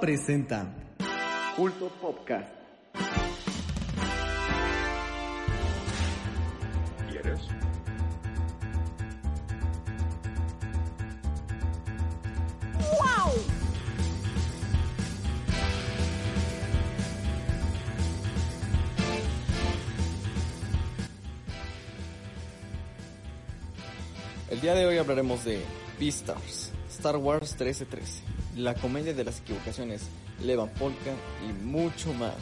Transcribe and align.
presenta 0.00 0.66
Culto 1.56 1.88
Podcast. 2.00 2.48
¿Quieres? 7.10 7.40
El 24.48 24.60
día 24.62 24.74
de 24.74 24.86
hoy 24.86 24.96
hablaremos 24.96 25.44
de 25.44 25.62
Beastars, 25.98 26.72
Star 26.88 27.18
Wars 27.18 27.50
1313, 27.50 28.22
la 28.56 28.74
comedia 28.74 29.14
de 29.14 29.24
las 29.24 29.40
equivocaciones, 29.40 30.02
Levan 30.42 30.68
Polka 30.70 31.12
y 31.48 31.52
mucho 31.64 32.12
más. 32.14 32.34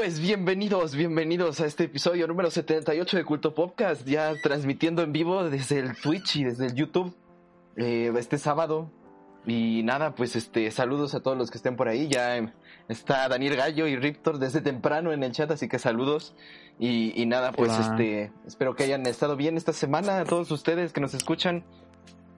Pues 0.00 0.18
bienvenidos, 0.18 0.96
bienvenidos 0.96 1.60
a 1.60 1.66
este 1.66 1.84
episodio 1.84 2.26
número 2.26 2.50
78 2.50 3.18
de 3.18 3.22
Culto 3.22 3.54
Podcast, 3.54 4.06
ya 4.06 4.32
transmitiendo 4.42 5.02
en 5.02 5.12
vivo 5.12 5.44
desde 5.50 5.78
el 5.78 5.94
Twitch 5.94 6.36
y 6.36 6.44
desde 6.44 6.68
el 6.68 6.74
YouTube 6.74 7.14
eh, 7.76 8.10
este 8.16 8.38
sábado. 8.38 8.90
Y 9.46 9.82
nada, 9.82 10.14
pues 10.14 10.36
este 10.36 10.70
saludos 10.70 11.14
a 11.14 11.20
todos 11.20 11.36
los 11.36 11.50
que 11.50 11.58
estén 11.58 11.76
por 11.76 11.86
ahí. 11.86 12.08
Ya 12.08 12.38
eh, 12.38 12.50
está 12.88 13.28
Daniel 13.28 13.56
Gallo 13.56 13.86
y 13.88 13.96
Riptor 13.96 14.38
desde 14.38 14.62
temprano 14.62 15.12
en 15.12 15.22
el 15.22 15.32
chat, 15.32 15.50
así 15.50 15.68
que 15.68 15.78
saludos. 15.78 16.34
Y, 16.78 17.12
y 17.20 17.26
nada, 17.26 17.52
pues 17.52 17.70
Hola. 17.72 17.80
este 17.90 18.32
espero 18.46 18.74
que 18.74 18.84
hayan 18.84 19.04
estado 19.04 19.36
bien 19.36 19.58
esta 19.58 19.74
semana, 19.74 20.20
a 20.20 20.24
todos 20.24 20.50
ustedes 20.50 20.94
que 20.94 21.02
nos 21.02 21.12
escuchan. 21.12 21.62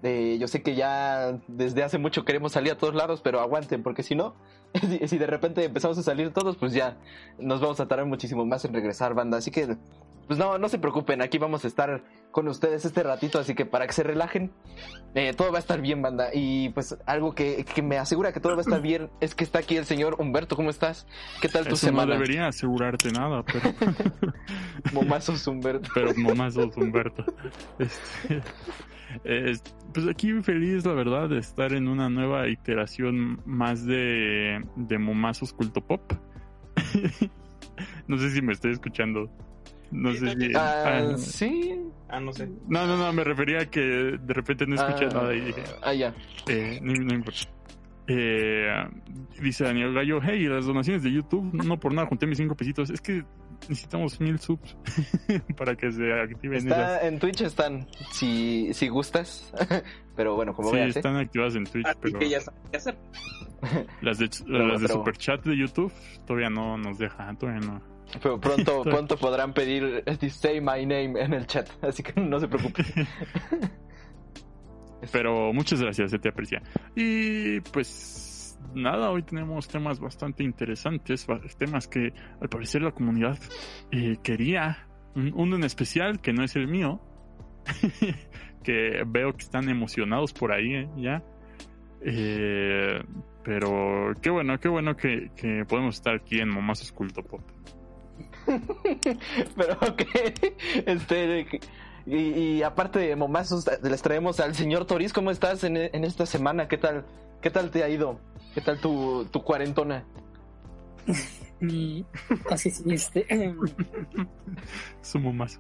Yo 0.02 0.48
sé 0.48 0.62
que 0.62 0.74
ya 0.74 1.38
desde 1.46 1.84
hace 1.84 1.98
mucho 1.98 2.24
queremos 2.24 2.52
salir 2.52 2.72
a 2.72 2.78
todos 2.78 2.94
lados, 2.94 3.20
pero 3.22 3.40
aguanten, 3.40 3.82
porque 3.82 4.02
si 4.02 4.16
no, 4.16 4.34
si, 4.80 5.06
si 5.06 5.18
de 5.18 5.26
repente 5.26 5.64
empezamos 5.64 5.96
a 5.98 6.02
salir 6.02 6.32
todos, 6.32 6.56
pues 6.56 6.72
ya 6.72 6.96
nos 7.38 7.60
vamos 7.60 7.78
a 7.78 7.86
tardar 7.86 8.06
muchísimo 8.06 8.44
más 8.44 8.64
en 8.64 8.74
regresar, 8.74 9.14
banda. 9.14 9.38
Así 9.38 9.50
que, 9.50 9.76
pues 10.26 10.38
no, 10.38 10.58
no 10.58 10.68
se 10.68 10.78
preocupen, 10.78 11.22
aquí 11.22 11.38
vamos 11.38 11.64
a 11.64 11.68
estar 11.68 12.02
con 12.32 12.48
ustedes 12.48 12.84
este 12.84 13.02
ratito, 13.02 13.38
así 13.38 13.54
que 13.54 13.64
para 13.66 13.86
que 13.86 13.92
se 13.92 14.02
relajen, 14.02 14.50
eh, 15.14 15.34
todo 15.36 15.52
va 15.52 15.58
a 15.58 15.60
estar 15.60 15.80
bien, 15.80 16.02
banda. 16.02 16.30
Y 16.32 16.70
pues 16.70 16.96
algo 17.06 17.34
que, 17.34 17.64
que 17.64 17.82
me 17.82 17.98
asegura 17.98 18.32
que 18.32 18.40
todo 18.40 18.52
va 18.54 18.58
a 18.58 18.62
estar 18.62 18.80
bien 18.82 19.10
es 19.20 19.34
que 19.34 19.44
está 19.44 19.60
aquí 19.60 19.76
el 19.76 19.84
señor 19.84 20.16
Humberto, 20.18 20.56
¿cómo 20.56 20.70
estás? 20.70 21.06
¿Qué 21.40 21.48
tal 21.48 21.66
tu 21.68 21.74
Eso 21.74 21.86
no 21.86 21.90
semana? 22.00 22.14
debería 22.14 22.48
asegurarte 22.48 23.12
nada, 23.12 23.44
pero, 23.44 23.74
Momazos, 24.92 25.46
Humberto. 25.46 25.90
pero 25.94 26.12
nomás 26.14 26.54
sos 26.54 26.76
Humberto. 26.76 27.24
Este, 27.78 28.42
es- 29.24 29.62
pues 29.92 30.08
aquí 30.08 30.32
feliz, 30.42 30.86
la 30.86 30.94
verdad, 30.94 31.28
de 31.28 31.38
estar 31.38 31.74
en 31.74 31.86
una 31.86 32.08
nueva 32.08 32.48
iteración 32.48 33.42
más 33.44 33.84
de, 33.84 34.64
de 34.76 34.98
Momazos 34.98 35.52
Culto 35.52 35.82
Pop. 35.82 36.00
no 38.08 38.16
sé 38.16 38.30
si 38.30 38.40
me 38.40 38.54
estoy 38.54 38.72
escuchando. 38.72 39.30
No 39.92 40.12
sé 40.14 40.34
si... 40.34 40.54
Ah, 40.56 40.84
ah, 41.12 41.18
sí. 41.18 41.78
Ah, 42.08 42.18
no 42.20 42.32
sé. 42.32 42.48
no, 42.68 42.86
no, 42.86 42.96
no, 42.96 43.12
me 43.12 43.22
refería 43.24 43.60
a 43.60 43.66
que 43.66 43.80
de 43.80 44.34
repente 44.34 44.66
no 44.66 44.74
escuché 44.74 45.06
Ah, 45.06 45.14
nada 45.14 45.34
y 45.34 45.40
dije, 45.42 45.62
Ah, 45.82 45.94
ya. 45.94 46.14
Eh, 46.48 46.78
no, 46.82 46.92
no 46.94 47.14
importa. 47.14 47.40
Eh, 48.08 48.66
dice 49.40 49.64
Daniel 49.64 49.94
Gallo, 49.94 50.20
hey, 50.22 50.44
las 50.48 50.66
donaciones 50.66 51.02
de 51.04 51.12
YouTube, 51.12 51.52
no 51.54 51.78
por 51.78 51.94
nada 51.94 52.08
junté 52.08 52.26
mis 52.26 52.36
cinco 52.38 52.56
pesitos, 52.56 52.90
es 52.90 53.00
que 53.00 53.24
necesitamos 53.68 54.20
mil 54.20 54.38
subs 54.40 54.76
para 55.56 55.76
que 55.76 55.92
se 55.92 56.12
activen 56.12 56.58
esas. 56.58 56.70
Está, 56.70 57.06
en 57.06 57.18
Twitch 57.20 57.42
están, 57.42 57.86
si, 58.10 58.74
si 58.74 58.88
gustas. 58.88 59.52
Pero 60.16 60.34
bueno, 60.34 60.52
como 60.52 60.70
Sí, 60.70 60.76
veas, 60.76 60.96
¿eh? 60.96 60.98
están 60.98 61.16
activadas 61.16 61.54
en 61.54 61.64
Twitch, 61.64 61.86
Así 61.86 61.98
pero 62.02 62.18
que 62.18 62.28
ya 62.28 62.40
sabes 62.40 62.60
qué 62.70 62.76
hacer. 62.76 62.98
las 64.02 64.18
de, 64.18 64.28
Pero- 64.46 64.66
las 64.66 64.80
de 64.82 64.88
pero- 64.88 64.98
Superchat 64.98 65.44
de 65.44 65.56
YouTube 65.56 65.92
todavía 66.26 66.50
no 66.50 66.76
nos 66.76 66.98
deja, 66.98 67.32
todavía 67.38 67.66
no. 67.66 67.80
Pero 68.22 68.38
pronto, 68.40 68.82
pronto 68.82 69.16
podrán 69.16 69.52
pedir 69.54 70.02
eh, 70.06 70.30
Say 70.30 70.60
My 70.60 70.84
Name 70.86 71.20
en 71.22 71.32
el 71.34 71.46
chat, 71.46 71.68
así 71.84 72.02
que 72.02 72.20
no 72.20 72.38
se 72.40 72.48
preocupen. 72.48 72.84
Pero 75.10 75.52
muchas 75.52 75.80
gracias, 75.82 76.10
se 76.10 76.18
te 76.18 76.28
aprecia. 76.28 76.62
Y 76.94 77.60
pues 77.60 78.58
nada, 78.74 79.10
hoy 79.10 79.22
tenemos 79.22 79.66
temas 79.68 79.98
bastante 79.98 80.44
interesantes, 80.44 81.26
temas 81.58 81.88
que 81.88 82.12
al 82.40 82.48
parecer 82.48 82.82
la 82.82 82.92
comunidad 82.92 83.38
eh, 83.90 84.16
quería. 84.22 84.86
Un- 85.14 85.32
Uno 85.34 85.56
en 85.56 85.64
especial, 85.64 86.20
que 86.20 86.32
no 86.32 86.44
es 86.44 86.54
el 86.56 86.68
mío, 86.68 87.00
que 88.62 89.02
veo 89.06 89.32
que 89.32 89.42
están 89.42 89.68
emocionados 89.68 90.32
por 90.32 90.52
ahí 90.52 90.74
eh, 90.74 90.88
ya. 90.96 91.22
Eh, 92.04 93.02
pero 93.44 94.12
qué 94.22 94.30
bueno, 94.30 94.58
qué 94.60 94.68
bueno 94.68 94.96
que, 94.96 95.30
que 95.36 95.64
podemos 95.68 95.96
estar 95.96 96.14
aquí 96.14 96.38
en 96.38 96.48
Momazos 96.48 96.92
Culto 96.92 97.22
Pop. 97.24 97.42
Pero 99.56 99.74
ok, 99.74 100.02
este, 100.86 101.46
y, 102.06 102.16
y 102.16 102.62
aparte 102.62 102.98
de 102.98 103.16
momazos, 103.16 103.64
les 103.82 104.02
traemos 104.02 104.40
al 104.40 104.54
señor 104.54 104.84
Toriz, 104.86 105.12
¿cómo 105.12 105.30
estás 105.30 105.64
en, 105.64 105.76
en 105.76 106.04
esta 106.04 106.26
semana? 106.26 106.68
¿Qué 106.68 106.78
tal, 106.78 107.04
qué 107.40 107.50
tal 107.50 107.70
te 107.70 107.84
ha 107.84 107.88
ido? 107.88 108.18
¿Qué 108.54 108.60
tal 108.60 108.80
tu, 108.80 109.24
tu 109.30 109.42
cuarentona? 109.42 110.04
Y 111.60 112.04
así 112.50 112.70
sí, 112.70 112.82
este, 112.92 113.26
Su 115.02 115.18
momazo. 115.18 115.58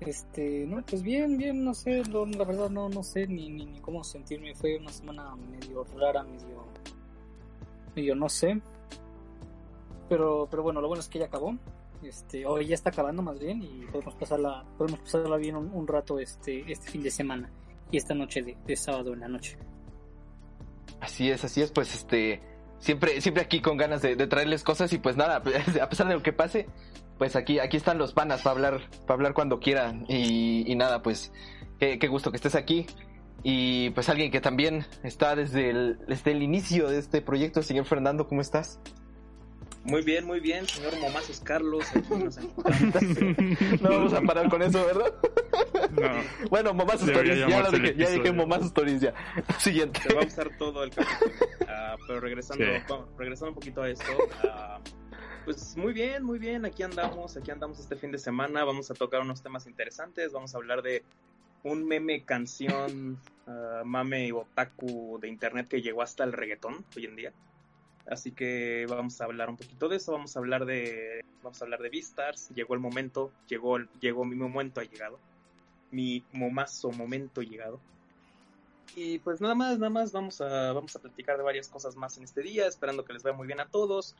este, 0.00 0.66
no, 0.66 0.82
pues 0.82 1.02
bien, 1.02 1.36
bien, 1.36 1.64
no 1.64 1.74
sé, 1.74 2.02
lo- 2.04 2.26
la 2.26 2.44
verdad 2.44 2.70
no, 2.70 2.88
no 2.88 3.02
sé 3.02 3.26
ni, 3.26 3.50
ni, 3.50 3.66
ni 3.66 3.80
cómo 3.80 4.02
sentirme, 4.04 4.54
fue 4.54 4.78
una 4.78 4.90
semana 4.90 5.34
medio 5.36 5.84
rara, 5.98 6.22
medio, 6.22 6.64
medio 7.94 8.14
no 8.14 8.28
sé, 8.28 8.60
pero, 10.08 10.48
pero 10.50 10.62
bueno, 10.62 10.80
lo 10.80 10.88
bueno 10.88 11.00
es 11.00 11.08
que 11.08 11.18
ya 11.18 11.26
acabó, 11.26 11.54
este, 12.02 12.46
hoy 12.46 12.66
ya 12.66 12.74
está 12.74 12.90
acabando 12.90 13.22
más 13.22 13.38
bien 13.38 13.62
y 13.62 13.86
podemos 13.90 14.14
pasarla, 14.14 14.64
podemos 14.76 15.00
pasarla 15.00 15.36
bien 15.36 15.56
un, 15.56 15.70
un 15.72 15.86
rato 15.86 16.18
este, 16.18 16.70
este 16.70 16.90
fin 16.90 17.02
de 17.02 17.10
semana 17.10 17.50
y 17.90 17.96
esta 17.96 18.14
noche 18.14 18.42
de, 18.42 18.76
sábado 18.76 19.12
en 19.14 19.20
la 19.20 19.28
noche. 19.28 19.56
Así 21.00 21.30
es, 21.30 21.44
así 21.44 21.62
es, 21.62 21.70
pues 21.70 21.94
este, 21.94 22.40
siempre, 22.78 23.20
siempre 23.20 23.42
aquí 23.42 23.60
con 23.60 23.76
ganas 23.76 24.02
de, 24.02 24.16
traerles 24.26 24.62
cosas 24.62 24.92
y 24.92 24.98
pues 24.98 25.16
nada, 25.16 25.36
a 25.82 25.88
pesar 25.88 26.08
de 26.08 26.14
lo 26.14 26.22
que 26.22 26.32
pase, 26.32 26.66
pues 27.18 27.36
aquí, 27.36 27.58
aquí 27.58 27.76
están 27.76 27.98
los 27.98 28.12
panas 28.12 28.42
para 28.42 28.54
hablar, 28.54 28.90
para 29.06 29.14
hablar 29.14 29.34
cuando 29.34 29.60
quieran 29.60 30.04
y, 30.08 30.74
nada, 30.76 31.02
pues 31.02 31.32
qué, 31.78 31.96
gusto 32.08 32.30
que 32.30 32.36
estés 32.36 32.54
aquí. 32.54 32.86
Y 33.44 33.90
pues 33.90 34.08
alguien 34.08 34.32
que 34.32 34.40
también 34.40 34.84
está 35.04 35.36
desde 35.36 35.70
el, 35.70 35.98
desde 36.08 36.32
el 36.32 36.42
inicio 36.42 36.88
de 36.88 36.98
este 36.98 37.22
proyecto, 37.22 37.62
señor 37.62 37.84
Fernando, 37.84 38.26
¿cómo 38.26 38.40
estás? 38.40 38.80
Muy 39.88 40.02
bien, 40.02 40.24
muy 40.26 40.38
bien, 40.40 40.66
señor 40.66 40.98
Momazos 41.00 41.40
Carlos. 41.40 41.84
Aquí 41.94 42.14
nos 42.14 42.36
encontramos. 42.38 42.94
No 43.80 43.88
vamos 43.90 44.12
a 44.12 44.20
parar 44.20 44.48
con 44.50 44.62
eso, 44.62 44.84
¿verdad? 44.84 45.12
No. 45.92 46.48
Bueno, 46.50 46.74
Momazos 46.74 47.08
Stories, 47.08 47.38
ya 47.48 47.62
lo 47.62 47.70
dije, 47.70 47.94
ya 47.96 48.10
dije. 48.10 48.32
Momazos 48.32 48.66
Stories 48.66 49.00
ya. 49.00 49.14
Siguiente. 49.58 50.00
Se 50.00 50.14
va 50.14 50.22
a 50.22 50.26
usar 50.26 50.50
todo 50.58 50.84
el 50.84 50.90
capítulo. 50.90 51.32
Ah, 51.68 51.96
pero 52.06 52.20
regresando, 52.20 52.64
Sí. 52.64 52.70
bueno, 52.88 53.08
regresando 53.18 53.48
un 53.50 53.54
poquito 53.54 53.82
a 53.82 53.88
esto. 53.90 54.04
ah, 54.44 54.78
pues 55.44 55.76
muy 55.76 55.92
bien, 55.94 56.22
muy 56.22 56.38
bien. 56.38 56.66
Aquí 56.66 56.82
andamos, 56.82 57.36
aquí 57.36 57.50
andamos 57.50 57.78
este 57.80 57.96
fin 57.96 58.12
de 58.12 58.18
semana. 58.18 58.64
Vamos 58.64 58.90
a 58.90 58.94
tocar 58.94 59.20
unos 59.22 59.42
temas 59.42 59.66
interesantes. 59.66 60.32
Vamos 60.32 60.54
a 60.54 60.58
hablar 60.58 60.82
de 60.82 61.02
un 61.62 61.86
meme 61.86 62.24
canción, 62.24 63.18
ah, 63.46 63.82
mame 63.86 64.26
y 64.26 64.32
otaku 64.32 65.18
de 65.20 65.28
internet 65.28 65.66
que 65.68 65.80
llegó 65.80 66.02
hasta 66.02 66.24
el 66.24 66.32
reggaetón 66.34 66.84
hoy 66.94 67.06
en 67.06 67.16
día. 67.16 67.32
Así 68.08 68.32
que 68.32 68.86
vamos 68.88 69.20
a 69.20 69.24
hablar 69.24 69.50
un 69.50 69.56
poquito 69.56 69.88
de 69.88 69.96
eso, 69.96 70.12
vamos 70.12 70.34
a 70.36 70.38
hablar 70.40 70.64
de 70.64 71.20
vamos 71.42 71.60
a 71.60 71.64
hablar 71.64 71.80
de 71.80 71.88
Beastars, 71.90 72.48
llegó 72.50 72.74
el 72.74 72.80
momento, 72.80 73.32
llegó 73.48 73.76
el- 73.76 73.88
llegó 74.00 74.24
mi 74.24 74.34
momento 74.34 74.80
ha 74.80 74.84
llegado. 74.84 75.18
Mi 75.90 76.24
momazo 76.32 76.90
momento 76.90 77.42
llegado. 77.42 77.80
Y 78.96 79.18
pues 79.20 79.40
nada 79.40 79.54
más, 79.54 79.78
nada 79.78 79.90
más 79.90 80.12
vamos 80.12 80.40
a 80.40 80.72
vamos 80.72 80.96
a 80.96 81.00
platicar 81.00 81.36
de 81.36 81.42
varias 81.44 81.68
cosas 81.68 81.94
más 81.96 82.16
en 82.18 82.24
este 82.24 82.42
día, 82.42 82.66
esperando 82.66 83.04
que 83.04 83.12
les 83.12 83.22
vaya 83.22 83.36
muy 83.36 83.46
bien 83.46 83.60
a 83.60 83.68
todos. 83.68 84.16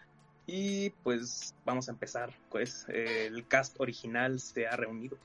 Y 0.47 0.91
pues 1.03 1.55
vamos 1.65 1.89
a 1.89 1.93
empezar, 1.93 2.33
pues 2.51 2.87
el 2.89 3.47
cast 3.49 3.79
original 3.81 4.41
se 4.41 4.67
ha 4.67 4.77
reunido. 4.77 5.19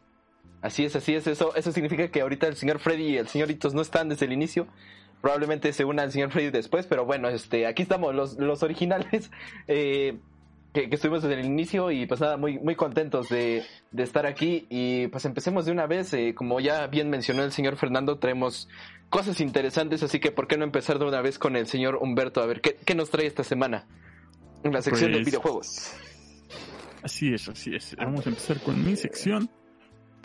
Así 0.61 0.83
es, 0.85 0.95
así 0.95 1.13
es. 1.15 1.27
Eso, 1.27 1.55
eso 1.55 1.71
significa 1.71 2.09
que 2.09 2.21
ahorita 2.21 2.47
el 2.47 2.55
señor 2.55 2.79
Freddy 2.79 3.09
y 3.09 3.17
el 3.17 3.27
señor 3.27 3.51
Itos 3.51 3.73
no 3.73 3.81
están 3.81 4.09
desde 4.09 4.25
el 4.25 4.33
inicio. 4.33 4.67
Probablemente 5.23 5.71
se 5.71 5.85
una 5.85 6.03
el 6.03 6.11
señor 6.11 6.31
Freddy 6.31 6.49
después, 6.49 6.85
pero 6.85 7.05
bueno, 7.05 7.29
este, 7.29 7.65
aquí 7.65 7.83
estamos, 7.83 8.13
los, 8.13 8.37
los 8.37 8.61
originales. 8.61 9.31
Eh, 9.69 10.17
que, 10.73 10.89
que 10.89 10.95
estuvimos 10.95 11.21
desde 11.21 11.39
el 11.39 11.45
inicio 11.45 11.91
y 11.91 12.07
pues 12.07 12.19
nada, 12.19 12.35
muy, 12.35 12.57
muy 12.59 12.75
contentos 12.75 13.29
de, 13.29 13.63
de 13.91 14.03
estar 14.03 14.25
aquí 14.25 14.65
y 14.69 15.07
pues 15.07 15.23
empecemos 15.25 15.65
de 15.65 15.71
una 15.71 15.85
vez, 15.85 16.11
eh, 16.13 16.33
como 16.35 16.59
ya 16.59 16.87
bien 16.87 17.09
mencionó 17.11 17.43
el 17.43 17.51
señor 17.51 17.77
Fernando, 17.77 18.17
traemos 18.17 18.67
cosas 19.09 19.39
interesantes, 19.39 20.01
así 20.01 20.19
que 20.19 20.31
¿por 20.31 20.47
qué 20.47 20.57
no 20.57 20.63
empezar 20.65 20.97
de 20.97 21.05
una 21.05 21.21
vez 21.21 21.37
con 21.37 21.55
el 21.55 21.67
señor 21.67 21.99
Humberto? 22.01 22.41
A 22.41 22.47
ver, 22.47 22.59
¿qué, 22.59 22.75
qué 22.83 22.95
nos 22.95 23.11
trae 23.11 23.27
esta 23.27 23.43
semana 23.43 23.85
en 24.63 24.73
la 24.73 24.81
sección 24.81 25.11
de 25.11 25.19
Pues, 25.19 25.25
videojuegos? 25.27 25.93
Así 27.03 27.33
es, 27.33 27.47
así 27.47 27.75
es. 27.75 27.95
Vamos 27.95 28.25
a 28.25 28.29
empezar 28.29 28.59
con 28.59 28.83
mi 28.83 28.95
sección 28.95 29.49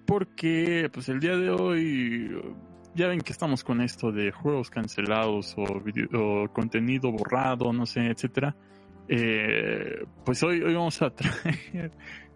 porque 0.06 0.88
pues 0.90 1.10
el 1.10 1.20
día 1.20 1.36
de 1.36 1.50
hoy 1.50 2.40
ya 2.94 3.08
ven 3.08 3.20
que 3.20 3.32
estamos 3.32 3.62
con 3.64 3.80
esto 3.80 4.10
de 4.12 4.30
juegos 4.32 4.70
cancelados 4.70 5.54
o, 5.56 5.80
video- 5.80 6.08
o 6.44 6.52
contenido 6.52 7.10
borrado, 7.12 7.72
no 7.72 7.86
sé, 7.86 8.06
etcétera. 8.06 8.54
Eh, 9.08 10.04
pues 10.24 10.42
hoy, 10.42 10.60
hoy 10.62 10.74
vamos 10.74 11.00
a 11.02 11.10
traer 11.14 11.92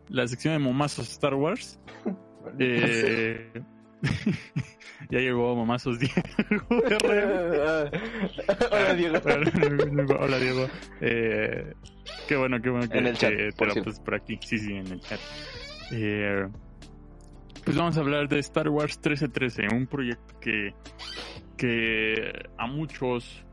la 0.09 0.27
sección 0.29 0.55
de 0.55 0.59
momazos 0.61 1.09
Star 1.11 1.35
Wars. 1.35 1.81
Eh, 2.59 3.53
ya 5.11 5.19
llegó 5.21 5.55
momazos 5.55 5.97
Diego. 6.01 6.15
Hola, 8.71 8.95
Diego. 8.95 9.19
Hola 10.19 10.39
Diego. 10.39 10.67
Eh, 11.01 11.73
qué 12.27 12.37
bueno, 12.37 12.61
qué 12.61 12.71
bueno 12.71 12.89
que, 12.89 12.99
En 12.99 13.07
el 13.07 13.17
chat, 13.17 13.31
que 13.31 13.51
por 13.57 13.69
por 14.05 14.15
aquí. 14.17 14.39
Sí, 14.45 14.59
sí, 14.59 14.73
en 14.73 14.89
el 14.89 15.01
chat. 15.01 15.21
Eh, 15.93 16.49
pues 17.64 17.76
vamos 17.76 17.97
a 17.97 18.00
hablar 18.00 18.29
de 18.29 18.38
Star 18.41 18.69
Wars 18.69 18.97
1313, 18.97 19.75
un 19.75 19.87
proyecto 19.87 20.38
que, 20.41 20.75
que 21.56 22.49
a 22.59 22.67
muchos 22.67 23.44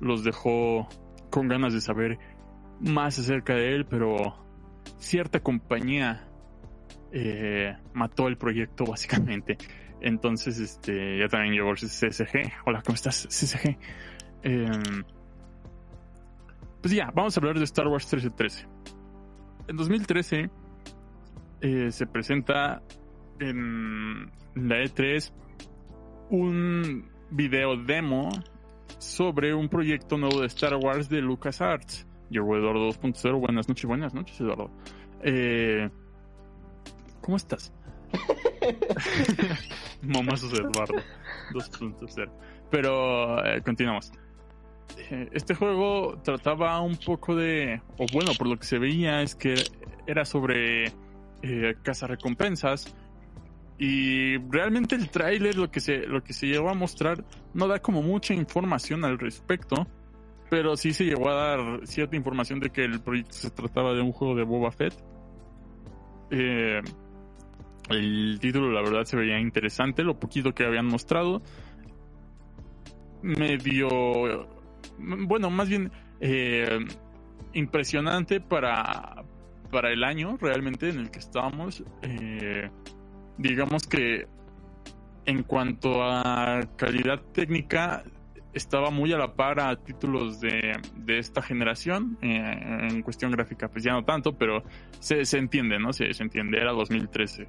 los 0.00 0.24
dejó 0.24 0.88
con 1.30 1.48
ganas 1.48 1.72
de 1.72 1.80
saber 1.80 2.18
más 2.80 3.18
acerca 3.18 3.54
de 3.54 3.74
él, 3.74 3.86
pero 3.86 4.36
cierta 4.98 5.40
compañía 5.40 6.28
eh, 7.12 7.76
mató 7.92 8.28
el 8.28 8.36
proyecto 8.36 8.84
básicamente. 8.84 9.56
Entonces, 10.00 10.58
este, 10.58 11.18
ya 11.18 11.28
también 11.28 11.54
llegó 11.54 11.70
el 11.70 11.76
CSG. 11.76 12.52
Hola, 12.66 12.82
¿cómo 12.82 12.94
estás, 12.94 13.26
CSG? 13.28 13.76
Eh, 14.42 14.70
pues 16.82 16.94
ya, 16.94 17.10
vamos 17.12 17.36
a 17.36 17.40
hablar 17.40 17.58
de 17.58 17.64
Star 17.64 17.88
Wars 17.88 18.04
1313. 18.04 18.68
En 19.68 19.76
2013 19.76 20.50
eh, 21.62 21.90
se 21.90 22.06
presenta 22.06 22.82
en 23.40 24.30
la 24.54 24.82
E3 24.82 25.32
un 26.30 27.08
video 27.30 27.76
demo 27.76 28.28
sobre 28.98 29.54
un 29.54 29.68
proyecto 29.68 30.16
nuevo 30.16 30.40
de 30.40 30.46
Star 30.46 30.74
Wars 30.76 31.08
de 31.08 31.20
LucasArts. 31.20 32.06
Llegó 32.30 32.56
Eduardo 32.56 32.88
2.0. 32.88 33.38
Buenas 33.38 33.68
noches, 33.68 33.84
buenas 33.84 34.14
noches, 34.14 34.40
Eduardo. 34.40 34.70
Eh, 35.22 35.88
¿Cómo 37.20 37.36
estás? 37.36 37.72
Mamazos 40.02 40.52
Eduardo 40.52 40.94
2.0. 41.52 42.30
Pero 42.70 43.44
eh, 43.44 43.62
continuamos. 43.62 44.12
Eh, 45.10 45.28
Este 45.32 45.54
juego 45.54 46.18
trataba 46.22 46.80
un 46.80 46.96
poco 46.96 47.34
de, 47.36 47.80
o 47.98 48.06
bueno, 48.12 48.32
por 48.38 48.48
lo 48.48 48.56
que 48.56 48.64
se 48.64 48.78
veía 48.78 49.22
es 49.22 49.34
que 49.34 49.54
era 50.06 50.24
sobre 50.24 50.86
eh, 51.42 51.76
cazarrecompensas 51.82 52.96
y 53.78 54.38
realmente 54.38 54.94
el 54.94 55.10
tráiler 55.10 55.56
lo 55.56 55.70
que 55.70 55.80
se 55.80 56.06
lo 56.06 56.22
que 56.22 56.32
se 56.32 56.46
llegó 56.46 56.70
a 56.70 56.74
mostrar 56.74 57.24
no 57.52 57.68
da 57.68 57.78
como 57.80 58.02
mucha 58.02 58.32
información 58.32 59.04
al 59.04 59.18
respecto, 59.18 59.86
pero 60.48 60.76
sí 60.76 60.92
se 60.92 61.04
llegó 61.04 61.28
a 61.28 61.34
dar 61.34 61.86
cierta 61.86 62.16
información 62.16 62.60
de 62.60 62.70
que 62.70 62.84
el 62.84 63.00
proyecto 63.00 63.34
se 63.34 63.50
trataba 63.50 63.92
de 63.92 64.00
un 64.00 64.12
juego 64.12 64.34
de 64.34 64.44
Boba 64.44 64.70
Fett. 64.70 64.94
Eh, 66.30 66.80
el 67.90 68.38
título 68.40 68.70
la 68.70 68.82
verdad 68.82 69.04
se 69.04 69.16
veía 69.16 69.38
interesante, 69.38 70.02
lo 70.02 70.18
poquito 70.18 70.54
que 70.54 70.64
habían 70.64 70.86
mostrado. 70.86 71.42
Medio... 73.22 74.48
Bueno, 74.98 75.50
más 75.50 75.68
bien 75.68 75.92
eh, 76.20 76.78
impresionante 77.52 78.40
para, 78.40 79.24
para 79.70 79.92
el 79.92 80.04
año 80.04 80.38
realmente 80.40 80.88
en 80.88 81.00
el 81.00 81.10
que 81.10 81.18
estábamos. 81.18 81.84
Eh, 82.02 82.70
digamos 83.38 83.86
que 83.86 84.26
en 85.26 85.42
cuanto 85.42 86.02
a 86.02 86.62
calidad 86.76 87.20
técnica 87.32 88.04
estaba 88.56 88.90
muy 88.90 89.12
a 89.12 89.18
la 89.18 89.34
par 89.34 89.60
a 89.60 89.76
títulos 89.76 90.40
de, 90.40 90.80
de 90.94 91.18
esta 91.18 91.42
generación. 91.42 92.16
Eh, 92.22 92.88
en 92.90 93.02
cuestión 93.02 93.30
gráfica, 93.30 93.68
pues 93.68 93.84
ya 93.84 93.92
no 93.92 94.04
tanto, 94.04 94.38
pero 94.38 94.62
se, 94.98 95.24
se 95.26 95.38
entiende, 95.38 95.78
¿no? 95.78 95.92
Se, 95.92 96.12
se 96.14 96.22
entiende, 96.22 96.58
era 96.58 96.72
2013. 96.72 97.48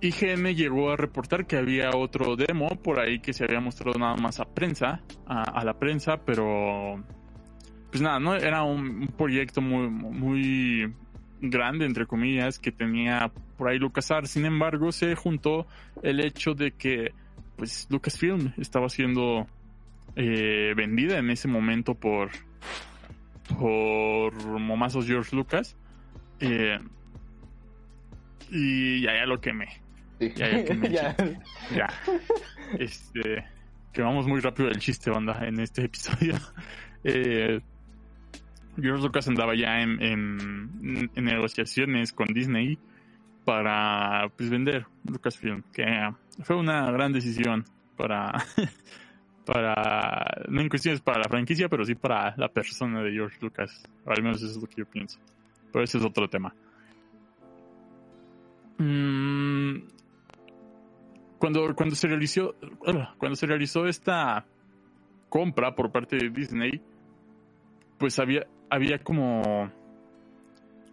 IGN 0.00 0.54
llegó 0.54 0.90
a 0.90 0.96
reportar 0.96 1.46
que 1.46 1.56
había 1.56 1.90
otro 1.90 2.36
demo 2.36 2.68
por 2.82 3.00
ahí 3.00 3.18
que 3.18 3.32
se 3.32 3.44
había 3.44 3.60
mostrado 3.60 3.98
nada 3.98 4.14
más 4.16 4.38
a 4.40 4.44
prensa, 4.44 5.02
a, 5.26 5.64
la 5.64 5.78
prensa, 5.78 6.18
pero 6.24 7.02
pues 7.90 8.02
nada, 8.02 8.20
no 8.20 8.36
era 8.36 8.62
un, 8.62 8.88
un 9.00 9.08
proyecto 9.08 9.60
muy, 9.62 9.88
muy 9.88 10.94
grande, 11.40 11.86
entre 11.86 12.06
comillas, 12.06 12.58
que 12.58 12.72
tenía 12.72 13.30
por 13.56 13.68
ahí 13.68 13.78
LucasArts. 13.78 14.30
Sin 14.30 14.44
embargo, 14.44 14.92
se 14.92 15.14
juntó 15.14 15.66
el 16.02 16.20
hecho 16.20 16.54
de 16.54 16.72
que 16.72 17.12
pues 17.56 17.86
Lucasfilm 17.90 18.52
estaba 18.58 18.88
siendo 18.88 19.46
eh, 20.14 20.74
vendida 20.76 21.18
en 21.18 21.30
ese 21.30 21.48
momento 21.48 21.94
por 21.94 22.30
por 23.58 24.34
momazos 24.58 25.06
George 25.06 25.34
Lucas. 25.34 25.76
Eh, 26.40 26.78
y 28.50 29.00
ya, 29.02 29.14
ya 29.14 29.26
lo 29.26 29.40
quemé. 29.40 29.68
Sí. 30.20 30.32
Ya, 30.36 30.50
ya 30.50 30.64
que 30.64 30.74
me 30.74 30.90
Ya. 30.90 31.16
Ya. 31.74 31.88
Este. 32.78 33.44
Que 33.92 34.02
vamos 34.02 34.26
muy 34.26 34.40
rápido 34.40 34.68
del 34.68 34.78
chiste, 34.78 35.10
banda, 35.10 35.40
en 35.46 35.60
este 35.60 35.84
episodio. 35.84 36.34
Eh, 37.08 37.60
George 38.80 39.02
Lucas 39.02 39.28
andaba 39.28 39.54
ya 39.54 39.80
en, 39.80 40.02
en, 40.02 41.10
en 41.14 41.24
negociaciones 41.24 42.12
con 42.12 42.26
Disney 42.28 42.78
para 43.46 44.28
pues, 44.36 44.50
vender 44.50 44.86
Lucasfilm, 45.04 45.62
que 45.72 45.84
fue 46.42 46.56
una 46.56 46.90
gran 46.90 47.12
decisión 47.12 47.64
para, 47.96 48.32
para, 49.46 50.42
no 50.48 50.60
en 50.60 50.68
cuestiones 50.68 51.00
para 51.00 51.20
la 51.20 51.28
franquicia, 51.28 51.68
pero 51.68 51.84
sí 51.84 51.94
para 51.94 52.34
la 52.36 52.48
persona 52.48 53.02
de 53.02 53.12
George 53.12 53.38
Lucas. 53.40 53.82
Al 54.04 54.22
menos 54.22 54.42
eso 54.42 54.50
es 54.50 54.56
lo 54.56 54.66
que 54.66 54.76
yo 54.78 54.86
pienso. 54.86 55.18
Pero 55.72 55.84
ese 55.84 55.98
es 55.98 56.04
otro 56.04 56.28
tema. 56.28 56.52
Mm, 58.78 59.76
cuando, 61.38 61.74
cuando 61.74 61.94
se 61.94 62.08
realizó 62.08 62.54
cuando 63.18 63.36
se 63.36 63.46
realizó 63.46 63.86
esta 63.86 64.44
compra 65.28 65.74
por 65.74 65.92
parte 65.92 66.16
de 66.16 66.30
Disney, 66.30 66.80
pues 67.98 68.18
había, 68.18 68.46
había 68.70 68.98
como, 68.98 69.70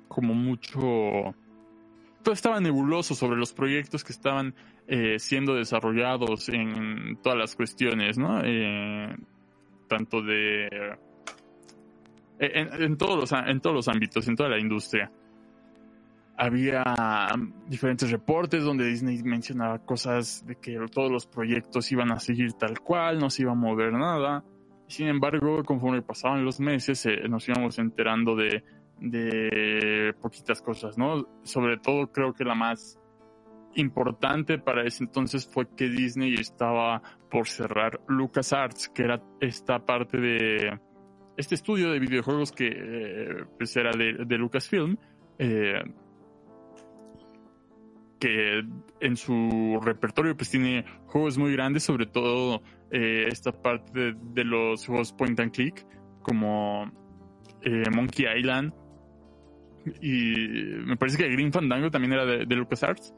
como 0.08 0.34
mucho, 0.34 1.36
todo 2.22 2.34
estaba 2.34 2.60
nebuloso 2.60 3.16
sobre 3.16 3.38
los 3.38 3.54
proyectos 3.54 4.04
que 4.04 4.14
estaban 4.14 4.56
eh, 4.88 5.18
siendo 5.20 5.56
desarrollados 5.56 6.50
en 6.50 7.18
todas 7.22 7.38
las 7.38 7.56
cuestiones, 7.56 8.18
¿no? 8.18 8.42
Eh, 8.44 9.16
tanto 9.88 10.22
de, 10.22 10.98
en, 12.40 12.82
en 12.82 12.98
todos 12.98 13.20
los, 13.20 13.32
en 13.32 13.60
todos 13.62 13.76
los 13.76 13.88
ámbitos, 13.88 14.28
en 14.28 14.36
toda 14.36 14.50
la 14.50 14.60
industria 14.60 15.12
había 16.38 16.84
diferentes 17.68 18.10
reportes 18.12 18.64
donde 18.64 18.86
Disney 18.86 19.22
mencionaba 19.24 19.80
cosas 19.80 20.46
de 20.46 20.56
que 20.56 20.78
todos 20.92 21.12
los 21.12 21.28
proyectos 21.28 21.92
iban 21.92 22.12
a 22.12 22.20
seguir 22.20 22.54
tal 22.54 22.80
cual, 22.80 23.20
no 23.20 23.30
se 23.30 23.44
iba 23.44 23.52
a 23.52 23.56
mover 23.56 23.94
nada. 23.94 24.44
Sin 24.88 25.08
embargo, 25.08 25.64
conforme 25.64 26.02
pasaban 26.02 26.46
los 26.46 26.60
meses, 26.60 27.06
eh, 27.06 27.28
nos 27.28 27.48
íbamos 27.48 27.80
enterando 27.80 28.36
de, 28.36 28.64
de 29.00 30.14
poquitas 30.22 30.62
cosas, 30.62 30.98
¿no? 30.98 31.28
Sobre 31.44 31.78
todo 31.78 32.12
creo 32.12 32.34
que 32.34 32.44
la 32.44 32.56
más 32.56 33.00
importante 33.76 34.60
para 34.60 34.86
ese 34.86 35.04
entonces 35.04 35.48
fue 35.48 35.68
que 35.76 35.90
Disney 35.90 36.36
estaba 36.36 37.02
por 37.32 37.48
cerrar 37.48 38.00
LucasArts, 38.08 38.90
que 38.90 39.04
era 39.04 39.22
esta 39.40 39.84
parte 39.86 40.20
de 40.20 40.80
este 41.38 41.56
estudio 41.56 41.92
de 41.92 42.00
videojuegos 42.00 42.52
que 42.52 42.70
eh, 42.72 43.46
pues 43.58 43.76
era 43.76 43.92
de, 43.92 44.26
de 44.26 44.38
Lucasfilm. 44.38 44.98
Eh, 45.40 45.82
que 48.24 48.64
en 49.02 49.18
su 49.18 49.82
repertorio 49.84 50.38
pues 50.38 50.50
tiene 50.50 50.86
juegos 51.08 51.38
muy 51.38 51.52
grandes, 51.52 51.84
sobre 51.84 52.06
todo 52.06 52.62
eh, 52.96 53.28
esta 53.28 53.52
parte 53.52 54.14
de, 54.14 54.44
los 54.44 54.86
juegos 54.86 55.12
point 55.14 55.40
and 55.40 55.52
click, 55.52 55.84
como 56.22 56.86
eh, 57.64 57.90
Monkey 57.92 58.28
Island. 58.38 58.72
Y 60.00 60.36
me 60.86 60.96
parece 60.96 61.18
que 61.18 61.28
Green 61.28 61.52
Fandango 61.52 61.90
también 61.90 62.14
era 62.14 62.24
de, 62.24 62.46
de 62.46 62.56
LucasArts, 62.56 63.12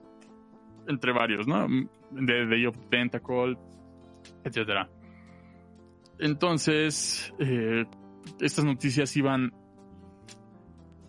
entre 0.87 1.11
varios, 1.11 1.45
¿no? 1.45 1.67
De 2.09 2.47
Day 2.47 2.65
of 2.65 2.77
Tentacle, 2.89 3.57
etc. 4.45 4.87
Entonces, 6.19 7.33
eh, 7.39 7.83
estas 8.39 8.63
noticias 8.63 9.15
iban 9.17 9.51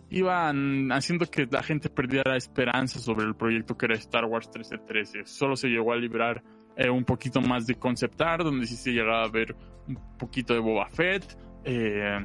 iban 0.09 0.91
haciendo 0.91 1.25
que 1.25 1.47
la 1.49 1.63
gente 1.63 1.89
perdiera 1.89 2.35
esperanza 2.35 2.99
sobre 2.99 3.25
el 3.25 3.35
proyecto 3.35 3.77
que 3.77 3.85
era 3.85 3.95
Star 3.95 4.25
Wars 4.25 4.47
1313. 4.47 5.25
Solo 5.25 5.55
se 5.55 5.69
llegó 5.69 5.93
a 5.93 5.95
librar 5.95 6.43
eh, 6.77 6.89
un 6.89 7.03
poquito 7.03 7.41
más 7.41 7.65
de 7.65 7.75
concept 7.75 8.21
art, 8.21 8.43
donde 8.43 8.67
sí 8.67 8.75
se 8.75 8.91
llegaba 8.91 9.23
a 9.23 9.29
ver 9.29 9.55
un 9.87 9.97
poquito 10.17 10.53
de 10.53 10.59
Boba 10.59 10.87
Fett, 10.89 11.37
eh, 11.63 12.23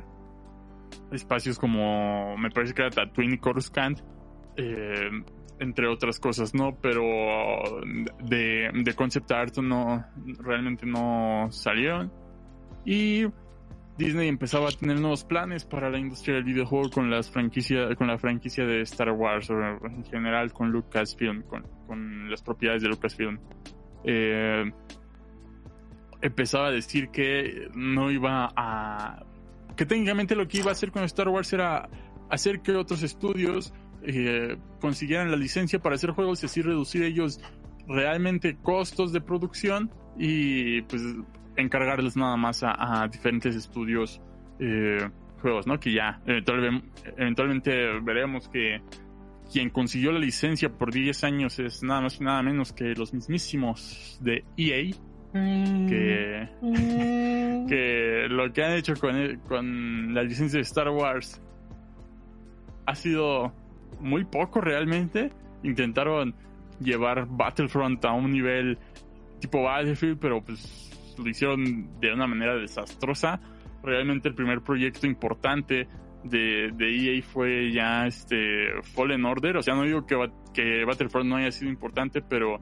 espacios 1.10 1.58
como, 1.58 2.36
me 2.36 2.50
parece 2.50 2.74
que 2.74 2.82
era 2.82 2.90
Tatooine 2.90 3.34
y 3.34 3.38
Coruscant, 3.38 4.00
eh, 4.56 5.10
entre 5.58 5.88
otras 5.88 6.20
cosas, 6.20 6.54
¿no? 6.54 6.76
Pero 6.80 7.02
de, 8.24 8.70
de 8.74 8.94
concept 8.94 9.32
art 9.32 9.56
no, 9.58 10.04
realmente 10.40 10.84
no 10.84 11.48
salieron. 11.50 12.12
Y 12.84 13.24
Disney 13.96 14.28
empezaba 14.28 14.68
a 14.68 14.72
tener 14.72 15.00
nuevos 15.00 15.24
planes 15.24 15.64
para 15.64 15.88
la 15.88 15.98
industria 15.98 16.34
del 16.34 16.44
videojuego 16.44 16.90
con 16.90 17.10
las 17.10 17.30
franquicias, 17.30 17.94
con 17.96 18.08
la 18.08 18.18
franquicia 18.18 18.66
de 18.66 18.82
Star 18.82 19.12
Wars 19.12 19.48
o 19.50 19.54
en 19.54 20.04
general 20.04 20.52
con 20.52 20.70
Lucasfilm, 20.70 21.42
con, 21.42 21.62
con 21.86 22.30
las 22.30 22.42
propiedades 22.42 22.82
de 22.82 22.88
Lucasfilm. 22.88 23.38
Eh, 24.04 24.70
empezaba 26.20 26.68
a 26.68 26.70
decir 26.70 27.08
que 27.08 27.68
no 27.74 28.10
iba 28.10 28.52
a, 28.56 29.24
que 29.76 29.86
técnicamente 29.86 30.34
lo 30.34 30.46
que 30.46 30.58
iba 30.58 30.70
a 30.70 30.72
hacer 30.72 30.92
con 30.92 31.02
Star 31.04 31.28
Wars 31.28 31.52
era 31.52 31.88
hacer 32.30 32.60
que 32.60 32.72
otros 32.72 33.02
estudios 33.02 33.74
eh, 34.02 34.56
consiguieran 34.80 35.30
la 35.30 35.36
licencia 35.36 35.78
para 35.78 35.96
hacer 35.96 36.10
juegos 36.10 36.42
y 36.42 36.46
así 36.46 36.62
reducir 36.62 37.02
ellos 37.02 37.40
realmente 37.86 38.56
costos 38.56 39.12
de 39.12 39.20
producción 39.20 39.90
y 40.16 40.82
pues 40.82 41.02
encargarles 41.56 42.16
nada 42.16 42.36
más 42.36 42.62
a, 42.62 43.08
diferentes 43.10 43.54
estudios 43.54 44.20
eh, 44.58 45.08
juegos, 45.40 45.66
¿no? 45.66 45.78
Que 45.78 45.92
ya 45.92 46.20
eventualmente, 46.26 48.00
veremos 48.00 48.48
que 48.48 48.80
quien 49.52 49.70
consiguió 49.70 50.12
la 50.12 50.18
licencia 50.18 50.70
por 50.70 50.92
10 50.92 51.24
años 51.24 51.58
es 51.58 51.82
nada 51.82 52.00
más 52.00 52.20
y 52.20 52.24
nada 52.24 52.42
menos 52.42 52.72
que 52.72 52.94
los 52.94 53.12
mismísimos 53.12 54.18
de 54.20 54.44
EA. 54.56 54.94
Que, 55.32 56.48
mm. 56.60 57.66
que 57.66 58.26
lo 58.28 58.52
que 58.52 58.64
han 58.64 58.72
hecho 58.72 58.94
con, 58.96 59.40
con 59.48 60.12
la 60.12 60.22
licencia 60.22 60.58
de 60.58 60.62
Star 60.62 60.90
Wars 60.90 61.40
ha 62.86 62.94
sido 62.94 63.52
muy 64.00 64.24
poco 64.24 64.60
realmente. 64.60 65.30
Intentaron 65.62 66.34
llevar 66.80 67.26
Battlefront 67.28 68.04
a 68.04 68.12
un 68.12 68.30
nivel 68.30 68.78
tipo 69.40 69.62
Battlefield, 69.62 70.18
pero 70.18 70.42
pues 70.42 71.14
lo 71.18 71.28
hicieron 71.28 71.98
de 72.00 72.12
una 72.12 72.26
manera 72.26 72.56
desastrosa. 72.56 73.40
Realmente 73.82 74.28
el 74.28 74.34
primer 74.34 74.60
proyecto 74.60 75.06
importante 75.06 75.88
de, 76.24 76.70
de 76.74 77.16
EA 77.16 77.22
fue 77.22 77.72
ya 77.72 78.06
este 78.06 78.70
Fallen 78.94 79.24
Order. 79.24 79.56
O 79.56 79.62
sea, 79.62 79.74
no 79.74 79.82
digo 79.82 80.06
que, 80.06 80.16
que 80.52 80.84
Battlefront 80.84 81.28
no 81.28 81.36
haya 81.36 81.50
sido 81.50 81.70
importante, 81.70 82.22
pero 82.22 82.60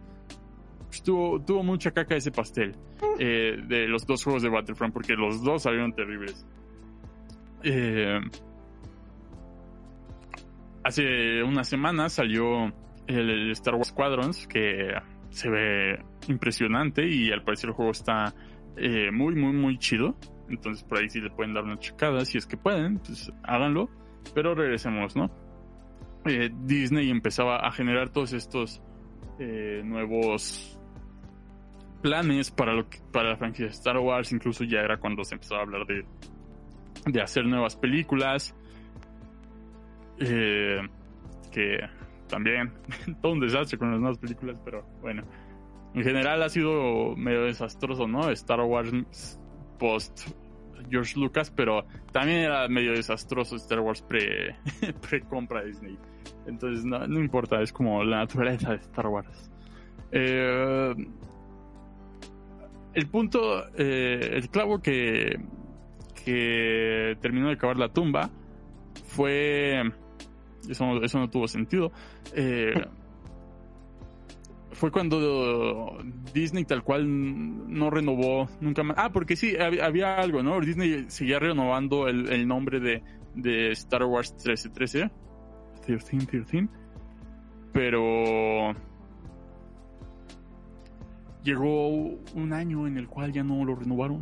tuvo, 1.05 1.63
mucha 1.63 1.93
caca 1.93 2.17
ese 2.17 2.31
pastel 2.31 2.75
eh, 3.19 3.57
de 3.67 3.87
los 3.87 4.07
dos 4.07 4.25
juegos 4.25 4.43
de 4.43 4.49
Battlefront, 4.49 4.93
porque 4.93 5.15
los 5.15 5.43
dos 5.43 5.63
salieron 5.63 5.93
terribles. 5.93 6.47
Eh, 7.63 8.19
hace 10.83 11.43
una 11.43 11.65
semana 11.65 12.09
salió 12.09 12.73
el 13.07 13.51
Star 13.53 13.75
Wars 13.75 13.89
Squadrons, 13.89 14.47
que 14.47 14.93
se 15.31 15.49
ve 15.49 16.03
impresionante 16.29 17.07
y 17.07 17.31
al 17.31 17.43
parecer 17.43 17.71
el 17.71 17.75
juego 17.75 17.93
está 17.93 18.35
eh, 18.77 19.11
muy, 19.13 19.35
muy, 19.35 19.53
muy 19.53 19.79
chido. 19.79 20.17
Entonces 20.51 20.85
por 20.85 20.99
ahí 20.99 21.09
sí 21.09 21.21
le 21.21 21.31
pueden 21.31 21.55
dar 21.55 21.65
una 21.65 21.79
checada 21.79 22.25
si 22.25 22.39
es 22.39 22.47
que 22.47 22.57
pueden, 22.57 22.99
pues 22.99 23.33
háganlo. 23.43 23.89
Pero 24.35 24.55
regresemos, 24.55 25.17
¿no? 25.17 25.31
Eh, 26.27 26.51
Disney 26.65 27.09
empezaba 27.11 27.67
a 27.67 27.73
generar 27.73 28.11
todos 28.11 28.33
estos 28.35 28.83
eh, 29.39 29.81
nuevos 29.85 30.79
planes 32.03 32.51
para 32.51 32.75
lo 32.75 32.89
que, 32.89 32.99
para 33.13 33.31
la 33.31 33.37
franquicia 33.37 33.67
de 33.67 33.73
Star 33.73 33.99
Wars. 33.99 34.33
Incluso 34.33 34.65
ya 34.65 34.81
era 34.81 34.99
cuando 34.99 35.25
se 35.25 35.37
empezó 35.37 35.57
a 35.57 35.63
hablar 35.63 35.87
de, 35.87 36.05
de 37.07 37.23
hacer 37.23 37.47
nuevas 37.47 37.77
películas. 37.77 38.55
que 40.19 41.81
también 42.29 42.73
todo 43.23 43.33
un 43.33 43.41
desastre 43.41 43.79
con 43.79 43.91
las 43.91 44.01
nuevas 44.01 44.19
películas, 44.19 44.61
pero 44.65 44.85
bueno. 45.01 45.25
En 45.93 46.05
general 46.05 46.43
ha 46.43 46.49
sido 46.49 47.17
medio 47.17 47.43
desastroso, 47.45 48.07
¿no? 48.07 48.31
Star 48.31 48.61
Wars 48.61 49.40
post 49.81 50.29
George 50.89 51.19
Lucas, 51.19 51.51
pero 51.51 51.85
también 52.13 52.41
era 52.41 52.69
medio 52.69 52.93
desastroso 52.93 53.57
Star 53.57 53.81
Wars 53.81 54.03
pre, 54.03 54.57
pre 55.09 55.23
compra 55.23 55.65
Disney. 55.65 55.99
Entonces 56.47 56.85
no, 56.85 57.05
importa, 57.19 57.61
es 57.63 57.73
como 57.73 58.05
la 58.05 58.19
naturaleza 58.19 58.71
de 58.71 58.77
Star 58.77 59.07
Wars. 59.09 59.51
Eh, 60.13 60.95
el 62.95 63.07
punto, 63.07 63.69
eh, 63.77 64.31
el 64.33 64.49
clavo 64.51 64.81
que, 64.81 65.41
que 66.25 67.17
terminó 67.21 67.49
de 67.49 67.55
acabar 67.55 67.77
la 67.77 67.89
tumba 67.89 68.31
fue 69.07 69.83
eso, 70.69 71.03
eso 71.03 71.19
no 71.19 71.31
tuvo 71.31 71.49
sentido. 71.49 71.93
Eh, 72.35 72.75
fue 74.81 74.91
cuando 74.91 75.99
Disney 76.33 76.65
tal 76.65 76.83
cual 76.83 77.05
no 77.07 77.91
renovó 77.91 78.49
nunca 78.63 78.83
más. 78.83 78.97
Ah, 78.99 79.13
porque 79.13 79.37
sí, 79.37 79.55
había, 79.59 80.17
algo, 80.17 80.43
¿no? 80.43 80.59
Disney 80.59 81.05
seguía 81.09 81.39
renovando 81.39 82.09
el, 82.09 82.49
nombre 82.49 82.81
de, 82.81 83.03
de, 83.35 83.73
Star 83.73 84.05
Wars 84.05 84.33
1313. 84.33 85.11
13, 85.85 86.19
13. 86.27 86.69
Pero 87.75 88.73
llegó 91.45 91.89
un 92.35 92.53
año 92.55 92.87
en 92.87 92.97
el 92.97 93.07
cual 93.07 93.33
ya 93.33 93.45
no 93.45 93.63
lo 93.67 93.77
renovaron. 93.77 94.21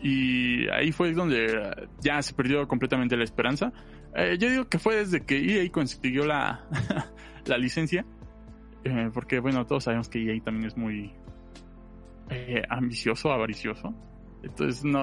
Y 0.00 0.68
ahí 0.68 0.92
fue 0.92 1.12
donde 1.14 1.88
ya 2.00 2.22
se 2.22 2.32
perdió 2.32 2.68
completamente 2.68 3.16
la 3.16 3.24
esperanza. 3.24 3.72
Eh, 4.14 4.36
yo 4.38 4.48
digo 4.48 4.68
que 4.68 4.78
fue 4.78 4.94
desde 4.94 5.26
que 5.26 5.64
EA 5.64 5.68
consiguió 5.72 6.26
la, 6.26 6.64
la 7.44 7.58
licencia. 7.58 8.06
Eh, 8.86 9.10
porque, 9.12 9.40
bueno, 9.40 9.66
todos 9.66 9.84
sabemos 9.84 10.08
que 10.08 10.22
EA 10.22 10.40
también 10.42 10.66
es 10.66 10.76
muy 10.76 11.12
eh, 12.30 12.62
ambicioso, 12.68 13.32
avaricioso. 13.32 13.92
Entonces, 14.42 14.84
no. 14.84 15.02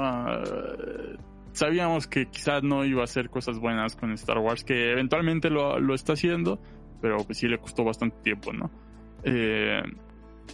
sabíamos 1.52 2.08
que 2.08 2.28
quizás 2.28 2.64
no 2.64 2.86
iba 2.86 3.02
a 3.02 3.04
hacer 3.04 3.30
cosas 3.30 3.60
buenas 3.60 3.96
con 3.96 4.12
Star 4.14 4.38
Wars, 4.38 4.64
que 4.64 4.92
eventualmente 4.92 5.50
lo, 5.50 5.80
lo 5.80 5.94
está 5.94 6.14
haciendo, 6.14 6.62
pero 7.02 7.18
pues 7.18 7.40
sí 7.40 7.48
le 7.48 7.58
costó 7.58 7.84
bastante 7.84 8.18
tiempo, 8.22 8.54
¿no? 8.54 8.72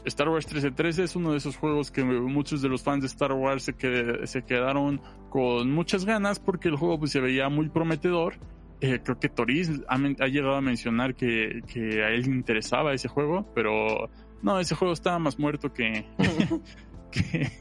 Star 0.05 0.29
Wars 0.29 0.45
1313 0.45 1.03
es 1.03 1.15
uno 1.15 1.31
de 1.31 1.37
esos 1.37 1.57
juegos 1.57 1.91
que 1.91 2.03
muchos 2.03 2.61
de 2.61 2.69
los 2.69 2.83
fans 2.83 3.01
de 3.01 3.07
Star 3.07 3.33
Wars 3.33 3.63
se, 3.63 4.27
se 4.27 4.43
quedaron 4.43 5.01
con 5.29 5.71
muchas 5.71 6.05
ganas 6.05 6.39
porque 6.39 6.69
el 6.69 6.75
juego 6.75 6.99
pues, 6.99 7.11
se 7.11 7.19
veía 7.19 7.49
muy 7.49 7.69
prometedor. 7.69 8.35
Eh, 8.81 9.01
creo 9.03 9.19
que 9.19 9.27
Toriz 9.27 9.69
ha, 9.87 9.97
llegado 10.27 10.55
a 10.55 10.61
mencionar 10.61 11.13
que, 11.13 11.61
a 11.75 12.09
él 12.11 12.21
le 12.21 12.31
interesaba 12.31 12.93
ese 12.93 13.09
juego, 13.09 13.51
pero 13.53 14.09
no, 14.41 14.59
ese 14.59 14.75
juego 14.75 14.93
estaba 14.93 15.19
más 15.19 15.37
muerto 15.37 15.73
que, 15.73 16.05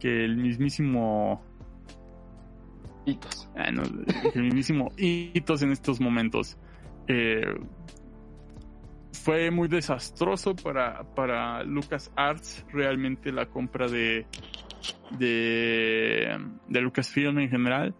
que, 0.00 0.24
el 0.24 0.36
mismísimo 0.36 1.42
hitos. 3.04 3.50
Ah, 3.54 3.68
el 4.34 4.42
mismísimo 4.42 4.92
hitos 4.96 5.62
en 5.62 5.72
estos 5.72 6.00
momentos. 6.00 6.56
Eh, 7.06 7.54
fue 9.12 9.50
muy 9.50 9.68
desastroso 9.68 10.56
para, 10.56 11.04
para 11.14 11.62
Lucas 11.64 12.10
Arts 12.16 12.64
realmente 12.72 13.30
la 13.30 13.46
compra 13.46 13.88
de, 13.88 14.26
de, 15.18 16.38
de 16.68 16.80
Lucasfilm 16.80 17.38
en 17.40 17.50
general. 17.50 17.94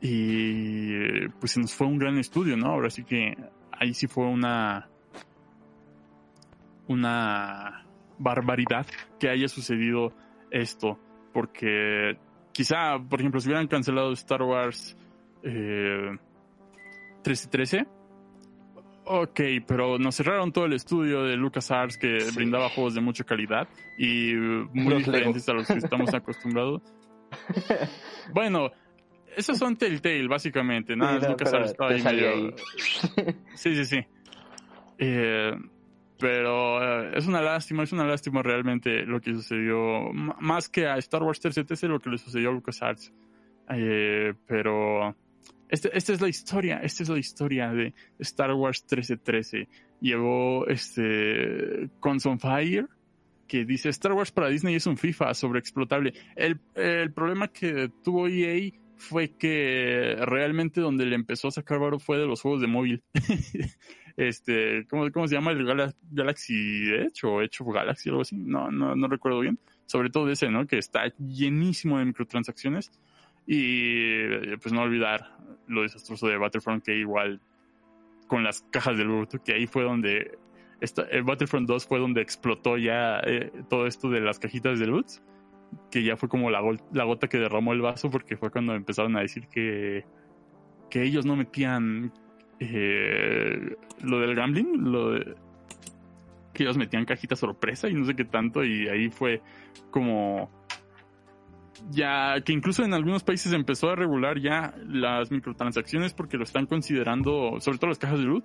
Y 0.00 1.28
pues 1.40 1.52
se 1.52 1.60
nos 1.60 1.74
fue 1.74 1.86
un 1.86 1.98
gran 1.98 2.16
estudio, 2.18 2.56
¿no? 2.56 2.68
Ahora 2.68 2.90
sí 2.90 3.04
que 3.04 3.36
ahí 3.72 3.92
sí 3.94 4.06
fue 4.06 4.26
una 4.26 4.88
una 6.88 7.86
barbaridad 8.18 8.86
que 9.18 9.28
haya 9.28 9.48
sucedido 9.48 10.12
esto. 10.50 10.98
Porque 11.32 12.16
quizá, 12.52 12.98
por 12.98 13.20
ejemplo, 13.20 13.40
si 13.40 13.48
hubieran 13.48 13.68
cancelado 13.68 14.12
Star 14.12 14.42
Wars 14.42 14.96
eh, 15.42 16.10
1313, 17.24 17.86
Ok, 19.12 19.40
pero 19.66 19.98
nos 19.98 20.14
cerraron 20.14 20.52
todo 20.52 20.66
el 20.66 20.72
estudio 20.74 21.24
de 21.24 21.36
LucasArts 21.36 21.98
que 21.98 22.18
brindaba 22.32 22.68
juegos 22.68 22.94
de 22.94 23.00
mucha 23.00 23.24
calidad 23.24 23.66
y 23.98 24.34
muy 24.34 24.94
diferentes 24.98 25.48
a 25.48 25.52
los 25.52 25.66
que 25.66 25.78
estamos 25.78 26.14
acostumbrados. 26.14 26.82
bueno, 28.32 28.70
esos 29.36 29.58
son 29.58 29.76
Telltale, 29.76 30.28
básicamente. 30.28 30.96
Nada, 30.96 31.28
LucasArts 31.28 31.70
estaba 31.70 31.90
ahí 31.90 32.02
medio. 32.02 32.54
sí, 33.54 33.74
sí, 33.76 33.84
sí. 33.84 34.06
Eh, 34.98 35.52
pero 36.18 36.82
eh, 36.82 37.12
es 37.16 37.26
una 37.26 37.40
lástima, 37.40 37.82
es 37.82 37.92
una 37.92 38.04
lástima 38.04 38.42
realmente 38.42 39.04
lo 39.06 39.20
que 39.20 39.32
sucedió. 39.32 40.12
más 40.12 40.68
que 40.68 40.86
a 40.86 40.96
Star 40.98 41.22
Wars 41.22 41.40
3 41.40 41.82
lo 41.84 41.98
que 41.98 42.10
le 42.10 42.18
sucedió 42.18 42.50
a 42.50 42.52
LucasArts. 42.52 43.12
Eh, 43.70 44.34
pero 44.46 45.14
Este, 45.68 45.96
esta 45.96 46.12
es 46.12 46.20
la 46.20 46.28
historia, 46.28 46.80
esta 46.82 47.04
es 47.04 47.08
la 47.08 47.18
historia 47.18 47.70
de 47.70 47.94
Star 48.18 48.52
Wars 48.52 48.82
1313. 48.82 49.68
Llegó 50.00 50.66
este 50.66 51.88
on 52.02 52.40
Fire, 52.40 52.88
que 53.46 53.64
dice 53.64 53.88
Star 53.90 54.12
Wars 54.12 54.32
para 54.32 54.48
Disney 54.48 54.74
es 54.74 54.86
un 54.86 54.96
FIFA 54.96 55.32
sobreexplotable. 55.32 56.12
El, 56.36 56.60
el 56.74 57.12
problema 57.12 57.48
que 57.48 57.90
tuvo 58.02 58.26
EA 58.26 58.72
fue 59.00 59.30
que 59.36 60.14
realmente 60.20 60.80
donde 60.80 61.06
le 61.06 61.16
empezó 61.16 61.48
a 61.48 61.52
sacar 61.52 61.80
varo 61.80 61.98
fue 61.98 62.18
de 62.18 62.26
los 62.26 62.42
juegos 62.42 62.60
de 62.60 62.66
móvil. 62.66 63.02
este, 64.16 64.86
¿cómo, 64.88 65.10
¿cómo, 65.10 65.26
se 65.26 65.34
llama? 65.34 65.52
El 65.52 65.64
Gala 65.64 65.94
Galaxy 66.10 66.90
Edge 66.92 67.24
o 67.24 67.40
Edge 67.40 67.62
of 67.62 67.74
Galaxy, 67.74 68.10
algo 68.10 68.20
así. 68.20 68.36
No, 68.36 68.70
no, 68.70 68.94
no 68.94 69.08
recuerdo 69.08 69.40
bien. 69.40 69.58
Sobre 69.86 70.10
todo 70.10 70.30
ese, 70.30 70.50
¿no? 70.50 70.66
Que 70.66 70.76
está 70.78 71.12
llenísimo 71.16 71.98
de 71.98 72.04
microtransacciones. 72.04 72.92
Y 73.46 74.54
pues 74.58 74.72
no 74.72 74.82
olvidar 74.82 75.36
lo 75.66 75.82
desastroso 75.82 76.28
de 76.28 76.36
Battlefront, 76.36 76.84
que 76.84 76.96
igual 76.96 77.40
con 78.26 78.44
las 78.44 78.62
cajas 78.70 78.98
de 78.98 79.04
loot, 79.04 79.42
que 79.42 79.54
ahí 79.54 79.66
fue 79.66 79.82
donde 79.82 80.38
esta, 80.80 81.02
el 81.04 81.22
Battlefront 81.24 81.66
2 81.66 81.86
fue 81.86 81.98
donde 81.98 82.20
explotó 82.20 82.76
ya 82.76 83.20
eh, 83.20 83.50
todo 83.68 83.86
esto 83.86 84.10
de 84.10 84.20
las 84.20 84.38
cajitas 84.38 84.78
de 84.78 84.86
loot, 84.86 85.06
que 85.90 86.02
ya 86.02 86.16
fue 86.16 86.28
como 86.28 86.50
la, 86.50 86.60
la, 86.92 87.04
gota 87.04 87.28
que 87.28 87.38
derramó 87.38 87.72
el 87.72 87.80
vaso, 87.80 88.10
porque 88.10 88.36
fue 88.36 88.50
cuando 88.50 88.74
empezaron 88.74 89.16
a 89.16 89.20
decir 89.20 89.48
que, 89.48 90.04
que 90.88 91.02
ellos 91.02 91.26
no 91.26 91.36
metían 91.36 92.12
eh, 92.58 93.76
lo 94.02 94.20
del 94.20 94.34
gambling, 94.34 94.90
lo 94.90 95.12
de, 95.12 95.34
que 96.52 96.64
ellos 96.64 96.76
metían 96.76 97.04
cajitas 97.04 97.38
sorpresa 97.38 97.88
y 97.88 97.94
no 97.94 98.04
sé 98.04 98.14
qué 98.14 98.24
tanto, 98.24 98.64
y 98.64 98.88
ahí 98.88 99.10
fue 99.10 99.42
como 99.90 100.50
ya 101.88 102.40
que 102.44 102.52
incluso 102.52 102.84
en 102.84 102.92
algunos 102.92 103.24
países 103.24 103.52
empezó 103.52 103.88
a 103.88 103.96
regular 103.96 104.38
ya 104.38 104.74
las 104.86 105.30
microtransacciones 105.30 106.12
porque 106.12 106.36
lo 106.36 106.44
están 106.44 106.66
considerando, 106.66 107.58
sobre 107.60 107.78
todo 107.78 107.88
las 107.88 107.98
cajas 107.98 108.18
de 108.18 108.26
loot, 108.26 108.44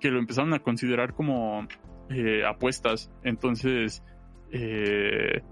que 0.00 0.10
lo 0.10 0.18
empezaron 0.18 0.54
a 0.54 0.60
considerar 0.60 1.14
como 1.14 1.66
eh, 2.10 2.44
apuestas. 2.46 3.10
Entonces, 3.24 4.02
eh, 4.52 5.42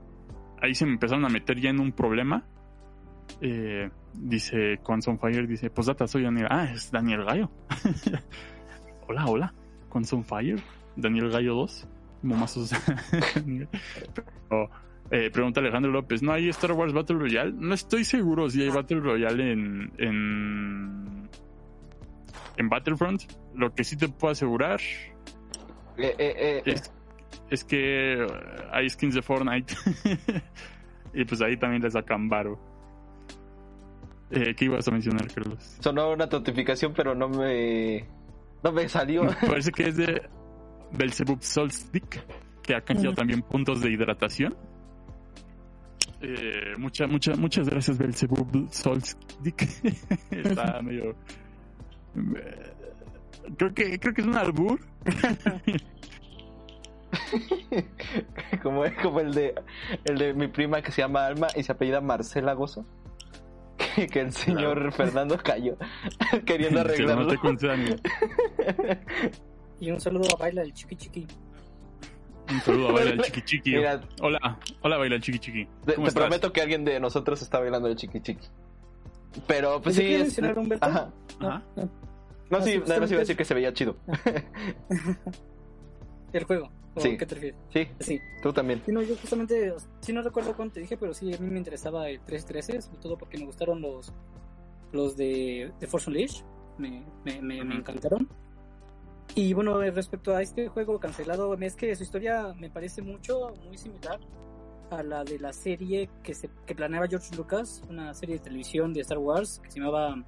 ahí 0.65 0.75
se 0.75 0.87
me 0.87 0.93
empezaron 0.93 1.25
a 1.25 1.29
meter 1.29 1.61
ya 1.61 1.71
en 1.71 1.81
un 1.81 1.93
problema. 1.93 2.45
Eh, 3.41 3.91
dice 4.15 4.79
Conson 4.83 5.19
Fire, 5.19 5.47
dice, 5.47 5.71
pues 5.71 5.87
data, 5.87 6.07
soy 6.07 6.23
Daniel. 6.23 6.49
Ah, 6.51 6.71
es 6.73 6.91
Daniel 6.91 7.25
Gallo. 7.25 7.51
hola, 9.09 9.27
hola. 9.27 9.55
Conson 9.89 10.25
Fire, 10.25 10.61
Daniel 10.97 11.31
Gallo 11.31 11.55
2. 11.55 11.89
Momazos. 12.23 12.71
Pero, 14.49 14.71
eh, 15.11 15.31
pregunta 15.31 15.61
Alejandro 15.61 15.93
López, 15.93 16.23
¿no 16.23 16.33
hay 16.33 16.49
Star 16.49 16.73
Wars 16.73 16.95
Battle 16.95 17.19
Royale? 17.19 17.53
No 17.53 17.75
estoy 17.75 18.05
seguro 18.05 18.49
si 18.49 18.63
hay 18.63 18.71
Battle 18.71 19.01
Royale 19.01 19.53
en, 19.53 19.93
en, 19.99 21.29
en 22.57 22.69
Battlefront. 22.71 23.23
Lo 23.55 23.75
que 23.75 23.85
sí 23.85 23.97
te 23.97 24.09
puedo 24.09 24.33
asegurar 24.33 24.81
eh, 25.99 26.15
eh, 26.19 26.63
es, 26.65 26.91
es, 27.51 27.65
que 27.65 28.27
hay 28.73 28.89
skins 28.91 29.15
de 29.15 29.23
Fortnite. 29.23 29.75
y 31.15 31.25
pues 31.25 31.41
ahí 31.43 31.57
también 31.57 31.83
les 31.83 31.93
sacan 31.93 32.29
varo. 32.29 32.59
¿Qué 34.31 34.65
ibas 34.65 34.89
a 34.89 34.91
mencionar, 34.91 35.33
Carlos? 35.33 35.77
Sonó 35.81 36.11
una 36.11 36.27
notificación, 36.27 36.93
pero 36.93 37.15
no 37.15 37.29
me, 37.29 38.05
no 38.65 38.73
me 38.73 38.89
salió. 38.89 39.23
Parece 39.47 39.71
que 39.71 39.89
es 39.89 39.97
de 39.97 40.23
Belzebub 40.93 41.43
Solstick, 41.43 42.25
que 42.63 42.75
ha 42.75 42.81
canjeado 42.81 43.15
también 43.15 43.43
puntos 43.43 43.81
de 43.81 43.93
hidratación. 43.93 44.57
Eh, 46.21 46.75
mucha, 46.79 47.07
mucha, 47.07 47.37
muchas 47.37 47.69
gracias, 47.69 47.99
Belzebub 47.99 48.69
Solstick. 48.71 49.63
Está 50.31 50.81
medio. 50.81 51.11
Eh, 51.11 52.73
creo 53.59 53.75
que, 53.75 53.99
creo 53.99 54.15
que 54.15 54.21
es 54.23 54.27
un 54.27 54.37
albur. 54.37 54.81
como, 58.63 58.85
como 59.03 59.21
el 59.21 59.35
de 59.35 59.55
el 60.05 60.19
de 60.19 60.35
mi 60.35 60.49
prima 60.49 60.83
que 60.83 60.93
se 60.93 61.03
llama 61.03 61.27
Alma 61.27 61.49
y 61.55 61.63
se 61.63 61.73
apellida 61.73 62.01
Marcela 62.01 62.55
Gozo. 62.55 62.85
Que, 63.77 64.07
que 64.07 64.21
el 64.21 64.33
señor 64.33 64.75
claro. 64.75 64.93
Fernando 64.93 65.37
cayó 65.37 65.77
queriendo 66.47 66.81
arreglarlo. 66.81 67.33
y 69.81 69.91
un 69.91 70.01
saludo 70.01 70.29
a 70.33 70.37
Baila 70.37 70.63
el 70.63 70.73
Chiqui 70.73 70.95
Chiqui. 70.95 71.27
Un 72.51 72.61
saludo 72.61 72.89
a 72.89 72.93
Baila 72.93 73.11
el 73.11 73.23
Chiqui 73.23 73.43
Chiqui. 73.43 73.75
Mira, 73.75 74.01
hola, 74.21 74.59
hola 74.81 74.97
Baila 74.97 75.17
el 75.17 75.23
Chiqui 75.23 75.39
Chiqui. 75.41 75.69
Te, 75.85 75.95
te 75.95 76.13
prometo 76.13 76.53
que 76.53 76.61
alguien 76.61 76.85
de 76.85 77.01
nosotros 77.01 77.43
está 77.43 77.59
bailando 77.59 77.89
el 77.89 77.97
Chiqui 77.97 78.21
Chiqui. 78.21 78.47
Pero 79.47 79.81
pues 79.83 79.97
sí. 79.97 80.15
Es... 80.15 80.39
Un 80.39 80.79
Ajá. 80.81 81.13
Ajá. 81.41 81.63
No, 81.77 82.59
no 82.59 82.63
sí, 82.63 82.79
nada 82.79 83.01
más 83.01 83.11
iba 83.11 83.19
a 83.19 83.21
decir 83.21 83.37
que 83.37 83.45
se 83.45 83.55
veía 83.55 83.73
chido. 83.73 83.97
el 86.33 86.45
juego. 86.45 86.71
¿O 86.95 87.01
Sí. 87.01 87.17
¿Qué 87.17 87.27
te 87.27 87.35
refieres? 87.35 87.61
Sí, 87.73 87.89
Sí. 88.01 88.21
tú 88.43 88.53
también. 88.53 88.83
Sí, 88.85 88.93
no, 88.93 89.03
yo 89.03 89.17
justamente, 89.17 89.75
sí 90.01 90.13
no 90.13 90.23
recuerdo 90.23 90.55
cuánto 90.55 90.75
te 90.75 90.81
dije, 90.81 90.97
pero 90.97 91.13
sí, 91.13 91.35
a 91.35 91.39
mí 91.39 91.49
me 91.49 91.59
interesaba 91.59 92.09
el 92.09 92.21
313, 92.21 92.83
sobre 92.83 92.99
todo 93.01 93.19
porque 93.19 93.39
me 93.39 93.47
gustaron 93.47 93.81
los 93.81 94.13
los 94.93 95.17
de, 95.17 95.73
de 95.81 95.87
Force 95.89 96.09
Unleashed, 96.09 96.45
me, 96.79 97.05
me, 97.25 97.43
me, 97.43 97.65
me 97.65 97.75
encantaron. 97.75 98.29
Y 99.35 99.53
bueno, 99.53 99.81
respecto 99.81 100.37
a 100.37 100.41
este 100.43 100.69
juego 100.69 101.01
cancelado, 101.01 101.55
es 101.55 101.75
que 101.75 101.95
su 101.97 102.05
historia 102.05 102.55
me 102.55 102.71
parece 102.71 103.03
mucho, 103.03 103.53
muy 103.65 103.77
similar 103.77 104.21
a 104.91 105.03
la 105.03 105.25
de 105.25 105.41
la 105.41 105.53
serie 105.53 106.09
que, 106.23 106.35
se, 106.35 106.49
que 106.67 106.75
planeaba 106.77 107.09
George 107.09 107.35
Lucas, 107.37 107.83
una 107.89 108.15
serie 108.15 108.37
de 108.37 108.43
televisión 108.45 108.93
de 108.93 109.01
Star 109.01 109.19
Wars 109.19 109.61
que 109.65 109.71
se 109.71 109.81
llamaba... 109.81 110.25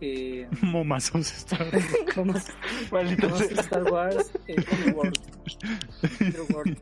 Eh, 0.00 0.46
Momazos 0.62 1.32
Star 1.32 1.66
Monster 2.16 2.54
sea. 2.92 3.60
Star 3.60 3.84
Wars 3.84 4.32
eh, 4.46 4.56
Underworld. 4.72 5.18
Underworld. 6.20 6.78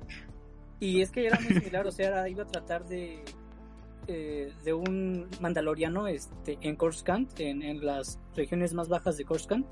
Y 0.80 1.00
es 1.00 1.10
que 1.10 1.26
era 1.26 1.38
muy 1.40 1.54
similar, 1.54 1.86
o 1.86 1.92
sea, 1.92 2.08
era- 2.08 2.28
iba 2.28 2.42
a 2.42 2.46
tratar 2.46 2.84
de 2.86 3.24
eh, 4.06 4.52
de 4.64 4.72
un 4.74 5.28
mandaloriano 5.40 6.08
este, 6.08 6.58
en 6.60 6.76
Coruscant, 6.76 7.40
en, 7.40 7.62
en 7.62 7.84
las 7.86 8.18
regiones 8.36 8.74
más 8.74 8.88
bajas 8.88 9.16
de 9.16 9.24
Coruscant. 9.24 9.66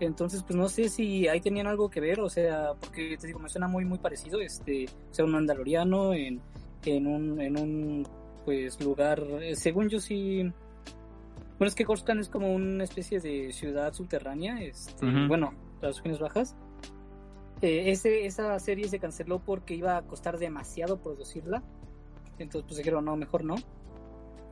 Entonces, 0.00 0.44
pues 0.44 0.54
no 0.56 0.68
sé 0.68 0.88
si 0.90 1.26
ahí 1.26 1.40
tenían 1.40 1.66
algo 1.66 1.90
que 1.90 2.00
ver, 2.00 2.20
o 2.20 2.28
sea, 2.30 2.74
porque 2.80 3.16
te 3.18 3.26
digo, 3.26 3.40
me 3.40 3.48
suena 3.48 3.66
muy, 3.66 3.84
muy 3.84 3.98
parecido, 3.98 4.40
este, 4.40 4.84
o 5.10 5.14
sea, 5.14 5.24
un 5.24 5.32
mandaloriano 5.32 6.14
en, 6.14 6.40
en 6.84 7.06
un, 7.08 7.40
en 7.40 7.58
un, 7.58 8.08
pues, 8.44 8.80
lugar, 8.80 9.20
eh, 9.42 9.56
según 9.56 9.88
yo 9.88 9.98
sí, 9.98 10.48
bueno, 11.58 11.68
es 11.68 11.74
que 11.74 11.84
Coruscant 11.84 12.20
es 12.20 12.28
como 12.28 12.54
una 12.54 12.84
especie 12.84 13.20
de 13.20 13.52
ciudad 13.52 13.92
subterránea, 13.92 14.60
este, 14.62 15.04
bueno, 15.26 15.52
las 15.82 15.96
regiones 15.96 16.20
bajas. 16.20 16.56
Eh, 17.60 17.90
ese, 17.90 18.24
esa 18.26 18.56
serie 18.60 18.88
se 18.88 19.00
canceló 19.00 19.40
porque 19.40 19.74
iba 19.74 19.96
a 19.96 20.02
costar 20.02 20.38
demasiado 20.38 20.98
producirla. 21.00 21.62
Entonces 22.38 22.64
pues 22.68 22.76
dijeron 22.78 23.04
no, 23.04 23.16
mejor 23.16 23.42
no. 23.44 23.56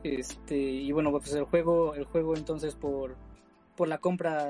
Este, 0.03 0.57
y 0.57 0.91
bueno, 0.91 1.11
pues 1.11 1.33
el 1.33 1.45
juego, 1.45 1.95
el 1.95 2.03
juego 2.05 2.35
entonces 2.35 2.75
por, 2.75 3.15
por 3.77 3.87
la 3.87 3.97
compra 3.99 4.45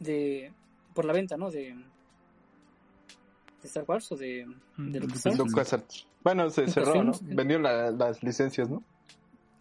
de, 0.00 0.52
por 0.94 1.04
la 1.04 1.12
venta, 1.12 1.36
¿no? 1.36 1.50
De, 1.50 1.74
de 1.74 3.68
Star 3.68 3.84
Wars 3.86 4.10
o 4.12 4.16
de, 4.16 4.46
de 4.78 5.00
LucasArts. 5.00 5.38
LucasArts. 5.38 6.06
Bueno, 6.22 6.48
se 6.50 6.66
cerró, 6.68 7.04
¿no? 7.04 7.12
Vendió 7.22 7.58
la- 7.58 7.90
las 7.90 8.22
licencias, 8.22 8.70
¿no? 8.70 8.82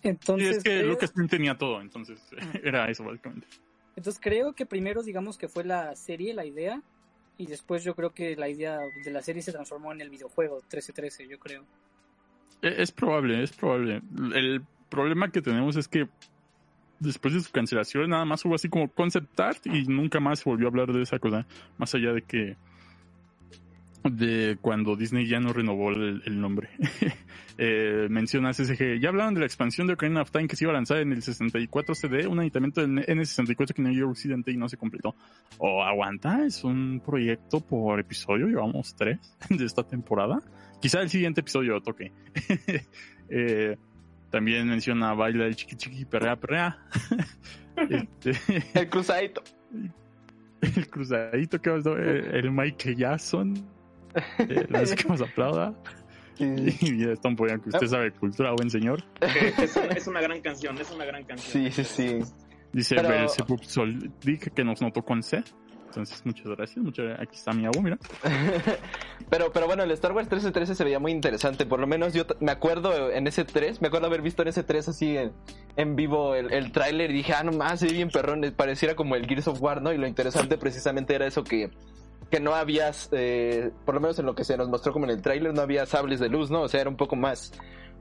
Sí, 0.04 0.10
Entonces, 0.10 0.58
es 0.58 0.64
que 0.64 0.70
creo- 0.80 0.88
Lucas 0.90 1.14
tenía 1.30 1.58
todo, 1.58 1.82
entonces 1.82 2.22
era 2.64 2.90
eso 2.90 3.04
básicamente. 3.06 3.48
entonces 3.96 4.22
creo 4.22 4.54
que 4.54 4.66
primero 4.66 5.02
digamos 5.02 5.38
que 5.38 5.48
fue 5.48 5.64
la 5.64 5.96
serie, 5.96 6.34
la 6.34 6.46
idea, 6.46 6.82
y 7.38 7.48
después 7.48 7.84
yo 7.84 7.96
creo 7.96 8.12
que 8.14 8.36
la 8.36 8.48
idea 8.50 8.78
de 9.04 9.12
la 9.12 9.22
serie 9.24 9.42
se 9.42 9.52
transformó 9.52 9.92
en 9.92 10.02
el 10.02 10.10
videojuego 10.10 10.58
1313, 10.58 11.28
yo 11.28 11.40
creo. 11.40 11.64
E- 12.62 12.76
Es 12.82 12.92
probable, 12.92 13.42
es 13.42 13.52
probable. 13.54 14.02
El 14.36 14.62
problema 14.90 15.32
que 15.32 15.42
tenemos 15.42 15.76
es 15.78 15.88
que 15.88 16.08
después 17.00 17.34
de 17.34 17.40
su 17.42 17.52
cancelación 17.52 18.10
nada 18.10 18.24
más 18.26 18.46
hubo 18.46 18.56
así 18.56 18.70
como 18.70 18.88
concept 18.90 19.40
art 19.40 19.66
y 19.66 19.84
nunca 19.86 20.20
más 20.20 20.40
se 20.40 20.50
volvió 20.50 20.68
a 20.68 20.70
hablar 20.70 20.94
de 20.94 21.02
esa 21.02 21.18
cosa. 21.20 21.46
Más 21.78 21.94
allá 21.96 22.14
de 22.14 22.22
que 22.22 22.56
de 24.04 24.58
cuando 24.62 24.96
Disney 24.96 25.28
ya 25.28 25.40
no 25.40 25.54
renovó 25.54 25.92
el, 25.92 26.22
el 26.26 26.40
nombre. 26.40 26.70
eh, 27.58 28.08
menciona 28.10 28.54
SSG. 28.54 29.00
Ya 29.00 29.10
hablaron 29.10 29.34
de 29.34 29.42
la 29.42 29.46
expansión 29.46 29.88
de 29.88 29.94
Ocarina 29.94 30.22
of 30.22 30.32
Time 30.32 30.48
que 30.48 30.56
se 30.56 30.66
iba 30.66 30.72
a 30.72 30.76
lanzar 30.76 30.98
en 30.98 31.12
el 31.12 31.22
64 31.22 31.96
CD, 31.96 32.28
un 32.28 32.40
aditamento 32.40 32.82
del 32.82 33.06
N64 33.06 33.74
que 33.74 33.82
no 33.82 33.90
llegó 33.90 34.12
Occidente 34.12 34.52
y 34.52 34.58
no 34.58 34.68
se 34.70 34.78
completó. 34.78 35.16
O 35.58 35.84
aguanta, 35.84 36.46
es 36.46 36.64
un 36.64 37.02
proyecto 37.06 37.62
por 37.62 38.00
episodio, 38.00 38.48
llevamos 38.48 38.96
tres 38.96 39.20
de 39.50 39.66
esta 39.66 39.84
temporada. 39.84 40.40
Quizá 40.82 41.02
el 41.02 41.10
siguiente 41.10 41.42
episodio 41.42 41.82
toque. 41.82 42.12
Eh, 43.30 43.78
también 44.30 44.68
menciona 44.68 45.14
baila 45.14 45.48
el 45.48 45.56
chiqui 45.56 45.76
chiqui 45.76 46.06
perrea 46.06 46.36
perrea. 46.36 46.78
Este, 47.90 48.34
El 48.76 48.90
cruzadito. 48.90 49.42
el 50.62 50.88
cruzadito 50.90 51.60
que 51.60 51.70
eh, 51.70 52.30
el 52.34 52.52
Mike 52.52 52.96
Jackson. 52.96 53.54
Eh, 54.40 54.66
la 54.70 54.80
vez 54.80 54.96
que 54.96 55.08
nos 55.08 55.22
aplauda. 55.30 55.74
Sí. 56.36 56.76
Y 56.82 57.10
están 57.10 57.36
poniendo 57.36 57.64
que 57.64 57.70
usted 57.70 57.88
sabe 57.88 58.12
cultura, 58.12 58.52
buen 58.54 58.70
señor. 58.70 59.04
Que 59.20 59.64
es, 59.64 59.76
una, 59.76 59.86
es 59.94 60.08
una 60.08 60.22
gran 60.22 60.42
canción, 60.42 60.78
es 60.80 60.90
una 60.92 61.06
gran 61.06 61.24
canción. 61.26 61.72
Sí, 61.72 61.72
sí, 61.72 61.84
sí. 61.84 62.20
Dice 62.72 62.96
Pero- 62.96 63.10
Belzebub 63.10 63.64
Sol, 63.64 64.12
dije 64.22 64.50
que 64.50 64.64
nos 64.64 64.82
notó 64.82 65.04
con 65.04 65.22
C. 65.22 65.44
Entonces, 65.86 66.26
muchas 66.26 66.48
gracias. 66.48 66.78
Muchas, 66.84 67.20
aquí 67.20 67.36
está 67.36 67.52
mi 67.54 67.68
agua, 67.68 67.80
mira. 67.84 68.00
pero, 69.30 69.52
pero 69.52 69.68
bueno, 69.68 69.84
el 69.84 69.92
Star 69.92 70.12
Wars 70.12 70.26
1313 70.26 70.74
se 70.74 70.84
veía 70.84 70.98
muy 70.98 71.12
interesante. 71.12 71.68
Por 71.68 71.80
lo 71.80 71.86
menos 71.86 72.14
yo 72.16 72.26
me 72.40 72.52
acuerdo 72.52 73.12
en 73.12 73.28
ese 73.28 73.46
3, 73.46 73.80
me 73.80 73.90
acuerdo 73.90 74.08
haber 74.08 74.24
visto 74.24 74.42
en 74.42 74.48
ese 74.48 74.64
3 74.64 74.90
así 74.90 75.16
en, 75.16 75.32
en 75.76 75.96
vivo 75.96 76.34
el, 76.34 76.52
el 76.52 76.72
tráiler 76.72 77.12
y 77.12 77.14
dije, 77.14 77.34
ah, 77.34 77.44
no 77.44 77.52
más, 77.52 77.80
se 77.80 77.86
ve 77.86 77.94
bien 77.94 78.10
perrón. 78.10 78.42
Pareciera 78.58 78.96
como 78.96 79.16
el 79.16 79.28
Gears 79.28 79.48
of 79.48 79.62
War, 79.62 79.84
¿no? 79.84 79.94
Y 79.94 80.00
lo 80.00 80.08
interesante 80.08 80.58
precisamente 80.58 81.14
era 81.14 81.28
eso 81.28 81.44
que, 81.44 81.70
que 82.34 82.40
no 82.40 82.56
había, 82.56 82.90
eh, 83.12 83.70
por 83.86 83.94
lo 83.94 84.02
menos 84.02 84.18
en 84.18 84.26
lo 84.26 84.34
que 84.34 84.44
se 84.44 84.58
nos 84.58 84.68
mostró 84.68 84.92
como 84.92 85.06
en 85.06 85.12
el 85.12 85.22
tráiler, 85.22 85.54
no 85.54 85.62
había 85.62 85.86
sables 85.86 86.20
de 86.20 86.30
luz, 86.30 86.50
¿no? 86.50 86.64
O 86.64 86.68
sea, 86.68 86.82
era 86.82 86.90
un 86.90 86.98
poco 86.98 87.16
más 87.16 87.52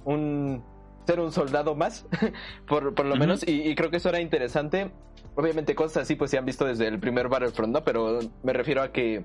un 0.06 0.64
ser 1.06 1.20
un 1.20 1.32
soldado 1.32 1.74
más, 1.74 2.06
por, 2.66 2.94
por 2.94 3.04
lo 3.04 3.14
menos, 3.16 3.46
y, 3.46 3.60
y 3.68 3.74
creo 3.74 3.90
que 3.90 3.98
eso 3.98 4.08
era 4.08 4.20
interesante. 4.22 4.90
Obviamente 5.34 5.74
cosas 5.74 6.04
así 6.04 6.14
pues 6.14 6.30
se 6.30 6.38
han 6.38 6.46
visto 6.46 6.64
desde 6.64 6.86
el 6.88 6.98
primer 6.98 7.28
Battlefront, 7.28 7.74
¿no? 7.74 7.84
Pero 7.84 8.20
me 8.42 8.54
refiero 8.54 8.80
a 8.82 8.90
que 8.90 9.22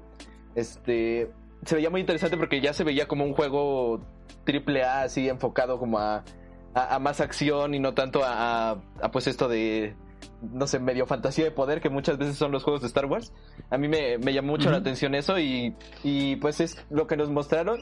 este 0.56 1.32
se 1.64 1.76
veía 1.76 1.90
muy 1.90 2.02
interesante 2.02 2.36
porque 2.36 2.60
ya 2.60 2.74
se 2.74 2.84
veía 2.84 3.08
como 3.08 3.24
un 3.24 3.34
juego 3.34 4.02
triple 4.44 4.84
A 4.84 5.04
así 5.04 5.30
enfocado 5.30 5.80
como 5.80 6.00
a, 6.00 6.24
a, 6.74 6.96
a 6.96 7.00
más 7.00 7.22
acción 7.22 7.74
y 7.76 7.80
no 7.80 7.94
tanto 7.94 8.24
a, 8.26 8.72
a- 8.72 8.82
a, 9.02 9.12
pues 9.12 9.28
esto 9.28 9.48
de 9.48 9.96
no 10.42 10.68
sé, 10.68 10.80
medio 10.80 11.06
fantasía 11.06 11.46
de 11.46 11.52
poder 11.52 11.82
que 11.82 11.90
muchas 11.90 12.18
veces 12.18 12.36
son 12.38 12.52
los 12.52 12.64
juegos 12.64 12.82
de 12.82 12.88
Star 12.88 13.06
Wars. 13.06 13.34
A 13.70 13.78
mí 13.78 13.88
me, 13.88 14.18
me 14.18 14.34
llamó 14.34 14.54
mucho 14.54 14.70
la 14.70 14.78
atención 14.78 15.16
eso 15.16 15.38
y, 15.40 15.76
y 16.04 16.36
pues 16.38 16.60
es 16.62 16.84
lo 16.90 17.08
que 17.08 17.18
nos 17.18 17.30
mostraron. 17.30 17.80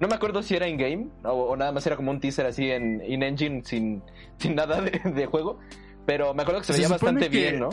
No 0.00 0.08
me 0.08 0.14
acuerdo 0.14 0.42
si 0.42 0.54
era 0.54 0.68
in-game 0.68 1.08
o, 1.24 1.30
o 1.32 1.56
nada 1.56 1.72
más 1.72 1.86
era 1.86 1.96
como 1.96 2.10
un 2.10 2.20
teaser 2.20 2.44
así 2.46 2.70
en 2.70 3.02
in-engine 3.06 3.62
sin, 3.64 4.02
sin 4.38 4.54
nada 4.54 4.80
de, 4.82 4.90
de 5.10 5.26
juego. 5.26 5.58
Pero 6.04 6.34
me 6.34 6.42
acuerdo 6.42 6.60
que 6.60 6.66
se, 6.66 6.72
Se 6.74 6.78
veía 6.80 6.88
bastante 6.88 7.30
que- 7.30 7.36
bien, 7.38 7.60
¿no? 7.60 7.70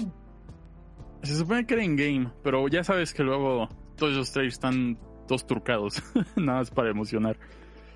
Se 1.23 1.35
supone 1.35 1.65
que 1.65 1.73
era 1.75 1.83
in-game, 1.83 2.31
pero 2.43 2.67
ya 2.67 2.83
sabes 2.83 3.13
que 3.13 3.23
luego 3.23 3.69
todos 3.95 4.11
esos 4.13 4.31
trailers 4.31 4.55
están 4.55 4.97
todos 5.27 5.45
trucados. 5.47 6.03
Nada 6.35 6.59
más 6.59 6.69
para 6.71 6.89
emocionar. 6.89 7.37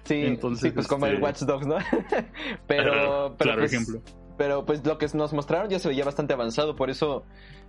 Sí, 0.05 0.15
Entonces, 0.25 0.69
sí, 0.69 0.71
pues 0.71 0.87
como 0.87 1.05
el 1.05 1.13
este- 1.15 1.23
Watch 1.25 1.39
Dogs, 1.41 1.67
¿no? 1.67 1.75
pero, 2.67 3.35
pero 3.35 3.35
claro 3.37 3.59
pues, 3.59 3.73
ejemplo. 3.73 4.01
Pero 4.37 4.65
pues 4.65 4.85
lo 4.85 4.97
que 4.97 5.07
nos 5.13 5.33
mostraron 5.33 5.69
ya 5.69 5.79
se 5.79 5.87
veía 5.87 6.05
bastante 6.05 6.33
avanzado, 6.33 6.75
por 6.75 6.89
eso 6.89 7.23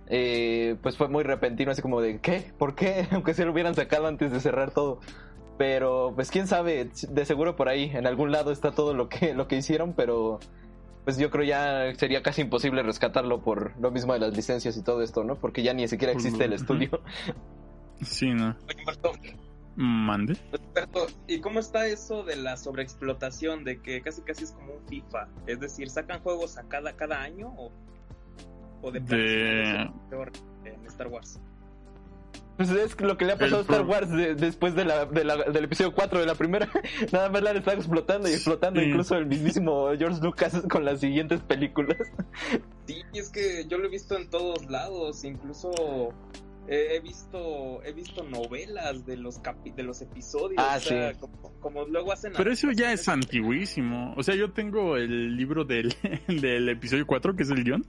eh, 0.07 0.75
pues 0.81 0.97
fue 0.97 1.07
muy 1.07 1.23
repentino, 1.23 1.71
así 1.71 1.81
como 1.81 2.01
de 2.01 2.19
¿qué? 2.19 2.51
¿Por 2.57 2.75
qué? 2.75 3.07
Aunque 3.11 3.33
se 3.33 3.45
lo 3.45 3.51
hubieran 3.51 3.75
sacado 3.75 4.07
antes 4.07 4.31
de 4.31 4.39
cerrar 4.39 4.71
todo. 4.71 4.99
Pero 5.57 6.13
pues 6.15 6.31
quién 6.31 6.47
sabe, 6.47 6.89
de 7.09 7.25
seguro 7.25 7.55
por 7.55 7.67
ahí, 7.67 7.91
en 7.93 8.07
algún 8.07 8.31
lado 8.31 8.51
está 8.51 8.71
todo 8.71 8.93
lo 8.93 9.09
que, 9.09 9.33
lo 9.33 9.47
que 9.47 9.57
hicieron, 9.57 9.93
pero 9.93 10.39
pues 11.03 11.17
yo 11.17 11.29
creo 11.29 11.43
ya 11.43 11.93
sería 11.95 12.21
casi 12.21 12.41
imposible 12.41 12.81
rescatarlo 12.83 13.41
por 13.41 13.77
lo 13.79 13.91
mismo 13.91 14.13
de 14.13 14.19
las 14.19 14.35
licencias 14.35 14.77
y 14.77 14.83
todo 14.83 15.01
esto, 15.01 15.23
¿no? 15.23 15.35
Porque 15.35 15.63
ya 15.63 15.73
ni 15.73 15.87
siquiera 15.87 16.13
existe 16.13 16.45
el 16.45 16.53
estudio. 16.53 17.01
Sí, 18.01 18.29
no. 18.29 18.55
Oye, 18.67 19.35
Mande. 19.75 20.35
¿y 21.27 21.39
cómo 21.39 21.59
está 21.59 21.87
eso 21.87 22.23
de 22.23 22.35
la 22.35 22.57
sobreexplotación? 22.57 23.63
De 23.63 23.81
que 23.81 24.01
casi 24.01 24.21
casi 24.21 24.43
es 24.43 24.51
como 24.51 24.73
un 24.73 24.87
FIFA. 24.87 25.27
Es 25.47 25.59
decir, 25.59 25.89
¿sacan 25.89 26.21
juegos 26.21 26.57
a 26.57 26.63
cada, 26.63 26.93
cada 26.97 27.21
año 27.21 27.53
o, 27.57 27.71
o 28.81 28.91
de, 28.91 28.99
De- 28.99 29.81
en 29.81 30.85
Star 30.87 31.07
Wars? 31.07 31.39
Pues 32.57 32.69
es 32.71 32.99
lo 32.99 33.17
que 33.17 33.23
le 33.23 33.31
ha 33.33 33.37
pasado 33.37 33.59
a 33.59 33.61
Star 33.61 33.85
Wars 33.85 34.09
de- 34.11 34.35
después 34.35 34.75
de 34.75 34.83
la, 34.83 35.05
de 35.05 35.23
la- 35.23 35.37
del 35.45 35.63
episodio 35.63 35.93
4 35.93 36.19
de 36.19 36.25
la 36.25 36.35
primera. 36.35 36.67
Nada 37.13 37.29
más 37.29 37.41
la 37.41 37.51
han 37.51 37.57
estado 37.57 37.77
explotando 37.77 38.27
y 38.27 38.33
explotando, 38.33 38.81
Sí. 38.81 38.87
incluso 38.87 39.15
el 39.15 39.27
mismísimo 39.27 39.87
George 39.97 40.19
Lucas 40.21 40.61
con 40.69 40.83
las 40.83 40.99
siguientes 40.99 41.39
películas. 41.41 41.97
Sí, 42.85 43.03
es 43.13 43.29
que 43.29 43.65
yo 43.67 43.77
lo 43.77 43.85
he 43.85 43.89
visto 43.89 44.17
en 44.17 44.31
todos 44.31 44.67
lados, 44.67 45.23
incluso 45.23 46.09
eh, 46.69 46.95
he 46.95 46.99
visto 46.99 47.83
he 47.83 47.91
visto 47.93 48.23
novelas 48.23 49.05
de 49.05 49.17
los 49.17 49.41
capi- 49.41 49.73
de 49.73 49.83
los 49.83 50.01
episodios, 50.01 50.61
Ah, 50.63 50.75
o 50.77 50.79
sea, 50.79 51.13
sí. 51.13 51.19
como, 51.19 51.51
como 51.59 51.85
luego 51.85 52.11
hacen 52.13 52.33
Pero 52.37 52.51
eso 52.51 52.71
ya 52.71 52.93
es 52.93 53.07
antiguísimo. 53.09 54.13
O 54.17 54.23
sea, 54.23 54.35
yo 54.35 54.51
tengo 54.51 54.95
el 54.97 55.35
libro 55.35 55.65
del, 55.65 55.93
del 56.27 56.69
episodio 56.69 57.05
4, 57.07 57.35
que 57.35 57.43
es 57.43 57.49
el 57.49 57.63
guion. 57.63 57.85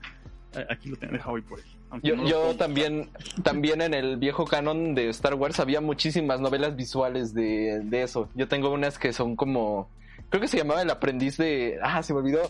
Eh, 0.55 0.65
Aquí 0.69 0.89
lo 0.89 0.97
tengo, 0.97 1.13
dejado 1.13 1.35
ahí 1.37 1.41
por 1.43 1.59
ahí. 1.59 1.65
Yo, 2.03 2.15
no 2.15 2.27
yo 2.27 2.55
también, 2.55 3.09
también 3.43 3.81
en 3.81 3.93
el 3.93 4.17
viejo 4.17 4.45
canon 4.45 4.95
de 4.95 5.09
Star 5.09 5.33
Wars 5.35 5.59
había 5.59 5.79
muchísimas 5.81 6.39
novelas 6.41 6.75
visuales 6.75 7.33
de, 7.33 7.81
de 7.83 8.03
eso. 8.03 8.29
Yo 8.35 8.47
tengo 8.47 8.69
unas 8.71 8.97
que 8.97 9.11
son 9.13 9.35
como, 9.35 9.89
creo 10.29 10.41
que 10.41 10.47
se 10.47 10.57
llamaba 10.57 10.81
El 10.81 10.89
aprendiz 10.89 11.37
de, 11.37 11.77
ah, 11.83 12.01
se 12.03 12.13
me 12.13 12.19
olvidó, 12.19 12.41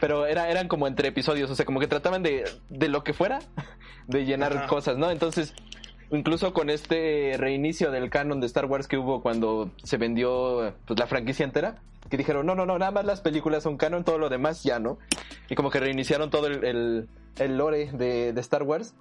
pero 0.00 0.26
era, 0.26 0.48
eran 0.50 0.68
como 0.68 0.86
entre 0.86 1.08
episodios, 1.08 1.50
o 1.50 1.54
sea, 1.56 1.64
como 1.64 1.80
que 1.80 1.86
trataban 1.88 2.22
de, 2.22 2.44
de 2.68 2.88
lo 2.88 3.02
que 3.04 3.12
fuera, 3.12 3.38
de 4.08 4.24
llenar 4.24 4.56
Ajá. 4.56 4.66
cosas, 4.66 4.98
¿no? 4.98 5.10
Entonces, 5.10 5.54
incluso 6.10 6.52
con 6.52 6.70
este 6.70 7.36
reinicio 7.38 7.90
del 7.92 8.10
canon 8.10 8.40
de 8.40 8.46
Star 8.46 8.64
Wars 8.66 8.88
que 8.88 8.98
hubo 8.98 9.22
cuando 9.22 9.70
se 9.84 9.96
vendió 9.98 10.74
pues, 10.86 10.98
la 10.98 11.06
franquicia 11.06 11.44
entera, 11.44 11.76
que 12.10 12.16
dijeron, 12.16 12.46
no, 12.46 12.54
no, 12.54 12.66
no, 12.66 12.78
nada 12.78 12.90
más 12.90 13.04
las 13.04 13.20
películas 13.20 13.62
son 13.62 13.76
canon, 13.76 14.02
todo 14.02 14.18
lo 14.18 14.28
demás 14.30 14.62
ya, 14.64 14.78
¿no? 14.78 14.98
Y 15.50 15.54
como 15.54 15.70
que 15.70 15.78
reiniciaron 15.78 16.30
todo 16.30 16.46
el, 16.46 16.64
el, 16.64 17.08
el 17.38 17.56
lore 17.56 17.90
de, 17.92 18.32
de 18.32 18.40
Star 18.40 18.62
Wars. 18.64 18.94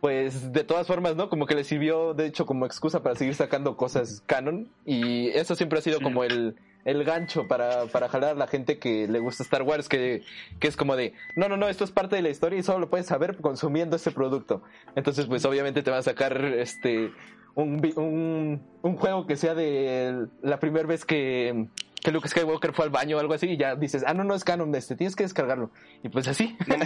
Pues 0.00 0.52
de 0.52 0.62
todas 0.62 0.86
formas, 0.86 1.16
¿no? 1.16 1.28
Como 1.30 1.46
que 1.46 1.54
le 1.54 1.64
sirvió, 1.64 2.12
de 2.14 2.26
hecho, 2.26 2.44
como 2.46 2.66
excusa 2.66 3.02
para 3.02 3.14
seguir 3.14 3.34
sacando 3.34 3.76
cosas 3.76 4.22
canon. 4.26 4.68
Y 4.84 5.28
eso 5.28 5.54
siempre 5.54 5.78
ha 5.78 5.82
sido 5.82 5.98
Sí. 5.98 6.04
como 6.04 6.22
el, 6.22 6.56
el 6.86 7.04
gancho 7.04 7.46
para, 7.48 7.86
para 7.86 8.08
jalar 8.08 8.30
a 8.30 8.34
la 8.34 8.46
gente 8.46 8.78
que 8.78 9.06
le 9.08 9.18
gusta 9.18 9.42
Star 9.42 9.62
Wars, 9.62 9.88
que, 9.88 10.22
que 10.60 10.68
es 10.68 10.76
como 10.76 10.96
de, 10.96 11.12
no, 11.34 11.48
no, 11.48 11.56
no, 11.56 11.68
esto 11.68 11.84
es 11.84 11.90
parte 11.90 12.16
de 12.16 12.22
la 12.22 12.30
historia 12.30 12.58
y 12.58 12.62
solo 12.62 12.78
lo 12.78 12.88
puedes 12.88 13.06
saber 13.06 13.36
consumiendo 13.36 13.96
este 13.96 14.12
producto. 14.12 14.62
Entonces, 14.94 15.26
pues 15.26 15.44
obviamente 15.44 15.82
te 15.82 15.90
va 15.90 15.98
a 15.98 16.02
sacar 16.02 16.42
este 16.44 17.12
un, 17.56 17.80
un, 17.96 18.62
un 18.82 18.96
juego 18.96 19.26
que 19.26 19.36
sea 19.36 19.54
de 19.54 20.26
la 20.42 20.60
primera 20.60 20.86
vez 20.86 21.04
que, 21.04 21.66
que 22.02 22.12
Luke 22.12 22.28
Skywalker 22.28 22.72
fue 22.72 22.84
al 22.84 22.90
baño 22.90 23.16
o 23.16 23.20
algo 23.20 23.34
así 23.34 23.48
y 23.48 23.56
ya 23.56 23.74
dices, 23.74 24.04
ah, 24.06 24.14
no, 24.14 24.22
no 24.22 24.34
es 24.34 24.44
canon, 24.44 24.72
este, 24.74 24.94
tienes 24.94 25.16
que 25.16 25.24
descargarlo. 25.24 25.70
Y 26.04 26.08
pues 26.08 26.28
así. 26.28 26.56
No 26.68 26.76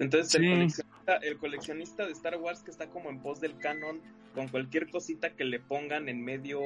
Entonces 0.00 0.34
el, 0.34 0.42
Sí. 0.42 0.48
coleccionista, 0.50 1.16
el 1.22 1.36
coleccionista 1.38 2.06
de 2.06 2.12
Star 2.12 2.36
Wars 2.38 2.62
que 2.62 2.70
está 2.70 2.88
como 2.88 3.10
en 3.10 3.20
pos 3.20 3.40
del 3.40 3.56
canon, 3.58 4.00
con 4.34 4.48
cualquier 4.48 4.90
cosita 4.90 5.30
que 5.30 5.44
le 5.44 5.60
pongan 5.60 6.08
en 6.08 6.24
medio, 6.24 6.60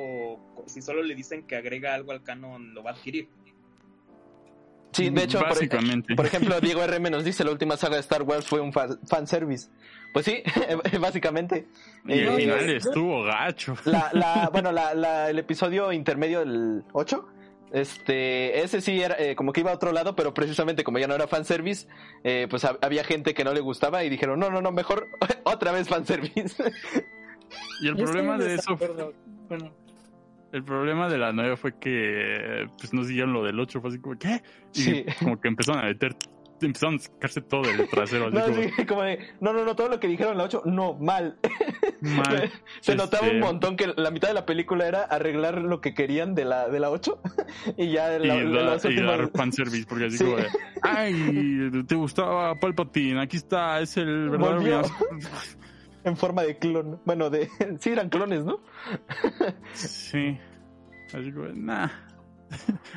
si 0.67 0.81
solo 0.83 1.03
le 1.03 1.15
dicen 1.15 1.47
que 1.47 1.57
agrega 1.57 1.95
algo 1.95 2.13
al 2.13 2.23
canon, 2.23 2.73
lo 2.75 2.83
va 2.83 2.91
a 2.91 2.95
adquirir. 2.95 3.29
Sí, 4.93 5.11
de 5.11 5.25
hecho, 5.25 5.41
por, 5.41 5.49
Básicamente. 5.49 6.15
por 6.15 6.25
ejemplo, 6.25 6.61
Diego 6.61 6.87
RM 6.87 7.03
nos 7.11 7.25
dice 7.25 7.43
la 7.43 7.51
última 7.51 7.77
saga 7.77 7.97
de 7.97 8.01
Star 8.01 8.23
Wars 8.23 8.47
fue 8.47 8.61
un 8.61 8.73
fa- 8.73 8.97
fanservice. 9.09 9.69
Pues 10.13 10.25
sí, 10.27 10.41
básicamente. 11.01 11.67
Y 12.07 12.13
el 12.13 12.29
Eh, 12.29 12.37
final 12.37 12.71
estuvo 12.71 13.25
gacho. 13.25 13.77
la, 13.87 14.11
la, 14.13 14.49
bueno, 14.53 14.71
la, 14.71 14.95
la- 14.95 15.31
el 15.31 15.39
episodio 15.41 15.91
intermedio 15.91 16.41
del 16.41 16.85
8, 16.93 17.29
este, 17.73 18.61
ese 18.63 18.81
sí 18.81 19.01
era 19.01 19.17
eh, 19.19 19.35
como 19.35 19.53
que 19.53 19.61
iba 19.61 19.71
a 19.71 19.75
otro 19.75 19.93
lado, 19.93 20.15
pero 20.15 20.33
precisamente 20.35 20.85
como 20.85 20.99
ya 20.99 21.07
no 21.07 21.15
era 21.15 21.27
fanservice, 21.27 21.89
eh, 22.23 22.47
pues 22.49 22.65
hab- 22.65 22.79
había 22.83 23.05
gente 23.05 23.35
que 23.35 23.45
no 23.45 23.53
le 23.53 23.61
gustaba 23.61 24.05
y 24.05 24.11
dijeron, 24.11 24.39
no, 24.39 24.51
no, 24.51 24.61
no, 24.63 24.71
mejor 24.73 25.09
otra 25.45 25.73
vez 25.73 25.89
fanservice. 25.89 26.63
Y 27.81 27.89
el 27.89 27.97
Yo 27.97 28.05
problema 28.07 28.37
de 28.39 28.55
eso. 28.55 28.77
Bueno, 29.49 29.73
el 30.53 30.65
problema 30.65 31.09
de 31.09 31.19
la 31.19 31.33
9 31.33 31.57
fue 31.57 31.79
que 31.79 32.67
pues 32.79 32.93
no 32.93 33.05
siguieron 33.05 33.33
lo 33.33 33.45
del 33.45 33.61
8, 33.61 33.81
fue 33.81 33.91
así 33.91 34.01
como, 34.01 34.19
¿qué? 34.19 34.43
Y 34.73 34.81
Sí. 34.81 35.05
como 35.21 35.41
que 35.41 35.49
empezaron 35.49 35.81
a 35.85 35.87
meter, 35.87 36.17
empezaron 36.67 36.97
a 36.97 36.99
sacarse 36.99 37.41
todo 37.41 37.63
el 37.71 37.89
trasero, 37.89 38.31
no, 38.31 38.41
como, 38.43 38.55
sí, 38.63 38.71
como 38.89 39.03
de, 39.03 39.19
no, 39.41 39.53
no, 39.53 39.65
no, 39.65 39.75
todo 39.77 39.89
lo 39.89 40.01
que 40.01 40.09
dijeron 40.09 40.33
en 40.33 40.39
la 40.39 40.45
8, 40.45 40.63
no, 40.67 40.95
mal. 40.95 41.39
mal. 42.01 42.51
Se 42.81 42.95
notaba 42.95 43.27
Este, 43.27 43.37
un 43.37 43.41
montón 43.43 43.77
que 43.77 43.93
la 43.97 44.11
mitad 44.11 44.29
de 44.29 44.35
la 44.35 44.45
película 44.47 44.87
era 44.87 45.03
arreglar 45.03 45.61
lo 45.63 45.81
que 45.81 45.95
querían 45.95 46.35
de 46.35 46.45
la, 46.45 46.69
de 46.69 46.81
la 46.81 46.91
8 46.91 47.21
y 47.77 47.93
ya 47.93 48.17
Y, 48.17 48.27
la, 48.27 48.35
da- 48.37 48.43
las 48.63 48.85
y 48.85 48.89
últimas- 48.89 49.19
dar 49.19 49.31
fanservice, 49.35 49.87
porque 49.89 50.07
así 50.07 50.19
Sí. 50.19 50.25
como 50.25 50.37
de, 50.37 50.47
ay, 50.83 51.71
te 51.87 51.95
gustaba 51.95 52.55
Palpatine, 52.61 53.21
aquí 53.21 53.37
está, 53.37 53.81
es 53.81 53.97
el 53.97 54.31
verdadero 54.31 54.57
Volvió. 54.61 54.79
villano". 54.83 54.95
en 56.05 56.17
forma 56.19 56.43
de 56.43 56.59
clon. 56.59 57.01
Bueno, 57.07 57.31
de 57.31 57.49
sí 57.81 57.91
eran 57.91 58.11
clones, 58.11 58.45
¿no? 58.45 58.61
Sí. 59.73 60.39
Así 61.15 61.33
como, 61.33 61.47
nah. 61.55 61.89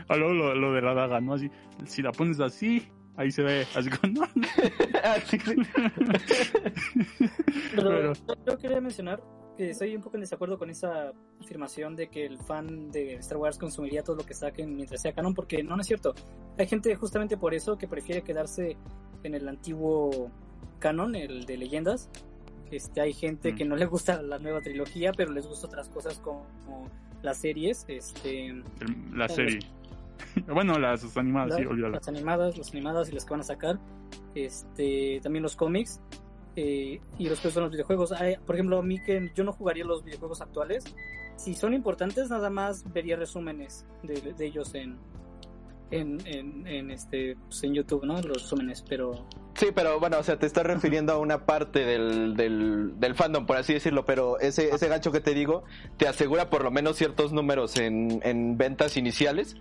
O 0.10 0.16
luego 0.18 0.34
lo, 0.34 0.56
lo 0.56 0.74
de 0.74 0.82
la 0.82 0.94
daga, 0.94 1.22
¿no? 1.22 1.34
Así, 1.34 1.50
si 1.86 2.02
la 2.02 2.12
pones 2.12 2.40
así, 2.40 2.88
ahí 3.18 3.32
se 3.32 3.44
ve. 3.44 3.66
Así 3.76 3.90
sí. 5.40 5.56
pero 7.76 7.90
Pero- 7.90 8.14
yo 8.46 8.58
quería 8.58 8.82
mencionar 8.82 9.22
que 9.58 9.72
estoy 9.72 9.96
un 9.96 10.04
poco 10.04 10.18
en 10.18 10.22
desacuerdo 10.22 10.60
con 10.60 10.70
esa 10.70 11.12
afirmación 11.42 11.96
de 11.96 12.10
que 12.10 12.26
el 12.26 12.38
fan 12.38 12.92
de 12.92 13.16
Star 13.16 13.38
Wars 13.40 13.58
consumiría 13.58 14.04
todo 14.04 14.18
lo 14.18 14.26
que 14.26 14.36
saquen 14.36 14.76
mientras 14.76 15.02
sea 15.02 15.14
canon, 15.14 15.34
porque 15.34 15.64
no, 15.64 15.76
no 15.76 15.82
es 15.82 15.88
cierto. 15.88 16.14
Hay 16.60 16.68
gente 16.68 16.94
justamente 16.96 17.38
por 17.38 17.56
eso 17.56 17.78
que 17.78 17.88
prefiere 17.88 18.22
quedarse 18.22 18.78
en 19.24 19.34
el 19.34 19.48
antiguo 19.48 20.32
canon, 20.80 21.16
el 21.16 21.46
de 21.46 21.58
leyendas. 21.58 22.10
Este, 22.70 23.02
hay 23.02 23.14
gente 23.14 23.54
Mm. 23.54 23.56
que 23.56 23.66
no 23.66 23.76
le 23.76 23.86
gusta 23.86 24.22
la 24.22 24.38
nueva 24.38 24.62
trilogía, 24.62 25.12
pero 25.16 25.32
les 25.32 25.48
gusta 25.48 25.66
otras 25.68 25.90
cosas 25.90 26.20
como 26.20 26.46
las 27.24 27.40
series. 27.40 27.84
Este, 27.88 28.62
la 29.14 29.28
serie. 29.28 29.60
bueno, 30.54 30.78
las 30.80 31.16
animadas, 31.18 31.50
La- 31.52 31.56
sí, 31.58 31.66
olvídalo. 31.66 31.94
las 31.96 32.08
animadas, 32.08 32.58
las 32.58 32.72
animadas 32.72 33.10
y 33.10 33.14
las 33.14 33.26
que 33.26 33.32
van 33.32 33.40
a 33.42 33.44
sacar. 33.44 33.80
Este, 34.36 35.20
también 35.22 35.44
los 35.44 35.56
cómics. 35.56 36.00
eh, 36.56 37.00
y 37.20 37.28
después 37.30 37.54
son 37.54 37.64
los 37.64 37.72
videojuegos. 37.72 38.14
Por 38.46 38.56
ejemplo, 38.56 38.80
a 38.80 38.84
mí 38.84 39.00
que 39.04 39.32
yo 39.36 39.44
no 39.44 39.54
jugaría 39.54 39.86
los 39.86 40.04
videojuegos 40.04 40.42
actuales. 40.42 40.84
Si 41.36 41.54
son 41.54 41.74
importantes, 41.76 42.30
nada 42.32 42.50
más 42.50 42.84
vería 42.94 43.16
resúmenes 43.16 43.86
de, 44.02 44.34
de 44.34 44.46
ellos 44.46 44.74
en, 44.74 44.98
en, 45.92 46.18
en, 46.26 46.66
en, 46.66 46.90
este, 46.92 47.36
pues, 47.48 47.64
en 47.64 47.74
YouTube, 47.76 48.06
¿no? 48.06 48.16
Los 48.22 48.42
resúmenes, 48.44 48.84
pero 48.90 49.28
Sí, 49.58 49.70
pero 49.74 50.00
bueno, 50.00 50.20
o 50.20 50.24
sea, 50.24 50.38
te 50.38 50.46
estás 50.46 50.68
refiriendo 50.68 51.14
a 51.14 51.18
una 51.18 51.48
parte 51.48 51.84
del, 51.84 52.36
del, 52.36 53.00
del 53.00 53.16
fandom, 53.16 53.48
por 53.48 53.58
así 53.58 53.74
decirlo, 53.74 54.06
pero 54.06 54.40
ese, 54.40 54.70
ese 54.70 54.88
gancho 54.88 55.12
que 55.12 55.20
te 55.20 55.34
digo 55.34 55.64
te 55.98 56.08
asegura 56.08 56.52
por 56.52 56.64
lo 56.64 56.70
menos 56.70 56.96
ciertos 56.96 57.34
números 57.34 57.76
en, 57.78 58.22
en 58.24 58.56
ventas 58.60 58.98
iniciales, 58.98 59.56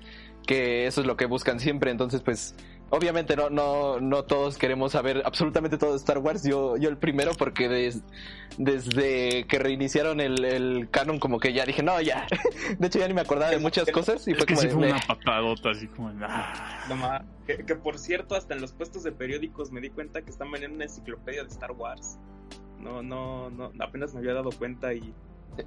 que 0.46 0.86
eso 0.86 1.00
es 1.00 1.06
lo 1.06 1.16
que 1.16 1.24
buscan 1.24 1.60
siempre, 1.60 1.90
entonces 1.90 2.20
pues 2.20 2.54
obviamente 2.90 3.36
no, 3.36 3.50
no, 3.50 4.00
no 4.00 4.24
todos 4.24 4.56
queremos 4.58 4.92
saber 4.92 5.22
absolutamente 5.24 5.78
todo 5.78 5.90
de 5.92 5.96
Star 5.96 6.18
Wars, 6.18 6.44
yo, 6.44 6.76
yo 6.76 6.88
el 6.88 6.96
primero 6.98 7.32
porque 7.36 7.68
des- 7.68 8.02
desde 8.58 9.44
que 9.46 9.58
reiniciaron 9.58 10.20
el, 10.20 10.44
el 10.44 10.88
canon 10.90 11.18
como 11.18 11.38
que 11.38 11.52
ya 11.52 11.64
dije, 11.66 11.82
no, 11.82 12.00
ya, 12.00 12.26
de 12.78 12.86
hecho 12.86 12.98
ya 12.98 13.08
ni 13.08 13.14
me 13.14 13.20
acordaba 13.20 13.50
de 13.50 13.58
muchas 13.58 13.90
cosas 13.90 14.26
y 14.28 14.32
Es 14.32 14.38
fue 14.38 14.46
que 14.46 14.54
como 14.54 14.60
sí 14.62 14.68
de, 14.68 14.74
una 14.74 15.00
patadota, 15.06 15.70
así 15.70 15.88
como. 15.88 16.12
ah. 16.22 16.84
No 16.88 16.96
ma- 16.96 17.24
que, 17.46 17.58
que 17.64 17.74
por 17.76 17.98
cierto, 17.98 18.34
hasta 18.34 18.54
en 18.54 18.60
los 18.60 18.72
puestos 18.72 19.02
de 19.02 19.12
periódicos 19.12 19.70
me 19.70 19.80
di 19.80 19.90
cuenta 19.90 20.22
que 20.22 20.30
están 20.30 20.50
vendiendo 20.50 20.76
una 20.76 20.84
enciclopedia 20.84 21.42
de 21.42 21.48
Star 21.48 21.72
Wars. 21.72 22.18
No, 22.80 23.02
no, 23.02 23.50
no, 23.50 23.72
apenas 23.80 24.12
me 24.14 24.20
había 24.20 24.34
dado 24.34 24.50
cuenta 24.50 24.92
y 24.94 25.12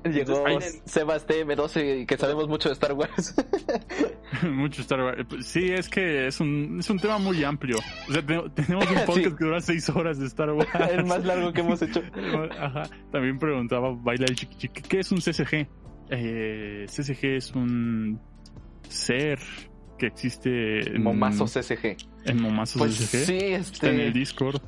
Llegó 0.04 0.48
Entonces, 0.48 0.82
Sebas 0.86 1.28
TM12 1.28 2.02
y 2.02 2.06
que 2.06 2.18
sabemos 2.18 2.48
mucho 2.48 2.70
de 2.70 2.74
Star 2.74 2.94
Wars. 2.94 3.36
Mucho 4.44 4.82
Star 4.82 5.02
Wars. 5.02 5.26
Pues, 5.28 5.46
Sí, 5.46 5.72
es 5.72 5.90
que 5.90 6.28
es 6.28 6.40
un, 6.40 6.78
es 6.80 6.90
un 6.90 7.00
tema 7.00 7.18
muy 7.18 7.44
amplio. 7.44 7.78
O 8.10 8.14
sea, 8.14 8.26
te- 8.26 8.50
tenemos 8.56 8.86
un 8.90 8.96
podcast 9.06 9.18
Sí. 9.18 9.24
que 9.36 9.44
dura 9.46 9.62
seis 9.62 9.90
horas 9.90 10.20
de 10.20 10.28
Star 10.28 10.52
Wars. 10.52 10.70
el 10.92 11.06
más 11.06 11.26
largo 11.26 11.52
que 11.52 11.62
hemos 11.62 11.82
hecho. 11.82 12.02
Ajá. 12.60 12.84
También 13.12 13.38
preguntaba 13.40 13.92
Baila 13.94 14.26
el 14.30 14.36
Chiqui 14.36 14.56
Chiqui, 14.58 14.82
¿qué 14.84 15.00
es 15.00 15.12
un 15.12 15.20
CCG? 15.20 15.68
Eh, 16.12 16.86
CCG 16.88 17.26
es 17.36 17.52
un 17.56 18.20
ser 18.88 19.40
que 19.98 20.08
existe 20.08 20.80
en, 20.96 21.04
Momazo 21.04 21.46
CSG. 21.46 21.98
en 22.26 22.42
Momazo 22.42 22.80
Pues 22.80 22.96
CCG. 22.98 23.26
sí, 23.26 23.38
Está 23.54 23.90
en 23.90 23.96
el 24.00 24.08
este. 24.08 24.20
Discord. 24.20 24.62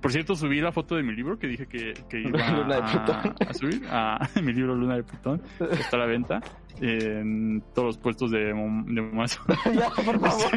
Por 0.00 0.12
cierto, 0.12 0.36
subí 0.36 0.60
la 0.60 0.70
foto 0.72 0.94
de 0.96 1.02
mi 1.02 1.12
libro 1.14 1.38
que 1.38 1.46
dije 1.48 1.66
que, 1.66 1.92
que 2.08 2.20
iba 2.28 2.50
Luna 2.52 2.76
de 2.76 2.82
a, 2.82 2.86
Plutón. 2.86 3.34
a 3.48 3.54
subir. 3.54 3.82
A, 3.90 4.28
mi 4.42 4.52
libro 4.52 4.74
Luna 4.74 4.96
de 4.96 5.02
Plutón. 5.02 5.42
Está 5.72 5.96
a 5.96 6.00
la 6.00 6.06
venta 6.06 6.40
en 6.80 7.60
todos 7.74 7.86
los 7.86 7.98
puestos 7.98 8.30
de, 8.30 8.38
de 8.44 8.52
ya, 9.74 9.90
por 10.04 10.20
favor. 10.20 10.50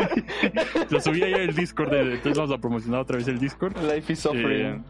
Lo 0.92 1.00
subí 1.02 1.24
ahí 1.24 1.34
al 1.34 1.56
Discord, 1.56 1.90
de- 1.92 2.02
entonces 2.14 2.38
vamos 2.38 2.52
a 2.52 2.60
promocionar 2.60 3.00
otra 3.02 3.18
vez 3.18 3.28
el 3.28 3.40
Discord. 3.40 3.76
Life 3.92 4.14
is 4.14 4.20
suffering. 4.20 4.66
Eh, 4.76 4.82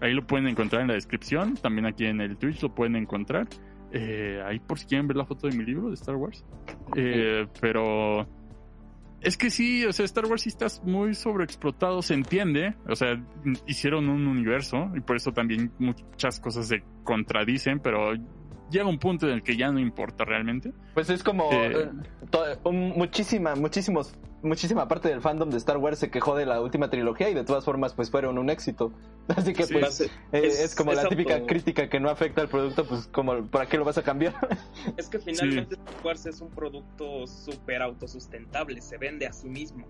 ahí 0.00 0.14
lo 0.14 0.26
pueden 0.26 0.48
encontrar 0.48 0.80
en 0.82 0.88
la 0.88 0.94
descripción. 0.94 1.54
También 1.56 1.84
aquí 1.86 2.06
en 2.06 2.20
el 2.22 2.38
Twitch 2.38 2.62
lo 2.62 2.74
pueden 2.74 2.96
encontrar. 2.96 3.46
Eh, 3.92 4.42
ahí 4.46 4.58
por 4.58 4.78
si 4.78 4.86
quieren 4.86 5.06
ver 5.06 5.16
la 5.18 5.26
foto 5.26 5.46
de 5.46 5.56
mi 5.56 5.64
libro 5.64 5.88
de 5.88 5.94
Star 5.94 6.16
Wars. 6.16 6.44
Eh, 6.96 7.46
pero 7.60 8.26
es 9.20 9.36
que 9.36 9.50
sí, 9.50 9.84
o 9.84 9.92
sea, 9.92 10.04
Star 10.04 10.26
Wars 10.26 10.42
sí 10.42 10.50
está 10.50 10.66
muy 10.84 11.14
sobreexplotado, 11.14 12.02
se 12.02 12.14
entiende. 12.14 12.74
O 12.88 12.94
sea, 12.94 13.20
hicieron 13.66 14.08
un 14.08 14.26
universo 14.26 14.90
y 14.94 15.00
por 15.00 15.16
eso 15.16 15.32
también 15.32 15.72
muchas 15.78 16.38
cosas 16.40 16.68
se 16.68 16.82
contradicen, 17.02 17.80
pero 17.80 18.12
llega 18.70 18.86
un 18.86 18.98
punto 18.98 19.26
en 19.26 19.32
el 19.34 19.42
que 19.42 19.56
ya 19.56 19.70
no 19.70 19.78
importa 19.78 20.24
realmente. 20.24 20.72
Pues 20.94 21.10
es 21.10 21.22
como 21.22 21.50
Eh. 21.52 21.88
eh, 22.32 22.56
un- 22.64 22.90
muchísima, 22.96 23.54
muchísimos, 23.54 24.14
muchísima 24.42 24.86
parte 24.88 25.08
del 25.08 25.20
fandom 25.20 25.50
de 25.50 25.56
Star 25.56 25.76
Wars 25.78 25.98
se 25.98 26.10
quejó 26.10 26.36
de 26.36 26.46
la 26.46 26.60
última 26.60 26.88
trilogía 26.90 27.28
y 27.30 27.34
de 27.34 27.44
todas 27.44 27.64
formas 27.64 27.94
pues 27.94 28.10
fueron 28.10 28.38
un 28.38 28.50
éxito. 28.50 28.92
Así 29.28 29.52
que 29.52 29.64
Sí, 29.64 29.74
pues 29.74 30.00
es, 30.00 30.06
eh, 30.08 30.10
es, 30.32 30.60
es- 30.60 30.74
como 30.74 30.92
es 30.92 31.02
la 31.02 31.08
típica 31.08 31.34
auto- 31.34 31.46
crítica 31.46 31.88
que 31.88 31.98
no 32.00 32.08
afecta 32.10 32.40
al 32.42 32.48
producto, 32.48 32.84
pues 32.86 33.06
como 33.08 33.44
¿para 33.46 33.66
qué 33.66 33.76
lo 33.78 33.84
vas 33.84 33.98
a 33.98 34.02
cambiar? 34.02 34.34
es 34.96 35.08
que 35.08 35.18
finalmente 35.18 35.74
Star 35.74 35.94
Wars 36.04 36.26
es 36.26 36.40
un 36.40 36.50
producto 36.50 37.26
súper 37.26 37.82
autosustentable, 37.82 38.80
se 38.80 38.98
vende 38.98 39.26
a 39.26 39.32
sí 39.32 39.48
mismo. 39.48 39.86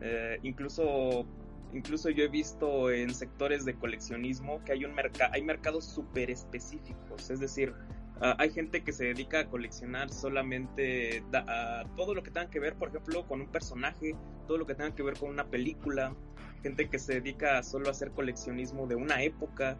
Eh, 0.00 0.38
incluso, 0.42 1.24
incluso 1.72 2.10
yo 2.10 2.22
he 2.24 2.28
visto 2.28 2.90
en 2.90 3.14
sectores 3.14 3.64
de 3.64 3.74
coleccionismo 3.74 4.62
que 4.64 4.72
hay 4.72 4.84
un 4.84 4.94
mercado, 4.94 5.32
hay 5.34 5.42
mercados 5.42 5.84
súper 5.84 6.30
específicos, 6.30 7.30
es 7.30 7.40
decir, 7.40 7.72
ah, 8.20 8.36
hay 8.38 8.50
gente 8.50 8.82
que 8.82 8.92
se 8.92 9.04
dedica 9.06 9.40
a 9.40 9.46
coleccionar 9.46 10.10
solamente 10.10 11.22
da- 11.30 11.84
todo 11.96 12.14
lo 12.14 12.22
que 12.22 12.30
tenga 12.30 12.48
que 12.50 12.60
ver, 12.60 12.74
por 12.74 12.88
ejemplo, 12.88 13.26
con 13.26 13.40
un 13.40 13.48
personaje, 13.48 14.14
todo 14.46 14.58
lo 14.58 14.66
que 14.66 14.74
tenga 14.74 14.94
que 14.94 15.02
ver 15.02 15.18
con 15.18 15.30
una 15.30 15.44
película, 15.46 16.14
gente 16.62 16.88
que 16.88 16.98
se 16.98 17.14
dedica 17.20 17.62
solo 17.62 17.88
a 17.88 17.90
hacer 17.90 18.10
coleccionismo 18.12 18.86
de 18.86 18.94
una 18.96 19.22
época. 19.22 19.78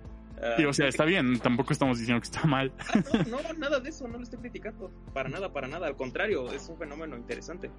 Y, 0.59 0.65
o 0.67 0.73
sea, 0.75 0.87
está 0.89 1.07
bien, 1.07 1.39
tampoco 1.39 1.73
estamos 1.73 1.99
diciendo 1.99 2.21
que 2.21 2.27
está 2.27 2.45
mal. 2.47 2.71
Ah, 2.79 3.25
no, 3.27 3.41
no, 3.41 3.53
nada 3.55 3.81
de 3.81 3.89
eso, 3.89 4.07
no 4.07 4.19
lo 4.19 4.23
estoy 4.23 4.39
criticando. 4.41 4.91
Para 5.15 5.31
nada, 5.31 5.51
para 5.51 5.67
nada. 5.67 5.87
Al 5.87 5.97
contrario, 5.97 6.53
es 6.53 6.69
un 6.69 6.77
fenómeno 6.77 7.17
interesante. 7.17 7.71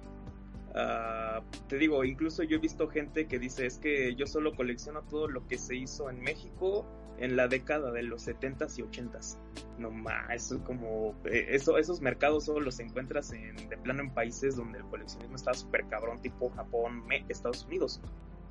Ah, 0.74 1.40
te 1.68 1.78
digo, 1.78 2.04
incluso 2.04 2.42
yo 2.42 2.56
he 2.56 2.60
visto 2.60 2.88
gente 2.88 3.26
que 3.26 3.38
dice 3.38 3.64
es 3.66 3.78
que 3.78 4.14
yo 4.16 4.26
solo 4.26 4.54
colecciono 4.54 5.02
todo 5.02 5.28
lo 5.28 5.46
que 5.46 5.56
se 5.56 5.76
hizo 5.76 6.10
en 6.10 6.20
México 6.20 6.84
en 7.20 7.36
la 7.36 7.48
década 7.48 7.90
de 7.92 8.02
los 8.02 8.26
70s 8.26 8.78
y 8.78 8.82
80s. 8.82 9.36
No 9.78 9.90
más, 9.90 10.30
eso 10.30 10.56
es 10.56 10.62
como 10.62 11.14
eh, 11.24 11.46
eso, 11.50 11.78
esos 11.78 12.00
mercados 12.00 12.44
solo 12.44 12.60
los 12.60 12.78
encuentras 12.80 13.32
en, 13.32 13.56
de 13.68 13.76
plano 13.78 14.02
en 14.02 14.10
países 14.10 14.56
donde 14.56 14.78
el 14.78 14.84
coleccionismo 14.84 15.36
está 15.36 15.54
súper 15.54 15.84
cabrón, 15.88 16.20
tipo 16.20 16.50
Japón, 16.50 17.06
Me- 17.06 17.24
Estados 17.28 17.64
Unidos. 17.66 18.00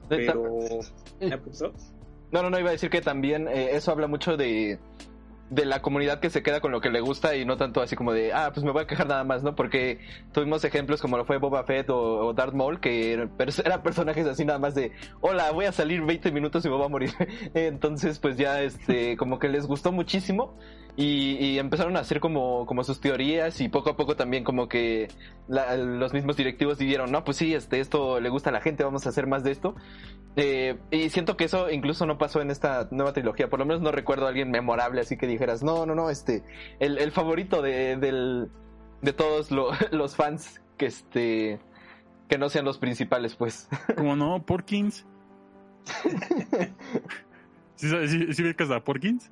Pero, 0.09 0.59
¿eh, 1.19 1.37
profesor? 1.37 1.73
No, 2.31 2.41
no, 2.43 2.49
no, 2.49 2.59
iba 2.59 2.69
a 2.69 2.73
decir 2.73 2.89
que 2.89 3.01
también 3.01 3.47
eh, 3.47 3.69
eso 3.75 3.91
habla 3.91 4.07
mucho 4.07 4.37
de, 4.37 4.79
de 5.49 5.65
la 5.65 5.81
comunidad 5.81 6.19
que 6.19 6.29
se 6.29 6.43
queda 6.43 6.59
con 6.59 6.71
lo 6.71 6.81
que 6.81 6.89
le 6.89 6.99
gusta 6.99 7.35
y 7.35 7.45
no 7.45 7.55
tanto 7.57 7.81
así 7.81 7.95
como 7.95 8.11
de, 8.13 8.33
ah, 8.33 8.51
pues 8.53 8.65
me 8.65 8.71
voy 8.71 8.83
a 8.83 8.87
quejar 8.87 9.07
nada 9.07 9.23
más, 9.23 9.43
¿no? 9.43 9.55
Porque 9.55 9.99
tuvimos 10.33 10.63
ejemplos 10.65 11.01
como 11.01 11.17
lo 11.17 11.25
fue 11.25 11.37
Boba 11.37 11.63
Fett 11.63 11.89
o, 11.89 11.97
o 12.27 12.33
Darth 12.33 12.53
Maul, 12.53 12.79
que 12.81 13.13
eran, 13.13 13.29
pers- 13.37 13.65
eran 13.65 13.81
personajes 13.81 14.27
así 14.27 14.43
nada 14.43 14.59
más 14.59 14.75
de, 14.75 14.91
hola, 15.21 15.51
voy 15.51 15.65
a 15.65 15.71
salir 15.71 16.01
20 16.03 16.31
minutos 16.31 16.65
y 16.65 16.69
me 16.69 16.75
voy 16.75 16.85
a 16.85 16.89
morir. 16.89 17.11
Entonces, 17.53 18.19
pues 18.19 18.37
ya, 18.37 18.61
este, 18.61 19.15
como 19.17 19.39
que 19.39 19.47
les 19.47 19.65
gustó 19.67 19.91
muchísimo 19.91 20.57
y, 20.97 21.35
y 21.37 21.59
empezaron 21.59 21.95
a 21.95 21.99
hacer 22.01 22.19
como, 22.19 22.65
como 22.65 22.83
sus 22.83 22.99
teorías 22.99 23.61
y 23.61 23.69
poco 23.69 23.91
a 23.91 23.95
poco 23.95 24.15
también 24.17 24.43
como 24.43 24.67
que 24.67 25.07
la- 25.47 25.77
los 25.77 26.11
mismos 26.11 26.35
directivos 26.35 26.77
dijeron, 26.79 27.11
no, 27.11 27.23
pues 27.23 27.37
sí, 27.37 27.53
este, 27.53 27.79
esto 27.79 28.19
le 28.19 28.29
gusta 28.29 28.49
a 28.49 28.53
la 28.53 28.61
gente, 28.61 28.83
vamos 28.83 29.05
a 29.05 29.09
hacer 29.09 29.27
más 29.27 29.43
de 29.43 29.51
esto. 29.51 29.75
Eh, 30.35 30.77
y 30.91 31.09
siento 31.09 31.37
que 31.37 31.45
eso 31.45 31.69
incluso 31.71 32.05
no 32.05 32.17
pasó 32.17 32.41
en 32.41 32.51
esta 32.51 32.87
nueva 32.91 33.13
trilogía. 33.13 33.49
Por 33.49 33.59
lo 33.59 33.65
menos 33.65 33.81
no 33.81 33.91
recuerdo 33.91 34.25
a 34.25 34.29
alguien 34.29 34.51
memorable 34.51 35.01
así 35.01 35.17
que 35.17 35.27
dijeras, 35.27 35.63
no, 35.63 35.85
no, 35.85 35.95
no, 35.95 36.09
este, 36.09 36.43
el, 36.79 36.97
el 36.97 37.11
favorito 37.11 37.61
de, 37.61 37.95
del, 37.97 38.49
de 39.01 39.13
todos 39.13 39.51
lo- 39.51 39.69
los 39.91 40.15
fans 40.15 40.61
que 40.77 40.87
este, 40.87 41.59
que 42.27 42.37
no 42.39 42.49
sean 42.49 42.65
los 42.65 42.77
principales, 42.79 43.35
pues. 43.35 43.69
Como 43.95 44.15
no, 44.15 44.43
Porkins. 44.43 45.05
¿Sí, 47.75 47.87
sí, 48.07 48.33
sí 48.33 48.43
ubicas 48.43 48.71
a 48.71 48.83
Porkins? 48.83 49.31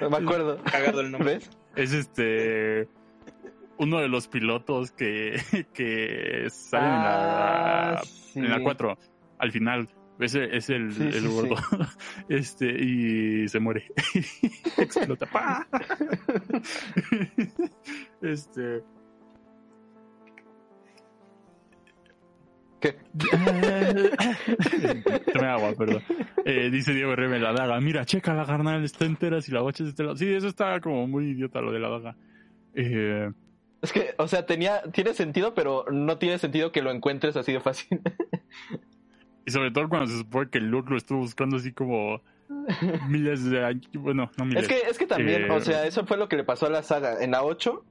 No 0.00 0.10
me 0.10 0.16
acuerdo. 0.18 0.62
Cagado 0.64 1.00
el 1.00 1.10
nombre. 1.10 1.34
¿Ves? 1.34 1.50
Es 1.76 1.92
este 1.92 2.88
uno 3.78 4.00
de 4.00 4.08
los 4.08 4.26
pilotos 4.28 4.90
que, 4.90 5.40
que 5.72 6.48
salen 6.50 6.88
en 6.88 7.02
la, 7.02 7.90
Ah, 7.92 8.02
sí. 8.04 8.38
en 8.40 8.50
la 8.50 8.60
4 8.62 8.98
al 9.38 9.52
final. 9.52 9.88
Ese 10.18 10.56
es 10.56 10.68
el, 10.68 10.92
Sí, 10.92 11.02
el 11.04 11.12
sí, 11.12 11.26
gordo. 11.28 11.54
Este, 12.28 12.66
y 12.66 13.46
se 13.46 13.60
muere. 13.60 13.86
Explota. 14.76 15.26
¡Pah! 15.26 15.64
Este. 18.20 18.82
¿Qué? 22.80 22.96
Tome 25.32 25.46
agua, 25.46 25.72
perdón. 25.76 26.02
Eh, 26.44 26.70
dice 26.70 26.94
Diego 26.94 27.12
R. 27.12 27.38
la 27.40 27.52
daga. 27.52 27.80
Mira, 27.80 28.04
checa 28.04 28.34
la 28.34 28.46
carnal, 28.46 28.84
está 28.84 29.04
entera 29.04 29.40
si 29.42 29.50
la 29.52 29.60
bocha 29.62 29.82
es 29.82 29.86
de 29.86 29.90
este 29.90 30.02
lado. 30.04 30.16
Sí, 30.16 30.32
eso 30.32 30.46
está 30.48 30.80
como 30.80 31.06
muy 31.08 31.30
idiota 31.30 31.60
lo 31.60 31.72
de 31.72 31.78
la 31.80 31.88
daga. 31.88 32.16
Eh, 32.74 33.30
Es 33.82 33.92
que, 33.92 34.14
o 34.18 34.28
sea, 34.28 34.46
tenía, 34.46 34.82
tiene 34.92 35.14
sentido, 35.14 35.54
pero 35.54 35.84
no 35.90 36.18
tiene 36.18 36.38
sentido 36.38 36.72
que 36.72 36.82
lo 36.82 36.90
encuentres 36.90 37.36
así 37.36 37.52
de 37.52 37.60
fácil. 37.60 38.00
y 39.46 39.50
sobre 39.50 39.70
todo 39.70 39.88
cuando 39.88 40.06
se 40.06 40.18
supone 40.18 40.50
que 40.50 40.60
Luke 40.60 40.90
lo 40.90 40.96
estuvo 40.96 41.18
buscando 41.18 41.56
así 41.56 41.72
como 41.72 42.22
miles 43.08 43.44
de 43.44 43.64
años. 43.64 43.88
Bueno, 43.94 44.30
no 44.38 44.44
miles. 44.44 44.62
Es 44.62 44.68
que, 44.68 44.88
es 44.88 44.98
que 44.98 45.06
también, 45.06 45.46
Eh, 45.46 45.50
o 45.50 45.60
sea, 45.60 45.86
eso 45.86 46.06
fue 46.06 46.16
lo 46.16 46.28
que 46.28 46.36
le 46.36 46.44
pasó 46.44 46.66
a 46.66 46.70
la 46.70 46.82
saga. 46.82 47.22
En 47.22 47.32
la 47.32 47.42
8, 47.42 47.84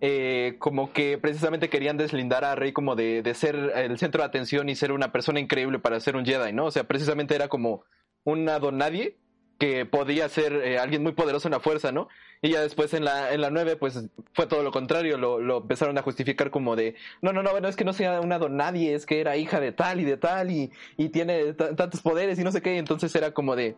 eh, 0.00 0.56
como 0.58 0.92
que 0.92 1.18
precisamente 1.18 1.68
querían 1.68 1.96
deslindar 1.96 2.44
a 2.44 2.54
Rey 2.54 2.72
como 2.72 2.96
de, 2.96 3.22
de 3.22 3.34
ser 3.34 3.54
el 3.76 3.98
centro 3.98 4.22
de 4.22 4.26
atención 4.26 4.68
y 4.68 4.74
ser 4.76 4.92
una 4.92 5.12
persona 5.12 5.40
increíble 5.40 5.78
para 5.78 5.98
ser 6.00 6.16
un 6.16 6.24
Jedi, 6.26 6.52
¿no? 6.52 6.66
O 6.66 6.70
sea, 6.70 6.84
precisamente 6.84 7.34
era 7.34 7.48
como 7.48 7.84
una 8.24 8.58
don 8.58 8.76
nadie 8.78 9.16
que 9.58 9.86
podía 9.86 10.28
ser 10.28 10.52
eh, 10.52 10.78
alguien 10.78 11.02
muy 11.02 11.12
poderoso 11.12 11.48
en 11.48 11.52
la 11.52 11.60
fuerza, 11.60 11.90
¿no? 11.90 12.08
Y 12.42 12.50
ya 12.50 12.60
después 12.60 12.92
en 12.92 13.06
la, 13.06 13.32
en 13.32 13.40
la 13.40 13.48
9, 13.48 13.76
pues 13.76 14.06
fue 14.34 14.46
todo 14.46 14.62
lo 14.62 14.70
contrario, 14.70 15.16
lo, 15.16 15.40
lo 15.40 15.58
empezaron 15.62 15.96
a 15.96 16.02
justificar 16.02 16.50
como 16.50 16.76
de, 16.76 16.94
no, 17.22 17.32
no, 17.32 17.42
no, 17.42 17.52
bueno, 17.52 17.66
es 17.66 17.74
que 17.76 17.84
no 17.84 17.94
sea 17.94 18.20
una 18.20 18.38
don 18.38 18.54
nadie, 18.58 18.94
es 18.94 19.06
que 19.06 19.18
era 19.18 19.38
hija 19.38 19.58
de 19.60 19.72
tal 19.72 19.98
y 20.00 20.04
de 20.04 20.18
tal 20.18 20.50
y, 20.50 20.70
y 20.98 21.08
tiene 21.08 21.54
tantos 21.54 22.02
poderes 22.02 22.38
y 22.38 22.44
no 22.44 22.52
sé 22.52 22.60
qué, 22.60 22.74
y 22.74 22.78
entonces 22.78 23.14
era 23.14 23.30
como 23.32 23.56
de, 23.56 23.76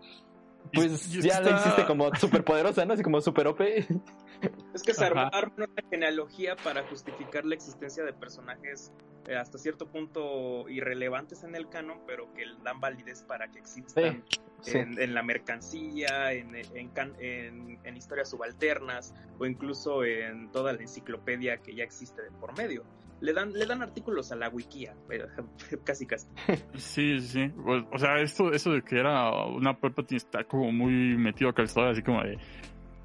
pues 0.73 1.15
Y- 1.15 1.19
y 1.19 1.23
ya 1.23 1.41
la 1.41 1.51
está- 1.51 1.61
hiciste 1.61 1.87
como 1.87 2.13
súper 2.17 2.43
poderosa, 2.43 2.85
¿no? 2.85 2.95
Así 2.95 3.05
como 3.05 3.21
súper 3.21 3.47
OP. 3.47 3.61
Es 4.79 4.85
que 4.85 4.95
se 4.95 5.05
Ajá. 5.07 5.25
armaron 5.27 5.53
una 5.57 5.67
genealogía 5.91 6.55
para 6.55 6.85
justificar 6.85 7.45
la 7.45 7.57
existencia 7.57 8.05
de 8.05 8.13
personajes 8.13 8.93
eh, 9.27 9.35
hasta 9.35 9.59
cierto 9.59 9.89
punto 9.89 10.69
irrelevantes 10.69 11.43
en 11.43 11.57
el 11.57 11.69
canon, 11.69 11.99
pero 12.07 12.33
que 12.33 12.45
dan 12.63 12.79
validez 12.81 13.25
para 13.25 13.51
que 13.51 13.59
existan 13.59 14.23
Sí. 14.61 14.77
en, 14.79 15.01
en 15.01 15.15
la 15.15 15.23
mercancía, 15.23 16.33
en, 16.33 16.55
en, 16.55 17.79
en- 17.85 17.97
historias 17.97 18.31
subalternas 18.31 19.15
o 19.39 19.47
incluso 19.47 20.05
en 20.05 20.51
toda 20.51 20.73
la 20.73 20.81
enciclopedia 20.83 21.59
que 21.59 21.75
ya 21.75 21.83
existe 21.85 22.23
de 22.23 22.31
por 22.33 22.57
medio. 22.57 22.85
Le 23.21 23.33
dan, 23.33 23.53
le 23.53 23.67
dan 23.67 23.83
artículos 23.83 24.31
a 24.33 24.37
la 24.37 24.49
wikia, 24.49 24.95
casi 25.85 26.07
casi. 26.07 26.29
Sí, 26.77 27.21
sí. 27.21 27.49
Pues, 27.65 27.85
o 27.93 27.99
sea, 27.99 28.21
esto, 28.21 28.53
eso 28.53 28.71
de 28.71 28.83
que 28.83 28.99
era 28.99 29.31
una 29.47 29.75
Palpatine 29.79 30.19
está 30.19 30.45
como 30.45 30.71
muy 30.73 31.17
metido 31.17 31.51
a 31.51 31.53
calzado, 31.55 31.89
así 31.91 32.03
como 32.03 32.23
de 32.23 32.39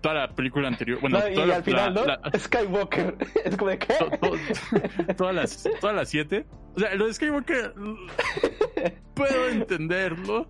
toda 0.04 0.14
la 0.16 0.28
película 0.36 0.68
anterior. 0.68 1.00
Bueno, 1.02 1.18
No, 1.20 1.28
y 1.28 1.34
toda 1.34 1.48
la- 1.48 1.56
al 1.56 1.64
final, 1.64 1.94
la- 1.96 2.02
¿no? 2.02 2.06
la- 2.08 2.22
Skywalker. 2.40 3.16
Es 3.46 3.58
como 3.58 3.72
de, 3.72 3.80
¿qué? 3.80 3.94
to- 3.98 4.10
to- 4.12 5.14
todas 5.18 5.34
las 5.34 5.70
todas 5.82 5.96
las 5.96 6.10
siete. 6.10 6.46
O 6.76 6.80
sea, 6.80 6.94
lo 6.94 7.08
de 7.08 7.14
Skywalker 7.16 7.74
puedo 9.16 9.50
entenderlo 9.50 10.48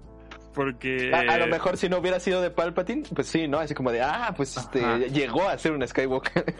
porque 0.54 1.12
A, 1.13 1.20
a 1.34 1.38
lo 1.38 1.48
mejor 1.48 1.78
si 1.78 1.89
no 1.89 1.98
hubiera 1.98 2.20
sido 2.20 2.42
de 2.42 2.52
Palpatine, 2.52 3.04
pues 3.16 3.28
sí, 3.28 3.48
¿no? 3.48 3.60
Así 3.60 3.74
como 3.74 3.92
de, 3.92 4.02
ah, 4.02 4.34
pues 4.36 4.56
este, 4.58 5.10
llegó 5.10 5.48
a 5.48 5.58
ser 5.58 5.72
un 5.72 5.88
Skywalker. 5.88 6.56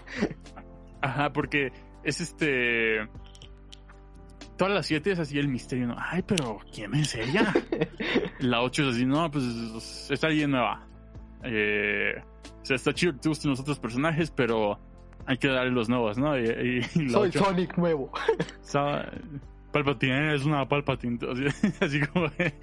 Ajá, 1.01 1.32
porque 1.34 1.71
es 2.03 2.21
este. 2.21 3.08
Todas 4.58 4.73
las 4.73 4.86
siete 4.86 5.12
es 5.12 5.19
así 5.19 5.38
el 5.39 5.47
misterio, 5.47 5.88
¿no? 5.88 5.95
Ay, 5.97 6.21
pero 6.23 6.60
¿quién 6.73 6.93
es 6.95 7.15
ella? 7.15 7.51
La 8.39 8.62
ocho 8.62 8.84
es 8.84 8.95
así, 8.95 9.06
no, 9.06 9.29
pues 9.32 10.08
está 10.12 10.27
alguien 10.27 10.51
nueva. 10.51 10.88
Eh, 11.43 12.13
o 12.63 12.65
sea, 12.65 12.76
está 12.78 12.93
chido 12.93 13.13
que 13.13 13.19
te 13.19 13.30
gusten 13.30 13.52
los 13.52 13.60
otros 13.60 13.78
personajes, 13.80 14.32
pero 14.32 14.80
hay 15.26 15.38
que 15.38 15.47
darle 15.49 15.71
los 15.71 15.88
nuevos, 15.89 16.17
¿no? 16.17 16.38
Y, 16.38 16.43
y- 16.43 16.82
y 16.95 17.06
la 17.06 17.12
Soy 17.12 17.30
ocho, 17.30 17.39
Sonic 17.43 17.78
nuevo. 17.78 18.12
Palpatine 19.71 20.36
es 20.36 20.45
una 20.45 20.67
Palpatine. 20.67 21.17
Así, 21.82 21.99
como. 22.02 22.28
de, 22.30 22.54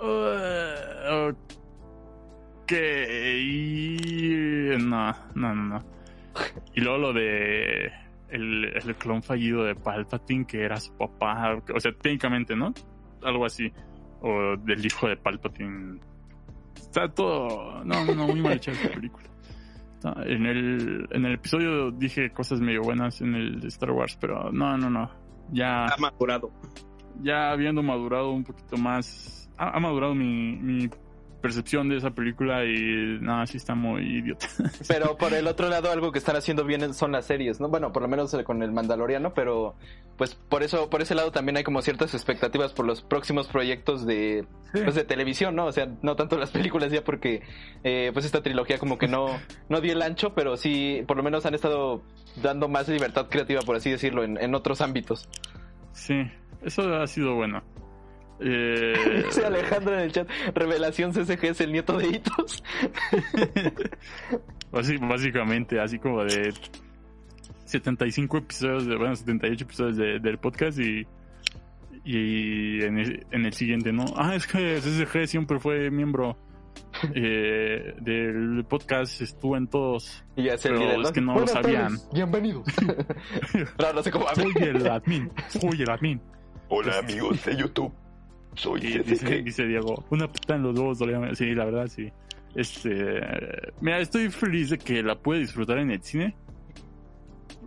"Uh, 0.00 1.30
ok. 1.30 2.72
No, 4.84 5.12
no, 5.34 5.54
no, 5.54 5.64
no. 5.64 5.84
Y 6.74 6.80
luego 6.80 6.98
lo 6.98 7.12
de. 7.12 7.90
El, 8.30 8.64
el 8.66 8.94
clon 8.96 9.22
fallido 9.22 9.64
de 9.64 9.74
Palpatine, 9.74 10.46
que 10.46 10.62
era 10.62 10.78
su 10.78 10.92
papá. 10.96 11.60
O 11.74 11.80
sea, 11.80 11.92
técnicamente, 11.92 12.54
¿no? 12.54 12.72
Algo 13.22 13.46
así. 13.46 13.72
O 14.20 14.56
del 14.58 14.84
hijo 14.84 15.08
de 15.08 15.16
Palpatine. 15.16 15.98
Está 16.88 17.08
todo. 17.08 17.84
No, 17.84 18.04
no, 18.04 18.26
muy 18.28 18.40
mal 18.40 18.54
hecha 18.54 18.72
esta 18.72 18.88
película. 18.88 19.26
En 20.24 20.46
el, 20.46 21.08
en 21.10 21.24
el 21.24 21.34
episodio 21.34 21.90
dije 21.90 22.30
cosas 22.32 22.60
medio 22.60 22.82
buenas 22.82 23.20
en 23.20 23.34
el 23.34 23.60
de 23.60 23.68
Star 23.68 23.90
Wars, 23.90 24.16
pero 24.20 24.50
no, 24.52 24.76
no, 24.78 24.88
no. 24.88 25.10
Ya, 25.50 25.86
Ha 25.86 25.96
madurado. 25.98 26.50
ya 27.20 27.50
habiendo 27.50 27.82
madurado 27.82 28.30
un 28.30 28.44
poquito 28.44 28.76
más, 28.76 29.50
ha, 29.58 29.76
ha 29.76 29.80
madurado 29.80 30.14
mi, 30.14 30.56
mi 30.56 30.88
percepción 31.40 31.88
de 31.88 31.96
esa 31.96 32.10
película 32.10 32.64
y 32.64 33.18
nada, 33.20 33.46
sí 33.46 33.56
está 33.56 33.74
muy 33.74 34.02
idiota. 34.02 34.46
Pero 34.88 35.16
por 35.16 35.32
el 35.32 35.46
otro 35.46 35.68
lado, 35.68 35.90
algo 35.90 36.12
que 36.12 36.18
están 36.18 36.36
haciendo 36.36 36.64
bien 36.64 36.94
son 36.94 37.12
las 37.12 37.26
series, 37.26 37.60
¿no? 37.60 37.68
Bueno, 37.68 37.92
por 37.92 38.02
lo 38.02 38.08
menos 38.08 38.32
eh, 38.34 38.44
con 38.44 38.62
el 38.62 38.72
Mandaloriano, 38.72 39.34
pero 39.34 39.74
pues 40.16 40.34
por 40.34 40.62
eso, 40.62 40.90
por 40.90 41.00
ese 41.00 41.14
lado 41.14 41.30
también 41.30 41.56
hay 41.56 41.64
como 41.64 41.80
ciertas 41.82 42.12
expectativas 42.14 42.72
por 42.72 42.86
los 42.86 43.02
próximos 43.02 43.46
proyectos 43.46 44.04
de, 44.04 44.46
pues, 44.72 44.94
de 44.94 45.04
televisión, 45.04 45.54
¿no? 45.54 45.66
O 45.66 45.72
sea, 45.72 45.88
no 46.02 46.16
tanto 46.16 46.36
las 46.38 46.50
películas 46.50 46.90
ya 46.90 47.04
porque 47.04 47.42
eh, 47.84 48.10
pues 48.12 48.24
esta 48.24 48.42
trilogía 48.42 48.78
como 48.78 48.98
que 48.98 49.06
no, 49.06 49.28
no 49.68 49.80
dio 49.80 49.92
el 49.92 50.02
ancho, 50.02 50.34
pero 50.34 50.56
sí, 50.56 51.02
por 51.06 51.16
lo 51.16 51.22
menos 51.22 51.46
han 51.46 51.54
estado 51.54 52.02
dando 52.42 52.68
más 52.68 52.88
libertad 52.88 53.28
creativa, 53.28 53.60
por 53.62 53.76
así 53.76 53.90
decirlo, 53.90 54.24
en, 54.24 54.38
en 54.42 54.54
otros 54.54 54.80
ámbitos. 54.80 55.28
Sí, 55.92 56.30
eso 56.62 56.94
ha 56.96 57.06
sido 57.06 57.34
bueno. 57.34 57.62
Eh, 58.40 59.22
Dice 59.26 59.44
Alejandro 59.44 59.94
en 59.94 60.00
el 60.00 60.12
chat, 60.12 60.28
revelación 60.54 61.12
CSG 61.12 61.44
es 61.46 61.60
el 61.60 61.72
nieto 61.72 61.98
de 61.98 62.06
Hitos. 62.08 62.62
basi- 64.72 64.98
básicamente, 65.08 65.80
así 65.80 65.98
como 65.98 66.24
de 66.24 66.52
75 67.64 68.38
episodios, 68.38 68.86
de, 68.86 68.96
bueno, 68.96 69.14
78 69.16 69.64
episodios 69.64 69.96
de- 69.96 70.20
del 70.20 70.38
podcast 70.38 70.78
y, 70.78 71.06
y 72.04 72.82
en, 72.82 72.98
el, 72.98 73.26
en 73.30 73.44
el 73.46 73.52
siguiente, 73.52 73.92
¿no? 73.92 74.04
Ah, 74.16 74.34
es 74.34 74.46
que 74.46 74.80
SSG 74.80 75.26
siempre 75.26 75.58
fue 75.58 75.90
miembro 75.90 76.36
eh, 77.14 77.94
del 78.00 78.64
podcast, 78.68 79.20
estuvo 79.20 79.56
en 79.56 79.66
todos. 79.66 80.24
Y 80.36 80.44
ya 80.44 80.54
Pero 80.62 80.78
líder, 80.78 81.00
es 81.00 81.12
que 81.12 81.20
no 81.20 81.38
lo 81.38 81.46
sabían. 81.46 81.82
tardes, 81.98 82.08
bienvenidos. 82.12 82.64
no, 83.78 83.92
no 83.92 84.02
sé 84.02 84.10
cómo 84.10 84.26
Soy 84.34 84.52
el 84.62 84.86
admin, 84.86 85.30
soy 85.48 85.82
el 85.82 85.90
admin. 85.90 86.20
Hola 86.70 86.98
amigos 86.98 87.44
de 87.44 87.56
YouTube, 87.56 87.92
dice, 89.44 89.66
Diego, 89.66 90.04
una 90.10 90.28
puta 90.28 90.56
en 90.56 90.62
los 90.62 90.78
huevos. 90.78 90.98
Sí, 91.38 91.54
la 91.54 91.64
verdad, 91.64 91.86
sí. 91.88 92.10
Este, 92.54 93.20
mira, 93.80 93.98
estoy 94.00 94.30
feliz 94.30 94.70
de 94.70 94.78
que 94.78 95.02
la 95.02 95.18
pude 95.18 95.38
disfrutar 95.40 95.78
en 95.78 95.90
el 95.90 96.02
cine. 96.02 96.34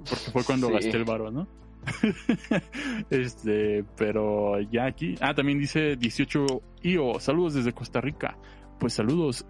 Porque 0.10 0.32
fue 0.32 0.44
cuando 0.44 0.68
Sí. 0.68 0.74
gasté 0.74 0.98
el 0.98 1.06
varo, 1.06 1.32
¿no? 1.32 1.48
este, 3.10 3.84
pero 3.98 4.60
ya 4.62 4.86
aquí. 4.86 5.16
Ah, 5.22 5.34
también 5.34 5.60
dice 5.60 5.96
18 5.96 6.46
IO. 6.84 7.20
Saludos 7.20 7.56
desde 7.56 7.74
Costa 7.74 8.02
Rica. 8.02 8.38
Pues 8.80 8.94
saludos, 8.94 9.46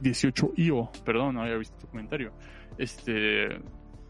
18 0.00 0.52
IO. 0.56 0.90
Perdón, 1.04 1.34
no 1.36 1.42
había 1.42 1.56
visto 1.56 1.76
tu 1.78 1.86
comentario. 1.88 2.32
Este, 2.78 3.48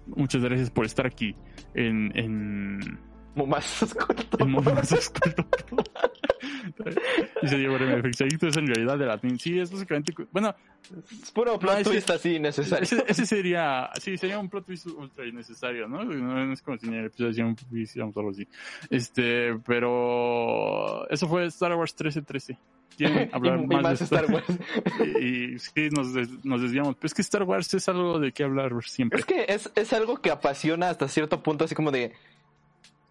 muchas 0.06 0.42
gracias 0.42 0.70
por 0.70 0.86
estar 0.86 1.06
aquí 1.06 1.34
en, 1.74 2.10
en, 2.18 2.98
Momazos 3.36 3.94
cortos. 3.94 4.40
en 4.40 4.50
momentos 4.50 5.10
cortos. 5.10 5.46
Dice 7.42 7.56
Diego 7.58 7.76
RMFX, 7.78 8.20
adicto 8.22 8.48
es 8.48 8.56
en 8.56 8.66
realidad 8.66 8.98
del 8.98 9.10
admin. 9.10 9.38
Sí, 9.38 9.58
es 9.58 9.70
básicamente. 9.70 10.12
Bueno, 10.32 10.54
Es 11.22 11.30
puro 11.32 11.58
plot 11.58 11.74
No, 11.74 11.80
ese- 11.80 11.90
twist 11.90 12.10
así 12.10 12.38
necesario. 12.38 12.82
ese, 12.84 13.04
ese 13.06 13.26
sería. 13.26 13.90
Sí, 14.00 14.16
sería 14.16 14.38
un 14.38 14.48
plot 14.48 14.66
twist 14.66 14.86
ultra 14.86 15.26
innecesario, 15.26 15.86
¿no? 15.88 16.04
No 16.04 16.52
es 16.52 16.62
como 16.62 16.78
si 16.78 16.86
en 16.86 16.94
el 16.94 17.06
episodio 17.06 17.30
hiciéramos 17.30 17.66
hiciéramos 17.72 18.16
algo 18.16 18.30
así. 18.30 18.48
Este, 18.90 19.54
pero. 19.66 21.08
Eso 21.10 21.28
fue 21.28 21.46
Star 21.46 21.74
Wars 21.74 21.92
1313. 21.92 22.58
¿Quieren 22.96 23.28
hablar 23.34 23.58
y, 23.60 23.64
y 23.64 23.66
más, 23.66 23.82
más 23.82 23.98
de 23.98 24.04
esto? 24.04 24.16
Star 24.16 24.32
Wars. 24.32 24.46
Y, 25.20 25.54
y 25.54 25.58
sí, 25.58 25.88
nos, 25.90 26.14
des- 26.14 26.44
nos 26.44 26.62
desviamos. 26.62 26.94
Pero 26.96 27.06
es 27.06 27.14
que 27.14 27.22
Star 27.22 27.42
Wars 27.42 27.72
es 27.74 27.88
algo 27.88 28.18
de 28.18 28.32
qué 28.32 28.44
hablar 28.44 28.72
siempre. 28.84 29.18
Es 29.20 29.26
que 29.26 29.44
es, 29.48 29.70
es 29.74 29.92
algo 29.92 30.20
que 30.22 30.30
apasiona 30.30 30.88
hasta 30.90 31.08
cierto 31.08 31.42
punto, 31.42 31.64
así 31.64 31.74
como 31.74 31.90
de... 31.90 32.12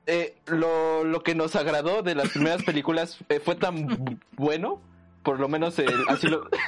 eh, 0.07 0.35
lo, 0.47 1.03
lo 1.03 1.23
que 1.23 1.33
nos 1.35 1.55
agradó 1.55 2.01
de 2.03 2.15
las 2.15 2.29
primeras 2.29 2.63
películas 2.63 3.17
eh, 3.29 3.39
fue 3.39 3.55
tan 3.55 3.87
bu- 3.87 4.19
bueno, 4.37 4.81
por 5.23 5.39
lo 5.39 5.47
menos 5.47 5.77
el, 5.79 5.91
así 6.07 6.27
lo... 6.27 6.47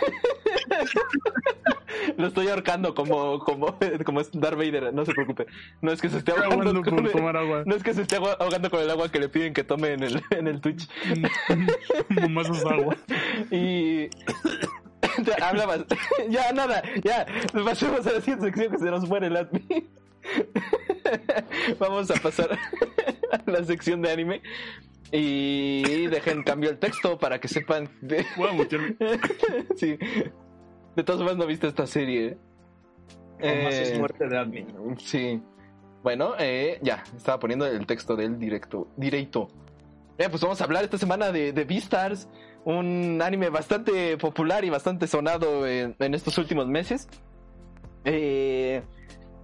lo 2.17 2.28
estoy 2.28 2.47
ahorcando 2.47 2.93
como, 2.95 3.39
como, 3.39 3.78
como 4.06 4.21
Darth 4.34 4.58
Vader, 4.58 4.93
no 4.93 5.06
se 5.06 5.13
preocupe. 5.13 5.45
No 5.82 5.91
es 5.91 6.02
que 6.02 6.10
se 6.10 6.17
esté 6.19 6.32
ahogando 6.32 6.82
con 6.84 7.12
tomar 7.12 7.38
agua. 7.38 7.63
no 7.65 7.76
es 7.76 7.84
que 7.84 7.93
se 7.93 8.02
esté 8.04 8.19
ahog- 8.19 8.38
ahogando 8.39 8.69
con 8.69 8.82
el 8.82 8.89
agua 8.89 9.10
que 9.12 9.19
le 9.19 9.30
piden 9.30 9.54
que 9.54 9.63
tome 9.63 9.93
en 9.93 10.04
el, 10.04 10.21
en 10.32 10.47
el 10.47 10.62
Twitch. 10.62 10.88
Más 12.30 12.50
es 12.50 12.65
agua. 12.65 12.95
Y 13.52 14.10
hablabas. 15.41 15.86
ya, 16.30 16.52
nada, 16.54 16.82
ya. 17.04 17.26
Pasemos 17.63 18.06
a 18.08 18.12
la 18.13 18.21
siguiente 18.21 18.45
sección 18.45 18.71
que 18.71 18.78
se 18.80 18.86
nos 18.91 19.08
muere 19.08 19.28
el 19.28 19.38
admin. 19.38 19.88
Vamos 21.80 22.10
a 22.12 22.16
pasar 22.16 22.58
a 23.32 23.50
la 23.52 23.63
sección 23.63 24.02
de 24.02 24.12
anime. 24.12 24.42
Y 25.12 26.08
dejen 26.08 26.44
cambio 26.44 26.69
el 26.69 26.80
texto 26.80 27.17
para 27.17 27.40
que 27.40 27.48
sepan. 27.48 27.90
de- 28.02 28.25
Voy 28.36 28.50
a 28.50 28.54
mutearme. 28.54 28.96
sí. 29.78 29.98
De 30.96 31.04
todas 31.04 31.19
formas, 31.21 31.38
no 31.38 31.46
viste 31.46 31.67
esta 31.67 31.88
serie. 31.88 32.38
¿eh? 33.40 33.67
Es 33.82 33.92
Eh, 33.92 34.00
muerte 34.00 34.28
de 34.28 34.38
admin. 34.38 34.67
Sí. 34.98 35.42
Bueno, 36.04 36.34
eh, 36.40 36.80
ya, 36.82 37.04
estaba 37.15 37.40
poniendo 37.40 37.65
el 37.65 37.86
texto 37.86 38.15
del 38.15 38.38
directo. 38.40 38.88
Directo. 38.98 39.48
Eh, 40.17 40.28
pues 40.30 40.42
vamos 40.42 40.60
a 40.60 40.63
hablar 40.63 40.84
esta 40.84 40.98
semana 40.98 41.32
de, 41.32 41.54
de 41.54 41.63
Beastars, 41.63 42.28
un 42.65 43.21
anime 43.21 43.50
bastante 43.50 44.17
popular 44.17 44.65
y 44.65 44.69
bastante 44.69 45.06
sonado 45.08 45.67
en, 45.67 45.96
en 46.00 46.13
estos 46.15 46.38
últimos 46.38 46.67
meses. 46.67 47.08
Eh, 48.04 48.82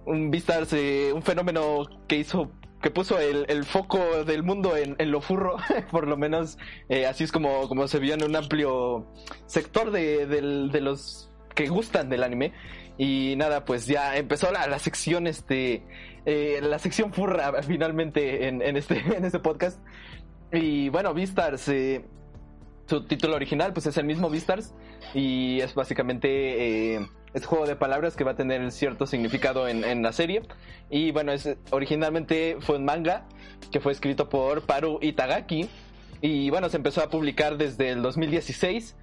un 0.06 0.30
Beastars, 0.30 0.72
eh, 0.72 1.12
un 1.14 1.22
fenómeno 1.22 1.84
que 2.08 2.16
hizo 2.16 2.50
que 2.82 2.90
puso 2.90 3.18
el, 3.18 3.46
el 3.48 3.64
foco 3.64 4.24
del 4.26 4.42
mundo 4.42 4.76
en, 4.76 4.94
en 4.98 5.10
lo 5.10 5.22
furro, 5.22 5.56
por 5.90 6.06
lo 6.06 6.18
menos 6.18 6.58
eh, 6.90 7.06
así 7.06 7.24
es 7.24 7.32
como, 7.32 7.66
como 7.66 7.88
se 7.88 7.98
vio 7.98 8.12
en 8.14 8.22
un 8.22 8.36
amplio 8.36 9.06
sector 9.46 9.90
de, 9.90 10.26
del- 10.26 10.70
de 10.70 10.80
los 10.82 11.30
que 11.54 11.68
gustan 11.68 12.10
del 12.10 12.22
anime. 12.22 12.52
Y 12.98 13.34
nada, 13.38 13.64
pues 13.64 13.86
ya 13.86 14.16
empezó 14.16 14.52
la, 14.52 14.66
la 14.66 14.78
sección, 14.78 15.26
este, 15.26 15.82
eh, 16.26 16.60
la 16.62 16.78
sección 16.78 17.12
furra 17.12 17.62
finalmente 17.66 18.48
en, 18.48 18.60
en 18.60 18.76
este, 18.76 18.98
en 19.16 19.24
este 19.24 19.38
podcast. 19.38 19.80
Y 20.52 20.90
bueno, 20.90 21.14
Beastars, 21.14 21.66
eh, 21.68 22.04
su 22.86 23.04
título 23.06 23.34
original 23.36 23.72
pues 23.72 23.86
es 23.86 23.96
el 23.96 24.04
mismo 24.04 24.28
Beastars 24.28 24.74
y 25.14 25.58
es 25.60 25.74
básicamente 25.74 26.96
eh, 26.96 27.06
este 27.34 27.46
juego 27.46 27.66
de 27.66 27.76
palabras 27.76 28.16
que 28.16 28.24
va 28.24 28.32
a 28.32 28.36
tener 28.36 28.70
cierto 28.72 29.06
significado 29.06 29.68
en, 29.68 29.84
en 29.84 30.02
la 30.02 30.12
serie. 30.12 30.42
Y 30.88 31.10
bueno, 31.10 31.32
es, 31.32 31.56
originalmente 31.70 32.56
fue 32.60 32.76
un 32.76 32.84
manga 32.84 33.26
que 33.70 33.80
fue 33.80 33.92
escrito 33.92 34.28
por 34.28 34.62
Paru 34.62 34.98
Itagaki 35.02 35.68
y 36.20 36.48
bueno, 36.50 36.68
se 36.68 36.76
empezó 36.76 37.02
a 37.02 37.10
publicar 37.10 37.58
desde 37.58 37.90
el 37.90 38.00
2016 38.00 38.96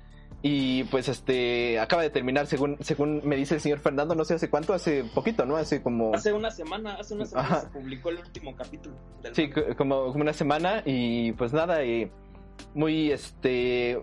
y 0.44 0.86
pues 0.86 1.08
este 1.08 1.80
acaba 1.80 2.02
de 2.02 2.10
terminar 2.10 2.48
según 2.48 2.78
según 2.80 3.22
me 3.24 3.36
dice 3.36 3.56
el 3.56 3.62
señor 3.62 3.80
Fernando, 3.80 4.16
no 4.16 4.26
sé 4.26 4.34
hace 4.34 4.50
cuánto, 4.50 4.74
hace 4.74 5.04
poquito, 5.04 5.46
¿no? 5.46 5.56
Hace 5.56 5.84
como 5.84 6.16
Hace 6.16 6.34
una 6.34 6.50
semana, 6.50 6.96
hace 6.96 7.14
una 7.14 7.26
semana 7.26 7.48
Ajá. 7.48 7.62
se 7.62 7.68
publicó 7.68 8.10
el 8.10 8.20
último 8.20 8.56
capítulo 8.56 8.96
del 9.22 9.36
Sí, 9.36 9.52
como, 9.78 10.06
como 10.08 10.22
una 10.22 10.34
semana 10.34 10.82
y 10.84 11.34
pues 11.34 11.54
nada, 11.54 11.84
eh, 11.84 12.12
muy 12.74 13.12
este 13.12 14.02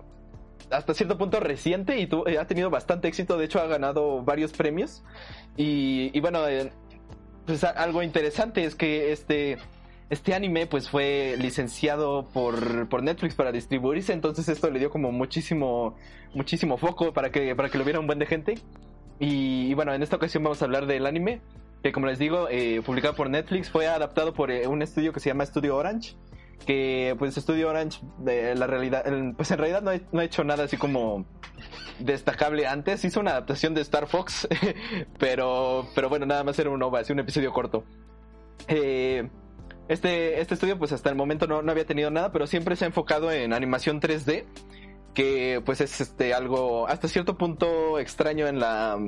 hasta 0.70 0.94
cierto 0.94 1.16
punto 1.18 1.40
reciente 1.40 1.98
y 1.98 2.06
tu- 2.06 2.24
eh, 2.26 2.38
ha 2.38 2.46
tenido 2.46 2.70
bastante 2.70 3.08
éxito, 3.08 3.36
de 3.38 3.44
hecho 3.46 3.60
ha 3.60 3.66
ganado 3.66 4.22
varios 4.22 4.52
premios. 4.52 5.02
Y, 5.56 6.10
y 6.16 6.20
bueno, 6.20 6.46
eh, 6.48 6.70
pues 7.46 7.64
algo 7.64 8.02
interesante 8.02 8.64
es 8.64 8.74
que 8.74 9.12
este 9.12 9.58
este 10.10 10.32
anime 10.34 10.66
pues 10.66 10.88
fue 10.88 11.36
licenciado 11.38 12.26
por, 12.32 12.88
por 12.88 13.02
Netflix 13.02 13.34
para 13.34 13.52
distribuirse, 13.52 14.14
entonces 14.14 14.48
esto 14.48 14.70
le 14.70 14.78
dio 14.78 14.88
como 14.90 15.12
muchísimo 15.12 15.96
muchísimo 16.34 16.78
foco 16.78 17.12
para 17.12 17.30
que 17.30 17.54
para 17.54 17.68
que 17.68 17.76
lo 17.78 17.84
viera 17.84 18.00
un 18.00 18.06
buen 18.06 18.18
de 18.18 18.26
gente. 18.26 18.54
Y, 19.20 19.66
y 19.70 19.74
bueno, 19.74 19.92
en 19.92 20.02
esta 20.02 20.16
ocasión 20.16 20.42
vamos 20.44 20.62
a 20.62 20.64
hablar 20.64 20.86
del 20.86 21.04
anime 21.06 21.40
que 21.82 21.92
como 21.92 22.06
les 22.06 22.18
digo, 22.18 22.48
eh, 22.50 22.82
publicado 22.84 23.14
por 23.14 23.30
Netflix, 23.30 23.70
fue 23.70 23.86
adaptado 23.86 24.32
por 24.34 24.50
eh, 24.50 24.66
un 24.66 24.82
estudio 24.82 25.12
que 25.12 25.20
se 25.20 25.30
llama 25.30 25.46
Studio 25.46 25.76
Orange, 25.76 26.14
que 26.66 27.14
pues 27.18 27.34
Studio 27.34 27.68
Orange, 27.68 28.00
de 28.18 28.54
la 28.54 28.66
realidad, 28.66 29.04
pues 29.36 29.50
en 29.50 29.58
realidad 29.58 29.82
no 29.82 30.20
ha, 30.20 30.24
hecho 30.24 30.44
nada 30.44 30.64
así 30.64 30.76
como 30.76 31.26
destacable 31.98 32.66
antes, 32.66 33.04
hizo 33.04 33.20
una 33.20 33.32
adaptación 33.32 33.74
de 33.74 33.80
Star 33.80 34.06
Fox, 34.06 34.46
pero, 35.18 35.88
pero 35.94 36.08
bueno, 36.08 36.26
nada 36.26 36.44
más 36.44 36.58
era 36.58 36.70
un 36.70 36.82
OVA, 36.82 37.02
un 37.10 37.20
episodio 37.20 37.52
corto. 37.52 37.84
Eh, 38.68 39.28
este, 39.88 40.40
este 40.40 40.54
estudio 40.54 40.78
pues 40.78 40.92
hasta 40.92 41.08
el 41.08 41.16
momento 41.16 41.46
no, 41.46 41.62
no 41.62 41.72
había 41.72 41.86
tenido 41.86 42.10
nada, 42.10 42.30
pero 42.30 42.46
siempre 42.46 42.76
se 42.76 42.84
ha 42.84 42.88
enfocado 42.88 43.32
en 43.32 43.54
animación 43.54 44.00
3D, 44.00 44.44
que 45.14 45.62
pues 45.64 45.80
es 45.80 46.00
este 46.00 46.34
algo 46.34 46.86
hasta 46.86 47.08
cierto 47.08 47.38
punto 47.38 47.98
extraño 47.98 48.46
en 48.46 48.60
la 48.60 48.98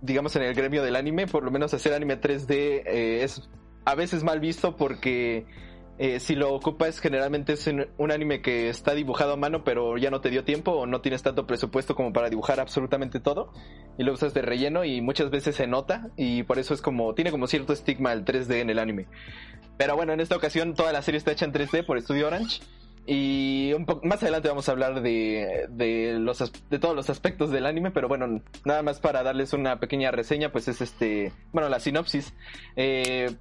digamos 0.00 0.34
en 0.36 0.42
el 0.42 0.54
gremio 0.54 0.82
del 0.82 0.96
anime, 0.96 1.26
por 1.26 1.44
lo 1.44 1.50
menos 1.50 1.72
hacer 1.72 1.94
anime 1.94 2.20
3D 2.20 2.50
eh, 2.50 3.22
es 3.22 3.48
a 3.84 3.94
veces 3.94 4.24
mal 4.24 4.40
visto 4.40 4.76
porque 4.76 5.46
eh, 5.98 6.20
si 6.20 6.34
lo 6.34 6.52
ocupas 6.52 6.98
generalmente 7.00 7.54
es 7.54 7.66
un 7.66 8.12
anime 8.12 8.42
que 8.42 8.68
está 8.68 8.94
dibujado 8.94 9.32
a 9.32 9.36
mano 9.36 9.64
pero 9.64 9.96
ya 9.96 10.10
no 10.10 10.20
te 10.20 10.30
dio 10.30 10.44
tiempo 10.44 10.72
o 10.72 10.86
no 10.86 11.00
tienes 11.00 11.22
tanto 11.22 11.46
presupuesto 11.46 11.94
como 11.94 12.12
para 12.12 12.28
dibujar 12.28 12.60
absolutamente 12.60 13.18
todo 13.18 13.52
y 13.96 14.04
lo 14.04 14.12
usas 14.12 14.34
de 14.34 14.42
relleno 14.42 14.84
y 14.84 15.00
muchas 15.00 15.30
veces 15.30 15.56
se 15.56 15.66
nota 15.66 16.10
y 16.16 16.42
por 16.42 16.58
eso 16.58 16.74
es 16.74 16.82
como 16.82 17.14
tiene 17.14 17.30
como 17.30 17.46
cierto 17.46 17.72
estigma 17.72 18.12
el 18.12 18.24
3D 18.24 18.60
en 18.60 18.70
el 18.70 18.78
anime. 18.78 19.06
Pero 19.78 19.96
bueno, 19.96 20.12
en 20.12 20.20
esta 20.20 20.36
ocasión 20.36 20.74
toda 20.74 20.92
la 20.92 21.02
serie 21.02 21.18
está 21.18 21.32
hecha 21.32 21.44
en 21.44 21.52
3D 21.52 21.84
por 21.84 22.00
Studio 22.00 22.26
Orange 22.26 22.60
y 23.06 23.72
un 23.72 23.86
poco 23.86 24.04
más 24.04 24.20
adelante 24.22 24.48
vamos 24.48 24.68
a 24.68 24.72
hablar 24.72 25.00
de, 25.00 25.66
de 25.70 26.18
los 26.18 26.52
de 26.68 26.78
todos 26.80 26.96
los 26.96 27.08
aspectos 27.08 27.50
del 27.52 27.64
anime, 27.64 27.92
pero 27.92 28.08
bueno, 28.08 28.42
nada 28.64 28.82
más 28.82 28.98
para 28.98 29.22
darles 29.22 29.52
una 29.52 29.78
pequeña 29.78 30.10
reseña, 30.10 30.50
pues 30.50 30.66
es 30.66 30.80
este, 30.80 31.32
bueno, 31.52 31.68
la 31.68 31.78
sinopsis. 31.78 32.34
Eh, 32.74 33.36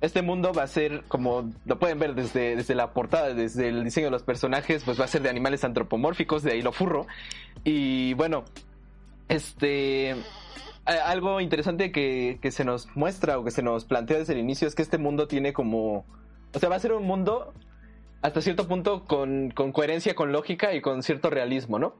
este 0.00 0.22
mundo 0.22 0.52
va 0.52 0.62
a 0.62 0.66
ser, 0.68 1.02
como 1.08 1.50
lo 1.64 1.78
pueden 1.78 1.98
ver 1.98 2.14
desde, 2.14 2.56
desde 2.56 2.74
la 2.74 2.92
portada, 2.92 3.34
desde 3.34 3.68
el 3.68 3.82
diseño 3.82 4.06
de 4.06 4.10
los 4.12 4.22
personajes, 4.22 4.84
pues 4.84 5.00
va 5.00 5.04
a 5.04 5.08
ser 5.08 5.22
de 5.22 5.28
animales 5.28 5.64
antropomórficos, 5.64 6.42
de 6.42 6.52
ahí 6.52 6.62
lo 6.62 6.72
furro. 6.72 7.06
Y 7.64 8.14
bueno, 8.14 8.44
este, 9.28 10.14
algo 10.84 11.40
interesante 11.40 11.90
que, 11.90 12.38
que 12.40 12.52
se 12.52 12.64
nos 12.64 12.94
muestra 12.96 13.38
o 13.38 13.44
que 13.44 13.50
se 13.50 13.62
nos 13.62 13.84
plantea 13.84 14.18
desde 14.18 14.34
el 14.34 14.38
inicio 14.38 14.68
es 14.68 14.74
que 14.74 14.82
este 14.82 14.98
mundo 14.98 15.26
tiene 15.26 15.52
como, 15.52 16.04
o 16.54 16.58
sea, 16.58 16.68
va 16.68 16.76
a 16.76 16.80
ser 16.80 16.92
un 16.92 17.04
mundo 17.04 17.52
hasta 18.22 18.40
cierto 18.40 18.68
punto 18.68 19.04
con, 19.04 19.50
con 19.50 19.72
coherencia, 19.72 20.14
con 20.14 20.30
lógica 20.30 20.74
y 20.74 20.80
con 20.80 21.02
cierto 21.02 21.28
realismo, 21.28 21.78
¿no? 21.78 21.94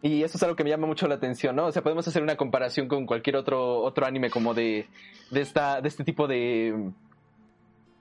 Y 0.00 0.22
eso 0.24 0.36
es 0.36 0.42
algo 0.42 0.56
que 0.56 0.64
me 0.64 0.70
llama 0.70 0.86
mucho 0.86 1.06
la 1.06 1.14
atención, 1.14 1.54
¿no? 1.54 1.66
O 1.66 1.72
sea, 1.72 1.82
podemos 1.82 2.08
hacer 2.08 2.22
una 2.22 2.36
comparación 2.36 2.88
con 2.88 3.06
cualquier 3.06 3.36
otro, 3.36 3.82
otro 3.82 4.04
anime 4.04 4.30
como 4.30 4.52
de, 4.52 4.86
de, 5.30 5.40
esta, 5.40 5.80
de 5.80 5.88
este 5.88 6.02
tipo 6.02 6.26
de, 6.26 6.90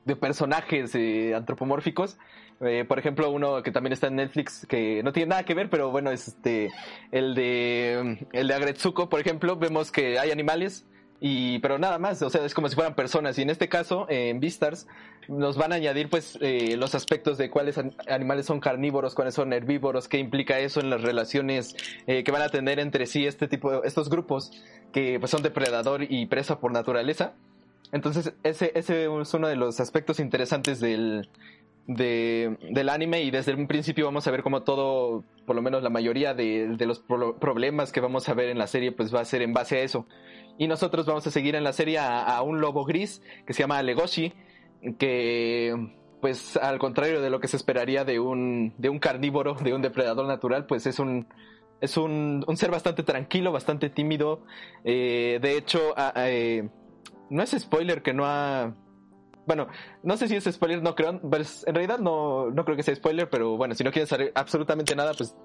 de 0.06 0.16
personajes 0.16 0.96
eh, 0.96 1.34
antropomórficos. 1.36 2.18
Eh, 2.62 2.86
por 2.88 3.00
ejemplo, 3.00 3.32
uno 3.32 3.64
que 3.64 3.72
también 3.72 3.94
está 3.94 4.08
en 4.08 4.18
Netflix, 4.18 4.68
que 4.68 5.02
no 5.04 5.12
tiene 5.14 5.30
nada 5.30 5.44
que 5.44 5.56
ver, 5.56 5.70
pero 5.70 5.90
bueno, 5.90 6.12
es 6.12 6.28
este, 6.28 6.70
el 7.12 7.34
de, 7.34 8.28
el 8.34 8.48
de 8.48 8.54
Agretsuko, 8.54 9.10
por 9.10 9.20
ejemplo, 9.20 9.56
vemos 9.56 9.92
que 9.92 10.20
hay 10.20 10.30
animales, 10.30 10.86
y, 11.20 11.60
pero 11.60 11.78
nada 11.78 12.00
más, 12.00 12.22
o 12.24 12.30
sea, 12.30 12.44
es 12.46 12.54
como 12.54 12.68
si 12.68 12.76
fueran 12.76 12.96
personas. 12.96 13.38
Y 13.38 13.44
en 13.44 13.50
este 13.52 13.70
caso, 13.70 14.08
eh, 14.10 14.30
en 14.30 14.40
Beastars, 14.40 14.88
nos 15.28 15.56
van 15.56 15.72
a 15.72 15.76
añadir 15.76 16.10
pues 16.10 16.38
eh, 16.42 16.76
los 16.78 16.96
aspectos 16.96 17.38
de 17.38 17.52
cuáles 17.52 17.78
an- 17.78 17.96
animales 18.08 18.48
son 18.48 18.60
carnívoros, 18.60 19.14
cuáles 19.14 19.36
son 19.36 19.54
herbívoros, 19.54 20.08
qué 20.08 20.18
implica 20.18 20.60
eso 20.60 20.80
en 20.82 20.90
las 20.90 21.02
relaciones 21.04 21.76
eh, 22.08 22.24
que 22.24 22.32
van 22.32 22.42
a 22.42 22.50
tener 22.50 22.80
entre 22.80 23.06
sí 23.06 23.28
este 23.28 23.48
tipo, 23.48 23.84
estos 23.84 24.10
grupos 24.10 24.52
que 24.92 25.20
pues 25.20 25.30
son 25.30 25.44
depredador 25.44 26.04
y 26.10 26.26
presa 26.26 26.60
por 26.60 26.72
naturaleza. 26.72 27.34
Entonces, 27.92 28.34
ese, 28.44 28.72
ese 28.76 29.06
es 29.22 29.34
uno 29.34 29.48
de 29.48 29.56
los 29.56 29.80
aspectos 29.80 30.20
interesantes 30.20 30.80
del, 30.80 31.30
de- 31.88 32.58
del 32.72 32.90
anime 32.90 33.22
y 33.24 33.32
desde 33.32 33.54
un 33.54 33.68
principio 33.68 34.06
vamos 34.06 34.28
a 34.28 34.32
ver 34.32 34.44
como 34.44 34.64
todo, 34.64 35.24
por 35.46 35.56
lo 35.56 35.62
menos 35.62 35.84
la 35.84 35.90
mayoría 35.90 36.34
de, 36.34 36.76
de 36.78 36.86
los 36.86 37.00
pro- 37.00 37.38
problemas 37.38 37.92
que 37.92 38.00
vamos 38.00 38.30
a 38.30 38.34
ver 38.34 38.50
en 38.50 38.58
la 38.58 38.68
serie 38.68 38.92
pues 38.92 39.14
va 39.14 39.20
a 39.22 39.26
ser 39.26 39.42
en 39.42 39.54
base 39.54 39.78
a 39.78 39.82
eso. 39.82 40.08
Y 40.58 40.68
nosotros 40.68 41.06
vamos 41.06 41.26
a 41.28 41.32
seguir 41.32 41.56
en 41.56 41.64
la 41.64 41.74
serie 41.74 41.98
a, 42.00 42.42
un 42.44 42.62
lobo 42.62 42.86
gris 42.86 43.22
que 43.46 43.54
se 43.54 43.64
llama 43.64 43.82
Legoshi, 43.82 44.34
que 45.00 45.74
pues 46.22 46.56
al 46.58 46.78
contrario 46.78 47.22
de 47.22 47.30
lo 47.30 47.40
que 47.40 47.48
se 47.48 47.58
esperaría 47.58 48.06
de 48.06 48.20
un, 48.20 48.74
de 48.78 48.90
un 48.90 49.00
carnívoro, 49.00 49.56
de 49.56 49.74
un 49.74 49.82
depredador 49.82 50.28
natural, 50.28 50.66
pues 50.68 50.86
es 50.86 51.00
un, 51.00 51.28
es 51.82 51.98
un, 51.98 52.44
un 52.48 52.58
ser 52.58 52.70
bastante 52.70 53.02
tranquilo, 53.04 53.52
bastante 53.52 53.90
tímido. 53.90 54.44
Eh, 54.84 55.40
de 55.42 55.58
hecho, 55.58 55.80
a- 55.98 56.14
eh, 56.30 56.70
no 57.32 57.42
es 57.44 57.52
spoiler 57.52 58.02
que 58.04 58.14
no 58.14 58.24
ha... 58.26 58.76
Bueno, 59.48 59.68
no 60.04 60.18
sé 60.18 60.28
si 60.28 60.36
es 60.36 60.44
spoiler, 60.44 60.84
no 60.84 60.94
creo. 60.94 61.10
en 61.10 61.22
realidad 61.76 61.98
no, 62.00 62.52
no 62.52 62.64
creo 62.64 62.78
que 62.78 62.84
sea 62.84 62.96
spoiler, 62.96 63.28
pero 63.30 63.58
bueno, 63.58 63.74
si 63.74 63.84
no 63.84 63.92
quieren 63.92 64.08
saber 64.08 64.32
absolutamente 64.36 64.96
nada, 64.96 65.14
pues 65.18 65.36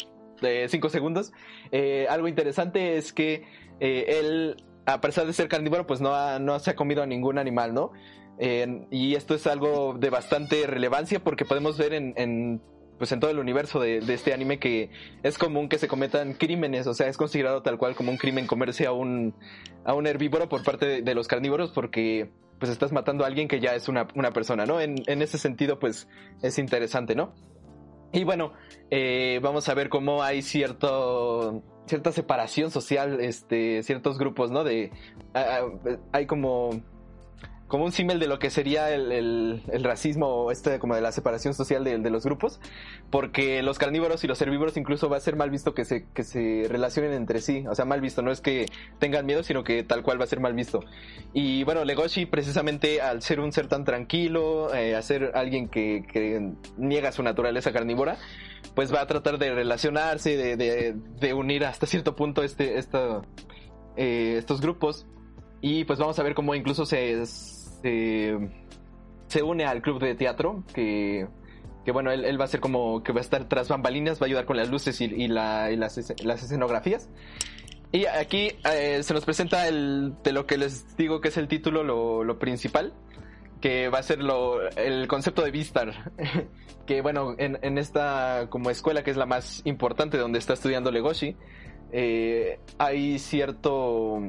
de 0.43 0.69
cinco 0.69 0.91
segundos. 0.91 1.33
Eh, 1.73 2.07
algo 2.11 2.29
interesante 2.29 2.99
es 2.99 3.13
que 3.15 3.45
eh, 3.81 4.19
él, 4.21 4.57
a 4.85 5.01
pesar 5.01 5.27
de 5.27 5.33
ser 5.33 5.49
carnívoro, 5.49 5.87
pues 5.87 6.03
no, 6.03 6.15
ha- 6.15 6.39
no 6.39 6.59
se 6.59 6.71
ha 6.73 6.77
comido 6.77 7.03
a 7.03 7.07
ningún 7.07 7.39
animal, 7.39 7.73
¿no? 7.73 7.93
Eh, 8.39 8.87
y 8.91 9.15
esto 9.15 9.35
es 9.35 9.47
algo 9.47 9.95
de 9.99 10.11
bastante 10.11 10.67
relevancia 10.67 11.21
porque 11.25 11.47
podemos 11.47 11.79
ver 11.79 11.95
en, 11.95 12.13
pues 12.99 13.13
en 13.13 13.21
todo 13.21 13.31
el 13.31 13.39
universo 13.39 13.81
de, 13.81 13.99
este 13.99 14.33
anime 14.33 14.59
que 14.59 14.91
es 15.23 15.39
común 15.39 15.69
que 15.69 15.79
se 15.79 15.89
cometan 15.89 16.35
crímenes, 16.35 16.87
o 16.87 16.95
sea, 16.95 17.09
es 17.09 17.17
considerado 17.17 17.63
tal 17.63 17.79
cual 17.79 17.95
como 17.95 18.11
un 18.11 18.17
crimen 18.17 18.47
comerse 18.47 18.87
a 18.87 18.93
un, 18.93 19.35
a 19.85 19.95
un 19.95 20.07
herbívoro 20.07 20.49
por 20.49 20.63
parte 20.63 21.03
de, 21.03 21.15
los 21.15 21.29
carnívoros 21.29 21.71
porque 21.73 22.31
pues 22.59 22.71
estás 22.71 22.93
matando 22.93 23.25
a 23.25 23.27
alguien 23.27 23.49
que 23.49 23.61
ya 23.61 23.75
es 23.75 23.89
una, 23.89 24.09
una 24.15 24.31
persona, 24.31 24.65
¿no? 24.65 24.81
En, 24.81 24.97
ese 25.07 25.37
sentido, 25.39 25.79
pues 25.79 26.09
es 26.43 26.59
interesante, 26.59 27.15
¿no? 27.15 27.35
Y 28.13 28.25
bueno, 28.25 28.55
eh, 28.91 29.41
vamos 29.43 29.69
a 29.69 29.75
ver 29.75 29.91
cómo 29.91 30.23
hay 30.23 30.41
cierto 30.41 31.63
cierta 31.87 32.13
separación 32.13 32.71
social, 32.71 33.21
este, 33.21 33.83
ciertos 33.83 34.19
grupos, 34.19 34.51
¿no? 34.51 34.65
De 34.65 34.91
hay 36.13 36.27
como 36.27 36.71
como 37.69 37.85
un 37.85 37.93
símil 37.93 38.19
de 38.21 38.29
lo 38.29 38.39
que 38.39 38.49
sería 38.51 38.95
el, 38.95 39.11
el- 39.11 39.63
el 39.73 39.83
racismo 39.85 40.51
este 40.53 40.79
como 40.79 40.95
de 40.95 41.01
la 41.01 41.11
separación 41.13 41.53
social 41.55 41.83
de, 41.83 41.99
de 41.99 42.11
los 42.11 42.25
grupos, 42.25 42.61
porque 43.11 43.63
los 43.63 43.79
carnívoros 43.79 44.23
y 44.25 44.29
los 44.29 44.41
herbívoros 44.41 44.77
incluso 44.77 45.09
va 45.09 45.17
a 45.17 45.21
ser 45.21 45.35
mal 45.37 45.51
visto 45.51 45.75
que 45.75 45.85
se, 45.85 46.07
que 46.15 46.23
se 46.23 46.67
relacionen 46.69 47.13
entre 47.13 47.41
sí, 47.41 47.65
o 47.69 47.75
sea, 47.75 47.85
mal 47.85 48.01
visto, 48.01 48.23
no 48.23 48.31
es 48.31 48.41
que 48.41 48.67
tengan 48.99 49.27
miedo, 49.27 49.43
sino 49.43 49.65
que 49.65 49.83
tal 49.83 50.03
cual 50.03 50.21
va 50.21 50.25
a 50.25 50.29
ser 50.29 50.39
mal 50.41 50.55
visto. 50.55 50.81
Y 51.33 51.65
bueno, 51.65 51.85
Legoshi 51.85 52.27
precisamente 52.27 53.01
al 53.01 53.23
ser 53.23 53.41
un 53.41 53.51
ser 53.53 53.67
tan 53.67 53.85
tranquilo, 53.85 54.73
eh, 54.75 54.95
a 54.95 55.03
ser 55.03 55.33
alguien 55.35 55.69
que, 55.69 56.05
que 56.13 56.53
niega 56.77 57.11
su 57.13 57.23
naturaleza 57.23 57.73
carnívora, 57.73 58.17
pues 58.75 58.93
va 58.95 59.01
a 59.01 59.07
tratar 59.07 59.39
de 59.39 59.55
relacionarse, 59.55 60.37
de, 60.37 60.57
de- 60.57 60.95
de 61.21 61.35
unir 61.35 61.65
hasta 61.65 61.87
cierto 61.87 62.15
punto 62.15 62.43
este, 62.43 62.79
esta, 62.79 63.23
eh, 63.97 64.37
estos 64.39 64.61
grupos. 64.61 65.07
Y 65.63 65.85
pues 65.85 65.99
vamos 65.99 66.19
a 66.19 66.23
ver 66.23 66.35
cómo 66.35 66.55
incluso 66.55 66.85
se, 66.85 67.25
se, 67.83 69.43
une 69.43 69.65
al 69.65 69.83
club 69.83 70.01
de 70.01 70.15
teatro 70.15 70.65
que, 70.75 71.27
que 71.85 71.93
bueno, 71.93 72.11
él, 72.11 72.25
él 72.25 72.41
va 72.41 72.45
a 72.45 72.49
ser 72.49 72.61
como 72.61 73.03
que 73.03 73.13
va 73.13 73.19
a 73.19 73.23
estar 73.23 73.49
tras 73.49 73.69
bambalinas, 73.69 74.21
va 74.21 74.25
a 74.25 74.29
ayudar 74.29 74.45
con 74.47 74.57
las 74.57 74.71
luces 74.71 75.01
y, 75.01 75.05
y 75.05 75.29
la- 75.29 75.71
y 75.71 75.77
las, 75.77 75.99
las 76.25 76.43
escenografías. 76.43 77.09
Y 77.93 78.07
aquí 78.07 78.51
eh, 78.71 79.01
se 79.03 79.15
nos 79.15 79.25
presenta 79.25 79.69
el, 79.69 80.15
de 80.25 80.33
lo 80.33 80.47
que 80.47 80.59
les 80.59 80.97
digo 80.97 81.21
que 81.21 81.29
es 81.29 81.37
el 81.37 81.49
título, 81.49 81.85
lo, 81.85 82.25
lo 82.25 82.39
principal, 82.39 82.93
que 83.61 83.89
va 83.89 83.99
a 83.99 84.03
ser 84.03 84.23
lo, 84.23 84.69
el 84.71 85.07
concepto 85.09 85.43
de 85.43 85.51
Vistar. 85.51 86.13
que 86.87 87.01
bueno, 87.03 87.35
en, 87.39 87.59
en 87.63 87.79
esta 87.79 88.47
como 88.51 88.71
escuela 88.71 89.03
que 89.05 89.11
es 89.11 89.17
la 89.17 89.27
más 89.27 89.63
importante 89.65 90.19
donde 90.19 90.39
está 90.39 90.53
estudiando 90.55 90.91
Legoshi, 90.91 91.37
eh, 91.93 92.59
hay 92.79 93.19
cierto, 93.19 94.21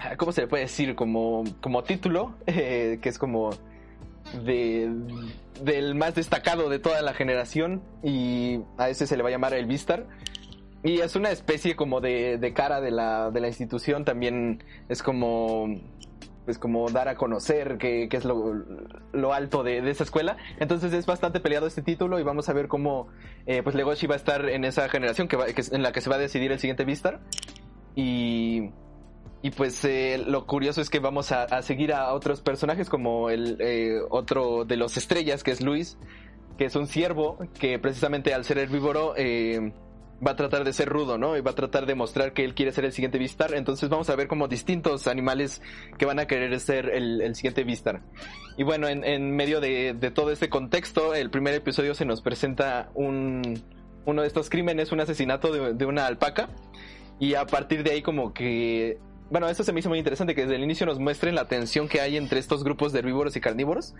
¿cómo 0.16 0.32
se 0.32 0.42
le 0.42 0.46
puede 0.46 0.64
decir? 0.64 0.94
Como, 0.94 1.44
como 1.60 1.82
título, 1.82 2.34
eh, 2.46 2.98
que 3.02 3.08
es 3.08 3.18
como 3.18 3.50
de, 4.44 4.90
del 5.62 5.94
más 5.94 6.14
destacado 6.14 6.68
de 6.68 6.78
toda 6.78 7.02
la 7.02 7.14
generación 7.14 7.82
y 8.02 8.60
a 8.78 8.88
ese 8.88 9.06
se 9.06 9.16
le 9.16 9.22
va 9.22 9.28
a 9.28 9.32
llamar 9.32 9.54
el 9.54 9.66
Vistar. 9.66 10.06
Y 10.82 11.00
es 11.00 11.14
una 11.14 11.30
especie 11.30 11.76
como 11.76 12.00
de, 12.00 12.38
de 12.38 12.52
cara 12.54 12.80
de 12.80 12.90
la, 12.90 13.30
de 13.30 13.40
la 13.40 13.48
institución, 13.48 14.04
también 14.04 14.64
es 14.88 15.02
como 15.02 15.68
pues 16.46 16.58
como 16.58 16.88
dar 16.90 17.06
a 17.06 17.16
conocer 17.16 17.76
que 17.76 18.08
es 18.10 18.24
lo, 18.24 18.54
lo 19.12 19.34
alto 19.34 19.62
de, 19.62 19.82
de 19.82 19.90
esa 19.90 20.04
escuela. 20.04 20.38
Entonces 20.58 20.92
es 20.94 21.04
bastante 21.04 21.38
peleado 21.38 21.66
este 21.66 21.82
título 21.82 22.18
y 22.18 22.22
vamos 22.22 22.48
a 22.48 22.54
ver 22.54 22.66
cómo 22.66 23.08
eh, 23.46 23.62
pues 23.62 23.76
Legoshi 23.76 24.06
va 24.06 24.14
a 24.14 24.16
estar 24.16 24.48
en 24.48 24.64
esa 24.64 24.88
generación 24.88 25.28
que, 25.28 25.36
va- 25.36 25.46
que 25.46 25.62
en 25.70 25.82
la 25.82 25.92
que 25.92 26.00
se 26.00 26.08
va 26.08 26.16
a 26.16 26.18
decidir 26.18 26.50
el 26.50 26.58
siguiente 26.58 26.84
Vistar. 26.86 27.20
Y, 27.94 28.70
y 29.42 29.50
pues 29.50 29.84
eh, 29.84 30.22
lo 30.26 30.46
curioso 30.46 30.80
es 30.80 30.90
que 30.90 30.98
vamos 30.98 31.32
a, 31.32 31.44
a 31.44 31.62
seguir 31.62 31.92
a 31.92 32.12
otros 32.12 32.40
personajes 32.42 32.88
como 32.88 33.30
el 33.30 33.56
eh, 33.60 33.98
otro 34.10 34.64
de 34.64 34.76
los 34.76 34.96
estrellas 34.96 35.42
que 35.42 35.50
es 35.50 35.60
Luis, 35.62 35.98
que 36.58 36.66
es 36.66 36.76
un 36.76 36.86
ciervo 36.86 37.38
que 37.58 37.78
precisamente 37.78 38.34
al 38.34 38.44
ser 38.44 38.58
herbívoro 38.58 39.14
eh, 39.16 39.72
va 40.22 40.32
a 40.32 40.36
tratar 40.36 40.64
de 40.64 40.74
ser 40.74 40.90
rudo, 40.90 41.16
¿no? 41.16 41.34
Y 41.38 41.40
va 41.40 41.52
a 41.52 41.54
tratar 41.54 41.86
de 41.86 41.94
mostrar 41.94 42.34
que 42.34 42.44
él 42.44 42.54
quiere 42.54 42.72
ser 42.72 42.84
el 42.84 42.92
siguiente 42.92 43.16
Vistar. 43.16 43.54
Entonces 43.54 43.88
vamos 43.88 44.10
a 44.10 44.16
ver 44.16 44.28
como 44.28 44.46
distintos 44.48 45.06
animales 45.06 45.62
que 45.96 46.04
van 46.04 46.18
a 46.18 46.26
querer 46.26 46.60
ser 46.60 46.90
el, 46.90 47.22
el 47.22 47.34
siguiente 47.34 47.64
Vistar. 47.64 48.02
Y 48.58 48.62
bueno, 48.62 48.88
en, 48.88 49.04
en 49.04 49.34
medio 49.34 49.60
de, 49.60 49.94
de 49.94 50.10
todo 50.10 50.30
este 50.30 50.50
contexto, 50.50 51.14
el 51.14 51.30
primer 51.30 51.54
episodio 51.54 51.94
se 51.94 52.04
nos 52.04 52.20
presenta 52.20 52.90
un, 52.94 53.62
uno 54.04 54.20
de 54.20 54.28
estos 54.28 54.50
crímenes, 54.50 54.92
un 54.92 55.00
asesinato 55.00 55.50
de, 55.50 55.72
de 55.72 55.86
una 55.86 56.06
alpaca. 56.06 56.50
Y 57.18 57.32
a 57.34 57.46
partir 57.46 57.82
de 57.82 57.92
ahí 57.92 58.02
como 58.02 58.34
que... 58.34 58.98
Bueno, 59.30 59.48
eso 59.48 59.62
se 59.62 59.72
me 59.72 59.78
hizo 59.80 59.88
muy 59.88 59.98
interesante, 59.98 60.34
que 60.34 60.42
desde 60.42 60.56
el 60.56 60.64
inicio 60.64 60.86
nos 60.86 60.98
muestren 60.98 61.34
la 61.36 61.46
tensión 61.46 61.88
que 61.88 62.00
hay 62.00 62.16
entre 62.16 62.40
estos 62.40 62.64
grupos 62.64 62.92
de 62.92 62.98
herbívoros 62.98 63.36
y 63.36 63.40
carnívoros. 63.40 63.94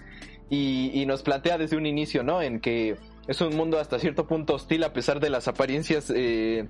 Y, 0.49 0.91
y 0.93 1.07
nos 1.07 1.23
plantea 1.23 1.57
desde 1.57 1.77
un 1.77 1.87
inicio, 1.87 2.25
¿no? 2.25 2.43
En 2.43 2.61
que 2.61 2.97
es 3.29 3.41
un 3.41 3.57
mundo 3.57 3.79
hasta 3.79 3.99
cierto 4.01 4.27
punto 4.27 4.55
hostil 4.55 4.83
a 4.83 4.93
pesar 4.93 5.21
de 5.21 5.31
las 5.31 5.47
apariencias 5.47 6.13
eh, 6.15 6.69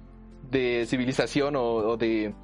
de 0.50 0.84
civilización 0.86 1.56
o, 1.56 1.62
o 1.62 1.96
de, 1.96 2.34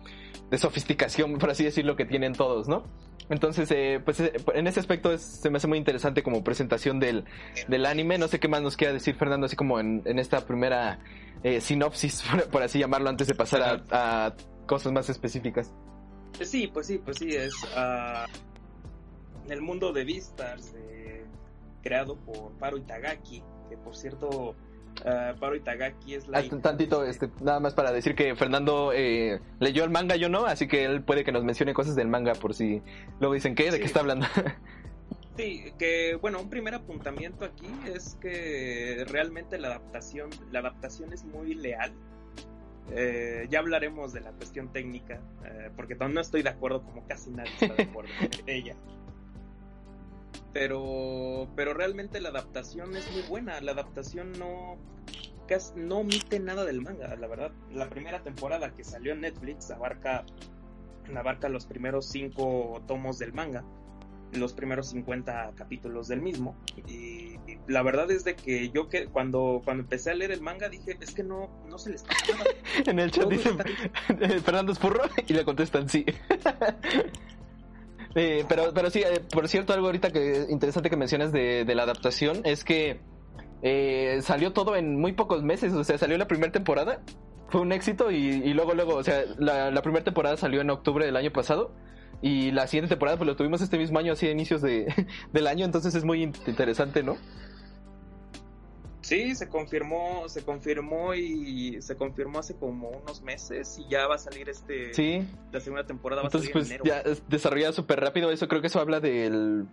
de 0.51 0.59
sofisticación, 0.59 1.37
por 1.37 1.51
así 1.51 1.64
decirlo, 1.64 1.97
que 1.97 2.07
tienen 2.07 2.33
todos, 2.33 2.67
¿no? 2.67 2.85
Entonces, 3.29 3.71
eh, 3.73 4.01
pues 4.03 4.21
eh, 4.21 4.33
en 4.55 4.67
ese 4.69 4.81
aspecto 4.81 5.12
es- 5.12 5.21
se 5.21 5.51
me 5.51 5.59
hace 5.59 5.67
muy 5.67 5.77
interesante 5.77 6.23
como 6.23 6.43
presentación 6.43 6.99
del, 7.01 7.25
del 7.69 7.85
anime. 7.85 8.17
No 8.17 8.29
sé 8.29 8.41
qué 8.41 8.49
más 8.49 8.62
nos 8.62 8.77
quiera 8.79 8.95
decir 8.95 9.17
Fernando, 9.17 9.47
así 9.47 9.57
como 9.57 9.81
en, 9.81 10.01
en 10.07 10.19
esta 10.19 10.47
primera 10.47 11.01
eh, 11.43 11.61
sinopsis, 11.61 12.23
por, 12.31 12.45
por 12.49 12.62
así 12.62 12.79
llamarlo, 12.79 13.11
antes 13.11 13.27
de 13.27 13.35
pasar 13.35 13.85
a, 13.91 14.27
a 14.27 14.35
cosas 14.67 14.93
más 14.93 15.11
específicas. 15.11 15.75
Sí, 16.43 16.68
pues 16.72 16.87
sí, 16.87 16.99
pues 16.99 17.18
sí, 17.18 17.34
es 17.34 17.55
ah, 17.74 18.26
el 19.49 19.61
mundo 19.62 19.93
de 19.93 20.05
Beastars, 20.05 20.74
eh, 20.76 21.24
creado 21.82 22.16
por 22.16 22.53
Paro 22.59 22.76
Itagaki, 22.76 23.43
que 23.70 23.76
por 23.76 23.97
cierto, 23.97 24.55
ah, 25.05 25.34
Paro 25.39 25.57
Itagaki 25.57 26.14
es 26.14 26.28
la 26.28 26.45
hija- 26.45 26.59
tantito, 26.61 27.05
este, 27.05 27.30
nada 27.41 27.61
más 27.61 27.74
para 27.74 27.93
decir 27.93 28.14
que 28.14 28.34
Fernando 28.37 28.93
eh, 28.93 29.41
leyó 29.61 29.84
el 29.84 29.91
manga, 29.91 30.16
yo 30.16 30.28
no, 30.28 30.47
así 30.47 30.66
que 30.68 30.84
él 30.84 31.03
puede 31.03 31.24
que 31.24 31.32
nos 31.32 31.45
mencione 31.45 31.72
cosas 31.74 31.95
del 31.97 32.09
manga 32.09 32.34
por 32.34 32.55
si 32.55 32.82
luego 33.20 33.34
dicen, 33.34 33.55
¿qué? 33.55 33.64
¿De 33.66 33.72
Sí. 33.72 33.78
qué 33.80 33.84
está 33.87 34.01
hablando? 34.01 34.26
Sí, 35.37 35.70
que 35.78 36.14
bueno, 36.14 36.41
un 36.41 36.49
primer 36.49 36.74
apuntamiento 36.74 37.45
aquí 37.45 37.66
es 37.95 38.16
que 38.22 39.05
realmente 39.07 39.59
la 39.59 39.68
adaptación, 39.68 40.30
la 40.51 40.61
adaptación 40.61 41.12
es 41.12 41.24
muy 41.26 41.53
leal. 41.55 41.93
Eh, 42.91 43.47
ya 43.51 43.59
hablaremos 43.59 44.12
de 44.12 44.20
la 44.20 44.32
cuestión 44.32 44.72
técnica, 44.72 45.20
eh, 45.45 45.70
porque 45.76 45.97
no 45.97 46.20
estoy 46.20 46.43
de 46.43 46.51
acuerdo 46.51 46.82
como 46.82 47.07
casi 47.07 47.30
nadie 47.30 47.53
está 47.61 47.74
de 47.74 47.82
acuerdo 47.82 48.11
con 48.18 48.28
ella. 48.49 48.76
Pero, 50.53 51.49
pero 51.55 51.74
realmente 51.74 52.20
la 52.20 52.30
adaptación 52.30 52.97
es 52.97 53.11
muy 53.12 53.22
buena. 53.22 53.61
La 53.61 53.72
adaptación 53.72 54.32
no, 54.32 54.76
casi 55.47 55.72
no 55.76 55.99
omite 55.99 56.39
nada 56.41 56.64
del 56.64 56.80
manga, 56.80 57.14
la 57.16 57.26
verdad. 57.26 57.53
La 57.72 57.91
primera 57.91 58.22
temporada 58.22 58.72
que 58.72 58.84
salió 58.84 59.12
en 59.12 59.20
Netflix 59.22 59.70
abarca, 59.70 60.24
abarca 61.14 61.49
los 61.49 61.66
primeros 61.66 62.07
cinco 62.07 62.82
tomos 62.87 63.18
del 63.18 63.32
manga 63.32 63.64
los 64.33 64.53
primeros 64.53 64.89
50 64.91 65.53
capítulos 65.57 66.09
del 66.09 66.20
mismo. 66.20 66.57
Y 66.87 67.37
la 67.68 67.83
verdad 67.83 68.11
es 68.11 68.24
de 68.24 68.35
que 68.37 68.70
yo 68.70 68.89
que 68.89 69.07
cuando, 69.07 69.62
cuando 69.64 69.83
empecé 69.85 70.11
a 70.11 70.14
leer 70.14 70.33
el 70.33 70.41
manga 70.41 70.68
dije, 70.68 70.97
es 71.01 71.14
que 71.14 71.22
no, 71.22 71.49
no 71.68 71.79
se 71.79 71.91
les 71.91 72.03
pasa 72.03 72.33
nada. 72.33 72.45
en 72.87 72.99
el 72.99 73.11
chat 73.11 73.29
dicen, 73.29 73.57
está- 73.59 74.41
Fernando 74.45 74.72
es 74.72 74.79
furro, 74.79 75.03
y 75.27 75.33
le 75.33 75.45
contestan 75.45 75.89
sí. 75.89 76.05
Eh, 78.18 78.47
pero, 78.49 78.72
pero 78.72 78.89
sí, 78.89 79.03
eh, 79.03 79.20
por 79.31 79.47
cierto, 79.47 79.74
algo 79.74 79.87
ahorita 79.87 80.11
que 80.11 80.47
interesante 80.49 80.89
que 80.89 80.97
mencionas 80.97 81.33
de, 81.33 81.66
de 81.66 81.74
la 81.74 81.83
adaptación 81.83 82.41
es 82.45 82.64
que 82.64 82.99
eh, 83.61 84.20
salió 84.22 84.55
todo 84.55 84.74
en 84.74 84.99
muy 84.99 85.12
pocos 85.12 85.43
meses, 85.43 85.74
o 85.74 85.85
sea, 85.85 85.99
salió 85.99 86.16
la 86.16 86.27
primera 86.27 86.51
temporada, 86.51 87.03
fue 87.51 87.61
un 87.61 87.72
éxito 87.72 88.11
y, 88.11 88.16
y 88.16 88.55
luego, 88.55 88.72
luego, 88.72 88.95
o 88.95 89.03
sea, 89.03 89.22
la, 89.39 89.70
la 89.70 89.83
primera 89.83 90.03
temporada 90.03 90.39
salió 90.39 90.62
en 90.62 90.70
octubre 90.70 91.05
del 91.05 91.14
año 91.16 91.31
pasado 91.31 91.74
y 92.23 92.51
la 92.51 92.67
siguiente 92.67 92.89
temporada 92.89 93.17
pues 93.19 93.27
lo 93.27 93.37
tuvimos 93.37 93.61
este 93.61 93.79
mismo 93.79 93.99
año, 93.99 94.12
así 94.14 94.27
a 94.27 94.31
inicios 94.31 94.62
de, 94.62 94.93
del 95.33 95.47
año, 95.47 95.64
entonces 95.64 95.95
es 95.95 96.05
muy 96.05 96.23
in- 96.23 96.33
interesante, 96.47 97.03
¿no? 97.03 97.17
Sí, 99.03 99.37
se 99.37 99.49
confirmó, 99.49 100.29
se 100.29 100.43
confirmó 100.45 101.14
y 101.14 101.81
se 101.81 101.95
confirmó 101.95 102.41
hace 102.41 102.57
como 102.57 102.89
unos 102.89 103.23
meses 103.23 103.79
y 103.79 103.89
ya 103.89 104.09
va 104.09 104.17
a 104.17 104.19
salir 104.19 104.49
este, 104.49 104.93
Sí, 104.95 105.25
la 105.53 105.61
segunda 105.61 105.87
temporada 105.87 106.23
va 106.23 106.27
entonces 106.27 106.51
a 106.51 106.53
pues 106.53 106.67
salir 106.69 106.81
en 106.81 106.87
enero. 106.89 107.05
ya 107.05 107.11
es 107.12 107.23
desarrollado 107.29 107.73
súper 107.73 108.01
rápido, 108.01 108.33
eso 108.33 108.49
creo 108.49 108.61
que 108.61 108.67
eso 108.67 108.81
habla 108.81 108.99
del, 108.99 109.67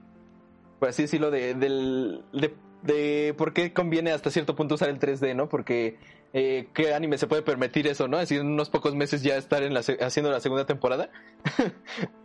por 0.79 0.89
así 0.89 1.01
decirlo, 1.03 1.31
de, 1.31 1.55
del, 1.55 2.23
de, 2.31 2.53
de 2.83 3.33
por 3.35 3.53
qué 3.53 3.73
conviene 3.73 4.11
hasta 4.11 4.29
cierto 4.29 4.55
punto 4.55 4.75
usar 4.75 4.89
el 4.89 4.99
3D, 4.99 5.35
¿no? 5.35 5.49
Porque 5.49 5.97
eh, 6.33 6.67
qué 6.75 6.93
anime 6.93 7.17
se 7.17 7.25
puede 7.25 7.41
permitir 7.41 7.87
eso, 7.87 8.07
¿no? 8.07 8.17
Así 8.17 8.35
en 8.35 8.45
unos 8.45 8.69
pocos 8.69 8.93
meses 8.93 9.23
ya 9.23 9.35
estar 9.35 9.63
en 9.63 9.73
la, 9.73 9.79
haciendo 9.79 10.29
la 10.29 10.41
segunda 10.41 10.67
temporada. 10.67 11.09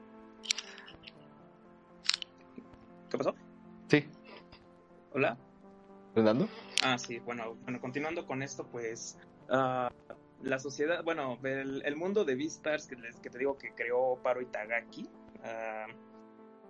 ¿Qué 3.10 3.16
pasó? 3.16 3.34
Sí, 3.88 4.04
Hola. 5.12 5.38
Fernando. 6.14 6.48
Ah, 6.82 6.98
sí, 6.98 7.18
bueno, 7.20 7.56
bueno, 7.62 7.80
continuando 7.80 8.26
con 8.26 8.42
esto, 8.42 8.66
pues 8.66 9.18
ah, 9.48 9.90
la 10.42 10.58
sociedad, 10.58 11.02
bueno, 11.02 11.38
el, 11.42 11.82
el 11.84 11.96
mundo 11.96 12.24
de 12.24 12.34
Beastars 12.34 12.86
que, 12.86 12.96
les, 12.96 13.16
que 13.16 13.30
te 13.30 13.38
digo 13.38 13.56
que 13.56 13.74
creó 13.74 14.20
Paro 14.22 14.42
Itagaki, 14.42 15.08
ah, 15.42 15.86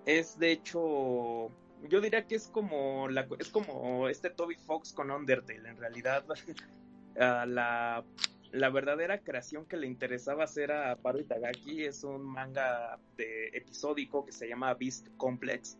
es 0.06 0.38
de 0.38 0.52
hecho, 0.52 1.50
yo 1.88 2.00
diría 2.00 2.26
que 2.26 2.36
es 2.36 2.48
como 2.48 3.08
la, 3.08 3.26
es 3.38 3.48
como 3.50 4.08
este 4.08 4.30
Toby 4.30 4.54
Fox 4.54 4.92
con 4.92 5.10
Undertale, 5.10 5.68
en 5.68 5.76
realidad 5.76 6.24
ah, 7.20 7.44
la, 7.46 8.04
la 8.52 8.70
verdadera 8.70 9.18
creación 9.18 9.66
que 9.66 9.76
le 9.76 9.86
interesaba 9.86 10.44
hacer 10.44 10.72
a 10.72 10.96
Paro 10.96 11.18
Itagaki 11.18 11.84
es 11.84 12.04
un 12.04 12.22
manga 12.22 12.98
de 13.16 13.48
episódico 13.48 14.24
que 14.24 14.32
se 14.32 14.48
llama 14.48 14.72
Beast 14.74 15.08
Complex 15.16 15.76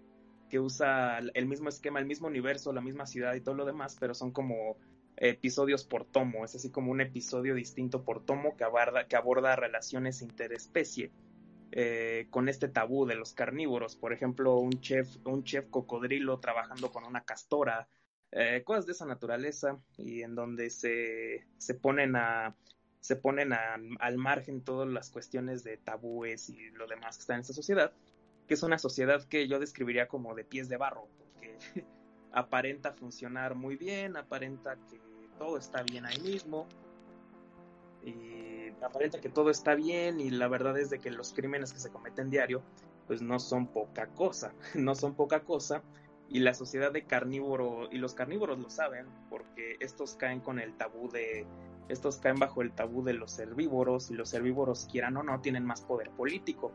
que 0.49 0.61
usa 0.61 1.19
el 1.19 1.47
mismo 1.47 1.69
esquema, 1.69 1.99
el 2.01 2.07
mismo 2.07 2.27
universo, 2.29 2.73
la 2.73 2.81
misma 2.81 3.07
ciudad 3.07 3.35
y 3.35 3.41
todo 3.41 3.55
lo 3.55 3.65
demás, 3.65 3.97
pero 3.99 4.15
son 4.15 4.31
como 4.33 4.77
episodios 5.17 5.85
por 5.85 6.05
tomo, 6.05 6.45
es 6.45 6.55
así 6.55 6.71
como 6.71 6.93
un 6.93 7.01
episodio 7.01 7.55
distinto 7.55 8.05
por 8.05 8.25
tomo 8.25 8.57
que 8.57 8.65
aborda, 8.65 9.07
que 9.09 9.17
aborda 9.17 9.57
relaciones 9.57 10.23
interespecie 10.23 11.11
eh, 11.73 12.27
con 12.31 12.49
este 12.49 12.69
tabú 12.69 13.05
de 13.05 13.15
los 13.15 13.35
carnívoros, 13.35 13.97
por 13.97 14.13
ejemplo, 14.13 14.57
un 14.59 14.81
chef, 14.81 15.09
un 15.25 15.45
chef 15.45 15.69
cocodrilo 15.69 16.39
trabajando 16.41 16.91
con 16.91 17.05
una 17.05 17.25
castora, 17.25 17.89
eh, 18.31 18.63
cosas 18.65 18.87
de 18.87 18.93
esa 18.93 19.07
naturaleza 19.07 19.79
y 19.97 20.23
en 20.23 20.35
donde 20.35 20.71
se, 20.71 21.47
se 21.59 21.75
ponen 21.75 22.17
a 22.17 22.55
se 23.01 23.17
ponen 23.17 23.53
a- 23.53 23.79
al 24.01 24.19
margen 24.19 24.63
todas 24.63 24.89
las 24.89 25.11
cuestiones 25.11 25.63
de 25.63 25.77
tabúes 25.79 26.49
y 26.51 26.71
lo 26.71 26.87
demás 26.87 27.17
que 27.17 27.21
está 27.23 27.35
en 27.35 27.41
esta 27.41 27.53
sociedad 27.53 27.93
que 28.49 28.55
es 28.55 28.63
una 28.63 28.79
sociedad 28.79 29.23
que 29.25 29.47
yo 29.47 29.61
describiría 29.61 30.09
como 30.09 30.35
de 30.35 30.43
pies 30.43 30.69
de 30.69 30.79
barro, 30.79 31.07
porque 31.19 31.59
aparenta 32.33 32.93
funcionar 32.93 33.55
muy 33.55 33.77
bien, 33.77 34.17
aparenta 34.17 34.77
que 34.91 34.99
todo 35.39 35.59
está 35.59 35.83
bien 35.83 36.07
ahí 36.07 36.19
mismo, 36.21 36.67
y 38.03 38.71
aparenta 38.83 39.21
que 39.21 39.29
todo 39.29 39.51
está 39.51 39.75
bien, 39.75 40.19
y 40.21 40.31
la 40.31 40.49
verdad 40.49 40.79
es 40.79 40.89
de 40.89 40.99
que 40.99 41.11
los 41.11 41.35
crímenes 41.35 41.75
que 41.75 41.79
se 41.79 41.91
cometen 41.91 42.31
diario, 42.31 42.63
pues 43.07 43.21
no 43.21 43.39
son 43.39 43.67
poca 43.67 44.09
cosa, 44.09 44.55
no 44.75 44.95
son 44.95 45.15
poca 45.15 45.45
cosa, 45.45 45.83
y 46.31 46.41
la 46.41 46.55
sociedad 46.55 46.91
de 46.91 47.05
carnívoro, 47.05 47.89
y 47.93 47.99
los 47.99 48.15
carnívoros 48.15 48.59
lo 48.59 48.71
saben, 48.71 49.07
porque 49.29 49.77
estos 49.81 50.15
caen 50.15 50.41
con 50.41 50.59
el 50.59 50.75
tabú 50.75 51.11
de, 51.11 51.47
estos 51.91 52.17
caen 52.17 52.39
bajo 52.39 52.63
el 52.63 52.73
tabú 52.73 53.05
de 53.05 53.13
los 53.13 53.39
herbívoros, 53.39 54.11
y 54.11 54.15
los 54.15 54.33
herbívoros, 54.33 54.89
quieran 54.91 55.19
o 55.19 55.23
no, 55.23 55.39
tienen 55.43 55.67
más 55.67 55.83
poder 55.83 56.11
político. 56.13 56.73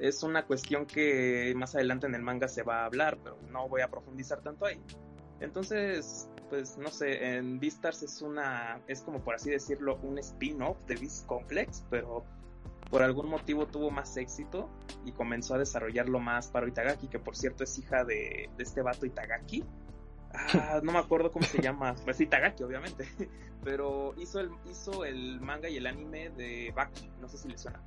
Es 0.00 0.22
una 0.22 0.46
cuestión 0.46 0.86
que 0.86 1.52
más 1.56 1.74
adelante 1.74 2.06
en 2.06 2.14
el 2.14 2.22
manga 2.22 2.48
se 2.48 2.62
va 2.62 2.82
a 2.82 2.84
hablar, 2.86 3.18
pero 3.22 3.38
no 3.50 3.68
voy 3.68 3.82
a 3.82 3.88
profundizar 3.88 4.40
tanto 4.42 4.66
ahí. 4.66 4.80
Entonces, 5.40 6.28
pues 6.48 6.78
no 6.78 6.88
sé, 6.88 7.36
en 7.36 7.60
Beastars 7.60 8.02
es 8.02 8.22
una, 8.22 8.80
es 8.86 9.02
como 9.02 9.20
por 9.20 9.34
así 9.34 9.50
decirlo, 9.50 9.98
un 10.02 10.18
spin-off 10.18 10.78
de 10.86 10.96
Beast 10.96 11.26
Complex, 11.26 11.84
pero 11.90 12.24
por 12.90 13.02
algún 13.02 13.28
motivo 13.28 13.66
tuvo 13.66 13.90
más 13.90 14.16
éxito 14.16 14.70
y 15.04 15.12
comenzó 15.12 15.54
a 15.54 15.58
desarrollarlo 15.58 16.20
más 16.20 16.48
para 16.48 16.66
Itagaki, 16.66 17.08
que 17.08 17.18
por 17.18 17.36
cierto 17.36 17.64
es 17.64 17.78
hija 17.78 18.04
de, 18.04 18.50
de 18.56 18.62
este 18.62 18.82
vato 18.82 19.06
Itagaki. 19.06 19.64
Ah, 20.32 20.80
no 20.82 20.92
me 20.92 20.98
acuerdo 20.98 21.30
cómo 21.30 21.44
se 21.46 21.60
llama, 21.60 21.94
pues 22.04 22.20
Itagaki 22.20 22.62
obviamente, 22.62 23.08
pero 23.64 24.14
hizo 24.18 24.40
el, 24.40 24.50
hizo 24.70 25.04
el 25.04 25.40
manga 25.40 25.68
y 25.68 25.76
el 25.76 25.86
anime 25.86 26.30
de 26.30 26.72
Baki, 26.74 27.10
no 27.20 27.28
sé 27.28 27.38
si 27.38 27.48
le 27.48 27.58
suena. 27.58 27.82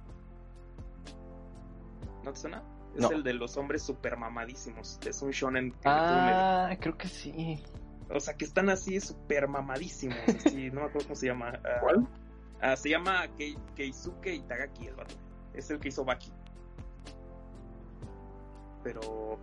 ¿No 2.24 2.34
te 2.34 2.40
suena? 2.40 2.64
Es 2.96 3.02
No. 3.02 3.12
el 3.12 3.24
de 3.24 3.34
los 3.34 3.56
hombres 3.58 3.82
super 3.84 4.18
mamadísimos, 4.18 5.00
es 5.06 5.22
un 5.22 5.32
shonen 5.32 5.72
que 5.72 5.90
Ah, 5.90 6.76
creo 6.80 6.98
que 6.98 7.08
sí. 7.08 7.64
o 8.10 8.20
sea, 8.20 8.36
que 8.36 8.44
están 8.46 8.70
así 8.70 9.00
super 9.00 9.48
mamadísimos. 9.48 10.18
Así, 10.28 10.70
no 10.72 10.82
me 10.82 10.88
acuerdo 10.88 11.08
cómo 11.08 11.16
se 11.16 11.28
llama. 11.28 11.54
ah, 11.64 11.80
¿Cuál? 11.82 12.08
ah, 12.62 12.76
se 12.76 12.90
llama 12.90 13.26
Kei- 13.38 13.58
Keisuke 13.76 14.34
Itagaki, 14.36 14.88
el 14.88 14.96
vato. 14.96 15.16
Es 15.54 15.70
el 15.70 15.80
que 15.80 15.88
hizo 15.90 16.04
Baki. 16.06 16.32
Pero. 18.84 19.38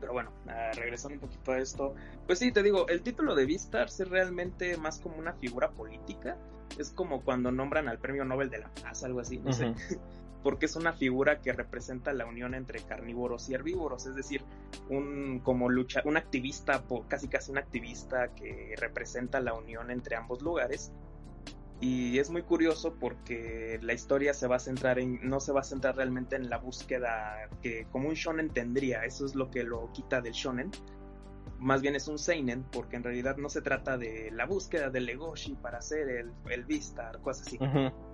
Pero 0.00 0.12
bueno, 0.12 0.32
ah, 0.48 0.70
regresando 0.74 1.14
un 1.14 1.20
poquito 1.20 1.52
a 1.52 1.58
esto. 1.58 1.94
Pues 2.26 2.38
sí, 2.40 2.50
te 2.52 2.62
digo, 2.62 2.88
el 2.88 3.02
título 3.02 3.34
de 3.34 3.46
Beastars 3.46 4.00
es 4.00 4.08
realmente 4.08 4.76
más 4.76 4.98
como 5.00 5.16
una 5.16 5.32
figura 5.34 5.70
política. 5.70 6.36
Es 6.78 6.90
como 6.90 7.22
cuando 7.22 7.52
nombran 7.52 7.88
al 7.88 7.98
premio 7.98 8.24
Nobel 8.24 8.50
de 8.50 8.58
la 8.58 8.68
Paz, 8.82 9.04
algo 9.04 9.20
así, 9.20 9.38
no 9.38 9.52
sé. 9.52 9.74
porque 10.42 10.66
es 10.66 10.76
una 10.76 10.92
figura 10.92 11.40
que 11.40 11.52
representa 11.52 12.12
la 12.12 12.26
unión 12.26 12.54
entre 12.54 12.80
carnívoros 12.80 13.48
y 13.48 13.54
herbívoros, 13.54 14.06
es 14.06 14.14
decir, 14.14 14.42
un 14.88 15.40
como 15.40 15.68
lucha, 15.68 16.02
un 16.04 16.16
activista, 16.16 16.84
casi 17.08 17.28
casi 17.28 17.50
un 17.50 17.58
activista 17.58 18.34
que 18.34 18.74
representa 18.78 19.40
la 19.40 19.54
unión 19.54 19.90
entre 19.90 20.16
ambos 20.16 20.42
lugares. 20.42 20.92
Y 21.80 22.20
es 22.20 22.30
muy 22.30 22.42
curioso 22.42 22.94
porque 22.94 23.80
la 23.82 23.92
historia 23.92 24.34
se 24.34 24.46
va 24.46 24.56
a 24.56 24.60
centrar 24.60 25.00
en, 25.00 25.18
no 25.28 25.40
se 25.40 25.50
va 25.52 25.60
a 25.60 25.64
centrar 25.64 25.96
realmente 25.96 26.36
en 26.36 26.48
la 26.48 26.58
búsqueda 26.58 27.48
que 27.60 27.86
como 27.90 28.08
un 28.08 28.14
shonen 28.14 28.50
tendría, 28.50 29.04
eso 29.04 29.26
es 29.26 29.34
lo 29.34 29.50
que 29.50 29.64
lo 29.64 29.90
quita 29.92 30.20
del 30.20 30.32
shonen. 30.32 30.70
Más 31.62 31.80
bien 31.80 31.94
es 31.94 32.08
un 32.08 32.18
seinen, 32.18 32.64
porque 32.64 32.96
en 32.96 33.04
realidad 33.04 33.36
no 33.36 33.48
se 33.48 33.62
trata 33.62 33.96
de 33.96 34.30
la 34.32 34.46
búsqueda 34.46 34.90
del 34.90 35.06
Legoshi 35.06 35.54
para 35.54 35.78
hacer 35.78 36.08
el, 36.08 36.32
el 36.50 36.64
Vistar, 36.64 37.20
cosas 37.20 37.46
así. 37.46 37.58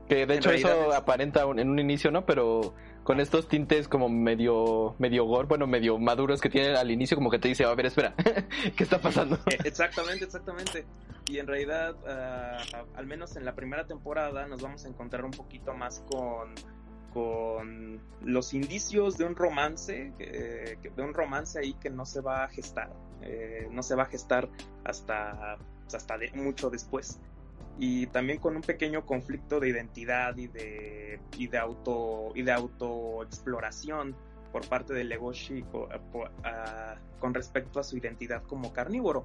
Que 0.07 0.15
de 0.15 0.23
En 0.23 0.31
hecho 0.33 0.51
eso 0.51 0.91
es- 0.91 0.95
aparenta 0.95 1.47
un- 1.47 1.59
en 1.59 1.69
un 1.71 1.79
inicio, 1.79 2.11
¿no? 2.11 2.27
Pero 2.27 2.75
con 3.05 3.21
estos 3.21 3.49
tintes 3.49 3.89
como 3.89 4.09
medio 4.11 4.95
medio 4.99 5.25
gore, 5.25 5.49
bueno, 5.49 5.67
medio 5.67 5.99
maduros 5.99 6.41
que 6.43 6.51
tiene 6.51 6.77
al 6.77 6.91
inicio, 6.91 7.17
como 7.17 7.31
que 7.31 7.39
te 7.39 7.49
dice, 7.49 7.65
a 7.65 7.75
ver, 7.75 7.87
espera, 7.87 8.15
¿qué 8.77 8.85
está 8.85 8.99
pasando? 9.01 9.37
Eh, 9.51 9.59
Exactamente, 9.65 10.25
exactamente. 10.27 10.85
Y 11.27 11.39
en 11.39 11.47
realidad, 11.47 11.95
ah, 12.07 12.59
al 12.97 13.07
menos 13.07 13.37
en 13.37 13.45
la 13.47 13.55
primera 13.55 13.87
temporada, 13.87 14.47
nos 14.47 14.61
vamos 14.63 14.85
a 14.85 14.89
encontrar 14.89 15.25
un 15.25 15.31
poquito 15.31 15.73
más 15.75 16.01
con, 16.11 16.55
con 17.13 18.01
los 18.23 18.55
indicios 18.55 19.17
de 19.19 19.25
un 19.25 19.35
romance, 19.37 20.13
de 20.19 21.03
un 21.03 21.15
romance 21.15 21.59
ahí 21.59 21.75
que 21.75 21.91
no 21.91 22.05
se 22.05 22.21
va 22.21 22.45
a 22.45 22.49
gestar, 22.49 22.91
eh, 23.23 23.69
no 23.71 23.83
se 23.83 23.95
va 23.95 24.05
a 24.05 24.07
gestar 24.07 24.49
hasta, 24.85 25.59
hasta 25.93 26.19
de- 26.19 26.33
mucho 26.33 26.71
después. 26.71 27.21
Y 27.79 28.07
también 28.09 28.39
con 28.41 28.57
un 28.57 28.63
pequeño 28.63 29.07
conflicto 29.07 29.61
de 29.61 29.69
identidad 29.69 30.37
y 30.37 30.49
de, 30.49 31.21
y 31.37 31.47
de 31.47 31.59
auto 31.59 32.33
y 32.35 32.43
de 32.43 32.51
autoexploración 32.53 34.17
por 34.53 34.67
parte 34.69 34.95
de 34.95 35.05
Legoshi 35.05 35.65
con 37.21 37.35
respecto 37.35 37.79
a 37.81 37.85
su 37.85 37.97
identidad 37.97 38.43
como 38.45 38.73
carnívoro. 38.73 39.25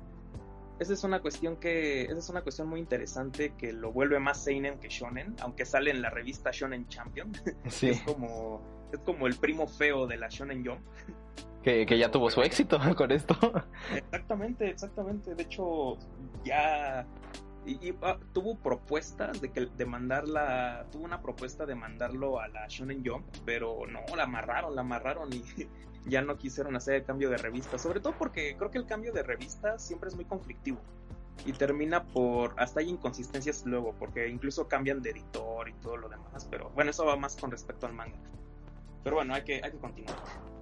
Esa 0.79 0.93
es 0.93 1.03
una 1.03 1.21
cuestión 1.21 1.57
que 1.57 2.03
esa 2.03 2.17
es 2.17 2.29
una 2.29 2.41
cuestión 2.41 2.67
muy 2.67 2.79
interesante 2.79 3.53
que 3.57 3.71
lo 3.73 3.91
vuelve 3.91 4.19
más 4.19 4.43
seinen 4.43 4.79
que 4.79 4.89
shonen 4.89 5.35
aunque 5.41 5.65
sale 5.65 5.91
en 5.91 6.01
la 6.01 6.09
revista 6.09 6.49
Shonen 6.51 6.87
Champion. 6.87 7.31
Sí, 7.69 7.89
es 7.91 8.01
como 8.01 8.61
es 8.91 8.99
como 8.99 9.27
el 9.27 9.35
primo 9.35 9.67
feo 9.67 10.07
de 10.07 10.17
la 10.17 10.27
Shonen 10.29 10.65
Jump 10.65 10.81
que, 11.63 11.85
que 11.85 11.97
ya 11.97 12.11
tuvo 12.11 12.29
su 12.29 12.41
éxito 12.41 12.79
con 12.95 13.11
esto. 13.11 13.35
exactamente 13.95 14.69
exactamente. 14.69 15.33
De 15.33 15.43
hecho 15.43 15.97
ya 16.43 17.07
y, 17.65 17.89
y, 17.89 17.97
ah, 18.01 18.17
tuvo 18.33 18.57
propuestas 18.57 19.39
de 19.39 19.49
que 19.51 19.67
de 19.67 19.85
mandarla 19.85 20.85
tuvo 20.91 21.05
una 21.05 21.21
propuesta 21.21 21.65
de 21.65 21.75
mandarlo 21.75 22.41
a 22.41 22.49
la 22.49 22.67
Shonen 22.67 23.03
Jump 23.05 23.25
pero 23.45 23.87
no 23.87 24.01
la 24.15 24.23
amarraron 24.23 24.75
la 24.75 24.81
amarraron 24.81 25.29
y 25.33 25.43
ya 26.09 26.21
no 26.21 26.37
quisieron 26.37 26.75
hacer 26.75 26.95
el 26.95 27.03
cambio 27.05 27.29
de 27.29 27.37
revista. 27.37 27.79
Sobre 27.79 28.01
todo 28.01 28.13
porque 28.17 28.55
creo 28.57 28.69
que 28.69 28.77
el 28.77 28.85
cambio 28.85 29.13
de 29.13 29.23
revista 29.23 29.79
siempre 29.79 30.09
es 30.09 30.15
muy 30.15 30.25
conflictivo 30.25 30.79
y 31.45 31.53
termina 31.53 32.03
por 32.03 32.53
hasta 32.57 32.81
hay 32.81 32.89
inconsistencias 32.89 33.65
luego 33.65 33.95
porque 33.97 34.27
incluso 34.27 34.67
cambian 34.67 35.01
de 35.01 35.11
editor 35.11 35.67
y 35.67 35.73
todo 35.73 35.97
lo 35.97 36.07
demás 36.07 36.47
pero 36.49 36.69
bueno 36.69 36.91
eso 36.91 37.05
va 37.05 37.15
más 37.15 37.37
con 37.37 37.49
respecto 37.49 37.87
al 37.87 37.93
manga. 37.93 38.19
Pero 39.03 39.15
bueno 39.15 39.33
hay 39.33 39.43
que 39.43 39.61
hay 39.63 39.71
que 39.71 39.77
continuar 39.77 40.52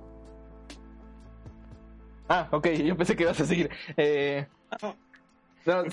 Ah, 2.32 2.48
ok, 2.52 2.68
yo 2.86 2.96
pensé 2.96 3.16
que 3.18 3.24
ibas 3.24 3.40
a 3.42 3.46
seguir. 3.46 3.70
Eh, 3.98 4.46
no. 5.66 5.84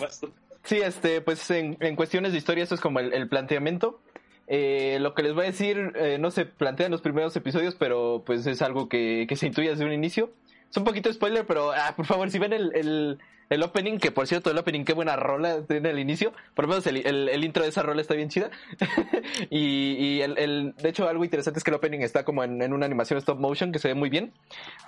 Sí, 0.63 0.77
este, 0.77 1.21
pues 1.21 1.51
en, 1.51 1.77
en 1.81 1.97
cuestiones 1.97 2.33
de 2.33 2.39
historia 2.39 2.63
eso 2.63 2.75
es 2.75 2.81
como 2.81 3.01
el, 3.01 3.13
el 3.13 3.29
planteamiento. 3.29 4.01
Eh, 4.47 4.99
lo 5.01 5.15
que 5.15 5.23
les 5.23 5.35
voy 5.35 5.45
a 5.45 5.47
decir 5.49 5.93
eh, 5.97 6.17
no 6.19 6.31
se 6.31 6.47
plantea 6.47 6.87
en 6.87 6.93
los 6.93 7.03
primeros 7.03 7.35
episodios, 7.37 7.75
pero 7.75 8.23
pues 8.25 8.47
es 8.47 8.63
algo 8.63 8.89
que, 8.89 9.27
que 9.29 9.37
se 9.37 9.47
intuye 9.47 9.71
desde 9.71 9.85
un 9.85 9.93
inicio. 9.93 10.31
Es 10.71 10.77
un 10.77 10.85
poquito 10.85 11.13
spoiler, 11.13 11.45
pero 11.45 11.73
ah, 11.73 11.95
por 11.97 12.07
favor, 12.07 12.31
si 12.31 12.39
ven 12.39 12.53
el, 12.53 12.73
el, 12.75 13.19
el 13.51 13.63
opening, 13.63 13.99
que 13.99 14.11
por 14.11 14.27
cierto 14.27 14.51
el 14.51 14.59
opening, 14.59 14.85
qué 14.85 14.93
buena 14.93 15.17
rola 15.17 15.63
tiene 15.67 15.91
el 15.91 15.99
inicio, 15.99 16.33
por 16.55 16.67
lo 16.67 16.69
menos 16.71 16.87
el, 16.87 17.07
el, 17.07 17.45
intro 17.45 17.63
de 17.63 17.71
esa 17.71 17.83
rola 17.83 18.01
está 18.01 18.15
bien 18.15 18.29
chida. 18.29 18.51
y 19.51 19.89
y 19.99 20.23
el, 20.23 20.39
el- 20.39 20.75
de 20.77 20.89
hecho 20.89 21.09
algo 21.09 21.25
interesante 21.25 21.59
es 21.59 21.65
que 21.65 21.71
el 21.71 21.77
opening 21.77 22.01
está 22.01 22.25
como 22.25 22.45
en, 22.45 22.61
en 22.63 22.73
una 22.73 22.87
animación 22.87 23.19
stop 23.19 23.39
motion 23.39 23.73
que 23.73 23.79
se 23.79 23.89
ve 23.89 23.95
muy 23.95 24.11
bien. 24.11 24.33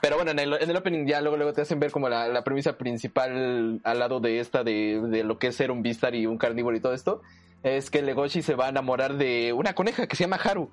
Pero 0.03 0.17
bueno, 0.17 0.31
en 0.31 0.39
el, 0.39 0.53
en 0.55 0.77
opening 0.77 1.07
ya 1.07 1.21
luego, 1.21 1.37
luego 1.37 1.53
te 1.53 1.63
hacen 1.63 1.81
ver 1.81 1.91
como 1.91 2.09
la, 2.09 2.29
la 2.29 2.45
premisa 2.45 2.77
principal 2.77 3.81
al 3.85 3.99
lado 3.99 4.21
de 4.21 4.41
esta, 4.41 4.63
de, 4.65 5.01
de 5.09 5.25
lo 5.25 5.39
que 5.39 5.49
es 5.49 5.57
ser 5.57 5.71
un 5.71 5.83
Beastar 5.83 6.15
y 6.15 6.27
un 6.27 6.39
carnívoro 6.39 6.77
y 6.77 6.81
todo 6.81 6.93
esto, 6.95 7.23
es 7.63 7.91
que 7.91 8.03
Legoshi 8.03 8.43
se 8.43 8.55
va 8.55 8.67
a 8.67 8.71
enamorar 8.71 9.17
de 9.17 9.53
una 9.53 9.75
coneja 9.75 10.07
que 10.07 10.17
se 10.17 10.25
llama 10.25 10.37
Haru, 10.37 10.71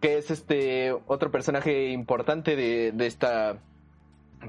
que 0.00 0.18
es 0.18 0.30
este 0.30 0.92
otro 1.06 1.30
personaje 1.30 1.90
importante 1.90 2.56
de, 2.56 2.92
de 2.92 3.06
esta, 3.06 3.58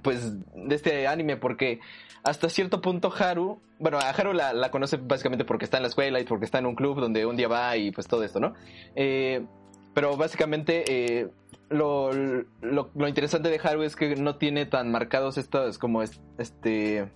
pues, 0.04 0.34
de 0.56 0.76
este 0.76 1.08
anime, 1.08 1.38
porque 1.38 1.80
hasta 2.24 2.50
cierto 2.50 2.82
punto 2.82 3.12
Haru, 3.18 3.60
bueno, 3.80 3.98
a 3.98 4.10
Haru 4.10 4.34
la, 4.34 4.54
la 4.54 4.70
conoce 4.72 4.98
básicamente 4.98 5.44
porque 5.46 5.66
está 5.66 5.78
en 5.78 5.84
la 5.84 5.90
escuela 5.90 6.20
y 6.20 6.24
porque 6.24 6.46
está 6.46 6.60
en 6.60 6.66
un 6.68 6.76
club 6.76 7.00
donde 7.00 7.26
un 7.26 7.36
día 7.36 7.48
va 7.48 7.76
y 7.78 7.92
pues 7.92 8.08
todo 8.08 8.24
esto, 8.24 8.40
¿no? 8.40 8.54
Eh, 8.96 9.46
pero 9.94 10.16
básicamente 10.18 10.84
eh, 10.88 11.30
lo, 11.70 12.12
lo, 12.14 13.08
interesante 13.08 13.50
de 13.50 13.60
Haru 13.64 13.84
es 13.84 13.96
que 13.96 14.16
no 14.16 14.38
tiene 14.38 14.66
tan 14.66 14.92
marcados 14.92 15.38
estos 15.38 15.78
como 15.78 16.02
es- 16.04 16.22
este 16.38 17.12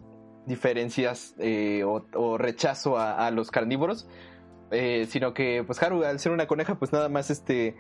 diferencias 0.46 1.36
eh, 1.40 1.84
o, 1.84 2.06
o 2.14 2.38
rechazo 2.38 2.98
a, 2.98 3.26
a 3.26 3.32
los 3.32 3.50
carnívoros. 3.52 4.08
eh, 4.72 5.06
sino 5.10 5.34
que 5.34 5.64
pues 5.66 5.82
Haru 5.82 6.04
al 6.04 6.20
ser 6.20 6.32
una 6.32 6.48
coneja 6.48 6.76
pues 6.80 6.92
nada 6.92 7.08
más 7.10 7.30
este 7.30 7.76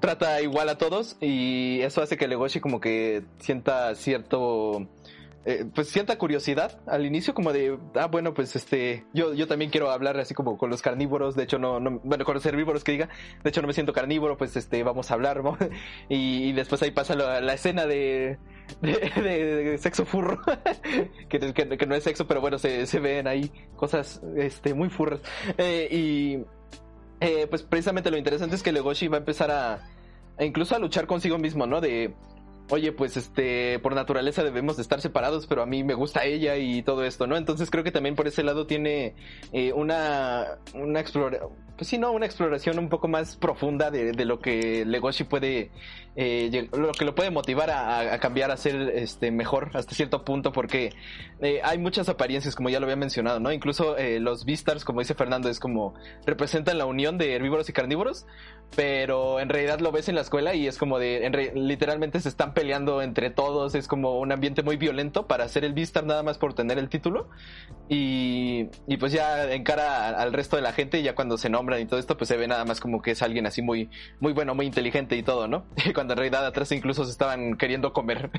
trata 0.00 0.40
igual 0.42 0.68
a 0.68 0.78
todos 0.78 1.16
y 1.20 1.80
eso 1.82 2.02
hace 2.02 2.16
que 2.16 2.28
Legoshi 2.28 2.60
como 2.60 2.80
que 2.80 3.24
sienta 3.38 3.94
cierto 3.94 4.86
eh, 5.44 5.64
pues 5.74 5.88
cierta 5.88 6.18
curiosidad 6.18 6.80
al 6.86 7.06
inicio 7.06 7.32
como 7.34 7.52
de 7.52 7.78
ah 7.94 8.06
bueno 8.06 8.34
pues 8.34 8.54
este 8.54 9.04
yo 9.14 9.34
yo 9.34 9.46
también 9.46 9.70
quiero 9.70 9.90
hablar 9.90 10.18
así 10.18 10.34
como 10.34 10.58
con 10.58 10.68
los 10.68 10.82
carnívoros 10.82 11.36
de 11.36 11.44
hecho 11.44 11.58
no, 11.58 11.80
no 11.80 12.00
bueno 12.04 12.24
con 12.24 12.34
los 12.34 12.44
herbívoros 12.44 12.84
que 12.84 12.92
diga 12.92 13.08
de 13.42 13.48
hecho 13.50 13.60
no 13.62 13.66
me 13.68 13.72
siento 13.72 13.92
carnívoro 13.92 14.36
pues 14.36 14.56
este 14.56 14.82
vamos 14.82 15.10
a 15.10 15.14
hablar 15.14 15.42
¿no? 15.42 15.56
y, 16.08 16.52
después 16.52 16.82
ahí 16.82 16.90
pasa 16.90 17.14
la, 17.14 17.52
escena 17.54 17.86
de 17.86 18.38
de, 18.82 18.92
de- 19.22 19.78
sexo 19.78 20.04
furro 20.04 20.38
que, 21.28 21.38
que- 21.54 21.78
que 21.78 21.86
no 21.86 21.94
es 21.94 22.04
sexo 22.04 22.26
pero 22.26 22.40
bueno 22.40 22.58
se, 22.58 22.86
se 22.86 23.00
ven 23.00 23.26
ahí 23.26 23.50
cosas 23.76 24.20
este 24.36 24.74
muy 24.74 24.90
furras 24.90 25.20
Eh, 25.56 25.88
y 25.90 26.57
eh, 27.20 27.46
pues 27.48 27.62
precisamente 27.62 28.10
lo 28.10 28.16
interesante 28.16 28.56
es 28.56 28.62
que 28.62 28.72
Legoshi 28.72 29.08
va 29.08 29.16
a 29.16 29.20
empezar 29.20 29.50
a, 29.50 29.88
incluso 30.40 30.74
a 30.76 30.78
luchar 30.78 31.06
consigo 31.06 31.38
mismo 31.38 31.66
no 31.66 31.80
de 31.80 32.14
oye, 32.70 32.92
pues 32.92 33.16
este, 33.16 33.78
por 33.78 33.94
naturaleza 33.94 34.44
debemos 34.44 34.76
de 34.76 34.82
estar 34.82 35.00
separados, 35.00 35.46
pero 35.46 35.62
a 35.62 35.66
mí 35.66 35.84
me 35.84 35.94
gusta 35.94 36.24
ella 36.26 36.56
y 36.58 36.82
todo 36.82 37.02
esto, 37.02 37.26
¿no? 37.26 37.38
Entonces 37.38 37.70
creo 37.70 37.82
que 37.82 37.90
también 37.92 38.14
por 38.14 38.26
ese 38.28 38.42
lado 38.42 38.66
tiene 38.66 39.14
eh, 39.54 39.72
una, 39.72 40.58
una 40.74 41.00
explora- 41.00 41.48
pues 41.78 41.88
sí, 41.88 41.96
¿no? 41.96 42.12
Una 42.12 42.26
exploración 42.26 42.78
un 42.78 42.90
poco 42.90 43.08
más 43.08 43.36
profunda 43.36 43.90
de, 43.90 44.12
de 44.12 44.24
lo 44.26 44.40
que 44.40 44.84
Legoshi 44.84 45.24
puede, 45.24 45.70
eh, 46.20 46.68
lo 46.72 46.90
que 46.90 47.04
lo 47.04 47.14
puede 47.14 47.30
motivar 47.30 47.70
a, 47.70 48.18
cambiar 48.18 48.50
a 48.50 48.56
ser 48.56 48.74
este, 48.94 49.30
mejor 49.30 49.70
hasta 49.74 49.94
cierto 49.94 50.24
punto, 50.24 50.50
porque 50.50 50.90
eh, 51.40 51.60
hay 51.62 51.78
muchas 51.78 52.08
apariencias, 52.08 52.56
como 52.56 52.70
ya 52.70 52.80
lo 52.80 52.86
había 52.86 52.96
mencionado, 52.96 53.38
¿no? 53.38 53.52
Incluso 53.52 53.96
eh, 53.96 54.18
los 54.18 54.44
Beastars, 54.44 54.84
como 54.84 54.98
dice 54.98 55.14
Fernando, 55.14 55.48
es 55.48 55.60
como 55.60 55.94
representan 56.26 56.76
la 56.76 56.86
unión 56.86 57.18
de 57.18 57.34
herbívoros 57.36 57.68
y 57.68 57.72
carnívoros, 57.72 58.26
pero 58.74 59.38
en 59.38 59.48
realidad 59.48 59.78
lo 59.78 59.92
ves 59.92 60.08
en 60.08 60.16
la 60.16 60.22
escuela 60.22 60.54
y 60.54 60.66
es 60.66 60.76
como 60.76 60.98
de, 60.98 61.24
en 61.24 61.32
re- 61.32 61.52
literalmente 61.54 62.18
se 62.20 62.28
están 62.28 62.52
peleando 62.52 63.00
entre 63.00 63.30
todos, 63.30 63.76
es 63.76 63.86
como 63.86 64.18
un 64.18 64.32
ambiente 64.32 64.64
muy 64.64 64.76
violento 64.76 65.28
para 65.28 65.46
ser 65.48 65.64
el 65.64 65.72
Beastar 65.72 66.04
nada 66.04 66.24
más 66.24 66.36
por 66.36 66.52
tener 66.54 66.78
el 66.78 66.88
título 66.88 67.28
y, 67.88 68.66
y 68.86 68.96
pues 68.98 69.12
ya 69.12 69.50
encara 69.52 70.08
a- 70.08 70.22
al 70.22 70.32
resto 70.32 70.56
de 70.56 70.62
la 70.62 70.72
gente 70.72 70.98
y 71.00 71.02
ya 71.02 71.14
cuando 71.14 71.38
se 71.38 71.48
nombran 71.48 71.80
y 71.80 71.86
todo 71.86 71.98
esto 71.98 72.16
pues 72.16 72.28
se 72.28 72.36
ve 72.36 72.46
nada 72.48 72.64
más 72.64 72.80
como 72.80 73.00
que 73.00 73.12
es 73.12 73.22
alguien 73.22 73.46
así 73.46 73.62
muy, 73.62 73.88
muy 74.20 74.32
bueno, 74.32 74.54
muy 74.54 74.66
inteligente 74.66 75.16
y 75.16 75.22
todo, 75.22 75.48
¿no? 75.48 75.64
Cuando 75.94 76.07
en 76.12 76.18
realidad 76.18 76.46
atrás 76.46 76.72
incluso 76.72 77.04
se 77.04 77.12
estaban 77.12 77.56
queriendo 77.56 77.92
comer. 77.92 78.30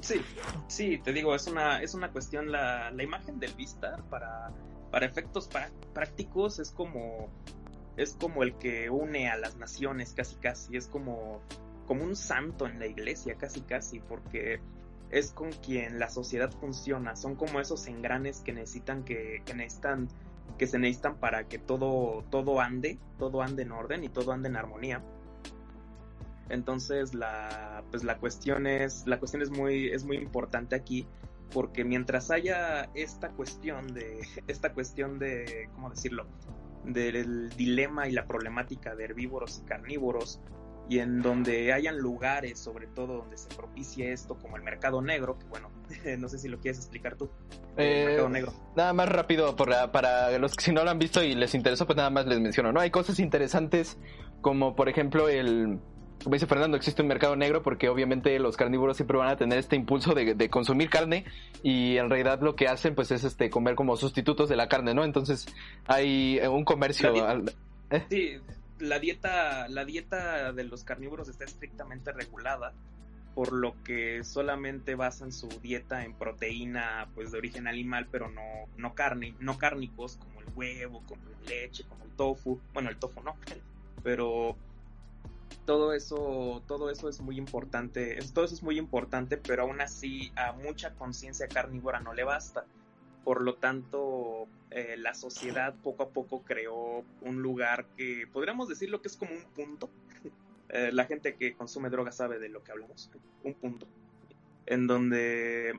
Sí, 0.00 0.20
sí, 0.68 0.98
te 0.98 1.12
digo, 1.12 1.34
es 1.34 1.46
una, 1.46 1.82
es 1.82 1.94
una 1.94 2.10
cuestión, 2.10 2.52
la, 2.52 2.90
la 2.90 3.02
imagen 3.02 3.40
del 3.40 3.52
Vistar 3.54 4.02
para, 4.04 4.52
para 4.90 5.06
efectos 5.06 5.48
prácticos 5.92 6.58
es 6.58 6.70
como, 6.70 7.28
es 7.96 8.14
como 8.14 8.42
el 8.42 8.54
que 8.54 8.90
une 8.90 9.28
a 9.28 9.36
las 9.36 9.56
naciones 9.56 10.12
casi 10.14 10.36
casi, 10.36 10.76
es 10.76 10.86
como, 10.86 11.40
como 11.86 12.04
un 12.04 12.14
santo 12.14 12.66
en 12.66 12.78
la 12.78 12.86
iglesia 12.86 13.36
casi 13.36 13.62
casi, 13.62 14.00
porque 14.00 14.60
es 15.10 15.32
con 15.32 15.50
quien 15.52 15.98
la 15.98 16.10
sociedad 16.10 16.50
funciona, 16.50 17.16
son 17.16 17.36
como 17.36 17.60
esos 17.60 17.86
engranes 17.86 18.40
que 18.40 18.52
necesitan 18.52 19.04
que, 19.04 19.42
que 19.44 19.54
necesitan, 19.54 20.08
que 20.58 20.66
se 20.66 20.78
necesitan 20.78 21.16
para 21.16 21.48
que 21.48 21.58
todo, 21.58 22.24
todo 22.30 22.60
ande, 22.60 22.98
todo 23.18 23.42
ande 23.42 23.62
en 23.62 23.72
orden 23.72 24.04
y 24.04 24.08
todo 24.08 24.32
ande 24.32 24.48
en 24.48 24.56
armonía. 24.56 25.02
Entonces 26.48 27.14
la 27.14 27.82
pues 27.90 28.04
la 28.04 28.18
cuestión 28.18 28.66
es 28.66 29.06
la 29.06 29.18
cuestión 29.18 29.42
es 29.42 29.50
muy 29.50 29.88
es 29.88 30.04
muy 30.04 30.16
importante 30.16 30.76
aquí 30.76 31.06
porque 31.52 31.84
mientras 31.84 32.30
haya 32.30 32.88
esta 32.94 33.30
cuestión 33.30 33.92
de 33.94 34.20
esta 34.46 34.72
cuestión 34.72 35.18
de 35.18 35.68
cómo 35.74 35.90
decirlo 35.90 36.26
del 36.84 37.50
dilema 37.50 38.08
y 38.08 38.12
la 38.12 38.26
problemática 38.26 38.94
de 38.94 39.04
herbívoros 39.04 39.60
y 39.62 39.66
carnívoros 39.66 40.40
y 40.88 41.00
en 41.00 41.20
donde 41.20 41.72
hayan 41.72 41.98
lugares 41.98 42.60
sobre 42.60 42.86
todo 42.86 43.16
donde 43.16 43.36
se 43.36 43.48
propicie 43.48 44.12
esto 44.12 44.38
como 44.38 44.56
el 44.56 44.62
mercado 44.62 45.02
negro 45.02 45.36
que 45.36 45.46
bueno 45.46 45.70
no 46.18 46.28
sé 46.28 46.38
si 46.38 46.48
lo 46.48 46.60
quieres 46.60 46.78
explicar 46.78 47.16
tú 47.16 47.28
el 47.76 47.84
Eh, 47.84 48.04
mercado 48.06 48.28
negro 48.28 48.52
Nada 48.76 48.92
más 48.92 49.08
rápido 49.08 49.56
para, 49.56 49.90
para 49.90 50.38
los 50.38 50.54
que 50.54 50.62
si 50.62 50.72
no 50.72 50.84
lo 50.84 50.90
han 50.90 50.98
visto 50.98 51.22
y 51.22 51.34
les 51.34 51.54
interesó, 51.54 51.86
pues 51.86 51.96
nada 51.96 52.10
más 52.10 52.26
les 52.26 52.40
menciono, 52.40 52.72
¿no? 52.72 52.80
Hay 52.80 52.90
cosas 52.90 53.18
interesantes 53.18 53.98
como 54.42 54.76
por 54.76 54.88
ejemplo 54.88 55.28
el, 55.28 55.80
como 56.22 56.34
dice 56.34 56.46
Fernando, 56.46 56.76
existe 56.76 57.02
un 57.02 57.08
mercado 57.08 57.36
negro 57.36 57.62
porque 57.62 57.88
obviamente 57.88 58.38
los 58.38 58.56
carnívoros 58.56 58.96
siempre 58.96 59.16
van 59.16 59.28
a 59.28 59.36
tener 59.36 59.58
este 59.58 59.76
impulso 59.76 60.14
de, 60.14 60.34
de 60.34 60.50
consumir 60.50 60.90
carne 60.90 61.24
y 61.62 61.96
en 61.98 62.08
realidad 62.10 62.40
lo 62.40 62.56
que 62.56 62.66
hacen 62.68 62.94
pues 62.94 63.10
es 63.12 63.22
este 63.24 63.48
comer 63.50 63.74
como 63.74 63.96
sustitutos 63.96 64.48
de 64.48 64.56
la 64.56 64.68
carne, 64.68 64.94
¿no? 64.94 65.04
Entonces 65.04 65.46
hay 65.86 66.38
eh, 66.38 66.48
un 66.48 66.64
comercio... 66.64 67.12
La 67.12 67.30
al- 67.30 67.52
Sí, 68.10 68.32
la 68.80 68.98
dieta, 68.98 69.68
la 69.68 69.84
dieta 69.84 70.52
de 70.52 70.64
los 70.64 70.82
carnívoros 70.82 71.28
está 71.28 71.44
estrictamente 71.44 72.10
regulada, 72.12 72.72
por 73.34 73.52
lo 73.52 73.74
que 73.84 74.24
solamente 74.24 74.94
basan 74.96 75.30
su 75.32 75.48
dieta 75.62 76.04
en 76.04 76.14
proteína 76.14 77.06
pues 77.14 77.30
de 77.30 77.38
origen 77.38 77.68
animal, 77.68 78.08
pero 78.10 78.28
no, 78.28 78.42
no 78.76 78.94
carne, 78.94 79.34
no 79.38 79.56
cárnicos, 79.58 80.16
como 80.16 80.40
el 80.40 80.46
huevo, 80.56 81.02
como 81.06 81.22
la 81.42 81.48
leche, 81.50 81.84
como 81.88 82.04
el 82.04 82.10
tofu, 82.12 82.58
bueno 82.74 82.90
el 82.90 82.96
tofu 82.96 83.22
no, 83.22 83.36
pero 84.02 84.56
todo 85.66 85.92
eso, 85.92 86.62
todo 86.66 86.90
eso 86.90 87.08
es 87.08 87.20
muy 87.20 87.36
importante, 87.36 88.18
todo 88.32 88.44
eso 88.44 88.54
es 88.54 88.62
muy 88.62 88.78
importante, 88.78 89.36
pero 89.36 89.64
aún 89.64 89.80
así 89.80 90.32
a 90.36 90.52
mucha 90.52 90.94
conciencia 90.94 91.48
carnívora 91.48 92.00
no 92.00 92.14
le 92.14 92.24
basta. 92.24 92.64
Por 93.24 93.42
lo 93.42 93.56
tanto, 93.56 94.46
eh, 94.70 94.96
la 94.96 95.14
sociedad 95.14 95.74
poco 95.82 96.04
a 96.04 96.10
poco 96.10 96.42
creó 96.42 97.04
un 97.22 97.42
lugar 97.42 97.86
que 97.96 98.28
podríamos 98.32 98.68
decirlo 98.68 99.02
que 99.02 99.08
es 99.08 99.16
como 99.16 99.32
un 99.32 99.44
punto. 99.54 99.90
Eh, 100.68 100.90
la 100.92 101.04
gente 101.04 101.36
que 101.36 101.54
consume 101.54 101.90
droga 101.90 102.10
sabe 102.10 102.40
de 102.40 102.48
lo 102.48 102.64
que 102.64 102.72
hablamos. 102.72 103.08
Un 103.44 103.54
punto. 103.54 103.86
En 104.66 104.88
donde, 104.88 105.78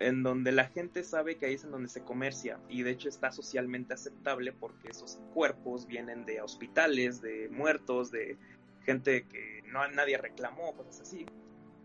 en 0.00 0.22
donde 0.22 0.52
la 0.52 0.66
gente 0.66 1.02
sabe 1.02 1.38
que 1.38 1.46
ahí 1.46 1.54
es 1.54 1.64
en 1.64 1.70
donde 1.70 1.88
se 1.88 2.02
comercia 2.02 2.60
y 2.68 2.82
de 2.82 2.90
hecho 2.90 3.08
está 3.08 3.32
socialmente 3.32 3.94
aceptable 3.94 4.52
porque 4.52 4.88
esos 4.90 5.18
cuerpos 5.32 5.86
vienen 5.86 6.26
de 6.26 6.42
hospitales, 6.42 7.22
de 7.22 7.48
muertos, 7.48 8.10
de 8.10 8.36
gente 8.82 9.26
que 9.26 9.62
no 9.72 9.86
nadie 9.88 10.18
reclamó, 10.18 10.74
cosas 10.74 11.00
así. 11.00 11.26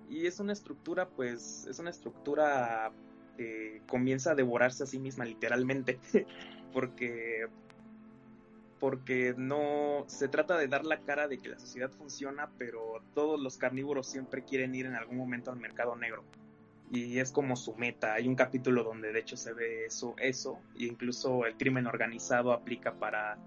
Y 0.09 0.27
es 0.27 0.39
una 0.39 0.53
estructura, 0.53 1.09
pues, 1.09 1.67
es 1.69 1.79
una 1.79 1.89
estructura 1.89 2.91
que 3.37 3.81
comienza 3.87 4.31
a 4.31 4.35
devorarse 4.35 4.83
a 4.83 4.87
sí 4.87 4.99
misma 4.99 5.25
literalmente, 5.25 5.99
porque 6.73 7.47
porque 8.79 9.33
no 9.35 10.03
se 10.07 10.27
trata 10.27 10.55
de 10.57 10.67
dar 10.67 10.85
la 10.85 11.01
cara 11.01 11.27
de 11.27 11.39
que 11.39 11.49
la 11.49 11.59
sociedad 11.59 11.89
funciona, 11.89 12.51
pero 12.59 13.01
todos 13.15 13.39
los 13.39 13.57
carnívoros 13.57 14.07
siempre 14.07 14.43
quieren 14.43 14.75
ir 14.75 14.85
en 14.85 14.93
algún 14.93 15.17
momento 15.17 15.51
al 15.51 15.57
mercado 15.57 15.95
negro. 15.95 16.23
Y 16.91 17.19
es 17.19 17.31
como 17.31 17.55
su 17.55 17.75
meta. 17.75 18.13
Hay 18.13 18.27
un 18.27 18.35
capítulo 18.35 18.83
donde 18.83 19.11
de 19.11 19.19
hecho 19.19 19.35
se 19.35 19.53
ve 19.53 19.85
eso, 19.85 20.15
eso, 20.19 20.59
e 20.77 20.85
incluso 20.85 21.45
el 21.45 21.57
crimen 21.57 21.87
organizado 21.87 22.53
aplica 22.53 22.93
para 22.93 23.37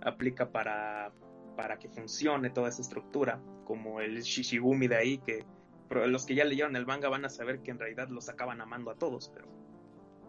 aplica 0.00 0.50
para 0.50 1.12
para 1.58 1.76
que 1.80 1.88
funcione 1.88 2.50
toda 2.50 2.68
esa 2.68 2.82
estructura, 2.82 3.40
como 3.64 4.00
el 4.00 4.22
Shishigumi 4.22 4.86
de 4.86 4.94
ahí 4.96 5.18
que 5.18 5.44
los 5.90 6.24
que 6.24 6.36
ya 6.36 6.44
leyeron 6.44 6.76
el 6.76 6.86
manga 6.86 7.08
van 7.08 7.24
a 7.24 7.28
saber 7.28 7.62
que 7.64 7.72
en 7.72 7.80
realidad 7.80 8.08
los 8.10 8.28
acaban 8.28 8.60
amando 8.60 8.92
a 8.92 8.94
todos, 8.94 9.32
pero 9.34 9.48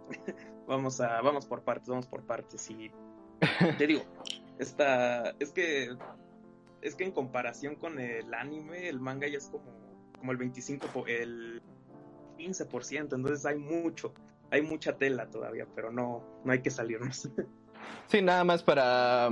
vamos 0.68 1.00
a 1.02 1.22
vamos 1.22 1.46
por 1.46 1.62
partes, 1.62 1.88
vamos 1.88 2.08
por 2.08 2.24
partes 2.26 2.68
y 2.72 2.90
te 3.78 3.86
digo, 3.86 4.02
esta 4.58 5.36
es 5.40 5.52
que 5.52 5.96
es 6.82 6.96
que 6.96 7.04
en 7.04 7.12
comparación 7.12 7.76
con 7.76 8.00
el 8.00 8.34
anime, 8.34 8.90
el 8.90 9.00
manga 9.00 9.28
ya 9.28 9.38
es 9.38 9.50
como 9.50 9.78
como 10.18 10.32
el 10.32 10.38
25 10.40 10.88
po- 10.88 11.06
el 11.06 11.62
15%, 12.40 13.16
entonces 13.16 13.46
hay 13.46 13.60
mucho, 13.60 14.16
hay 14.50 14.64
mucha 14.64 14.98
tela 14.98 15.30
todavía, 15.30 15.68
pero 15.76 15.92
no 15.92 16.24
no 16.44 16.52
hay 16.52 16.64
que 16.64 16.72
salirnos. 16.72 17.30
Sí, 18.08 18.22
nada 18.24 18.44
más 18.44 18.64
para, 18.64 19.30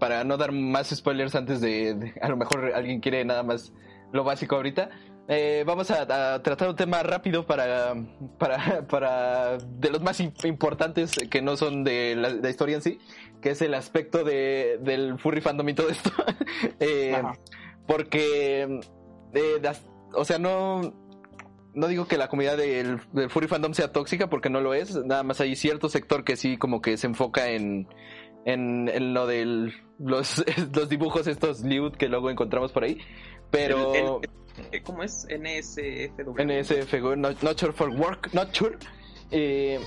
para 0.00 0.24
no 0.24 0.36
dar 0.36 0.50
más 0.50 0.88
spoilers 0.88 1.36
antes 1.36 1.60
de, 1.60 1.94
de- 1.94 2.14
A 2.20 2.28
lo 2.28 2.36
mejor 2.36 2.72
alguien 2.74 2.98
quiere 3.00 3.24
nada 3.24 3.44
más 3.44 3.72
lo 4.12 4.24
básico 4.24 4.56
ahorita. 4.56 4.90
Eh, 5.28 5.62
vamos 5.64 5.92
a, 5.92 6.34
a 6.34 6.42
tratar 6.42 6.70
un 6.70 6.74
tema 6.74 7.00
rápido 7.04 7.46
para, 7.46 7.94
para, 8.36 8.84
para 8.88 9.58
de 9.58 9.90
los 9.90 10.02
más 10.02 10.18
im- 10.20 10.32
importantes 10.48 11.12
que 11.30 11.40
no 11.40 11.56
son 11.56 11.84
de 11.84 12.16
la, 12.16 12.32
de 12.32 12.42
la 12.42 12.50
historia 12.50 12.74
en 12.74 12.82
sí, 12.82 12.98
que 13.40 13.50
es 13.50 13.62
el 13.62 13.74
aspecto 13.74 14.24
de, 14.24 14.80
del 14.82 15.20
furry 15.20 15.40
fandom 15.40 15.68
y 15.68 15.74
todo 15.74 15.88
esto. 15.90 16.10
Eh, 16.80 17.22
porque, 17.86 18.80
eh, 19.34 19.58
das- 19.62 19.86
o 20.14 20.24
sea, 20.24 20.38
no, 20.38 20.80
no 21.74 21.86
digo 21.88 22.06
que 22.08 22.18
la 22.18 22.28
comunidad 22.28 22.56
del, 22.56 22.98
del 23.12 23.30
furry 23.30 23.46
fandom 23.48 23.72
sea 23.74 23.92
tóxica 23.92 24.28
porque 24.28 24.50
no 24.50 24.60
lo 24.60 24.74
es, 24.74 24.96
nada 25.04 25.22
más 25.22 25.40
hay 25.40 25.54
cierto 25.56 25.88
sector 25.88 26.24
que 26.24 26.36
sí 26.36 26.56
como 26.56 26.80
que 26.82 26.96
se 26.96 27.06
enfoca 27.06 27.50
en, 27.50 27.86
en, 28.44 28.88
en 28.88 29.14
lo 29.14 29.26
de 29.26 29.72
los, 30.00 30.44
los 30.74 30.88
dibujos 30.88 31.26
estos 31.26 31.60
lewd 31.62 31.92
que 31.96 32.08
luego 32.08 32.30
encontramos 32.30 32.72
por 32.72 32.84
ahí, 32.84 32.98
pero 33.50 33.94
El- 33.94 34.04
el- 34.72 34.82
¿Cómo 34.82 35.02
es? 35.02 35.26
NSFW. 35.30 36.34
NSF, 36.42 36.92
not, 37.16 37.42
not 37.42 37.58
sure 37.58 37.72
for 37.72 37.88
work, 37.90 38.32
not 38.34 38.52
sure, 38.54 38.76
eh, 39.30 39.78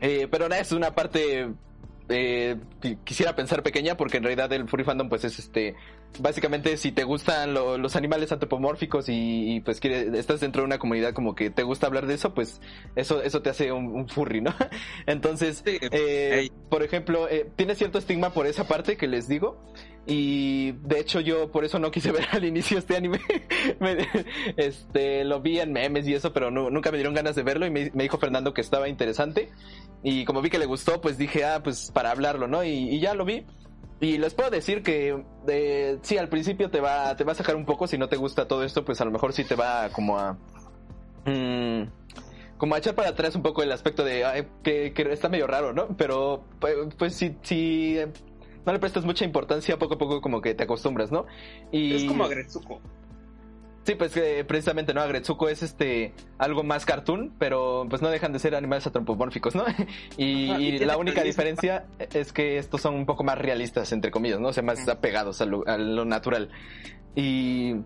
eh, 0.00 0.28
pero 0.30 0.46
es 0.48 0.70
una 0.72 0.94
parte 0.94 1.50
eh, 2.10 2.56
qui- 2.82 2.98
quisiera 3.04 3.34
pensar 3.36 3.62
pequeña 3.62 3.96
porque 3.96 4.18
en 4.18 4.24
realidad 4.24 4.52
el 4.52 4.68
furry 4.68 4.84
fandom 4.84 5.08
pues 5.08 5.24
es 5.24 5.38
este 5.38 5.74
básicamente 6.18 6.76
si 6.76 6.90
te 6.92 7.04
gustan 7.04 7.54
lo- 7.54 7.78
los 7.78 7.94
animales 7.96 8.32
antropomórficos 8.32 9.08
y, 9.08 9.54
y, 9.56 9.60
pues 9.60 9.78
quiere, 9.80 10.18
estás 10.18 10.40
dentro 10.40 10.62
de 10.62 10.66
una 10.66 10.78
comunidad 10.78 11.12
como 11.14 11.34
que 11.34 11.50
te 11.50 11.62
gusta 11.62 11.86
hablar 11.86 12.06
de 12.06 12.14
eso 12.14 12.34
pues 12.34 12.60
eso 12.96 13.22
eso 13.22 13.42
te 13.42 13.50
hace 13.50 13.70
un, 13.72 13.86
un 13.86 14.08
furry 14.08 14.40
no 14.40 14.52
entonces 15.06 15.62
eh, 15.66 16.48
por 16.68 16.82
ejemplo 16.82 17.28
eh, 17.28 17.48
tiene 17.56 17.74
cierto 17.76 17.98
estigma 17.98 18.30
por 18.32 18.46
esa 18.46 18.66
parte 18.66 18.96
que 18.96 19.06
les 19.06 19.28
digo 19.28 19.62
y 20.06 20.72
de 20.72 20.98
hecho 20.98 21.20
yo 21.20 21.50
por 21.50 21.64
eso 21.64 21.78
no 21.78 21.90
quise 21.90 22.10
ver 22.12 22.26
al 22.32 22.44
inicio 22.44 22.78
este 22.78 22.96
anime 22.96 23.20
Me- 23.80 24.08
este 24.56 25.24
lo 25.24 25.40
vi 25.40 25.60
en 25.60 25.72
memes 25.72 26.06
y 26.08 26.14
eso 26.14 26.32
pero 26.32 26.50
nunca 26.50 26.90
me 26.90 26.96
dieron 26.96 27.14
ganas 27.14 27.34
de 27.36 27.42
verlo 27.42 27.66
y 27.66 27.70
me, 27.70 27.90
dijo 27.90 28.18
Fernando 28.18 28.54
que 28.54 28.62
estaba 28.62 28.88
interesante 28.88 29.50
y 30.02 30.24
como 30.24 30.40
vi 30.40 30.50
que 30.50 30.58
le 30.58 30.66
gustó, 30.66 31.00
pues 31.00 31.18
dije, 31.18 31.44
ah, 31.44 31.62
pues 31.62 31.90
para 31.92 32.10
hablarlo, 32.10 32.48
¿no? 32.48 32.64
Y, 32.64 32.98
ya 33.00 33.14
lo 33.14 33.24
vi. 33.24 33.44
Y 34.00 34.16
les 34.16 34.32
puedo 34.32 34.48
decir 34.48 34.82
que 34.82 35.22
sí, 36.02 36.16
al 36.16 36.28
principio 36.28 36.70
te 36.70 36.80
va, 36.80 37.14
te 37.16 37.24
va 37.24 37.32
a 37.32 37.34
sacar 37.34 37.54
un 37.54 37.66
poco, 37.66 37.86
si 37.86 37.98
no 37.98 38.08
te 38.08 38.16
gusta 38.16 38.48
todo 38.48 38.64
esto, 38.64 38.84
pues 38.84 39.00
a 39.00 39.04
lo 39.04 39.10
mejor 39.10 39.34
sí 39.34 39.44
te 39.44 39.54
va 39.54 39.90
como 39.90 40.18
a... 40.18 40.38
mm, 41.26 41.82
como 42.56 42.74
a 42.74 42.78
echar 42.78 42.94
para 42.94 43.10
atrás 43.10 43.36
un 43.36 43.42
poco 43.42 43.62
el 43.62 43.72
aspecto 43.72 44.02
de 44.02 44.48
que, 44.62 44.94
está 45.10 45.28
medio 45.28 45.46
raro, 45.46 45.74
¿no? 45.74 45.94
Pero 45.98 46.44
pues, 46.60 46.74
pues 46.96 47.14
si, 47.14 47.36
si, 47.42 47.98
no 48.64 48.72
le 48.72 48.78
prestas 48.78 49.04
mucha 49.04 49.24
importancia, 49.24 49.78
poco 49.78 49.94
a 49.94 49.98
poco 49.98 50.20
como 50.20 50.40
que 50.40 50.54
te 50.54 50.64
acostumbras, 50.64 51.10
¿no? 51.10 51.26
Y... 51.72 51.94
Es 51.94 52.04
como 52.04 52.24
Agretsuko. 52.24 52.80
Sí, 53.84 53.94
pues 53.94 54.14
eh, 54.16 54.44
precisamente, 54.46 54.92
¿no? 54.92 55.00
Agretsuko 55.00 55.48
es 55.48 55.62
este 55.62 56.12
algo 56.38 56.62
más 56.62 56.84
cartoon, 56.84 57.32
pero 57.38 57.86
pues 57.88 58.02
no 58.02 58.10
dejan 58.10 58.32
de 58.32 58.38
ser 58.38 58.54
animales 58.54 58.86
antropomórficos, 58.86 59.54
¿no? 59.54 59.64
y, 60.18 60.50
Ajá, 60.50 60.60
y 60.60 60.66
y 60.66 60.70
tiene 60.70 60.86
la 60.86 60.98
única 60.98 61.22
diferencia 61.22 61.86
es 62.12 62.32
que 62.32 62.58
estos 62.58 62.82
son 62.82 62.94
un 62.94 63.06
poco 63.06 63.24
más 63.24 63.38
realistas, 63.38 63.92
entre 63.92 64.10
comillas, 64.10 64.38
¿no? 64.38 64.48
O 64.48 64.52
sea, 64.52 64.62
más 64.62 64.86
apegados 64.86 65.40
a 65.40 65.46
lo, 65.46 65.66
a 65.66 65.78
lo 65.78 66.04
natural. 66.04 66.50
Y, 67.16 67.76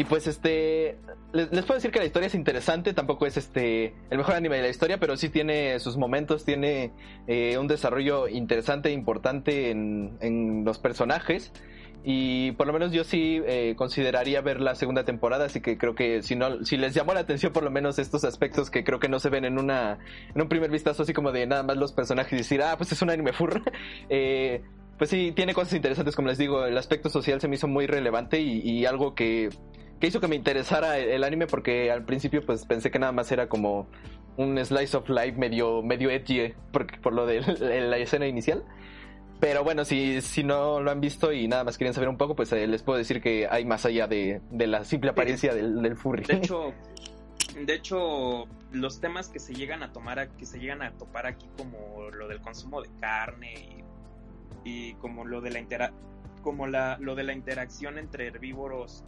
y 0.00 0.04
pues 0.04 0.26
este, 0.26 0.96
les, 1.34 1.48
puedo 1.50 1.74
decir 1.74 1.90
que 1.90 1.98
la 1.98 2.06
historia 2.06 2.28
es 2.28 2.34
interesante, 2.34 2.94
tampoco 2.94 3.26
es 3.26 3.36
este 3.36 3.92
el 4.08 4.16
mejor 4.16 4.34
anime 4.34 4.56
de 4.56 4.62
la 4.62 4.70
historia, 4.70 4.98
pero 4.98 5.14
sí 5.18 5.28
tiene 5.28 5.78
sus 5.78 5.98
momentos, 5.98 6.46
tiene 6.46 6.94
eh, 7.26 7.58
un 7.58 7.66
desarrollo 7.66 8.26
interesante 8.26 8.92
importante 8.92 9.68
en, 9.68 10.16
en 10.22 10.64
los 10.64 10.78
personajes. 10.78 11.52
Y 12.02 12.52
por 12.52 12.66
lo 12.66 12.72
menos 12.72 12.92
yo 12.92 13.04
sí 13.04 13.42
eh, 13.46 13.74
consideraría 13.76 14.40
ver 14.40 14.62
la 14.62 14.74
segunda 14.74 15.04
temporada, 15.04 15.44
así 15.44 15.60
que 15.60 15.76
creo 15.76 15.94
que 15.94 16.22
si 16.22 16.34
no, 16.34 16.64
si 16.64 16.78
les 16.78 16.94
llamó 16.94 17.12
la 17.12 17.20
atención 17.20 17.52
por 17.52 17.62
lo 17.62 17.70
menos 17.70 17.98
estos 17.98 18.24
aspectos 18.24 18.70
que 18.70 18.84
creo 18.84 19.00
que 19.00 19.10
no 19.10 19.18
se 19.20 19.28
ven 19.28 19.44
en 19.44 19.58
una, 19.58 19.98
en 20.34 20.40
un 20.40 20.48
primer 20.48 20.70
vistazo 20.70 21.02
así 21.02 21.12
como 21.12 21.30
de 21.30 21.46
nada 21.46 21.62
más 21.62 21.76
los 21.76 21.92
personajes 21.92 22.32
y 22.32 22.36
decir, 22.36 22.62
ah, 22.62 22.78
pues 22.78 22.90
es 22.90 23.02
un 23.02 23.10
anime 23.10 23.34
furro, 23.34 23.60
eh, 24.08 24.62
pues 24.96 25.10
sí, 25.10 25.32
tiene 25.36 25.52
cosas 25.52 25.74
interesantes, 25.74 26.16
como 26.16 26.28
les 26.28 26.38
digo, 26.38 26.64
el 26.64 26.78
aspecto 26.78 27.10
social 27.10 27.38
se 27.38 27.48
me 27.48 27.56
hizo 27.56 27.68
muy 27.68 27.86
relevante 27.86 28.40
y 28.40 28.84
algo 28.84 29.14
que, 29.14 29.48
que 30.00 30.06
hizo 30.06 30.20
que 30.20 30.28
me 30.28 30.36
interesara 30.36 30.98
el, 30.98 31.10
el 31.10 31.24
anime 31.24 31.46
porque 31.46 31.90
al 31.90 32.04
principio 32.04 32.44
pues 32.44 32.64
pensé 32.64 32.90
que 32.90 32.98
nada 32.98 33.12
más 33.12 33.30
era 33.30 33.48
como 33.48 33.86
un 34.36 34.64
slice 34.64 34.96
of 34.96 35.08
life 35.08 35.32
medio, 35.32 35.82
medio 35.82 36.10
edgy 36.10 36.40
eh, 36.40 36.54
por, 36.72 37.00
por 37.00 37.12
lo 37.12 37.26
de 37.26 37.40
la 37.80 37.98
escena 37.98 38.26
inicial. 38.26 38.64
Pero 39.38 39.64
bueno, 39.64 39.84
si, 39.84 40.20
si 40.20 40.44
no 40.44 40.80
lo 40.80 40.90
han 40.90 41.00
visto 41.00 41.32
y 41.32 41.48
nada 41.48 41.64
más 41.64 41.78
quieren 41.78 41.94
saber 41.94 42.08
un 42.08 42.18
poco, 42.18 42.36
pues 42.36 42.52
eh, 42.52 42.66
les 42.66 42.82
puedo 42.82 42.98
decir 42.98 43.22
que 43.22 43.48
hay 43.50 43.64
más 43.64 43.86
allá 43.86 44.06
de, 44.06 44.40
de 44.50 44.66
la 44.66 44.84
simple 44.84 45.10
apariencia 45.10 45.54
del, 45.54 45.80
del 45.80 45.96
furry. 45.96 46.24
De 46.24 46.34
hecho, 46.34 46.74
de 47.66 47.74
hecho, 47.74 48.46
los 48.72 49.00
temas 49.00 49.28
que 49.28 49.38
se 49.38 49.54
llegan 49.54 49.82
a 49.82 49.92
tomar, 49.92 50.28
que 50.36 50.44
se 50.44 50.58
llegan 50.58 50.82
a 50.82 50.92
topar 50.92 51.26
aquí, 51.26 51.48
como 51.56 52.10
lo 52.10 52.28
del 52.28 52.40
consumo 52.40 52.82
de 52.82 52.90
carne 53.00 53.84
y, 54.64 54.90
y 54.90 54.94
como 54.94 55.24
lo 55.24 55.40
de 55.40 55.50
la 55.50 55.58
intera 55.58 55.92
como 56.42 56.66
la, 56.66 56.96
lo 56.98 57.14
de 57.14 57.22
la 57.22 57.34
interacción 57.34 57.98
entre 57.98 58.26
herbívoros, 58.26 59.04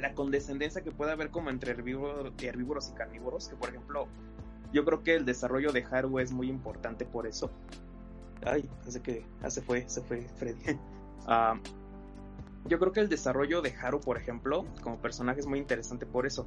la 0.00 0.14
condescendencia 0.14 0.82
que 0.82 0.90
puede 0.90 1.12
haber 1.12 1.30
como 1.30 1.50
entre 1.50 1.72
herbívoros, 1.72 2.32
herbívoros 2.40 2.90
y 2.90 2.92
carnívoros, 2.94 3.48
que 3.48 3.56
por 3.56 3.68
ejemplo, 3.68 4.08
yo 4.72 4.84
creo 4.84 5.02
que 5.02 5.14
el 5.14 5.24
desarrollo 5.24 5.72
de 5.72 5.84
Haru 5.84 6.18
es 6.18 6.32
muy 6.32 6.48
importante 6.48 7.04
por 7.04 7.26
eso. 7.26 7.50
Ay, 8.44 8.68
hace 8.86 9.00
que, 9.00 9.24
hace 9.42 9.62
fue, 9.62 9.88
se 9.88 10.02
fue 10.02 10.22
Freddy. 10.36 10.78
Ah, 11.26 11.58
yo 12.66 12.78
creo 12.78 12.92
que 12.92 13.00
el 13.00 13.08
desarrollo 13.08 13.62
de 13.62 13.74
Haru, 13.74 13.98
por 13.98 14.18
ejemplo, 14.18 14.66
como 14.82 14.98
personaje 14.98 15.40
es 15.40 15.46
muy 15.46 15.58
interesante 15.58 16.04
por 16.04 16.26
eso. 16.26 16.46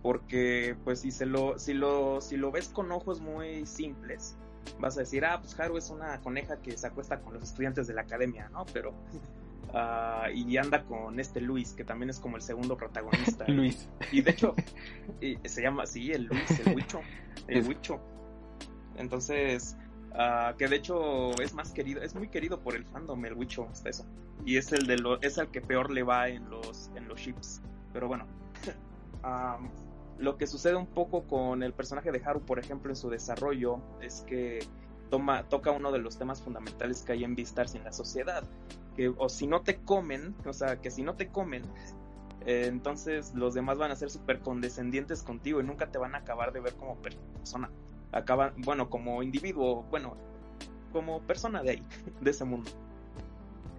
Porque, 0.00 0.76
pues, 0.84 1.00
si 1.00 1.10
se 1.10 1.26
lo, 1.26 1.58
si 1.58 1.74
lo, 1.74 2.20
si 2.20 2.36
lo 2.36 2.52
ves 2.52 2.68
con 2.68 2.92
ojos 2.92 3.20
muy 3.20 3.66
simples, 3.66 4.36
vas 4.78 4.96
a 4.96 5.00
decir, 5.00 5.24
ah, 5.24 5.40
pues 5.40 5.58
Haru 5.58 5.76
es 5.76 5.90
una 5.90 6.20
coneja 6.20 6.56
que 6.58 6.76
se 6.76 6.86
acuesta 6.86 7.20
con 7.20 7.34
los 7.34 7.42
estudiantes 7.42 7.88
de 7.88 7.94
la 7.94 8.02
academia, 8.02 8.48
¿no? 8.50 8.64
Pero, 8.72 8.92
ah, 9.74 10.28
y 10.32 10.56
anda 10.56 10.84
con 10.84 11.18
este 11.20 11.40
Luis, 11.40 11.72
que 11.72 11.84
también 11.84 12.10
es 12.10 12.18
como 12.18 12.36
el 12.36 12.42
segundo 12.42 12.76
protagonista. 12.76 13.44
Luis. 13.48 13.88
Y 14.10 14.22
de 14.22 14.30
hecho, 14.30 14.54
y 15.20 15.36
se 15.48 15.62
llama 15.62 15.84
así, 15.84 16.12
el 16.12 16.24
Luis, 16.24 16.60
el 16.60 16.74
Huicho. 16.74 17.00
El 17.48 17.66
Huicho. 17.66 18.00
Entonces, 18.96 19.76
ah, 20.14 20.54
que 20.58 20.68
de 20.68 20.76
hecho 20.76 21.32
es 21.40 21.54
más 21.54 21.72
querido, 21.72 22.02
es 22.02 22.14
muy 22.14 22.28
querido 22.28 22.60
por 22.60 22.76
el 22.76 22.84
fandom, 22.84 23.24
el 23.24 23.34
Huicho, 23.34 23.68
hasta 23.70 23.90
eso. 23.90 24.06
Y 24.44 24.56
es 24.56 24.72
el 24.72 24.86
de 24.86 24.98
lo, 24.98 25.20
es 25.22 25.38
el 25.38 25.48
que 25.48 25.60
peor 25.60 25.90
le 25.90 26.02
va 26.02 26.28
en 26.28 26.48
los, 26.50 26.90
en 26.96 27.08
los 27.08 27.20
ships. 27.20 27.62
Pero 27.92 28.08
bueno. 28.08 28.26
Am, 29.22 29.70
lo 30.18 30.36
que 30.36 30.46
sucede 30.46 30.76
un 30.76 30.86
poco 30.86 31.24
con 31.26 31.62
el 31.62 31.72
personaje 31.72 32.12
de 32.12 32.22
Haru, 32.24 32.42
por 32.42 32.58
ejemplo, 32.58 32.90
en 32.90 32.96
su 32.96 33.10
desarrollo, 33.10 33.80
es 34.00 34.22
que 34.22 34.60
toma, 35.10 35.48
toca 35.48 35.72
uno 35.72 35.90
de 35.92 35.98
los 35.98 36.16
temas 36.16 36.40
fundamentales 36.40 37.02
que 37.02 37.12
hay 37.12 37.24
en 37.24 37.34
Beastars 37.34 37.74
en 37.74 37.84
la 37.84 37.92
sociedad. 37.92 38.44
Que, 38.96 39.08
o 39.08 39.28
si 39.28 39.46
no 39.46 39.62
te 39.62 39.76
comen, 39.76 40.34
o 40.44 40.52
sea, 40.52 40.80
que 40.80 40.90
si 40.90 41.02
no 41.02 41.14
te 41.14 41.28
comen, 41.28 41.62
eh, 42.46 42.66
entonces 42.66 43.34
los 43.34 43.54
demás 43.54 43.78
van 43.78 43.90
a 43.90 43.96
ser 43.96 44.10
súper 44.10 44.40
condescendientes 44.40 45.22
contigo 45.22 45.60
y 45.60 45.64
nunca 45.64 45.90
te 45.90 45.98
van 45.98 46.14
a 46.14 46.18
acabar 46.18 46.52
de 46.52 46.60
ver 46.60 46.74
como 46.74 46.96
persona. 46.96 47.70
Acaban, 48.10 48.54
bueno, 48.58 48.90
como 48.90 49.22
individuo, 49.22 49.84
bueno, 49.90 50.16
como 50.92 51.22
persona 51.22 51.62
de 51.62 51.70
ahí, 51.70 51.82
de 52.20 52.30
ese 52.30 52.44
mundo. 52.44 52.70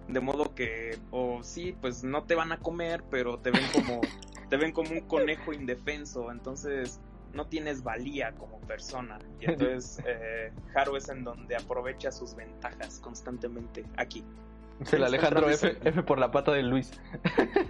De 0.08 0.20
modo 0.20 0.54
que, 0.54 0.98
o 1.10 1.42
sí, 1.42 1.76
pues 1.80 2.04
no 2.04 2.24
te 2.24 2.34
van 2.34 2.52
a 2.52 2.58
comer, 2.58 3.04
pero 3.10 3.38
te 3.38 3.50
ven 3.50 3.64
como, 3.72 4.00
te 4.50 4.56
ven 4.56 4.72
como 4.72 4.90
un 4.90 5.00
conejo 5.02 5.52
indefenso, 5.52 6.30
entonces 6.30 7.00
no 7.32 7.46
tienes 7.46 7.82
valía 7.82 8.32
como 8.32 8.60
persona. 8.60 9.18
Y 9.40 9.46
entonces 9.46 10.02
eh, 10.06 10.52
Haru 10.74 10.96
es 10.96 11.08
en 11.08 11.24
donde 11.24 11.56
aprovecha 11.56 12.12
sus 12.12 12.34
ventajas 12.34 12.98
constantemente 13.00 13.84
aquí. 13.96 14.24
Es 14.80 14.92
el 14.92 15.04
Alejandro 15.04 15.48
F, 15.48 16.02
por 16.02 16.18
la 16.18 16.30
pata 16.30 16.52
de 16.52 16.62
Luis. 16.62 16.90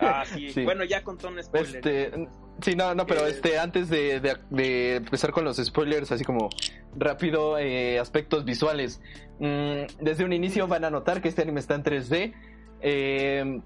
Ah, 0.01 0.25
sí. 0.27 0.49
Sí. 0.55 0.65
Bueno, 0.65 0.85
ya 0.85 1.03
contó 1.05 1.29
un 1.29 1.43
spoiler. 1.43 1.77
Este, 1.77 2.29
sí, 2.63 2.75
no, 2.77 2.95
no, 2.95 3.07
pero 3.07 3.27
Eh, 3.27 3.31
este, 3.31 3.59
antes 3.59 3.89
de, 3.91 4.21
de- 4.21 4.39
de 4.51 4.97
empezar 4.97 5.31
con 5.33 5.45
los 5.45 5.57
spoilers, 5.59 6.11
así 6.13 6.25
como 6.25 6.49
rápido, 6.97 7.59
eh, 7.59 7.99
aspectos 7.99 8.45
visuales. 8.45 9.01
Mm, 9.39 9.83
desde 10.01 10.25
un 10.25 10.33
inicio 10.33 10.67
van 10.67 10.85
a 10.85 10.91
notar 10.91 11.21
que 11.21 11.29
este 11.29 11.43
anime 11.43 11.61
está 11.61 11.75
en 11.75 11.83
3D. 11.83 12.33
Eh, 12.81 13.61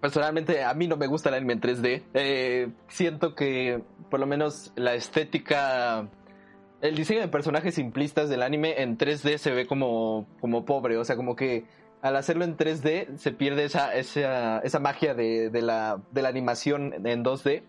personalmente, 0.00 0.64
a 0.64 0.72
mí 0.74 0.88
no 0.88 0.96
me 0.96 1.06
gusta 1.06 1.28
el 1.28 1.34
anime 1.36 1.54
en 1.54 1.60
3D. 1.60 2.02
Eh, 2.14 2.68
siento 2.88 3.34
que, 3.34 3.82
por 4.10 4.20
lo 4.20 4.26
menos, 4.26 4.72
la 4.76 4.94
estética. 4.94 6.08
El 6.80 6.94
diseño 6.96 7.20
de 7.20 7.28
personajes 7.28 7.74
simplistas 7.74 8.30
del 8.30 8.42
anime 8.42 8.80
en 8.80 8.96
3D 8.96 9.36
se 9.36 9.50
ve 9.50 9.66
como, 9.66 10.26
como 10.40 10.64
pobre, 10.64 10.96
o 10.96 11.04
sea, 11.04 11.14
como 11.16 11.36
que 11.36 11.64
al 12.02 12.16
hacerlo 12.16 12.44
en 12.44 12.56
3D 12.56 13.16
se 13.16 13.32
pierde 13.32 13.64
esa, 13.64 13.94
esa, 13.94 14.60
esa 14.60 14.78
magia 14.78 15.14
de, 15.14 15.50
de 15.50 15.62
la, 15.62 16.00
de 16.12 16.22
la 16.22 16.28
animación 16.28 17.06
en 17.06 17.24
2D, 17.24 17.62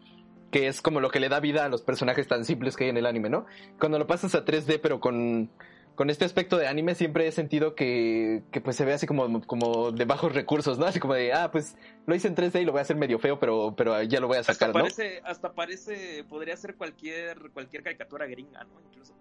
que 0.52 0.68
es 0.68 0.82
como 0.82 1.00
lo 1.00 1.10
que 1.10 1.20
le 1.20 1.30
da 1.30 1.40
vida 1.40 1.66
a 1.66 1.70
los 1.70 1.82
personajes 1.82 2.28
tan 2.28 2.46
simples 2.46 2.76
que 2.76 2.86
hay 2.86 2.90
en 2.90 2.98
el 2.98 3.06
anime, 3.06 3.30
¿no? 3.30 3.46
Cuando 3.80 4.00
lo 4.00 4.08
pasas 4.08 4.36
a 4.36 4.46
3D, 4.46 4.80
pero 4.82 5.00
con, 5.00 5.50
con 5.96 6.10
este 6.10 6.26
aspecto 6.26 6.58
de 6.58 6.68
anime, 6.68 6.96
siempre 6.96 7.28
he 7.28 7.32
sentido 7.32 7.76
que, 7.76 8.44
que 8.52 8.62
pues 8.62 8.76
se 8.76 8.86
ve 8.86 8.94
así 8.94 9.06
como, 9.06 9.42
como 9.46 9.92
de 9.92 10.06
bajos 10.06 10.34
recursos, 10.34 10.78
¿no? 10.78 10.86
Así 10.86 11.00
como 11.00 11.14
de, 11.14 11.34
ah, 11.34 11.52
pues 11.52 11.78
lo 12.06 12.16
hice 12.16 12.28
en 12.28 12.36
3D 12.36 12.62
y 12.62 12.66
lo 12.66 12.72
voy 12.72 12.80
a 12.80 12.82
hacer 12.84 12.96
medio 12.96 13.20
feo, 13.20 13.40
pero, 13.40 13.74
pero 13.76 14.02
ya 14.04 14.20
lo 14.20 14.28
voy 14.28 14.38
a 14.38 14.40
hasta 14.42 14.54
sacar, 14.54 14.70
¿no? 14.70 14.74
parece, 14.74 15.22
hasta 15.26 15.54
parece, 15.54 16.24
podría 16.28 16.56
ser 16.58 16.76
cualquier, 16.76 17.52
cualquier 17.52 17.84
caricatura 17.84 18.26
gringa, 18.28 18.64
¿no? 18.64 18.82
Incluso. 18.82 19.14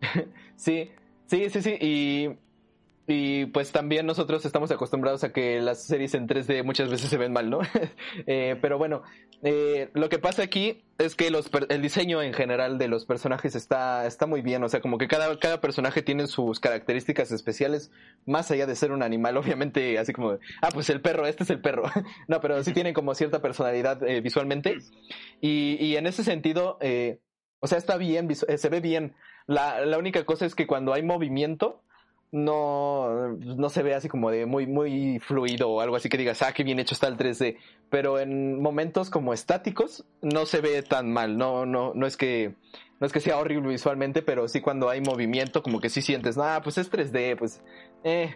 Sí, 0.56 0.90
sí, 1.26 1.50
sí, 1.50 1.62
sí. 1.62 1.76
Y, 1.80 2.38
y 3.06 3.46
pues 3.46 3.70
también 3.72 4.06
nosotros 4.06 4.44
estamos 4.46 4.70
acostumbrados 4.70 5.24
a 5.24 5.32
que 5.32 5.60
las 5.60 5.82
series 5.82 6.14
en 6.14 6.26
3D 6.26 6.64
muchas 6.64 6.88
veces 6.88 7.10
se 7.10 7.18
ven 7.18 7.32
mal, 7.32 7.50
¿no? 7.50 7.60
Eh, 8.26 8.56
pero 8.62 8.78
bueno, 8.78 9.02
eh, 9.42 9.90
lo 9.92 10.08
que 10.08 10.18
pasa 10.18 10.42
aquí 10.42 10.84
es 10.98 11.14
que 11.14 11.30
los, 11.30 11.50
el 11.68 11.82
diseño 11.82 12.22
en 12.22 12.32
general 12.32 12.78
de 12.78 12.88
los 12.88 13.04
personajes 13.04 13.54
está, 13.54 14.06
está 14.06 14.26
muy 14.26 14.40
bien. 14.40 14.62
O 14.62 14.68
sea, 14.68 14.80
como 14.80 14.96
que 14.96 15.08
cada, 15.08 15.38
cada 15.38 15.60
personaje 15.60 16.02
tiene 16.02 16.26
sus 16.26 16.60
características 16.60 17.30
especiales, 17.32 17.90
más 18.26 18.50
allá 18.50 18.66
de 18.66 18.76
ser 18.76 18.92
un 18.92 19.02
animal, 19.02 19.36
obviamente, 19.38 19.98
así 19.98 20.12
como, 20.12 20.38
ah, 20.62 20.68
pues 20.72 20.88
el 20.90 21.00
perro, 21.00 21.26
este 21.26 21.42
es 21.42 21.50
el 21.50 21.60
perro. 21.60 21.84
no, 22.28 22.40
pero 22.40 22.62
sí 22.62 22.72
tienen 22.72 22.94
como 22.94 23.14
cierta 23.14 23.42
personalidad 23.42 24.02
eh, 24.08 24.20
visualmente. 24.20 24.78
Y, 25.40 25.76
y 25.78 25.96
en 25.96 26.06
ese 26.06 26.24
sentido, 26.24 26.78
eh, 26.80 27.18
o 27.60 27.66
sea, 27.66 27.78
está 27.78 27.96
bien, 27.96 28.28
eh, 28.30 28.58
se 28.58 28.68
ve 28.68 28.80
bien. 28.80 29.14
La, 29.46 29.84
la 29.84 29.98
única 29.98 30.24
cosa 30.24 30.46
es 30.46 30.54
que 30.54 30.66
cuando 30.66 30.94
hay 30.94 31.02
movimiento, 31.02 31.82
no, 32.32 33.28
no 33.36 33.68
se 33.68 33.82
ve 33.82 33.94
así 33.94 34.08
como 34.08 34.30
de 34.30 34.46
muy, 34.46 34.66
muy 34.66 35.20
fluido 35.20 35.70
o 35.70 35.80
algo 35.80 35.96
así 35.96 36.08
que 36.08 36.16
digas, 36.16 36.42
ah, 36.42 36.52
qué 36.52 36.64
bien 36.64 36.78
hecho 36.80 36.94
está 36.94 37.06
el 37.06 37.16
3D. 37.16 37.58
Pero 37.90 38.18
en 38.18 38.60
momentos 38.60 39.10
como 39.10 39.32
estáticos, 39.32 40.04
no 40.20 40.46
se 40.46 40.60
ve 40.60 40.82
tan 40.82 41.12
mal. 41.12 41.36
No, 41.36 41.64
no, 41.64 41.92
no 41.94 42.06
es 42.06 42.16
que, 42.16 42.54
no 43.00 43.06
es 43.06 43.12
que 43.12 43.20
sea 43.20 43.38
horrible 43.38 43.68
visualmente, 43.68 44.22
pero 44.22 44.48
sí 44.48 44.60
cuando 44.60 44.88
hay 44.88 45.00
movimiento, 45.00 45.62
como 45.62 45.80
que 45.80 45.90
sí 45.90 46.02
sientes, 46.02 46.36
ah, 46.38 46.60
pues 46.62 46.78
es 46.78 46.90
3D, 46.90 47.36
pues, 47.36 47.62
eh. 48.02 48.34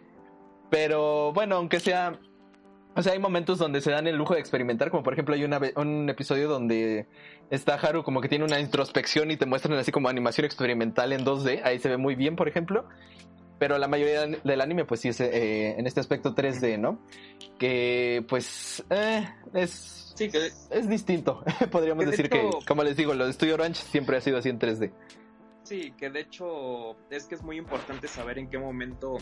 Pero 0.70 1.32
bueno, 1.32 1.56
aunque 1.56 1.80
sea, 1.80 2.20
o 2.98 3.02
sea, 3.02 3.12
hay 3.12 3.18
momentos 3.18 3.58
donde 3.58 3.80
se 3.80 3.90
dan 3.90 4.06
el 4.06 4.16
lujo 4.16 4.34
de 4.34 4.40
experimentar, 4.40 4.90
como 4.90 5.02
por 5.02 5.12
ejemplo 5.12 5.34
hay 5.34 5.44
una 5.44 5.60
un 5.76 6.10
episodio 6.10 6.48
donde 6.48 7.06
está 7.48 7.74
Haru 7.74 8.02
como 8.02 8.20
que 8.20 8.28
tiene 8.28 8.44
una 8.44 8.58
introspección 8.58 9.30
y 9.30 9.36
te 9.36 9.46
muestran 9.46 9.78
así 9.78 9.92
como 9.92 10.08
animación 10.08 10.44
experimental 10.44 11.12
en 11.12 11.24
2D, 11.24 11.62
ahí 11.62 11.78
se 11.78 11.88
ve 11.88 11.96
muy 11.96 12.16
bien, 12.16 12.34
por 12.34 12.48
ejemplo. 12.48 12.86
Pero 13.58 13.76
la 13.78 13.88
mayoría 13.88 14.26
del 14.26 14.60
anime 14.60 14.84
pues 14.84 15.00
sí 15.00 15.08
es 15.08 15.20
eh, 15.20 15.78
en 15.78 15.86
este 15.86 16.00
aspecto 16.00 16.34
3D, 16.34 16.78
¿no? 16.78 17.00
Que 17.58 18.24
pues 18.28 18.84
eh, 18.90 19.28
es, 19.54 20.12
Sí, 20.14 20.28
que 20.30 20.46
es 20.70 20.88
distinto, 20.88 21.44
podríamos 21.70 22.04
Que 22.04 22.10
de 22.10 22.10
decir 22.10 22.26
hecho- 22.26 22.58
que, 22.60 22.66
como 22.66 22.82
les 22.84 22.96
digo, 22.96 23.14
lo 23.14 23.26
de 23.26 23.32
Studio 23.32 23.56
Ranch 23.56 23.76
siempre 23.76 24.16
ha 24.16 24.20
sido 24.20 24.38
así 24.38 24.48
en 24.48 24.58
3D. 24.58 24.92
Sí, 25.64 25.92
que 25.98 26.08
de 26.08 26.20
hecho 26.20 26.96
es 27.10 27.26
que 27.26 27.34
es 27.34 27.42
muy 27.42 27.56
importante 27.58 28.08
saber 28.08 28.38
en 28.38 28.48
qué 28.48 28.58
momento, 28.58 29.18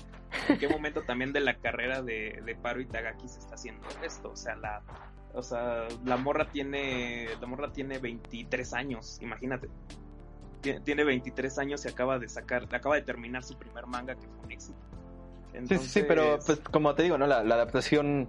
en 0.49 0.59
qué 0.59 0.69
momento 0.69 1.03
también 1.03 1.33
de 1.33 1.41
la 1.41 1.57
carrera 1.59 2.03
de, 2.03 2.41
de 2.45 2.55
Paro 2.55 2.81
Itagaki 2.81 3.29
se 3.29 3.41
está 3.41 3.57
haciendo 3.57 3.85
esto. 4.05 4.31
O 4.31 4.37
sea, 4.37 4.55
la, 4.55 4.81
o 5.35 5.43
sea, 5.43 5.89
la 6.05 6.17
morra 6.17 6.49
tiene, 6.53 7.27
la 7.41 7.47
morra 7.49 7.73
tiene 7.73 7.99
23 7.99 8.73
años, 8.75 9.19
imagínate. 9.23 9.69
Tie- 10.75 10.83
Tiene 10.85 11.05
23 11.05 11.59
años 11.59 11.85
y 11.85 11.89
acaba 11.89 12.19
de 12.19 12.29
sacar, 12.29 12.67
acaba 12.75 12.97
de 12.97 13.03
terminar 13.03 13.43
su 13.45 13.57
primer 13.57 13.87
manga 13.87 14.15
que 14.15 14.27
fue 14.27 14.45
un 14.45 14.53
éxito. 14.53 14.79
Sí, 15.69 15.79
sí, 15.79 15.89
sí, 15.89 16.03
pero 16.07 16.23
Entonces, 16.35 16.59
pues 16.59 16.69
como 16.71 16.95
te 16.95 17.03
digo, 17.05 17.17
¿no? 17.17 17.27
La, 17.27 17.43
la 17.43 17.55
adaptación 17.55 18.29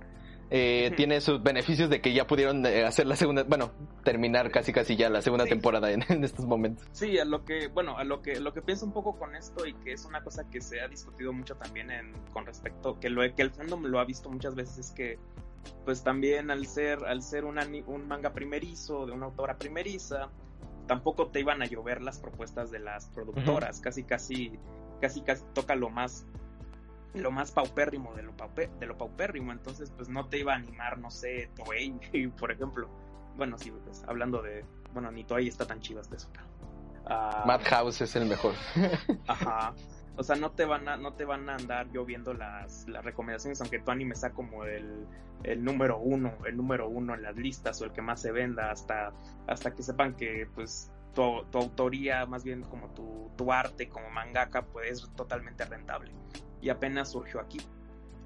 eh, 0.50 0.94
tiene 0.96 1.20
sus 1.20 1.44
beneficios 1.44 1.90
de 1.90 2.00
que 2.00 2.14
ya 2.14 2.26
pudieron 2.26 2.66
eh, 2.66 2.86
hacer 2.86 3.06
la 3.06 3.18
segunda, 3.18 3.44
bueno, 3.44 3.72
terminar 4.06 4.50
casi 4.50 4.72
casi 4.72 4.96
ya 4.96 5.10
la 5.10 5.22
segunda 5.22 5.44
Sí. 5.44 5.50
temporada 5.50 5.92
en, 5.92 6.06
en 6.10 6.24
estos 6.24 6.46
momentos. 6.46 6.88
Sí, 6.94 7.20
a 7.20 7.26
lo 7.26 7.44
que, 7.44 7.68
bueno, 7.68 7.98
a 7.98 8.06
lo 8.06 8.22
que, 8.22 8.40
lo 8.40 8.54
que 8.54 8.62
pienso 8.62 8.86
un 8.86 8.94
poco 8.94 9.18
con 9.18 9.36
esto 9.36 9.66
y 9.66 9.74
que 9.74 9.92
es 9.92 10.06
una 10.06 10.22
cosa 10.24 10.50
que 10.50 10.62
se 10.62 10.80
ha 10.80 10.88
discutido 10.88 11.34
mucho 11.34 11.56
también 11.58 11.92
en, 11.92 12.14
con 12.32 12.46
respecto, 12.46 12.98
que 12.98 13.10
lo 13.10 13.22
que 13.36 13.42
el 13.42 13.52
fandom 13.52 13.84
lo 13.88 14.00
ha 14.00 14.06
visto 14.06 14.30
muchas 14.30 14.56
veces 14.56 14.78
es 14.78 14.92
que, 14.92 15.20
pues 15.84 16.02
también 16.02 16.50
al 16.50 16.66
ser, 16.66 17.04
al 17.06 17.22
ser 17.22 17.44
un 17.44 18.08
manga 18.08 18.32
primerizo, 18.32 19.06
de 19.06 19.12
una 19.12 19.26
autora 19.26 19.58
primeriza, 19.58 20.30
tampoco 20.88 21.28
te 21.28 21.40
iban 21.42 21.62
a 21.62 21.66
llover 21.66 22.02
las 22.02 22.20
propuestas 22.20 22.72
de 22.72 22.80
las 22.80 23.08
productoras, 23.10 23.80
casi, 23.82 24.04
casi, 24.04 24.58
casi, 25.02 25.22
casi 25.22 25.44
toca 25.54 25.76
lo 25.76 25.90
más, 25.90 26.26
lo 27.14 27.32
más 27.32 27.52
paupérrimo 27.52 28.14
de 28.16 28.24
lo, 28.24 28.36
paupe- 28.36 28.70
de 28.80 28.86
lo 28.86 28.98
paupérrimo, 28.98 29.52
entonces 29.52 29.92
pues 29.96 30.10
no 30.10 30.28
te 30.28 30.40
iba 30.40 30.54
a 30.54 30.56
animar, 30.56 30.98
no 30.98 31.12
sé, 31.12 31.50
Toei, 31.56 31.92
por 32.40 32.52
ejemplo. 32.52 32.90
Bueno, 33.36 33.58
sí, 33.58 33.72
pues, 33.86 34.04
hablando 34.08 34.42
de, 34.42 34.66
bueno, 34.94 35.12
ni 35.12 35.24
Toei 35.24 35.48
está 35.48 35.66
tan 35.68 35.80
chido 35.80 36.00
hasta 36.02 36.16
eso, 36.16 36.30
pero... 36.34 36.46
ah, 37.06 37.44
Madhouse 37.46 38.02
es 38.02 38.16
el 38.16 38.26
mejor. 38.26 38.54
Ajá. 39.28 39.74
O 40.18 40.24
sea, 40.24 40.36
no 40.36 40.52
te 40.52 40.66
van 40.66 40.88
a, 40.88 40.98
no 40.98 41.14
te 41.14 41.26
van 41.26 41.48
a 41.50 41.56
andar 41.56 41.90
yo 41.92 42.04
viendo 42.04 42.34
las, 42.34 42.88
las 42.88 43.06
recomendaciones, 43.06 43.62
aunque 43.62 43.80
tu 43.80 43.92
anime 43.92 44.16
sea 44.16 44.32
como 44.32 44.66
el, 44.66 45.06
el 45.44 45.64
número 45.64 46.00
uno, 46.00 46.34
el 46.46 46.58
número 46.58 46.90
uno 46.90 47.14
en 47.14 47.22
las 47.22 47.36
listas 47.36 47.80
o 47.82 47.86
el 47.86 47.92
que 47.92 48.02
más 48.02 48.22
se 48.22 48.32
venda, 48.32 48.72
hasta, 48.72 49.14
hasta 49.46 49.76
que 49.76 49.84
sepan 49.84 50.16
que 50.16 50.48
pues 50.56 50.92
tu, 51.14 51.46
tu 51.52 51.60
autoría, 51.60 52.26
más 52.26 52.44
bien 52.44 52.64
como 52.64 52.90
tu, 52.90 53.30
tu 53.38 53.52
arte 53.52 53.90
como 53.90 54.10
mangaka, 54.10 54.64
pues 54.64 55.04
es 55.04 55.10
totalmente 55.16 55.64
rentable. 55.66 56.12
Y 56.62 56.70
apenas 56.70 57.12
surgió 57.12 57.40
aquí. 57.40 57.60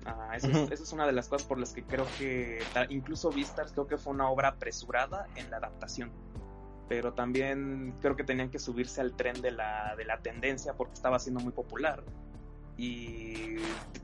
Ah, 0.06 0.32
eso, 0.36 0.48
es, 0.48 0.56
Ujú. 0.56 0.74
eso 0.74 0.84
es 0.84 0.94
una 0.94 1.06
de 1.06 1.12
las 1.12 1.28
cosas 1.28 1.46
por 1.46 1.60
las 1.60 1.74
que 1.74 1.84
creo 1.84 2.08
que 2.18 2.60
incluso 2.90 3.30
Vistas 3.30 3.72
creo 3.74 3.86
que 3.86 3.98
fue 3.98 4.14
una 4.14 4.30
obra 4.30 4.48
apresurada 4.48 5.28
en 5.36 5.52
la 5.52 5.58
adaptación 5.58 6.12
pero 6.92 7.14
también 7.14 7.94
creo 8.02 8.18
que 8.18 8.26
tenían 8.26 8.50
que 8.50 8.60
subirse 8.60 9.00
al 9.00 9.16
tren 9.16 9.42
de 9.42 9.52
la, 9.52 9.96
de 9.96 10.04
la 10.04 10.18
tendencia 10.18 10.74
porque 10.74 10.96
estaba 10.96 11.20
siendo 11.20 11.40
muy 11.40 11.54
popular. 11.54 12.04
Y 12.76 13.56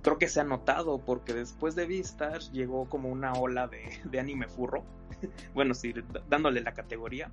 creo 0.01 0.17
que 0.17 0.29
se 0.29 0.39
ha 0.39 0.45
notado 0.45 0.97
porque 0.99 1.33
después 1.33 1.75
de 1.75 1.85
Vistas 1.85 2.49
llegó 2.53 2.87
como 2.87 3.09
una 3.09 3.33
ola 3.33 3.67
de, 3.67 3.81
de 4.05 4.19
anime 4.21 4.47
furro. 4.47 4.85
bueno, 5.53 5.73
sí, 5.73 5.93
dándole 6.29 6.61
la 6.61 6.73
categoría. 6.73 7.29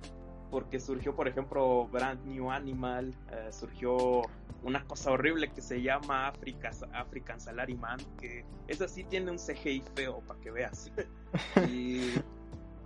Porque 0.51 0.81
surgió, 0.81 1.15
por 1.15 1.29
ejemplo, 1.29 1.87
Brand 1.87 2.25
New 2.25 2.51
Animal, 2.51 3.15
eh, 3.31 3.47
surgió 3.53 4.23
una 4.61 4.83
cosa 4.83 5.11
horrible 5.11 5.53
que 5.53 5.61
se 5.61 5.81
llama 5.81 6.27
Africa, 6.27 6.71
African 6.91 7.39
Salaryman, 7.39 7.99
que 8.19 8.43
esa 8.67 8.89
sí 8.89 9.05
tiene 9.05 9.31
un 9.31 9.37
CGI 9.37 9.83
feo 9.95 10.19
para 10.27 10.37
que 10.41 10.51
veas. 10.51 10.91
y 11.69 12.11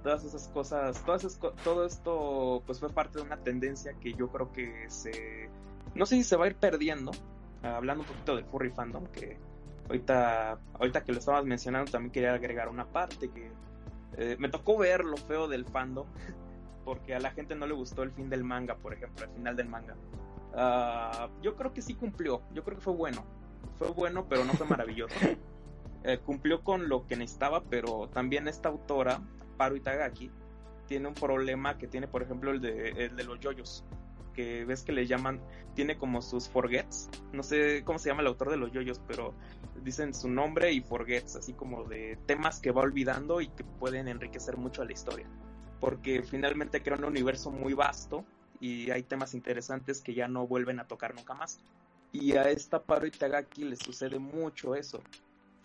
todas 0.03 0.23
esas 0.23 0.47
cosas, 0.49 1.03
todas 1.03 1.23
esas 1.23 1.39
todo 1.63 1.85
esto 1.85 2.63
pues 2.65 2.79
fue 2.79 2.89
parte 2.89 3.19
de 3.19 3.25
una 3.25 3.37
tendencia 3.37 3.93
que 3.99 4.13
yo 4.13 4.29
creo 4.29 4.51
que 4.51 4.89
se, 4.89 5.49
no 5.95 6.05
sé 6.05 6.15
si 6.15 6.23
se 6.23 6.35
va 6.35 6.45
a 6.45 6.47
ir 6.47 6.55
perdiendo, 6.55 7.11
hablando 7.63 8.03
un 8.03 8.07
poquito 8.07 8.35
del 8.35 8.45
furry 8.45 8.71
fandom, 8.71 9.05
que 9.07 9.37
ahorita, 9.87 10.59
ahorita 10.73 11.03
que 11.03 11.11
lo 11.11 11.19
estabas 11.19 11.45
mencionando 11.45 11.91
también 11.91 12.11
quería 12.11 12.33
agregar 12.33 12.69
una 12.69 12.85
parte 12.85 13.29
que 13.29 13.51
eh, 14.17 14.35
me 14.39 14.49
tocó 14.49 14.77
ver 14.77 15.03
lo 15.03 15.17
feo 15.17 15.47
del 15.47 15.65
fandom, 15.65 16.07
porque 16.85 17.15
a 17.15 17.19
la 17.19 17.31
gente 17.31 17.55
no 17.55 17.67
le 17.67 17.73
gustó 17.73 18.03
el 18.03 18.11
fin 18.11 18.29
del 18.29 18.43
manga, 18.43 18.75
por 18.75 18.93
ejemplo, 18.93 19.25
el 19.25 19.31
final 19.31 19.55
del 19.55 19.69
manga. 19.69 19.95
Ah, 20.53 21.29
yo 21.41 21.55
creo 21.55 21.73
que 21.73 21.81
sí 21.81 21.93
cumplió, 21.95 22.41
yo 22.53 22.63
creo 22.63 22.77
que 22.77 22.83
fue 22.83 22.93
bueno, 22.93 23.23
fue 23.77 23.89
bueno, 23.89 24.25
pero 24.27 24.45
no 24.45 24.53
fue 24.53 24.67
maravilloso. 24.67 25.15
Eh, 26.05 26.17
cumplió 26.17 26.63
con 26.63 26.87
lo 26.87 27.05
que 27.07 27.17
necesitaba, 27.17 27.61
pero 27.69 28.07
también 28.07 28.47
esta 28.47 28.69
autora, 28.69 29.19
Paru 29.59 29.75
Itagaki, 29.75 30.31
tiene 30.87 31.09
un 31.09 31.13
problema 31.13 31.77
que 31.77 31.85
tiene, 31.85 32.07
por 32.07 32.23
ejemplo, 32.23 32.51
el 32.51 32.61
de, 32.61 32.91
el 32.91 33.15
de 33.17 33.23
los 33.25 33.41
yoyos, 33.41 33.83
que 34.33 34.63
ves 34.63 34.83
que 34.83 34.93
le 34.93 35.05
llaman, 35.05 35.41
tiene 35.75 35.97
como 35.97 36.21
sus 36.21 36.47
forgets, 36.47 37.09
no 37.33 37.43
sé 37.43 37.83
cómo 37.83 37.99
se 37.99 38.07
llama 38.07 38.21
el 38.21 38.27
autor 38.27 38.51
de 38.51 38.55
los 38.55 38.71
yoyos, 38.71 39.01
pero 39.05 39.33
dicen 39.83 40.13
su 40.13 40.29
nombre 40.29 40.71
y 40.71 40.79
forgets, 40.79 41.35
así 41.35 41.51
como 41.51 41.83
de 41.83 42.17
temas 42.25 42.61
que 42.61 42.71
va 42.71 42.83
olvidando 42.83 43.41
y 43.41 43.49
que 43.49 43.65
pueden 43.65 44.07
enriquecer 44.07 44.55
mucho 44.55 44.81
a 44.81 44.85
la 44.85 44.93
historia, 44.93 45.27
porque 45.81 46.23
finalmente 46.23 46.81
crea 46.81 46.97
un 46.97 47.03
universo 47.03 47.51
muy 47.51 47.73
vasto 47.73 48.23
y 48.61 48.91
hay 48.91 49.03
temas 49.03 49.33
interesantes 49.33 49.99
que 50.01 50.13
ya 50.13 50.29
no 50.29 50.47
vuelven 50.47 50.79
a 50.79 50.87
tocar 50.87 51.13
nunca 51.15 51.33
más. 51.33 51.59
Y 52.13 52.37
a 52.37 52.49
esta 52.49 52.81
Paro 52.81 53.05
Itagaki 53.05 53.65
le 53.65 53.75
sucede 53.75 54.19
mucho 54.19 54.73
eso. 54.73 55.03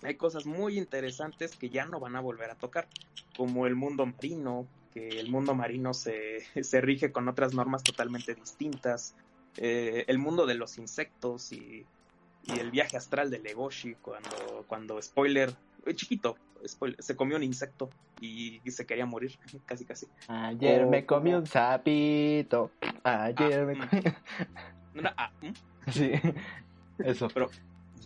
Hay 0.04 0.16
cosas 0.16 0.44
muy 0.44 0.78
interesantes 0.78 1.56
que 1.56 1.70
ya 1.70 1.86
no 1.86 1.98
van 1.98 2.14
a 2.14 2.20
volver 2.20 2.50
a 2.50 2.54
tocar, 2.54 2.86
como 3.36 3.66
el 3.66 3.74
mundo 3.74 4.04
marino, 4.06 4.66
que 4.92 5.08
el 5.08 5.30
mundo 5.30 5.54
marino 5.54 5.94
se, 5.94 6.40
se 6.62 6.80
rige 6.80 7.10
con 7.10 7.26
otras 7.28 7.54
normas 7.54 7.82
totalmente 7.82 8.34
distintas, 8.34 9.14
eh, 9.56 10.04
el 10.08 10.18
mundo 10.18 10.46
de 10.46 10.54
los 10.54 10.78
insectos 10.78 11.52
y, 11.52 11.86
y 12.44 12.58
el 12.58 12.70
viaje 12.70 12.96
astral 12.96 13.30
de 13.30 13.38
Legoshi, 13.38 13.94
cuando, 13.94 14.64
cuando 14.66 15.00
spoiler, 15.00 15.54
eh, 15.86 15.94
chiquito, 15.94 16.36
spoiler, 16.66 17.02
se 17.02 17.16
comió 17.16 17.36
un 17.36 17.42
insecto 17.42 17.88
y, 18.20 18.60
y 18.64 18.70
se 18.70 18.84
quería 18.84 19.06
morir, 19.06 19.38
casi 19.66 19.84
casi. 19.84 20.06
Ayer 20.28 20.84
O 20.84 20.90
me 20.90 21.06
comí 21.06 21.32
un 21.32 21.46
sapito. 21.46 22.70
Ayer 23.02 23.60
Ah, 23.60 23.64
me 23.64 23.74
mm. 23.74 23.88
comí... 23.88 24.02
No 24.94 25.10
ah, 25.16 25.32
¿mm? 25.40 25.90
Sí, 25.90 26.12
eso. 26.98 27.28
Pero 27.34 27.50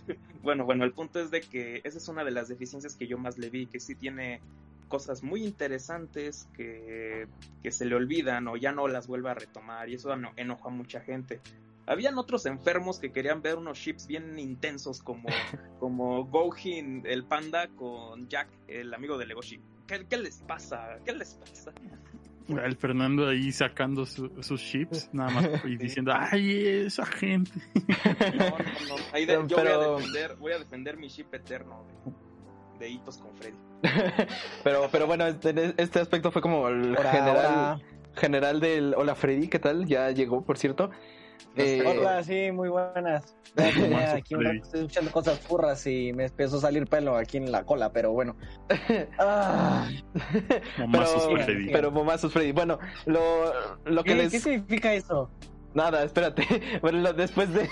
bueno, 0.43 0.65
bueno, 0.65 0.85
el 0.85 0.93
punto 0.93 1.21
es 1.21 1.31
de 1.31 1.41
que 1.41 1.81
esa 1.85 1.99
es 1.99 2.09
una 2.09 2.25
de 2.25 2.31
las 2.31 2.49
deficiencias 2.49 2.97
que 2.97 3.07
yo 3.07 3.19
más 3.19 3.39
le 3.39 3.51
vi, 3.51 3.67
que 3.67 3.81
sí 3.81 3.95
tiene 3.95 4.41
cosas 4.89 5.23
muy 5.23 5.45
interesantes 5.45 6.49
que, 6.55 7.29
que 7.63 7.71
se 7.71 7.85
le 7.85 7.95
olvidan 7.95 8.49
o 8.49 8.57
ya 8.57 8.73
no 8.73 8.89
las 8.89 9.07
vuelve 9.07 9.31
a 9.31 9.35
retomar 9.35 9.89
y 9.89 9.95
eso 9.95 10.13
eno- 10.13 10.33
enoja 10.37 10.69
a 10.69 10.73
mucha 10.73 11.01
gente. 11.01 11.41
Habían 11.87 12.19
otros 12.19 12.45
enfermos 12.47 12.99
que 12.99 13.13
querían 13.13 13.41
ver 13.43 13.57
unos 13.57 13.79
chips 13.79 14.07
bien 14.07 14.39
intensos 14.39 15.03
como, 15.03 15.29
como 15.79 16.25
Gohin, 16.27 17.03
el 17.07 17.25
panda, 17.25 17.69
con 17.69 18.29
Jack, 18.29 18.49
el 18.67 18.93
amigo 18.95 19.17
de 19.19 19.27
Legoshi. 19.27 19.61
¿Qué, 19.87 20.07
qué 20.07 20.19
les 20.19 20.39
pasa? 20.43 20.99
¿Qué 21.05 21.13
les 21.15 21.35
pasa? 21.35 21.73
El 22.49 22.77
Fernando 22.77 23.29
ahí 23.29 23.53
sacando 23.53 24.07
su- 24.07 24.31
sus 24.43 24.61
chips, 24.63 25.11
nada 25.13 25.31
más 25.31 25.49
y 25.67 25.77
diciendo, 25.77 26.13
ay, 26.15 26.67
esa 26.87 27.05
gente. 27.05 27.51
No, 27.75 28.49
no, 28.49 28.57
no. 28.89 28.95
Ahí 29.13 29.27
de- 29.27 29.35
yo 29.47 29.57
Pero- 29.57 29.79
voy, 29.79 29.95
a 29.95 29.97
defender, 29.99 30.37
voy 30.37 30.53
a 30.53 30.59
defender 30.59 30.97
mi 30.97 31.09
chip 31.09 31.33
eterno 31.35 31.85
de, 32.79 32.79
de 32.87 32.89
hitos 32.91 33.19
con 33.19 33.37
Freddy. 33.37 33.57
pero, 34.65 34.89
pero 34.91 35.07
bueno, 35.07 35.27
este, 35.27 35.75
este 35.77 36.01
aspecto 36.01 36.31
fue 36.33 36.41
como 36.43 36.69
el 36.69 36.97
Hola, 36.97 37.11
general, 37.13 37.37
hola. 37.37 37.81
general 38.17 38.61
del... 38.61 38.95
Hola 38.97 39.15
Freddy, 39.15 39.49
¿qué 39.49 39.59
tal? 39.59 39.87
Ya 39.87 40.11
llegó, 40.11 40.45
por 40.45 40.57
cierto. 40.59 40.91
Eh, 41.57 41.83
Hola, 41.87 42.23
sí, 42.23 42.51
muy 42.53 42.69
buenas. 42.69 43.35
Ya 43.57 44.15
aquí 44.15 44.35
un 44.37 44.45
rato, 44.45 44.57
estoy 44.63 44.81
escuchando 44.83 45.11
cosas 45.11 45.41
furras 45.41 45.85
y 45.87 46.13
me 46.13 46.27
empezó 46.27 46.59
a 46.59 46.61
salir 46.61 46.87
pelo 46.87 47.17
aquí 47.17 47.39
en 47.39 47.51
la 47.51 47.65
cola, 47.65 47.93
pero 47.93 48.13
bueno. 48.13 48.37
Ah, 49.19 49.89
Momazos 50.79 51.27
pero, 51.27 51.45
Freddy. 51.45 51.73
pero 51.73 51.91
momazos 51.91 52.33
Freddy. 52.33 52.53
Bueno, 52.53 52.79
lo, 53.07 53.21
lo 53.85 54.05
que 54.05 54.11
¿qué, 54.13 54.17
les... 54.17 54.31
qué 54.33 54.41
significa 54.41 54.93
eso? 54.95 55.31
Nada, 55.75 56.05
espérate. 56.05 56.45
Bueno, 56.83 57.13
después 57.13 57.53
de, 57.53 57.69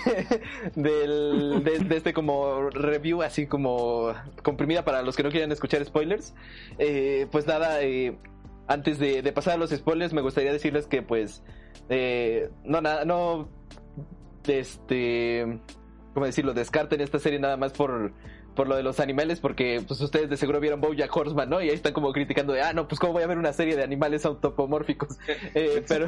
del, 0.75 1.63
de, 1.63 1.79
de 1.79 1.97
este 1.97 2.13
como 2.13 2.69
review 2.69 3.21
así 3.21 3.47
como 3.47 4.13
comprimida 4.43 4.83
para 4.83 5.01
los 5.03 5.15
que 5.15 5.23
no 5.23 5.29
quieran 5.31 5.51
escuchar 5.51 5.83
spoilers, 5.85 6.33
eh, 6.79 7.27
pues 7.31 7.47
nada, 7.47 7.81
eh, 7.81 8.17
antes 8.67 8.99
de, 8.99 9.21
de 9.21 9.31
pasar 9.31 9.53
a 9.53 9.57
los 9.57 9.69
spoilers 9.69 10.11
me 10.11 10.21
gustaría 10.21 10.51
decirles 10.51 10.85
que 10.87 11.01
pues 11.01 11.43
eh, 11.89 12.49
no 12.65 12.81
nada, 12.81 13.05
no 13.05 13.47
este, 14.49 15.59
¿cómo 16.13 16.25
decirlo? 16.25 16.53
Descarten 16.53 17.01
esta 17.01 17.19
serie 17.19 17.39
nada 17.39 17.57
más 17.57 17.73
por 17.73 18.13
por 18.57 18.67
lo 18.67 18.75
de 18.75 18.81
los 18.81 18.99
animales, 18.99 19.39
porque 19.39 19.83
pues 19.87 20.01
ustedes 20.01 20.31
de 20.31 20.35
seguro 20.35 20.59
vieron 20.59 20.81
Bojack 20.81 21.15
Horseman, 21.15 21.47
¿no? 21.47 21.61
Y 21.61 21.69
ahí 21.69 21.75
están 21.75 21.93
como 21.93 22.11
criticando 22.11 22.53
de, 22.53 22.63
ah, 22.63 22.73
no, 22.73 22.87
pues 22.87 22.99
cómo 22.99 23.13
voy 23.13 23.21
a 23.21 23.27
ver 23.27 23.37
una 23.37 23.53
serie 23.53 23.75
de 23.75 23.83
animales 23.83 24.25
autopomórficos. 24.25 25.17
Eh, 25.53 25.83
pero, 25.87 26.07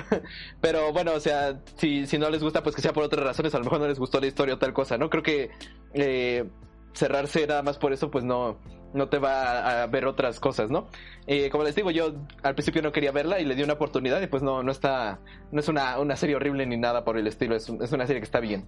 pero 0.60 0.92
bueno, 0.92 1.14
o 1.14 1.20
sea, 1.20 1.62
si, 1.76 2.08
si 2.08 2.18
no 2.18 2.30
les 2.30 2.42
gusta, 2.42 2.64
pues 2.64 2.76
que 2.76 2.82
sea 2.82 2.94
por 2.94 3.04
otras 3.04 3.24
razones, 3.24 3.54
a 3.54 3.60
lo 3.60 3.66
mejor 3.66 3.80
no 3.80 3.88
les 3.88 4.00
gustó 4.00 4.20
la 4.20 4.26
historia 4.26 4.56
o 4.56 4.58
tal 4.58 4.74
cosa, 4.74 4.98
¿no? 4.98 5.10
Creo 5.10 5.22
que 5.22 5.52
eh, 5.94 6.50
cerrarse 6.94 7.46
nada 7.46 7.62
más 7.62 7.78
por 7.78 7.94
eso, 7.94 8.10
pues 8.10 8.24
no, 8.24 8.58
no 8.94 9.10
te 9.10 9.20
va 9.20 9.84
a, 9.84 9.88
ver 9.88 10.06
otras 10.06 10.40
cosas, 10.40 10.70
¿no? 10.70 10.88
Eh, 11.28 11.50
como 11.50 11.64
les 11.64 11.76
digo, 11.76 11.92
yo 11.92 12.14
al 12.44 12.56
principio 12.56 12.82
no 12.82 12.92
quería 12.92 13.12
verla 13.12 13.40
y 13.40 13.46
le 13.46 13.56
di 13.56 13.64
una 13.64 13.74
oportunidad 13.74 14.22
y 14.22 14.28
pues 14.28 14.44
no, 14.44 14.64
no 14.64 14.72
está, 14.72 15.20
no 15.52 15.60
es 15.60 15.68
una, 15.68 16.00
una 16.00 16.16
serie 16.16 16.36
horrible 16.36 16.66
ni 16.66 16.78
nada 16.78 17.04
por 17.04 17.18
el 17.18 17.28
estilo, 17.28 17.56
es, 17.56 17.70
es 17.70 17.92
una 17.92 18.08
serie 18.08 18.22
que 18.22 18.26
está 18.26 18.40
bien. 18.40 18.68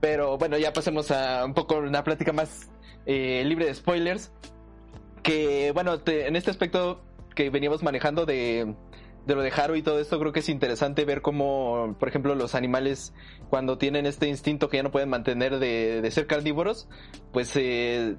Pero 0.00 0.38
bueno, 0.38 0.58
ya 0.58 0.72
pasemos 0.72 1.10
a 1.10 1.44
un 1.44 1.54
poco 1.54 1.76
una 1.76 2.04
plática 2.04 2.32
más 2.32 2.70
eh, 3.06 3.42
libre 3.44 3.66
de 3.66 3.74
spoilers. 3.74 4.32
Que 5.22 5.72
bueno, 5.72 5.98
en 6.06 6.36
este 6.36 6.50
aspecto 6.50 7.02
que 7.34 7.50
veníamos 7.50 7.82
manejando 7.82 8.26
de, 8.26 8.74
de 9.26 9.34
lo 9.34 9.42
de 9.42 9.50
Haru 9.50 9.74
y 9.74 9.82
todo 9.82 9.98
esto, 9.98 10.18
creo 10.20 10.32
que 10.32 10.40
es 10.40 10.48
interesante 10.48 11.04
ver 11.04 11.20
cómo, 11.20 11.96
por 11.98 12.08
ejemplo, 12.08 12.34
los 12.34 12.54
animales, 12.54 13.12
cuando 13.50 13.76
tienen 13.76 14.06
este 14.06 14.28
instinto 14.28 14.68
que 14.68 14.76
ya 14.78 14.82
no 14.82 14.90
pueden 14.90 15.08
mantener 15.08 15.58
de, 15.58 16.08
ser 16.10 16.26
carnívoros, 16.26 16.88
pues 17.32 17.52
eh, 17.56 18.16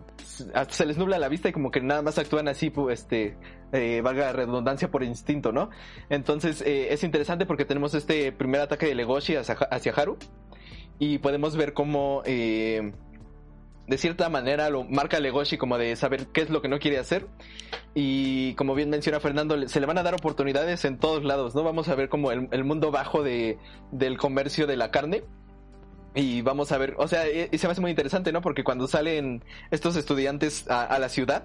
se 0.70 0.86
les 0.86 0.98
nubla 0.98 1.18
la 1.18 1.30
vista 1.30 1.50
y 1.50 1.54
como 1.54 1.72
que 1.72 1.82
nada 1.82 2.02
más 2.02 2.18
actúan 2.18 2.48
así, 2.50 2.70
pues, 2.70 3.02
este, 3.02 3.38
eh, 3.72 4.02
valga 4.02 4.26
la 4.26 4.34
redundancia 4.34 4.92
por 4.92 5.04
instinto, 5.04 5.52
¿no? 5.52 5.70
Entonces 6.10 6.62
eh, 6.62 6.94
es 6.94 7.04
interesante 7.04 7.46
porque 7.46 7.66
tenemos 7.66 7.94
este 7.94 8.32
primer 8.34 8.62
ataque 8.62 8.86
de 8.88 8.96
Legoshi 8.96 9.36
hacia, 9.36 9.56
hacia 9.56 9.94
Haru 9.94 10.18
y 11.00 11.20
podemos 11.20 11.56
ver 11.56 11.74
cómo 11.74 12.24
eh, 12.26 12.92
de 13.88 13.98
cierta 13.98 14.30
manera 14.30 14.70
lo 14.70 14.84
marca 14.84 15.20
Legoshi 15.20 15.58
como 15.58 15.78
de 15.78 15.96
saber 15.96 16.28
qué 16.28 16.42
es 16.42 16.50
lo 16.50 16.62
que 16.62 16.68
no 16.68 16.80
quiere 16.80 17.00
hacer. 17.00 17.28
Y 17.96 18.54
como 18.56 18.76
bien 18.76 18.90
menciona 18.90 19.20
Fernando, 19.20 19.68
se 19.68 19.80
le 19.80 19.86
van 19.86 19.98
a 19.98 20.04
dar 20.04 20.14
oportunidades 20.14 20.86
en 20.86 21.00
todos 21.00 21.24
lados, 21.24 21.56
¿no? 21.56 21.64
Vamos 21.64 21.88
a 21.88 21.96
ver 21.96 22.10
como 22.10 22.32
el, 22.32 22.64
mundo 22.64 22.92
bajo 22.92 23.24
de, 23.24 23.58
del 23.92 24.18
comercio 24.18 24.68
de 24.68 24.76
la 24.78 24.92
carne. 24.92 25.24
Y 26.14 26.42
vamos 26.42 26.72
a 26.72 26.78
ver, 26.78 26.96
o 26.98 27.08
sea, 27.08 27.30
y, 27.30 27.58
se 27.58 27.68
me 27.68 27.72
hace 27.72 27.82
muy 27.82 27.92
interesante, 27.92 28.32
¿no? 28.32 28.42
Porque 28.42 28.64
cuando 28.64 28.88
salen 28.88 29.44
estos 29.72 29.96
estudiantes 29.96 30.68
a 30.68 30.98
la 31.00 31.10
ciudad, 31.10 31.44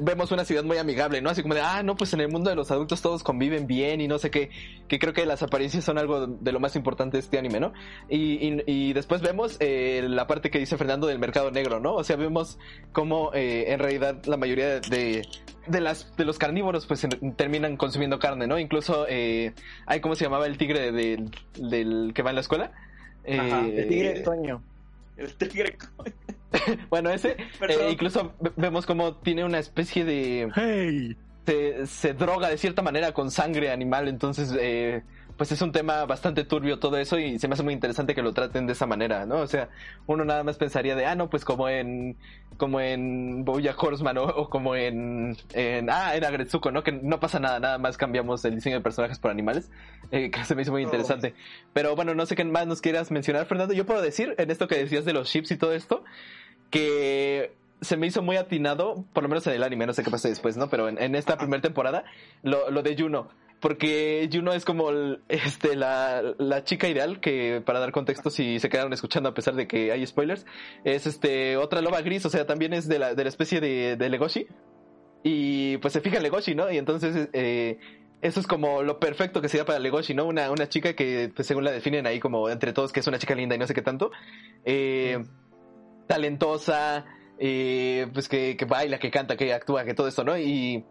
vemos 0.00 0.32
una 0.32 0.44
ciudad 0.44 0.64
muy 0.64 0.78
amigable, 0.78 1.20
¿no? 1.20 1.30
Así 1.30 1.42
como 1.42 1.54
de, 1.54 1.60
ah, 1.60 1.82
no, 1.82 1.96
pues 1.96 2.12
en 2.14 2.20
el 2.20 2.28
mundo 2.28 2.48
de 2.50 2.56
los 2.56 2.70
adultos 2.70 3.02
todos 3.02 3.22
conviven 3.22 3.66
bien 3.66 4.00
y 4.00 4.08
no 4.08 4.18
sé 4.18 4.30
qué, 4.30 4.50
que 4.88 4.98
creo 4.98 5.12
que 5.12 5.26
las 5.26 5.42
apariencias 5.42 5.84
son 5.84 5.98
algo 5.98 6.26
de 6.26 6.52
lo 6.52 6.60
más 6.60 6.76
importante 6.76 7.18
de 7.18 7.20
este 7.20 7.38
anime, 7.38 7.60
¿no? 7.60 7.72
Y, 8.08 8.62
y, 8.66 8.92
después 8.94 9.20
vemos 9.20 9.56
eh, 9.60 10.04
la 10.08 10.26
parte 10.26 10.50
que 10.50 10.58
dice 10.58 10.78
Fernando 10.78 11.06
del 11.06 11.18
mercado 11.18 11.50
negro, 11.50 11.78
¿no? 11.80 11.94
O 11.94 12.04
sea, 12.04 12.16
vemos 12.16 12.58
cómo 12.92 13.32
eh, 13.34 13.72
en 13.72 13.78
realidad 13.78 14.24
la 14.24 14.36
mayoría 14.36 14.80
de, 14.80 15.26
de, 15.66 15.80
las, 15.80 16.16
de 16.16 16.24
los 16.24 16.38
carnívoros 16.38 16.86
pues 16.86 17.06
terminan 17.36 17.76
consumiendo 17.76 18.18
carne, 18.18 18.46
¿no? 18.46 18.58
Incluso 18.58 19.06
eh, 19.08 19.52
hay, 19.86 20.00
¿cómo 20.00 20.14
se 20.14 20.24
llamaba 20.24 20.46
el 20.46 20.56
tigre 20.56 20.90
del, 20.92 21.30
del 21.58 22.12
que 22.14 22.22
va 22.22 22.30
en 22.30 22.36
la 22.36 22.40
escuela? 22.40 22.72
el 23.24 23.88
tigre 23.88 24.20
Toño. 24.20 24.62
El 25.16 25.34
tigre 25.34 25.76
bueno, 26.90 27.10
ese 27.10 27.36
eh, 27.68 27.88
incluso 27.90 28.34
vemos 28.56 28.86
como 28.86 29.16
tiene 29.16 29.44
una 29.44 29.58
especie 29.58 30.04
de... 30.04 30.50
¡Hey! 30.54 31.16
Se, 31.86 32.12
droga 32.12 32.48
de 32.48 32.58
cierta 32.58 32.82
manera 32.82 33.12
con 33.12 33.30
sangre 33.30 33.70
animal, 33.70 34.08
entonces 34.08 34.52
eh, 34.58 35.04
pues 35.36 35.52
es 35.52 35.60
un 35.60 35.72
tema 35.72 36.04
bastante 36.06 36.44
turbio 36.44 36.78
todo 36.78 36.96
eso 36.96 37.18
y 37.18 37.38
se 37.38 37.48
me 37.48 37.54
hace 37.54 37.62
muy 37.62 37.74
interesante 37.74 38.14
que 38.14 38.22
lo 38.22 38.32
traten 38.32 38.66
de 38.66 38.72
esa 38.72 38.86
manera, 38.86 39.26
¿no? 39.26 39.40
O 39.40 39.46
sea, 39.46 39.68
uno 40.06 40.24
nada 40.24 40.42
más 40.44 40.56
pensaría 40.56 40.96
de, 40.96 41.06
ah, 41.06 41.14
no, 41.14 41.28
pues 41.28 41.44
como 41.44 41.68
en 41.68 42.16
como 42.56 42.80
en 42.80 43.44
Boya 43.44 43.74
Horseman 43.76 44.16
o, 44.18 44.48
como 44.48 44.74
en, 44.76 45.36
en, 45.52 45.90
ah, 45.90 46.16
en 46.16 46.24
Agretsuko, 46.24 46.70
¿no? 46.70 46.82
Que 46.82 46.92
no 46.92 47.20
pasa 47.20 47.38
nada, 47.38 47.60
nada 47.60 47.78
más 47.78 47.96
cambiamos 47.98 48.44
el 48.44 48.54
diseño 48.54 48.76
de 48.76 48.82
personajes 48.82 49.18
por 49.18 49.30
animales, 49.30 49.70
eh, 50.10 50.30
que 50.32 50.44
se 50.44 50.54
me 50.54 50.62
hizo 50.62 50.72
muy 50.72 50.82
interesante. 50.82 51.34
Pero 51.72 51.94
bueno, 51.96 52.14
no 52.14 52.24
sé 52.26 52.34
qué 52.34 52.44
más 52.44 52.66
nos 52.66 52.80
quieras 52.80 53.10
mencionar, 53.10 53.46
Fernando. 53.46 53.74
Yo 53.74 53.84
puedo 53.84 54.00
decir, 54.00 54.34
en 54.38 54.50
esto 54.50 54.68
que 54.68 54.76
decías 54.76 55.04
de 55.04 55.12
los 55.12 55.30
chips 55.30 55.50
y 55.50 55.56
todo 55.56 55.72
esto, 55.72 56.04
que 56.70 57.52
se 57.80 57.96
me 57.96 58.06
hizo 58.06 58.22
muy 58.22 58.36
atinado, 58.36 59.04
por 59.12 59.22
lo 59.22 59.28
menos 59.28 59.46
en 59.46 59.52
el 59.52 59.62
anime, 59.62 59.86
no 59.86 59.92
sé 59.92 60.02
qué 60.02 60.10
pasa 60.10 60.28
después, 60.28 60.56
¿no? 60.56 60.68
Pero 60.70 60.88
en, 60.88 61.14
esta 61.14 61.36
primera 61.36 61.60
temporada, 61.60 62.04
lo, 62.42 62.70
lo, 62.70 62.82
de 62.82 62.96
Juno. 62.96 63.28
Porque 63.60 64.28
Juno 64.32 64.52
es 64.52 64.64
como 64.64 64.90
este, 65.28 65.76
la, 65.76 66.22
la, 66.38 66.64
chica 66.64 66.88
ideal, 66.88 67.20
que 67.20 67.62
para 67.64 67.80
dar 67.80 67.90
contexto, 67.90 68.28
si 68.30 68.60
se 68.60 68.68
quedaron 68.68 68.92
escuchando 68.92 69.30
a 69.30 69.34
pesar 69.34 69.54
de 69.54 69.66
que 69.66 69.92
hay 69.92 70.06
spoilers, 70.06 70.44
es 70.84 71.06
este 71.06 71.56
otra 71.56 71.80
loba 71.80 72.02
gris, 72.02 72.26
o 72.26 72.30
sea, 72.30 72.46
también 72.46 72.74
es 72.74 72.86
de 72.86 72.98
la, 72.98 73.14
de 73.14 73.24
la 73.24 73.28
especie 73.28 73.60
de, 73.60 73.96
de 73.96 74.08
Legoshi. 74.08 74.46
Y 75.22 75.78
pues 75.78 75.92
se 75.92 76.00
fija 76.00 76.18
en 76.18 76.22
Legoshi, 76.22 76.54
¿no? 76.54 76.70
Y 76.70 76.78
entonces 76.78 77.28
eh, 77.32 77.78
eso 78.22 78.40
es 78.40 78.46
como 78.46 78.82
lo 78.82 78.98
perfecto 78.98 79.40
que 79.40 79.48
sería 79.48 79.64
para 79.64 79.78
Legoshi, 79.78 80.14
¿no? 80.14 80.26
Una, 80.26 80.50
una 80.50 80.68
chica 80.68 80.94
que, 80.94 81.30
pues, 81.34 81.46
según 81.46 81.64
la 81.64 81.70
definen 81.70 82.06
ahí 82.06 82.20
como 82.20 82.48
entre 82.48 82.72
todos, 82.72 82.92
que 82.92 83.00
es 83.00 83.06
una 83.06 83.18
chica 83.18 83.34
linda 83.34 83.54
y 83.54 83.58
no 83.58 83.66
sé 83.66 83.74
qué 83.74 83.82
tanto. 83.82 84.10
Eh, 84.64 85.22
talentosa, 86.06 87.04
eh, 87.38 88.08
pues 88.12 88.28
que, 88.28 88.56
baila, 88.66 88.98
que 88.98 89.10
canta, 89.10 89.36
que 89.36 89.52
actúa, 89.52 89.84
que 89.84 89.94
todo 89.94 90.08
esto, 90.08 90.24
¿no? 90.24 90.38
Y, 90.38 90.84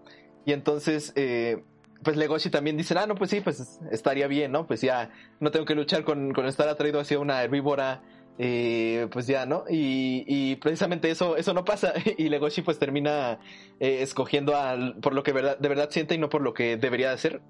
y 0.45 0.53
entonces, 0.53 1.13
eh, 1.15 1.63
pues 2.03 2.17
Legoshi 2.17 2.49
también 2.49 2.77
dice, 2.77 2.95
ah, 2.97 3.07
no, 3.07 3.15
pues 3.15 3.29
sí, 3.29 3.41
pues 3.41 3.79
estaría 3.91 4.27
bien, 4.27 4.51
¿no? 4.51 4.67
Pues 4.67 4.81
ya 4.81 5.11
no 5.39 5.51
tengo 5.51 5.65
que 5.65 5.75
luchar 5.75 6.03
con, 6.03 6.33
con 6.33 6.45
estar 6.45 6.67
atraído 6.67 6.99
hacia 6.99 7.19
una 7.19 7.43
herbívora, 7.43 8.01
eh, 8.37 9.07
pues 9.11 9.27
ya, 9.27 9.45
¿no? 9.45 9.63
Y, 9.69 10.25
y, 10.27 10.57
precisamente 10.57 11.09
eso, 11.09 11.37
eso 11.37 11.53
no 11.53 11.63
pasa 11.63 11.93
y 12.17 12.29
Legoshi 12.29 12.61
pues 12.61 12.77
termina 12.77 13.39
eh, 13.79 13.99
escogiendo 14.01 14.55
al, 14.55 14.95
por 14.97 15.13
lo 15.13 15.23
que 15.23 15.31
de 15.31 15.69
verdad 15.69 15.89
siente 15.89 16.15
y 16.15 16.17
no 16.17 16.29
por 16.29 16.41
lo 16.41 16.53
que 16.53 16.77
debería 16.77 17.11
hacer. 17.11 17.41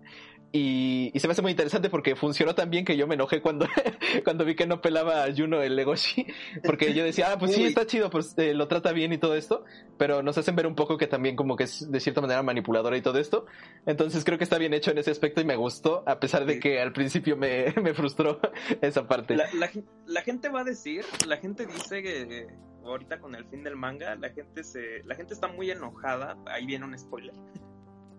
Y, 0.51 1.11
se 1.15 1.27
me 1.27 1.33
hace 1.33 1.41
muy 1.41 1.51
interesante 1.51 1.89
porque 1.89 2.15
funcionó 2.15 2.55
tan 2.55 2.69
bien 2.69 2.85
que 2.85 2.95
yo 2.95 3.07
me 3.07 3.15
enojé 3.15 3.41
cuando, 3.41 3.67
cuando 4.23 4.45
vi 4.45 4.55
que 4.55 4.65
no 4.65 4.81
pelaba 4.81 5.23
a 5.23 5.33
Juno 5.35 5.61
el 5.61 5.75
Legoshi. 5.75 6.25
Porque 6.63 6.93
yo 6.93 7.03
decía, 7.03 7.31
ah, 7.31 7.37
pues 7.37 7.53
sí, 7.53 7.65
está 7.65 7.85
chido, 7.85 8.09
pues 8.09 8.37
eh, 8.37 8.53
lo 8.53 8.67
trata 8.67 8.91
bien 8.91 9.11
y 9.11 9.17
todo 9.17 9.35
esto. 9.35 9.65
Pero 9.97 10.23
nos 10.23 10.37
hacen 10.37 10.55
ver 10.55 10.67
un 10.67 10.75
poco 10.75 10.97
que 10.97 11.07
también 11.07 11.35
como 11.35 11.55
que 11.55 11.65
es 11.65 11.91
de 11.91 11.99
cierta 11.99 12.21
manera 12.21 12.41
manipuladora 12.43 12.95
y 12.97 13.01
todo 13.01 13.19
esto. 13.19 13.45
Entonces 13.85 14.23
creo 14.23 14.37
que 14.37 14.43
está 14.43 14.57
bien 14.57 14.73
hecho 14.73 14.91
en 14.91 14.97
ese 14.97 15.11
aspecto 15.11 15.41
y 15.41 15.45
me 15.45 15.55
gustó, 15.55 16.03
a 16.05 16.19
pesar 16.19 16.45
de 16.45 16.59
que 16.59 16.79
al 16.79 16.93
principio 16.93 17.35
me, 17.35 17.73
me 17.83 17.93
frustró 17.93 18.39
esa 18.81 19.07
parte. 19.07 19.35
La, 19.35 19.49
la, 20.05 20.21
gente 20.21 20.49
va 20.49 20.61
a 20.61 20.63
decir, 20.63 21.03
la 21.27 21.37
gente 21.37 21.65
dice 21.65 22.01
que 22.01 22.47
ahorita 22.83 23.19
con 23.19 23.35
el 23.35 23.45
fin 23.45 23.63
del 23.63 23.75
manga, 23.75 24.15
la 24.15 24.29
gente 24.29 24.63
se, 24.63 25.03
la 25.03 25.15
gente 25.15 25.33
está 25.33 25.47
muy 25.47 25.69
enojada. 25.69 26.37
Ahí 26.45 26.65
viene 26.65 26.85
un 26.85 26.97
spoiler 26.97 27.33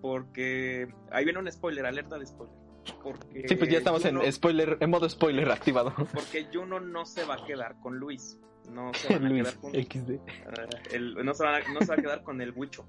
porque 0.07 0.86
ahí 1.11 1.24
viene 1.24 1.40
un 1.40 1.50
spoiler, 1.50 1.84
alerta 1.84 2.16
de 2.16 2.26
spoiler. 2.26 2.54
Porque 3.02 3.48
sí, 3.48 3.57
pues 3.57 3.68
ya 3.68 3.78
estamos 3.78 4.04
en 4.04 4.32
spoiler, 4.32 4.78
en 4.78 4.88
modo 4.88 5.09
spoiler 5.09 5.50
activado. 5.50 5.92
Porque 6.14 6.46
Juno 6.52 6.78
no 6.78 7.04
se 7.04 7.24
va 7.24 7.34
a 7.34 7.44
quedar 7.44 7.80
con 7.80 7.98
Luis. 7.98 8.38
No 8.70 8.94
se 8.94 9.18
va 9.18 9.26
a 9.26 9.28
quedar 9.28 9.57
con 9.57 9.72
XD. 9.72 10.20
Ah, 10.46 11.22
no, 11.24 11.34
se 11.34 11.44
va, 11.44 11.59
no 11.74 11.80
se 11.80 11.86
va 11.86 11.94
a 11.94 11.96
quedar 11.96 12.22
con 12.22 12.40
el 12.40 12.52
Wicho. 12.52 12.86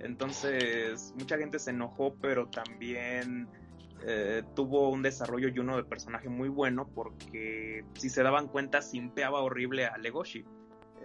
Entonces, 0.00 1.14
mucha 1.16 1.38
gente 1.38 1.60
se 1.60 1.70
enojó, 1.70 2.16
pero 2.20 2.48
también 2.48 3.48
eh, 4.04 4.42
tuvo 4.56 4.90
un 4.90 5.02
desarrollo 5.02 5.50
Juno 5.54 5.76
de 5.76 5.84
personaje 5.84 6.28
muy 6.28 6.48
bueno 6.48 6.88
porque 6.92 7.84
si 7.94 8.10
se 8.10 8.24
daban 8.24 8.48
cuenta 8.48 8.82
simpeaba 8.82 9.40
horrible 9.40 9.86
a 9.86 9.96
Legoshi. 9.98 10.44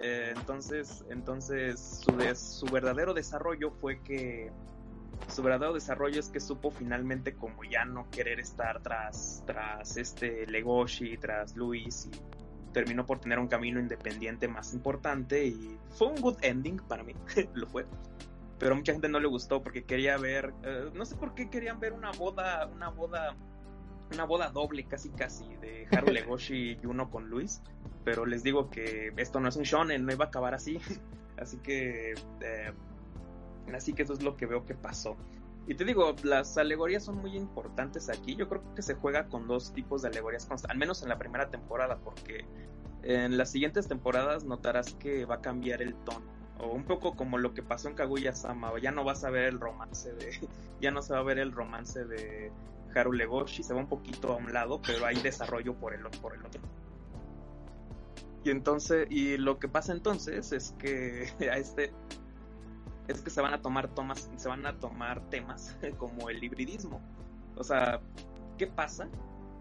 Eh, 0.01 0.33
entonces, 0.35 1.05
entonces 1.11 2.01
su, 2.03 2.13
su 2.35 2.65
verdadero 2.73 3.13
desarrollo 3.13 3.69
fue 3.69 4.01
que 4.01 4.51
su 5.27 5.43
verdadero 5.43 5.73
desarrollo 5.73 6.19
es 6.19 6.29
que 6.29 6.39
supo 6.39 6.71
finalmente 6.71 7.35
como 7.35 7.63
ya 7.63 7.85
no 7.85 8.09
querer 8.09 8.39
estar 8.39 8.81
tras, 8.81 9.43
tras 9.45 9.97
este 9.97 10.47
Legoshi, 10.47 11.17
tras 11.17 11.55
Luis 11.55 12.07
y 12.07 12.11
terminó 12.71 13.05
por 13.05 13.19
tener 13.19 13.39
un 13.39 13.47
camino 13.47 13.79
independiente 13.79 14.47
más 14.47 14.73
importante 14.73 15.45
y 15.45 15.77
fue 15.89 16.07
un 16.07 16.21
good 16.21 16.37
ending 16.41 16.77
para 16.77 17.03
mí, 17.03 17.13
lo 17.53 17.67
fue. 17.67 17.85
Pero 18.57 18.73
a 18.73 18.75
mucha 18.75 18.91
gente 18.91 19.07
no 19.07 19.19
le 19.19 19.27
gustó 19.27 19.63
porque 19.63 19.83
quería 19.83 20.17
ver, 20.17 20.53
eh, 20.63 20.89
no 20.93 21.05
sé 21.05 21.15
por 21.15 21.33
qué 21.33 21.49
querían 21.49 21.79
ver 21.79 21.93
una 21.93 22.11
boda, 22.11 22.67
una 22.67 22.89
boda, 22.89 23.35
una 24.11 24.25
boda 24.25 24.49
doble 24.49 24.85
casi 24.85 25.09
casi 25.11 25.55
de 25.57 25.87
Haru 25.91 26.07
Legoshi 26.11 26.77
y 26.81 26.85
uno 26.85 27.09
con 27.09 27.29
Luis. 27.29 27.61
Pero 28.03 28.25
les 28.25 28.43
digo 28.43 28.69
que 28.69 29.13
esto 29.17 29.39
no 29.39 29.49
es 29.49 29.55
un 29.55 29.63
shonen, 29.63 30.05
no 30.05 30.11
iba 30.11 30.25
a 30.25 30.27
acabar 30.27 30.53
así. 30.53 30.79
Así 31.37 31.57
que 31.59 32.15
eh, 32.41 32.73
Así 33.75 33.93
que 33.93 34.03
eso 34.03 34.13
es 34.13 34.23
lo 34.23 34.35
que 34.37 34.45
veo 34.45 34.65
que 34.65 34.75
pasó. 34.75 35.17
Y 35.67 35.75
te 35.75 35.85
digo, 35.85 36.15
las 36.23 36.57
alegorías 36.57 37.03
son 37.03 37.17
muy 37.17 37.35
importantes 37.35 38.09
aquí. 38.09 38.35
Yo 38.35 38.49
creo 38.49 38.63
que 38.75 38.81
se 38.81 38.95
juega 38.95 39.27
con 39.27 39.47
dos 39.47 39.73
tipos 39.73 40.01
de 40.01 40.07
alegorías, 40.07 40.47
al 40.67 40.77
menos 40.77 41.03
en 41.03 41.09
la 41.09 41.19
primera 41.19 41.49
temporada, 41.49 41.99
porque 42.03 42.45
en 43.03 43.37
las 43.37 43.51
siguientes 43.51 43.87
temporadas 43.87 44.43
notarás 44.43 44.93
que 44.95 45.25
va 45.25 45.35
a 45.35 45.41
cambiar 45.41 45.81
el 45.81 45.93
tono. 45.95 46.25
O 46.59 46.71
un 46.71 46.83
poco 46.83 47.15
como 47.15 47.37
lo 47.37 47.53
que 47.53 47.63
pasó 47.63 47.87
en 47.87 47.95
Kaguya 47.95 48.33
Sama, 48.33 48.71
ya 48.81 48.91
no 48.91 49.03
vas 49.03 49.23
a 49.23 49.29
ver 49.29 49.45
el 49.45 49.59
romance 49.59 50.13
de. 50.13 50.31
Ya 50.81 50.91
no 50.91 51.01
se 51.01 51.11
va 51.11 51.19
a 51.19 51.23
ver 51.23 51.39
el 51.39 51.51
romance 51.51 52.05
de 52.05 52.53
Haru 52.95 53.11
Legoshi, 53.11 53.63
se 53.63 53.73
va 53.73 53.81
un 53.81 53.89
poquito 53.89 54.31
a 54.31 54.37
un 54.37 54.53
lado, 54.53 54.81
pero 54.81 55.05
hay 55.05 55.17
desarrollo 55.17 55.73
por 55.75 55.93
el, 55.93 56.03
por 56.21 56.33
el 56.33 56.45
otro. 56.45 56.61
Y 58.45 58.49
entonces, 58.49 59.07
y 59.09 59.35
lo 59.35 59.59
que 59.59 59.67
pasa 59.67 59.91
entonces 59.91 60.53
es 60.53 60.73
que 60.79 61.27
a 61.51 61.57
este, 61.57 61.91
es 63.09 63.21
que 63.21 63.31
se 63.31 63.41
van 63.41 63.53
a 63.53 63.61
tomar 63.61 63.87
tomas, 63.89 64.29
se 64.35 64.47
van 64.47 64.65
a 64.65 64.79
tomar 64.79 65.19
temas 65.29 65.75
como 65.97 66.29
el 66.29 66.43
hibridismo. 66.43 67.01
O 67.55 67.63
sea, 67.63 67.99
¿qué 68.57 68.67
pasa? 68.67 69.09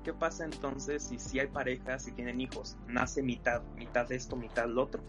¿Qué 0.04 0.12
pasa 0.12 0.44
entonces 0.44 1.02
si, 1.02 1.18
si 1.18 1.40
hay 1.40 1.48
parejas 1.48 2.06
y 2.06 2.12
tienen 2.12 2.40
hijos? 2.40 2.76
Nace 2.86 3.22
mitad, 3.22 3.62
mitad 3.74 4.06
de 4.06 4.16
esto, 4.16 4.36
mitad 4.36 4.66
lo 4.66 4.82
otro. 4.84 5.02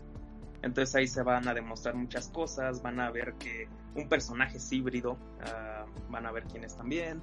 Entonces 0.62 0.96
ahí 0.96 1.08
se 1.08 1.22
van 1.22 1.48
a 1.48 1.54
demostrar 1.54 1.96
muchas 1.96 2.30
cosas, 2.30 2.82
van 2.82 3.00
a 3.00 3.12
ver 3.12 3.34
que 3.36 3.68
un 3.96 4.08
personaje 4.08 4.58
híbrido, 4.72 5.18
ah, 5.42 5.86
van 6.10 6.26
a 6.26 6.32
ver 6.32 6.44
quién 6.46 6.64
es 6.64 6.76
también. 6.76 7.22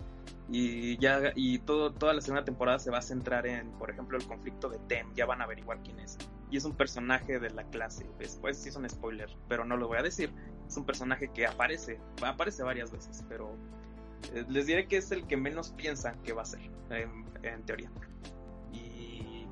Y 0.49 0.97
ya, 0.99 1.33
y 1.35 1.59
todo, 1.61 1.93
toda 1.93 2.15
la 2.15 2.21
segunda 2.21 2.45
temporada 2.45 2.79
se 2.79 2.91
va 2.91 2.99
a 2.99 3.03
centrar 3.03 3.47
en, 3.47 3.71
por 3.73 3.91
ejemplo, 3.91 4.17
el 4.17 4.27
conflicto 4.27 4.69
de 4.69 4.79
Tem, 4.81 5.13
ya 5.15 5.27
van 5.27 5.41
a 5.41 5.45
averiguar 5.45 5.83
quién 5.83 5.99
es. 5.99 6.19
Y 6.51 6.57
es 6.57 6.65
un 6.65 6.77
personaje 6.77 7.41
de 7.41 7.51
la 7.51 7.65
clase. 7.65 8.09
Después 8.19 8.57
sí 8.57 8.69
es 8.69 8.77
un 8.77 8.89
spoiler, 8.89 9.29
pero 9.49 9.65
no 9.65 9.77
lo 9.77 9.89
voy 9.89 9.99
a 9.99 10.03
decir. 10.03 10.33
Es 10.69 10.77
un 10.77 10.85
personaje 10.85 11.29
que 11.29 11.47
aparece, 11.47 12.01
aparece 12.23 12.63
varias 12.63 12.93
veces, 12.93 13.25
pero 13.29 13.57
eh, 14.33 14.45
les 14.49 14.67
diré 14.67 14.87
que 14.87 14.99
es 14.99 15.11
el 15.11 15.27
que 15.27 15.37
menos 15.37 15.71
piensan 15.71 16.21
que 16.23 16.33
va 16.33 16.43
a 16.43 16.47
ser, 16.47 16.61
en, 16.91 17.25
en 17.43 17.63
teoría. 17.65 17.91
Y 18.73 19.47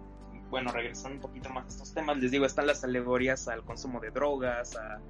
bueno, 0.50 0.70
regresando 0.70 1.16
un 1.16 1.20
poquito 1.20 1.50
más 1.50 1.64
a 1.64 1.68
estos 1.68 1.94
temas, 1.94 2.18
les 2.18 2.30
digo, 2.30 2.46
están 2.46 2.66
las 2.66 2.84
alegorías 2.84 3.48
al 3.48 3.64
consumo 3.64 4.00
de 4.00 4.10
drogas, 4.10 4.76
a, 4.76 5.00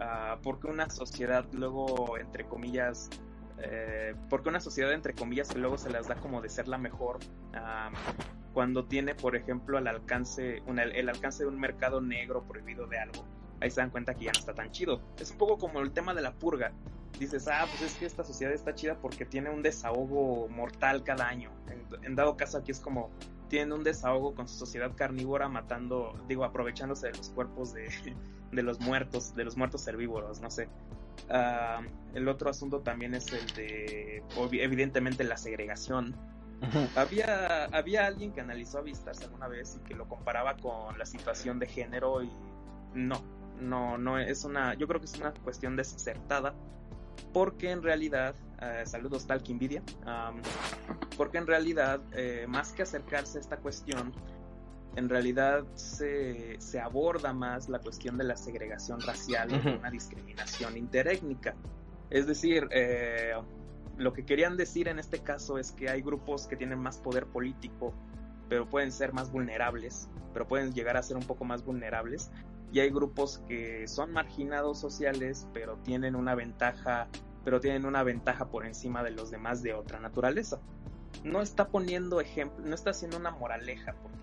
a 0.00 0.38
porque 0.42 0.66
una 0.66 0.88
sociedad 0.90 1.44
luego, 1.52 2.18
entre 2.18 2.44
comillas, 2.44 3.10
eh, 3.58 4.14
porque 4.28 4.48
una 4.48 4.60
sociedad 4.60 4.92
entre 4.92 5.14
comillas 5.14 5.48
que 5.48 5.58
luego 5.58 5.76
se 5.76 5.90
las 5.90 6.08
da 6.08 6.14
como 6.16 6.40
de 6.40 6.48
ser 6.48 6.66
la 6.66 6.78
mejor 6.78 7.18
cuando 8.54 8.86
tiene 8.86 9.14
por 9.14 9.36
ejemplo 9.36 9.76
al 9.76 9.86
alcance 9.86 10.62
el 10.66 11.08
alcance 11.08 11.42
de 11.44 11.48
un 11.50 11.60
mercado 11.60 12.00
negro 12.00 12.42
prohibido 12.44 12.86
de 12.86 12.98
algo 12.98 13.24
ahí 13.60 13.70
se 13.70 13.82
dan 13.82 13.90
cuenta 13.90 14.14
que 14.14 14.24
ya 14.24 14.32
no 14.32 14.40
está 14.40 14.54
tan 14.54 14.70
chido. 14.70 15.02
Es 15.18 15.30
un 15.30 15.36
poco 15.36 15.58
como 15.58 15.80
el 15.80 15.92
tema 15.92 16.14
de 16.14 16.22
la 16.22 16.32
purga. 16.32 16.72
Dices 17.18 17.46
ah 17.48 17.66
pues 17.68 17.82
es 17.92 17.98
que 17.98 18.06
esta 18.06 18.24
sociedad 18.24 18.54
está 18.54 18.74
chida 18.74 18.96
porque 18.96 19.26
tiene 19.26 19.50
un 19.50 19.62
desahogo 19.62 20.48
mortal 20.48 21.02
cada 21.04 21.28
año 21.28 21.50
en, 21.68 22.04
en 22.04 22.16
dado 22.16 22.36
caso 22.38 22.56
aquí 22.56 22.70
es 22.70 22.80
como 22.80 23.10
tienen 23.48 23.72
un 23.72 23.84
desahogo 23.84 24.34
con 24.34 24.48
su 24.48 24.56
sociedad 24.56 24.92
carnívora 24.96 25.48
matando 25.48 26.14
digo 26.28 26.44
aprovechándose 26.44 27.08
de 27.08 27.18
los 27.18 27.28
cuerpos 27.30 27.74
de, 27.74 27.88
de 28.52 28.62
los 28.62 28.80
muertos 28.80 29.34
de 29.34 29.44
los 29.44 29.56
muertos 29.56 29.86
herbívoros 29.86 30.40
no 30.40 30.50
sé 30.50 30.68
Uh, 31.28 31.84
el 32.14 32.28
otro 32.28 32.50
asunto 32.50 32.80
también 32.80 33.14
es 33.14 33.32
el 33.32 33.46
de, 33.54 34.22
evidentemente, 34.52 35.24
la 35.24 35.36
segregación. 35.36 36.16
Había, 36.94 37.64
había 37.66 38.06
alguien 38.06 38.32
que 38.32 38.40
analizó 38.42 38.78
a 38.78 38.82
Vistas 38.82 39.22
alguna 39.22 39.48
vez 39.48 39.78
y 39.80 39.88
que 39.88 39.94
lo 39.94 40.06
comparaba 40.08 40.56
con 40.56 40.98
la 40.98 41.06
situación 41.06 41.58
de 41.58 41.66
género 41.66 42.22
y 42.22 42.30
no, 42.94 43.22
no, 43.58 43.96
no 43.96 44.18
es 44.18 44.44
una, 44.44 44.74
yo 44.74 44.86
creo 44.86 45.00
que 45.00 45.06
es 45.06 45.14
una 45.14 45.32
cuestión 45.32 45.76
desacertada 45.76 46.52
porque 47.32 47.70
en 47.70 47.82
realidad, 47.82 48.34
uh, 48.60 48.86
saludos 48.86 49.26
tal 49.26 49.42
que 49.42 49.52
envidia, 49.52 49.82
um, 50.04 50.42
porque 51.16 51.38
en 51.38 51.46
realidad, 51.46 52.00
eh, 52.12 52.44
más 52.48 52.72
que 52.72 52.82
acercarse 52.82 53.38
a 53.38 53.40
esta 53.40 53.56
cuestión, 53.56 54.12
en 54.96 55.08
realidad 55.08 55.64
se, 55.74 56.60
se, 56.60 56.80
aborda 56.80 57.32
más 57.32 57.68
la 57.68 57.78
cuestión 57.78 58.18
de 58.18 58.24
la 58.24 58.36
segregación 58.36 59.00
racial 59.00 59.52
uh 59.52 59.56
-huh. 59.56 59.78
una 59.78 59.90
discriminación 59.90 60.76
interétnica. 60.76 61.54
Es 62.10 62.26
decir, 62.26 62.68
eh, 62.72 63.34
lo 63.96 64.12
que 64.12 64.24
querían 64.24 64.56
decir 64.56 64.88
en 64.88 64.98
este 64.98 65.20
caso 65.20 65.58
es 65.58 65.72
que 65.72 65.88
hay 65.90 66.02
grupos 66.02 66.46
que 66.46 66.56
tienen 66.56 66.78
más 66.78 66.98
poder 66.98 67.26
político, 67.26 67.94
pero 68.48 68.68
pueden 68.68 68.90
ser 68.90 69.12
más 69.12 69.30
vulnerables, 69.30 70.08
pero 70.32 70.48
pueden 70.48 70.72
llegar 70.72 70.96
a 70.96 71.02
ser 71.02 71.16
un 71.16 71.22
poco 71.22 71.44
más 71.44 71.64
vulnerables. 71.64 72.30
Y 72.72 72.80
hay 72.80 72.90
grupos 72.90 73.38
que 73.48 73.86
son 73.88 74.12
marginados 74.12 74.78
sociales, 74.80 75.46
pero 75.52 75.76
tienen 75.78 76.14
una 76.14 76.34
ventaja, 76.34 77.08
pero 77.44 77.60
tienen 77.60 77.84
una 77.84 78.02
ventaja 78.02 78.48
por 78.48 78.64
encima 78.64 79.02
de 79.02 79.10
los 79.10 79.30
demás 79.30 79.62
de 79.62 79.74
otra 79.74 80.00
naturaleza. 80.00 80.60
No 81.24 81.42
está 81.42 81.68
poniendo 81.68 82.20
ejemplo, 82.20 82.64
no 82.64 82.74
está 82.74 82.90
haciendo 82.90 83.18
una 83.18 83.32
moraleja, 83.32 83.94
porque 84.02 84.19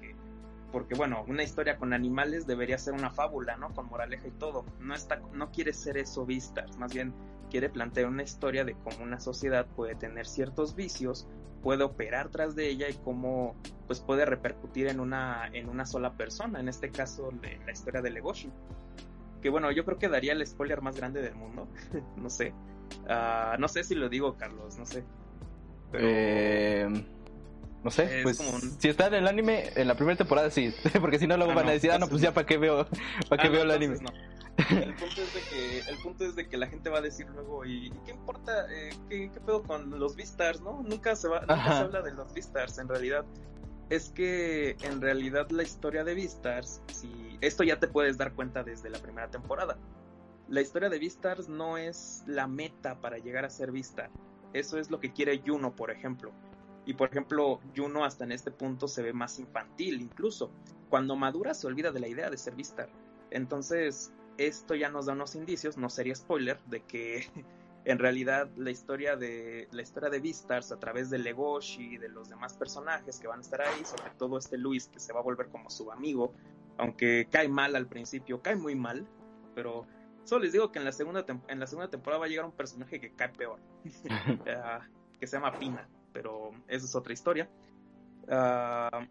porque 0.72 0.96
bueno, 0.96 1.24
una 1.28 1.44
historia 1.44 1.78
con 1.78 1.94
animales 1.94 2.46
debería 2.46 2.78
ser 2.78 2.94
una 2.94 3.10
fábula, 3.10 3.56
¿no? 3.58 3.74
Con 3.74 3.88
moraleja 3.88 4.28
y 4.28 4.32
todo. 4.32 4.66
No 4.80 4.94
está, 4.94 5.22
no 5.34 5.52
quiere 5.52 5.74
ser 5.74 5.98
eso 5.98 6.26
Vistas, 6.26 6.78
más 6.78 6.94
bien 6.94 7.14
quiere 7.50 7.70
plantear 7.70 8.08
una 8.08 8.24
historia 8.24 8.66
de 8.66 8.74
cómo 8.74 9.04
una 9.04 9.20
sociedad 9.20 9.66
puede 9.66 9.96
tener 9.96 10.28
ciertos 10.28 10.76
vicios, 10.76 11.28
puede 11.64 11.84
operar 11.84 12.30
tras 12.30 12.56
de 12.56 12.70
ella 12.70 12.90
y 12.90 12.94
cómo 12.96 13.56
pues 13.88 14.02
puede 14.02 14.26
repercutir 14.26 14.88
en 14.88 15.00
una, 15.00 15.48
en 15.54 15.70
una 15.70 15.86
sola 15.86 16.14
persona, 16.14 16.60
en 16.60 16.68
este 16.68 16.92
caso 16.92 17.30
de 17.42 17.60
la 17.66 17.72
historia 17.72 18.02
de 18.02 18.10
Legoshi. 18.10 18.52
Que 19.42 19.50
bueno, 19.50 19.72
yo 19.72 19.86
creo 19.86 19.98
que 19.98 20.10
daría 20.10 20.34
el 20.34 20.46
spoiler 20.46 20.82
más 20.82 20.98
grande 20.98 21.22
del 21.22 21.36
mundo, 21.36 21.68
no 22.18 22.30
sé. 22.30 22.54
Uh, 23.04 23.60
no 23.60 23.68
sé 23.68 23.84
si 23.84 23.96
lo 23.96 24.10
digo, 24.10 24.36
Carlos, 24.36 24.78
no 24.78 24.86
sé. 24.86 25.04
Pero... 25.92 26.08
Eh... 26.08 27.06
No 27.88 27.92
sé, 27.92 28.18
Es 28.18 28.24
pues 28.24 28.40
un- 28.42 28.82
si 28.82 28.90
está 28.90 29.08
en 29.08 29.14
el 29.14 29.28
anime, 29.30 29.72
en 29.78 29.88
la 29.88 29.96
primera 29.96 30.18
temporada 30.18 30.52
sí, 30.52 30.76
porque 31.00 31.20
si 31.20 31.26
no 31.26 31.38
luego 31.38 31.54
Ah, 31.54 31.56
van 31.56 31.70
a 31.70 31.72
decir, 31.72 31.90
ah, 31.90 31.98
no, 31.98 32.10
pues 32.10 32.22
ya 32.22 32.34
para 32.34 32.46
qué 32.46 32.58
veo, 32.58 32.86
para 33.30 33.42
qué 33.42 33.48
Ah, 33.48 33.52
veo 33.52 33.64
no, 33.64 33.72
el 33.72 33.78
anime. 33.78 33.98
no. 34.02 34.10
El 34.70 34.94
punto 34.96 35.22
es 35.22 35.34
de 35.34 35.40
que, 35.50 35.80
el 35.90 35.98
punto 36.00 36.26
es 36.26 36.36
de 36.36 36.50
que 36.50 36.58
la 36.58 36.68
gente 36.68 36.90
va 36.90 36.98
a 36.98 37.02
decir 37.02 37.28
luego, 37.34 37.64
¿y, 37.64 37.92
qué 38.06 38.12
importa? 38.12 38.66
Eh, 38.70 38.90
¿qué, 39.08 39.32
qué 39.34 39.40
pedo 39.40 39.64
con 39.64 39.98
los 40.00 40.18
Vistars, 40.18 40.60
no? 40.60 40.84
Nunca 40.84 41.16
se 41.16 41.30
va, 41.30 41.40
nunca 41.42 41.64
se 41.64 41.84
habla 41.84 42.02
de 42.02 42.12
los 42.14 42.34
Vistars, 42.34 42.78
en 42.78 42.90
realidad. 42.90 43.24
Es 43.90 44.10
que 44.10 44.76
en 44.82 45.00
realidad 45.00 45.50
la 45.52 45.64
historia 45.64 46.04
de 46.04 46.14
Vistars, 46.14 46.82
si 46.92 47.38
esto 47.40 47.64
ya 47.64 47.80
te 47.80 47.88
puedes 47.88 48.18
dar 48.18 48.34
cuenta 48.34 48.64
desde 48.64 48.90
la 48.90 49.00
primera 49.00 49.30
temporada. 49.30 49.78
La 50.50 50.60
historia 50.60 50.90
de 50.90 51.00
Vistars 51.00 51.48
no 51.48 51.78
es 51.78 52.24
la 52.28 52.48
meta 52.48 53.00
para 53.00 53.18
llegar 53.18 53.46
a 53.46 53.50
ser 53.50 53.72
Vistar. 53.72 54.10
Eso 54.52 54.78
es 54.78 54.90
lo 54.92 55.00
que 55.00 55.14
quiere 55.14 55.40
Juno, 55.46 55.74
por 55.74 55.90
ejemplo. 55.92 56.34
Y 56.88 56.94
por 56.94 57.10
ejemplo, 57.10 57.60
Juno 57.76 58.06
hasta 58.06 58.24
en 58.24 58.32
este 58.32 58.50
punto 58.50 58.88
se 58.88 59.04
ve 59.04 59.12
más 59.12 59.40
infantil 59.40 60.02
incluso. 60.02 60.50
Cuando 60.90 61.18
madura 61.18 61.54
se 61.54 61.68
olvida 61.68 61.92
de 61.92 62.00
la 62.00 62.08
idea 62.08 62.30
de 62.30 62.38
ser 62.38 62.56
Vistar. 62.56 62.90
Entonces, 63.30 64.14
esto 64.38 64.74
ya 64.74 64.90
nos 64.90 65.06
da 65.06 65.14
unos 65.14 65.36
indicios, 65.36 65.78
no 65.78 65.90
sería 65.90 66.16
spoiler, 66.16 66.58
de 66.68 66.80
que 66.82 67.28
en 67.86 68.00
realidad 68.00 68.50
la 68.56 68.72
historia 68.72 69.18
de 69.18 69.68
la 69.72 69.82
historia 69.82 70.10
de 70.10 70.22
Vistars 70.22 70.72
a 70.72 70.80
través 70.80 71.10
de 71.10 71.18
Legoshi 71.18 71.96
y 71.96 71.98
de 71.98 72.08
los 72.08 72.30
demás 72.30 72.54
personajes 72.54 73.20
que 73.20 73.28
van 73.28 73.40
a 73.40 73.42
estar 73.42 73.62
ahí, 73.62 73.84
sobre 73.84 74.10
todo 74.18 74.38
este 74.38 74.58
Luis 74.58 74.88
que 74.88 75.02
se 75.02 75.12
va 75.12 75.20
a 75.20 75.24
volver 75.24 75.50
como 75.50 75.70
su 75.70 75.92
amigo, 75.92 76.34
aunque 76.78 77.28
cae 77.30 77.50
mal 77.50 77.76
al 77.76 77.88
principio, 77.88 78.42
cae 78.42 78.56
muy 78.56 78.76
mal, 78.76 79.06
pero 79.56 79.86
solo 80.24 80.46
les 80.46 80.54
digo 80.54 80.72
que 80.72 80.80
en 80.80 80.86
la 80.86 80.94
segunda 80.94 81.26
en 81.50 81.60
la 81.60 81.68
segunda 81.68 81.90
temporada 81.90 82.20
va 82.20 82.26
a 82.28 82.30
llegar 82.30 82.46
un 82.46 82.52
personaje 82.54 83.02
que 83.02 83.12
cae 83.12 83.30
peor, 83.30 83.60
Ah, 84.48 84.88
que 85.20 85.28
se 85.28 85.36
llama 85.36 85.58
Pina, 85.58 85.88
pero 86.18 86.52
esa 86.68 86.88
es 86.88 86.96
otra 86.96 87.14
historia. 87.14 87.48
Ah, 88.28 89.06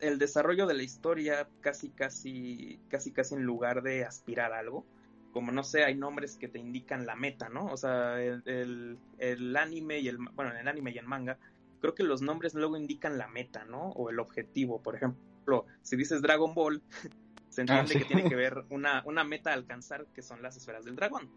el 0.00 0.18
desarrollo 0.18 0.66
de 0.66 0.74
la 0.74 0.82
historia 0.82 1.48
casi 1.60 1.90
casi 1.90 2.80
casi 2.88 3.12
casi 3.12 3.36
en 3.36 3.44
lugar 3.44 3.82
de 3.82 4.04
aspirar 4.04 4.52
a 4.52 4.58
algo. 4.58 4.84
Como 5.32 5.52
no 5.52 5.62
sé 5.62 5.84
hay 5.84 5.94
nombres 5.94 6.36
que 6.36 6.48
te 6.48 6.58
indican 6.58 7.06
la 7.06 7.14
meta 7.14 7.48
no 7.48 7.66
o 7.66 7.76
sea 7.76 8.20
el, 8.20 8.42
el, 8.46 8.98
el 9.18 9.56
anime 9.56 10.00
y 10.00 10.08
el 10.08 10.18
bueno 10.18 10.50
en 10.50 10.56
el 10.56 10.66
anime 10.66 10.90
y 10.90 10.98
el 10.98 11.06
manga 11.06 11.38
creo 11.80 11.94
que 11.94 12.02
los 12.02 12.22
nombres 12.22 12.54
luego 12.54 12.76
indican 12.76 13.16
la 13.16 13.28
meta 13.28 13.64
no 13.64 13.90
o 13.90 14.10
el 14.10 14.18
objetivo. 14.18 14.82
Por 14.82 14.96
ejemplo 14.96 15.66
si 15.82 15.94
dices 15.94 16.22
Dragon 16.22 16.54
Ball 16.54 16.82
se 17.50 17.60
entiende 17.60 17.92
sí. 17.92 17.98
que 18.00 18.04
tiene 18.04 18.28
que 18.28 18.34
ver 18.44 18.64
una, 18.70 19.04
una 19.06 19.22
meta 19.22 19.50
a 19.50 19.54
alcanzar 19.54 20.06
que 20.06 20.22
son 20.22 20.42
las 20.42 20.56
esferas 20.56 20.84
del 20.84 20.96
dragón 20.96 21.30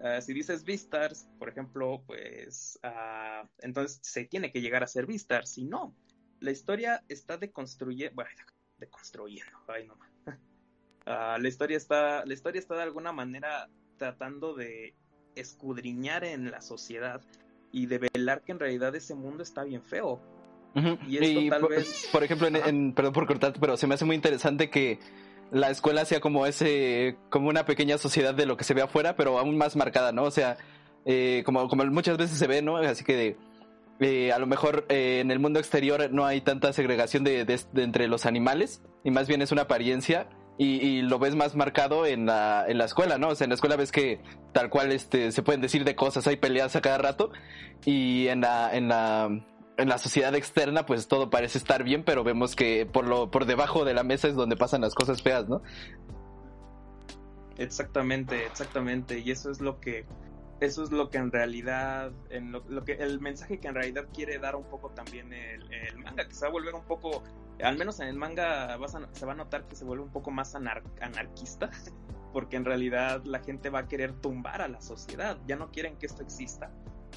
Ah, 0.00 0.20
si 0.20 0.32
dices 0.32 0.64
Vistars, 0.64 1.28
por 1.38 1.48
ejemplo, 1.48 2.02
pues 2.06 2.78
ah, 2.82 3.48
entonces 3.58 3.98
se 4.02 4.24
tiene 4.24 4.50
que 4.52 4.60
llegar 4.60 4.82
a 4.82 4.86
ser 4.88 5.06
Vistars. 5.06 5.50
Si 5.50 5.64
no, 5.64 5.94
la 6.40 6.50
historia 6.50 7.04
está 7.08 7.36
deconstruyendo, 7.36 8.14
bueno, 8.14 8.30
deconstruyendo, 8.78 9.52
ay 9.68 9.86
no. 9.86 9.96
Ah, 11.04 11.36
la 11.40 11.48
historia 11.48 11.76
está, 11.76 12.24
la 12.24 12.32
historia 12.32 12.60
está 12.60 12.76
de 12.76 12.82
alguna 12.82 13.10
manera 13.10 13.68
tratando 13.96 14.54
de 14.54 14.94
escudriñar 15.34 16.22
en 16.24 16.48
la 16.52 16.60
sociedad 16.60 17.20
y 17.72 17.86
de 17.86 18.08
velar 18.14 18.42
que 18.44 18.52
en 18.52 18.60
realidad 18.60 18.94
ese 18.94 19.16
mundo 19.16 19.42
está 19.42 19.64
bien 19.64 19.82
feo. 19.82 20.20
Ujú. 20.76 20.98
Y 21.08 21.18
esto 21.18 21.40
tal 21.50 21.60
por, 21.62 21.70
vez- 21.70 22.08
por 22.12 22.22
ejemplo, 22.22 22.46
en, 22.46 22.54
en- 22.56 22.94
perdón 22.94 23.12
por 23.14 23.26
cortarte, 23.26 23.58
pero 23.58 23.76
se 23.76 23.88
me 23.88 23.94
hace 23.94 24.04
muy 24.04 24.14
interesante 24.14 24.70
que 24.70 25.00
la 25.52 25.68
escuela 25.70 26.06
sea 26.06 26.20
como 26.20 26.46
ese, 26.46 27.16
como 27.28 27.48
una 27.50 27.66
pequeña 27.66 27.98
sociedad 27.98 28.34
de 28.34 28.46
lo 28.46 28.56
que 28.56 28.64
se 28.64 28.72
ve 28.72 28.80
afuera, 28.80 29.16
pero 29.16 29.38
aún 29.38 29.58
más 29.58 29.76
marcada, 29.76 30.10
¿no? 30.10 30.24
O 30.24 30.30
sea, 30.30 30.56
eh, 31.04 31.42
como, 31.44 31.68
como 31.68 31.84
muchas 31.84 32.16
veces 32.16 32.38
se 32.38 32.46
ve, 32.46 32.62
¿no? 32.62 32.78
Así 32.78 33.04
que 33.04 33.36
eh, 34.00 34.32
a 34.32 34.38
lo 34.38 34.46
mejor 34.46 34.86
eh, 34.88 35.20
en 35.20 35.30
el 35.30 35.38
mundo 35.38 35.58
exterior 35.58 36.10
no 36.10 36.24
hay 36.24 36.40
tanta 36.40 36.72
segregación 36.72 37.22
de, 37.22 37.46
entre 37.76 38.08
los 38.08 38.24
animales 38.24 38.82
y 39.04 39.10
más 39.10 39.28
bien 39.28 39.42
es 39.42 39.52
una 39.52 39.62
apariencia 39.62 40.26
y, 40.56 40.80
y 40.86 41.02
lo 41.02 41.18
ves 41.18 41.34
más 41.34 41.54
marcado 41.54 42.06
en 42.06 42.24
la, 42.24 42.64
en 42.66 42.78
la 42.78 42.86
escuela, 42.86 43.18
¿no? 43.18 43.28
O 43.28 43.34
sea, 43.34 43.44
en 43.44 43.50
la 43.50 43.56
escuela 43.56 43.76
ves 43.76 43.92
que 43.92 44.20
tal 44.52 44.70
cual 44.70 44.90
este, 44.90 45.32
se 45.32 45.42
pueden 45.42 45.60
decir 45.60 45.84
de 45.84 45.94
cosas, 45.94 46.26
hay 46.26 46.36
peleas 46.36 46.76
a 46.76 46.80
cada 46.80 46.96
rato 46.96 47.30
y 47.84 48.28
en 48.28 48.40
la, 48.40 48.74
en 48.74 48.88
la, 48.88 49.28
en 49.76 49.88
la 49.88 49.98
sociedad 49.98 50.34
externa 50.34 50.86
pues 50.86 51.08
todo 51.08 51.30
parece 51.30 51.58
estar 51.58 51.82
bien, 51.84 52.04
pero 52.04 52.24
vemos 52.24 52.56
que 52.56 52.86
por 52.86 53.06
lo, 53.06 53.30
por 53.30 53.46
debajo 53.46 53.84
de 53.84 53.94
la 53.94 54.02
mesa 54.02 54.28
es 54.28 54.34
donde 54.34 54.56
pasan 54.56 54.80
las 54.80 54.94
cosas 54.94 55.22
feas, 55.22 55.48
¿no? 55.48 55.62
Exactamente, 57.56 58.46
exactamente. 58.46 59.18
Y 59.18 59.30
eso 59.30 59.50
es 59.50 59.60
lo 59.60 59.80
que, 59.80 60.06
eso 60.60 60.82
es 60.82 60.90
lo 60.90 61.10
que 61.10 61.18
en 61.18 61.30
realidad, 61.30 62.12
en 62.30 62.52
lo, 62.52 62.64
lo 62.68 62.84
que, 62.84 62.92
el 62.94 63.20
mensaje 63.20 63.58
que 63.58 63.68
en 63.68 63.74
realidad 63.74 64.06
quiere 64.12 64.38
dar 64.38 64.56
un 64.56 64.64
poco 64.64 64.90
también 64.90 65.32
el, 65.32 65.98
manga, 65.98 66.26
que 66.26 66.34
se 66.34 66.42
va 66.42 66.48
a 66.48 66.52
volver 66.52 66.74
un 66.74 66.84
poco 66.84 67.22
al 67.62 67.76
menos 67.76 68.00
en 68.00 68.08
el 68.08 68.16
manga 68.16 68.76
se 69.12 69.26
va 69.26 69.32
a 69.32 69.36
notar 69.36 69.68
que 69.68 69.76
se 69.76 69.84
vuelve 69.84 70.02
un 70.04 70.10
poco 70.10 70.30
más 70.30 70.54
anar- 70.54 70.82
anarquista, 71.00 71.70
porque 72.32 72.56
en 72.56 72.64
realidad 72.64 73.22
la 73.24 73.40
gente 73.40 73.70
va 73.70 73.80
a 73.80 73.88
querer 73.88 74.12
tumbar 74.14 74.62
a 74.62 74.68
la 74.68 74.80
sociedad, 74.80 75.38
ya 75.46 75.56
no 75.56 75.70
quieren 75.70 75.96
que 75.96 76.06
esto 76.06 76.22
exista. 76.22 76.70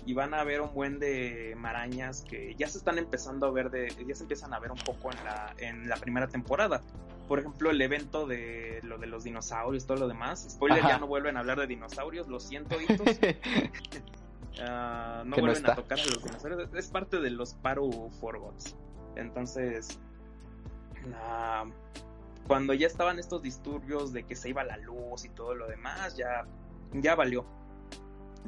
Y 0.06 0.14
van 0.14 0.34
a 0.34 0.44
ver 0.44 0.62
un 0.62 0.74
buen 0.74 1.00
de 1.00 1.56
marañas 1.58 2.24
que 2.28 2.56
ya 2.56 2.68
se 2.68 2.78
están 2.78 2.98
empezando 2.98 3.48
a 3.48 3.52
ver, 3.52 3.70
de, 3.72 3.94
ya 4.08 4.16
se 4.16 4.24
empiezan 4.24 4.54
a 4.54 4.60
ver 4.60 4.72
un 4.72 4.78
poco 4.78 5.12
en 5.12 5.24
la, 5.24 5.54
en 5.58 5.90
la 5.90 5.98
primera 5.98 6.28
temporada. 6.28 6.82
Por 7.28 7.40
ejemplo, 7.40 7.72
el 7.72 7.82
evento 7.82 8.28
de 8.28 8.82
lo 8.84 8.98
de 8.98 9.08
los 9.08 9.24
dinosaurios, 9.24 9.86
todo 9.86 9.98
lo 9.98 10.08
demás. 10.08 10.46
Spoiler, 10.50 10.80
Ajá. 10.80 10.90
ya 10.90 10.98
no 11.00 11.08
vuelven 11.08 11.38
a 11.38 11.40
hablar 11.40 11.60
de 11.60 11.68
dinosaurios, 11.68 12.28
lo 12.28 12.40
siento, 12.40 12.80
hitos. 12.82 13.08
Ah, 14.62 15.24
no 15.26 15.36
vuelven 15.36 15.70
a 15.70 15.76
tocar 15.76 16.00
a 16.00 16.06
los 16.06 16.24
dinosaurios. 16.24 16.74
Es 16.74 16.88
parte 16.88 17.20
de 17.20 17.30
los 17.30 17.56
Paro 17.56 17.90
Forgots. 18.22 18.76
Entonces, 19.16 20.00
ah, 21.14 21.66
cuando 22.48 22.74
ya 22.74 22.88
estaban 22.88 23.20
estos 23.20 23.42
disturbios 23.42 24.14
de 24.14 24.24
que 24.24 24.36
se 24.36 24.50
iba 24.50 24.64
la 24.64 24.78
luz 24.78 25.26
y 25.26 25.30
todo 25.30 25.56
lo 25.56 25.68
demás, 25.68 26.16
ya, 26.16 26.46
ya 26.94 27.16
valió. 27.16 27.46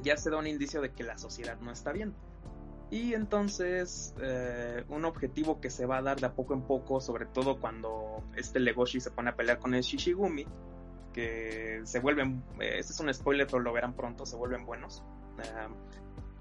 Ya 0.03 0.17
se 0.17 0.29
da 0.29 0.37
un 0.37 0.47
indicio 0.47 0.81
de 0.81 0.91
que 0.91 1.03
la 1.03 1.17
sociedad 1.17 1.59
no 1.59 1.71
está 1.71 1.91
bien. 1.91 2.13
Y 2.89 3.13
entonces, 3.13 4.13
eh, 4.21 4.85
un 4.87 5.03
objetivo 5.03 5.59
que 5.59 5.69
se 5.69 5.85
va 5.85 5.97
a 5.97 6.01
dar 6.01 6.19
de 6.19 6.27
a 6.27 6.33
poco 6.33 6.53
en 6.53 6.61
poco, 6.61 7.01
sobre 7.01 7.25
todo 7.25 7.59
cuando 7.59 8.23
este 8.35 8.59
Legoshi 8.59 9.01
se 9.01 9.11
pone 9.11 9.31
a 9.31 9.35
pelear 9.35 9.59
con 9.59 9.73
el 9.73 9.81
Shishigumi, 9.81 10.45
que 11.11 11.81
se 11.83 11.99
vuelven, 11.99 12.43
eh, 12.61 12.75
este 12.77 12.93
es 12.93 12.99
un 12.99 13.13
spoiler, 13.13 13.45
pero 13.47 13.59
lo 13.59 13.73
verán 13.73 13.93
pronto, 13.93 14.25
se 14.25 14.37
vuelven 14.37 14.65
buenos. 14.65 15.03
Ah, 15.39 15.67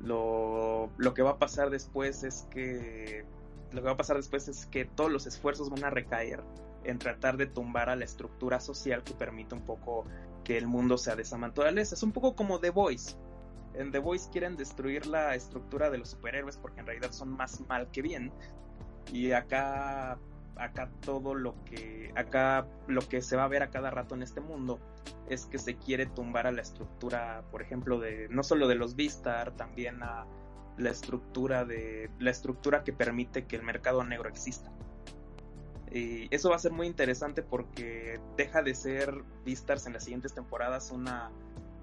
lo, 0.01 0.91
lo 0.99 1.15
que 1.15 1.23
va 1.23 1.31
a 1.31 1.39
pasar 1.39 1.71
después 1.71 2.23
es 2.23 2.47
que 2.51 3.25
lo 3.73 3.81
que 3.81 3.87
va 3.87 3.93
a 3.93 3.97
pasar 3.97 4.17
después 4.17 4.49
es 4.49 4.67
que 4.67 4.85
todos 4.85 5.11
los 5.11 5.27
esfuerzos 5.27 5.71
van 5.71 5.85
a 5.85 5.91
recaer 5.91 6.43
en 6.85 6.99
tratar 6.99 7.37
de 7.37 7.47
tumbar 7.47 7.91
a 7.91 7.97
la 7.97 8.05
estructura 8.05 8.61
social 8.61 9.03
que 9.03 9.13
permite 9.13 9.55
un 9.55 9.63
poco 9.63 10.05
que 10.45 10.57
el 10.57 10.67
mundo 10.69 10.97
sea 10.99 11.17
de 11.17 11.23
esa 11.23 11.37
naturaleza. 11.37 11.95
Es 11.95 12.03
un 12.03 12.13
poco 12.13 12.37
como 12.37 12.61
The 12.61 12.71
Voice. 12.71 13.17
En 13.77 13.93
The 13.93 13.99
Voice 13.99 14.29
quieren 14.31 14.57
destruir 14.57 15.07
la 15.07 15.35
estructura 15.35 15.91
de 15.91 15.99
los 15.99 16.11
superhéroes 16.11 16.57
porque 16.57 16.81
en 16.81 16.87
realidad 16.87 17.13
son 17.13 17.37
más 17.37 17.61
mal 17.69 17.91
que 17.91 18.03
bien. 18.03 18.33
Y 19.13 19.33
acá 19.33 20.19
acá 20.57 20.91
todo 21.03 21.35
lo 21.35 21.55
que 21.65 22.11
acá 22.17 22.67
lo 22.87 23.03
que 23.03 23.21
se 23.21 23.37
va 23.37 23.45
a 23.45 23.49
ver 23.49 23.63
a 23.63 23.71
cada 23.71 23.91
rato 23.91 24.15
en 24.15 24.23
este 24.23 24.41
mundo 24.41 24.81
es 25.29 25.47
que 25.47 25.59
se 25.59 25.77
quiere 25.77 26.07
tumbar 26.07 26.47
a 26.47 26.53
la 26.53 26.63
estructura, 26.63 27.45
por 27.51 27.63
ejemplo, 27.63 27.99
de 27.99 28.29
no 28.31 28.43
solo 28.43 28.69
de 28.69 28.75
los 28.75 28.97
Vistar, 28.97 29.53
también 29.57 30.03
a 30.03 30.27
la 30.79 30.91
estructura 30.91 31.65
de 31.65 32.11
la 32.19 32.31
estructura 32.31 32.85
que 32.85 32.93
permite 32.93 33.47
que 33.47 33.57
el 33.57 33.63
mercado 33.63 34.05
negro 34.05 34.29
exista. 34.29 34.71
Y 35.91 36.35
eso 36.35 36.51
va 36.51 36.57
a 36.57 36.59
ser 36.59 36.73
muy 36.73 36.87
interesante 36.87 37.43
porque 37.43 38.21
deja 38.37 38.63
de 38.63 38.75
ser 38.75 39.23
Vistars 39.45 39.87
en 39.87 39.95
las 39.95 40.05
siguientes 40.05 40.35
temporadas 40.35 40.91
una 40.91 41.31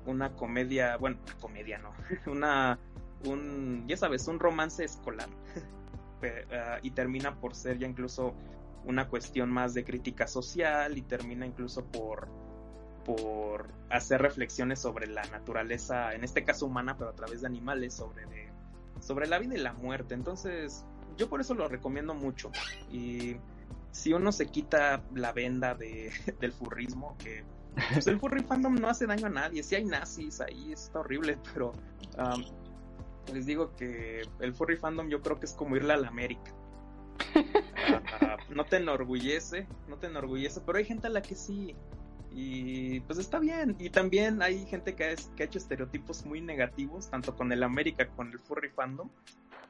una 0.05 0.33
comedia, 0.33 0.97
bueno, 0.97 1.17
una 1.23 1.35
comedia 1.37 1.77
no, 1.77 1.93
una 2.31 2.79
un 3.25 3.85
ya 3.87 3.97
sabes, 3.97 4.27
un 4.27 4.39
romance 4.39 4.83
escolar. 4.83 5.29
Ah, 6.53 6.79
y 6.81 6.91
termina 6.91 7.35
por 7.35 7.53
ser 7.53 7.79
ya 7.79 7.85
incluso 7.85 8.33
una 8.85 9.09
cuestión 9.09 9.51
más 9.51 9.73
de 9.73 9.83
crítica 9.83 10.25
social 10.25 10.97
y 10.97 11.01
termina 11.01 11.45
incluso 11.45 11.83
por 11.83 12.29
por 13.03 13.67
hacer 13.89 14.21
reflexiones 14.21 14.79
sobre 14.79 15.07
la 15.07 15.23
naturaleza, 15.25 16.13
en 16.13 16.23
este 16.23 16.43
caso 16.43 16.65
humana, 16.65 16.97
pero 16.97 17.09
a 17.09 17.13
través 17.13 17.41
de 17.41 17.47
animales, 17.47 17.93
sobre 17.93 18.25
de, 18.27 18.47
sobre 19.01 19.27
la 19.27 19.39
vida 19.39 19.55
y 19.55 19.59
la 19.59 19.73
muerte. 19.73 20.13
Entonces, 20.13 20.85
yo 21.17 21.29
por 21.29 21.41
eso 21.41 21.53
lo 21.53 21.67
recomiendo 21.67 22.13
mucho. 22.13 22.51
Y 22.91 23.35
si 23.91 24.13
uno 24.13 24.31
se 24.31 24.47
quita 24.47 25.03
la 25.13 25.33
venda 25.33 25.75
de, 25.75 26.11
del 26.39 26.53
furrismo, 26.53 27.17
que 27.17 27.43
el 28.05 28.19
furry 28.19 28.43
fandom 28.43 28.75
no 28.75 28.89
hace 28.89 29.07
daño 29.07 29.27
a 29.27 29.29
nadie, 29.29 29.63
si 29.63 29.75
hay 29.75 29.85
nazis 29.85 30.41
ahí, 30.41 30.73
está 30.73 30.99
horrible, 30.99 31.37
pero 31.53 31.73
um, 32.17 32.43
les 33.33 33.45
digo 33.45 33.75
que 33.75 34.21
el 34.39 34.53
furry 34.53 34.77
fandom 34.77 35.09
yo 35.09 35.21
creo 35.21 35.39
que 35.39 35.45
es 35.45 35.53
como 35.53 35.75
irle 35.75 35.93
a 35.93 35.97
la 35.97 36.07
América. 36.07 36.53
Ah, 38.21 38.37
no 38.49 38.65
te 38.65 38.77
enorgullece, 38.77 39.67
no 39.87 39.97
te 39.97 40.07
enorgullece, 40.07 40.61
pero 40.61 40.77
hay 40.77 40.85
gente 40.85 41.07
a 41.07 41.09
la 41.09 41.21
que 41.21 41.35
sí. 41.35 41.75
Y 42.31 42.99
pues 43.01 43.19
está 43.19 43.39
bien. 43.39 43.75
Y 43.79 43.89
también 43.89 44.41
hay 44.41 44.65
gente 44.65 44.95
que, 44.95 45.11
es, 45.11 45.29
que 45.35 45.43
ha 45.43 45.45
hecho 45.45 45.59
estereotipos 45.59 46.25
muy 46.25 46.41
negativos, 46.41 47.09
tanto 47.09 47.35
con 47.35 47.51
el 47.51 47.63
América 47.63 48.05
como 48.07 48.17
con 48.17 48.31
el 48.31 48.39
furry 48.39 48.69
fandom. 48.69 49.09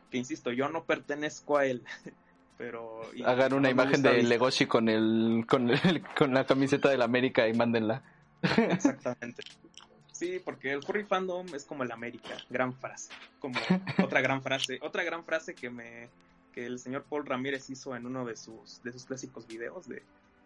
Que 0.09 0.17
insisto, 0.17 0.51
yo 0.51 0.69
no 0.69 0.85
pertenezco 0.85 1.57
a 1.57 1.65
él. 1.65 1.83
Pero. 2.57 3.01
Hagan 3.25 3.53
una 3.53 3.69
imagen 3.69 4.01
de 4.01 4.23
Legoshi 4.23 4.65
con 4.67 4.87
el, 4.89 5.45
con 5.47 5.69
el- 5.69 6.03
con 6.17 6.33
la 6.33 6.45
camiseta 6.45 6.89
del 6.89 7.01
América 7.01 7.47
y 7.47 7.53
mándenla. 7.53 8.01
Exactamente. 8.57 9.43
Sí, 10.11 10.39
porque 10.43 10.71
el 10.71 10.83
furry 10.83 11.03
fandom 11.03 11.47
es 11.55 11.65
como 11.65 11.83
el 11.83 11.91
América, 11.91 12.37
gran 12.49 12.73
frase. 12.73 13.11
Como 13.39 13.59
otra 14.03 14.21
gran 14.21 14.41
frase, 14.41 14.79
otra 14.81 15.03
gran 15.03 15.23
frase 15.25 15.55
que 15.55 15.69
me 15.69 16.09
que 16.53 16.65
el 16.67 16.77
señor 16.77 17.03
Paul 17.09 17.25
Ramírez 17.25 17.69
hizo 17.71 17.95
en 17.95 18.05
uno 18.05 18.25
de 18.25 18.37
sus 18.37 18.81
de 18.83 18.91
sus 18.93 19.05
clásicos 19.05 19.47
videos 19.47 19.87
de 19.89 20.03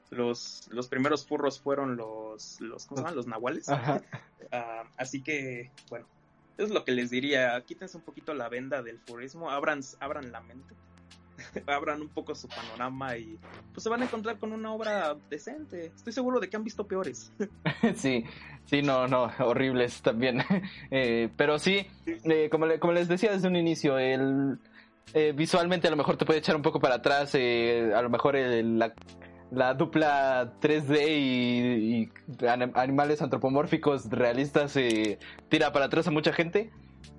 los 0.10 0.70
los 0.72 0.88
primeros 0.88 1.28
furros 1.28 1.60
fueron 1.60 1.98
los 1.98 2.62
los 2.62 2.86
¿cómo 2.86 3.00
se 3.00 3.04
llaman? 3.04 3.16
los 3.18 3.28
nahuales. 3.28 3.68
Ah, 3.70 4.84
así 4.96 5.22
que, 5.22 5.70
bueno, 5.90 6.06
eso 6.58 6.68
es 6.68 6.72
lo 6.74 6.86
que 6.86 6.94
les 6.94 7.10
diría. 7.10 7.60
Quítense 7.66 7.98
un 7.98 8.04
poquito 8.04 8.34
la 8.34 8.48
venda 8.48 8.82
del 8.82 9.00
furismo, 9.00 9.52
abran, 9.52 9.82
abran 10.00 10.32
la 10.32 10.40
mente, 10.40 10.74
abran 11.68 12.02
un 12.02 12.10
poco 12.10 12.36
su 12.36 12.48
panorama 12.48 13.18
y 13.18 13.38
pues 13.74 13.84
se 13.84 13.90
van 13.90 14.02
a 14.02 14.06
encontrar 14.06 14.38
con 14.40 14.52
una 14.54 14.72
obra 14.74 15.16
decente. 15.30 15.88
Estoy 15.96 16.14
seguro 16.14 16.40
de 16.40 16.50
que 16.50 16.58
han 16.58 16.64
visto 16.64 16.86
peores. 16.88 17.32
Sí, 17.96 18.24
sí, 18.66 18.82
no, 18.82 19.08
no, 19.08 19.32
horribles 19.40 20.02
también. 20.02 20.44
Eh, 20.92 21.30
pero 21.36 21.60
sí, 21.60 21.86
eh, 22.06 22.50
como, 22.50 22.66
como 22.80 22.94
les 22.94 23.08
decía 23.08 23.32
desde 23.32 23.48
un 23.48 23.56
inicio, 23.56 23.98
el, 24.00 24.58
eh, 25.14 25.34
visualmente 25.36 25.88
a 25.88 25.92
lo 25.92 25.98
mejor 25.98 26.18
te 26.18 26.26
puede 26.26 26.40
echar 26.40 26.56
un 26.56 26.62
poco 26.62 26.80
para 26.80 26.96
atrás, 26.96 27.36
a 27.36 28.02
lo 28.02 28.10
mejor 28.10 28.36
el- 28.36 28.80
la, 28.80 28.94
la 29.52 29.74
dupla 29.74 30.54
3D 30.62 31.08
y, 31.08 32.02
y 32.04 32.10
anim- 32.46 32.72
animales 32.76 33.22
antropomórficos 33.22 34.10
realistas 34.10 34.76
eh, 34.78 35.20
tira 35.50 35.72
para 35.72 35.86
atrás 35.86 36.08
a 36.08 36.12
mucha 36.12 36.34
gente, 36.34 36.72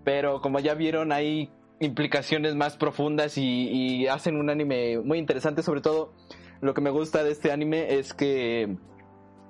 pero 0.04 0.40
como 0.40 0.60
ya 0.60 0.74
vieron 0.74 1.12
hay 1.12 1.50
implicaciones 1.80 2.54
más 2.54 2.76
profundas 2.76 3.36
y, 3.36 4.06
hacen 4.08 4.36
un 4.36 4.50
anime 4.50 4.98
muy 4.98 5.18
interesante, 5.18 5.62
sobre 5.62 5.80
todo 5.80 6.12
lo 6.60 6.74
que 6.74 6.80
me 6.80 6.90
gusta 6.90 7.22
de 7.22 7.30
este 7.30 7.52
anime 7.52 7.98
es 7.98 8.14
que 8.14 8.76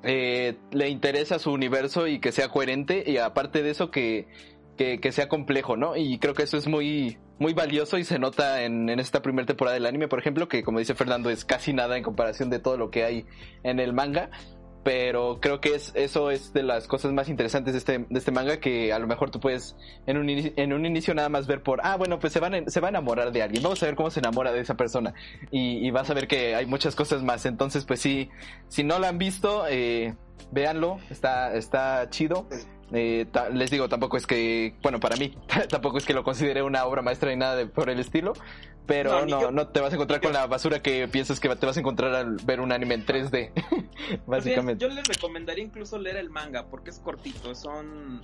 eh, 0.02 0.56
le 0.72 0.88
interesa 0.88 1.38
su 1.38 1.52
universo 1.52 2.06
y 2.06 2.20
que 2.20 2.32
sea 2.32 2.48
coherente 2.48 3.04
y 3.06 3.16
aparte 3.18 3.62
de 3.62 3.70
eso 3.70 3.90
que, 3.90 4.28
que, 4.76 5.00
que 5.00 5.12
sea 5.12 5.28
complejo, 5.28 5.76
¿no? 5.76 5.96
Y 5.96 6.18
creo 6.18 6.34
que 6.34 6.42
eso 6.42 6.56
es 6.56 6.66
muy, 6.66 7.18
muy 7.38 7.54
valioso 7.54 7.98
y 7.98 8.04
se 8.04 8.18
nota 8.18 8.62
en, 8.62 8.88
en 8.88 9.00
esta 9.00 9.22
primera 9.22 9.46
temporada 9.46 9.74
del 9.74 9.86
anime, 9.86 10.08
por 10.08 10.18
ejemplo, 10.18 10.48
que 10.48 10.62
como 10.62 10.78
dice 10.80 10.94
Fernando 10.94 11.30
es 11.30 11.44
casi 11.44 11.72
nada 11.72 11.96
en 11.96 12.02
comparación 12.02 12.50
de 12.50 12.58
todo 12.58 12.76
lo 12.76 12.90
que 12.90 13.04
hay 13.04 13.26
en 13.62 13.80
el 13.80 13.92
manga. 13.92 14.30
Pero 14.88 15.38
creo 15.38 15.60
que 15.60 15.74
es, 15.74 15.92
eso 15.94 16.30
es 16.30 16.54
de 16.54 16.62
las 16.62 16.88
cosas 16.88 17.12
más 17.12 17.28
interesantes 17.28 17.74
de 17.74 17.78
este, 17.78 17.98
de 18.08 18.18
este 18.18 18.30
manga 18.32 18.58
que 18.58 18.90
a 18.90 18.98
lo 18.98 19.06
mejor 19.06 19.30
tú 19.30 19.38
puedes 19.38 19.76
en 20.06 20.16
un, 20.16 20.30
inicio, 20.30 20.52
en 20.56 20.72
un 20.72 20.86
inicio 20.86 21.12
nada 21.12 21.28
más 21.28 21.46
ver 21.46 21.62
por, 21.62 21.80
ah, 21.82 21.98
bueno, 21.98 22.18
pues 22.18 22.32
se, 22.32 22.40
van 22.40 22.70
se 22.70 22.80
va 22.80 22.88
a 22.88 22.88
enamorar 22.88 23.30
de 23.30 23.42
alguien, 23.42 23.62
vamos 23.62 23.82
a 23.82 23.86
ver 23.86 23.96
cómo 23.96 24.08
se 24.10 24.20
enamora 24.20 24.50
de 24.50 24.60
esa 24.60 24.78
persona 24.78 25.12
y, 25.50 25.90
vas 25.90 26.08
a 26.08 26.14
ver 26.14 26.26
que 26.26 26.54
hay 26.54 26.64
muchas 26.64 26.96
cosas 26.96 27.22
más. 27.22 27.44
Entonces, 27.44 27.84
pues 27.84 28.00
sí, 28.00 28.30
si 28.68 28.82
no 28.82 28.98
la 28.98 29.10
han 29.10 29.18
visto, 29.18 29.66
eh, 29.68 30.14
véanlo, 30.52 31.00
está, 31.10 31.52
está 31.52 32.08
chido. 32.08 32.48
Eh, 32.90 33.26
les 33.52 33.70
digo, 33.70 33.90
tampoco 33.90 34.16
es 34.16 34.26
que, 34.26 34.74
bueno, 34.82 35.00
para 35.00 35.16
mí, 35.16 35.36
tampoco 35.68 35.98
es 35.98 36.06
que 36.06 36.14
lo 36.14 36.24
considere 36.24 36.62
una 36.62 36.86
obra 36.86 37.02
maestra 37.02 37.28
ni 37.28 37.36
nada 37.36 37.56
de, 37.56 37.66
por 37.66 37.90
el 37.90 38.00
estilo, 38.00 38.32
pero 38.88 39.24
No, 39.26 39.52
no, 39.52 39.68
te 39.68 39.80
vas 39.80 39.92
a 39.92 39.94
encontrar 39.94 40.20
yo. 40.20 40.24
con 40.28 40.32
la 40.32 40.46
basura 40.48 40.82
que 40.82 41.06
piensas 41.06 41.38
que 41.38 41.48
te 41.54 41.66
vas 41.66 41.76
a 41.76 41.80
encontrar 41.80 42.12
al 42.14 42.36
ver 42.44 42.60
un 42.60 42.72
anime 42.72 42.94
en 42.96 43.06
3D, 43.06 43.52
Más 44.26 44.44
bien, 44.44 44.66
básicamente. 44.66 44.84
yo 44.84 44.92
les 44.92 45.06
recomendaría 45.06 45.62
incluso 45.62 45.98
leer 45.98 46.16
el 46.16 46.30
manga 46.30 46.66
porque 46.68 46.90
es 46.90 46.98
cortito, 46.98 47.54
son 47.54 48.22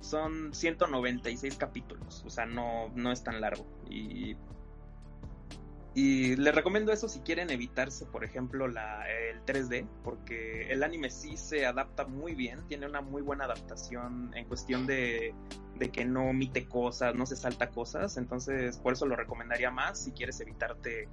son 0.00 0.54
196 0.54 1.56
capítulos, 1.56 2.22
o 2.24 2.30
sea, 2.30 2.46
no 2.46 2.90
no 2.94 3.10
es 3.10 3.24
tan 3.24 3.40
largo 3.40 3.66
y 3.90 4.36
y 5.94 6.34
les 6.36 6.54
recomiendo 6.54 6.92
eso 6.92 7.08
si 7.08 7.20
quieren 7.20 7.50
evitarse, 7.50 8.04
por 8.04 8.24
ejemplo, 8.24 8.66
la, 8.66 9.04
el 9.08 9.44
3D, 9.44 9.86
porque 10.02 10.72
el 10.72 10.82
anime 10.82 11.08
sí 11.08 11.36
se 11.36 11.66
adapta 11.66 12.04
muy 12.04 12.34
bien, 12.34 12.66
tiene 12.66 12.86
una 12.86 13.00
muy 13.00 13.22
buena 13.22 13.44
adaptación 13.44 14.32
en 14.34 14.44
cuestión 14.46 14.86
de, 14.86 15.34
de 15.78 15.90
que 15.90 16.04
no 16.04 16.30
omite 16.30 16.66
cosas, 16.66 17.14
no 17.14 17.26
se 17.26 17.36
salta 17.36 17.70
cosas, 17.70 18.16
entonces 18.16 18.78
por 18.78 18.94
eso 18.94 19.06
lo 19.06 19.14
recomendaría 19.14 19.70
más 19.70 20.02
si 20.02 20.10
quieres 20.10 20.40
evitarte 20.40 21.08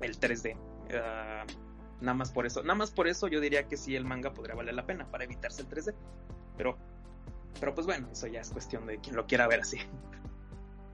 el 0.00 0.18
3D. 0.18 0.56
Ah, 0.94 1.44
nada 2.00 2.14
más 2.14 2.32
por 2.32 2.46
eso, 2.46 2.62
nada 2.62 2.74
más 2.74 2.90
por 2.90 3.06
eso 3.06 3.28
yo 3.28 3.40
diría 3.40 3.68
que 3.68 3.76
sí 3.76 3.94
el 3.94 4.04
manga 4.04 4.34
podría 4.34 4.56
valer 4.56 4.74
la 4.74 4.86
pena 4.86 5.08
para 5.08 5.22
evitarse 5.22 5.62
el 5.62 5.68
3D, 5.68 5.94
pero 6.56 6.76
pero 7.60 7.74
pues 7.74 7.86
bueno, 7.86 8.08
eso 8.10 8.26
ya 8.26 8.40
es 8.40 8.50
cuestión 8.50 8.86
de 8.86 8.98
quien 8.98 9.14
lo 9.14 9.26
quiera 9.26 9.46
ver 9.46 9.60
así. 9.60 9.78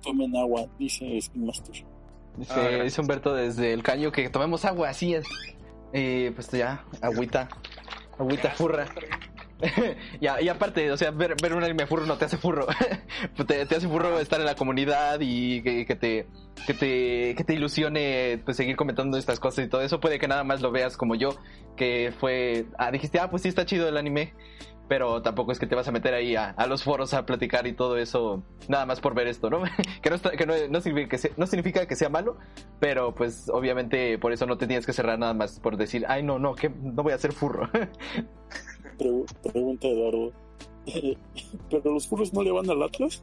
Tomen 0.02 0.36
agua, 0.36 0.66
dice 0.78 1.16
Spin 1.16 1.46
Master. 1.46 1.84
Dice, 2.36 2.52
Ah, 2.54 3.00
Humberto 3.00 3.34
desde 3.34 3.72
el 3.72 3.82
caño 3.82 4.12
que 4.12 4.28
tomemos 4.30 4.64
agua, 4.64 4.90
así 4.90 5.14
es. 5.14 5.26
Eh, 5.92 6.32
pues 6.34 6.50
ya, 6.50 6.84
agüita. 7.00 7.48
Agüita 8.18 8.50
furra. 8.50 8.86
ya, 10.20 10.40
y 10.40 10.48
aparte, 10.48 10.90
o 10.90 10.96
sea, 10.96 11.10
ver, 11.10 11.36
ver 11.40 11.54
un 11.54 11.62
anime 11.62 11.86
furro 11.86 12.06
no 12.06 12.16
te 12.16 12.24
hace 12.24 12.38
furro. 12.38 12.66
Te, 13.46 13.66
te 13.66 13.76
hace 13.76 13.88
furro 13.88 14.18
estar 14.18 14.40
en 14.40 14.46
la 14.46 14.54
comunidad 14.54 15.18
y 15.20 15.62
que, 15.62 15.84
que 15.84 15.96
te 15.96 16.26
que 16.66 16.74
te 16.74 17.34
que 17.36 17.44
te 17.44 17.54
ilusione 17.54 18.40
pues 18.44 18.56
seguir 18.56 18.76
comentando 18.76 19.18
estas 19.18 19.40
cosas 19.40 19.66
y 19.66 19.68
todo 19.68 19.82
eso. 19.82 20.00
Puede 20.00 20.18
que 20.18 20.28
nada 20.28 20.44
más 20.44 20.60
lo 20.60 20.70
veas 20.70 20.96
como 20.96 21.14
yo, 21.14 21.36
que 21.76 22.12
fue, 22.18 22.66
ah, 22.78 22.90
dijiste, 22.90 23.18
ah, 23.18 23.30
pues 23.30 23.42
sí 23.42 23.48
está 23.48 23.66
chido 23.66 23.88
el 23.88 23.96
anime. 23.96 24.34
Pero 24.90 25.22
tampoco 25.22 25.52
es 25.52 25.60
que 25.60 25.68
te 25.68 25.76
vas 25.76 25.86
a 25.86 25.92
meter 25.92 26.14
ahí 26.14 26.34
a, 26.34 26.50
a 26.50 26.66
los 26.66 26.82
foros 26.82 27.14
a 27.14 27.24
platicar 27.24 27.64
y 27.68 27.74
todo 27.74 27.96
eso, 27.96 28.42
nada 28.66 28.86
más 28.86 29.00
por 29.00 29.14
ver 29.14 29.28
esto, 29.28 29.48
¿no? 29.48 29.62
que 30.02 30.10
no, 30.10 30.16
está- 30.16 30.32
que 30.32 30.46
no, 30.46 30.54
no 30.68 30.80
significa 30.80 31.08
que 31.10 31.18
sea, 31.18 31.30
no 31.36 31.46
significa 31.46 31.86
que 31.86 31.94
sea 31.94 32.08
malo, 32.08 32.36
pero 32.80 33.14
pues 33.14 33.48
obviamente 33.50 34.18
por 34.18 34.32
eso 34.32 34.46
no 34.46 34.58
te 34.58 34.66
tienes 34.66 34.84
que 34.86 34.92
cerrar 34.92 35.16
nada 35.16 35.32
más 35.32 35.60
por 35.60 35.76
decir, 35.76 36.04
ay, 36.08 36.24
no, 36.24 36.40
no, 36.40 36.56
que 36.56 36.70
no 36.70 37.04
voy 37.04 37.12
a 37.12 37.18
ser 37.18 37.32
furro. 37.32 37.70
Pre- 38.98 39.24
pregunta 39.52 39.86
Eduardo. 39.86 40.32
¿Pero 41.70 41.94
los 41.94 42.08
furros 42.08 42.32
no 42.34 42.42
le 42.42 42.50
van 42.50 42.68
al 42.68 42.82
Atlas? 42.82 43.22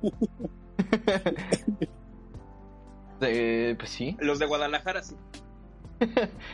Eh, 3.22 3.76
pues 3.78 3.90
sí. 3.90 4.16
Los 4.20 4.40
de 4.40 4.46
Guadalajara 4.46 5.04
sí. 5.04 5.16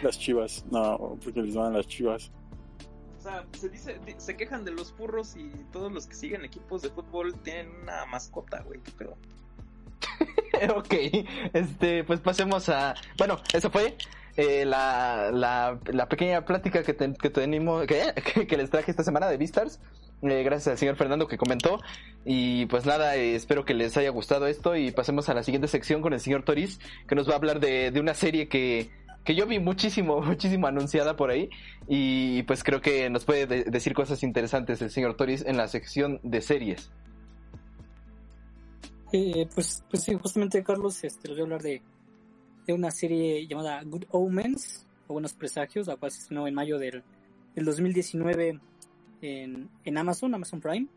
Las 0.01 0.17
chivas. 0.17 0.65
No, 0.71 1.17
porque 1.23 1.41
les 1.41 1.55
van 1.55 1.73
a 1.73 1.77
las 1.77 1.87
chivas. 1.87 2.31
Sea, 3.23 3.45
se 3.57 3.69
dice, 3.69 3.99
di- 4.05 4.15
se 4.17 4.35
quejan 4.35 4.65
de 4.65 4.71
los 4.71 4.91
furros 4.91 5.35
y 5.37 5.49
todos 5.71 5.91
los 5.91 6.07
que 6.07 6.15
siguen 6.15 6.43
equipos 6.43 6.81
de 6.81 6.89
fútbol 6.89 7.33
tienen 7.41 7.69
una 7.83 8.05
mascota, 8.05 8.61
güey. 8.63 8.81
¿Qué 8.81 8.91
pedo? 8.91 9.15
ok, 10.75 10.93
este, 11.53 12.03
pues 12.03 12.19
pasemos 12.19 12.67
a. 12.69 12.95
Bueno, 13.17 13.39
eso 13.53 13.69
fue 13.71 13.95
eh, 14.35 14.65
la, 14.65 15.31
la, 15.33 15.79
la 15.85 16.07
pequeña 16.09 16.43
plática 16.45 16.83
que, 16.83 16.93
te- 16.93 17.13
que, 17.13 17.29
tenemos, 17.29 17.85
que, 17.87 18.47
que, 18.47 18.57
les 18.57 18.69
traje 18.69 18.91
esta 18.91 19.03
semana 19.03 19.27
de 19.27 19.37
Vistars. 19.37 19.79
Eh, 20.21 20.41
gracias 20.43 20.67
al 20.69 20.77
señor 20.77 20.95
Fernando 20.95 21.27
que 21.27 21.37
comentó. 21.37 21.79
Y 22.25 22.65
pues 22.67 22.85
nada, 22.85 23.15
eh, 23.17 23.35
espero 23.35 23.65
que 23.65 23.73
les 23.73 23.95
haya 23.97 24.09
gustado 24.09 24.47
esto. 24.47 24.75
Y 24.75 24.91
pasemos 24.91 25.29
a 25.29 25.33
la 25.33 25.43
siguiente 25.43 25.67
sección 25.67 26.01
con 26.01 26.13
el 26.13 26.19
señor 26.19 26.43
Toris, 26.43 26.79
que 27.07 27.15
nos 27.15 27.27
va 27.27 27.33
a 27.33 27.37
hablar 27.37 27.59
de, 27.59 27.91
de 27.91 27.99
una 27.99 28.13
serie 28.13 28.47
que, 28.47 28.89
que 29.23 29.35
yo 29.35 29.45
vi 29.47 29.59
muchísimo, 29.59 30.21
muchísimo 30.21 30.67
anunciada 30.67 31.15
por 31.15 31.29
ahí. 31.29 31.49
Y 31.87 32.43
pues 32.43 32.63
creo 32.63 32.81
que 32.81 33.09
nos 33.09 33.25
puede 33.25 33.45
de- 33.47 33.63
decir 33.65 33.93
cosas 33.93 34.23
interesantes 34.23 34.81
el 34.81 34.89
señor 34.89 35.15
Toris 35.15 35.43
en 35.45 35.57
la 35.57 35.67
sección 35.67 36.19
de 36.23 36.41
series. 36.41 36.91
Eh, 39.11 39.47
pues, 39.53 39.83
pues 39.89 40.03
sí, 40.03 40.15
justamente 40.15 40.63
Carlos, 40.63 41.03
este, 41.03 41.27
les 41.27 41.37
voy 41.37 41.41
a 41.41 41.43
hablar 41.45 41.61
de, 41.61 41.81
de 42.65 42.73
una 42.73 42.89
serie 42.89 43.45
llamada 43.47 43.83
Good 43.83 44.05
Omens, 44.09 44.87
o 45.07 45.13
Buenos 45.13 45.33
Presagios, 45.33 45.87
la 45.87 45.97
cual 45.97 46.11
se 46.11 46.21
estrenó 46.21 46.47
en 46.47 46.55
mayo 46.55 46.79
del, 46.79 47.03
del 47.55 47.65
2019 47.65 48.59
en, 49.21 49.69
en 49.85 49.97
Amazon, 49.97 50.33
Amazon 50.33 50.59
Prime. 50.61 50.87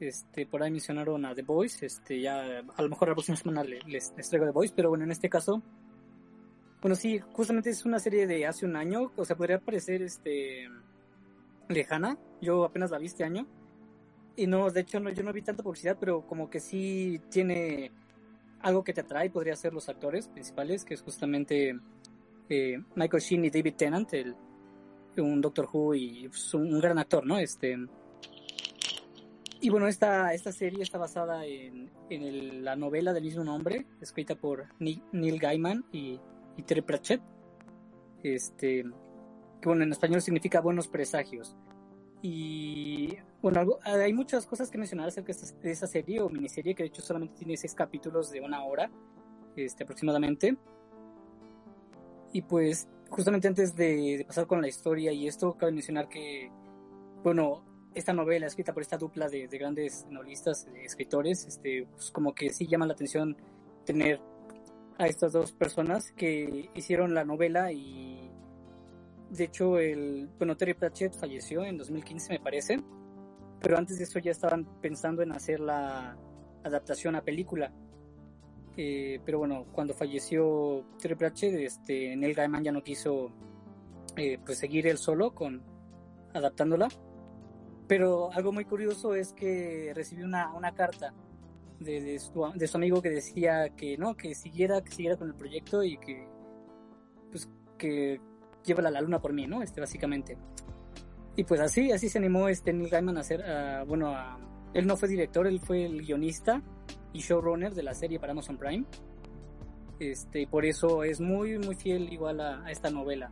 Este, 0.00 0.46
por 0.46 0.64
ahí 0.64 0.72
mencionaron 0.72 1.24
a 1.24 1.32
The 1.32 1.42
Voice, 1.42 1.86
este, 1.86 2.20
ya 2.20 2.40
a 2.76 2.82
lo 2.82 2.88
mejor 2.88 3.08
la 3.08 3.14
próxima 3.14 3.36
semana 3.36 3.62
le- 3.62 3.78
les, 3.86 4.12
les 4.16 4.28
traigo 4.28 4.46
The 4.46 4.52
Voice, 4.52 4.72
pero 4.74 4.88
bueno, 4.88 5.04
en 5.04 5.12
este 5.12 5.28
caso, 5.28 5.62
bueno, 6.82 6.96
sí, 6.96 7.20
justamente 7.32 7.70
es 7.70 7.84
una 7.84 8.00
serie 8.00 8.26
de 8.26 8.44
hace 8.44 8.66
un 8.66 8.74
año, 8.74 9.12
o 9.14 9.24
sea, 9.24 9.36
podría 9.36 9.60
parecer, 9.60 10.02
este, 10.02 10.68
lejana, 11.68 12.18
yo 12.40 12.64
apenas 12.64 12.90
la 12.90 12.98
vi 12.98 13.06
este 13.06 13.22
año, 13.22 13.46
y 14.34 14.48
no, 14.48 14.68
de 14.68 14.80
hecho, 14.80 14.98
no, 14.98 15.08
yo 15.10 15.22
no 15.22 15.32
vi 15.32 15.42
tanta 15.42 15.62
publicidad, 15.62 15.96
pero 16.00 16.26
como 16.26 16.50
que 16.50 16.58
sí 16.58 17.20
tiene 17.30 17.92
algo 18.62 18.82
que 18.82 18.92
te 18.92 19.02
atrae, 19.02 19.30
podría 19.30 19.54
ser 19.54 19.72
los 19.72 19.88
actores 19.88 20.26
principales, 20.26 20.84
que 20.84 20.94
es 20.94 21.02
justamente 21.02 21.78
eh, 22.48 22.82
Michael 22.96 23.22
Sheen 23.22 23.44
y 23.44 23.50
David 23.50 23.74
Tennant, 23.76 24.12
el, 24.14 24.34
un 25.18 25.40
Doctor 25.40 25.68
Who 25.72 25.94
y 25.94 26.28
pues, 26.28 26.52
un, 26.54 26.80
gran 26.80 26.98
actor, 26.98 27.24
¿no? 27.24 27.38
Este, 27.38 27.78
y 29.60 29.70
bueno, 29.70 29.86
esta, 29.86 30.34
esta 30.34 30.50
serie 30.50 30.82
está 30.82 30.98
basada 30.98 31.46
en, 31.46 31.92
en 32.10 32.64
la 32.64 32.74
novela 32.74 33.12
del 33.12 33.22
mismo 33.22 33.44
nombre, 33.44 33.86
escrita 34.00 34.34
por 34.34 34.66
Neil 34.80 35.38
Gaiman 35.38 35.84
y, 35.92 36.18
y 36.56 36.62
Terry 36.62 36.82
Pratchett. 36.82 37.22
Este, 38.22 38.84
que 39.60 39.68
bueno, 39.68 39.82
en 39.84 39.92
español 39.92 40.20
significa 40.22 40.60
buenos 40.60 40.88
presagios. 40.88 41.56
Y 42.20 43.16
bueno, 43.40 43.60
algo- 43.60 43.78
hay 43.82 44.12
muchas 44.12 44.46
cosas 44.46 44.70
que 44.70 44.78
mencionar 44.78 45.08
acerca 45.08 45.32
de 45.62 45.70
esta 45.70 45.86
serie 45.88 46.20
o 46.20 46.28
miniserie, 46.28 46.74
que 46.74 46.84
de 46.84 46.88
hecho 46.88 47.02
solamente 47.02 47.34
tiene 47.36 47.56
seis 47.56 47.74
capítulos 47.74 48.30
de 48.30 48.40
una 48.40 48.64
hora 48.64 48.90
este, 49.56 49.82
aproximadamente. 49.82 50.56
Y 52.32 52.42
pues, 52.42 52.88
justamente 53.10 53.48
antes 53.48 53.74
de, 53.74 54.18
de 54.18 54.24
pasar 54.24 54.46
con 54.46 54.60
la 54.60 54.68
historia 54.68 55.12
y 55.12 55.26
esto, 55.26 55.54
cabe 55.58 55.72
mencionar 55.72 56.08
que, 56.08 56.50
bueno, 57.24 57.64
esta 57.94 58.12
novela 58.12 58.46
escrita 58.46 58.72
por 58.72 58.82
esta 58.82 58.96
dupla 58.96 59.28
de, 59.28 59.48
de 59.48 59.58
grandes 59.58 60.06
novelistas, 60.08 60.64
de 60.72 60.84
escritores, 60.84 61.44
este, 61.46 61.86
pues 61.90 62.10
como 62.10 62.34
que 62.34 62.50
sí 62.50 62.66
llama 62.66 62.86
la 62.86 62.94
atención 62.94 63.36
tener 63.84 64.20
a 65.02 65.06
estas 65.06 65.32
dos 65.32 65.52
personas 65.52 66.12
que 66.12 66.70
hicieron 66.74 67.12
la 67.12 67.24
novela 67.24 67.72
y 67.72 68.30
de 69.30 69.44
hecho 69.44 69.78
el 69.78 70.28
bueno 70.38 70.56
Terry 70.56 70.74
Pratchett 70.74 71.14
falleció 71.14 71.64
en 71.64 71.76
2015 71.76 72.32
me 72.34 72.38
parece 72.38 72.78
pero 73.60 73.78
antes 73.78 73.98
de 73.98 74.04
eso 74.04 74.20
ya 74.20 74.30
estaban 74.30 74.64
pensando 74.80 75.22
en 75.22 75.32
hacer 75.32 75.60
la 75.60 76.16
adaptación 76.64 77.14
a 77.16 77.22
película. 77.22 77.72
Eh, 78.76 79.20
pero 79.24 79.38
bueno 79.38 79.66
cuando 79.72 79.92
falleció 79.92 80.84
Terry 81.00 81.14
Pratchett 81.14 81.54
este 81.54 82.16
Neil 82.16 82.34
Gaiman 82.34 82.64
ya 82.64 82.72
no 82.72 82.82
quiso 82.82 83.30
eh, 84.16 84.38
pues 84.44 84.58
seguir 84.58 84.86
él 84.86 84.98
solo 84.98 85.34
con 85.34 85.62
adaptándola. 86.32 86.88
Pero 87.88 88.32
algo 88.32 88.52
muy 88.52 88.64
curioso 88.64 89.14
es 89.14 89.32
que 89.32 89.92
recibió 89.94 90.24
una, 90.24 90.52
una 90.54 90.72
carta 90.74 91.12
de, 91.82 92.18
su, 92.18 92.76
amigo 92.76 93.02
que 93.02 93.10
decía 93.10 93.70
que 93.76 93.96
no, 93.96 94.16
que 94.16 94.34
siguiera, 94.34 94.82
siguiera 94.88 95.16
con 95.16 95.28
el 95.28 95.34
proyecto 95.34 95.82
y 95.82 95.96
que 95.98 96.26
pues 97.30 97.48
que 97.78 98.20
llévala 98.64 98.88
a 98.88 98.92
la 98.92 99.00
luna 99.00 99.20
por 99.20 99.32
mí, 99.32 99.46
¿no? 99.46 99.62
Este 99.62 99.80
básicamente. 99.80 100.36
Y 101.36 101.44
pues 101.44 101.60
así, 101.60 101.90
así 101.92 102.08
se 102.08 102.18
animó 102.18 102.48
este 102.48 102.72
Neil 102.72 102.90
Gaiman 102.90 103.16
a 103.16 103.20
hacer, 103.20 103.42
bueno, 103.86 104.14
él 104.74 104.86
no 104.86 104.96
fue 104.96 105.08
director, 105.08 105.46
él 105.46 105.60
fue 105.60 105.84
el 105.84 106.02
guionista 106.02 106.62
y 107.12 107.20
showrunner 107.20 107.74
de 107.74 107.82
la 107.82 107.94
serie 107.94 108.20
para 108.20 108.32
Amazon 108.32 108.58
Prime. 108.58 108.84
Este, 109.98 110.42
y 110.42 110.46
por 110.46 110.64
eso 110.66 111.04
es 111.04 111.20
muy, 111.20 111.58
muy 111.58 111.74
fiel 111.74 112.12
igual 112.12 112.40
a, 112.40 112.64
a 112.64 112.70
esta 112.70 112.90
novela. 112.90 113.30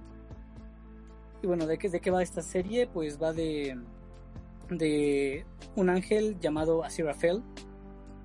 Y 1.43 1.47
bueno, 1.47 1.67
¿de 1.67 1.79
qué, 1.79 1.89
¿de 1.89 2.01
qué 2.01 2.11
va 2.11 2.23
esta 2.23 2.43
serie? 2.43 2.87
Pues 2.87 3.21
va 3.21 3.33
de, 3.33 3.79
de 4.71 5.45
un 5.77 5.91
ángel 5.91 6.39
llamado 6.39 6.85
Aziraphale 6.85 7.43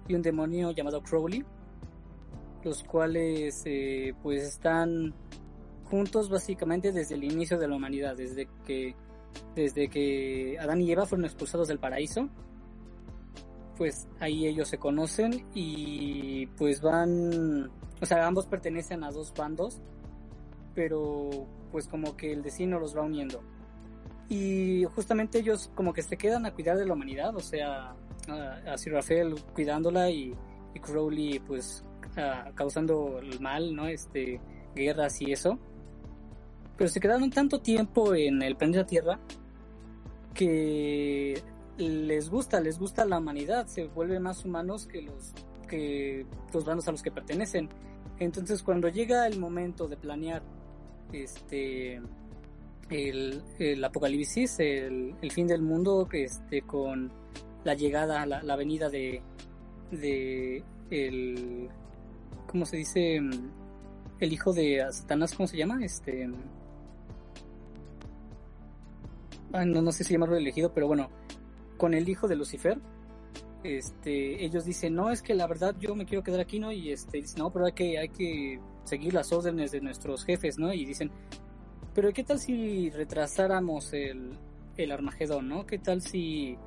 y 0.08 0.14
un 0.14 0.22
demonio 0.22 0.72
llamado 0.72 1.02
Crowley, 1.02 1.44
los 2.64 2.84
cuales 2.84 3.62
eh, 3.66 4.14
pues 4.22 4.44
están 4.44 5.14
juntos 5.90 6.30
básicamente 6.30 6.92
desde 6.92 7.16
el 7.16 7.24
inicio 7.24 7.58
de 7.58 7.68
la 7.68 7.76
humanidad, 7.76 8.16
desde 8.16 8.48
que 8.66 8.96
desde 9.56 9.90
que 9.90 10.58
Adán 10.60 10.82
y 10.82 10.92
Eva 10.92 11.06
fueron 11.06 11.26
expulsados 11.26 11.68
del 11.68 11.80
paraíso, 11.80 12.30
pues 13.78 14.08
ahí 14.20 14.48
ellos 14.48 14.70
se 14.70 14.78
conocen 14.78 15.46
y 15.54 16.46
pues 16.58 16.82
van, 16.82 17.70
o 18.02 18.06
sea, 18.06 18.26
ambos 18.26 18.46
pertenecen 18.46 19.04
a 19.04 19.12
dos 19.12 19.34
bandos, 19.34 19.82
pero 20.74 21.30
pues 21.72 21.88
como 21.88 22.16
que 22.16 22.32
el 22.32 22.42
destino 22.42 22.80
los 22.80 22.96
va 22.96 23.02
uniendo. 23.02 23.42
Y 24.30 24.86
justamente 24.96 25.40
ellos 25.40 25.70
como 25.76 25.94
que 25.94 26.02
se 26.02 26.18
quedan 26.18 26.46
a 26.46 26.54
cuidar 26.54 26.78
de 26.78 26.86
la 26.86 26.94
humanidad, 26.94 27.36
o 27.36 27.42
sea, 27.42 27.96
a, 28.30 28.78
Sir 28.78 28.94
Rafael 28.94 29.36
cuidándola 29.54 30.10
y, 30.10 30.34
Crowley 30.82 31.40
pues 31.40 31.86
causando 32.54 33.20
el 33.20 33.40
mal, 33.40 33.74
¿no? 33.74 33.88
Este, 33.88 34.42
guerras 34.76 35.22
y 35.22 35.32
eso. 35.32 35.58
Pero 36.78 36.90
se 36.90 37.00
quedaron 37.00 37.30
tanto 37.30 37.62
tiempo 37.62 38.14
en 38.14 38.42
el 38.42 38.58
planeta 38.58 38.86
Tierra 38.86 39.20
que 40.34 41.42
les 41.78 42.30
gusta, 42.30 42.60
les 42.60 42.78
gusta 42.78 43.06
la 43.06 43.20
humanidad, 43.20 43.68
se 43.68 43.86
vuelven 43.86 44.24
más 44.24 44.44
humanos 44.44 44.86
que 44.86 45.02
los 45.02 45.34
que 45.68 46.26
los 46.54 46.66
bandos 46.66 46.88
a 46.88 46.92
los 46.92 47.02
que 47.02 47.12
pertenecen. 47.12 47.70
Entonces 48.20 48.62
cuando 48.62 48.90
llega 48.90 49.28
el 49.28 49.40
momento 49.40 49.88
de 49.88 49.98
planear 49.98 50.44
este 51.12 52.02
el, 52.90 53.42
el 53.60 53.84
apocalipsis, 53.84 54.60
el, 54.60 55.16
el 55.22 55.32
fin 55.32 55.48
del 55.48 55.62
mundo, 55.62 56.08
este 56.12 56.62
con 56.62 57.12
la 57.66 57.74
llegada, 57.74 58.26
la, 58.26 58.42
la 58.42 58.56
venida 58.56 58.90
de 58.90 59.22
de 59.92 60.64
el 60.90 61.70
¿cómo 62.48 62.66
se 62.66 62.78
dice? 62.78 63.20
el 64.20 64.32
hijo 64.34 64.54
de 64.54 64.86
Satanás, 64.92 65.34
¿cómo 65.36 65.48
se 65.48 65.58
llama? 65.58 65.84
Este 65.84 66.30
no, 69.64 69.82
no 69.82 69.92
sé 69.92 70.04
si 70.04 70.14
llamarlo 70.14 70.36
elegido, 70.36 70.74
pero 70.74 70.88
bueno, 70.88 71.10
con 71.78 71.94
el 71.94 72.10
hijo 72.10 72.28
de 72.28 72.36
Lucifer, 72.36 72.78
este, 73.64 74.44
ellos 74.44 74.66
dicen, 74.66 74.94
no, 74.94 75.12
es 75.12 75.22
que 75.22 75.34
la 75.34 75.48
verdad 75.48 75.76
yo 75.80 75.96
me 75.96 76.06
quiero 76.06 76.24
quedar 76.24 76.42
aquí, 76.42 76.60
¿no? 76.60 76.72
Y 76.72 76.92
este, 76.92 77.22
dicen, 77.22 77.40
no, 77.40 77.52
pero 77.52 77.66
hay 77.66 77.72
que, 77.72 77.98
hay 77.98 78.10
que 78.10 78.60
seguir 78.84 79.14
las 79.14 79.32
órdenes 79.32 79.72
de 79.72 79.82
nuestros 79.82 80.26
jefes, 80.26 80.58
¿no? 80.58 80.74
Y 80.74 80.86
dicen, 80.86 81.12
pero 81.94 82.12
¿qué 82.12 82.24
tal 82.24 82.40
si 82.40 82.90
retrasáramos 82.90 83.94
el, 83.94 84.38
el 84.78 84.92
Armagedón, 84.92 85.48
¿no? 85.48 85.66
¿Qué 85.66 85.80
tal 85.80 86.02
si... 86.02 86.58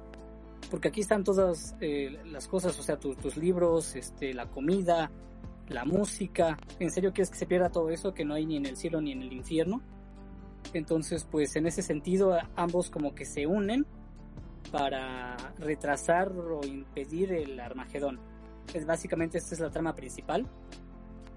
Porque 0.70 0.88
aquí 0.88 1.00
están 1.00 1.24
todas 1.24 1.76
eh, 1.80 2.18
las 2.26 2.46
cosas, 2.46 2.78
o 2.78 2.82
sea, 2.82 2.98
tus, 2.98 3.36
libros, 3.36 3.96
este, 3.96 4.34
la 4.34 4.46
comida, 4.50 5.10
la 5.68 5.84
música. 5.84 6.58
¿En 6.78 6.90
serio 6.90 7.12
quieres 7.12 7.30
que 7.30 7.38
se 7.38 7.46
pierda 7.46 7.70
todo 7.70 7.90
eso 7.90 8.12
que 8.12 8.24
no 8.24 8.34
hay 8.34 8.46
ni 8.46 8.56
en 8.56 8.66
el 8.66 8.76
cielo 8.76 9.00
ni 9.00 9.12
en 9.12 9.22
el 9.22 9.32
infierno? 9.32 9.80
Entonces, 10.74 11.26
pues 11.30 11.56
en 11.56 11.66
ese 11.66 11.82
sentido, 11.82 12.36
ambos 12.54 12.90
como 12.90 13.14
que 13.14 13.24
se 13.24 13.46
unen 13.46 13.86
para 14.70 15.36
retrasar 15.58 16.30
o 16.32 16.64
impedir 16.66 17.32
el 17.32 17.58
Armagedón. 17.58 18.20
Es 18.74 18.84
básicamente 18.84 19.38
esta 19.38 19.54
es 19.54 19.60
la 19.60 19.70
trama 19.70 19.94
principal. 19.94 20.46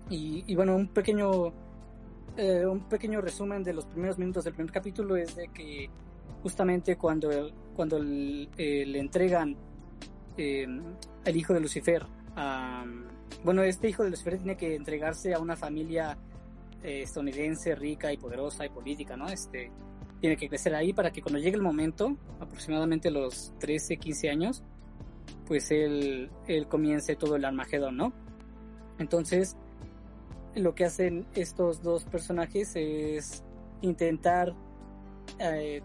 Y, 0.09 0.43
y 0.45 0.55
bueno, 0.55 0.75
un 0.75 0.89
pequeño 0.89 1.53
eh, 2.37 2.65
un 2.65 2.87
pequeño 2.87 3.19
resumen 3.19 3.61
de 3.61 3.73
los 3.73 3.85
primeros 3.85 4.17
minutos 4.17 4.45
del 4.45 4.53
primer 4.53 4.71
capítulo 4.71 5.17
es 5.17 5.35
de 5.35 5.49
que 5.49 5.89
justamente 6.41 6.95
cuando 6.97 7.29
cuando 7.75 7.97
eh, 7.99 8.85
le 8.85 8.99
entregan 8.99 9.55
eh, 10.37 10.67
el 11.25 11.37
hijo 11.37 11.53
de 11.53 11.59
Lucifer 11.59 12.05
a, 12.35 12.85
bueno 13.43 13.63
este 13.63 13.89
hijo 13.89 14.03
de 14.03 14.11
Lucifer 14.11 14.37
tiene 14.37 14.57
que 14.57 14.75
entregarse 14.75 15.33
a 15.33 15.39
una 15.39 15.55
familia 15.55 16.17
eh, 16.83 17.03
estadounidense 17.03 17.75
rica 17.75 18.11
y 18.11 18.17
poderosa 18.17 18.65
y 18.65 18.69
política 18.69 19.15
no 19.15 19.27
este 19.29 19.71
tiene 20.19 20.37
que 20.37 20.49
crecer 20.49 20.75
ahí 20.75 20.93
para 20.93 21.11
que 21.11 21.21
cuando 21.21 21.39
llegue 21.39 21.55
el 21.55 21.63
momento 21.63 22.15
aproximadamente 22.39 23.09
los 23.11 23.53
13 23.59 23.97
15 23.97 24.29
años 24.29 24.63
pues 25.47 25.71
él 25.71 26.29
él 26.47 26.67
comience 26.67 27.15
todo 27.15 27.35
el 27.35 27.45
Armagedón 27.45 27.97
no 27.97 28.13
entonces 28.99 29.55
lo 30.55 30.75
que 30.75 30.85
hacen 30.85 31.25
estos 31.33 31.81
dos 31.81 32.03
personajes 32.05 32.73
es 32.75 33.43
intentar 33.81 34.53
eh, 35.39 35.81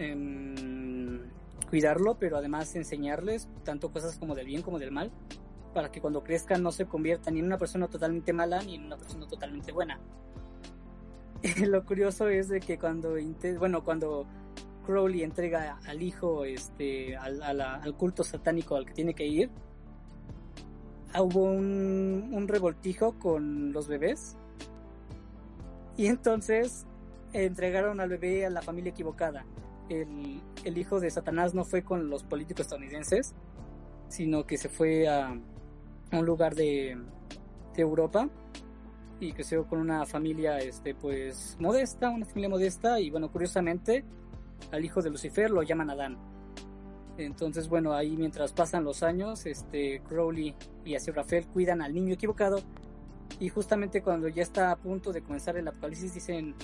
em, 0.00 1.20
cuidarlo, 1.68 2.16
pero 2.18 2.36
además 2.36 2.74
enseñarles 2.74 3.48
tanto 3.64 3.92
cosas 3.92 4.18
como 4.18 4.34
del 4.34 4.46
bien 4.46 4.62
como 4.62 4.78
del 4.78 4.90
mal, 4.90 5.12
para 5.74 5.92
que 5.92 6.00
cuando 6.00 6.24
crezcan 6.24 6.62
no 6.62 6.72
se 6.72 6.86
conviertan 6.86 7.34
ni 7.34 7.40
en 7.40 7.46
una 7.46 7.58
persona 7.58 7.86
totalmente 7.88 8.32
mala 8.32 8.62
ni 8.62 8.74
en 8.74 8.86
una 8.86 8.96
persona 8.96 9.26
totalmente 9.28 9.72
buena. 9.72 10.00
lo 11.66 11.84
curioso 11.84 12.28
es 12.28 12.48
de 12.48 12.60
que 12.60 12.78
cuando, 12.78 13.14
bueno, 13.58 13.84
cuando 13.84 14.26
Crowley 14.84 15.22
entrega 15.22 15.78
al 15.86 16.02
hijo 16.02 16.44
este, 16.44 17.16
al, 17.16 17.60
al 17.60 17.96
culto 17.96 18.24
satánico 18.24 18.76
al 18.76 18.86
que 18.86 18.94
tiene 18.94 19.14
que 19.14 19.26
ir, 19.26 19.50
hubo 21.18 21.44
un, 21.44 22.46
revoltijo 22.46 23.18
con 23.18 23.72
los 23.72 23.88
bebés 23.88 24.36
y 25.96 26.06
entonces 26.06 26.86
entregaron 27.32 28.00
al 28.00 28.08
bebé 28.08 28.46
a 28.46 28.50
la 28.50 28.62
familia 28.62 28.90
equivocada. 28.90 29.44
El, 29.90 30.78
hijo 30.78 31.00
de 31.00 31.10
Satanás 31.10 31.52
no 31.52 31.64
fue 31.64 31.82
con 31.82 32.08
los 32.08 32.22
políticos 32.22 32.62
estadounidenses, 32.62 33.34
sino 34.08 34.46
que 34.46 34.56
se 34.56 34.68
fue 34.68 35.08
a, 35.08 35.36
un 36.12 36.26
lugar 36.26 36.54
de, 36.54 36.96
Europa 37.76 38.28
y 39.20 39.32
creció 39.32 39.66
con 39.66 39.78
una 39.78 40.04
familia 40.04 40.58
este 40.58 40.94
pues 40.94 41.56
modesta, 41.58 42.10
una 42.10 42.26
familia 42.26 42.50
modesta 42.50 43.00
y 43.00 43.08
bueno, 43.08 43.32
curiosamente 43.32 44.04
al 44.70 44.84
hijo 44.84 45.00
de 45.00 45.08
Lucifer 45.08 45.50
lo 45.50 45.62
llaman 45.62 45.88
Adán. 45.88 46.18
Entonces, 47.16 47.70
bueno, 47.70 47.94
ahí 47.94 48.18
mientras 48.18 48.52
pasan 48.52 48.84
los 48.84 49.02
años, 49.02 49.46
este 49.46 50.02
Crowley 50.06 50.54
y 50.84 50.98
Rafael 50.98 51.46
cuidan 51.46 51.80
al 51.80 51.94
niño 51.94 52.12
equivocado 52.12 52.60
y 53.38 53.48
justamente 53.48 54.02
cuando 54.02 54.28
ya 54.28 54.42
está 54.42 54.72
a 54.72 54.76
punto 54.76 55.10
de 55.10 55.22
comenzar 55.22 55.56
el 55.56 55.66
apocalipsis 55.68 56.12
dicen, 56.12 56.54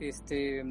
este, 0.00 0.62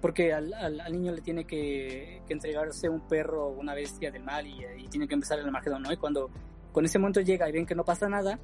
porque 0.00 0.32
al, 0.32 0.52
niño 0.90 1.12
le 1.12 1.20
tiene 1.20 1.44
que, 1.44 2.22
entregarse 2.28 2.88
un 2.88 3.00
perro 3.00 3.46
o 3.46 3.50
una 3.50 3.74
bestia 3.74 4.10
del 4.10 4.22
mal 4.22 4.46
y, 4.46 4.88
tiene 4.88 5.08
que 5.08 5.14
empezar 5.14 5.38
el 5.38 5.46
Armagedón, 5.46 5.82
¿no? 5.82 5.92
Y 5.92 5.96
cuando 5.96 6.30
con 6.72 6.84
ese 6.84 6.98
momento 6.98 7.20
llega 7.20 7.48
y 7.48 7.52
ven 7.52 7.66
que 7.66 7.74
no 7.74 7.84
pasa 7.84 8.08
nada, 8.08 8.38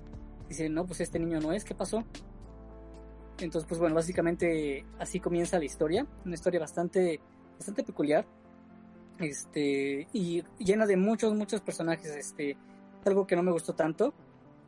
dicen, 0.48 0.74
no, 0.74 0.84
pues 0.84 1.00
este 1.00 1.18
niño 1.18 1.40
no 1.40 1.52
es, 1.52 1.64
¿qué 1.64 1.74
pasó? 1.74 2.04
Entonces, 3.38 3.68
pues 3.68 3.80
bueno, 3.80 3.94
básicamente 3.94 4.84
así 4.98 5.20
comienza 5.20 5.58
la 5.58 5.64
historia, 5.64 6.06
una 6.24 6.34
historia 6.34 6.60
bastante, 6.60 7.20
bastante 7.58 7.82
peculiar 7.82 8.24
este 9.20 10.08
y 10.12 10.42
llena 10.58 10.86
de 10.86 10.96
muchos 10.96 11.34
muchos 11.34 11.60
personajes 11.60 12.10
este 12.16 12.56
algo 13.04 13.26
que 13.26 13.36
no 13.36 13.42
me 13.42 13.52
gustó 13.52 13.74
tanto 13.74 14.14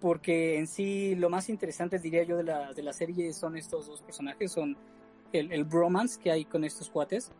porque 0.01 0.59
en 0.59 0.67
sí 0.67 1.15
lo 1.15 1.31
más 1.31 1.49
interesante 1.49 1.99
diría 1.99 2.23
yo 2.23 2.37
de 2.37 2.45
la, 2.45 2.73
de 2.73 2.83
la 2.83 2.93
serie 2.93 3.33
son 3.33 3.57
estos 3.57 3.87
dos 3.87 4.03
personajes 4.03 4.53
son 4.53 4.77
el, 5.33 5.65
bromance 5.65 6.21
que 6.21 6.31
hay 6.31 6.45
con 6.45 6.65
estos 6.65 6.91
cuates. 6.91 7.33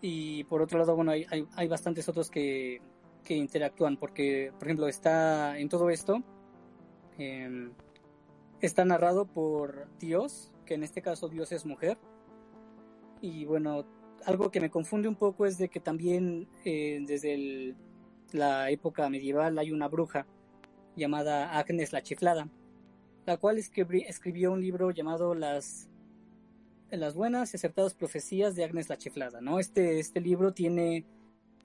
Y 0.00 0.44
por 0.44 0.62
otro 0.62 0.78
lado 0.78 0.94
bueno 0.94 1.10
hay, 1.10 1.26
hay, 1.56 1.68
bastantes 1.68 2.08
otros 2.08 2.30
que, 2.30 2.80
que 3.24 3.34
interactúan 3.34 3.96
porque 3.96 4.52
por 4.56 4.68
ejemplo 4.68 4.86
está 4.86 5.58
en 5.58 5.68
todo 5.68 5.90
esto 5.90 6.22
em, 7.18 7.72
está 8.60 8.84
narrado 8.84 9.26
por 9.26 9.88
Dios 9.98 10.52
que 10.64 10.74
en 10.74 10.84
este 10.84 11.02
caso 11.02 11.28
Dios 11.28 11.50
es 11.50 11.66
mujer. 11.66 11.98
Y 13.20 13.44
bueno 13.44 13.84
algo 14.24 14.50
que 14.50 14.60
me 14.60 14.70
confunde 14.70 15.08
un 15.08 15.16
poco 15.16 15.46
es 15.46 15.58
de 15.58 15.68
que 15.68 15.80
también 15.80 16.48
eh, 16.64 17.00
desde 17.06 17.74
la 18.32 18.70
época 18.70 19.08
medieval 19.08 19.58
hay 19.58 19.72
una 19.72 19.88
bruja 19.88 20.26
llamada 20.96 21.58
Agnes 21.58 21.92
la 21.92 22.02
Chiflada, 22.02 22.48
la 23.26 23.36
cual 23.36 23.58
escribió 23.58 24.52
un 24.52 24.60
libro 24.60 24.90
llamado 24.90 25.34
Las, 25.34 25.88
las 26.90 27.14
buenas 27.14 27.52
y 27.52 27.56
acertadas 27.56 27.94
profecías 27.94 28.54
de 28.56 28.64
Agnes 28.64 28.88
la 28.88 28.96
Chiflada. 28.96 29.40
¿no? 29.40 29.58
Este, 29.58 29.98
este 29.98 30.20
libro 30.20 30.52
tiene 30.52 31.04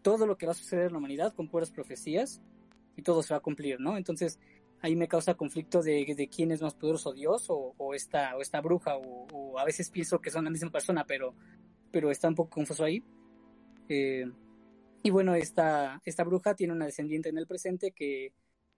todo 0.01 0.27
lo 0.27 0.37
que 0.37 0.45
va 0.45 0.51
a 0.51 0.55
suceder 0.55 0.87
en 0.87 0.93
la 0.93 0.97
humanidad 0.97 1.33
con 1.33 1.47
puras 1.47 1.71
profecías 1.71 2.41
y 2.95 3.01
todo 3.01 3.23
se 3.23 3.33
va 3.33 3.37
a 3.37 3.41
cumplir, 3.41 3.79
¿no? 3.79 3.97
Entonces 3.97 4.37
ahí 4.81 4.95
me 4.95 5.07
causa 5.07 5.33
conflicto 5.35 5.81
de, 5.81 6.13
de 6.15 6.27
quién 6.27 6.51
es 6.51 6.61
más 6.61 6.75
poderoso, 6.75 7.13
Dios 7.13 7.49
o, 7.49 7.73
o, 7.77 7.93
esta, 7.93 8.35
o 8.35 8.41
esta 8.41 8.59
bruja, 8.59 8.97
o, 8.97 9.57
a 9.57 9.63
veces 9.63 9.89
pienso 9.89 10.19
que 10.19 10.29
son 10.29 10.43
la 10.43 10.51
misma 10.51 10.69
persona, 10.69 11.05
pero 11.05 11.33
pero 11.89 12.09
está 12.09 12.27
un 12.27 12.35
poco 12.35 12.49
confuso 12.49 12.83
ahí. 12.83 13.03
Eh, 13.87 14.25
y 15.03 15.09
bueno, 15.11 15.35
esta, 15.35 16.01
esta 16.03 16.23
bruja 16.23 16.55
tiene 16.55 16.73
una 16.73 16.85
descendiente 16.85 17.29
en 17.29 17.37
el 17.37 17.45
presente 17.45 17.91
que 17.91 18.33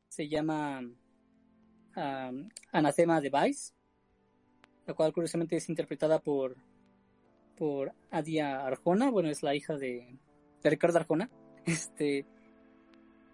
se 0.09 0.27
llama 0.27 0.81
um, 0.81 2.49
Anathema 2.73 3.21
Device, 3.21 3.73
la 4.85 4.93
cual 4.93 5.13
curiosamente 5.13 5.57
es 5.57 5.69
interpretada 5.69 6.19
por, 6.19 6.55
por 7.57 7.93
Adia 8.11 8.65
Arjona, 8.65 9.09
bueno, 9.09 9.29
es 9.29 9.43
la 9.43 9.55
hija 9.55 9.77
de, 9.77 10.17
de 10.61 10.69
Ricardo 10.69 10.99
Arjona. 10.99 11.29
Este, 11.65 12.27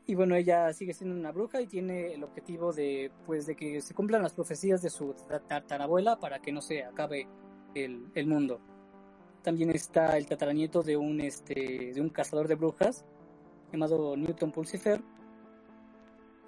y 0.05 0.15
bueno, 0.15 0.35
ella 0.35 0.71
sigue 0.73 0.93
siendo 0.93 1.15
una 1.15 1.31
bruja 1.31 1.61
y 1.61 1.67
tiene 1.67 2.13
el 2.13 2.23
objetivo 2.23 2.71
de, 2.71 3.11
pues, 3.25 3.45
de 3.45 3.55
que 3.55 3.81
se 3.81 3.93
cumplan 3.93 4.23
las 4.23 4.33
profecías 4.33 4.81
de 4.81 4.89
su 4.89 5.13
tatarabuela 5.47 6.17
para 6.17 6.39
que 6.39 6.51
no 6.51 6.61
se 6.61 6.83
acabe 6.83 7.27
el, 7.75 8.09
el 8.15 8.27
mundo. 8.27 8.61
También 9.43 9.69
está 9.71 10.17
el 10.17 10.27
tataranieto 10.27 10.81
de 10.81 10.97
un, 10.97 11.19
este, 11.21 11.91
de 11.93 12.01
un 12.01 12.09
cazador 12.09 12.47
de 12.47 12.55
brujas 12.55 13.05
llamado 13.71 14.15
Newton 14.15 14.51
Pulsifer. 14.51 15.01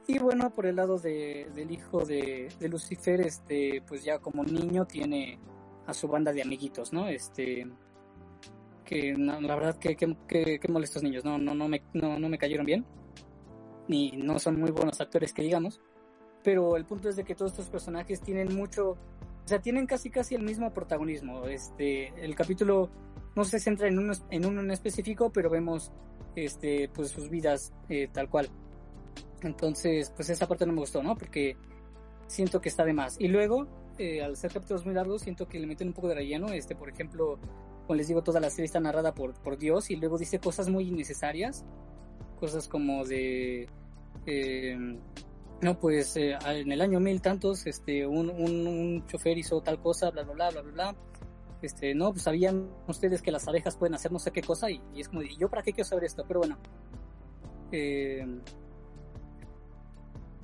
Y 0.07 0.19
bueno, 0.19 0.49
por 0.53 0.65
el 0.65 0.75
lado 0.75 0.99
de, 0.99 1.49
del 1.55 1.71
hijo 1.71 2.03
de, 2.03 2.49
de, 2.59 2.69
Lucifer, 2.69 3.21
este, 3.21 3.81
pues 3.88 4.03
ya 4.03 4.19
como 4.19 4.43
niño 4.43 4.85
tiene 4.85 5.39
a 5.85 5.93
su 5.93 6.07
banda 6.07 6.34
de 6.34 6.41
amiguitos, 6.41 6.91
¿no? 6.91 7.07
Este, 7.07 7.65
que 8.84 9.15
la 9.17 9.55
verdad 9.55 9.77
que, 9.77 9.95
que, 9.95 10.15
que, 10.59 10.71
molestos 10.71 11.03
niños, 11.03 11.23
no, 11.23 11.38
no, 11.38 11.53
no, 11.55 11.67
me, 11.67 11.84
no, 11.93 12.19
no 12.19 12.27
me 12.27 12.38
cayeron 12.38 12.65
bien, 12.65 12.85
ni 13.88 14.11
no 14.11 14.39
son 14.39 14.59
muy 14.59 14.71
buenos 14.71 14.99
actores 14.99 15.34
que 15.34 15.41
digamos, 15.41 15.81
pero 16.43 16.75
el 16.75 16.85
punto 16.85 17.09
es 17.09 17.15
de 17.15 17.23
que 17.23 17.35
todos 17.35 17.51
estos 17.51 17.69
personajes 17.69 18.21
tienen 18.21 18.53
mucho, 18.53 18.91
o 18.91 19.47
sea, 19.47 19.61
tienen 19.61 19.88
casi 19.88 20.09
casi 20.09 20.35
el 20.35 20.43
mismo 20.43 20.73
protagonismo. 20.73 21.45
Este, 21.45 22.09
el 22.23 22.35
capítulo 22.35 22.89
no 23.35 23.45
se 23.45 23.59
centra 23.59 23.88
en 23.88 23.97
uno, 23.97 24.13
en 24.30 24.45
uno 24.45 24.61
en 24.61 24.71
específico, 24.71 25.31
pero 25.31 25.49
vemos 25.49 25.91
este, 26.35 26.89
pues 26.93 27.09
sus 27.09 27.30
vidas 27.30 27.73
eh, 27.89 28.09
tal 28.11 28.30
cual. 28.30 28.49
Entonces, 29.43 30.11
pues 30.15 30.29
esa 30.29 30.47
parte 30.47 30.65
no 30.65 30.73
me 30.73 30.79
gustó, 30.79 31.03
¿no? 31.03 31.15
Porque 31.15 31.57
siento 32.27 32.61
que 32.61 32.69
está 32.69 32.83
de 32.85 32.93
más. 32.93 33.19
Y 33.19 33.27
luego, 33.27 33.67
eh, 33.97 34.23
al 34.23 34.35
ser 34.37 34.51
capítulos 34.51 34.85
muy 34.85 34.95
largos, 34.95 35.21
siento 35.21 35.47
que 35.47 35.59
le 35.59 35.67
meten 35.67 35.89
un 35.89 35.93
poco 35.93 36.07
de 36.07 36.15
relleno. 36.15 36.49
Este, 36.49 36.75
por 36.75 36.89
ejemplo, 36.89 37.39
como 37.85 37.95
les 37.95 38.07
digo, 38.07 38.23
toda 38.23 38.39
la 38.39 38.49
serie 38.49 38.65
está 38.65 38.79
narrada 38.79 39.13
por, 39.13 39.33
por 39.33 39.57
Dios 39.57 39.89
y 39.89 39.95
luego 39.95 40.17
dice 40.17 40.39
cosas 40.39 40.69
muy 40.69 40.87
innecesarias. 40.87 41.65
Cosas 42.39 42.67
como 42.67 43.05
de... 43.05 43.67
Eh, 44.25 44.77
no, 45.61 45.79
pues 45.79 46.17
eh, 46.17 46.37
en 46.45 46.71
el 46.71 46.81
año 46.81 46.99
mil 46.99 47.21
tantos, 47.21 47.65
este, 47.67 48.05
un, 48.05 48.29
un, 48.29 49.05
chofer 49.07 49.37
hizo 49.37 49.61
tal 49.61 49.79
cosa, 49.79 50.09
bla, 50.09 50.23
bla, 50.23 50.33
bla, 50.33 50.49
bla, 50.49 50.61
bla, 50.61 50.95
Este, 51.61 51.95
no, 51.95 52.11
pues 52.11 52.23
sabían 52.23 52.69
ustedes 52.87 53.21
que 53.21 53.31
las 53.31 53.47
abejas 53.47 53.77
pueden 53.77 53.93
hacer 53.95 54.11
no 54.11 54.19
sé 54.19 54.31
qué 54.31 54.41
cosa 54.41 54.69
y, 54.69 54.81
es 54.97 55.07
como, 55.07 55.23
¿y 55.23 55.37
yo 55.37 55.49
para 55.49 55.63
qué 55.63 55.71
quiero 55.71 55.87
saber 55.87 56.03
esto? 56.03 56.25
Pero 56.27 56.41
bueno, 56.41 56.57
Eh, 57.71 58.25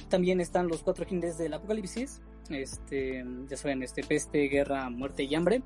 también 0.09 0.41
están 0.41 0.67
los 0.67 0.83
cuatro 0.83 1.05
jinetes 1.05 1.37
del 1.37 1.53
apocalipsis. 1.53 2.21
Este, 2.49 3.23
ya 3.47 3.57
saben, 3.57 3.83
este 3.83 4.03
peste, 4.03 4.47
guerra, 4.47 4.89
muerte 4.89 5.23
y 5.23 5.35
hambre. 5.35 5.61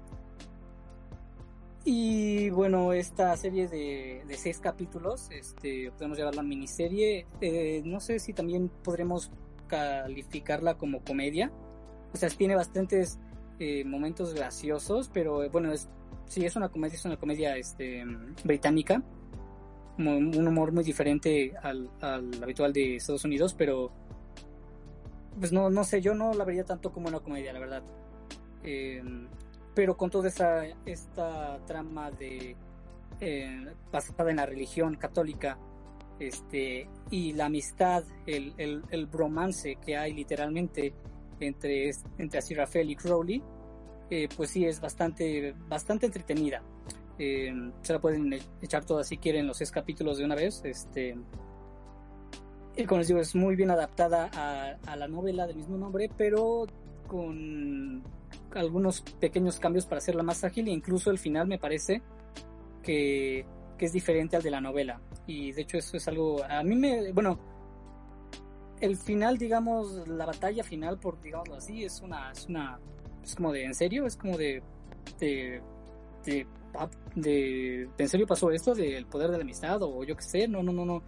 Y 1.86 2.50
bueno, 2.52 2.94
esta 2.94 3.36
serie 3.36 3.68
de, 3.68 4.24
de 4.26 4.38
seis 4.38 4.60
capítulos, 4.60 5.30
este, 5.32 5.92
podemos 5.92 6.18
llamarla 6.18 6.42
miniserie. 6.42 7.28
Eh, 7.42 7.82
no 7.84 8.00
sé 8.00 8.20
si 8.20 8.34
también 8.34 8.70
podremos 8.84 9.32
calificarla 9.68 10.78
como 10.78 11.04
comedia. 11.04 11.52
O 12.14 12.18
sea, 12.18 12.30
tiene 12.30 12.56
bastantes 12.56 13.20
eh, 13.60 13.84
momentos 13.84 14.34
graciosos, 14.34 15.10
pero 15.14 15.44
eh, 15.44 15.50
bueno, 15.50 15.74
es, 15.74 15.90
sí 16.28 16.46
es 16.46 16.56
una 16.56 16.70
comedia, 16.70 16.96
es 16.96 17.06
una 17.06 17.18
comedia 17.18 17.58
este, 17.58 18.04
británica. 18.46 19.04
Un 19.98 20.48
humor 20.48 20.72
muy 20.72 20.84
diferente 20.84 21.54
al, 21.62 21.90
al 22.02 22.42
habitual 22.42 22.74
de 22.74 22.96
Estados 22.96 23.26
Unidos, 23.26 23.54
pero 23.54 23.92
pues 25.40 25.52
no, 25.52 25.70
no 25.70 25.84
sé, 25.84 26.02
yo 26.02 26.14
no 26.14 26.34
la 26.34 26.46
vería 26.46 26.64
tanto 26.64 26.92
como 26.92 27.08
una 27.08 27.20
comedia, 27.20 27.54
la 27.54 27.60
verdad. 27.60 27.84
Eh, 28.64 29.02
pero 29.74 29.98
con 29.98 30.10
toda 30.10 30.28
esa 30.28 30.66
esta 30.86 31.60
trama 31.66 32.12
de 32.12 32.56
eh, 33.20 33.74
basada 33.92 34.30
en 34.30 34.38
la 34.38 34.46
religión 34.46 34.96
católica 34.96 35.58
este 36.20 36.88
y 37.10 37.34
la 37.34 37.46
amistad 37.46 38.04
el, 38.26 38.54
el, 38.58 38.84
el 38.92 39.06
bromance 39.08 39.78
que 39.84 39.98
hay 39.98 40.14
literalmente 40.14 40.94
entre 41.40 41.92
entre 42.18 42.40
Aziraphale 42.40 42.92
y 42.92 42.96
Crowley 42.96 43.42
eh, 44.10 44.30
pues 44.36 44.52
sí 44.52 44.66
es 44.66 44.80
bastante 44.80 45.56
bastante 45.68 46.06
entretenida 46.06 46.62
eh, 47.18 47.52
se 47.82 47.94
la 47.94 48.00
pueden 48.00 48.34
echar 48.62 48.86
toda 48.86 49.04
si 49.04 49.18
quieren 49.18 49.48
los 49.48 49.58
seis 49.58 49.72
capítulos 49.72 50.18
de 50.18 50.26
una 50.26 50.36
vez 50.36 50.62
este 50.66 51.16
y 52.76 52.86
como 52.86 53.00
les 53.00 53.08
digo 53.08 53.20
es 53.20 53.36
muy 53.36 53.56
bien 53.56 53.72
adaptada 53.72 54.30
a, 54.34 54.96
la 54.96 55.08
novela 55.08 55.46
del 55.48 55.58
mismo 55.58 55.78
nombre 55.78 56.10
pero 56.18 56.66
con 57.08 58.04
algunos 58.56 59.02
pequeños 59.02 59.60
cambios 59.60 59.86
para 59.86 60.00
hacerla 60.00 60.24
más 60.24 60.44
ágil 60.44 60.68
e 60.68 60.72
incluso 60.72 61.12
el 61.12 61.20
final 61.20 61.48
me 61.48 61.60
parece 61.60 62.02
que, 62.84 63.46
es 63.80 63.92
diferente 63.92 64.38
al 64.38 64.44
de 64.44 64.50
la 64.50 64.62
novela. 64.62 65.02
Y 65.28 65.52
de 65.52 65.64
hecho 65.64 65.78
eso 65.78 65.98
es 65.98 66.08
algo, 66.08 66.42
a 66.42 66.64
mí 66.64 66.74
me, 66.74 67.12
bueno, 67.12 67.38
el 68.80 68.96
final, 68.96 69.38
digamos, 69.38 70.08
la 70.08 70.26
batalla 70.26 70.64
final, 70.64 70.98
por 71.00 71.20
digámoslo 71.20 71.56
así, 71.56 71.84
es 71.84 72.00
una, 72.00 72.32
es 72.32 72.48
una, 72.48 72.80
es 73.22 73.36
como 73.36 73.52
de, 73.52 73.66
¿en 73.66 73.76
serio? 73.76 74.06
Es 74.06 74.16
como 74.16 74.38
de, 74.38 74.64
de, 75.20 75.62
de, 76.24 76.48
de, 77.16 77.90
¿en 77.98 78.08
serio 78.08 78.26
pasó 78.26 78.52
esto 78.52 78.74
del 78.74 79.06
poder 79.06 79.32
de 79.32 79.38
la 79.38 79.44
amistad? 79.44 79.82
O 79.82 80.06
yo 80.06 80.16
qué 80.16 80.24
sé, 80.24 80.48
no, 80.48 80.64
no, 80.64 80.72
no, 80.72 80.86
no, 80.86 81.04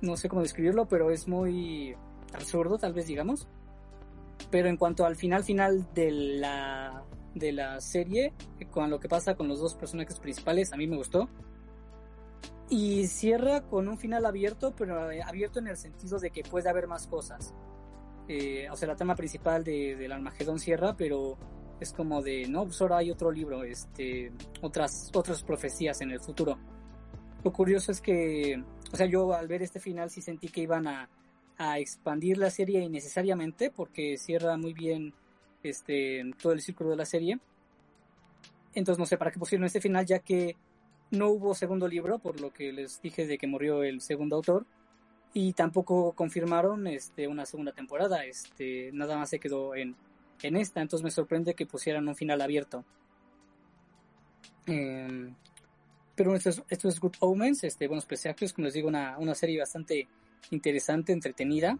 no 0.00 0.16
sé 0.16 0.28
cómo 0.28 0.42
describirlo, 0.42 0.86
pero 0.86 1.10
es 1.10 1.28
muy 1.28 1.94
absurdo, 2.32 2.78
tal 2.78 2.92
vez 2.92 3.06
digamos. 3.06 3.48
Pero 4.50 4.68
en 4.68 4.76
cuanto 4.76 5.04
al 5.04 5.16
final 5.16 5.44
final 5.44 5.86
de 5.94 6.10
la, 6.10 7.04
de 7.34 7.52
la 7.52 7.80
serie, 7.80 8.32
con 8.70 8.90
lo 8.90 8.98
que 8.98 9.08
pasa 9.08 9.34
con 9.34 9.48
los 9.48 9.60
dos 9.60 9.74
personajes 9.74 10.18
principales, 10.18 10.72
a 10.72 10.76
mí 10.76 10.86
me 10.86 10.96
gustó. 10.96 11.28
Y 12.68 13.06
cierra 13.08 13.62
con 13.62 13.88
un 13.88 13.98
final 13.98 14.24
abierto, 14.24 14.74
pero 14.76 15.10
abierto 15.24 15.58
en 15.58 15.68
el 15.68 15.76
sentido 15.76 16.18
de 16.18 16.30
que 16.30 16.42
puede 16.42 16.68
haber 16.68 16.86
más 16.86 17.06
cosas. 17.06 17.52
Eh, 18.28 18.68
o 18.70 18.76
sea, 18.76 18.86
la 18.86 18.94
trama 18.94 19.16
principal 19.16 19.64
de, 19.64 19.96
del 19.96 20.12
Armagedón 20.12 20.60
cierra, 20.60 20.96
pero 20.96 21.36
es 21.80 21.92
como 21.92 22.22
de, 22.22 22.46
no, 22.48 22.64
pues 22.64 22.80
ahora 22.80 22.98
hay 22.98 23.10
otro 23.10 23.32
libro, 23.32 23.64
este, 23.64 24.32
otras, 24.60 25.10
otras 25.14 25.42
profecías 25.42 26.00
en 26.00 26.12
el 26.12 26.20
futuro. 26.20 26.56
Lo 27.42 27.52
curioso 27.52 27.90
es 27.90 28.00
que, 28.00 28.62
o 28.92 28.96
sea, 28.96 29.06
yo 29.06 29.32
al 29.32 29.48
ver 29.48 29.62
este 29.62 29.80
final 29.80 30.10
sí 30.10 30.20
sentí 30.20 30.48
que 30.48 30.62
iban 30.62 30.86
a, 30.86 31.08
a 31.58 31.78
expandir 31.78 32.38
la 32.38 32.50
serie 32.50 32.80
innecesariamente 32.80 33.70
porque 33.70 34.16
cierra 34.16 34.56
muy 34.56 34.72
bien 34.72 35.14
este 35.62 36.22
todo 36.40 36.52
el 36.52 36.60
círculo 36.60 36.90
de 36.90 36.96
la 36.96 37.04
serie. 37.04 37.38
Entonces 38.74 38.98
no 38.98 39.06
sé 39.06 39.18
para 39.18 39.30
qué 39.30 39.38
pusieron 39.38 39.66
este 39.66 39.80
final 39.80 40.06
ya 40.06 40.20
que 40.20 40.56
no 41.10 41.28
hubo 41.28 41.54
segundo 41.54 41.88
libro 41.88 42.18
por 42.18 42.40
lo 42.40 42.52
que 42.52 42.72
les 42.72 43.00
dije 43.02 43.26
de 43.26 43.36
que 43.36 43.46
murió 43.46 43.82
el 43.82 44.00
segundo 44.00 44.36
autor 44.36 44.66
y 45.32 45.52
tampoco 45.52 46.12
confirmaron 46.12 46.86
este 46.86 47.28
una 47.28 47.46
segunda 47.46 47.72
temporada, 47.72 48.24
este 48.24 48.90
nada 48.92 49.16
más 49.16 49.30
se 49.30 49.38
quedó 49.38 49.74
en 49.74 49.96
en 50.42 50.56
esta, 50.56 50.80
entonces 50.80 51.04
me 51.04 51.10
sorprende 51.10 51.54
que 51.54 51.66
pusieran 51.66 52.08
un 52.08 52.16
final 52.16 52.40
abierto. 52.40 52.84
Eh, 54.66 55.32
pero 56.20 56.34
esto 56.34 56.50
es, 56.68 57.00
Good 57.00 57.14
Omens, 57.20 57.64
este, 57.64 57.88
buenos 57.88 58.04
presagios, 58.04 58.52
como 58.52 58.66
les 58.66 58.74
digo, 58.74 58.88
una, 58.88 59.16
una 59.16 59.34
serie 59.34 59.58
bastante 59.58 60.06
interesante, 60.50 61.14
entretenida, 61.14 61.78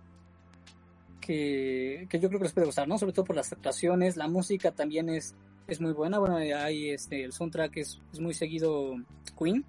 que, 1.20 2.06
que, 2.08 2.18
yo 2.18 2.28
creo 2.28 2.40
que 2.40 2.44
les 2.44 2.54
puede 2.54 2.66
gustar, 2.66 2.88
¿no? 2.88 2.96
Sobre 2.96 3.12
todo 3.12 3.26
por 3.26 3.36
las 3.36 3.52
actuaciones, 3.52 4.16
la 4.16 4.28
música 4.28 4.72
también 4.72 5.10
es, 5.10 5.34
es 5.66 5.82
muy 5.82 5.92
buena, 5.92 6.18
bueno, 6.18 6.36
hay 6.36 6.88
este, 6.88 7.22
el 7.22 7.34
soundtrack 7.34 7.76
es, 7.76 8.00
es 8.14 8.18
muy 8.18 8.32
seguido 8.32 8.94
Queen, 9.38 9.62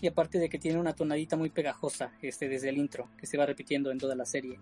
y 0.00 0.06
aparte 0.06 0.38
de 0.38 0.48
que 0.48 0.58
tiene 0.58 0.80
una 0.80 0.94
tonadita 0.94 1.36
muy 1.36 1.50
pegajosa 1.50 2.12
este, 2.22 2.48
desde 2.48 2.70
el 2.70 2.78
intro, 2.78 3.10
que 3.18 3.26
se 3.26 3.36
va 3.36 3.44
repitiendo 3.44 3.90
en 3.90 3.98
toda 3.98 4.14
la 4.14 4.24
serie. 4.24 4.58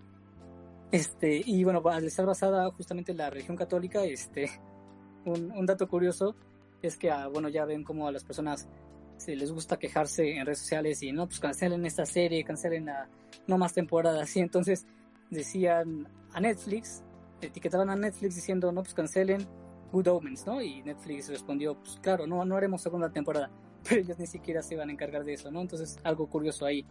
Este, 0.91 1.41
y 1.45 1.63
bueno, 1.63 1.81
al 1.87 2.03
estar 2.03 2.25
basada 2.25 2.69
justamente 2.71 3.13
en 3.13 3.19
la 3.19 3.29
religión 3.29 3.55
católica, 3.55 4.03
este, 4.03 4.51
un, 5.23 5.53
un 5.53 5.65
dato 5.65 5.87
curioso 5.87 6.35
es 6.81 6.97
que, 6.97 7.09
ah, 7.09 7.27
bueno, 7.27 7.47
ya 7.47 7.63
ven 7.63 7.85
como 7.85 8.09
a 8.09 8.11
las 8.11 8.25
personas 8.25 8.67
se 9.17 9.35
les 9.35 9.51
gusta 9.51 9.77
quejarse 9.77 10.35
en 10.35 10.45
redes 10.45 10.59
sociales 10.59 11.01
y 11.03 11.11
no, 11.11 11.27
pues 11.27 11.39
cancelen 11.39 11.85
esta 11.85 12.05
serie, 12.05 12.43
cancelen 12.43 12.89
a 12.89 13.09
no 13.47 13.57
más 13.57 13.73
temporadas. 13.73 14.35
Y 14.35 14.39
entonces 14.39 14.85
decían 15.29 16.07
a 16.33 16.39
Netflix, 16.39 17.03
etiquetaban 17.41 17.89
a 17.89 17.95
Netflix 17.95 18.35
diciendo, 18.35 18.71
no, 18.71 18.81
pues 18.83 18.93
cancelen 18.93 19.47
Good 19.91 20.07
Omens, 20.07 20.45
¿no? 20.45 20.61
Y 20.61 20.83
Netflix 20.83 21.29
respondió, 21.29 21.75
pues 21.75 21.99
claro, 22.01 22.27
no, 22.27 22.43
no 22.45 22.57
haremos 22.57 22.81
segunda 22.81 23.09
temporada. 23.09 23.49
Pero 23.87 24.01
ellos 24.01 24.19
ni 24.19 24.27
siquiera 24.27 24.61
se 24.61 24.73
iban 24.73 24.89
a 24.89 24.91
encargar 24.91 25.23
de 25.23 25.33
eso, 25.33 25.51
¿no? 25.51 25.61
Entonces, 25.61 25.99
algo 26.03 26.27
curioso 26.27 26.65
ahí. 26.65 26.85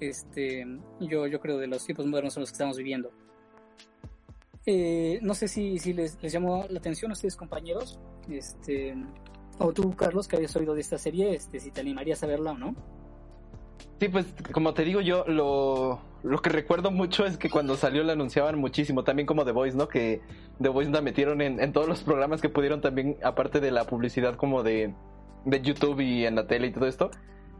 Este, 0.00 0.66
yo, 1.00 1.26
yo 1.26 1.40
creo 1.40 1.58
de 1.58 1.66
los 1.66 1.84
tiempos 1.84 2.06
modernos 2.06 2.36
en 2.36 2.40
los 2.40 2.50
que 2.50 2.54
estamos 2.54 2.76
viviendo. 2.76 3.10
Eh, 4.66 5.20
no 5.22 5.34
sé 5.34 5.46
si, 5.46 5.78
si 5.78 5.92
les, 5.92 6.20
les 6.20 6.32
llamó 6.32 6.66
la 6.68 6.80
atención 6.80 7.12
a 7.12 7.14
ustedes, 7.14 7.36
compañeros. 7.36 8.00
Este, 8.28 8.96
o 9.58 9.72
tú, 9.72 9.94
Carlos, 9.94 10.28
que 10.28 10.36
habías 10.36 10.54
oído 10.56 10.74
de 10.74 10.80
esta 10.80 10.98
serie, 10.98 11.34
este, 11.34 11.60
si 11.60 11.70
te 11.70 11.80
animarías 11.80 12.22
a 12.22 12.26
verla 12.26 12.52
o 12.52 12.58
no. 12.58 12.74
Sí, 13.98 14.08
pues 14.08 14.26
como 14.52 14.74
te 14.74 14.84
digo 14.84 15.00
yo, 15.00 15.24
lo, 15.26 16.00
lo 16.22 16.42
que 16.42 16.50
recuerdo 16.50 16.90
mucho 16.90 17.24
es 17.24 17.38
que 17.38 17.48
cuando 17.48 17.76
salió 17.76 18.04
la 18.04 18.12
anunciaban 18.12 18.58
muchísimo, 18.58 19.04
también 19.04 19.26
como 19.26 19.44
The 19.44 19.52
Voice, 19.52 19.76
¿no? 19.76 19.88
Que 19.88 20.20
The 20.60 20.68
Voice 20.68 20.90
la 20.90 21.00
metieron 21.00 21.40
en, 21.40 21.60
en 21.60 21.72
todos 21.72 21.88
los 21.88 22.02
programas 22.02 22.42
que 22.42 22.50
pudieron 22.50 22.80
también, 22.82 23.16
aparte 23.22 23.60
de 23.60 23.70
la 23.70 23.84
publicidad 23.84 24.36
como 24.36 24.62
de, 24.62 24.94
de 25.46 25.62
YouTube 25.62 26.00
y 26.00 26.26
en 26.26 26.34
la 26.34 26.46
tele 26.46 26.66
y 26.66 26.72
todo 26.72 26.86
esto. 26.86 27.10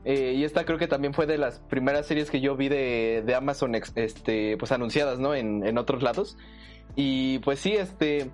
Eh, 0.05 0.35
y 0.36 0.44
esta 0.44 0.64
creo 0.64 0.78
que 0.78 0.86
también 0.86 1.14
fue 1.14 1.27
de 1.27 1.39
las 1.39 1.59
primeras 1.60 2.06
series 2.06 2.31
que 2.31 2.40
yo 2.40 2.55
vi 2.55 2.68
de, 2.68 3.24
de 3.27 3.35
Amazon, 3.35 3.74
este, 3.74 4.56
pues 4.59 4.70
anunciadas, 4.73 5.18
¿no? 5.18 5.35
En, 5.35 5.66
en 5.66 5.78
otros 5.78 6.02
lados. 6.02 6.36
Y 6.94 7.39
pues 7.40 7.60
sí, 7.60 7.73
este, 7.73 8.31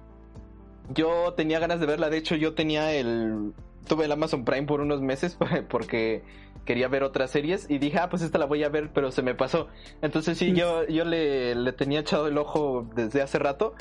yo 0.94 1.34
tenía 1.34 1.59
ganas 1.59 1.80
de 1.80 1.86
verla, 1.86 2.10
de 2.10 2.18
hecho 2.18 2.36
yo 2.36 2.54
tenía 2.54 2.92
el... 2.92 3.52
Tuve 3.86 4.04
el 4.04 4.12
Amazon 4.12 4.44
Prime 4.44 4.66
por 4.66 4.80
unos 4.80 5.00
meses 5.00 5.36
porque 5.68 6.22
quería 6.64 6.89
ver 6.89 7.02
otras 7.02 7.30
series 7.30 7.68
y 7.68 7.78
dije, 7.78 7.98
ah, 7.98 8.09
pues 8.09 8.22
esta 8.22 8.39
la 8.39 8.47
voy 8.47 8.62
a 8.64 8.68
ver, 8.68 8.90
pero 8.93 9.10
se 9.10 9.22
me 9.22 9.34
pasó. 9.34 9.68
Entonces 10.01 10.39
sí, 10.39 10.52
yo, 10.52 10.86
yo 10.86 11.05
le, 11.05 11.55
le 11.55 11.72
tenía 11.72 12.01
echado 12.01 12.28
el 12.28 12.39
ojo 12.39 12.86
desde 12.94 13.22
hace 13.22 13.39
rato, 13.39 13.74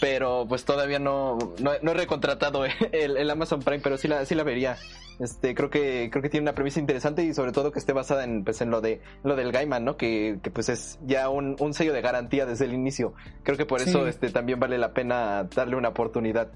pero 0.00 0.46
pues 0.48 0.64
todavía 0.64 0.98
no, 0.98 1.38
no, 1.60 1.72
no 1.80 1.90
he 1.90 1.94
recontratado 1.94 2.64
el, 2.92 3.16
el, 3.16 3.30
Amazon 3.30 3.60
Prime, 3.60 3.80
pero 3.82 3.96
sí 3.96 4.08
la, 4.08 4.24
sí 4.24 4.34
la 4.34 4.42
vería. 4.42 4.76
Este, 5.20 5.54
creo 5.54 5.70
que, 5.70 6.08
creo 6.10 6.22
que 6.22 6.28
tiene 6.28 6.42
una 6.42 6.54
premisa 6.54 6.80
interesante 6.80 7.22
y 7.22 7.34
sobre 7.34 7.52
todo 7.52 7.70
que 7.70 7.78
esté 7.78 7.92
basada 7.92 8.24
en, 8.24 8.42
pues, 8.42 8.60
en 8.60 8.70
lo 8.70 8.80
de, 8.80 9.00
lo 9.22 9.36
del 9.36 9.52
Gaiman, 9.52 9.84
¿no? 9.84 9.96
Que, 9.96 10.40
que 10.42 10.50
pues 10.50 10.68
es 10.68 10.98
ya 11.06 11.28
un, 11.28 11.54
un 11.60 11.72
sello 11.72 11.92
de 11.92 12.00
garantía 12.00 12.46
desde 12.46 12.64
el 12.64 12.74
inicio. 12.74 13.14
Creo 13.44 13.56
que 13.56 13.64
por 13.64 13.80
sí. 13.80 13.90
eso, 13.90 14.08
este, 14.08 14.30
también 14.30 14.58
vale 14.58 14.76
la 14.76 14.92
pena 14.92 15.44
darle 15.44 15.76
una 15.76 15.90
oportunidad. 15.90 16.50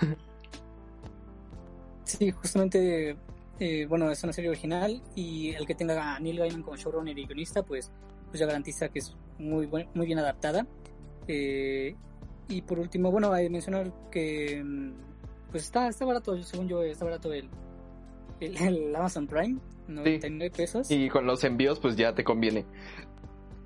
Sí, 2.02 2.32
justamente 2.32 3.16
eh, 3.60 3.84
bueno, 3.86 4.10
es 4.10 4.24
una 4.24 4.32
serie 4.32 4.48
original 4.48 5.02
y 5.14 5.50
el 5.50 5.66
que 5.66 5.74
tenga 5.74 6.16
a 6.16 6.18
Neil 6.18 6.38
Gaiman 6.38 6.62
como 6.62 6.78
showrunner 6.78 7.16
y 7.18 7.26
guionista, 7.26 7.62
pues, 7.62 7.92
pues 8.28 8.40
ya 8.40 8.46
garantiza 8.46 8.88
que 8.88 9.00
es 9.00 9.14
muy, 9.38 9.66
buen, 9.66 9.86
muy 9.92 10.06
bien 10.06 10.18
adaptada. 10.18 10.66
Eh, 11.28 11.94
y 12.48 12.62
por 12.62 12.78
último, 12.78 13.10
bueno, 13.12 13.30
hay 13.34 13.44
que 13.44 13.50
mencionar 13.50 13.92
que 14.10 14.64
pues 15.50 15.64
está, 15.64 15.88
está 15.88 16.06
barato, 16.06 16.42
según 16.42 16.68
yo, 16.68 16.82
está 16.82 17.04
barato 17.04 17.34
el, 17.34 17.50
el, 18.40 18.56
el 18.56 18.96
Amazon 18.96 19.26
Prime, 19.26 19.60
99 19.88 20.50
sí. 20.50 20.56
pesos. 20.56 20.90
Y 20.90 21.10
con 21.10 21.26
los 21.26 21.44
envíos, 21.44 21.78
pues 21.80 21.96
ya 21.96 22.14
te 22.14 22.24
conviene. 22.24 22.64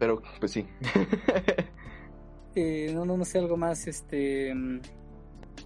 Pero, 0.01 0.21
pues 0.41 0.51
sí. 0.51 0.67
eh, 2.57 2.91
no, 2.93 3.05
no, 3.05 3.17
no 3.17 3.25
sé, 3.25 3.39
algo 3.39 3.57
más, 3.57 3.87
este, 3.87 4.53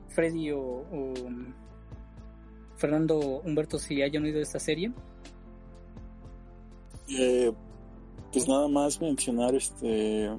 Freddy 0.09 0.50
o, 0.50 0.60
o 0.60 1.14
Fernando 2.78 3.18
Humberto 3.44 3.78
si 3.78 4.00
hayan 4.02 4.24
oído 4.24 4.40
esta 4.40 4.59
serie. 4.59 4.92
Eh, 7.10 7.52
pues 8.32 8.48
nada 8.48 8.68
más 8.68 9.00
mencionar 9.00 9.55
este 9.55 10.30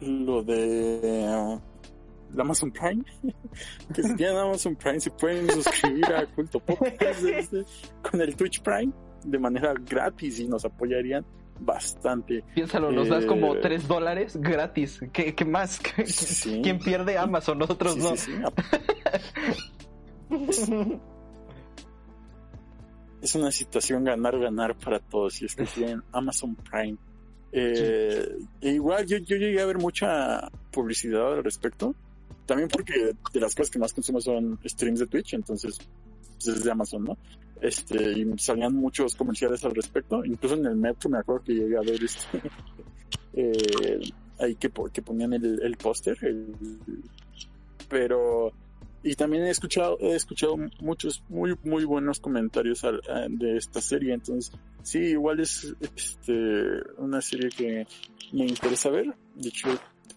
lo 0.00 0.42
de 0.42 1.28
uh, 1.28 2.40
Amazon 2.40 2.70
Prime. 2.70 3.02
que 3.94 4.02
si 4.02 4.14
tienen 4.16 4.36
Amazon 4.36 4.76
Prime 4.76 5.00
se 5.00 5.10
pueden 5.10 5.50
suscribir 5.50 6.06
a 6.06 6.26
Culto 6.26 6.60
Podcast 6.60 7.24
este, 7.24 7.64
con 8.08 8.20
el 8.20 8.36
Twitch 8.36 8.62
Prime 8.62 8.92
de 9.24 9.38
manera 9.38 9.74
gratis 9.74 10.40
y 10.40 10.48
nos 10.48 10.64
apoyarían 10.64 11.24
bastante. 11.60 12.42
Piénsalo, 12.54 12.90
nos 12.90 13.08
das 13.08 13.26
como 13.26 13.54
Eh, 13.54 13.60
3 13.60 13.86
dólares 13.86 14.36
gratis. 14.36 15.00
¿Qué, 15.12 15.34
qué 15.34 15.44
más? 15.44 15.80
Sí. 16.06 16.60
¿Quién 16.62 16.78
pierde 16.78 17.18
Amazon? 17.18 17.58
Nosotros 17.58 17.94
Sí, 17.94 18.00
no. 18.00 18.16
sí, 18.16 18.32
sí. 20.64 21.00
Es 23.22 23.34
una 23.34 23.50
situación 23.50 24.04
ganar-ganar 24.04 24.76
para 24.76 24.98
todos 24.98 25.34
si 25.34 25.44
es 25.46 25.54
que 25.54 25.64
tienen 25.64 26.02
Amazon 26.12 26.54
Prime. 26.56 26.96
Eh, 27.52 28.38
e 28.60 28.70
igual 28.70 29.04
yo, 29.06 29.18
yo 29.18 29.36
llegué 29.36 29.60
a 29.60 29.66
ver 29.66 29.78
mucha 29.78 30.48
publicidad 30.70 31.34
al 31.34 31.44
respecto. 31.44 31.94
También 32.46 32.68
porque 32.68 33.12
de 33.32 33.40
las 33.40 33.54
cosas 33.54 33.70
que 33.70 33.78
más 33.78 33.92
consumo 33.92 34.20
son 34.20 34.58
streams 34.64 35.00
de 35.00 35.06
Twitch, 35.06 35.34
entonces 35.34 35.78
pues, 36.34 36.48
es 36.56 36.64
de 36.64 36.70
Amazon, 36.70 37.04
¿no? 37.04 37.18
Este, 37.60 38.18
y 38.18 38.38
salían 38.38 38.74
muchos 38.74 39.14
comerciales 39.14 39.62
al 39.64 39.74
respecto. 39.74 40.24
Incluso 40.24 40.54
en 40.56 40.66
el 40.66 40.76
metro 40.76 41.10
me 41.10 41.18
acuerdo 41.18 41.44
que 41.44 41.54
llegué 41.54 41.76
a 41.76 41.80
ver 41.82 42.02
este, 42.02 42.40
eh, 43.34 44.00
ahí 44.38 44.54
que, 44.56 44.70
que 44.92 45.02
ponían 45.02 45.34
el, 45.34 45.60
el 45.62 45.76
póster. 45.76 46.16
el- 46.22 46.54
pero 47.88 48.52
y 49.02 49.14
también 49.14 49.44
he 49.44 49.50
escuchado 49.50 49.96
he 50.00 50.14
escuchado 50.14 50.56
muchos 50.80 51.22
muy 51.28 51.56
muy 51.64 51.84
buenos 51.84 52.20
comentarios 52.20 52.84
al- 52.84 53.00
a- 53.08 53.26
de 53.28 53.56
esta 53.56 53.80
serie. 53.80 54.12
Entonces 54.14 54.52
sí 54.82 54.98
igual 54.98 55.40
es 55.40 55.74
este 55.96 56.80
una 56.98 57.20
serie 57.22 57.48
que 57.50 57.86
me 58.32 58.46
interesa 58.46 58.90
ver. 58.90 59.06
De 59.34 59.48
hecho 59.48 59.68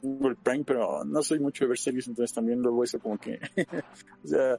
tengo 0.01 0.27
el 0.27 0.35
Prime 0.35 0.63
pero 0.65 1.03
no 1.05 1.21
soy 1.23 1.39
mucho 1.39 1.63
de 1.63 1.69
ver 1.69 1.77
series 1.77 2.07
entonces 2.07 2.33
también 2.33 2.59
luego 2.61 2.83
eso 2.83 2.99
como 2.99 3.17
que 3.17 3.39
o 4.23 4.27
sea 4.27 4.57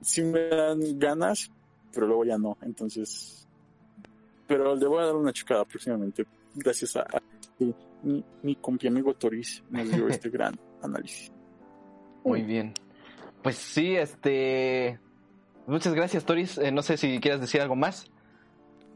sí 0.00 0.22
me 0.22 0.48
dan 0.48 0.80
ganas 0.98 1.50
pero 1.92 2.06
luego 2.06 2.24
ya 2.24 2.38
no. 2.38 2.56
Entonces 2.62 3.46
pero 4.46 4.74
le 4.76 4.86
voy 4.86 5.02
a 5.02 5.06
dar 5.06 5.16
una 5.16 5.32
checada 5.32 5.64
próximamente. 5.64 6.24
Gracias 6.54 6.96
a, 6.96 7.04
mi, 8.02 8.24
mi 8.42 8.54
compi 8.56 8.86
amigo 8.86 9.12
Toris 9.14 9.62
nos 9.70 9.90
dio 9.90 10.08
este 10.08 10.30
gran 10.30 10.54
análisis. 10.82 11.30
Muy 12.24 12.42
bien. 12.42 12.72
Pues 13.46 13.58
sí, 13.58 13.94
este. 13.94 14.98
Muchas 15.68 15.94
gracias, 15.94 16.24
Toris. 16.24 16.58
Eh, 16.58 16.72
no 16.72 16.82
sé 16.82 16.96
si 16.96 17.20
quieras 17.20 17.40
decir 17.40 17.60
algo 17.60 17.76
más. 17.76 18.10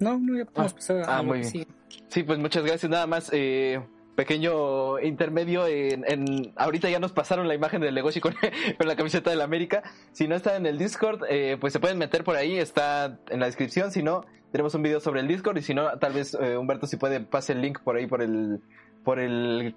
No, 0.01 0.19
no, 0.19 0.37
ya 0.37 0.45
podemos 0.45 0.73
Ah, 0.73 0.75
pasar 0.75 0.97
a 1.09 1.19
ah, 1.19 1.23
muy 1.23 1.39
bien. 1.39 1.69
Sí, 2.09 2.23
pues 2.25 2.37
muchas 2.41 2.65
gracias. 2.65 2.91
Nada 2.91 3.07
más, 3.07 3.31
eh, 3.33 3.81
pequeño 4.17 4.99
intermedio. 4.99 5.69
En, 5.69 6.05
en- 6.05 6.53
ahorita 6.57 6.91
ya 6.91 6.99
nos 6.99 7.13
pasaron 7.13 7.47
la 7.47 7.55
imagen 7.55 7.81
del 7.81 7.95
negocio 7.95 8.21
con, 8.21 8.35
con 8.79 8.89
la 8.89 8.97
camiseta 8.97 9.31
del 9.31 9.41
América. 9.41 9.85
Si 10.11 10.27
no 10.27 10.35
está 10.35 10.57
en 10.57 10.67
el 10.67 10.79
Discord, 10.79 11.23
eh, 11.29 11.57
pues 11.61 11.73
se 11.73 11.79
pueden 11.79 11.99
meter 11.99 12.25
por 12.25 12.35
ahí. 12.35 12.59
Está 12.59 13.21
en 13.29 13.39
la 13.39 13.47
descripción. 13.47 13.93
Si 13.93 14.03
no, 14.03 14.25
tenemos 14.51 14.75
un 14.75 14.83
video 14.83 14.99
sobre 14.99 15.21
el 15.21 15.29
Discord. 15.29 15.59
Y 15.59 15.63
si 15.63 15.75
no, 15.75 15.97
tal 16.01 16.13
vez 16.13 16.37
eh, 16.41 16.57
Humberto, 16.57 16.89
si 16.89 16.97
puede, 16.97 17.21
pase 17.21 17.53
el 17.53 17.61
link 17.63 17.79
por 17.85 17.95
ahí 17.95 18.09
por 18.09 18.21
el. 18.21 18.61
Por 19.05 19.21
el. 19.21 19.77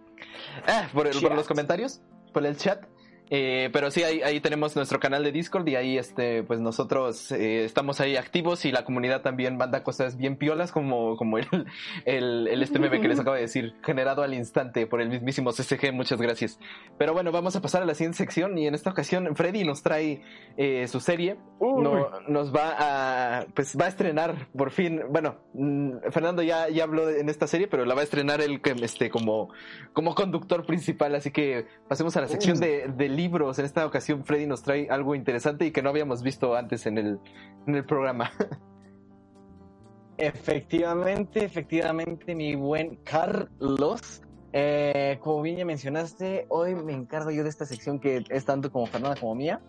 Ah, 0.65 0.87
por, 0.93 1.05
el- 1.05 1.21
por 1.21 1.35
los 1.35 1.47
comentarios. 1.47 2.01
Por 2.33 2.43
el 2.43 2.57
chat. 2.57 2.83
Eh, 3.29 3.69
pero 3.73 3.89
sí, 3.89 4.03
ahí, 4.03 4.21
ahí 4.21 4.39
tenemos 4.41 4.75
nuestro 4.75 4.99
canal 4.99 5.23
de 5.23 5.31
Discord 5.31 5.67
y 5.67 5.75
ahí 5.75 5.97
este, 5.97 6.43
pues 6.43 6.59
nosotros 6.59 7.31
eh, 7.31 7.63
estamos 7.65 7.99
ahí 7.99 8.15
activos 8.15 8.65
y 8.65 8.71
la 8.71 8.83
comunidad 8.85 9.21
también 9.21 9.57
manda 9.57 9.81
cosas 9.83 10.17
bien 10.17 10.35
piolas 10.35 10.71
como, 10.71 11.15
como 11.17 11.37
el, 11.39 11.47
el, 12.05 12.47
el 12.47 12.61
este 12.61 12.79
meme 12.79 13.01
que 13.01 13.07
les 13.07 13.19
acabo 13.19 13.35
de 13.35 13.41
decir, 13.41 13.73
generado 13.83 14.21
al 14.23 14.33
instante 14.33 14.85
por 14.87 15.01
el 15.01 15.09
mismísimo 15.09 15.51
CCG, 15.51 15.93
muchas 15.93 16.21
gracias. 16.21 16.59
Pero 16.97 17.13
bueno, 17.13 17.31
vamos 17.31 17.55
a 17.55 17.61
pasar 17.61 17.81
a 17.81 17.85
la 17.85 17.95
siguiente 17.95 18.17
sección 18.17 18.57
y 18.57 18.67
en 18.67 18.75
esta 18.75 18.89
ocasión 18.91 19.35
Freddy 19.35 19.63
nos 19.63 19.81
trae 19.83 20.21
eh, 20.57 20.87
su 20.87 20.99
serie, 20.99 21.37
no, 21.81 22.09
nos 22.27 22.53
va 22.53 22.75
a, 23.39 23.45
pues 23.55 23.75
va 23.79 23.85
a 23.85 23.87
estrenar 23.89 24.47
por 24.55 24.71
fin, 24.71 25.01
bueno, 25.09 25.37
mm, 25.53 26.11
Fernando 26.11 26.43
ya, 26.43 26.69
ya 26.69 26.83
habló 26.83 27.05
de- 27.07 27.19
en 27.21 27.29
esta 27.29 27.47
serie, 27.47 27.67
pero 27.67 27.85
la 27.85 27.95
va 27.95 28.01
a 28.01 28.03
estrenar 28.03 28.41
él 28.41 28.61
este, 28.81 29.09
como, 29.09 29.49
como 29.93 30.13
conductor 30.13 30.65
principal, 30.65 31.15
así 31.15 31.31
que 31.31 31.65
pasemos 31.87 32.15
a 32.17 32.21
la 32.21 32.27
sección 32.27 32.59
de, 32.59 32.87
de 32.95 33.09
libros. 33.15 33.59
En 33.59 33.65
esta 33.65 33.85
ocasión 33.85 34.23
Freddy 34.23 34.45
nos 34.47 34.63
trae 34.63 34.87
algo 34.89 35.15
interesante 35.15 35.65
y 35.65 35.71
que 35.71 35.81
no 35.81 35.89
habíamos 35.89 36.23
visto 36.23 36.55
antes 36.55 36.85
en 36.85 36.97
el, 36.97 37.19
en 37.67 37.75
el 37.75 37.85
programa. 37.85 38.31
Efectivamente, 40.17 41.43
efectivamente, 41.43 42.35
mi 42.35 42.55
buen 42.55 42.97
Carlos. 42.97 44.21
Eh, 44.51 45.17
como 45.21 45.41
bien 45.41 45.57
ya 45.57 45.65
mencionaste, 45.65 46.45
hoy 46.49 46.75
me 46.75 46.93
encargo 46.93 47.31
yo 47.31 47.43
de 47.43 47.49
esta 47.49 47.65
sección 47.65 47.99
que 47.99 48.23
es 48.29 48.45
tanto 48.45 48.71
como 48.71 48.85
Fernanda 48.85 49.19
como 49.19 49.33
mía. 49.33 49.61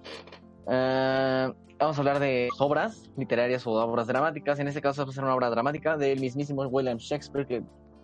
Eh, 0.69 1.53
vamos 1.79 1.97
a 1.97 2.01
hablar 2.01 2.19
de 2.19 2.49
obras 2.59 3.11
literarias 3.17 3.67
o 3.67 3.73
obras 3.73 4.07
dramáticas. 4.07 4.59
En 4.59 4.69
este 4.69 4.83
caso 4.83 5.05
va 5.05 5.11
a 5.11 5.15
ser 5.15 5.25
una 5.25 5.35
obra 5.35 5.49
dramática 5.51 5.97
del 5.97 6.21
mismísimo 6.21 6.63
William 6.65 6.99
Shakespeare, 6.99 7.47
que 7.47 7.63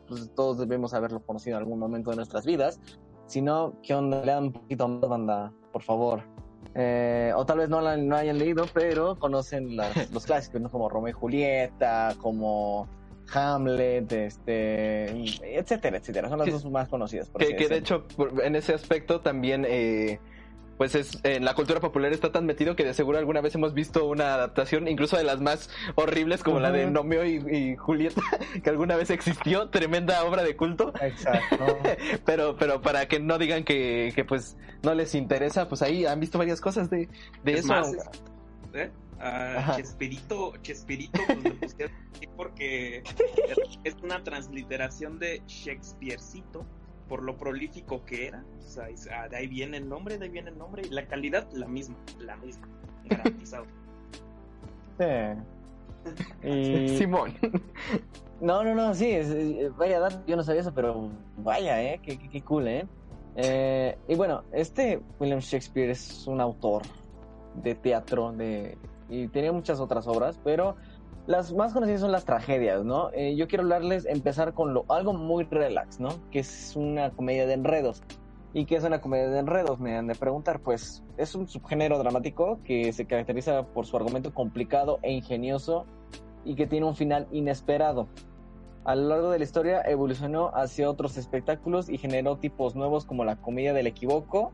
pues, 0.09 0.31
todos 0.35 0.59
debemos 0.59 0.95
haberlo 0.95 1.21
conocido 1.21 1.57
en 1.57 1.63
algún 1.63 1.79
momento 1.79 2.11
de 2.11 2.17
nuestras 2.17 2.47
vidas. 2.47 2.81
Si 3.31 3.41
no, 3.41 3.75
¿qué 3.85 3.95
onda? 3.95 4.25
Lean 4.25 4.43
un 4.47 4.53
poquito 4.53 4.89
más, 4.89 5.09
banda, 5.09 5.53
por 5.73 5.83
favor. 5.85 6.25
Eh, 6.75 7.33
o 7.37 7.47
tal 7.47 7.59
vez 7.59 7.69
no 7.69 7.81
la 7.81 7.97
no 7.97 8.17
hayan 8.17 8.39
leído, 8.39 8.65
pero 8.75 9.17
conocen 9.21 9.77
las- 9.77 10.11
los 10.11 10.27
clásicos, 10.27 10.61
¿no? 10.61 10.69
Como 10.69 10.89
Romeo 10.89 11.11
y 11.11 11.13
Julieta, 11.13 12.17
como 12.21 12.89
Hamlet, 13.33 14.11
este, 14.11 15.11
etcétera, 15.59 15.99
etcétera. 15.99 16.29
Son 16.29 16.39
las 16.39 16.47
Que- 16.47 16.53
dos 16.55 16.65
más 16.73 16.89
conocidas. 16.89 17.29
por 17.31 17.41
Que, 17.41 17.55
que 17.55 17.69
de 17.69 17.77
hecho, 17.77 18.05
en 18.43 18.57
ese 18.57 18.75
aspecto 18.75 19.21
también, 19.21 19.65
eh, 19.65 20.19
pues 20.81 20.95
es 20.95 21.19
en 21.25 21.45
la 21.45 21.53
cultura 21.53 21.79
popular 21.79 22.11
está 22.11 22.33
tan 22.33 22.47
metido 22.47 22.75
que 22.75 22.85
de 22.87 22.95
seguro 22.95 23.19
alguna 23.19 23.43
vez 23.43 23.55
hemos 23.55 23.75
visto 23.75 24.07
una 24.07 24.33
adaptación, 24.33 24.89
incluso 24.89 25.19
de 25.19 25.25
las 25.25 25.39
más 25.39 25.69
horribles, 25.95 26.43
como 26.43 26.59
la 26.59 26.73
de 26.73 26.87
Ujú. 26.87 26.95
Romeo 26.95 27.27
y, 27.27 27.35
y 27.55 27.77
Julieta, 27.77 28.23
que 28.65 28.71
alguna 28.71 28.97
vez 28.97 29.11
existió, 29.11 29.69
tremenda 29.69 30.25
obra 30.25 30.43
de 30.43 30.57
culto. 30.57 30.95
Exacto. 31.03 31.77
Pero, 32.25 32.57
pero 32.57 32.81
para 32.81 33.07
que 33.09 33.21
no 33.21 33.37
digan 33.37 33.63
que, 33.63 34.11
que 34.17 34.25
pues 34.25 34.57
no 34.83 34.95
les 34.95 35.15
interesa, 35.15 35.69
pues 35.69 35.83
ahí 35.83 36.07
han 36.07 36.19
visto 36.19 36.39
varias 36.39 36.63
cosas 36.63 36.89
de, 36.89 37.11
de 37.45 37.53
Es 37.53 37.59
eso. 37.59 37.69
más, 37.69 37.93
¿eh? 38.73 38.91
Ajá. 39.19 39.77
Chespirito, 39.77 40.55
Chespirito, 40.63 41.21
pues 41.43 41.55
pusieron 41.61 41.95
porque 42.39 43.03
es 43.85 43.97
una 44.03 44.25
transliteración 44.25 45.19
de 45.19 45.43
Shakespearecito 45.47 46.65
por 47.11 47.23
lo 47.25 47.37
prolífico 47.37 48.05
que 48.07 48.29
era. 48.29 48.43
O 48.59 48.63
sea, 48.63 48.89
es- 48.89 49.09
ah, 49.13 49.29
de 49.29 49.37
ahí 49.37 49.47
viene 49.49 49.77
el 49.77 49.89
nombre, 49.89 50.17
de 50.17 50.25
ahí 50.27 50.31
viene 50.31 50.49
el 50.51 50.57
nombre. 50.57 50.83
Y 50.87 50.91
la 50.91 51.07
calidad, 51.07 51.47
la 51.53 51.67
misma, 51.69 51.97
la 52.21 52.37
misma. 52.37 52.67
Garantizado. 53.05 53.67
Sí. 54.99 55.05
Y- 56.49 56.97
Simón. 56.97 57.35
No, 58.41 58.65
no, 58.65 58.75
no, 58.75 58.95
sí, 58.95 59.11
es, 59.11 59.29
es- 59.29 59.77
vaya 59.77 60.09
yo 60.27 60.35
no 60.37 60.43
sabía 60.43 60.63
eso, 60.63 60.73
pero 60.73 61.11
vaya, 61.37 61.83
eh, 61.83 62.01
qué, 62.03 62.19
qué, 62.19 62.31
qué 62.31 62.41
cool, 62.43 62.69
eh. 62.69 62.87
Eh, 63.37 63.99
Y 64.09 64.15
bueno, 64.15 64.45
este 64.53 65.01
William 65.19 65.41
Shakespeare 65.41 65.91
es 65.91 66.27
un 66.27 66.41
autor 66.41 66.83
de 67.63 67.75
teatro 67.75 68.33
de, 68.33 68.79
y 69.11 69.29
tenía 69.29 69.53
muchas 69.53 69.79
otras 69.81 70.07
obras, 70.07 70.41
pero 70.43 70.77
las 71.31 71.55
más 71.55 71.73
conocidas 71.73 72.01
son 72.01 72.11
las 72.11 72.25
tragedias, 72.25 72.85
¿no? 72.85 73.11
Eh, 73.13 73.37
yo 73.37 73.47
quiero 73.47 73.63
hablarles, 73.63 74.05
empezar 74.05 74.53
con 74.53 74.75
lo, 74.75 74.85
algo 74.89 75.13
muy 75.13 75.45
relax, 75.45 76.01
¿no? 76.01 76.09
Que 76.33 76.41
es 76.41 76.75
una 76.75 77.11
comedia 77.11 77.47
de 77.47 77.53
enredos. 77.53 78.03
¿Y 78.53 78.65
qué 78.65 78.75
es 78.75 78.83
una 78.83 79.01
comedia 79.01 79.29
de 79.29 79.39
enredos? 79.39 79.79
Me 79.79 79.97
han 79.97 80.09
de 80.09 80.17
preguntar. 80.17 80.59
Pues 80.59 81.05
es 81.19 81.37
un 81.37 81.47
subgénero 81.47 82.01
dramático 82.01 82.59
que 82.65 82.93
se 82.93 83.05
caracteriza 83.05 83.63
por 83.63 83.87
su 83.87 83.97
argumento 83.97 84.35
complicado 84.35 84.99
e 85.03 85.13
ingenioso 85.13 85.87
y 86.45 86.57
que 86.57 86.67
tiene 86.67 86.87
un 86.87 86.97
final 86.97 87.29
inesperado. 87.31 88.09
A 88.83 88.97
lo 88.97 89.07
largo 89.11 89.31
de 89.31 89.39
la 89.39 89.45
historia 89.45 89.83
evolucionó 89.83 90.51
hacia 90.53 90.91
otros 90.91 91.17
espectáculos 91.17 91.89
y 91.91 91.99
generó 91.99 92.39
tipos 92.39 92.75
nuevos 92.75 93.05
como 93.05 93.25
la 93.25 93.37
comedia 93.37 93.73
del 93.73 93.87
equivoco 93.87 94.51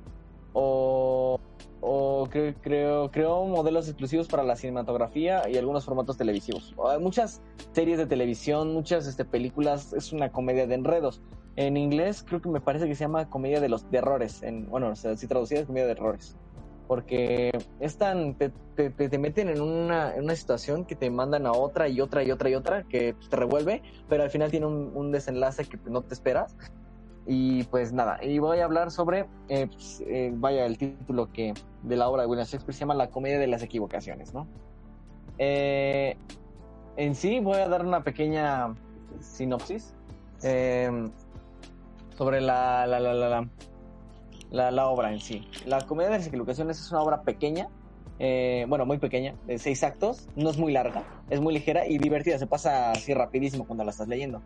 o, 0.59 1.39
cre- 2.31 2.57
creo, 2.63 3.11
creó 3.11 3.45
modelos 3.45 3.89
exclusivos 3.89 4.27
para 4.27 4.43
la 4.43 4.57
cinematografía 4.57 5.49
y 5.49 5.57
algunos 5.59 5.85
formatos 5.85 6.17
televisivos. 6.17 6.75
Hay 6.89 6.99
muchas 6.99 7.43
series 7.73 7.99
de 7.99 8.07
televisión, 8.07 8.73
muchas 8.73 9.07
este, 9.07 9.25
películas, 9.25 9.93
es 9.93 10.13
una 10.13 10.33
comedia 10.33 10.67
de 10.67 10.75
enredos. 10.75 11.21
En 11.57 11.77
inglés 11.77 12.25
creo 12.27 12.41
que 12.41 12.49
me 12.49 12.61
parece 12.61 12.87
que 12.87 12.95
se 12.95 13.05
llama 13.05 13.29
comedia 13.29 13.61
de 13.61 13.69
los 13.69 13.91
de 13.91 13.99
errores. 13.99 14.43
En, 14.43 14.67
bueno, 14.67 14.95
si 14.97 15.27
traducida 15.27 15.61
es 15.61 15.67
comedia 15.67 15.87
de 15.87 15.93
errores. 15.93 16.37
Porque 16.89 17.51
es 17.81 17.99
te, 17.99 18.53
te, 18.77 18.91
te- 18.91 19.09
te 19.09 19.19
meten 19.19 19.49
en 19.49 19.61
una, 19.61 20.15
situación 20.37 20.85
que 20.85 20.95
te 20.95 21.11
mandan 21.11 21.45
a 21.47 21.53
otra 21.53 21.89
y 21.89 22.01
otra 22.01 22.23
y 22.23 22.31
otra 22.31 22.49
y 22.49 22.55
otra, 22.55 22.85
que 22.85 23.15
pues, 23.15 23.29
te 23.29 23.37
revuelve, 23.37 23.83
pero 24.09 24.23
al 24.23 24.31
final 24.31 24.51
tiene 24.51 24.67
un 24.67 25.11
desenlace 25.11 25.65
que 25.65 25.79
no 25.91 26.03
te 26.03 26.15
esperas. 26.15 26.57
Y 27.27 27.65
pues 27.65 27.93
nada, 27.93 28.23
y 28.23 28.39
voy 28.39 28.61
a 28.61 28.65
hablar 28.65 28.91
sobre, 28.91 29.27
eh, 29.49 29.67
pues, 29.67 30.01
eh, 30.07 30.31
vaya, 30.35 30.65
el 30.65 30.79
título 30.79 31.33
que 31.33 31.55
de 31.83 31.97
la 31.97 32.09
obra 32.09 32.23
de 32.23 32.29
William 32.29 32.47
Shakespeare 32.47 32.75
se 32.75 32.81
llama 32.81 32.95
La 32.95 33.11
comedia 33.11 33.39
de 33.39 33.49
las 33.49 33.63
equivocaciones, 33.63 34.33
¿no? 34.33 34.47
Eh, 35.39 36.17
en 36.97 37.15
sí 37.15 37.41
voy 37.41 37.59
a 37.59 37.69
dar 37.69 37.85
una 37.85 38.03
pequeña 38.05 38.75
sinopsis. 39.21 39.95
eh, 40.43 41.11
sobre 42.17 42.41
la, 42.41 42.87
la, 42.87 42.99
la, 42.99 43.47
la, 44.51 44.71
la, 44.71 44.87
obra 44.89 45.13
en 45.13 45.21
sí. 45.21 45.47
La 45.67 45.81
Comedia 45.83 46.11
de 46.11 46.19
las 46.19 46.27
Equivocaciones 46.27 46.81
es 46.81 46.91
una 46.91 47.03
obra 47.03 47.23
pequeña, 47.23 47.69
eh, 48.19 48.65
bueno, 48.69 48.87
muy 48.87 48.99
pequeña, 48.99 49.35
de 49.47 49.59
seis 49.59 49.83
actos, 49.85 50.29
no 50.35 50.51
es 50.51 50.57
muy 50.57 50.73
larga, 50.73 51.05
es 51.29 51.41
muy 51.41 51.53
ligera 51.53 51.87
y 51.87 51.99
divertida, 51.99 52.39
se 52.39 52.47
pasa 52.47 52.93
así 52.93 53.13
rapidísimo 53.13 53.67
cuando 53.67 53.85
la 53.85 53.91
estás 53.91 54.09
leyendo. 54.09 54.41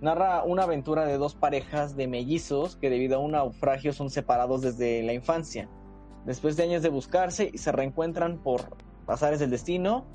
Narra 0.00 0.44
una 0.44 0.62
aventura 0.62 1.04
de 1.04 1.18
dos 1.18 1.34
parejas 1.34 1.96
de 1.96 2.06
mellizos 2.06 2.76
que 2.76 2.90
debido 2.90 3.16
a 3.16 3.18
un 3.20 3.32
naufragio 3.32 3.92
son 3.92 4.10
separados 4.10 4.62
desde 4.62 5.02
la 5.02 5.12
infancia. 5.12 5.68
Después 6.24 6.56
de 6.56 6.64
años 6.64 6.82
de 6.82 6.88
buscarse, 6.88 7.50
se 7.56 7.72
reencuentran 7.72 8.38
por 8.38 8.76
azares 9.06 9.40
del 9.40 9.50
destino 9.50 10.06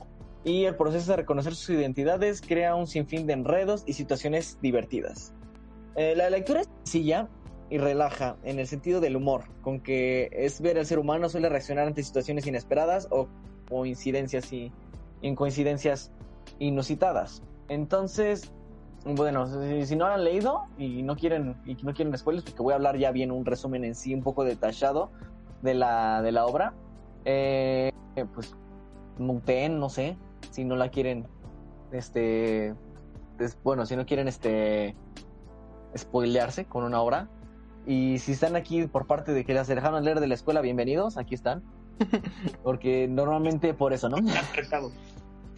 y 0.44 0.65
el 0.65 0.76
proceso 0.76 1.11
de 1.11 1.18
reconocer 1.18 1.56
sus 1.56 1.69
identidades 1.72 2.41
crea 2.41 2.76
un 2.76 2.88
sinfín 2.88 3.26
de 3.27 3.34
enredos 3.34 3.84
y 3.85 3.94
situaciones 3.94 4.57
divertidas. 4.61 5.34
Eh, 5.95 6.15
la 6.15 6.30
lectura 6.30 6.61
es 6.61 6.69
sencilla 6.84 7.30
y 7.69 7.77
relaja 7.77 8.38
en 8.44 8.60
el 8.60 8.68
sentido 8.68 8.99
del 8.99 9.15
humor, 9.15 9.45
con 9.61 9.80
que 9.80 10.30
es 10.31 10.61
ver 10.61 10.77
al 10.77 10.85
ser 10.85 10.99
humano 10.99 11.30
suele 11.30 11.49
reaccionar 11.49 11.88
ante 11.88 12.03
situaciones 12.03 12.45
inesperadas 12.45 13.07
o 13.10 13.27
coincidencias 13.69 14.52
y 14.53 14.72
incoincidencias 15.22 16.11
inusitadas. 16.60 17.41
Entonces, 17.69 18.52
bueno, 19.05 19.47
si, 19.47 19.85
si 19.85 19.95
no 19.95 20.07
lo 20.07 20.13
han 20.13 20.23
leído 20.23 20.63
y 20.77 21.03
no 21.03 21.15
quieren 21.15 21.55
y 21.65 21.75
no 21.84 21.93
quieren 21.93 22.17
spoilers, 22.17 22.45
porque 22.45 22.61
voy 22.63 22.73
a 22.73 22.75
hablar 22.75 22.97
ya 22.97 23.11
bien 23.11 23.31
un 23.31 23.45
resumen 23.45 23.84
en 23.84 23.95
sí 23.95 24.13
un 24.13 24.23
poco 24.23 24.43
detallado 24.43 25.11
de 25.61 25.73
la, 25.73 26.21
de 26.21 26.31
la 26.31 26.45
obra, 26.45 26.73
eh, 27.25 27.91
pues 28.34 28.55
muteen, 29.17 29.80
no 29.80 29.89
sé, 29.89 30.17
si 30.51 30.63
no 30.65 30.75
la 30.75 30.89
quieren, 30.89 31.27
este, 31.91 32.75
des- 33.38 33.57
bueno, 33.63 33.85
si 33.85 33.95
no 33.95 34.05
quieren, 34.05 34.27
este, 34.27 34.95
spoilearse 35.97 36.65
con 36.65 36.84
una 36.84 37.01
obra. 37.01 37.30
Y 37.85 38.19
si 38.19 38.31
están 38.31 38.55
aquí 38.55 38.88
por 38.88 39.07
parte 39.07 39.34
de 39.34 39.43
que 39.43 39.53
las 39.53 39.67
dejaron 39.67 40.03
leer 40.05 40.19
de 40.21 40.27
la 40.27 40.34
escuela, 40.35 40.61
bienvenidos, 40.61 41.17
aquí 41.17 41.35
están. 41.35 41.61
Porque 42.63 43.07
normalmente 43.09 43.73
por 43.73 43.91
eso, 43.93 44.07
¿no? 44.09 44.17
Gran 44.17 44.45
mercado. 44.55 44.91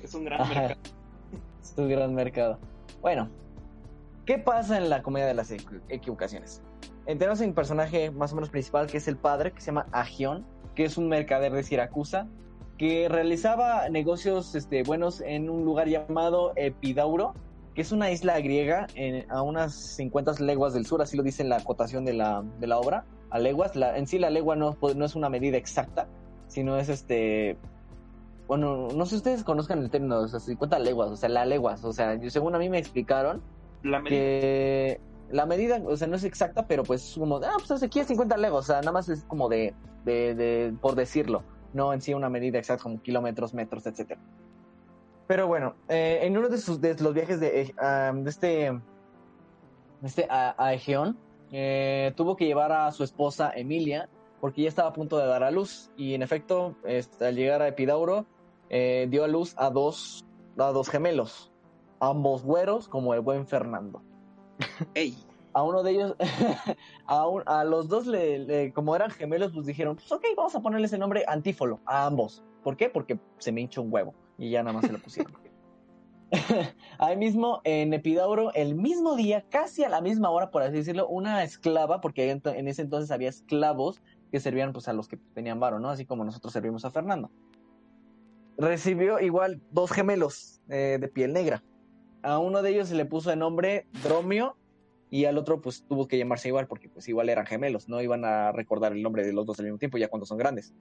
Es 0.01 0.13
un 0.15 0.25
gran 0.25 0.47
mercado. 0.49 0.79
Es 1.61 1.73
un 1.77 1.89
gran 1.89 2.13
mercado. 2.15 2.59
Bueno, 3.05 3.29
¿qué 4.25 4.39
pasa 4.39 4.79
en 4.79 4.89
la 4.89 5.03
comedia 5.03 5.27
de 5.27 5.35
las 5.35 5.51
equi- 5.51 5.79
equivocaciones? 5.89 6.63
Eh, 7.05 7.15
Tenemos 7.15 7.39
un 7.39 7.53
personaje 7.53 8.09
más 8.09 8.31
o 8.31 8.35
menos 8.35 8.49
principal 8.49 8.87
que 8.87 8.97
es 8.97 9.07
el 9.07 9.15
padre, 9.15 9.51
que 9.51 9.59
se 9.61 9.67
llama 9.67 9.85
Agión, 9.91 10.43
que 10.73 10.85
es 10.85 10.97
un 10.97 11.07
mercader 11.07 11.53
de 11.53 11.61
Siracusa, 11.61 12.27
que 12.79 13.07
realizaba 13.07 13.87
negocios 13.89 14.55
este, 14.55 14.81
buenos 14.81 15.21
en 15.21 15.51
un 15.51 15.63
lugar 15.65 15.87
llamado 15.87 16.53
Epidauro, 16.55 17.35
que 17.75 17.83
es 17.83 17.91
una 17.91 18.09
isla 18.09 18.39
griega 18.39 18.87
en- 18.95 19.29
a 19.29 19.43
unas 19.43 19.75
50 19.75 20.33
leguas 20.39 20.73
del 20.73 20.87
sur, 20.87 20.99
así 21.03 21.15
lo 21.15 21.21
dice 21.21 21.43
en 21.43 21.49
la 21.49 21.57
acotación 21.57 22.05
de 22.05 22.13
la, 22.13 22.43
de 22.59 22.65
la 22.65 22.79
obra, 22.79 23.05
a 23.29 23.37
leguas. 23.37 23.75
La- 23.75 23.95
en 23.99 24.07
sí 24.07 24.17
la 24.17 24.31
legua 24.31 24.55
no, 24.55 24.75
no 24.95 25.05
es 25.05 25.15
una 25.15 25.29
medida 25.29 25.57
exacta, 25.57 26.07
sino 26.47 26.75
es 26.79 26.89
este 26.89 27.55
bueno, 28.47 28.87
no 28.95 29.05
sé 29.05 29.11
si 29.11 29.15
ustedes 29.17 29.43
conozcan 29.43 29.79
el 29.79 29.89
término, 29.89 30.19
o 30.19 30.27
sea, 30.27 30.39
50 30.39 30.79
leguas, 30.79 31.09
o 31.11 31.15
sea, 31.15 31.29
la 31.29 31.45
leguas, 31.45 31.83
o 31.83 31.91
sea, 31.93 32.19
según 32.29 32.55
a 32.55 32.59
mí 32.59 32.69
me 32.69 32.77
explicaron 32.77 33.41
La 33.83 33.99
medida. 33.99 34.09
que 34.19 35.01
la 35.31 35.45
medida, 35.47 35.81
o 35.85 35.97
sea, 35.97 36.07
no 36.07 36.15
es 36.15 36.23
exacta, 36.23 36.67
pero 36.67 36.83
pues 36.83 37.09
es 37.11 37.17
como, 37.17 37.37
ah, 37.37 37.57
pues 37.67 37.81
aquí 37.81 37.99
es 37.99 38.07
50 38.07 38.37
leguas, 38.37 38.65
o 38.65 38.67
sea, 38.67 38.79
nada 38.81 38.91
más 38.91 39.09
es 39.09 39.23
como 39.23 39.49
de, 39.49 39.73
de, 40.03 40.35
de- 40.35 40.73
por 40.79 40.93
decirlo, 40.95 41.43
no 41.73 41.91
en 41.93 42.01
sí 42.01 42.13
una 42.13 42.29
medida 42.29 42.59
exacta 42.59 42.83
como 42.83 43.01
kilómetros, 43.01 43.53
metros, 43.53 43.85
etcétera. 43.87 44.21
Pero 45.27 45.47
bueno, 45.47 45.73
eh, 45.89 46.19
en 46.21 46.37
uno 46.37 46.47
de, 46.49 46.59
sus, 46.59 46.79
de 46.79 46.93
los 47.01 47.13
viajes 47.15 47.39
de, 47.39 47.61
eh, 47.61 47.73
de 48.13 48.29
este, 48.29 48.79
este 50.03 50.27
a, 50.29 50.53
a 50.63 50.73
Egeón, 50.73 51.17
eh, 51.51 52.13
tuvo 52.15 52.35
que 52.35 52.45
llevar 52.45 52.71
a 52.71 52.91
su 52.91 53.03
esposa 53.03 53.51
Emilia 53.55 54.09
porque 54.41 54.61
ya 54.63 54.69
estaba 54.69 54.89
a 54.89 54.93
punto 54.93 55.17
de 55.17 55.25
dar 55.25 55.43
a 55.43 55.49
luz 55.51 55.89
y 55.97 56.13
en 56.13 56.21
efecto, 56.21 56.75
al 57.19 57.35
llegar 57.35 57.61
a 57.63 57.67
Epidauro, 57.67 58.25
eh, 58.69 59.07
dio 59.09 59.23
a 59.23 59.27
luz 59.27 59.53
a 59.57 59.69
dos, 59.69 60.25
a 60.57 60.71
dos 60.71 60.89
gemelos, 60.89 61.51
ambos 61.99 62.43
güeros 62.43 62.87
como 62.87 63.13
el 63.13 63.21
buen 63.21 63.47
Fernando. 63.47 64.01
Ey, 64.93 65.17
A 65.53 65.63
uno 65.63 65.83
de 65.83 65.91
ellos, 65.91 66.15
a, 67.07 67.27
un- 67.27 67.43
a 67.45 67.63
los 67.63 67.87
dos, 67.87 68.07
le, 68.07 68.39
le- 68.39 68.73
como 68.73 68.95
eran 68.95 69.09
gemelos, 69.11 69.51
pues 69.53 69.65
dijeron, 69.65 69.95
pues 69.95 70.11
ok, 70.11 70.23
vamos 70.35 70.53
a 70.55 70.61
ponerles 70.61 70.91
el 70.93 70.99
nombre 70.99 71.23
Antífolo 71.27 71.79
a 71.85 72.05
ambos. 72.05 72.43
¿Por 72.63 72.75
qué? 72.77 72.89
Porque 72.89 73.19
se 73.37 73.51
me 73.51 73.61
hinchó 73.61 73.81
un 73.81 73.93
huevo 73.93 74.13
y 74.37 74.49
ya 74.49 74.63
nada 74.63 74.73
más 74.73 74.85
se 74.85 74.91
lo 74.93 74.99
pusieron. 74.99 75.33
Ahí 76.97 77.15
mismo, 77.17 77.61
en 77.63 77.93
Epidauro, 77.93 78.51
el 78.53 78.75
mismo 78.75 79.15
día, 79.15 79.45
casi 79.49 79.83
a 79.83 79.89
la 79.89 80.01
misma 80.01 80.31
hora, 80.31 80.49
por 80.51 80.63
así 80.63 80.73
decirlo, 80.77 81.07
una 81.07 81.43
esclava, 81.43 82.01
porque 82.01 82.29
en 82.31 82.67
ese 82.67 82.81
entonces 82.81 83.11
había 83.11 83.29
esclavos 83.29 84.01
que 84.31 84.39
servían 84.39 84.73
pues 84.73 84.87
a 84.87 84.93
los 84.93 85.07
que 85.07 85.17
tenían 85.33 85.59
varo, 85.59 85.79
¿no? 85.79 85.89
Así 85.89 86.05
como 86.05 86.25
nosotros 86.25 86.51
servimos 86.51 86.83
a 86.83 86.91
Fernando. 86.91 87.29
Recibió 88.57 89.19
igual 89.19 89.61
dos 89.71 89.91
gemelos 89.91 90.61
eh, 90.69 90.97
de 90.99 91.07
piel 91.07 91.33
negra. 91.33 91.63
A 92.23 92.39
uno 92.39 92.61
de 92.61 92.71
ellos 92.71 92.87
se 92.87 92.95
le 92.95 93.05
puso 93.05 93.29
de 93.29 93.35
nombre 93.35 93.85
Dromio 94.03 94.55
y 95.11 95.25
al 95.25 95.37
otro 95.37 95.61
pues 95.61 95.83
tuvo 95.87 96.07
que 96.07 96.17
llamarse 96.17 96.47
igual 96.47 96.67
porque 96.67 96.89
pues 96.89 97.07
igual 97.07 97.29
eran 97.29 97.45
gemelos, 97.45 97.87
no 97.87 98.01
iban 98.01 98.25
a 98.25 98.51
recordar 98.51 98.93
el 98.93 99.03
nombre 99.03 99.25
de 99.25 99.33
los 99.33 99.45
dos 99.45 99.59
al 99.59 99.65
mismo 99.65 99.77
tiempo 99.77 99.97
ya 99.97 100.07
cuando 100.07 100.25
son 100.25 100.37
grandes. 100.37 100.73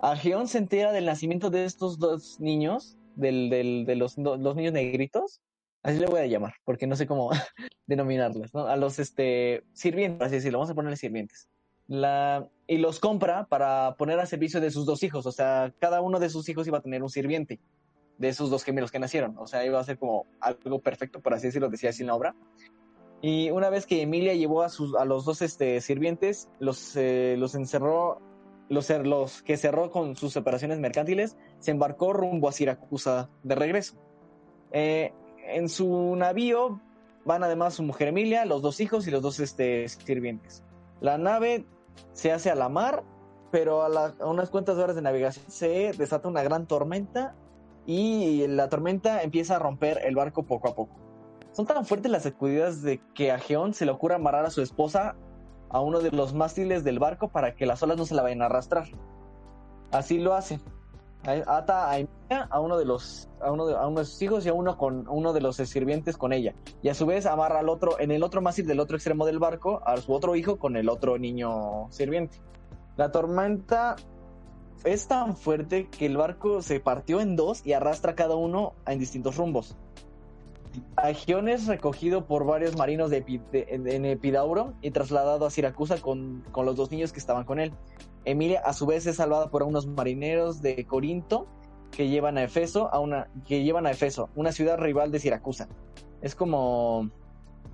Ageón 0.00 0.48
se 0.48 0.58
entera 0.58 0.92
del 0.92 1.04
nacimiento 1.06 1.50
de 1.50 1.64
estos 1.66 1.98
dos 1.98 2.40
niños, 2.40 2.96
del, 3.16 3.50
del- 3.50 3.84
de 3.86 3.96
los, 3.96 4.16
los 4.16 4.56
niños 4.56 4.72
negritos, 4.72 5.40
así 5.82 5.98
le 5.98 6.06
voy 6.06 6.20
a 6.20 6.26
llamar, 6.26 6.54
porque 6.64 6.86
no 6.86 6.96
sé 6.96 7.06
cómo 7.06 7.30
denominarlos, 7.86 8.52
¿no? 8.54 8.66
A 8.66 8.76
los 8.76 8.98
este, 8.98 9.62
sirvientes, 9.74 10.26
así 10.26 10.36
decirlo, 10.36 10.58
vamos 10.58 10.70
a 10.70 10.74
ponerle 10.74 10.96
sirvientes. 10.96 11.48
La, 11.90 12.48
y 12.68 12.78
los 12.78 13.00
compra 13.00 13.46
para 13.46 13.96
poner 13.98 14.20
a 14.20 14.26
servicio 14.26 14.60
de 14.60 14.70
sus 14.70 14.86
dos 14.86 15.02
hijos, 15.02 15.26
o 15.26 15.32
sea, 15.32 15.74
cada 15.80 16.00
uno 16.00 16.20
de 16.20 16.30
sus 16.30 16.48
hijos 16.48 16.68
iba 16.68 16.78
a 16.78 16.82
tener 16.82 17.02
un 17.02 17.10
sirviente 17.10 17.58
de 18.16 18.28
esos 18.28 18.48
dos 18.48 18.62
gemelos 18.62 18.92
que 18.92 19.00
nacieron, 19.00 19.36
o 19.38 19.48
sea, 19.48 19.66
iba 19.66 19.80
a 19.80 19.82
ser 19.82 19.98
como 19.98 20.24
algo 20.38 20.78
perfecto, 20.78 21.20
por 21.20 21.34
así 21.34 21.48
decirlo, 21.48 21.68
decía 21.68 21.90
así 21.90 22.02
en 22.02 22.06
la 22.06 22.14
obra. 22.14 22.36
Y 23.22 23.50
una 23.50 23.70
vez 23.70 23.86
que 23.86 24.02
Emilia 24.02 24.34
llevó 24.34 24.62
a, 24.62 24.68
sus, 24.68 24.94
a 24.94 25.04
los 25.04 25.24
dos 25.24 25.42
este, 25.42 25.80
sirvientes, 25.80 26.48
los, 26.60 26.94
eh, 26.94 27.34
los 27.36 27.56
encerró, 27.56 28.22
los, 28.68 28.88
los 28.88 29.42
que 29.42 29.56
cerró 29.56 29.90
con 29.90 30.14
sus 30.14 30.36
operaciones 30.36 30.78
mercantiles, 30.78 31.36
se 31.58 31.72
embarcó 31.72 32.12
rumbo 32.12 32.48
a 32.48 32.52
Siracusa 32.52 33.28
de 33.42 33.56
regreso. 33.56 33.96
Eh, 34.70 35.12
en 35.48 35.68
su 35.68 36.14
navío 36.14 36.80
van 37.24 37.42
además 37.42 37.74
su 37.74 37.82
mujer 37.82 38.08
Emilia, 38.08 38.44
los 38.44 38.62
dos 38.62 38.78
hijos 38.78 39.08
y 39.08 39.10
los 39.10 39.22
dos 39.22 39.40
este, 39.40 39.88
sirvientes. 39.88 40.62
La 41.00 41.18
nave 41.18 41.64
se 42.12 42.32
hace 42.32 42.50
a 42.50 42.54
la 42.54 42.68
mar, 42.68 43.04
pero 43.50 43.82
a, 43.82 44.14
unas 44.26 44.50
cuantas 44.50 44.78
horas 44.78 44.96
de 44.96 45.02
navegación 45.02 45.44
se 45.48 45.92
desata 45.92 46.28
una 46.28 46.42
gran 46.42 46.66
tormenta 46.66 47.34
y 47.86 48.46
la 48.46 48.68
tormenta 48.68 49.22
empieza 49.22 49.56
a 49.56 49.58
romper 49.58 50.00
el 50.04 50.14
barco 50.14 50.44
poco 50.44 50.68
a 50.68 50.74
poco. 50.74 50.94
Son 51.52 51.66
tan 51.66 51.84
fuertes 51.84 52.10
las 52.10 52.22
sacudidas 52.22 52.82
de 52.82 53.00
que 53.14 53.32
a 53.32 53.38
Geón 53.38 53.74
se 53.74 53.84
le 53.84 53.92
ocurre 53.92 54.14
amarrar 54.14 54.44
a 54.44 54.50
su 54.50 54.62
esposa 54.62 55.16
a 55.68 55.80
uno 55.80 56.00
de 56.00 56.10
los 56.10 56.34
mástiles 56.34 56.84
del 56.84 56.98
barco 56.98 57.28
para 57.28 57.54
que 57.54 57.66
las 57.66 57.82
olas 57.82 57.96
no 57.96 58.06
se 58.06 58.14
la 58.14 58.22
vayan 58.22 58.42
a 58.42 58.46
arrastrar. 58.46 58.88
Así 59.90 60.18
lo 60.18 60.34
hace. 60.34 60.60
Ata 61.24 61.90
a 61.90 61.98
Emilia 61.98 62.48
a 62.50 62.60
uno 62.60 62.78
de 62.78 62.84
los 62.84 63.28
a 63.40 63.52
uno 63.52 63.66
de, 63.66 63.76
a 63.76 64.04
sus 64.04 64.22
hijos 64.22 64.46
y 64.46 64.48
a 64.48 64.54
uno 64.54 64.78
con 64.78 65.06
uno 65.08 65.32
de 65.32 65.40
los 65.40 65.56
sirvientes 65.56 66.16
con 66.16 66.32
ella. 66.32 66.54
Y 66.82 66.88
a 66.88 66.94
su 66.94 67.06
vez 67.06 67.26
amarra 67.26 67.60
al 67.60 67.68
otro 67.68 68.00
en 68.00 68.10
el 68.10 68.22
otro 68.22 68.40
mástil 68.40 68.66
del 68.66 68.80
otro 68.80 68.96
extremo 68.96 69.26
del 69.26 69.38
barco 69.38 69.82
a 69.84 69.96
su 69.98 70.12
otro 70.12 70.34
hijo 70.36 70.58
con 70.58 70.76
el 70.76 70.88
otro 70.88 71.18
niño 71.18 71.88
sirviente. 71.90 72.40
La 72.96 73.12
tormenta 73.12 73.96
es 74.84 75.08
tan 75.08 75.36
fuerte 75.36 75.88
que 75.88 76.06
el 76.06 76.16
barco 76.16 76.62
se 76.62 76.80
partió 76.80 77.20
en 77.20 77.36
dos 77.36 77.66
y 77.66 77.74
arrastra 77.74 78.12
a 78.12 78.14
cada 78.14 78.34
uno 78.36 78.74
en 78.86 78.98
distintos 78.98 79.36
rumbos. 79.36 79.76
Agión 80.96 81.48
es 81.48 81.66
recogido 81.66 82.26
por 82.26 82.44
varios 82.44 82.76
marinos 82.76 83.10
de, 83.10 83.24
Epi- 83.24 83.42
de- 83.50 83.66
en 83.70 84.04
Epidauro 84.04 84.74
y 84.82 84.90
trasladado 84.90 85.46
a 85.46 85.50
Siracusa 85.50 86.00
con, 86.00 86.44
con 86.52 86.66
los 86.66 86.76
dos 86.76 86.90
niños 86.90 87.12
que 87.12 87.18
estaban 87.18 87.44
con 87.44 87.58
él. 87.58 87.72
Emilia 88.24 88.60
a 88.64 88.72
su 88.72 88.86
vez 88.86 89.06
es 89.06 89.16
salvada 89.16 89.50
por 89.50 89.62
unos 89.62 89.86
marineros 89.86 90.60
de 90.62 90.84
Corinto 90.86 91.46
que 91.90 92.08
llevan 92.08 92.38
a 92.38 92.44
Efeso 92.44 92.92
a 92.92 93.00
una 93.00 93.28
que 93.46 93.64
llevan 93.64 93.86
a 93.86 93.90
Efeso, 93.90 94.28
una 94.36 94.52
ciudad 94.52 94.78
rival 94.78 95.10
de 95.10 95.18
Siracusa. 95.18 95.68
Es 96.20 96.34
como 96.34 97.10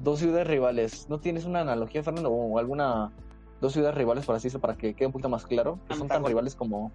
dos 0.01 0.21
ciudades 0.21 0.47
rivales. 0.47 1.07
¿No 1.11 1.19
tienes 1.21 1.45
una 1.45 1.61
analogía, 1.63 2.03
Fernando, 2.03 2.31
o 2.31 2.59
alguna 2.59 3.13
dos 3.61 3.73
ciudades 3.73 3.97
rivales 3.97 4.25
por 4.25 4.37
así 4.37 4.45
decirlo, 4.49 4.61
para 4.61 4.77
que 4.77 4.95
quede 4.95 5.07
un 5.07 5.13
poquito 5.13 5.29
más 5.29 5.45
claro? 5.47 5.81
Que 5.89 5.97
son 5.97 6.09
tan 6.09 6.25
rivales 6.25 6.55
como 6.55 6.93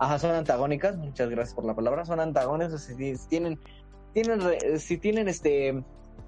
Ajá, 0.00 0.18
son 0.20 0.30
antagónicas. 0.30 0.96
Muchas 0.96 1.28
gracias 1.28 1.54
por 1.54 1.64
la 1.64 1.74
palabra. 1.74 2.04
Son 2.04 2.20
antagónicas. 2.20 2.88
Tienen 3.28 3.58
si 4.78 4.98
tienen 4.98 5.28
este 5.28 5.82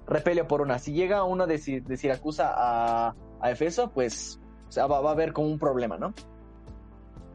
repelio 0.07 0.47
por 0.47 0.61
una. 0.61 0.79
Si 0.79 0.93
llega 0.93 1.23
uno 1.23 1.47
de, 1.47 1.57
de 1.57 1.97
Siracusa 1.97 2.53
a, 2.55 3.15
Efeso, 3.43 3.89
pues 3.89 4.39
o 4.77 4.87
va, 4.87 5.09
a 5.09 5.11
haber 5.11 5.33
como 5.33 5.47
un 5.47 5.57
problema, 5.57 5.97
¿no? 5.97 6.13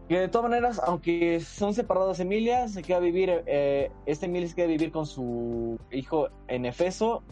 De 0.08 0.28
todas 0.28 0.48
maneras, 0.48 0.80
aunque 0.84 1.40
son 1.40 1.74
separados 1.74 2.20
Emilia, 2.20 2.68
se 2.68 2.82
queda 2.82 3.00
vivir, 3.00 3.42
eh, 3.46 3.90
este 4.06 4.26
Emilia 4.26 4.48
se 4.48 4.54
queda 4.54 4.66
a 4.66 4.68
vivir 4.68 4.92
con 4.92 5.04
su 5.04 5.80
hijo 5.90 6.28
en 6.46 6.64
Efeso 6.64 7.24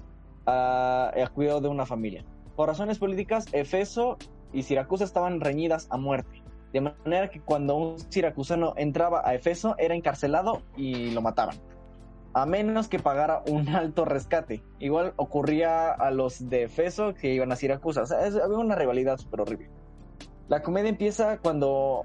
a, 0.44 1.12
a 1.14 1.28
cuidado 1.28 1.60
de 1.60 1.68
una 1.68 1.86
familia. 1.86 2.24
Por 2.56 2.68
razones 2.68 2.98
políticas, 2.98 3.46
Efeso 3.52 4.18
y 4.52 4.64
Siracusa 4.64 5.04
estaban 5.04 5.40
reñidas 5.40 5.86
a 5.90 5.98
muerte. 5.98 6.42
De 6.72 6.80
manera 6.80 7.30
que 7.30 7.40
cuando 7.40 7.76
un 7.76 7.98
siracusano 8.10 8.74
entraba 8.76 9.22
a 9.24 9.34
Efeso 9.36 9.76
era 9.78 9.94
encarcelado 9.94 10.62
y 10.76 11.12
lo 11.12 11.22
mataban. 11.22 11.56
A 12.34 12.46
menos 12.46 12.88
que 12.88 12.98
pagara 12.98 13.42
un 13.48 13.68
alto 13.74 14.04
rescate. 14.04 14.62
Igual 14.80 15.14
ocurría 15.16 15.90
a 15.92 16.10
los 16.10 16.48
de 16.48 16.64
Efeso 16.64 17.14
que 17.14 17.32
iban 17.32 17.52
a 17.52 17.56
Siracusa. 17.56 18.02
O 18.02 18.06
sea, 18.06 18.26
es- 18.26 18.36
había 18.36 18.58
una 18.58 18.74
rivalidad 18.74 19.18
súper 19.18 19.42
horrible. 19.42 19.70
La 20.48 20.62
comedia 20.62 20.90
empieza 20.90 21.38
cuando... 21.38 22.04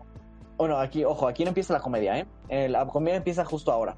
Bueno, 0.58 0.78
aquí, 0.78 1.04
ojo, 1.06 1.28
aquí 1.28 1.44
no 1.44 1.50
empieza 1.50 1.74
la 1.74 1.80
comedia, 1.80 2.18
¿eh? 2.20 2.28
Eh, 2.50 2.70
La 2.70 2.86
comedia 2.86 3.18
empieza 3.18 3.44
justo 3.46 3.72
ahora. 3.72 3.98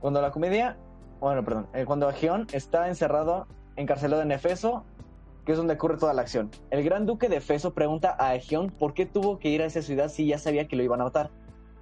Cuando 0.00 0.20
la 0.22 0.30
comedia... 0.30 0.76
Bueno, 1.20 1.42
perdón. 1.44 1.66
eh, 1.72 1.84
cuando 1.86 2.08
Ageón 2.08 2.46
está 2.52 2.88
encerrado, 2.88 3.46
encarcelado 3.76 4.22
en 4.22 4.30
Efeso, 4.32 4.84
que 5.44 5.52
es 5.52 5.58
donde 5.58 5.74
ocurre 5.74 5.96
toda 5.96 6.12
la 6.12 6.22
acción. 6.22 6.50
El 6.70 6.84
gran 6.84 7.06
duque 7.06 7.28
de 7.28 7.36
Efeso 7.36 7.72
pregunta 7.72 8.14
a 8.18 8.30
Ageón 8.30 8.70
por 8.70 8.94
qué 8.94 9.06
tuvo 9.06 9.38
que 9.38 9.48
ir 9.48 9.62
a 9.62 9.66
esa 9.66 9.80
ciudad 9.82 10.08
si 10.08 10.26
ya 10.26 10.38
sabía 10.38 10.68
que 10.68 10.76
lo 10.76 10.82
iban 10.82 11.00
a 11.00 11.04
matar. 11.04 11.30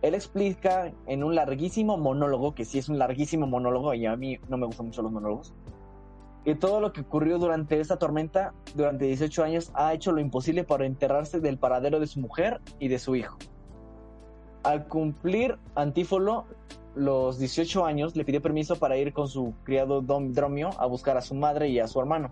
Él 0.05 0.15
explica 0.15 0.93
en 1.07 1.25
un 1.25 1.35
larguísimo 1.35 1.97
monólogo, 1.97 2.55
que 2.55 2.67
sí 2.67 2.79
es 2.79 2.91
un 2.91 2.99
larguísimo 2.99 3.47
monólogo, 3.47 3.95
y 3.95 4.05
a 4.05 4.15
mí 4.17 4.39
no 4.51 4.59
me 4.59 4.67
gustan 4.67 4.89
mucho 4.89 5.01
los 5.01 5.11
monólogos, 5.11 5.55
que 6.45 6.55
todo 6.55 6.79
lo 6.79 6.93
que 6.93 7.01
ocurrió 7.01 7.39
durante 7.39 7.81
esta 7.81 7.97
tormenta, 7.97 8.53
durante 8.75 9.07
18 9.07 9.45
años, 9.45 9.71
ha 9.73 9.95
hecho 9.95 10.13
lo 10.13 10.21
imposible 10.21 10.63
para 10.63 10.85
enterrarse 10.85 11.41
del 11.41 11.57
paradero 11.57 12.01
de 12.01 12.07
su 12.07 12.21
mujer 12.21 12.61
y 12.79 12.89
de 12.89 12.99
su 12.99 13.17
hijo. 13.17 13.39
Al 14.63 14.89
cumplir 14.89 15.57
Antífolo 15.75 16.45
los 16.95 17.39
18 17.39 17.87
años, 17.87 18.15
le 18.15 18.27
pidió 18.27 18.43
permiso 18.43 18.77
para 18.77 18.99
ir 18.99 19.15
con 19.15 19.27
su 19.27 19.55
criado 19.63 20.03
Dom 20.03 20.33
Dromio 20.33 20.69
a 20.79 20.85
buscar 20.85 21.17
a 21.17 21.23
su 21.23 21.35
madre 21.35 21.71
y 21.71 21.81
a 21.81 21.89
su 21.89 21.99
hermano. 21.99 22.31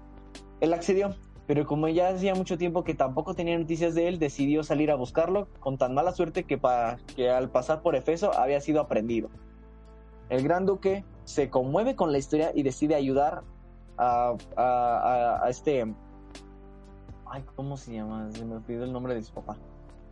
Él 0.61 0.75
accedió, 0.75 1.15
pero 1.47 1.67
como 1.67 1.89
ya 1.89 2.09
hacía 2.09 2.35
mucho 2.35 2.57
tiempo 2.57 2.85
que 2.85 2.95
tampoco 2.95 3.35
tenía 3.35 3.59
noticias 3.59 3.95
de 3.95 4.09
él, 4.09 4.19
decidió 4.19 4.63
salir 4.63 4.91
a 4.91 4.95
buscarlo 4.95 5.49
con 5.61 5.77
tan 5.77 5.95
mala 5.95 6.13
suerte 6.13 6.45
que, 6.45 6.61
que 7.17 7.31
al 7.31 7.51
pasar 7.51 7.83
por 7.83 7.97
Efeso 7.97 8.33
había 8.35 8.61
sido 8.61 8.81
aprendido. 8.81 9.29
El 10.29 10.43
gran 10.43 10.67
duque 10.67 11.05
se 11.25 11.51
conmueve 11.51 11.97
con 11.97 12.13
la 12.13 12.19
historia 12.19 12.53
y 12.55 12.63
decide 12.63 12.95
ayudar 12.95 13.43
a, 13.99 15.47
este... 15.49 15.95
Ay, 17.27 17.45
¿cómo 17.57 17.77
se 17.77 17.95
llama? 17.95 18.31
Se 18.33 18.45
me 18.45 18.57
olvidó 18.57 18.85
el 18.85 18.93
nombre 18.93 19.15
de 19.15 19.23
su 19.23 19.33
papá. 19.33 19.57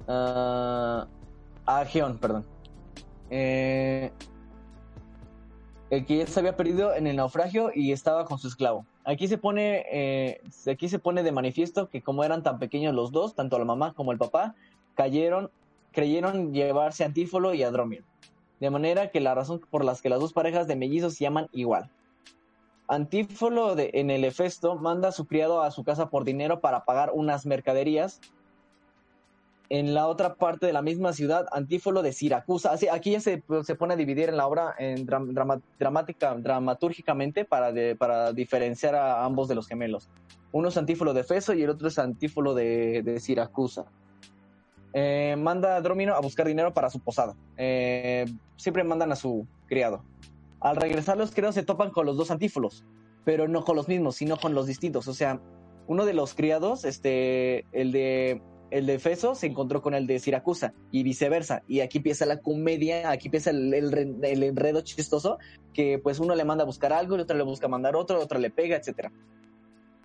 Ah, 0.08 1.06
a 1.66 1.84
Geón, 1.84 2.18
perdón. 2.18 2.44
Eh, 3.28 4.10
el 5.90 6.06
que 6.06 6.18
ya 6.18 6.26
se 6.26 6.40
había 6.40 6.56
perdido 6.56 6.94
en 6.94 7.06
el 7.06 7.16
naufragio 7.16 7.70
y 7.74 7.92
estaba 7.92 8.24
con 8.24 8.38
su 8.38 8.48
esclavo. 8.48 8.86
Aquí 9.10 9.26
se 9.26 9.38
pone, 9.38 9.84
eh, 9.90 10.40
aquí 10.70 10.88
se 10.88 11.00
pone 11.00 11.24
de 11.24 11.32
manifiesto 11.32 11.88
que 11.88 12.00
como 12.00 12.22
eran 12.22 12.44
tan 12.44 12.60
pequeños 12.60 12.94
los 12.94 13.10
dos, 13.10 13.34
tanto 13.34 13.58
la 13.58 13.64
mamá 13.64 13.92
como 13.92 14.12
el 14.12 14.18
papá, 14.18 14.54
cayeron, 14.94 15.50
creyeron 15.90 16.54
llevarse 16.54 17.02
a 17.02 17.06
Antífolo 17.06 17.52
y 17.52 17.64
a 17.64 17.72
Dromio. 17.72 18.04
De 18.60 18.70
manera 18.70 19.10
que 19.10 19.18
la 19.18 19.34
razón 19.34 19.60
por 19.68 19.84
las 19.84 20.00
que 20.00 20.10
las 20.10 20.20
dos 20.20 20.32
parejas 20.32 20.68
de 20.68 20.76
mellizos 20.76 21.14
se 21.14 21.24
llaman 21.24 21.48
igual. 21.50 21.90
Antífolo 22.86 23.74
en 23.76 24.10
el 24.10 24.24
Hefesto 24.24 24.76
manda 24.76 25.08
a 25.08 25.12
su 25.12 25.26
criado 25.26 25.60
a 25.60 25.72
su 25.72 25.82
casa 25.82 26.08
por 26.08 26.22
dinero 26.22 26.60
para 26.60 26.84
pagar 26.84 27.10
unas 27.12 27.46
mercaderías. 27.46 28.20
En 29.70 29.94
la 29.94 30.08
otra 30.08 30.34
parte 30.34 30.66
de 30.66 30.72
la 30.72 30.82
misma 30.82 31.12
ciudad, 31.12 31.46
Antífolo 31.52 32.02
de 32.02 32.12
Siracusa. 32.12 32.72
Así, 32.72 32.88
aquí 32.88 33.12
ya 33.12 33.20
se, 33.20 33.44
se 33.62 33.74
pone 33.76 33.94
a 33.94 33.96
dividir 33.96 34.28
en 34.28 34.36
la 34.36 34.48
obra 34.48 34.74
dramática, 35.78 36.34
dramatúrgicamente 36.34 37.44
para, 37.44 37.72
para 37.96 38.32
diferenciar 38.32 38.96
a 38.96 39.24
ambos 39.24 39.46
de 39.46 39.54
los 39.54 39.68
gemelos. 39.68 40.10
Uno 40.50 40.68
es 40.68 40.76
Antífolo 40.76 41.14
de 41.14 41.20
Efeso 41.20 41.54
y 41.54 41.62
el 41.62 41.70
otro 41.70 41.86
es 41.86 42.00
Antífolo 42.00 42.52
de, 42.52 43.02
de 43.04 43.20
Siracusa. 43.20 43.84
Eh, 44.92 45.36
manda 45.38 45.76
a 45.76 45.80
Dromino 45.80 46.14
a 46.14 46.20
buscar 46.20 46.48
dinero 46.48 46.74
para 46.74 46.90
su 46.90 46.98
posada. 46.98 47.36
Eh, 47.56 48.26
siempre 48.56 48.82
mandan 48.82 49.12
a 49.12 49.16
su 49.16 49.46
criado. 49.66 50.02
Al 50.58 50.76
regresar 50.76 51.16
los 51.16 51.30
criados 51.30 51.54
se 51.54 51.62
topan 51.62 51.90
con 51.90 52.06
los 52.06 52.16
dos 52.16 52.32
antífolos, 52.32 52.84
pero 53.24 53.46
no 53.46 53.64
con 53.64 53.76
los 53.76 53.86
mismos, 53.86 54.16
sino 54.16 54.36
con 54.36 54.52
los 54.52 54.66
distintos. 54.66 55.06
O 55.06 55.14
sea, 55.14 55.40
uno 55.86 56.04
de 56.06 56.12
los 56.12 56.34
criados, 56.34 56.84
este, 56.84 57.66
el 57.70 57.92
de 57.92 58.42
el 58.70 58.86
de 58.86 58.94
Efeso 58.94 59.34
se 59.34 59.46
encontró 59.46 59.82
con 59.82 59.94
el 59.94 60.06
de 60.06 60.18
Siracusa 60.18 60.72
y 60.90 61.02
viceversa. 61.02 61.62
Y 61.68 61.80
aquí 61.80 61.98
empieza 61.98 62.26
la 62.26 62.38
comedia, 62.38 63.10
aquí 63.10 63.28
empieza 63.28 63.50
el, 63.50 63.72
el 63.74 63.92
re- 63.92 64.32
el 64.32 64.42
enredo 64.42 64.80
chistoso, 64.82 65.38
que 65.72 65.98
pues 65.98 66.20
uno 66.20 66.34
le 66.34 66.44
manda 66.44 66.62
a 66.62 66.66
buscar 66.66 66.92
algo, 66.92 67.14
el 67.14 67.22
otro 67.22 67.36
le 67.36 67.44
busca 67.44 67.68
mandar 67.68 67.96
otro, 67.96 68.16
el 68.16 68.22
otro 68.22 68.38
le 68.38 68.50
pega, 68.50 68.76
etcétera. 68.76 69.12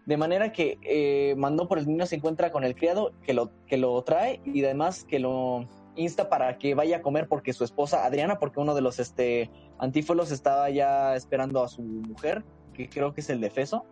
De 0.05 0.17
manera 0.17 0.51
que 0.51 0.77
eh, 0.83 1.33
mandó 1.35 1.67
por 1.67 1.79
el 1.79 1.87
niño 1.87 2.05
se 2.05 2.15
encuentra 2.15 2.51
con 2.51 2.63
el 2.63 2.75
criado 2.75 3.11
que 3.23 3.33
lo, 3.33 3.51
que 3.65 3.77
lo 3.77 4.01
trae 4.03 4.39
y 4.45 4.63
además 4.63 5.03
que 5.03 5.17
lo 5.17 5.67
insta 5.95 6.29
para 6.29 6.57
que 6.57 6.75
vaya 6.75 6.97
a 6.97 7.01
comer 7.01 7.27
porque 7.27 7.53
su 7.53 7.63
esposa 7.63 8.05
Adriana, 8.05 8.37
porque 8.37 8.59
uno 8.59 8.75
de 8.75 8.81
los 8.81 8.99
este, 8.99 9.49
antífolos 9.79 10.31
estaba 10.31 10.69
ya 10.69 11.15
esperando 11.15 11.63
a 11.63 11.67
su 11.67 11.81
mujer, 11.81 12.43
que 12.73 12.87
creo 12.87 13.13
que 13.13 13.21
es 13.21 13.29
el 13.29 13.41
de 13.41 13.47
Efeso. 13.47 13.85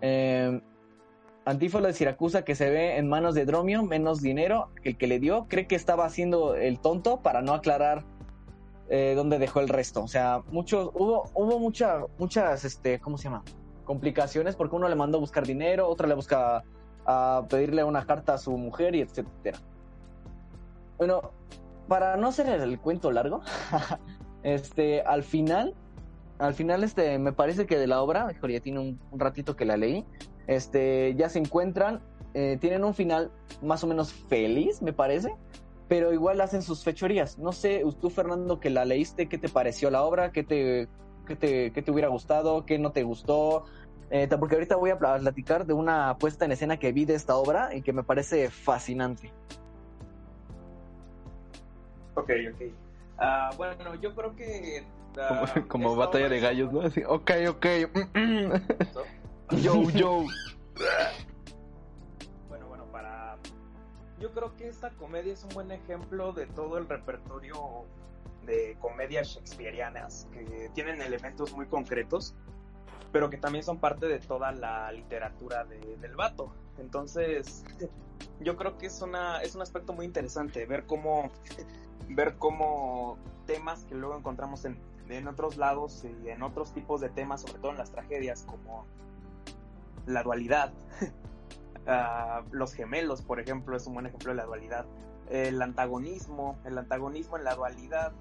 Eh, 0.00 0.60
Antífolo 1.46 1.86
de 1.86 1.92
Siracusa 1.92 2.42
que 2.42 2.54
se 2.54 2.70
ve 2.70 2.96
en 2.96 3.08
manos 3.08 3.34
de 3.34 3.44
Dromio, 3.44 3.82
menos 3.82 4.22
dinero 4.22 4.70
que 4.82 4.90
el 4.90 4.96
que 4.96 5.06
le 5.06 5.18
dio, 5.18 5.46
cree 5.48 5.66
que 5.66 5.74
estaba 5.74 6.06
haciendo 6.06 6.54
el 6.54 6.80
tonto 6.80 7.20
para 7.20 7.42
no 7.42 7.52
aclarar 7.52 8.04
eh, 8.88 9.12
dónde 9.14 9.38
dejó 9.38 9.60
el 9.60 9.68
resto. 9.68 10.02
O 10.02 10.08
sea, 10.08 10.42
muchos, 10.50 10.90
hubo, 10.94 11.30
hubo 11.34 11.58
mucha, 11.58 12.00
muchas, 12.18 12.64
este, 12.64 12.98
¿cómo 12.98 13.18
se 13.18 13.24
llama? 13.24 13.42
Complicaciones 13.84 14.56
porque 14.56 14.76
uno 14.76 14.88
le 14.88 14.94
mandó 14.94 15.18
a 15.18 15.20
buscar 15.20 15.46
dinero, 15.46 15.86
otro 15.86 16.06
le 16.06 16.14
busca 16.14 16.64
a 17.04 17.44
pedirle 17.50 17.84
una 17.84 18.06
carta 18.06 18.34
a 18.34 18.38
su 18.38 18.56
mujer 18.56 18.94
y 18.94 19.02
etcétera. 19.02 19.58
Bueno, 20.96 21.32
para 21.88 22.16
no 22.16 22.28
hacer 22.28 22.48
el 22.48 22.80
cuento 22.80 23.12
largo, 23.12 23.42
este, 24.42 25.02
al 25.02 25.22
final, 25.22 25.74
al 26.38 26.54
final, 26.54 26.84
este, 26.84 27.18
me 27.18 27.34
parece 27.34 27.66
que 27.66 27.76
de 27.76 27.86
la 27.86 28.00
obra, 28.00 28.28
híjole, 28.32 28.54
ya 28.54 28.60
tiene 28.60 28.80
un, 28.80 28.98
un 29.10 29.20
ratito 29.20 29.56
que 29.56 29.66
la 29.66 29.76
leí, 29.76 30.06
este, 30.46 31.14
ya 31.16 31.28
se 31.28 31.38
encuentran, 31.38 32.00
eh, 32.34 32.58
tienen 32.60 32.84
un 32.84 32.94
final 32.94 33.30
más 33.62 33.84
o 33.84 33.86
menos 33.86 34.12
feliz, 34.12 34.82
me 34.82 34.92
parece, 34.92 35.34
pero 35.88 36.12
igual 36.12 36.40
hacen 36.40 36.62
sus 36.62 36.82
fechorías. 36.82 37.38
No 37.38 37.52
sé, 37.52 37.82
tú, 38.00 38.10
Fernando, 38.10 38.60
que 38.60 38.70
la 38.70 38.84
leíste, 38.84 39.28
¿qué 39.28 39.38
te 39.38 39.48
pareció 39.48 39.90
la 39.90 40.02
obra? 40.02 40.32
¿Qué 40.32 40.42
te, 40.42 40.88
qué 41.26 41.36
te, 41.36 41.72
qué 41.72 41.82
te 41.82 41.90
hubiera 41.90 42.08
gustado? 42.08 42.66
¿Qué 42.66 42.78
no 42.78 42.92
te 42.92 43.02
gustó? 43.02 43.64
Eh, 44.10 44.28
porque 44.38 44.56
ahorita 44.56 44.76
voy 44.76 44.90
a 44.90 44.98
platicar 44.98 45.66
de 45.66 45.72
una 45.72 46.16
puesta 46.18 46.44
en 46.44 46.52
escena 46.52 46.78
que 46.78 46.92
vi 46.92 47.04
de 47.04 47.14
esta 47.14 47.36
obra 47.36 47.74
y 47.74 47.82
que 47.82 47.92
me 47.92 48.02
parece 48.02 48.50
fascinante. 48.50 49.32
Ok, 52.14 52.30
ok. 52.52 52.62
Ah, 53.18 53.50
bueno, 53.56 53.94
yo 53.96 54.14
creo 54.14 54.36
que... 54.36 54.84
ah, 55.18 55.46
Como, 55.68 55.96
batalla 55.96 56.26
obra 56.26 56.34
de 56.34 56.40
gallos, 56.40 56.72
¿no? 56.72 56.80
Así, 56.82 57.02
ok, 57.06 57.30
ok. 57.48 57.66
yo, 59.62 59.82
yo. 59.90 60.24
Bueno, 62.48 62.68
bueno, 62.68 62.84
para... 62.86 63.38
Yo 64.20 64.32
creo 64.32 64.54
que 64.56 64.68
esta 64.68 64.90
comedia 64.90 65.32
es 65.32 65.42
un 65.44 65.50
buen 65.50 65.70
ejemplo 65.72 66.32
de 66.32 66.46
todo 66.46 66.78
el 66.78 66.88
repertorio 66.88 67.84
de 68.46 68.76
comedias 68.80 69.28
shakespearianas 69.28 70.28
que 70.32 70.70
tienen 70.74 71.00
elementos 71.02 71.52
muy 71.54 71.66
concretos, 71.66 72.34
pero 73.12 73.28
que 73.30 73.38
también 73.38 73.64
son 73.64 73.78
parte 73.78 74.06
de 74.06 74.18
toda 74.20 74.52
la 74.52 74.92
literatura 74.92 75.64
de- 75.64 75.96
del 75.96 76.14
vato. 76.16 76.54
Entonces, 76.78 77.64
yo 78.40 78.56
creo 78.56 78.76
que 78.78 78.86
es, 78.86 79.00
una, 79.02 79.42
es 79.42 79.54
un 79.54 79.62
aspecto 79.62 79.92
muy 79.92 80.06
interesante 80.06 80.64
ver 80.66 80.84
cómo, 80.86 81.30
ver 82.08 82.36
cómo 82.36 83.18
temas 83.46 83.84
que 83.84 83.94
luego 83.94 84.16
encontramos 84.16 84.64
en, 84.64 84.78
en 85.08 85.26
otros 85.28 85.56
lados 85.56 86.04
y 86.04 86.28
en 86.28 86.42
otros 86.42 86.72
tipos 86.72 87.00
de 87.00 87.08
temas, 87.10 87.42
sobre 87.42 87.54
todo 87.60 87.70
en 87.72 87.78
las 87.78 87.90
tragedias, 87.90 88.44
como 88.44 88.86
la 90.06 90.22
dualidad, 90.22 90.72
Ah, 91.86 92.42
los 92.50 92.72
gemelos, 92.72 93.22
por 93.22 93.40
ejemplo, 93.40 93.76
es 93.76 93.86
un 93.86 93.94
buen 93.94 94.06
ejemplo 94.06 94.32
de 94.32 94.36
la 94.36 94.44
dualidad. 94.44 94.86
El 95.28 95.60
antagonismo, 95.60 96.58
el 96.64 96.78
antagonismo 96.78 97.36
en 97.36 97.44
la 97.44 97.54
dualidad, 97.54 98.12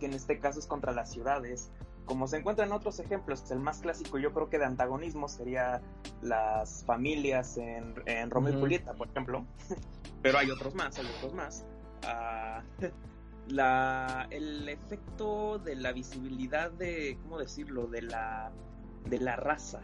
que 0.00 0.06
en 0.06 0.14
este 0.14 0.38
caso 0.40 0.58
es 0.58 0.66
contra 0.66 0.92
las 0.92 1.10
ciudades. 1.10 1.70
Como 2.04 2.26
se 2.26 2.38
encuentra 2.38 2.66
en 2.66 2.72
otros 2.72 2.98
ejemplos, 2.98 3.48
el 3.52 3.60
más 3.60 3.80
clásico 3.80 4.18
yo 4.18 4.32
creo 4.32 4.50
que 4.50 4.58
de 4.58 4.64
antagonismo 4.64 5.28
sería 5.28 5.80
las 6.20 6.84
familias 6.84 7.56
en, 7.58 7.94
en 8.06 8.30
Romeo 8.30 8.54
y. 8.56 8.60
Julieta, 8.60 8.94
por 8.94 9.08
ejemplo. 9.08 9.44
Pero 10.22 10.38
hay 10.38 10.50
otros 10.50 10.74
más, 10.74 10.98
hay 10.98 11.06
otros 11.18 11.34
más. 11.34 11.64
Ah, 12.04 12.62
la, 13.46 14.26
el 14.30 14.68
efecto 14.68 15.60
de 15.60 15.76
la 15.76 15.92
visibilidad 15.92 16.72
de, 16.72 17.18
¿cómo 17.22 17.38
decirlo? 17.38 17.86
De 17.86 18.02
la, 18.02 18.50
de 19.08 19.20
la 19.20 19.36
raza 19.36 19.80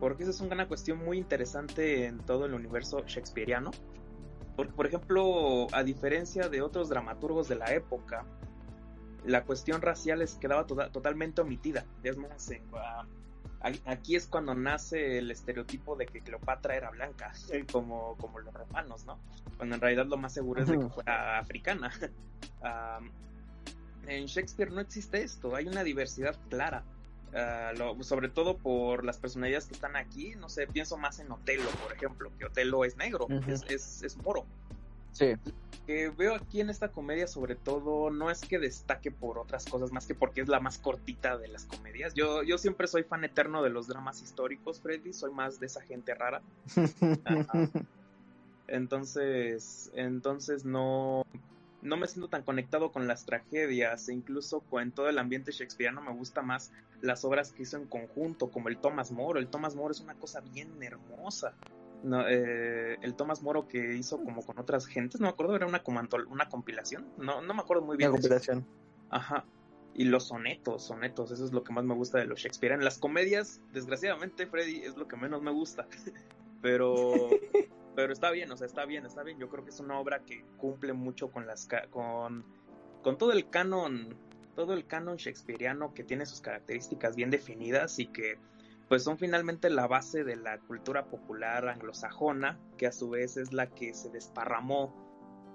porque 0.00 0.22
esa 0.24 0.30
es 0.30 0.40
una 0.40 0.66
cuestión 0.68 0.98
muy 1.04 1.18
interesante 1.18 2.06
en 2.06 2.18
todo 2.18 2.44
el 2.46 2.54
universo 2.54 3.04
shakespeariano. 3.06 3.70
Porque, 4.56 4.72
por 4.72 4.86
ejemplo, 4.86 5.66
a 5.72 5.82
diferencia 5.82 6.48
de 6.48 6.62
otros 6.62 6.88
dramaturgos 6.88 7.48
de 7.48 7.56
la 7.56 7.72
época, 7.74 8.24
la 9.24 9.44
cuestión 9.44 9.82
racial 9.82 10.22
es, 10.22 10.34
quedaba 10.36 10.66
toda- 10.66 10.90
totalmente 10.90 11.40
omitida. 11.42 11.84
Es 12.02 12.16
más, 12.16 12.50
en, 12.50 12.62
a- 12.74 13.06
aquí 13.84 14.16
es 14.16 14.26
cuando 14.26 14.54
nace 14.54 15.18
el 15.18 15.30
estereotipo 15.30 15.96
de 15.96 16.06
que 16.06 16.20
Cleopatra 16.22 16.74
era 16.76 16.90
blanca, 16.90 17.32
como, 17.72 18.16
como 18.16 18.38
los 18.38 18.54
romanos, 18.54 19.04
¿no? 19.04 19.18
Cuando 19.56 19.74
en 19.74 19.80
realidad 19.80 20.06
lo 20.06 20.16
más 20.16 20.32
seguro 20.32 20.62
es 20.62 20.68
de 20.68 20.78
que 20.78 20.88
fuera 20.88 21.38
africana. 21.38 21.90
En 24.08 24.26
Shakespeare 24.26 24.70
no 24.70 24.80
existe 24.80 25.22
esto, 25.22 25.56
hay 25.56 25.66
una 25.66 25.82
diversidad 25.82 26.36
clara. 26.48 26.84
Ah, 27.34 27.72
lo- 27.76 28.02
sobre 28.02 28.28
todo 28.28 28.56
por 28.56 29.04
las 29.04 29.18
personalidades 29.18 29.66
que 29.66 29.74
están 29.74 29.96
aquí, 29.96 30.34
no 30.36 30.48
sé, 30.48 30.66
pienso 30.66 30.96
más 30.96 31.18
en 31.18 31.30
Otelo, 31.32 31.70
por 31.82 31.92
ejemplo, 31.92 32.30
que 32.38 32.46
Otelo 32.46 32.84
es 32.84 32.96
negro, 32.96 33.26
es, 33.46 33.62
es, 33.68 34.02
es 34.02 34.16
moro. 34.18 34.44
Sí. 35.12 35.32
que 35.86 36.10
veo 36.10 36.34
aquí 36.34 36.60
en 36.60 36.68
esta 36.68 36.88
comedia 36.88 37.26
sobre 37.26 37.54
todo 37.54 38.10
no 38.10 38.30
es 38.30 38.42
que 38.42 38.58
destaque 38.58 39.10
por 39.10 39.38
otras 39.38 39.64
cosas 39.64 39.90
más 39.90 40.06
que 40.06 40.14
porque 40.14 40.42
es 40.42 40.48
la 40.48 40.60
más 40.60 40.76
cortita 40.78 41.38
de 41.38 41.48
las 41.48 41.64
comedias. 41.64 42.12
Yo, 42.12 42.42
yo 42.42 42.58
siempre 42.58 42.86
soy 42.86 43.02
fan 43.02 43.24
eterno 43.24 43.62
de 43.62 43.70
los 43.70 43.86
dramas 43.86 44.20
históricos, 44.20 44.80
Freddy, 44.80 45.12
soy 45.14 45.32
más 45.32 45.58
de 45.58 45.66
esa 45.66 45.80
gente 45.80 46.14
rara. 46.14 46.42
Entonces, 48.68 49.90
entonces 49.94 50.64
no, 50.64 51.24
no 51.86 51.96
me 51.96 52.06
siento 52.08 52.28
tan 52.28 52.42
conectado 52.42 52.92
con 52.92 53.06
las 53.06 53.24
tragedias 53.24 54.08
e 54.08 54.14
incluso 54.14 54.60
con 54.60 54.92
todo 54.92 55.08
el 55.08 55.18
ambiente 55.18 55.52
shakespeariano 55.52 56.02
me 56.02 56.12
gusta 56.12 56.42
más 56.42 56.72
las 57.00 57.24
obras 57.24 57.52
que 57.52 57.62
hizo 57.62 57.76
en 57.76 57.86
conjunto, 57.86 58.50
como 58.50 58.68
el 58.68 58.78
Thomas 58.78 59.12
Moro. 59.12 59.38
El 59.38 59.48
Thomas 59.48 59.74
Moro 59.74 59.92
es 59.92 60.00
una 60.00 60.14
cosa 60.14 60.40
bien 60.40 60.82
hermosa. 60.82 61.54
No, 62.02 62.26
eh, 62.28 62.98
el 63.02 63.14
Thomas 63.14 63.42
Moro 63.42 63.66
que 63.66 63.96
hizo 63.96 64.22
como 64.22 64.44
con 64.44 64.58
otras 64.58 64.86
gentes, 64.86 65.20
no 65.20 65.26
me 65.26 65.30
acuerdo, 65.30 65.56
era 65.56 65.66
una, 65.66 65.82
una 66.28 66.48
compilación, 66.48 67.06
no, 67.16 67.40
no 67.40 67.54
me 67.54 67.60
acuerdo 67.60 67.84
muy 67.84 67.96
bien. 67.96 68.10
Una 68.10 68.18
eso. 68.18 68.28
compilación. 68.28 68.66
Ajá. 69.10 69.44
Y 69.94 70.04
los 70.04 70.24
sonetos, 70.24 70.84
sonetos, 70.84 71.30
eso 71.30 71.44
es 71.44 71.52
lo 71.52 71.64
que 71.64 71.72
más 71.72 71.84
me 71.84 71.94
gusta 71.94 72.18
de 72.18 72.26
los 72.26 72.40
Shakespeare. 72.40 72.74
En 72.74 72.84
las 72.84 72.98
comedias, 72.98 73.62
desgraciadamente, 73.72 74.46
Freddy, 74.46 74.82
es 74.82 74.96
lo 74.96 75.08
que 75.08 75.16
menos 75.16 75.40
me 75.42 75.50
gusta. 75.50 75.88
Pero, 76.60 77.30
pero 77.96 78.12
está 78.12 78.30
bien, 78.30 78.52
o 78.52 78.56
sea, 78.58 78.66
está 78.66 78.84
bien, 78.84 79.06
está 79.06 79.22
bien. 79.22 79.38
Yo 79.38 79.48
creo 79.48 79.64
que 79.64 79.70
es 79.70 79.80
una 79.80 79.98
obra 79.98 80.22
que 80.22 80.44
cumple 80.58 80.92
mucho 80.92 81.30
con 81.32 81.46
las 81.46 81.66
con, 81.90 82.44
con 83.02 83.16
todo 83.16 83.32
el 83.32 83.48
canon, 83.48 84.14
todo 84.54 84.74
el 84.74 84.86
canon 84.86 85.16
shakespeariano 85.16 85.94
que 85.94 86.04
tiene 86.04 86.26
sus 86.26 86.42
características 86.42 87.16
bien 87.16 87.30
definidas 87.30 87.98
y 87.98 88.06
que 88.08 88.38
pues 88.88 89.02
son 89.02 89.18
finalmente 89.18 89.70
la 89.70 89.86
base 89.88 90.24
de 90.24 90.36
la 90.36 90.58
cultura 90.58 91.06
popular 91.06 91.68
anglosajona, 91.68 92.60
que 92.76 92.86
a 92.86 92.92
su 92.92 93.08
vez 93.08 93.38
es 93.38 93.54
la 93.54 93.68
que 93.68 93.94
se 93.94 94.10
desparramó 94.10 94.94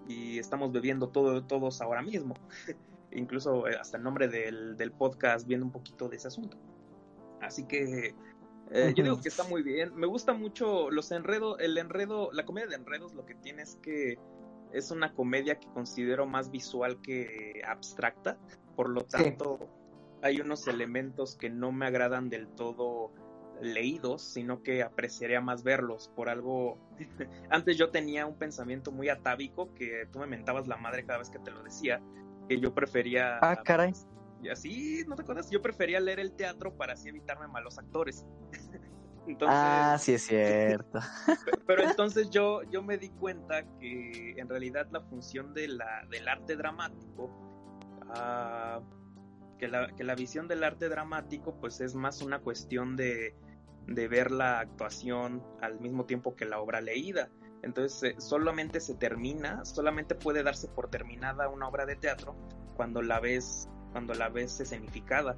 y 0.07 0.39
estamos 0.39 0.71
bebiendo 0.71 1.09
todo, 1.09 1.43
todos 1.45 1.79
ahora 1.79 2.01
mismo. 2.01 2.33
Incluso 3.11 3.67
eh, 3.67 3.77
hasta 3.79 3.97
el 3.97 4.03
nombre 4.03 4.27
del, 4.27 4.75
del 4.77 4.91
podcast 4.91 5.47
viene 5.47 5.63
un 5.63 5.71
poquito 5.71 6.09
de 6.09 6.17
ese 6.17 6.27
asunto. 6.27 6.57
Así 7.39 7.65
que 7.65 8.15
eh, 8.71 8.93
yo 8.95 9.03
digo 9.03 9.21
que 9.21 9.29
está 9.29 9.43
muy 9.43 9.63
bien. 9.63 9.95
Me 9.95 10.07
gusta 10.07 10.33
mucho 10.33 10.89
los 10.89 11.11
enredos, 11.11 11.57
el 11.59 11.77
enredo, 11.77 12.31
la 12.31 12.45
comedia 12.45 12.69
de 12.69 12.75
enredos 12.75 13.13
lo 13.13 13.25
que 13.25 13.35
tiene 13.35 13.63
es 13.63 13.77
que 13.81 14.17
es 14.71 14.91
una 14.91 15.13
comedia 15.13 15.59
que 15.59 15.67
considero 15.67 16.25
más 16.25 16.51
visual 16.51 17.01
que 17.01 17.61
abstracta. 17.67 18.37
Por 18.75 18.89
lo 18.89 19.01
Sí. 19.01 19.07
tanto, 19.09 19.59
hay 20.21 20.39
unos 20.39 20.67
elementos 20.67 21.35
que 21.35 21.49
no 21.49 21.71
me 21.71 21.85
agradan 21.85 22.29
del 22.29 22.47
todo 22.47 23.11
leídos, 23.61 24.21
sino 24.23 24.63
que 24.63 24.83
apreciaría 24.83 25.41
más 25.41 25.63
verlos. 25.63 26.09
Por 26.15 26.29
algo, 26.29 26.77
antes 27.49 27.77
yo 27.77 27.89
tenía 27.89 28.25
un 28.25 28.35
pensamiento 28.35 28.91
muy 28.91 29.09
atávico 29.09 29.73
que 29.73 30.07
tú 30.11 30.19
me 30.19 30.27
mentabas 30.27 30.67
la 30.67 30.77
madre 30.77 31.05
cada 31.05 31.19
vez 31.19 31.29
que 31.29 31.39
te 31.39 31.51
lo 31.51 31.61
decía, 31.63 32.01
que 32.47 32.59
yo 32.59 32.73
prefería... 32.73 33.39
Ah, 33.41 33.61
caray. 33.63 33.93
Y 34.41 34.49
así, 34.49 35.03
¿no 35.07 35.15
te 35.15 35.21
acuerdas? 35.21 35.49
Yo 35.49 35.61
prefería 35.61 35.99
leer 35.99 36.19
el 36.19 36.33
teatro 36.33 36.75
para 36.75 36.93
así 36.93 37.09
evitarme 37.09 37.47
malos 37.47 37.77
actores. 37.77 38.25
Entonces, 39.27 39.57
Ah, 39.59 39.97
sí 39.99 40.13
es 40.13 40.23
cierto. 40.23 40.99
pero 41.67 41.83
entonces 41.83 42.31
yo, 42.31 42.63
yo 42.63 42.81
me 42.81 42.97
di 42.97 43.09
cuenta 43.09 43.63
que 43.77 44.33
en 44.35 44.49
realidad 44.49 44.87
la 44.91 45.01
función 45.01 45.53
de 45.53 45.67
la, 45.67 46.07
del 46.09 46.27
arte 46.27 46.55
dramático, 46.55 47.29
ah, 48.09 48.81
que, 49.59 49.67
la, 49.67 49.95
que 49.95 50.03
la 50.03 50.15
visión 50.15 50.47
del 50.47 50.63
arte 50.63 50.89
dramático 50.89 51.55
pues 51.61 51.81
es 51.81 51.93
más 51.93 52.23
una 52.23 52.39
cuestión 52.39 52.95
de, 52.95 53.35
de 53.87 54.07
ver 54.07 54.31
la 54.31 54.59
actuación 54.59 55.43
al 55.61 55.79
mismo 55.79 56.05
tiempo 56.05 56.35
que 56.35 56.45
la 56.45 56.59
obra 56.59 56.81
leída. 56.81 57.29
Entonces 57.63 58.15
eh, 58.15 58.15
solamente 58.19 58.79
se 58.79 58.95
termina, 58.95 59.63
solamente 59.65 60.15
puede 60.15 60.43
darse 60.43 60.67
por 60.67 60.89
terminada 60.89 61.47
una 61.47 61.67
obra 61.67 61.85
de 61.85 61.95
teatro 61.95 62.35
cuando 62.75 63.01
la 63.01 63.19
ves, 63.19 63.69
cuando 63.91 64.13
la 64.13 64.29
ves 64.29 64.59
escenificada. 64.59 65.37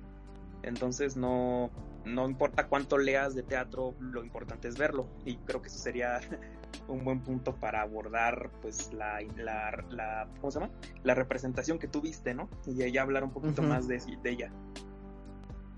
Entonces 0.64 1.18
no, 1.18 1.72
no 2.06 2.28
importa 2.28 2.68
cuánto 2.68 2.98
leas 2.98 3.36
de 3.36 3.44
teatro, 3.44 3.96
lo 4.00 4.24
importante 4.24 4.68
es 4.68 4.78
verlo. 4.78 5.08
Y 5.26 5.38
creo 5.38 5.62
que 5.62 5.68
eso 5.68 5.78
sería 5.80 6.20
un 6.88 7.04
buen 7.04 7.20
punto 7.22 7.56
para 7.56 7.82
abordar 7.82 8.50
pues 8.62 8.94
la, 8.94 9.20
la, 9.38 9.84
la 9.90 10.28
¿cómo 10.40 10.52
se 10.52 10.60
llama? 10.60 10.72
La 11.04 11.16
representación 11.16 11.80
que 11.80 11.88
tú 11.88 12.02
viste, 12.02 12.34
¿no? 12.34 12.50
Y 12.66 12.92
ya 12.92 13.02
hablar 13.02 13.24
un 13.24 13.32
poquito 13.32 13.62
más 13.62 13.88
de, 13.88 14.02
de 14.22 14.30
ella. 14.30 14.52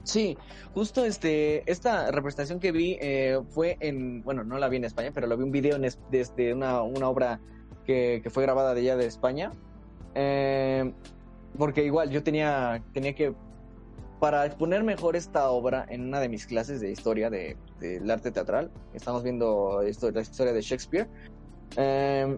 Sí, 0.04 0.38
justo 0.76 1.04
este, 1.04 1.70
esta 1.70 2.12
representación 2.12 2.60
que 2.60 2.72
vi 2.72 2.96
eh, 3.02 3.40
fue 3.50 3.76
en, 3.80 4.22
bueno, 4.22 4.44
no 4.44 4.60
la 4.60 4.70
vi 4.70 4.78
en 4.78 4.84
España, 4.86 5.10
pero 5.12 5.26
lo 5.26 5.36
vi 5.36 5.44
un 5.44 5.52
video 5.52 5.78
en 5.78 5.86
es- 5.86 6.00
desde 6.12 6.54
una, 6.54 6.84
una 6.84 7.10
obra 7.10 7.40
que, 7.86 8.20
que 8.22 8.30
fue 8.30 8.44
grabada 8.44 8.76
de 8.76 8.82
allá 8.82 8.98
de 8.98 9.08
España. 9.08 9.52
Eh, 10.14 10.94
porque 11.58 11.84
igual 11.84 12.10
yo 12.10 12.24
tenía, 12.24 12.84
tenía 12.94 13.14
que, 13.14 13.34
para 14.20 14.46
exponer 14.46 14.84
mejor 14.84 15.16
esta 15.16 15.50
obra 15.50 15.86
en 15.90 16.06
una 16.08 16.20
de 16.20 16.30
mis 16.30 16.46
clases 16.46 16.80
de 16.82 16.92
historia 16.92 17.30
de- 17.30 17.58
del 17.80 18.10
arte 18.10 18.32
teatral, 18.32 18.72
estamos 18.94 19.24
viendo 19.24 19.82
esto, 19.82 20.10
la 20.12 20.22
historia 20.22 20.54
de 20.54 20.62
Shakespeare, 20.62 21.10
eh, 21.76 22.38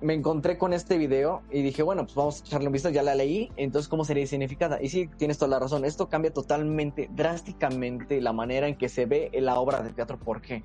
me 0.00 0.14
encontré 0.14 0.58
con 0.58 0.72
este 0.72 0.96
video 0.96 1.42
y 1.50 1.60
dije, 1.62 1.82
bueno, 1.82 2.04
pues 2.04 2.14
vamos 2.14 2.40
a 2.40 2.46
echarle 2.46 2.68
un 2.68 2.72
vistazo, 2.72 2.94
ya 2.94 3.02
la 3.02 3.14
leí, 3.16 3.50
entonces 3.56 3.88
¿cómo 3.88 4.04
sería 4.04 4.26
significada? 4.26 4.78
Y 4.80 4.88
sí, 4.88 5.10
tienes 5.18 5.38
toda 5.38 5.50
la 5.50 5.58
razón, 5.58 5.84
esto 5.84 6.08
cambia 6.08 6.32
totalmente, 6.32 7.08
drásticamente 7.12 8.20
la 8.20 8.32
manera 8.32 8.68
en 8.68 8.76
que 8.76 8.88
se 8.88 9.06
ve 9.06 9.30
la 9.34 9.58
obra 9.58 9.82
de 9.82 9.92
teatro, 9.92 10.18
¿por 10.18 10.40
qué? 10.40 10.62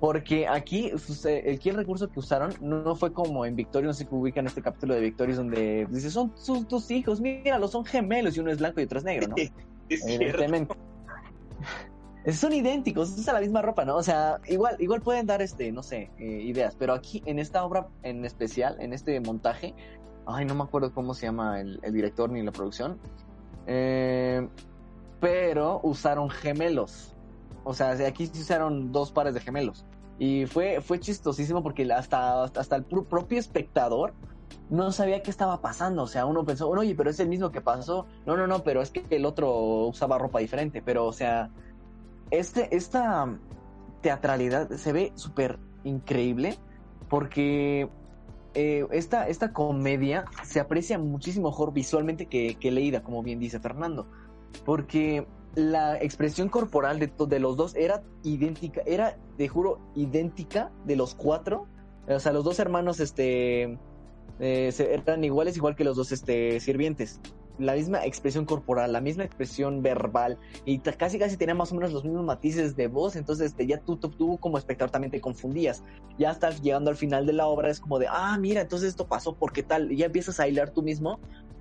Porque 0.00 0.46
aquí, 0.46 0.90
pues, 0.90 1.24
eh, 1.24 1.54
aquí 1.54 1.70
el 1.70 1.76
recurso 1.76 2.08
que 2.08 2.20
usaron 2.20 2.54
no, 2.60 2.94
fue 2.94 3.12
como 3.12 3.44
en 3.44 3.56
Victorious, 3.56 3.88
no 3.88 3.92
sé 3.94 4.06
que 4.06 4.14
ubican 4.14 4.46
este 4.46 4.62
capítulo 4.62 4.94
de 4.94 5.00
Victorious 5.00 5.38
donde 5.38 5.86
dice, 5.90 6.10
son 6.10 6.32
sus 6.36 6.68
tus 6.68 6.90
hijos, 6.90 7.20
míralos, 7.20 7.72
son 7.72 7.84
gemelos 7.84 8.36
y 8.36 8.40
uno 8.40 8.50
es 8.50 8.58
blanco 8.58 8.80
y 8.80 8.84
otro 8.84 8.98
es 8.98 9.04
negro, 9.04 9.28
¿no? 9.28 9.34
Es 9.88 10.04
cierto. 10.04 10.24
evidentemente. 10.24 10.74
Son 12.32 12.52
idénticos, 12.52 13.16
usan 13.16 13.36
la 13.36 13.40
misma 13.40 13.62
ropa, 13.62 13.86
¿no? 13.86 13.96
O 13.96 14.02
sea, 14.02 14.38
igual, 14.48 14.76
igual 14.80 15.00
pueden 15.00 15.24
dar 15.24 15.40
este, 15.40 15.72
no 15.72 15.82
sé, 15.82 16.10
eh, 16.18 16.42
ideas, 16.42 16.76
pero 16.78 16.92
aquí 16.92 17.22
en 17.24 17.38
esta 17.38 17.64
obra 17.64 17.88
en 18.02 18.22
especial, 18.26 18.76
en 18.80 18.92
este 18.92 19.18
montaje, 19.20 19.74
ay, 20.26 20.44
no 20.44 20.54
me 20.54 20.64
acuerdo 20.64 20.92
cómo 20.92 21.14
se 21.14 21.24
llama 21.24 21.58
el, 21.58 21.80
el 21.82 21.94
director 21.94 22.28
ni 22.28 22.42
la 22.42 22.52
producción, 22.52 22.98
eh, 23.66 24.46
pero 25.20 25.80
usaron 25.82 26.28
gemelos. 26.28 27.14
O 27.68 27.74
sea, 27.74 27.90
aquí 27.90 28.26
sí 28.26 28.40
usaron 28.40 28.92
dos 28.92 29.12
pares 29.12 29.34
de 29.34 29.40
gemelos. 29.40 29.84
Y 30.18 30.46
fue, 30.46 30.80
fue 30.80 30.98
chistosísimo 30.98 31.62
porque 31.62 31.90
hasta, 31.92 32.44
hasta 32.44 32.76
el 32.76 32.84
pro- 32.84 33.04
propio 33.04 33.38
espectador 33.38 34.14
no 34.70 34.90
sabía 34.90 35.22
qué 35.22 35.30
estaba 35.30 35.60
pasando. 35.60 36.02
O 36.02 36.06
sea, 36.06 36.24
uno 36.24 36.46
pensó, 36.46 36.68
oye, 36.70 36.94
pero 36.94 37.10
es 37.10 37.20
el 37.20 37.28
mismo 37.28 37.52
que 37.52 37.60
pasó. 37.60 38.06
No, 38.24 38.38
no, 38.38 38.46
no, 38.46 38.64
pero 38.64 38.80
es 38.80 38.90
que 38.90 39.04
el 39.10 39.26
otro 39.26 39.86
usaba 39.86 40.16
ropa 40.16 40.38
diferente. 40.38 40.80
Pero, 40.80 41.04
o 41.04 41.12
sea, 41.12 41.50
este, 42.30 42.74
esta 42.74 43.38
teatralidad 44.00 44.70
se 44.70 44.92
ve 44.92 45.12
súper 45.14 45.58
increíble 45.84 46.56
porque 47.10 47.90
eh, 48.54 48.86
esta, 48.90 49.28
esta 49.28 49.52
comedia 49.52 50.24
se 50.42 50.58
aprecia 50.58 50.98
muchísimo 50.98 51.50
mejor 51.50 51.74
visualmente 51.74 52.26
que, 52.26 52.54
que 52.54 52.70
leída, 52.70 53.02
como 53.02 53.22
bien 53.22 53.38
dice 53.38 53.60
Fernando. 53.60 54.06
Porque 54.64 55.26
la 55.54 55.96
expresión 55.98 56.48
corporal 56.48 56.98
de, 56.98 57.10
de 57.26 57.38
los 57.38 57.56
dos 57.56 57.74
era 57.74 58.02
idéntica, 58.22 58.82
era, 58.86 59.16
te 59.36 59.48
juro, 59.48 59.80
idéntica 59.94 60.70
de 60.84 60.96
los 60.96 61.14
cuatro. 61.14 61.66
O 62.08 62.20
sea, 62.20 62.32
los 62.32 62.44
dos 62.44 62.58
hermanos 62.58 63.00
este, 63.00 63.78
eh, 64.40 64.72
eran 64.78 65.24
iguales, 65.24 65.56
igual 65.56 65.74
que 65.76 65.84
los 65.84 65.96
dos 65.96 66.12
este, 66.12 66.60
sirvientes. 66.60 67.20
La 67.58 67.74
misma 67.74 68.04
expresión 68.04 68.44
corporal, 68.44 68.92
la 68.92 69.00
misma 69.00 69.24
expresión 69.24 69.82
verbal, 69.82 70.38
y 70.64 70.78
casi 70.78 71.18
casi 71.18 71.36
tenían 71.36 71.56
más 71.56 71.72
o 71.72 71.74
menos 71.74 71.92
los 71.92 72.04
mismos 72.04 72.24
matices 72.24 72.76
de 72.76 72.86
voz, 72.86 73.16
entonces 73.16 73.48
este, 73.48 73.66
ya 73.66 73.80
tú, 73.80 73.96
tú, 73.96 74.38
como 74.38 74.58
espectador 74.58 74.92
también 74.92 75.10
te 75.10 75.20
confundías. 75.20 75.82
Ya 76.18 76.30
estás 76.30 76.62
llegando 76.62 76.88
al 76.90 76.96
final 76.96 77.26
de 77.26 77.32
la 77.32 77.48
obra, 77.48 77.68
es 77.68 77.80
como 77.80 77.98
de, 77.98 78.06
ah, 78.08 78.38
mira, 78.38 78.60
entonces 78.60 78.90
esto 78.90 79.08
pasó, 79.08 79.34
¿por 79.34 79.52
qué 79.52 79.64
tal? 79.64 79.90
Y 79.90 79.96
ya 79.96 80.06
empiezas 80.06 80.38
a 80.38 80.46
hilar 80.46 80.70
tú 80.70 80.82
mismo, 80.82 81.18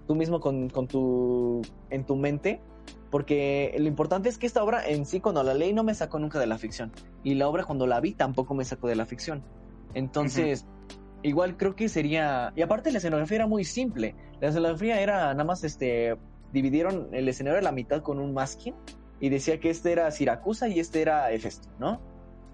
tú 0.08 0.16
mismo 0.16 0.40
con, 0.40 0.70
con 0.70 0.88
tu, 0.88 1.62
en 1.90 2.06
tu 2.06 2.16
mente, 2.16 2.62
porque 3.10 3.76
lo 3.78 3.88
importante 3.88 4.30
es 4.30 4.38
que 4.38 4.48
esta 4.48 4.64
obra 4.64 4.88
en 4.88 5.06
sí, 5.06 5.20
cuando 5.20 5.44
la 5.44 5.54
leí, 5.54 5.74
no 5.74 5.84
me 5.84 5.94
sacó 5.94 6.20
nunca 6.20 6.40
de 6.40 6.48
la 6.48 6.58
ficción, 6.58 6.92
y 7.24 7.36
la 7.36 7.48
obra 7.48 7.64
cuando 7.64 7.88
la 7.88 8.00
vi 8.00 8.14
tampoco 8.14 8.54
me 8.54 8.66
sacó 8.66 8.88
de 8.88 8.96
la 8.96 9.06
ficción. 9.06 9.44
Entonces, 9.94 10.66
igual 11.24 11.58
creo 11.58 11.76
que 11.76 11.90
sería, 11.90 12.54
y 12.56 12.62
aparte 12.62 12.92
la 12.92 12.98
escenografía 12.98 13.38
era 13.38 13.48
muy 13.48 13.64
simple, 13.64 14.16
la 14.42 14.50
escenografía 14.50 15.02
era 15.02 15.34
nada 15.34 15.44
más, 15.44 15.64
este, 15.64 16.18
dividieron 16.54 17.10
el 17.14 17.28
escenario 17.28 17.60
a 17.60 17.64
la 17.64 17.72
mitad 17.72 18.02
con 18.02 18.20
un 18.20 18.34
masking, 18.34 18.74
y 19.20 19.30
decía 19.30 19.60
que 19.60 19.70
este 19.70 19.92
era 19.92 20.12
Siracusa 20.12 20.68
y 20.68 20.80
este 20.80 21.02
era 21.02 21.32
Hefesto, 21.32 21.70
¿no? 21.80 22.00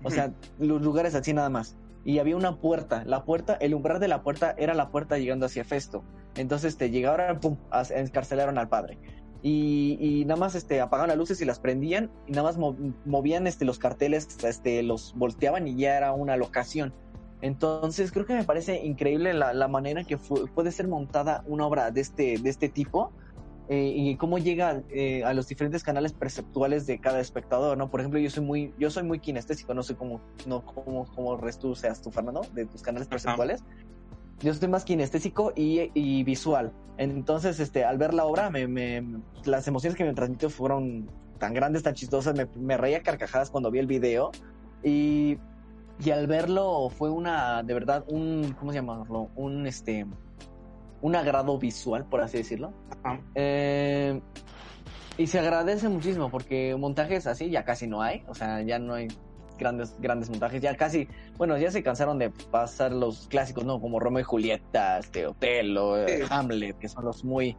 O 0.03 0.09
sea, 0.09 0.33
los 0.59 0.81
lugares 0.81 1.15
así 1.15 1.33
nada 1.33 1.49
más. 1.49 1.77
Y 2.05 2.19
había 2.19 2.35
una 2.35 2.59
puerta, 2.59 3.03
la 3.05 3.23
puerta, 3.23 3.53
el 3.55 3.73
umbral 3.73 3.99
de 3.99 4.09
la 4.09 4.21
puerta 4.21 4.53
era 4.57 4.73
la 4.73 4.89
puerta 4.89 5.17
llegando 5.17 5.45
hacia 5.45 5.61
Hefesto. 5.61 6.03
Entonces 6.35 6.77
te 6.77 6.89
llegaron, 6.89 7.39
pum, 7.39 7.57
a- 7.71 7.83
encarcelaron 7.95 8.57
al 8.57 8.69
padre. 8.69 8.97
Y, 9.41 9.97
y 9.99 10.25
nada 10.25 10.39
más 10.39 10.55
este, 10.55 10.79
apagaban 10.79 11.09
las 11.09 11.17
luces 11.17 11.41
y 11.41 11.45
las 11.45 11.59
prendían 11.59 12.09
y 12.27 12.31
nada 12.31 12.43
más 12.43 12.57
mo- 12.57 12.77
movían 13.03 13.45
este, 13.45 13.65
los 13.65 13.77
carteles, 13.77 14.27
este, 14.43 14.83
los 14.83 15.13
volteaban 15.15 15.67
y 15.67 15.75
ya 15.75 15.97
era 15.97 16.13
una 16.13 16.37
locación. 16.37 16.93
Entonces 17.41 18.13
creo 18.13 18.25
que 18.25 18.35
me 18.35 18.45
parece 18.45 18.85
increíble 18.85 19.33
la, 19.33 19.53
la 19.53 19.67
manera 19.67 19.99
en 19.99 20.07
que 20.07 20.17
puede 20.17 20.71
ser 20.71 20.87
montada 20.87 21.43
una 21.45 21.67
obra 21.67 21.91
de 21.91 21.99
este, 21.99 22.37
de 22.37 22.49
este 22.49 22.69
tipo 22.69 23.11
eh, 23.67 23.91
y 23.93 24.15
cómo 24.15 24.37
llega 24.37 24.81
eh, 24.89 25.25
a 25.25 25.33
los 25.33 25.47
diferentes 25.49 25.83
canales 25.83 26.13
perceptuales 26.13 26.85
de 26.85 26.99
cada 26.99 27.19
espectador, 27.19 27.77
¿no? 27.77 27.89
Por 27.89 27.99
ejemplo, 27.99 28.19
yo 28.21 28.29
soy 28.29 28.43
muy, 28.45 28.73
yo 28.77 28.89
soy 28.89 29.03
muy 29.03 29.19
kinestésico, 29.19 29.73
no 29.73 29.83
sé 29.83 29.95
cómo, 29.95 30.21
no, 30.45 30.63
cómo, 30.65 31.05
cómo 31.13 31.37
tú 31.59 31.75
seas 31.75 32.01
tú, 32.01 32.11
Fernando, 32.11 32.41
de 32.53 32.65
tus 32.65 32.81
canales 32.81 33.07
perceptuales. 33.09 33.61
Yo 34.41 34.53
soy 34.53 34.67
más 34.67 34.83
kinestésico 34.83 35.53
y, 35.55 35.91
y 35.93 36.23
visual. 36.23 36.73
Entonces, 36.97 37.59
este, 37.59 37.85
al 37.85 37.97
ver 37.97 38.13
la 38.13 38.25
obra, 38.25 38.49
me, 38.49 38.67
me- 38.67 39.21
las 39.45 39.67
emociones 39.67 39.97
que 39.97 40.03
me 40.03 40.13
transmitió 40.13 40.49
fueron 40.49 41.09
tan 41.39 41.53
grandes, 41.53 41.83
tan 41.83 41.93
chistosas. 41.93 42.35
Me, 42.35 42.47
me 42.59 42.77
reía 42.77 43.01
carcajadas 43.01 43.49
cuando 43.49 43.71
vi 43.71 43.79
el 43.79 43.87
video. 43.87 44.31
Y, 44.83 45.37
y 46.03 46.09
al 46.11 46.27
verlo 46.27 46.89
fue 46.89 47.09
una, 47.09 47.63
de 47.63 47.73
verdad, 47.73 48.03
un, 48.07 48.53
¿cómo 48.59 48.71
se 48.71 48.77
llamarlo? 48.79 49.29
Un, 49.35 49.65
este, 49.65 50.05
un 51.01 51.15
agrado 51.15 51.57
visual, 51.57 52.05
por 52.05 52.21
así 52.21 52.37
decirlo. 52.37 52.73
Ajá. 53.03 53.21
Eh, 53.35 54.19
y 55.17 55.27
se 55.27 55.39
agradece 55.39 55.87
muchísimo 55.89 56.29
porque 56.29 56.75
montajes 56.75 57.27
así 57.27 57.49
ya 57.49 57.63
casi 57.63 57.87
no 57.87 58.01
hay, 58.01 58.23
o 58.27 58.33
sea, 58.33 58.61
ya 58.63 58.79
no 58.79 58.95
hay 58.95 59.07
grandes 59.57 59.95
grandes 59.99 60.29
montajes, 60.29 60.61
ya 60.61 60.75
casi, 60.75 61.07
bueno, 61.37 61.57
ya 61.57 61.71
se 61.71 61.83
cansaron 61.83 62.19
de 62.19 62.29
pasar 62.29 62.91
los 62.91 63.27
clásicos, 63.27 63.65
¿no? 63.65 63.79
Como 63.79 63.99
Romeo 63.99 64.21
y 64.21 64.23
Julieta, 64.23 64.99
este, 64.99 65.27
Otelo, 65.27 65.97
eh, 65.97 66.19
Sí. 66.19 66.27
Hamlet, 66.29 66.77
que 66.77 66.87
son 66.87 67.05
los 67.05 67.23
muy 67.23 67.55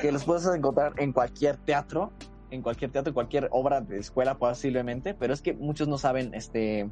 que 0.00 0.12
los 0.12 0.24
puedes 0.24 0.46
encontrar 0.46 0.92
en 0.98 1.12
cualquier 1.12 1.56
teatro, 1.56 2.12
en 2.50 2.62
cualquier 2.62 2.90
teatro, 2.90 3.10
en 3.10 3.14
cualquier 3.14 3.48
obra 3.50 3.80
de 3.80 3.98
escuela 3.98 4.36
posiblemente, 4.36 5.14
pero 5.14 5.32
es 5.32 5.42
que 5.42 5.54
muchos 5.54 5.88
no 5.88 5.98
saben 5.98 6.34
este 6.34 6.90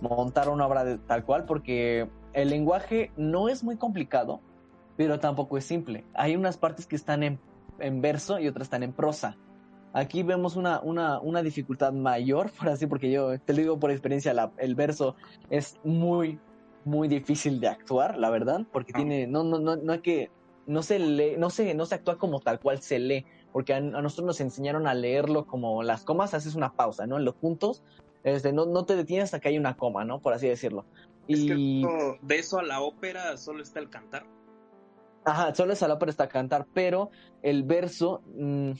montar 0.00 0.48
una 0.48 0.66
obra 0.66 0.84
de 0.84 0.98
tal 0.98 1.24
cual 1.24 1.44
porque 1.44 2.08
el 2.32 2.50
lenguaje 2.50 3.12
no 3.16 3.48
es 3.48 3.62
muy 3.62 3.76
complicado, 3.76 4.40
pero 4.96 5.20
tampoco 5.20 5.56
es 5.56 5.64
simple. 5.64 6.04
Hay 6.14 6.36
unas 6.36 6.58
partes 6.58 6.86
que 6.86 6.96
están 6.96 7.22
en, 7.22 7.38
en 7.78 8.00
verso 8.00 8.38
y 8.38 8.48
otras 8.48 8.66
están 8.66 8.82
en 8.82 8.92
prosa. 8.92 9.36
Aquí 9.94 10.22
vemos 10.22 10.56
una, 10.56 10.80
una, 10.80 11.20
una 11.20 11.42
dificultad 11.42 11.92
mayor, 11.92 12.50
por 12.58 12.68
así, 12.68 12.86
porque 12.86 13.10
yo 13.10 13.38
te 13.40 13.52
lo 13.52 13.58
digo 13.60 13.78
por 13.78 13.90
experiencia, 13.90 14.32
la- 14.32 14.52
el 14.58 14.74
verso 14.74 15.16
es 15.50 15.78
muy, 15.84 16.40
muy 16.84 17.08
difícil 17.08 17.60
de 17.60 17.68
actuar, 17.68 18.16
la 18.18 18.30
verdad, 18.30 18.62
porque 18.72 18.92
Ah. 18.94 18.98
tiene, 18.98 19.26
no, 19.26 19.44
no, 19.44 19.58
no, 19.58 19.76
no 19.76 19.92
hay 19.92 20.00
que, 20.00 20.30
no 20.66 20.82
se 20.82 20.98
lee, 20.98 21.34
no 21.38 21.50
se, 21.50 21.74
no 21.74 21.84
se 21.86 21.96
actúa 21.96 22.16
como 22.18 22.40
tal 22.40 22.58
cual 22.60 22.80
se 22.80 22.98
lee, 22.98 23.26
porque 23.52 23.74
a, 23.74 23.76
a 23.76 23.80
nosotros 23.80 24.26
nos 24.26 24.40
enseñaron 24.40 24.86
a 24.86 24.94
leerlo 24.94 25.46
como 25.46 25.82
las 25.82 26.04
comas, 26.04 26.32
haces 26.34 26.54
una 26.54 26.72
pausa, 26.72 27.06
¿no? 27.06 27.18
En 27.18 27.24
los 27.24 27.34
puntos, 27.34 27.82
este, 28.24 28.52
no, 28.52 28.64
no 28.66 28.84
te 28.86 28.96
detienes 28.96 29.24
hasta 29.24 29.40
que 29.40 29.48
hay 29.48 29.58
una 29.58 29.76
coma, 29.76 30.04
¿no? 30.04 30.20
Por 30.20 30.32
así 30.32 30.48
decirlo. 30.48 30.86
Es 31.28 31.40
que 31.44 31.54
Y, 31.54 31.84
eso- 31.84 32.16
de 32.22 32.38
eso 32.38 32.58
a 32.58 32.62
la 32.62 32.80
ópera 32.80 33.36
solo 33.36 33.62
está 33.62 33.78
el 33.80 33.90
cantar. 33.90 34.24
ajá, 35.24 35.54
solo 35.54 35.72
es 35.74 35.82
a 35.82 35.88
la 35.88 35.94
ópera 35.94 36.10
está 36.10 36.28
cantar, 36.28 36.66
pero 36.72 37.10
el 37.42 37.62
verso 37.64 38.22
mm, 38.34 38.72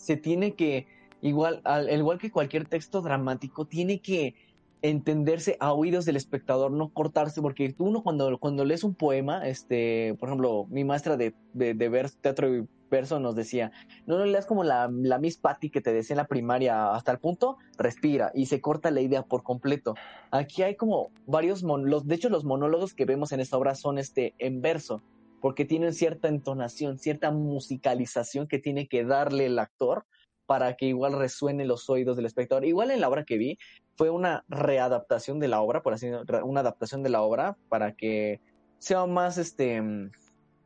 se 0.00 0.16
tiene 0.16 0.54
que, 0.54 0.86
igual, 1.20 1.60
al, 1.64 1.90
igual 1.90 2.18
que 2.18 2.30
cualquier 2.30 2.66
texto 2.66 3.02
dramático, 3.02 3.66
tiene 3.66 4.00
que 4.00 4.34
entenderse 4.82 5.58
a 5.60 5.74
oídos 5.74 6.06
del 6.06 6.16
espectador, 6.16 6.72
no 6.72 6.88
cortarse, 6.88 7.42
porque 7.42 7.70
tú 7.74 7.84
uno 7.84 8.02
cuando, 8.02 8.38
cuando 8.38 8.64
lees 8.64 8.82
un 8.82 8.94
poema, 8.94 9.46
este, 9.46 10.16
por 10.18 10.30
ejemplo, 10.30 10.66
mi 10.70 10.84
maestra 10.84 11.18
de, 11.18 11.34
de, 11.52 11.74
de 11.74 11.90
vers- 11.90 12.16
teatro 12.22 12.56
y 12.56 12.66
verso 12.90 13.20
nos 13.20 13.36
decía, 13.36 13.70
no 14.06 14.16
lo 14.16 14.24
leas 14.24 14.46
como 14.46 14.64
la, 14.64 14.90
la 14.90 15.18
Miss 15.18 15.36
Patty 15.36 15.68
que 15.68 15.82
te 15.82 15.92
decía 15.92 16.14
en 16.14 16.18
la 16.18 16.26
primaria 16.26 16.92
hasta 16.94 17.12
el 17.12 17.18
punto, 17.18 17.58
respira 17.76 18.32
y 18.34 18.46
se 18.46 18.60
corta 18.62 18.90
la 18.90 19.02
idea 19.02 19.22
por 19.22 19.42
completo. 19.42 19.94
Aquí 20.30 20.62
hay 20.62 20.76
como 20.76 21.10
varios, 21.26 21.62
mon 21.62 21.90
los, 21.90 22.06
de 22.06 22.14
hecho 22.14 22.30
los 22.30 22.44
monólogos 22.44 22.94
que 22.94 23.04
vemos 23.04 23.32
en 23.32 23.40
esta 23.40 23.58
obra 23.58 23.74
son 23.74 23.98
este 23.98 24.34
en 24.38 24.62
verso, 24.62 25.02
porque 25.40 25.64
tienen 25.64 25.94
cierta 25.94 26.28
entonación, 26.28 26.98
cierta 26.98 27.30
musicalización 27.30 28.46
que 28.46 28.58
tiene 28.58 28.88
que 28.88 29.04
darle 29.04 29.46
el 29.46 29.58
actor 29.58 30.06
para 30.46 30.74
que 30.74 30.86
igual 30.86 31.12
resuene 31.12 31.64
los 31.64 31.88
oídos 31.88 32.16
del 32.16 32.26
espectador. 32.26 32.64
Igual 32.64 32.90
en 32.90 33.00
la 33.00 33.08
obra 33.08 33.24
que 33.24 33.38
vi 33.38 33.58
fue 33.96 34.10
una 34.10 34.44
readaptación 34.48 35.38
de 35.38 35.48
la 35.48 35.60
obra, 35.60 35.82
por 35.82 35.92
así 35.92 36.08
decirlo, 36.08 36.44
una 36.44 36.60
adaptación 36.60 37.02
de 37.02 37.10
la 37.10 37.22
obra 37.22 37.56
para 37.68 37.94
que 37.94 38.40
sea 38.78 39.06
más 39.06 39.38
este 39.38 39.82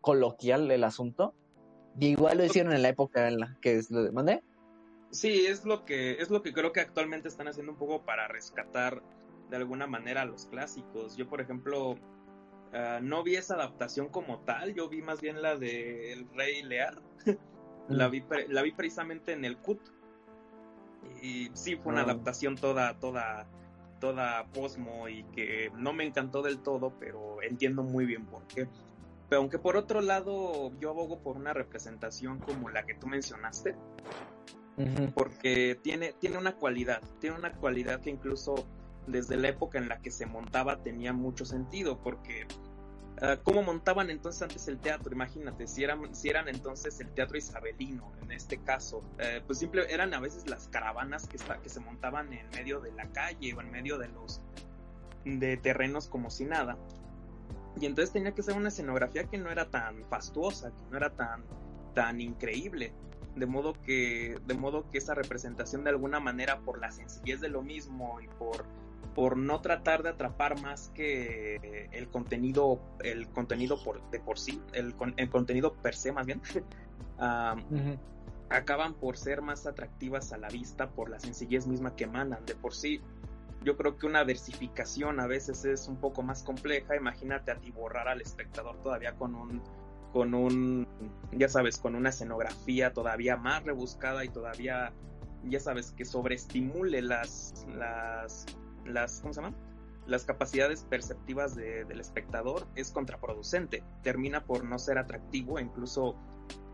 coloquial 0.01 0.71
el 0.71 0.85
asunto. 0.85 1.35
Y 2.01 2.09
igual 2.09 2.39
lo 2.39 2.45
hicieron 2.45 2.73
en 2.73 2.83
la 2.83 2.89
época 2.89 3.29
en 3.29 3.39
la 3.39 3.59
que 3.61 3.83
lo 3.91 4.11
mandé. 4.13 4.43
Sí, 5.11 5.47
es 5.47 5.65
lo 5.65 5.85
que 5.85 6.13
es 6.13 6.31
lo 6.31 6.43
que 6.43 6.53
creo 6.53 6.73
que 6.73 6.81
actualmente 6.81 7.29
están 7.29 7.47
haciendo 7.47 7.73
un 7.73 7.79
poco 7.79 8.05
para 8.05 8.27
rescatar 8.27 9.03
de 9.51 9.57
alguna 9.57 9.87
manera 9.87 10.25
los 10.25 10.47
clásicos. 10.47 11.17
Yo, 11.17 11.29
por 11.29 11.41
ejemplo, 11.41 11.97
ah, 12.75 12.99
no 13.03 13.23
vi 13.23 13.37
esa 13.37 13.55
adaptación 13.55 14.09
como 14.09 14.41
tal, 14.41 14.75
yo 14.75 14.89
vi 14.89 15.01
más 15.03 15.21
bien 15.21 15.41
la 15.41 15.57
de 15.57 16.13
El 16.13 16.29
Rey 16.35 16.63
Lear. 16.63 17.01
la, 17.89 18.09
vi, 18.09 18.21
pre- 18.21 18.49
la 18.49 18.63
vi 18.63 18.73
precisamente 18.73 19.33
en 19.33 19.45
el 19.45 19.57
CUT. 19.59 19.81
Y 21.23 21.51
sí, 21.55 21.77
fue 21.77 21.93
una 21.93 22.03
Ah. 22.03 22.05
adaptación 22.05 22.57
toda, 22.57 22.99
toda, 22.99 23.47
toda 24.01 24.47
posmo 24.53 25.09
y 25.09 25.23
que 25.35 25.71
no 25.77 25.93
me 25.93 26.05
encantó 26.05 26.43
del 26.43 26.59
todo, 26.61 26.95
pero 26.99 27.43
entiendo 27.43 27.83
muy 27.83 28.05
bien 28.07 28.25
por 28.27 28.47
qué. 28.49 28.69
Pero 29.29 29.41
aunque 29.41 29.59
por 29.59 29.77
otro 29.77 30.01
lado 30.03 30.71
yo 30.81 30.91
abogo 30.91 31.21
por 31.21 31.37
una 31.37 31.53
representación 31.55 32.41
como 32.41 32.69
la 32.71 32.85
que 32.85 32.95
tú 32.95 33.07
mencionaste, 33.07 33.75
porque 35.15 35.79
tiene, 35.83 36.13
tiene 36.15 36.37
una 36.37 36.57
cualidad, 36.57 37.01
tiene 37.21 37.37
una 37.37 37.53
cualidad 37.53 38.01
que 38.01 38.11
incluso 38.11 38.67
desde 39.07 39.37
la 39.37 39.49
época 39.49 39.79
en 39.79 39.89
la 39.89 40.01
que 40.01 40.11
se 40.11 40.27
montaba 40.27 40.83
tenía 40.83 41.13
mucho 41.13 41.45
sentido, 41.45 41.99
porque 42.03 42.47
ah, 43.21 43.37
¿cómo 43.43 43.63
montaban 43.63 44.11
entonces 44.11 44.43
antes 44.43 44.69
el 44.69 44.79
teatro? 44.79 45.13
Imagínate, 45.13 45.67
si 45.67 45.85
eran, 45.85 46.15
si 46.15 46.29
eran 46.29 46.49
entonces 46.49 46.99
el 47.01 47.09
teatro 47.13 47.37
isabelino, 47.37 48.13
en 48.23 48.33
este 48.33 48.59
caso, 48.59 49.03
eh, 49.19 49.43
pues 49.47 49.59
simple, 49.59 49.93
eran 49.93 50.15
a 50.15 50.21
veces 50.21 50.49
las 50.49 50.69
caravanas 50.69 51.27
que, 51.27 51.39
que 51.63 51.69
se 51.69 51.81
montaban 51.81 52.33
en 52.33 52.49
medio 52.51 52.81
de 52.81 52.93
la 52.93 53.09
calle 53.11 53.55
o 53.55 53.61
en 53.61 53.71
medio 53.71 53.99
de 53.99 54.09
los 54.09 54.41
de 55.25 55.57
terrenos 55.57 56.09
como 56.09 56.31
si 56.31 56.45
nada. 56.45 56.77
Y 57.81 57.87
entonces 57.87 58.13
tenía 58.13 58.33
que 58.33 58.43
ser 58.43 58.57
una 58.57 58.69
escenografía 58.69 59.25
que 59.25 59.39
no 59.39 59.51
era 59.51 59.69
tan 59.69 60.05
fastuosa, 60.05 60.71
que 60.71 60.83
no 60.91 60.97
era 60.97 61.11
tan, 61.11 61.45
tan 61.95 62.21
increíble 62.21 62.93
de 63.37 63.47
modo 63.47 63.75
que 63.83 64.39
de 64.47 64.55
modo 64.55 64.89
que 64.91 64.99
esa 64.99 65.15
representación 65.15 65.85
de 65.85 65.91
alguna 65.91 66.21
manera 66.21 66.61
por 66.61 66.81
la 66.81 66.93
sencillez 66.93 67.41
de 67.41 67.49
lo 67.49 67.63
mismo 67.63 68.21
y 68.21 68.29
por 68.29 68.65
por 69.15 69.37
no 69.37 69.61
tratar 69.61 70.03
de 70.03 70.11
atrapar 70.11 70.61
más 70.61 70.91
que 70.95 71.89
el 71.93 72.09
contenido 72.09 72.81
el 73.03 73.29
contenido 73.29 73.83
por 73.83 74.09
de 74.11 74.21
por 74.21 74.39
sí 74.39 74.61
el, 74.73 74.95
el 75.17 75.31
contenido 75.31 75.75
per 75.75 75.95
se 75.95 76.13
más 76.13 76.27
bien 76.27 76.41
acaban 78.49 78.95
por 78.95 79.17
ser 79.17 79.43
más 79.43 79.67
atractivas 79.67 80.33
a 80.33 80.39
la 80.39 80.49
vista 80.49 80.91
por 80.91 81.11
la 81.11 81.19
sencillez 81.19 81.67
misma 81.67 81.97
que 81.97 82.05
emanan. 82.05 82.45
De 82.47 82.55
por 82.55 82.75
sí 82.75 83.01
yo 83.63 83.77
creo 83.77 83.97
que 83.97 84.07
una 84.07 84.25
versificación 84.25 85.21
a 85.21 85.27
veces 85.27 85.65
es 85.65 85.89
un 85.89 85.97
poco 85.97 86.23
más 86.23 86.43
compleja. 86.43 86.97
Imagínate 86.97 87.51
atiborrar 87.51 88.09
al 88.09 88.21
espectador 88.21 88.77
todavía 88.83 89.15
con 89.15 89.35
un 89.35 89.63
con 90.13 90.33
un, 90.33 90.87
ya 91.33 91.49
sabes, 91.49 91.77
con 91.77 91.97
una 91.97 92.11
escenografía 92.11 92.93
todavía 92.93 93.37
más 93.37 93.65
rebuscada 93.65 94.25
y 94.25 94.29
todavía, 94.29 94.93
ya 95.43 95.59
sabes, 95.59 95.91
que 95.91 96.05
sobreestimule 96.05 97.03
las, 97.03 97.67
las, 97.77 98.47
las, 98.85 99.21
¿cómo 99.21 99.33
se 99.35 99.41
llama? 99.43 99.55
Las 100.07 100.25
capacidades 100.25 100.83
perceptivas 100.83 101.55
de- 101.57 101.85
del 101.87 102.01
espectador 102.01 102.67
es 102.75 102.91
contraproducente, 102.91 103.83
termina 104.03 104.45
por 104.45 104.65
no 104.65 104.79
ser 104.79 104.99
atractivo 104.99 105.59
incluso 105.59 106.15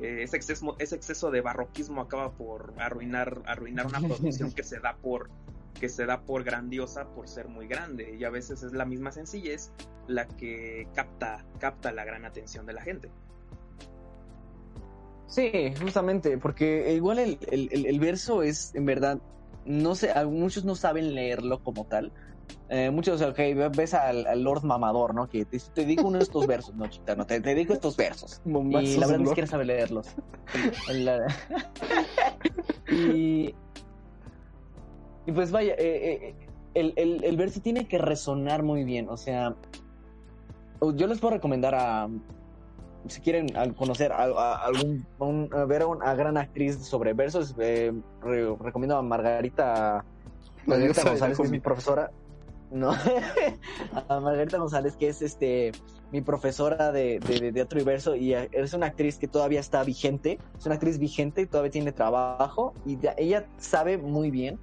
eh, 0.00 0.22
ese, 0.24 0.36
exceso, 0.36 0.74
ese 0.80 0.96
exceso 0.96 1.30
de 1.30 1.40
barroquismo 1.42 2.00
acaba 2.00 2.32
por 2.32 2.74
arruinar, 2.78 3.40
arruinar 3.46 3.86
una 3.86 4.00
producción 4.00 4.50
que 4.52 4.64
se 4.64 4.80
da 4.80 4.96
por 4.96 5.30
que 5.78 5.88
se 5.88 6.04
da 6.04 6.22
por 6.22 6.42
grandiosa 6.42 7.06
por 7.14 7.28
ser 7.28 7.48
muy 7.48 7.66
grande 7.68 8.16
y 8.18 8.24
a 8.24 8.30
veces 8.30 8.62
es 8.64 8.72
la 8.72 8.84
misma 8.84 9.12
sencillez 9.12 9.70
la 10.08 10.26
que 10.26 10.88
capta 10.94 11.44
capta 11.60 11.92
la 11.92 12.04
gran 12.04 12.24
atención 12.24 12.66
de 12.66 12.72
la 12.72 12.82
gente. 12.82 13.10
Sí, 15.28 15.72
justamente, 15.80 16.38
porque 16.38 16.92
igual 16.94 17.20
el- 17.20 17.38
el- 17.50 17.86
el 17.86 18.00
verso 18.00 18.42
es, 18.42 18.74
en 18.74 18.84
verdad, 18.84 19.20
no 19.64 19.94
sé, 19.94 20.12
muchos 20.26 20.64
no 20.64 20.74
saben 20.74 21.14
leerlo 21.14 21.62
como 21.62 21.84
tal. 21.84 22.12
Eh, 22.68 22.90
muchos, 22.90 23.22
ok, 23.22 23.38
ves 23.76 23.94
al, 23.94 24.26
al 24.26 24.42
Lord 24.42 24.64
Mamador, 24.64 25.14
¿no? 25.14 25.28
Que 25.28 25.44
te, 25.44 25.58
te 25.72 25.84
digo 25.84 26.08
uno 26.08 26.18
de 26.18 26.24
estos 26.24 26.46
versos, 26.46 26.74
no, 26.74 26.88
chita, 26.88 27.14
no, 27.14 27.24
te, 27.26 27.40
te 27.40 27.54
digo 27.54 27.74
estos 27.74 27.96
versos. 27.96 28.40
Y 28.44 28.96
la 28.96 29.06
verdad 29.06 29.18
ni 29.18 29.24
siquiera 29.28 29.46
sabe 29.46 29.64
leerlos. 29.64 30.08
La- 30.92 31.26
Y, 32.90 33.54
y 35.26 35.32
pues 35.32 35.52
vaya, 35.52 35.74
eh, 35.74 35.78
eh, 35.78 36.34
el, 36.74 36.92
el, 36.96 37.22
el 37.24 37.36
verso 37.36 37.60
tiene 37.60 37.86
que 37.86 37.98
resonar 37.98 38.64
muy 38.64 38.82
bien. 38.82 39.08
O 39.08 39.16
sea, 39.16 39.54
yo 40.94 41.06
les 41.06 41.20
puedo 41.20 41.34
recomendar 41.34 41.74
a, 41.76 42.08
si 43.08 43.20
quieren 43.20 43.48
conocer 43.76 44.12
a, 44.12 44.24
a- 44.24 44.56
algún, 44.66 45.06
a 45.18 45.24
un- 45.24 45.48
a 45.52 45.64
ver 45.64 45.82
a 45.82 45.86
una 45.86 46.14
gran 46.14 46.36
actriz 46.36 46.76
sobre 46.78 47.12
versos, 47.14 47.54
eh, 47.58 47.92
re- 48.22 48.56
recomiendo 48.60 48.96
a 48.96 49.02
Margarita, 49.02 50.04
Margarita 50.66 51.04
González, 51.04 51.36
que 51.38 51.42
es 51.44 51.50
mi 51.50 51.60
profesora. 51.60 52.10
No, 52.70 52.92
a 54.08 54.20
Margarita 54.20 54.58
González, 54.58 54.96
que 54.96 55.08
es 55.08 55.22
este 55.22 55.72
mi 56.12 56.20
profesora 56.20 56.92
de, 56.92 57.18
de- 57.20 57.40
de 57.40 57.52
teatro 57.52 57.80
y 57.80 57.84
verso, 57.84 58.14
y 58.16 58.34
es 58.34 58.74
una 58.74 58.86
actriz 58.86 59.16
que 59.18 59.26
todavía 59.28 59.60
está 59.60 59.82
vigente, 59.84 60.38
es 60.58 60.66
una 60.66 60.74
actriz 60.76 60.98
vigente, 60.98 61.46
todavía 61.46 61.70
tiene 61.70 61.92
trabajo, 61.92 62.74
y 62.86 62.98
ella 63.16 63.46
sabe 63.58 63.96
muy 63.98 64.30
bien 64.30 64.58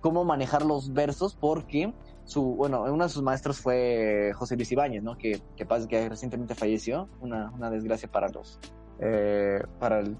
cómo 0.00 0.24
manejar 0.24 0.64
los 0.64 0.92
versos, 0.92 1.34
porque 1.34 1.92
su, 2.24 2.42
bueno, 2.54 2.82
uno 2.84 3.04
de 3.04 3.10
sus 3.10 3.22
maestros 3.22 3.58
fue 3.60 4.32
José 4.34 4.56
Luis 4.56 4.72
Ibáñez, 4.72 5.02
¿no? 5.02 5.16
Que, 5.16 5.40
que, 5.56 5.66
que 5.88 6.08
recientemente 6.08 6.54
falleció, 6.54 7.08
una, 7.20 7.50
una 7.50 7.70
desgracia 7.70 8.10
para 8.10 8.28
los, 8.28 8.58
eh, 9.00 9.62
para 9.78 10.00
el, 10.00 10.16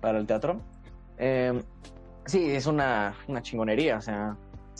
para 0.00 0.18
el 0.18 0.26
teatro. 0.26 0.60
Eh, 1.18 1.62
sí, 2.24 2.50
es 2.50 2.66
una, 2.66 3.14
una 3.28 3.42
chingonería, 3.42 3.98
o 3.98 4.00
sea, 4.00 4.36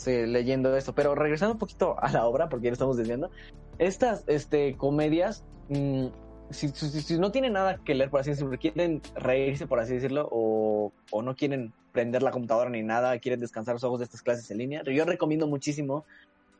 leyendo 0.07 0.75
esto, 0.75 0.93
pero 0.93 1.15
regresando 1.15 1.53
un 1.53 1.59
poquito 1.59 1.95
a 2.01 2.11
la 2.11 2.25
obra, 2.25 2.49
porque 2.49 2.65
ya 2.65 2.71
lo 2.71 2.73
estamos 2.73 2.97
desviando, 2.97 3.29
estas, 3.77 4.23
este, 4.27 4.75
comedias, 4.75 5.45
mm, 5.69 6.07
si, 6.49 6.69
si- 6.69 7.01
si 7.01 7.17
no 7.19 7.31
tienen 7.31 7.53
nada 7.53 7.77
que 7.83 7.95
leer, 7.95 8.09
por 8.09 8.19
así 8.21 8.31
decirlo, 8.31 8.57
quieren 8.59 9.01
reírse, 9.15 9.67
por 9.67 9.79
así 9.79 9.93
decirlo, 9.93 10.27
o, 10.31 10.91
o 11.11 11.21
no 11.21 11.35
quieren 11.35 11.73
prender 11.91 12.23
la 12.23 12.31
computadora 12.31 12.69
ni 12.69 12.83
nada, 12.83 13.17
quieren 13.19 13.39
descansar 13.39 13.75
los 13.75 13.83
ojos 13.85 13.99
de 13.99 14.03
estas 14.05 14.21
clases 14.21 14.51
en 14.51 14.57
línea, 14.57 14.83
yo 14.83 15.05
recomiendo 15.05 15.47
muchísimo 15.47 16.03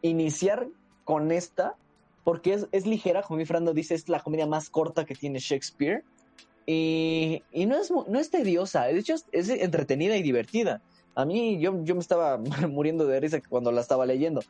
iniciar 0.07 0.67
con 1.03 1.31
esta, 1.31 1.75
porque 2.23 2.53
es, 2.53 2.67
es 2.71 2.85
ligera, 2.85 3.23
mi 3.29 3.45
Frando 3.45 3.73
dice, 3.73 3.95
es 3.95 4.09
la 4.09 4.19
comedia 4.19 4.47
más 4.47 4.69
corta 4.69 5.05
que 5.05 5.15
tiene 5.15 5.39
Shakespeare, 5.39 6.03
y, 6.65 7.43
y 7.51 7.65
no, 7.67 7.77
es, 7.77 7.91
no 7.91 8.19
es 8.19 8.31
tediosa, 8.31 8.85
de 8.85 8.99
hecho 8.99 9.13
es, 9.13 9.25
es 9.31 9.49
entretenida 9.49 10.17
y 10.17 10.23
divertida. 10.23 10.81
A 11.13 11.23
mí 11.23 11.59
yo, 11.59 11.83
yo 11.83 11.95
me 11.95 12.01
estaba 12.01 12.37
muriendo 12.69 13.05
de 13.05 13.19
risa 13.19 13.39
cuando 13.47 13.71
la 13.71 13.81
estaba 13.81 14.05
leyendo. 14.05 14.41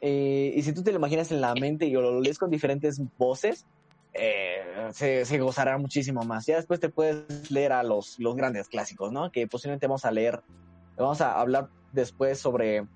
Eh, 0.00 0.52
y 0.56 0.62
si 0.62 0.72
tú 0.72 0.82
te 0.82 0.90
lo 0.90 0.98
imaginas 0.98 1.30
en 1.30 1.40
la 1.40 1.54
mente 1.54 1.86
y 1.86 1.92
lo 1.92 2.20
lees 2.20 2.38
con 2.38 2.50
diferentes 2.50 3.00
voces, 3.18 3.66
eh, 4.14 4.88
se, 4.92 5.24
se 5.24 5.38
gozará 5.38 5.78
muchísimo 5.78 6.22
más. 6.22 6.46
Ya 6.46 6.56
después 6.56 6.80
te 6.80 6.88
puedes 6.88 7.50
leer 7.50 7.72
a 7.72 7.82
los, 7.82 8.18
los 8.18 8.36
grandes 8.36 8.68
clásicos, 8.68 9.12
¿no? 9.12 9.30
Que 9.30 9.46
posiblemente 9.46 9.86
vamos 9.86 10.04
a 10.04 10.10
leer, 10.10 10.42
vamos 10.96 11.20
a 11.20 11.40
hablar 11.40 11.68
después 11.92 12.38
sobre 12.38 12.86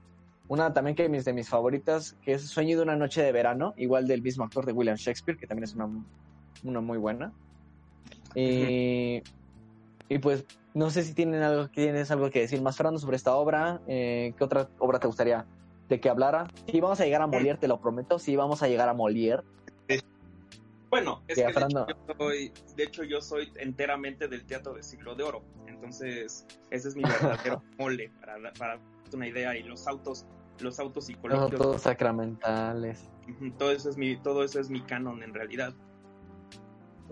una 0.48 0.72
también 0.72 0.94
que 0.96 1.08
mis, 1.08 1.24
de 1.24 1.32
mis 1.32 1.48
favoritas, 1.48 2.16
que 2.22 2.32
es 2.32 2.48
Sueño 2.48 2.76
de 2.76 2.82
una 2.82 2.96
noche 2.96 3.22
de 3.22 3.32
verano, 3.32 3.74
igual 3.76 4.06
del 4.06 4.22
mismo 4.22 4.44
actor 4.44 4.64
de 4.64 4.72
William 4.72 4.96
Shakespeare, 4.96 5.38
que 5.38 5.46
también 5.46 5.64
es 5.64 5.74
una, 5.74 5.88
una 6.62 6.80
muy 6.80 6.98
buena. 6.98 7.32
Y, 8.34 9.22
y 10.08 10.18
pues 10.18 10.44
no 10.74 10.90
sé 10.90 11.02
si 11.02 11.14
tienen 11.14 11.42
algo, 11.42 11.68
tienes 11.68 12.10
algo 12.10 12.30
que 12.30 12.40
decir 12.40 12.60
más, 12.62 12.76
Fernando, 12.76 13.00
sobre 13.00 13.16
esta 13.16 13.34
obra. 13.34 13.80
Eh, 13.86 14.34
¿Qué 14.36 14.44
otra 14.44 14.68
obra 14.78 14.98
te 14.98 15.06
gustaría 15.06 15.46
de 15.88 16.00
que 16.00 16.08
hablara? 16.08 16.46
Sí, 16.70 16.80
vamos 16.80 17.00
a 17.00 17.04
llegar 17.04 17.22
a 17.22 17.26
Molière, 17.26 17.58
te 17.58 17.66
lo 17.66 17.80
prometo. 17.80 18.18
Sí, 18.18 18.36
vamos 18.36 18.62
a 18.62 18.68
llegar 18.68 18.88
a 18.88 18.94
Molière. 18.94 19.42
Bueno, 20.90 21.22
es 21.26 21.36
Sí, 21.36 21.42
que 21.44 21.52
de 21.52 21.52
hecho, 21.52 21.86
yo 21.88 22.14
soy, 22.16 22.52
de 22.76 22.84
hecho 22.84 23.04
yo 23.04 23.20
soy 23.20 23.52
enteramente 23.56 24.28
del 24.28 24.46
teatro 24.46 24.74
del 24.74 24.84
siglo 24.84 25.14
de 25.14 25.24
oro, 25.24 25.42
entonces 25.66 26.46
ese 26.70 26.88
es 26.88 26.96
mi 26.96 27.02
verdadero 27.48 27.62
mole 27.76 28.10
para 28.20 28.52
para 28.52 28.76
darte 28.76 29.16
una 29.16 29.26
idea 29.28 29.56
y 29.56 29.62
los 29.62 29.86
autos, 29.88 30.24
los 30.60 30.78
autos 30.80 31.04
Los 31.04 31.06
psicológicos, 31.06 31.58
todos 31.58 31.82
sacramentales. 31.82 33.08
ujú, 33.28 33.50
todo 33.52 33.70
eso 33.72 33.90
es 33.90 33.96
mi, 33.96 34.16
todo 34.16 34.44
eso 34.44 34.60
es 34.60 34.70
mi 34.70 34.80
canon 34.82 35.22
en 35.22 35.34
realidad. 35.34 35.74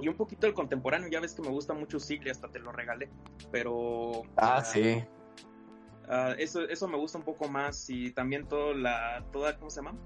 Y 0.00 0.08
un 0.08 0.16
poquito 0.16 0.46
el 0.46 0.54
contemporáneo, 0.54 1.08
ya 1.08 1.20
ves 1.20 1.34
que 1.34 1.42
me 1.42 1.50
gusta 1.50 1.72
mucho 1.72 2.00
Sigli, 2.00 2.30
hasta 2.30 2.48
te 2.48 2.58
lo 2.58 2.72
regalé, 2.72 3.10
pero 3.52 4.22
Ah, 4.36 4.56
ah, 4.58 4.64
sí. 4.64 5.04
Ah, 6.08 6.34
eso, 6.38 6.62
eso 6.68 6.88
me 6.88 6.98
gusta 6.98 7.18
un 7.18 7.24
poco 7.24 7.48
más 7.48 7.88
y 7.88 8.10
también 8.10 8.46
toda 8.46 8.74
la, 8.74 9.24
toda, 9.32 9.56
¿cómo 9.56 9.70
se 9.70 9.82
llama? 9.82 9.96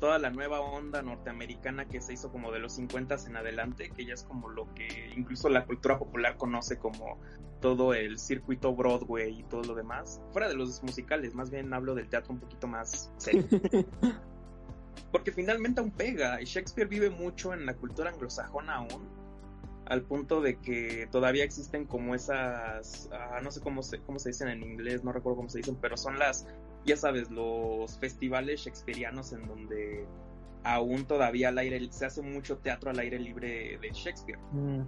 Toda 0.00 0.18
la 0.18 0.30
nueva 0.30 0.60
onda 0.60 1.02
norteamericana 1.02 1.86
que 1.86 2.00
se 2.00 2.14
hizo 2.14 2.32
como 2.32 2.50
de 2.52 2.58
los 2.58 2.74
50 2.74 3.16
en 3.26 3.36
adelante, 3.36 3.90
que 3.90 4.04
ya 4.04 4.14
es 4.14 4.24
como 4.24 4.48
lo 4.48 4.72
que 4.74 5.12
incluso 5.14 5.48
la 5.48 5.64
cultura 5.64 5.98
popular 5.98 6.36
conoce 6.36 6.78
como 6.78 7.20
todo 7.64 7.94
el 7.94 8.18
circuito 8.18 8.74
Broadway 8.76 9.40
y 9.40 9.42
todo 9.44 9.62
lo 9.62 9.74
demás. 9.74 10.20
Fuera 10.32 10.48
de 10.48 10.54
los 10.54 10.82
musicales, 10.82 11.34
más 11.34 11.50
bien 11.50 11.72
hablo 11.72 11.94
del 11.94 12.10
teatro 12.10 12.34
un 12.34 12.40
poquito 12.40 12.66
más 12.66 13.10
serio. 13.16 13.42
Porque 15.10 15.32
finalmente 15.32 15.80
aún 15.80 15.90
pega, 15.90 16.42
y 16.42 16.44
Shakespeare 16.44 16.86
vive 16.86 17.08
mucho 17.08 17.54
en 17.54 17.64
la 17.64 17.72
cultura 17.72 18.10
anglosajona 18.10 18.74
aún, 18.74 19.08
al 19.86 20.02
punto 20.02 20.42
de 20.42 20.58
que 20.58 21.08
todavía 21.10 21.42
existen 21.42 21.86
como 21.86 22.14
esas, 22.14 23.08
ah, 23.12 23.40
no 23.42 23.50
sé 23.50 23.62
cómo 23.62 23.82
se, 23.82 23.98
cómo 24.00 24.18
se 24.18 24.28
dicen 24.28 24.48
en 24.48 24.62
inglés, 24.62 25.02
no 25.02 25.12
recuerdo 25.12 25.36
cómo 25.38 25.48
se 25.48 25.56
dicen, 25.56 25.78
pero 25.80 25.96
son 25.96 26.18
las, 26.18 26.46
ya 26.84 26.98
sabes, 26.98 27.30
los 27.30 27.98
festivales 27.98 28.60
shakespearianos 28.60 29.32
en 29.32 29.46
donde 29.46 30.06
aún 30.64 31.06
todavía 31.06 31.48
al 31.48 31.56
aire, 31.56 31.90
se 31.90 32.04
hace 32.04 32.20
mucho 32.20 32.58
teatro 32.58 32.90
al 32.90 32.98
aire 32.98 33.18
libre 33.18 33.78
de 33.78 33.90
Shakespeare. 33.90 34.38
Mm, 34.52 34.82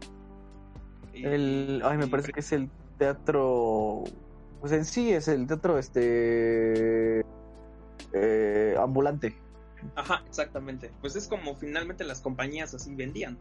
El, 1.25 1.83
ay, 1.85 1.99
me 1.99 2.07
parece 2.07 2.33
que 2.33 2.41
es 2.41 2.53
el 2.53 2.71
teatro. 2.99 4.05
Pues 4.61 4.73
en 4.73 4.85
sí 4.85 5.13
es 5.13 5.29
el 5.29 5.47
teatro 5.47 5.79
este. 5.79 7.21
eh, 8.13 8.77
ambulante. 8.79 9.37
Ajá, 9.95 10.23
exactamente. 10.27 10.91
Pues 11.01 11.17
es 11.17 11.29
como 11.29 11.55
finalmente 11.55 12.05
las 12.05 12.21
compañías 12.21 12.75
así 12.75 12.95
vendían. 12.95 13.39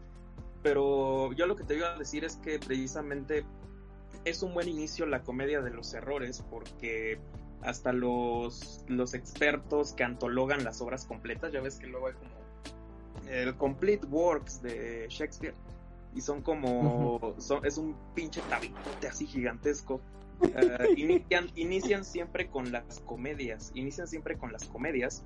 Pero 0.62 1.32
yo 1.32 1.46
lo 1.46 1.56
que 1.56 1.64
te 1.64 1.76
iba 1.76 1.94
a 1.94 1.98
decir 1.98 2.24
es 2.24 2.36
que 2.36 2.58
precisamente 2.58 3.44
es 4.24 4.42
un 4.42 4.54
buen 4.54 4.68
inicio 4.68 5.06
la 5.06 5.22
comedia 5.22 5.60
de 5.60 5.70
los 5.70 5.94
errores 5.94 6.44
porque 6.50 7.18
hasta 7.62 7.92
los, 7.92 8.84
los 8.88 9.14
expertos 9.14 9.92
que 9.92 10.04
antologan 10.04 10.64
las 10.64 10.80
obras 10.80 11.04
completas, 11.04 11.52
ya 11.52 11.60
ves 11.60 11.76
que 11.78 11.86
luego 11.86 12.08
hay 12.08 12.14
como 12.14 12.36
el 13.28 13.56
Complete 13.56 14.06
Works 14.06 14.62
de 14.62 15.06
Shakespeare 15.08 15.54
y 16.16 16.20
son 16.22 16.42
como, 16.42 17.34
son- 17.38 17.64
es 17.64 17.78
un 17.78 17.94
pinche 18.14 18.40
tabitote 18.42 19.06
así 19.06 19.26
gigantesco. 19.26 20.00
Eh, 20.42 20.88
inician, 20.96 21.50
inician 21.54 22.04
siempre 22.04 22.48
con 22.48 22.72
las 22.72 23.00
comedias, 23.00 23.70
inician 23.74 24.08
siempre 24.08 24.36
con 24.36 24.52
las 24.52 24.64
comedias 24.64 25.24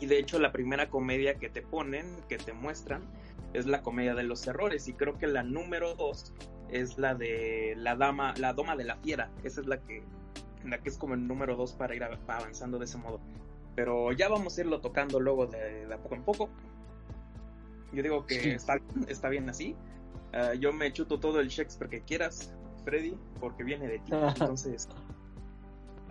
y 0.00 0.06
de 0.06 0.18
hecho 0.18 0.38
la 0.38 0.52
primera 0.52 0.88
comedia 0.88 1.34
que 1.34 1.50
te 1.50 1.60
ponen, 1.62 2.06
que 2.28 2.38
te 2.38 2.52
muestran, 2.54 3.02
es 3.52 3.66
la 3.66 3.82
comedia 3.82 4.14
de 4.14 4.22
los 4.22 4.46
errores. 4.46 4.88
Y 4.88 4.94
creo 4.94 5.18
que 5.18 5.26
la 5.26 5.42
número 5.42 5.94
dos 5.94 6.32
es 6.70 6.96
la 6.96 7.14
de 7.14 7.74
la 7.76 7.96
dama, 7.96 8.32
la 8.38 8.52
doma 8.54 8.76
de 8.76 8.84
la 8.84 8.96
fiera. 8.96 9.30
Esa 9.44 9.60
es 9.60 9.66
la 9.66 9.78
que, 9.82 10.02
la 10.64 10.78
que 10.78 10.88
es 10.88 10.96
como 10.96 11.14
el 11.14 11.26
número 11.26 11.56
dos 11.56 11.72
para 11.74 11.94
ir 11.94 12.02
avanzando 12.04 12.78
de 12.78 12.84
ese 12.86 12.96
modo. 12.96 13.20
Pero 13.74 14.12
ya 14.12 14.28
vamos 14.28 14.56
a 14.56 14.60
irlo 14.62 14.80
tocando 14.80 15.20
luego 15.20 15.46
de, 15.46 15.86
de 15.86 15.94
a 15.94 15.98
poco 15.98 16.14
en 16.14 16.22
poco. 16.22 16.48
Yo 17.92 18.02
digo 18.02 18.24
que 18.26 18.40
Sí. 18.40 18.48
está, 18.50 18.78
está 19.08 19.28
bien 19.28 19.48
así. 19.48 19.74
Ah, 20.32 20.54
yo 20.54 20.72
me 20.72 20.92
chuto 20.92 21.18
todo 21.18 21.40
el 21.40 21.48
Shakespeare 21.48 21.90
que 21.90 22.00
quieras, 22.02 22.54
Freddy, 22.84 23.16
porque 23.40 23.64
viene 23.64 23.88
de 23.88 23.98
ti. 23.98 24.12
Entonces, 24.36 24.88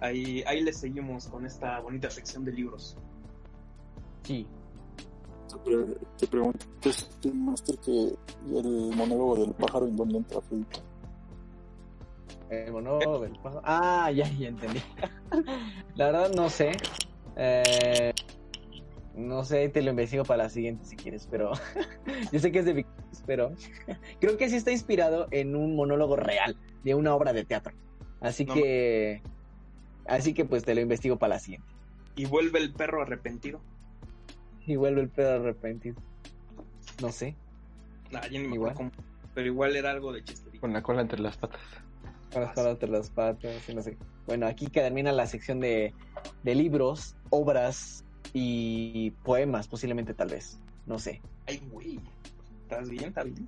ahí, 0.01 0.43
ahí 0.47 0.61
le 0.61 0.73
seguimos 0.73 1.27
con 1.27 1.45
esta 1.45 1.79
bonita 1.79 2.09
sección 2.09 2.43
de 2.45 2.51
libros. 2.51 2.97
Sí. 4.23 4.45
Te, 5.49 5.57
pre- 5.57 5.97
te 6.17 6.27
pregunto, 6.27 6.65
¿qué 6.81 6.89
es 6.89 7.09
el 7.23 7.33
máster 7.33 7.77
que 7.79 8.13
el 8.47 8.95
monólogo 8.95 9.37
del 9.37 9.53
pájaro 9.53 9.87
en 9.87 9.95
dónde 9.95 10.17
entra 10.17 10.41
Freddy? 10.41 10.65
El 12.49 12.71
monólogo 12.71 13.19
del 13.19 13.31
pájaro. 13.39 13.61
Ah, 13.63 14.11
ya, 14.11 14.27
ya 14.31 14.47
entendí. 14.49 14.81
La 15.95 16.05
verdad 16.11 16.31
no 16.35 16.49
sé. 16.49 16.71
Eh, 17.35 18.11
no 19.19 19.43
sé, 19.43 19.69
te 19.69 19.81
lo 19.81 19.91
investigo 19.91 20.23
para 20.23 20.43
la 20.43 20.49
siguiente 20.49 20.85
si 20.85 20.95
quieres, 20.95 21.27
pero 21.29 21.51
yo 22.31 22.39
sé 22.39 22.51
que 22.51 22.59
es 22.59 22.65
de 22.65 22.73
Víctor, 22.73 23.05
pero 23.25 23.51
creo 24.19 24.37
que 24.37 24.49
sí 24.49 24.55
está 24.55 24.71
inspirado 24.71 25.27
en 25.31 25.55
un 25.55 25.75
monólogo 25.75 26.15
real 26.15 26.57
de 26.83 26.95
una 26.95 27.13
obra 27.13 27.33
de 27.33 27.45
teatro. 27.45 27.73
Así 28.21 28.45
No 28.45 28.53
que, 28.53 29.21
así 30.05 30.33
que 30.33 30.45
pues 30.45 30.63
te 30.63 30.75
lo 30.75 30.81
investigo 30.81 31.17
para 31.17 31.35
la 31.35 31.39
siguiente. 31.39 31.67
Y 32.15 32.25
vuelve 32.25 32.59
el 32.59 32.73
perro 32.73 33.01
arrepentido. 33.01 33.61
Y 34.65 34.75
vuelve 34.75 35.01
el 35.01 35.09
pedo 35.09 35.35
arrepentido. 35.35 35.95
No 37.01 37.11
sé, 37.11 37.35
Ah, 38.13 38.27
ya 38.27 38.39
ni 38.39 38.47
me 38.47 38.55
Igual. 38.55 38.73
cómo, 38.73 38.91
pero 39.35 39.47
igual 39.47 39.75
era 39.75 39.91
algo 39.91 40.11
de 40.11 40.23
Chester. 40.23 40.59
Con 40.59 40.73
la 40.73 40.81
cola 40.81 41.01
entre 41.01 41.19
las 41.19 41.37
patas. 41.37 41.61
con 42.33 42.41
las 42.41 42.53
patas 42.55 42.71
entre 42.73 42.89
las 42.89 43.09
patas, 43.11 43.69
y 43.69 43.73
no 43.75 43.81
sé. 43.83 43.97
Bueno, 44.25 44.47
aquí 44.47 44.67
termina 44.67 45.11
la 45.11 45.27
sección 45.27 45.59
de, 45.59 45.93
de 46.43 46.55
libros, 46.55 47.15
obras 47.29 48.03
y 48.33 49.11
poemas, 49.23 49.67
posiblemente 49.67 50.13
tal 50.13 50.29
vez. 50.29 50.59
No 50.85 50.99
sé. 50.99 51.21
Ay, 51.47 51.61
güey. 51.71 51.99
¿Estás 52.63 52.89
bien? 52.89 53.05
¿Está 53.05 53.23
bien? 53.23 53.47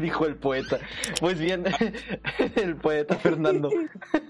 Dijo 0.00 0.26
el 0.26 0.36
poeta. 0.36 0.78
Pues 1.20 1.40
bien, 1.40 1.64
el 2.56 2.76
poeta 2.76 3.16
Fernando. 3.16 3.68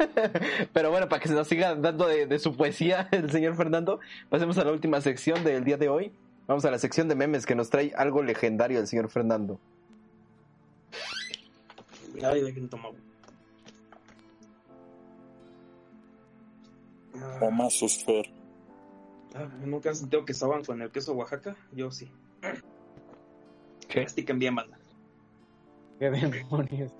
Pero 0.72 0.90
bueno, 0.90 1.08
para 1.08 1.20
que 1.20 1.28
se 1.28 1.34
nos 1.34 1.46
siga 1.46 1.74
dando 1.74 2.06
de, 2.06 2.26
de 2.26 2.38
su 2.38 2.56
poesía 2.56 3.08
el 3.10 3.30
señor 3.30 3.54
Fernando, 3.54 4.00
pasemos 4.30 4.56
a 4.56 4.64
la 4.64 4.72
última 4.72 5.00
sección 5.02 5.44
del 5.44 5.64
día 5.64 5.76
de 5.76 5.88
hoy. 5.90 6.12
Vamos 6.46 6.64
a 6.64 6.70
la 6.70 6.78
sección 6.78 7.08
de 7.08 7.14
memes 7.14 7.44
que 7.44 7.54
nos 7.54 7.68
trae 7.68 7.92
algo 7.94 8.22
legendario 8.22 8.80
el 8.80 8.86
señor 8.86 9.10
Fernando. 9.10 9.60
Ay. 12.22 12.70
Ah, 17.14 17.40
Mamazos 17.40 18.04
Fer. 18.04 18.37
Ah, 19.34 19.48
¿Nunca 19.64 19.90
han 19.90 19.96
sentido 19.96 20.24
que 20.24 20.32
estaban 20.32 20.64
con 20.64 20.80
el 20.82 20.90
queso 20.90 21.12
Oaxaca? 21.14 21.56
Yo 21.72 21.90
sí. 21.90 22.10
¿Qué? 23.88 24.02
Mastiquen 24.02 24.38
bien, 24.38 24.54
banda. 24.54 24.78
Qué 25.98 26.10
demonios. 26.10 26.92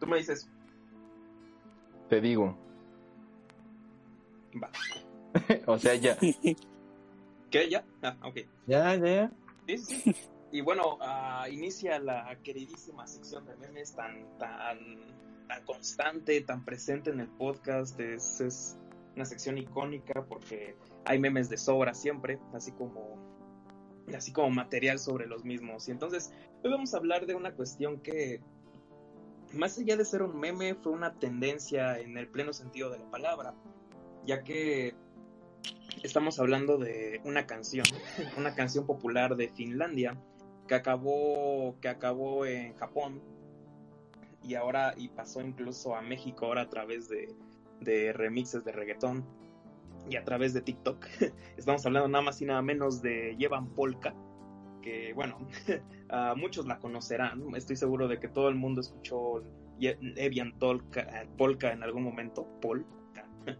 Tú 0.00 0.06
me 0.06 0.16
dices, 0.18 0.48
Te 2.08 2.20
digo. 2.20 2.56
va. 4.62 4.70
O 5.66 5.78
sea, 5.78 5.94
ya. 5.94 6.16
¿Qué? 7.50 7.70
¿Ya? 7.70 7.84
Ah, 8.02 8.16
ok. 8.22 8.38
Ya, 8.66 8.96
ya. 8.96 9.30
Sí, 9.66 9.78
sí, 9.78 9.96
sí. 10.00 10.16
Y 10.50 10.60
bueno, 10.60 10.98
ah, 11.00 11.46
inicia 11.50 11.98
la 11.98 12.36
queridísima 12.42 13.06
sección 13.06 13.46
de 13.46 13.56
memes 13.56 13.94
tan, 13.94 14.26
tan, 14.38 14.78
tan 15.48 15.64
constante, 15.64 16.40
tan 16.42 16.64
presente 16.64 17.10
en 17.10 17.20
el 17.20 17.28
podcast. 17.28 17.98
Es, 18.00 18.40
es 18.40 18.78
una 19.14 19.24
sección 19.24 19.58
icónica 19.58 20.24
porque 20.24 20.76
hay 21.04 21.18
memes 21.18 21.48
de 21.48 21.56
sobra 21.56 21.94
siempre, 21.94 22.38
así 22.54 22.72
como, 22.72 23.18
así 24.16 24.32
como 24.32 24.50
material 24.50 24.98
sobre 24.98 25.26
los 25.26 25.44
mismos. 25.44 25.88
Y 25.88 25.90
entonces, 25.90 26.32
hoy 26.62 26.70
vamos 26.70 26.94
a 26.94 26.98
hablar 26.98 27.26
de 27.26 27.34
una 27.34 27.52
cuestión 27.52 28.00
que, 28.00 28.40
más 29.52 29.78
allá 29.78 29.96
de 29.96 30.04
ser 30.04 30.22
un 30.22 30.38
meme, 30.38 30.74
fue 30.74 30.92
una 30.92 31.14
tendencia 31.14 31.98
en 31.98 32.16
el 32.16 32.28
pleno 32.28 32.52
sentido 32.52 32.90
de 32.90 32.98
la 32.98 33.10
palabra, 33.10 33.54
ya 34.24 34.42
que 34.42 34.94
estamos 36.02 36.38
hablando 36.38 36.78
de 36.78 37.20
una 37.24 37.46
canción, 37.46 37.84
una 38.36 38.54
canción 38.54 38.86
popular 38.86 39.36
de 39.36 39.48
Finlandia 39.48 40.18
que 40.66 40.74
acabó 40.74 41.76
que 41.80 41.88
acabó 41.88 42.46
en 42.46 42.74
Japón 42.74 43.20
y 44.42 44.54
ahora 44.54 44.94
y 44.96 45.08
pasó 45.08 45.40
incluso 45.40 45.94
a 45.94 46.02
México 46.02 46.46
ahora 46.46 46.62
a 46.62 46.70
través 46.70 47.08
de, 47.08 47.34
de 47.82 48.12
remixes 48.12 48.64
de 48.64 48.72
reggaetón 48.72 49.24
y 50.08 50.16
a 50.16 50.24
través 50.24 50.54
de 50.54 50.62
TikTok. 50.62 51.06
Estamos 51.56 51.84
hablando 51.86 52.08
nada 52.08 52.24
más 52.24 52.40
y 52.42 52.46
nada 52.46 52.62
menos 52.62 53.02
de 53.02 53.36
Llevan 53.38 53.74
Polka, 53.74 54.14
que 54.82 55.12
bueno, 55.14 55.38
muchos 56.36 56.66
la 56.66 56.78
conocerán. 56.78 57.54
Estoy 57.54 57.76
seguro 57.76 58.08
de 58.08 58.18
que 58.18 58.28
todo 58.28 58.48
el 58.48 58.56
mundo 58.56 58.80
escuchó 58.80 59.42
Evian 59.80 60.52
Polka, 60.58 61.26
Polka 61.36 61.72
en 61.72 61.82
algún 61.82 62.04
momento. 62.04 62.46
Polka. 62.60 63.28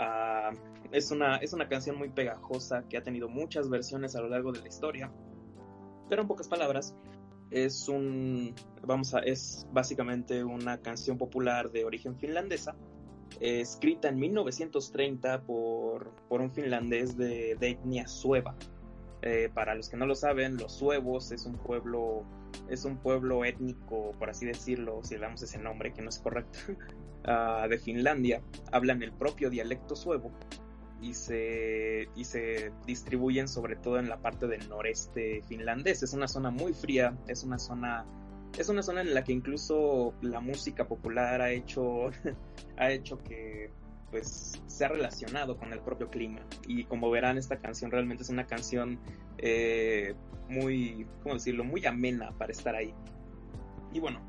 Ah, 0.00 0.52
es, 0.92 1.10
una, 1.10 1.38
es 1.38 1.52
una 1.52 1.68
canción 1.68 1.98
muy 1.98 2.08
pegajosa 2.08 2.84
que 2.88 2.96
ha 2.96 3.02
tenido 3.02 3.28
muchas 3.28 3.68
versiones 3.68 4.14
a 4.14 4.20
lo 4.20 4.28
largo 4.28 4.52
de 4.52 4.60
la 4.60 4.68
historia. 4.68 5.10
Pero 6.08 6.22
en 6.22 6.28
pocas 6.28 6.46
palabras, 6.46 6.94
es 7.50 7.88
un. 7.88 8.54
Vamos 8.82 9.14
a. 9.14 9.18
Es 9.20 9.66
básicamente 9.72 10.44
una 10.44 10.78
canción 10.78 11.18
popular 11.18 11.70
de 11.70 11.84
origen 11.84 12.16
finlandesa. 12.16 12.76
Eh, 13.40 13.60
escrita 13.60 14.08
en 14.08 14.18
1930 14.18 15.42
por, 15.42 16.10
por 16.28 16.40
un 16.40 16.50
finlandés 16.50 17.16
de, 17.16 17.56
de 17.56 17.70
etnia 17.70 18.06
sueva. 18.08 18.56
Eh, 19.22 19.50
para 19.52 19.74
los 19.74 19.88
que 19.88 19.96
no 19.96 20.06
lo 20.06 20.14
saben, 20.14 20.56
los 20.56 20.72
suevos 20.72 21.32
es 21.32 21.46
un 21.46 21.54
pueblo. 21.54 22.24
Es 22.68 22.84
un 22.84 22.96
pueblo 22.96 23.44
étnico, 23.44 24.12
por 24.18 24.30
así 24.30 24.46
decirlo, 24.46 25.00
si 25.02 25.14
le 25.14 25.20
damos 25.20 25.42
ese 25.42 25.58
nombre 25.58 25.92
que 25.92 26.02
no 26.02 26.08
es 26.08 26.18
correcto, 26.18 26.58
ah, 27.24 27.66
de 27.68 27.78
Finlandia. 27.78 28.42
Hablan 28.72 29.02
el 29.02 29.12
propio 29.12 29.50
dialecto 29.50 29.96
suevo 29.96 30.32
y 31.00 31.14
se, 31.14 32.08
y 32.16 32.24
se 32.24 32.72
distribuyen 32.86 33.48
sobre 33.48 33.76
todo 33.76 33.98
en 33.98 34.08
la 34.08 34.18
parte 34.20 34.46
del 34.46 34.68
noreste 34.68 35.42
finlandés. 35.46 36.02
Es 36.02 36.12
una 36.12 36.28
zona 36.28 36.50
muy 36.50 36.72
fría, 36.72 37.16
es 37.26 37.44
una 37.44 37.58
zona, 37.58 38.04
es 38.58 38.68
una 38.68 38.82
zona 38.82 39.00
en 39.02 39.14
la 39.14 39.22
que 39.24 39.32
incluso 39.32 40.14
la 40.20 40.40
música 40.40 40.86
popular 40.86 41.40
ha 41.40 41.50
hecho, 41.50 42.10
ha 42.76 42.90
hecho 42.90 43.18
que 43.22 43.70
pues 44.10 44.60
se 44.66 44.84
ha 44.84 44.88
relacionado 44.88 45.56
con 45.58 45.72
el 45.72 45.80
propio 45.80 46.08
clima. 46.10 46.40
Y 46.66 46.84
como 46.84 47.10
verán, 47.10 47.38
esta 47.38 47.58
canción 47.58 47.90
realmente 47.90 48.22
es 48.22 48.30
una 48.30 48.46
canción 48.46 48.98
eh, 49.38 50.14
muy, 50.48 51.06
¿cómo 51.22 51.34
decirlo? 51.34 51.62
Muy 51.62 51.84
amena 51.86 52.32
para 52.38 52.52
estar 52.52 52.74
ahí. 52.74 52.94
Y 53.92 54.00
bueno, 54.00 54.20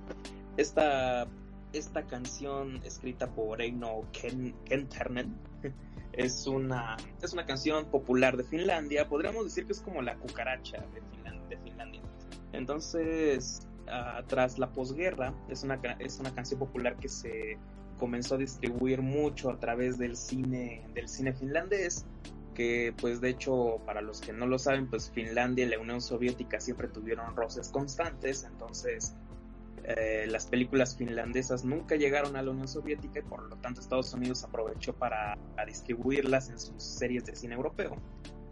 esta, 0.57 1.27
esta 1.73 2.06
canción 2.06 2.81
escrita 2.84 3.27
por 3.34 3.61
Eino 3.61 4.01
Ken, 4.11 4.53
Kenternen 4.65 5.35
es 6.14 6.45
una, 6.45 6.97
es 7.23 7.34
una 7.34 7.45
canción 7.45 7.85
popular 7.85 8.35
de 8.38 8.43
Finlandia. 8.43 9.07
Podríamos 9.07 9.45
decir 9.45 9.65
que 9.65 9.72
es 9.72 9.80
como 9.80 10.01
la 10.01 10.18
cucaracha 10.18 10.85
de, 10.93 11.01
Finlan- 11.01 11.47
de 11.47 11.57
Finlandia. 11.57 12.01
Entonces, 12.51 13.68
ah, 13.89 14.23
tras 14.27 14.57
la 14.59 14.71
posguerra, 14.71 15.33
es 15.49 15.63
una, 15.63 15.75
es 15.99 16.19
una 16.19 16.33
canción 16.33 16.59
popular 16.59 16.95
que 16.97 17.09
se 17.09 17.57
comenzó 17.97 18.35
a 18.35 18.37
distribuir 18.37 19.01
mucho 19.01 19.51
a 19.51 19.59
través 19.59 19.97
del 19.97 20.15
cine, 20.15 20.87
del 20.93 21.07
cine 21.07 21.33
finlandés. 21.33 22.05
Que, 22.55 22.93
pues, 22.99 23.21
de 23.21 23.29
hecho, 23.29 23.79
para 23.85 24.01
los 24.01 24.19
que 24.19 24.33
no 24.33 24.45
lo 24.45 24.59
saben, 24.59 24.89
pues 24.89 25.09
Finlandia 25.11 25.65
y 25.65 25.69
la 25.69 25.79
Unión 25.79 26.01
Soviética 26.01 26.59
siempre 26.59 26.89
tuvieron 26.89 27.35
roces 27.35 27.69
constantes. 27.69 28.43
Entonces, 28.43 29.15
eh, 29.83 30.27
las 30.27 30.45
películas 30.45 30.95
finlandesas 30.95 31.63
nunca 31.63 31.95
llegaron 31.95 32.35
a 32.35 32.41
la 32.41 32.51
Unión 32.51 32.67
Soviética 32.67 33.19
y 33.19 33.23
por 33.23 33.43
lo 33.49 33.55
tanto 33.57 33.81
Estados 33.81 34.13
Unidos 34.13 34.43
aprovechó 34.43 34.93
para 34.93 35.37
distribuirlas 35.65 36.49
en 36.49 36.59
sus 36.59 36.83
series 36.83 37.25
de 37.25 37.35
cine 37.35 37.55
europeo. 37.55 37.95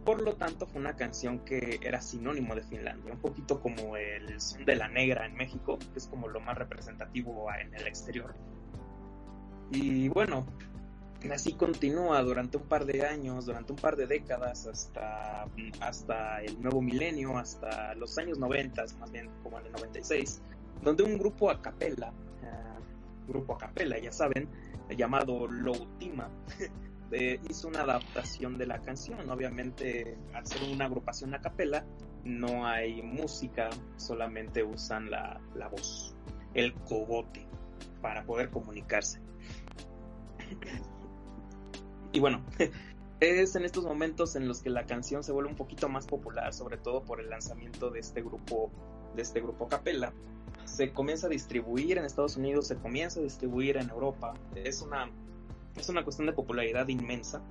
Por 0.08 0.22
lo 0.22 0.36
tanto 0.36 0.66
fue 0.66 0.80
una 0.80 0.96
canción 0.96 1.40
que 1.40 1.80
era 1.82 2.00
sinónimo 2.00 2.54
de 2.54 2.62
Finlandia, 2.62 3.12
un 3.12 3.20
poquito 3.20 3.60
como 3.60 3.94
el 3.98 4.40
son 4.40 4.64
de 4.64 4.74
la 4.74 4.88
negra 4.88 5.26
en 5.26 5.34
México, 5.34 5.78
que 5.78 5.98
es 5.98 6.06
como 6.06 6.28
lo 6.28 6.40
más 6.40 6.56
representativo 6.56 7.46
en 7.52 7.74
el 7.74 7.86
exterior. 7.86 8.34
Y 9.70 10.08
bueno, 10.08 10.46
así 11.30 11.52
continúa 11.52 12.22
durante 12.22 12.56
un 12.56 12.62
par 12.62 12.86
de 12.86 13.04
años, 13.04 13.44
durante 13.44 13.74
un 13.74 13.78
par 13.78 13.96
de 13.96 14.06
décadas, 14.06 14.66
hasta, 14.66 15.46
hasta 15.80 16.42
el 16.42 16.58
nuevo 16.62 16.80
milenio, 16.80 17.36
hasta 17.36 17.94
los 17.94 18.16
años 18.16 18.38
90, 18.38 18.82
más 18.98 19.12
bien 19.12 19.28
como 19.42 19.60
en 19.60 19.66
el 19.66 19.72
96, 19.72 20.40
donde 20.82 21.02
un 21.02 21.18
grupo 21.18 21.50
a 21.50 21.60
capella, 21.60 22.12
uh, 22.12 23.30
grupo 23.30 23.56
a 23.56 23.58
capella, 23.58 23.98
ya 23.98 24.10
saben, 24.10 24.48
llamado 24.88 25.46
Loutima, 25.46 26.30
hizo 27.12 27.68
una 27.68 27.82
adaptación 27.82 28.58
de 28.58 28.66
la 28.66 28.80
canción. 28.80 29.28
Obviamente, 29.30 30.16
al 30.34 30.46
ser 30.46 30.62
una 30.70 30.86
agrupación 30.86 31.34
a 31.34 31.40
capella, 31.40 31.84
no 32.24 32.66
hay 32.66 33.02
música, 33.02 33.70
solamente 33.96 34.62
usan 34.62 35.10
la, 35.10 35.40
la 35.54 35.68
voz, 35.68 36.14
el 36.54 36.74
cogote, 36.74 37.46
para 38.02 38.24
poder 38.24 38.50
comunicarse. 38.50 39.20
Y 42.10 42.20
bueno, 42.20 42.42
es 43.20 43.54
en 43.54 43.66
estos 43.66 43.84
momentos 43.84 44.34
en 44.34 44.48
los 44.48 44.62
que 44.62 44.70
la 44.70 44.86
canción 44.86 45.22
se 45.22 45.30
vuelve 45.30 45.50
un 45.50 45.56
poquito 45.56 45.90
más 45.90 46.06
popular, 46.06 46.54
sobre 46.54 46.78
todo 46.78 47.04
por 47.04 47.20
el 47.20 47.28
lanzamiento 47.28 47.90
de 47.90 48.00
este 48.00 48.22
grupo, 48.22 48.70
de 49.14 49.20
este 49.20 49.42
grupo 49.42 49.68
capella 49.68 50.10
se 50.68 50.92
comienza 50.92 51.26
a 51.26 51.30
distribuir 51.30 51.98
en 51.98 52.04
Estados 52.04 52.36
Unidos, 52.36 52.66
se 52.68 52.76
comienza 52.76 53.20
a 53.20 53.22
distribuir 53.22 53.76
en 53.78 53.90
Europa. 53.90 54.34
Es 54.54 54.82
una, 54.82 55.10
es 55.76 55.88
una 55.88 56.04
cuestión 56.04 56.26
de 56.26 56.32
popularidad 56.32 56.88
inmensa, 56.88 57.42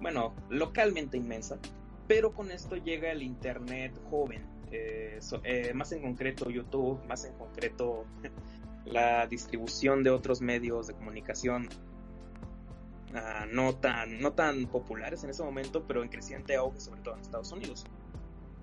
bueno, 0.00 0.34
localmente 0.48 1.16
inmensa, 1.16 1.58
pero 2.06 2.32
con 2.32 2.50
esto 2.50 2.76
llega 2.76 3.10
el 3.10 3.22
Internet 3.22 3.98
joven, 4.10 4.42
eh, 4.70 5.18
eh, 5.44 5.72
más 5.74 5.92
en 5.92 6.02
concreto 6.02 6.50
YouTube, 6.50 7.04
más 7.06 7.24
en 7.24 7.34
concreto 7.34 8.04
la 8.84 9.26
distribución 9.26 10.02
de 10.02 10.10
otros 10.10 10.40
medios 10.40 10.86
de 10.86 10.94
comunicación. 10.94 11.68
Uh, 13.10 13.46
no, 13.50 13.74
tan, 13.74 14.20
no 14.20 14.34
tan 14.34 14.66
populares 14.66 15.24
en 15.24 15.30
ese 15.30 15.42
momento, 15.42 15.84
pero 15.86 16.02
en 16.02 16.10
creciente 16.10 16.56
auge, 16.56 16.78
sobre 16.78 17.00
todo 17.00 17.14
en 17.14 17.20
Estados 17.22 17.50
Unidos. 17.52 17.86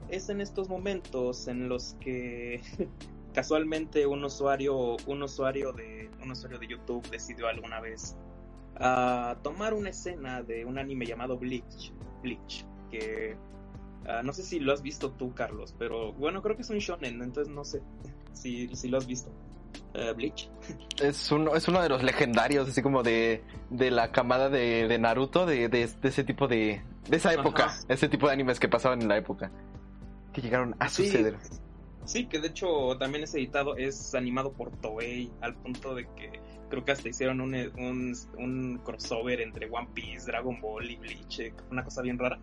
Es 0.07 0.29
en 0.29 0.39
estos 0.39 0.69
momentos 0.69 1.47
en 1.47 1.67
los 1.67 1.95
que 1.99 2.61
casualmente 3.33 4.05
un 4.05 4.23
usuario, 4.23 4.97
un 5.07 5.23
usuario 5.23 5.73
de, 5.73 6.11
un 6.21 6.31
usuario 6.31 6.59
de 6.59 6.67
YouTube 6.67 7.09
decidió 7.09 7.47
alguna 7.47 7.81
vez 7.81 8.15
uh, 8.79 9.35
tomar 9.41 9.73
una 9.73 9.89
escena 9.89 10.41
de 10.43 10.65
un 10.65 10.77
anime 10.77 11.05
llamado 11.05 11.37
Bleach, 11.37 11.91
Bleach, 12.21 12.65
que 12.91 13.35
uh, 14.03 14.23
no 14.23 14.33
sé 14.33 14.43
si 14.43 14.59
lo 14.59 14.73
has 14.73 14.81
visto 14.81 15.11
tú, 15.11 15.33
Carlos, 15.33 15.75
pero 15.77 16.13
bueno, 16.13 16.41
creo 16.41 16.55
que 16.55 16.61
es 16.63 16.69
un 16.69 16.77
shonen, 16.79 17.21
entonces 17.21 17.53
no 17.53 17.63
sé 17.63 17.81
si, 18.33 18.67
si 18.75 18.87
lo 18.89 18.97
has 18.97 19.07
visto. 19.07 19.29
Uh, 19.93 20.13
Bleach. 20.13 20.49
Es 21.01 21.31
uno, 21.31 21.55
es 21.55 21.67
uno 21.67 21.81
de 21.81 21.89
los 21.89 22.03
legendarios, 22.03 22.67
así 22.69 22.81
como 22.81 23.01
de, 23.03 23.43
de 23.69 23.91
la 23.91 24.11
camada 24.11 24.49
de, 24.49 24.87
de 24.87 24.99
Naruto, 24.99 25.45
de, 25.45 25.69
de, 25.69 25.87
de, 25.87 26.07
ese 26.09 26.23
tipo 26.23 26.47
de... 26.47 26.81
De 27.09 27.17
esa 27.17 27.33
época, 27.33 27.65
Ajá. 27.65 27.79
ese 27.89 28.09
tipo 28.09 28.27
de 28.27 28.33
animes 28.33 28.59
que 28.59 28.67
pasaban 28.67 29.01
en 29.01 29.07
la 29.07 29.17
época. 29.17 29.51
que 30.33 30.41
llegaron 30.41 30.75
a 30.79 30.89
Sí. 30.89 31.05
suceder. 31.05 31.37
Sí, 32.03 32.25
que 32.27 32.39
de 32.39 32.47
hecho 32.49 32.97
también 32.99 33.23
es 33.23 33.33
editado, 33.35 33.75
es 33.77 34.13
animado 34.15 34.51
por 34.53 34.69
Toei, 34.77 35.31
al 35.41 35.55
punto 35.55 35.95
de 35.95 36.05
que 36.15 36.39
creo 36.69 36.83
que 36.83 36.91
hasta 36.91 37.09
hicieron 37.09 37.41
un, 37.41 37.53
un, 37.53 38.15
un 38.37 38.77
crossover 38.83 39.41
entre 39.41 39.69
One 39.69 39.89
Piece, 39.93 40.25
Dragon 40.25 40.59
Ball 40.61 40.89
y 40.89 40.95
Bleach, 40.97 41.39
eh, 41.39 41.53
una 41.71 41.83
cosa 41.83 42.01
bien 42.01 42.17
rara. 42.17 42.39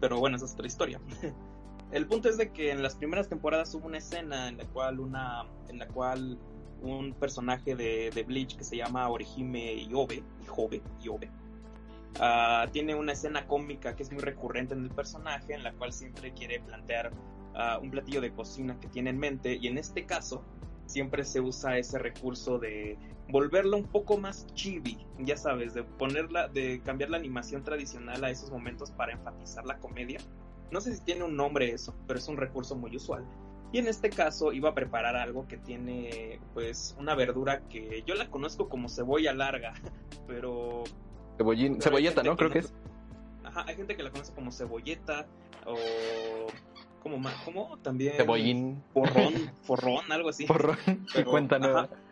Pero 0.00 0.18
bueno, 0.18 0.36
esa 0.36 0.46
es 0.46 0.52
otra 0.52 0.66
historia. 0.66 1.00
El 1.92 2.06
punto 2.06 2.28
es 2.28 2.36
de 2.36 2.50
que 2.50 2.70
en 2.72 2.82
las 2.82 2.96
primeras 2.96 3.28
temporadas 3.28 3.72
hubo 3.74 3.86
una 3.86 3.98
escena 3.98 4.48
en 4.48 4.58
la 4.58 4.64
cual 4.64 4.98
una, 4.98 5.44
en 5.68 5.78
la 5.78 5.86
cual 5.86 6.38
un 6.82 7.14
personaje 7.14 7.76
de, 7.76 8.10
de 8.14 8.22
Bleach 8.24 8.56
que 8.56 8.64
se 8.64 8.76
llama 8.76 9.08
Orihime 9.08 9.84
Iobe, 9.84 10.22
Ijobe, 10.42 10.82
Iobe, 11.00 11.30
ah, 12.20 12.66
tiene 12.72 12.94
una 12.94 13.12
escena 13.12 13.46
cómica 13.46 13.94
que 13.94 14.02
es 14.02 14.10
muy 14.10 14.20
recurrente 14.20 14.74
en 14.74 14.82
el 14.82 14.90
personaje, 14.90 15.54
en 15.54 15.62
la 15.62 15.72
cual 15.72 15.92
siempre 15.92 16.32
quiere 16.32 16.60
plantear 16.60 17.12
ah, 17.54 17.78
un 17.80 17.90
platillo 17.90 18.20
de 18.20 18.32
cocina 18.32 18.78
que 18.80 18.88
tiene 18.88 19.10
en 19.10 19.18
mente, 19.18 19.56
y 19.60 19.68
en 19.68 19.78
este 19.78 20.06
caso 20.06 20.42
siempre 20.86 21.24
se 21.24 21.40
usa 21.40 21.78
ese 21.78 21.98
recurso 21.98 22.58
de 22.58 22.98
volverlo 23.28 23.76
un 23.76 23.84
poco 23.84 24.18
más 24.18 24.46
chibi, 24.54 24.98
ya 25.18 25.36
sabes, 25.36 25.74
de 25.74 25.82
ponerla, 25.82 26.48
de 26.48 26.80
cambiar 26.82 27.10
la 27.10 27.16
animación 27.16 27.64
tradicional 27.64 28.22
a 28.24 28.30
esos 28.30 28.50
momentos 28.50 28.90
para 28.90 29.12
enfatizar 29.12 29.64
la 29.66 29.78
comedia. 29.78 30.20
No 30.70 30.80
sé 30.80 30.94
si 30.94 31.02
tiene 31.02 31.24
un 31.24 31.36
nombre 31.36 31.70
eso, 31.70 31.94
pero 32.06 32.18
es 32.18 32.28
un 32.28 32.36
recurso 32.36 32.76
muy 32.76 32.94
usual. 32.96 33.24
Y 33.72 33.78
en 33.78 33.88
este 33.88 34.10
caso 34.10 34.52
iba 34.52 34.70
a 34.70 34.74
preparar 34.74 35.16
algo 35.16 35.46
que 35.48 35.56
tiene 35.56 36.40
pues 36.54 36.96
una 36.98 37.14
verdura 37.14 37.60
que 37.68 38.02
yo 38.06 38.14
la 38.14 38.30
conozco 38.30 38.68
como 38.68 38.88
cebolla 38.88 39.32
larga, 39.32 39.74
pero 40.26 40.84
Cebollín, 41.36 41.72
pero 41.74 41.82
cebolleta, 41.82 42.22
¿no? 42.22 42.36
Creo 42.36 42.50
que 42.50 42.60
es. 42.60 42.72
Ajá, 43.44 43.64
hay 43.66 43.76
gente 43.76 43.96
que 43.96 44.02
la 44.02 44.10
conoce 44.10 44.32
como 44.34 44.50
cebolleta 44.50 45.26
o 45.66 45.76
como 47.02 47.20
como 47.44 47.76
también 47.78 48.14
Cebollín. 48.16 48.82
porrón, 48.92 49.34
forrón, 49.62 50.10
algo 50.10 50.28
así. 50.28 50.44
Porrón. 50.46 50.76
Pero, 51.12 51.30
cuenta 51.30 51.58
nueva. 51.58 51.82
ajá. 51.82 52.05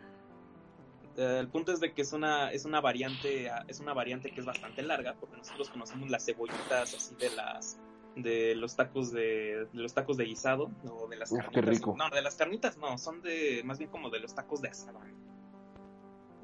Eh, 1.17 1.37
el 1.39 1.47
punto 1.47 1.71
es 1.71 1.79
de 1.79 1.93
que 1.93 2.01
es 2.01 2.11
una 2.13 2.51
es 2.51 2.65
una 2.65 2.81
variante 2.81 3.49
es 3.67 3.79
una 3.79 3.93
variante 3.93 4.31
que 4.31 4.39
es 4.41 4.45
bastante 4.45 4.81
larga 4.83 5.15
porque 5.19 5.37
nosotros 5.37 5.69
conocemos 5.69 6.09
las 6.09 6.25
cebollitas 6.25 6.93
así 6.93 7.15
de 7.15 7.29
las 7.29 7.79
de 8.17 8.55
los 8.55 8.75
tacos 8.75 9.11
de, 9.11 9.67
de 9.71 9.81
los 9.81 9.93
tacos 9.93 10.17
de 10.17 10.25
guisado 10.25 10.71
o 10.89 11.07
de 11.07 11.15
las 11.17 11.31
Uf, 11.31 11.39
qué 11.39 11.61
carnitas. 11.61 11.69
rico. 11.77 11.95
no 11.97 12.09
de 12.09 12.21
las 12.21 12.35
carnitas 12.35 12.77
no 12.77 12.97
son 12.97 13.21
de 13.21 13.61
más 13.65 13.77
bien 13.77 13.89
como 13.89 14.09
de 14.09 14.19
los 14.19 14.35
tacos 14.35 14.61
de 14.61 14.69
asada. 14.69 14.99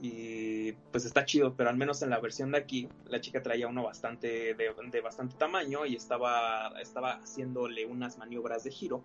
Y 0.04 0.72
pues 0.92 1.06
está 1.06 1.26
chido 1.26 1.54
pero 1.56 1.70
al 1.70 1.78
menos 1.78 2.02
en 2.02 2.10
la 2.10 2.20
versión 2.20 2.52
de 2.52 2.58
aquí 2.58 2.90
la 3.06 3.22
chica 3.22 3.44
traía 3.44 3.68
uno 3.68 3.84
bastante 3.84 4.54
de, 4.56 4.74
de 4.92 5.02
bastante 5.02 5.36
tamaño 5.36 5.86
y 5.86 5.96
estaba 5.96 6.74
estaba 6.82 7.14
haciéndole 7.18 7.86
unas 7.86 8.18
maniobras 8.18 8.64
de 8.64 8.72
giro. 8.72 9.04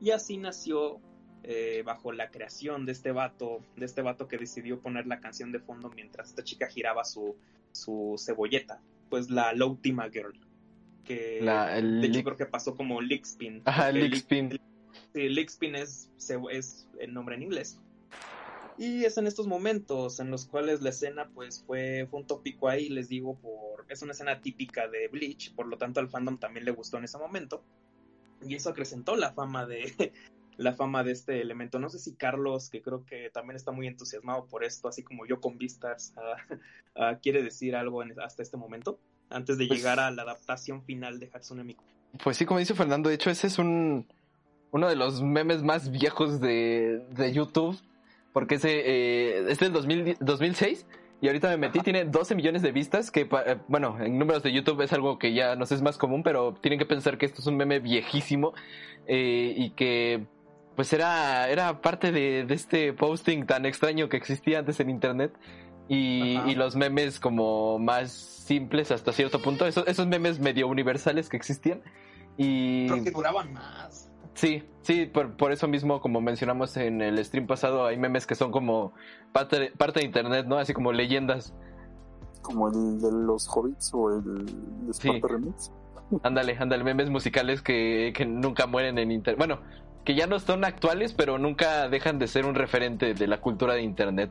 Y 0.00 0.10
así 0.10 0.36
nació 0.36 1.00
eh, 1.44 1.82
bajo 1.84 2.10
la 2.12 2.30
creación 2.30 2.86
de 2.86 2.92
este 2.92 3.12
vato, 3.12 3.60
de 3.76 3.84
este 3.84 4.02
vato 4.02 4.26
que 4.28 4.38
decidió 4.38 4.80
poner 4.80 5.06
la 5.06 5.20
canción 5.20 5.52
de 5.52 5.60
fondo 5.60 5.90
mientras 5.90 6.30
esta 6.30 6.42
chica 6.42 6.68
giraba 6.68 7.04
su, 7.04 7.36
su 7.72 8.16
cebolleta, 8.18 8.80
pues 9.10 9.30
la 9.30 9.52
Lowtima 9.52 10.08
Girl, 10.10 10.34
que 11.04 11.40
La, 11.42 11.76
el 11.76 12.00
de 12.00 12.06
hecho 12.08 12.24
creo 12.24 12.36
que 12.36 12.46
pasó 12.46 12.74
como 12.74 13.00
lick 13.00 13.24
spin. 13.24 13.62
Ajá, 13.66 13.86
porque 13.86 14.00
lick 14.00 14.12
lick- 14.12 14.16
spin. 14.16 14.60
Sí, 15.12 15.28
lick 15.28 15.48
spin 15.50 15.74
es, 15.76 16.10
es 16.50 16.88
el 16.98 17.12
nombre 17.12 17.36
en 17.36 17.42
inglés. 17.42 17.78
Y 18.76 19.04
es 19.04 19.18
en 19.18 19.26
estos 19.28 19.46
momentos 19.46 20.18
en 20.18 20.30
los 20.30 20.46
cuales 20.46 20.82
la 20.82 20.90
escena 20.90 21.28
pues 21.32 21.62
fue, 21.64 22.08
fue 22.10 22.20
un 22.20 22.26
tópico 22.26 22.68
ahí, 22.68 22.88
les 22.88 23.08
digo, 23.08 23.36
por 23.38 23.84
es 23.88 24.02
una 24.02 24.12
escena 24.12 24.40
típica 24.40 24.88
de 24.88 25.08
Bleach, 25.08 25.54
por 25.54 25.66
lo 25.66 25.76
tanto 25.76 26.00
al 26.00 26.08
fandom 26.08 26.38
también 26.38 26.64
le 26.64 26.72
gustó 26.72 26.96
en 26.98 27.04
ese 27.04 27.18
momento. 27.18 27.62
Y 28.44 28.54
eso 28.54 28.70
acrecentó 28.70 29.14
la 29.14 29.32
fama 29.32 29.66
de 29.66 30.12
la 30.56 30.72
fama 30.74 31.02
de 31.04 31.12
este 31.12 31.40
elemento. 31.40 31.78
No 31.78 31.88
sé 31.88 31.98
si 31.98 32.14
Carlos, 32.14 32.70
que 32.70 32.82
creo 32.82 33.04
que 33.04 33.30
también 33.30 33.56
está 33.56 33.72
muy 33.72 33.86
entusiasmado 33.86 34.46
por 34.46 34.64
esto, 34.64 34.88
así 34.88 35.02
como 35.02 35.26
yo 35.26 35.40
con 35.40 35.58
Vistas, 35.58 36.14
ah, 36.16 36.36
ah, 36.96 37.18
quiere 37.22 37.42
decir 37.42 37.76
algo 37.76 38.02
en- 38.02 38.18
hasta 38.20 38.42
este 38.42 38.56
momento, 38.56 38.98
antes 39.30 39.58
de 39.58 39.66
Pues- 39.66 39.78
llegar 39.80 40.00
a 40.00 40.10
la 40.10 40.22
adaptación 40.22 40.82
final 40.84 41.18
de 41.18 41.30
Hatsune 41.32 41.64
Miku. 41.64 41.84
Pues 42.22 42.36
sí, 42.36 42.44
como 42.46 42.60
dice 42.60 42.74
Fernando, 42.74 43.08
de 43.08 43.16
hecho 43.16 43.30
ese 43.30 43.48
es 43.48 43.58
un 43.58 44.06
uno 44.70 44.88
de 44.88 44.96
los 44.96 45.22
memes 45.22 45.62
más 45.62 45.90
viejos 45.92 46.40
de, 46.40 47.04
de 47.10 47.32
YouTube, 47.32 47.78
porque 48.32 48.56
ese 48.56 48.70
eh, 48.84 49.44
es 49.48 49.58
del 49.60 49.72
2000 49.72 50.16
2006 50.20 50.86
y 51.20 51.28
ahorita 51.28 51.48
me 51.50 51.56
metí, 51.56 51.78
tiene 51.80 52.04
12 52.04 52.34
millones 52.34 52.60
de 52.62 52.72
vistas, 52.72 53.10
que 53.12 53.20
eh, 53.22 53.56
bueno, 53.68 53.96
en 54.00 54.18
números 54.18 54.42
de 54.42 54.52
YouTube 54.52 54.80
es 54.82 54.92
algo 54.92 55.18
que 55.18 55.32
ya 55.32 55.54
nos 55.56 55.70
es 55.72 55.80
más 55.80 55.96
común, 55.96 56.22
pero 56.24 56.54
tienen 56.54 56.78
que 56.78 56.86
pensar 56.86 57.18
que 57.18 57.26
esto 57.26 57.40
es 57.40 57.46
un 57.46 57.56
meme 57.56 57.78
viejísimo 57.78 58.52
eh, 59.06 59.54
y 59.56 59.70
que 59.70 60.26
pues 60.76 60.92
era, 60.92 61.48
era 61.48 61.80
parte 61.80 62.12
de, 62.12 62.44
de 62.44 62.54
este 62.54 62.92
posting 62.92 63.46
tan 63.46 63.66
extraño 63.66 64.08
que 64.08 64.16
existía 64.16 64.58
antes 64.58 64.80
en 64.80 64.90
internet 64.90 65.32
y, 65.88 66.38
y 66.46 66.54
los 66.54 66.76
memes 66.76 67.20
como 67.20 67.78
más 67.78 68.10
simples 68.12 68.90
hasta 68.90 69.12
cierto 69.12 69.40
punto, 69.40 69.66
esos, 69.66 69.86
esos 69.86 70.06
memes 70.06 70.38
medio 70.40 70.66
universales 70.68 71.28
que 71.28 71.36
existían. 71.36 71.82
Y 72.36 72.88
Creo 72.88 73.04
que 73.04 73.10
duraban 73.10 73.52
más. 73.52 74.10
sí, 74.34 74.64
sí, 74.82 75.06
por, 75.06 75.36
por 75.36 75.52
eso 75.52 75.68
mismo, 75.68 76.00
como 76.00 76.20
mencionamos 76.20 76.76
en 76.76 77.00
el 77.00 77.24
stream 77.24 77.46
pasado, 77.46 77.86
hay 77.86 77.96
memes 77.96 78.26
que 78.26 78.34
son 78.34 78.50
como 78.50 78.92
parte, 79.32 79.72
parte 79.78 80.00
de 80.00 80.06
internet, 80.06 80.46
¿no? 80.46 80.58
Así 80.58 80.72
como 80.72 80.92
leyendas. 80.92 81.54
Como 82.42 82.68
el 82.68 83.00
de 83.00 83.10
los 83.12 83.48
hobbits 83.48 83.90
o 83.94 84.10
el 84.10 84.46
de 84.46 84.92
Sí. 84.92 85.10
Remix. 85.22 85.70
Ándale, 86.22 86.56
ándale, 86.58 86.84
memes 86.84 87.08
musicales 87.08 87.62
que, 87.62 88.12
que 88.14 88.26
nunca 88.26 88.66
mueren 88.66 88.98
en 88.98 89.10
internet. 89.10 89.38
Bueno, 89.38 89.60
que 90.04 90.14
ya 90.14 90.26
no 90.26 90.38
son 90.38 90.64
actuales, 90.64 91.12
pero 91.14 91.38
nunca 91.38 91.88
dejan 91.88 92.18
de 92.18 92.26
ser 92.26 92.46
un 92.46 92.54
referente 92.54 93.14
de 93.14 93.26
la 93.26 93.40
cultura 93.40 93.74
de 93.74 93.82
internet. 93.82 94.30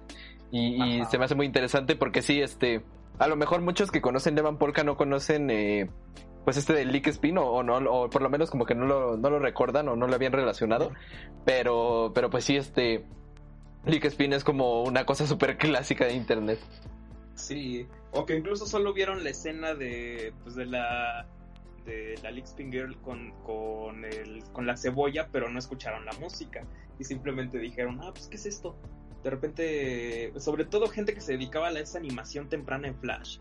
Y, 0.52 1.04
se 1.10 1.18
me 1.18 1.26
hace 1.26 1.34
muy 1.34 1.48
interesante 1.48 1.95
porque 1.95 2.22
sí, 2.22 2.40
este, 2.40 2.84
a 3.18 3.28
lo 3.28 3.36
mejor 3.36 3.62
muchos 3.62 3.90
que 3.90 4.02
conocen 4.02 4.36
Devan 4.36 4.60
Polka 4.60 4.84
no 4.84 4.98
conocen, 4.98 5.50
eh, 5.50 5.90
pues 6.44 6.58
este 6.58 6.74
de 6.74 6.86
Lick 6.86 7.08
Spin 7.08 7.40
o, 7.40 7.45
o 7.45 7.64
no, 7.64 7.78
o 7.78 8.10
por 8.10 8.22
lo 8.22 8.30
menos 8.30 8.52
como 8.52 8.66
que 8.66 8.76
no 8.76 8.86
lo, 8.86 9.18
no 9.18 9.32
lo 9.32 9.40
recuerdan 9.40 9.90
o 9.90 9.95
no 9.95 10.08
lo 10.08 10.14
habían 10.14 10.32
relacionado. 10.32 10.91
Pero, 11.44 12.12
pero 12.14 12.30
pues 12.30 12.44
sí, 12.44 12.56
este, 12.56 13.04
Lick 13.86 14.06
Spin 14.06 14.34
es 14.34 14.44
como 14.44 14.84
una 14.84 15.06
cosa 15.06 15.26
súper 15.26 15.58
clásica 15.58 16.06
de 16.06 16.14
internet. 16.14 16.60
Sí, 17.34 17.88
o 18.12 18.26
que 18.26 18.38
incluso 18.38 18.68
solo 18.68 18.94
vieron 18.94 19.24
la 19.24 19.32
escena 19.32 19.74
de, 19.74 20.34
pues, 20.44 20.56
de 20.56 20.68
la 20.68 21.26
de 21.85 22.15
la 22.23 22.31
Lick 22.31 22.45
Spin 22.45 22.72
Girl 22.72 22.99
con, 23.01 23.31
con, 23.43 24.05
el, 24.05 24.43
con 24.51 24.65
la 24.65 24.77
cebolla, 24.77 25.30
pero 25.31 25.49
no 25.49 25.60
escucharon 25.60 26.05
la 26.05 26.14
música 26.14 26.65
y 26.99 27.03
simplemente 27.03 27.57
dijeron, 27.57 27.99
ah, 28.01 28.11
pues, 28.14 28.27
¿qué 28.27 28.35
es 28.35 28.45
esto? 28.45 28.76
De 29.23 29.30
repente, 29.30 30.34
sobre 30.39 30.65
todo 30.65 30.88
gente 30.88 31.14
que 31.14 31.22
se 31.22 31.34
dedicaba 31.34 31.69
a 31.69 31.80
esa 31.80 31.97
animación 31.97 32.49
temprana 32.49 32.88
en 32.88 32.95
Flash, 32.95 33.39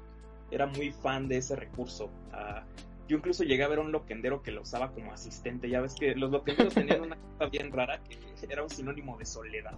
era 0.51 0.67
muy 0.67 0.93
fan 0.93 1.29
de 1.29 1.39
ese 1.39 1.57
recurso. 1.57 2.11
Ah, 2.33 2.65
yo 3.09 3.17
incluso 3.17 3.43
llegué 3.43 3.65
a 3.65 3.69
ver 3.69 3.79
a 3.79 3.83
un 3.83 3.91
loquendero 3.91 4.43
que 4.43 4.53
lo 4.53 4.63
usaba 4.63 4.93
como 4.93 5.13
asistente. 5.13 5.69
Ya 5.69 5.81
ves 5.81 5.95
que 5.95 6.15
los 6.15 6.31
loquenderos 6.31 6.75
tenían 6.75 7.01
una 7.01 7.17
cosa 7.39 7.51
bien 7.51 7.73
rara 7.73 8.03
que 8.05 8.19
era 8.49 8.63
un 8.63 8.71
sinónimo 8.71 9.19
de 9.19 9.27
soledad. 9.27 9.75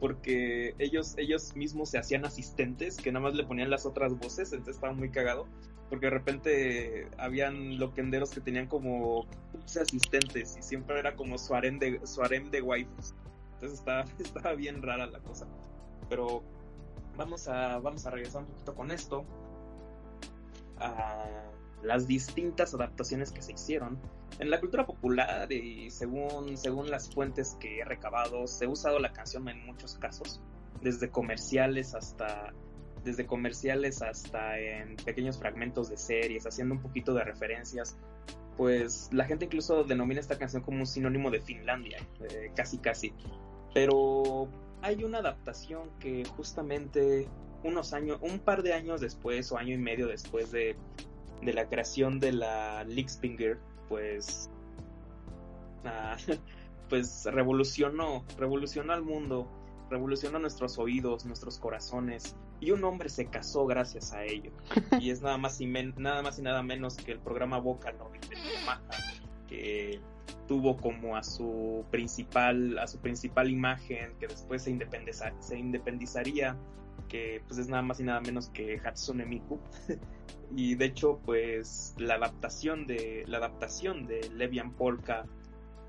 Porque 0.00 0.74
ellos, 0.78 1.14
ellos 1.18 1.54
mismos 1.56 1.90
se 1.90 1.98
hacían 1.98 2.24
asistentes 2.24 2.96
que 2.96 3.12
nada 3.12 3.24
más 3.24 3.34
le 3.34 3.44
ponían 3.44 3.70
las 3.70 3.86
otras 3.86 4.18
voces, 4.18 4.52
entonces 4.52 4.76
estaba 4.76 4.92
muy 4.92 5.10
cagado. 5.10 5.46
Porque 5.88 6.06
de 6.06 6.10
repente 6.10 7.08
habían 7.18 7.78
loquenderos 7.78 8.30
que 8.30 8.40
tenían 8.40 8.66
como 8.66 9.26
15 9.52 9.80
asistentes 9.82 10.56
y 10.58 10.62
siempre 10.62 10.98
era 10.98 11.14
como 11.14 11.38
su 11.38 11.54
harem 11.54 11.78
de, 11.78 12.00
su 12.06 12.22
de 12.22 12.62
waifus. 12.62 13.14
Entonces 13.54 13.78
estaba, 13.78 14.04
estaba 14.18 14.54
bien 14.54 14.82
rara 14.82 15.06
la 15.06 15.20
cosa. 15.20 15.46
Pero 16.08 16.42
vamos 17.16 17.48
a, 17.48 17.78
vamos 17.78 18.06
a 18.06 18.10
regresar 18.10 18.42
un 18.42 18.48
poquito 18.48 18.74
con 18.74 18.90
esto. 18.90 19.24
A 20.78 21.46
las 21.82 22.06
distintas 22.06 22.74
adaptaciones 22.74 23.32
que 23.32 23.42
se 23.42 23.52
hicieron. 23.52 23.98
En 24.38 24.50
la 24.50 24.60
cultura 24.60 24.86
popular 24.86 25.50
y 25.52 25.90
según, 25.90 26.56
según 26.56 26.90
las 26.90 27.08
fuentes 27.08 27.56
que 27.60 27.78
he 27.78 27.84
recabado, 27.84 28.46
se 28.46 28.66
ha 28.66 28.68
usado 28.68 28.98
la 28.98 29.12
canción 29.12 29.48
en 29.48 29.64
muchos 29.64 29.94
casos, 29.94 30.42
desde 30.82 31.10
comerciales 31.10 31.94
hasta 31.94 32.52
desde 33.06 33.24
comerciales 33.24 34.02
hasta 34.02 34.58
en 34.58 34.96
pequeños 34.96 35.38
fragmentos 35.38 35.88
de 35.88 35.96
series, 35.96 36.46
haciendo 36.46 36.74
un 36.74 36.82
poquito 36.82 37.14
de 37.14 37.24
referencias. 37.24 37.96
Pues 38.56 39.08
la 39.12 39.24
gente 39.24 39.46
incluso 39.46 39.84
denomina 39.84 40.20
esta 40.20 40.36
canción 40.36 40.62
como 40.62 40.80
un 40.80 40.86
sinónimo 40.86 41.30
de 41.30 41.40
Finlandia, 41.40 41.98
eh, 42.28 42.50
casi 42.54 42.78
casi. 42.78 43.14
Pero 43.72 44.48
hay 44.82 45.04
una 45.04 45.18
adaptación 45.18 45.90
que 46.00 46.24
justamente 46.36 47.28
unos 47.62 47.92
años, 47.92 48.18
un 48.22 48.38
par 48.38 48.62
de 48.62 48.72
años 48.72 49.00
después 49.00 49.50
o 49.52 49.58
año 49.58 49.74
y 49.74 49.78
medio 49.78 50.08
después 50.08 50.50
de, 50.50 50.76
de 51.42 51.52
la 51.52 51.68
creación 51.68 52.18
de 52.18 52.32
la 52.32 52.84
Lickspinger, 52.84 53.58
pues, 53.88 54.50
ah, 55.84 56.16
pues 56.88 57.24
revolucionó, 57.26 58.24
revolucionó 58.38 58.92
al 58.92 59.02
mundo, 59.02 59.48
revolucionó 59.90 60.38
nuestros 60.38 60.78
oídos, 60.78 61.26
nuestros 61.26 61.58
corazones, 61.58 62.36
y 62.60 62.70
un 62.70 62.82
hombre 62.84 63.08
se 63.08 63.26
casó 63.26 63.66
gracias 63.66 64.12
a 64.12 64.24
ello. 64.24 64.50
Y 65.00 65.10
es 65.10 65.20
nada 65.22 65.36
más 65.38 65.60
y, 65.60 65.66
men- 65.66 65.94
nada, 65.98 66.22
más 66.22 66.38
y 66.38 66.42
nada 66.42 66.62
menos 66.62 66.96
que 66.96 67.12
el 67.12 67.18
programa 67.20 67.58
Vocaloid 67.58 68.20
de 68.22 68.36
Yamaha, 68.36 68.80
que 69.48 70.00
tuvo 70.48 70.76
como 70.76 71.16
a 71.16 71.22
su 71.22 71.84
principal, 71.90 72.78
a 72.78 72.86
su 72.86 72.98
principal 72.98 73.50
imagen, 73.50 74.14
que 74.18 74.26
después 74.28 74.62
se, 74.62 74.70
independiza, 74.70 75.32
se 75.40 75.58
independizaría, 75.58 76.56
que 77.08 77.42
pues 77.46 77.58
es 77.58 77.68
nada 77.68 77.82
más 77.82 78.00
y 78.00 78.04
nada 78.04 78.20
menos 78.20 78.48
que 78.50 78.80
Hatsune 78.84 79.26
Miku. 79.26 79.58
y 80.56 80.74
de 80.76 80.84
hecho, 80.86 81.20
pues 81.24 81.94
la 81.98 82.14
adaptación 82.14 82.86
de 82.86 83.24
la 83.26 83.38
adaptación 83.38 84.06
de 84.06 84.30
Levian 84.34 84.72
Polka, 84.72 85.26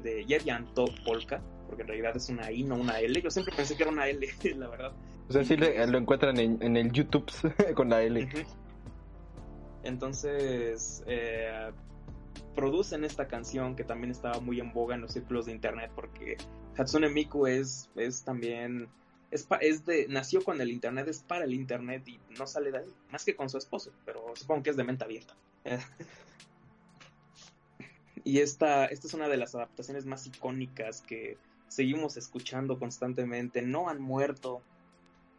de 0.03 0.25
Yevian 0.25 0.67
Polka, 1.05 1.41
porque 1.67 1.81
en 1.83 1.87
realidad 1.87 2.15
es 2.15 2.29
una 2.29 2.51
I, 2.51 2.63
no 2.63 2.75
una 2.75 2.99
L. 2.99 3.21
Yo 3.21 3.29
siempre 3.31 3.55
pensé 3.55 3.75
que 3.75 3.83
era 3.83 3.91
una 3.91 4.07
L, 4.07 4.27
la 4.55 4.67
verdad. 4.67 4.91
O 5.29 5.33
sea, 5.33 5.43
sí 5.43 5.57
le- 5.57 5.85
lo 5.87 5.97
encuentran 5.97 6.37
en, 6.39 6.77
el 6.77 6.91
YouTube 6.91 7.29
con 7.75 7.89
la 7.89 8.01
L. 8.01 8.27
Entonces, 9.83 11.03
eh, 11.05 11.71
producen 12.55 13.03
esta 13.03 13.27
canción 13.27 13.75
que 13.75 13.83
también 13.83 14.11
estaba 14.11 14.39
muy 14.39 14.59
en 14.59 14.73
boga 14.73 14.95
en 14.95 15.01
los 15.01 15.13
círculos 15.13 15.45
de 15.45 15.51
internet 15.51 15.91
porque 15.95 16.37
Hatsune 16.77 17.09
Miku 17.09 17.47
es, 17.47 17.89
es 17.95 18.23
también, 18.23 18.87
es 19.31 19.47
de, 19.85 20.07
nació 20.09 20.43
con 20.43 20.61
el 20.61 20.71
internet, 20.71 21.07
es 21.07 21.21
para 21.21 21.45
el 21.45 21.53
internet 21.53 22.07
y 22.07 22.19
no 22.37 22.47
sale 22.47 22.71
de 22.71 22.79
ahí, 22.79 22.93
más 23.11 23.25
que 23.25 23.35
con 23.35 23.49
su 23.49 23.57
esposo, 23.57 23.91
pero 24.05 24.33
supongo 24.35 24.63
que 24.63 24.69
es 24.71 24.77
de 24.77 24.83
mente 24.83 25.03
abierta. 25.03 25.35
y 28.23 28.39
esta, 28.39 28.85
esta 28.85 29.07
es 29.07 29.13
una 29.13 29.27
de 29.27 29.37
las 29.37 29.55
adaptaciones 29.55 30.05
más 30.05 30.25
icónicas 30.27 31.01
que 31.01 31.37
seguimos 31.67 32.17
escuchando 32.17 32.79
constantemente, 32.79 33.61
no 33.61 33.89
han 33.89 34.01
muerto, 34.01 34.61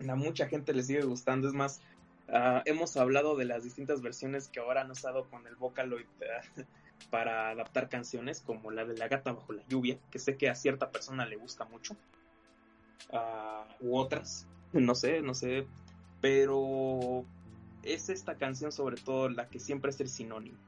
a 0.06 0.14
mucha 0.14 0.46
gente 0.46 0.72
le 0.72 0.82
sigue 0.82 1.02
gustando, 1.02 1.48
es 1.48 1.54
más, 1.54 1.80
ah, 2.28 2.62
hemos 2.64 2.96
hablado 2.96 3.36
de 3.36 3.44
las 3.44 3.64
distintas 3.64 4.00
versiones 4.00 4.48
que 4.48 4.60
ahora 4.60 4.82
han 4.82 4.90
usado 4.90 5.28
con 5.28 5.46
el 5.46 5.56
Vocaloid 5.56 6.06
ah, 6.22 6.64
para 7.10 7.50
adaptar 7.50 7.88
canciones, 7.88 8.40
como 8.40 8.70
la 8.70 8.84
de 8.84 8.96
La 8.96 9.08
gata 9.08 9.32
bajo 9.32 9.52
la 9.52 9.66
lluvia, 9.66 9.98
que 10.10 10.18
sé 10.18 10.36
que 10.36 10.48
a 10.48 10.54
cierta 10.54 10.90
persona 10.90 11.26
le 11.26 11.36
gusta 11.36 11.64
mucho, 11.64 11.96
ah, 13.12 13.66
u 13.80 13.96
otras, 13.96 14.46
no 14.72 14.94
sé, 14.94 15.20
no 15.20 15.34
sé, 15.34 15.66
pero 16.20 17.24
es 17.82 18.08
esta 18.08 18.36
canción 18.36 18.72
sobre 18.72 18.96
todo 18.96 19.28
la 19.28 19.48
que 19.48 19.58
siempre 19.58 19.90
es 19.90 20.00
el 20.00 20.08
sinónimo. 20.08 20.58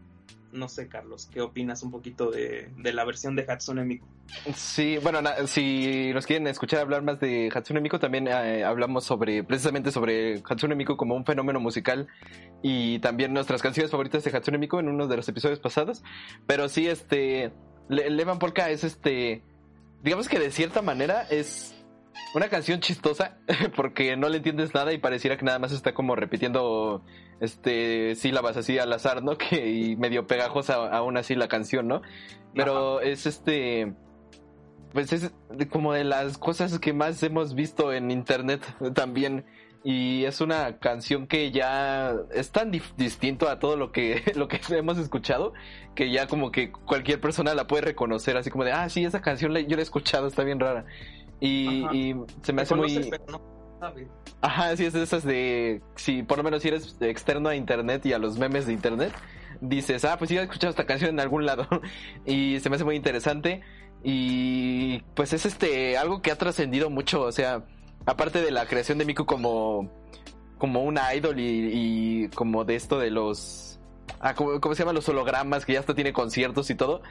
No 0.52 0.68
sé, 0.68 0.88
Carlos, 0.88 1.28
¿qué 1.32 1.40
opinas 1.40 1.82
un 1.82 1.90
poquito 1.90 2.30
de, 2.30 2.70
de 2.76 2.92
la 2.92 3.04
versión 3.04 3.36
de 3.36 3.46
Hatsune 3.48 3.84
Miku? 3.84 4.06
Sí, 4.54 4.98
bueno, 4.98 5.20
si 5.46 6.12
nos 6.12 6.26
quieren 6.26 6.46
escuchar 6.48 6.80
hablar 6.80 7.02
más 7.02 7.20
de 7.20 7.50
Hatsune 7.54 7.80
Miku, 7.80 7.98
también 7.98 8.26
eh, 8.26 8.64
hablamos 8.64 9.04
sobre, 9.04 9.44
precisamente 9.44 9.92
sobre 9.92 10.42
Hatsune 10.48 10.74
Miku 10.74 10.96
como 10.96 11.14
un 11.14 11.24
fenómeno 11.24 11.60
musical 11.60 12.08
y 12.62 12.98
también 12.98 13.32
nuestras 13.32 13.62
canciones 13.62 13.90
favoritas 13.90 14.24
de 14.24 14.36
Hatsune 14.36 14.58
Miku 14.58 14.78
en 14.78 14.88
uno 14.88 15.06
de 15.06 15.16
los 15.16 15.28
episodios 15.28 15.60
pasados. 15.60 16.02
Pero 16.46 16.68
sí, 16.68 16.88
este, 16.88 17.52
Le 17.88 18.10
Levan 18.10 18.38
Polka 18.38 18.70
es 18.70 18.82
este, 18.82 19.42
digamos 20.02 20.28
que 20.28 20.38
de 20.38 20.50
cierta 20.50 20.82
manera 20.82 21.22
es 21.30 21.79
una 22.34 22.48
canción 22.48 22.80
chistosa 22.80 23.38
porque 23.76 24.16
no 24.16 24.28
le 24.28 24.38
entiendes 24.38 24.74
nada 24.74 24.92
y 24.92 24.98
pareciera 24.98 25.36
que 25.36 25.44
nada 25.44 25.58
más 25.58 25.72
está 25.72 25.94
como 25.94 26.16
repitiendo 26.16 27.04
este 27.40 28.14
sílabas 28.16 28.56
así 28.56 28.78
al 28.78 28.92
azar, 28.92 29.22
¿no? 29.22 29.36
Que 29.38 29.70
y 29.70 29.96
medio 29.96 30.26
pegajosa 30.26 30.74
aún 30.94 31.16
así 31.16 31.34
la 31.34 31.48
canción, 31.48 31.88
¿no? 31.88 32.02
Pero 32.54 33.00
es 33.00 33.26
este 33.26 33.92
pues 34.92 35.12
es 35.12 35.30
como 35.70 35.92
de 35.92 36.02
las 36.04 36.36
cosas 36.36 36.78
que 36.80 36.92
más 36.92 37.22
hemos 37.22 37.54
visto 37.54 37.92
en 37.92 38.10
internet 38.10 38.60
también 38.94 39.44
y 39.82 40.24
es 40.24 40.42
una 40.42 40.78
canción 40.78 41.26
que 41.26 41.52
ya 41.52 42.12
es 42.34 42.50
tan 42.50 42.70
distinto 42.70 43.48
a 43.48 43.58
todo 43.58 43.76
lo 43.76 43.92
que 43.92 44.22
lo 44.34 44.46
que 44.48 44.60
hemos 44.70 44.98
escuchado 44.98 45.54
que 45.94 46.10
ya 46.10 46.26
como 46.26 46.50
que 46.52 46.70
cualquier 46.70 47.18
persona 47.20 47.54
la 47.54 47.66
puede 47.66 47.82
reconocer 47.82 48.36
así 48.36 48.50
como 48.50 48.64
de 48.64 48.72
ah 48.72 48.88
sí 48.90 49.04
esa 49.04 49.22
canción 49.22 49.54
la- 49.54 49.60
yo 49.60 49.76
la 49.76 49.78
he 49.78 49.82
escuchado 49.84 50.26
está 50.26 50.44
bien 50.44 50.60
rara 50.60 50.84
y, 51.40 51.84
y 51.96 52.16
se 52.42 52.52
me 52.52 52.62
hace 52.62 52.74
muy 52.74 53.08
pero 53.10 53.24
no 53.28 53.40
sabe. 53.80 54.08
Ajá, 54.42 54.76
sí, 54.76 54.84
es 54.84 54.92
de 54.92 55.02
esas 55.02 55.24
de. 55.24 55.82
Si 55.96 56.22
por 56.22 56.38
lo 56.38 56.44
menos 56.44 56.62
si 56.62 56.68
eres 56.68 56.96
externo 57.00 57.48
a 57.48 57.56
internet 57.56 58.04
y 58.06 58.12
a 58.12 58.18
los 58.18 58.38
memes 58.38 58.66
de 58.66 58.72
internet, 58.72 59.12
dices, 59.60 60.04
ah, 60.04 60.16
pues 60.18 60.28
sí, 60.28 60.36
he 60.36 60.42
escuchado 60.42 60.70
esta 60.70 60.86
canción 60.86 61.10
en 61.10 61.20
algún 61.20 61.46
lado. 61.46 61.66
y 62.26 62.60
se 62.60 62.70
me 62.70 62.76
hace 62.76 62.84
muy 62.84 62.96
interesante. 62.96 63.62
Y 64.02 65.00
pues 65.14 65.32
es 65.32 65.44
este 65.44 65.98
algo 65.98 66.22
que 66.22 66.30
ha 66.30 66.36
trascendido 66.36 66.88
mucho. 66.90 67.22
O 67.22 67.32
sea, 67.32 67.64
aparte 68.06 68.42
de 68.42 68.50
la 68.50 68.66
creación 68.66 68.98
de 68.98 69.04
Miku 69.04 69.26
como. 69.26 69.90
como 70.58 70.82
una 70.84 71.14
idol 71.14 71.38
y, 71.38 71.70
y 72.24 72.28
como 72.28 72.64
de 72.64 72.76
esto 72.76 72.98
de 72.98 73.10
los. 73.10 73.80
Ah, 74.20 74.34
¿cómo, 74.34 74.60
cómo 74.60 74.74
se 74.74 74.80
llaman 74.82 74.94
los 74.94 75.08
hologramas? 75.08 75.64
Que 75.64 75.74
ya 75.74 75.80
hasta 75.80 75.94
tiene 75.94 76.12
conciertos 76.12 76.70
y 76.70 76.74
todo. 76.74 77.02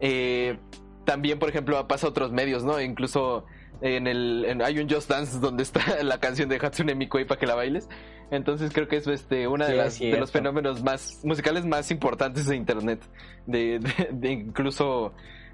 Eh, 0.00 0.58
también, 1.04 1.38
por 1.38 1.48
ejemplo, 1.48 1.86
pasa 1.86 2.06
a 2.06 2.10
otros 2.10 2.32
medios, 2.32 2.64
¿no? 2.64 2.80
Incluso 2.80 3.44
en 3.86 4.06
el 4.06 4.44
en- 4.46 4.62
hay 4.62 4.78
un 4.78 4.88
Just 4.88 5.10
Dance 5.10 5.38
donde 5.38 5.62
está 5.62 5.80
la 6.02 6.18
canción 6.18 6.48
de 6.48 6.56
Hatsune 6.56 6.94
Miku 6.94 7.18
para 7.26 7.38
que 7.38 7.46
la 7.46 7.54
bailes. 7.54 7.88
Entonces 8.30 8.72
creo 8.72 8.88
que 8.88 8.96
es 8.96 9.06
este 9.06 9.46
una 9.46 9.66
de, 9.66 9.72
Sí, 9.72 9.76
las, 9.78 9.94
es 10.00 10.12
de 10.12 10.18
los 10.18 10.32
fenómenos 10.32 10.82
más 10.82 11.20
musicales 11.24 11.66
más 11.66 11.90
importantes 11.90 12.46
de 12.46 12.56
internet. 12.56 13.00
De, 13.46 13.78
de- 13.80 14.08
de 14.12 14.32
incluso 14.32 15.12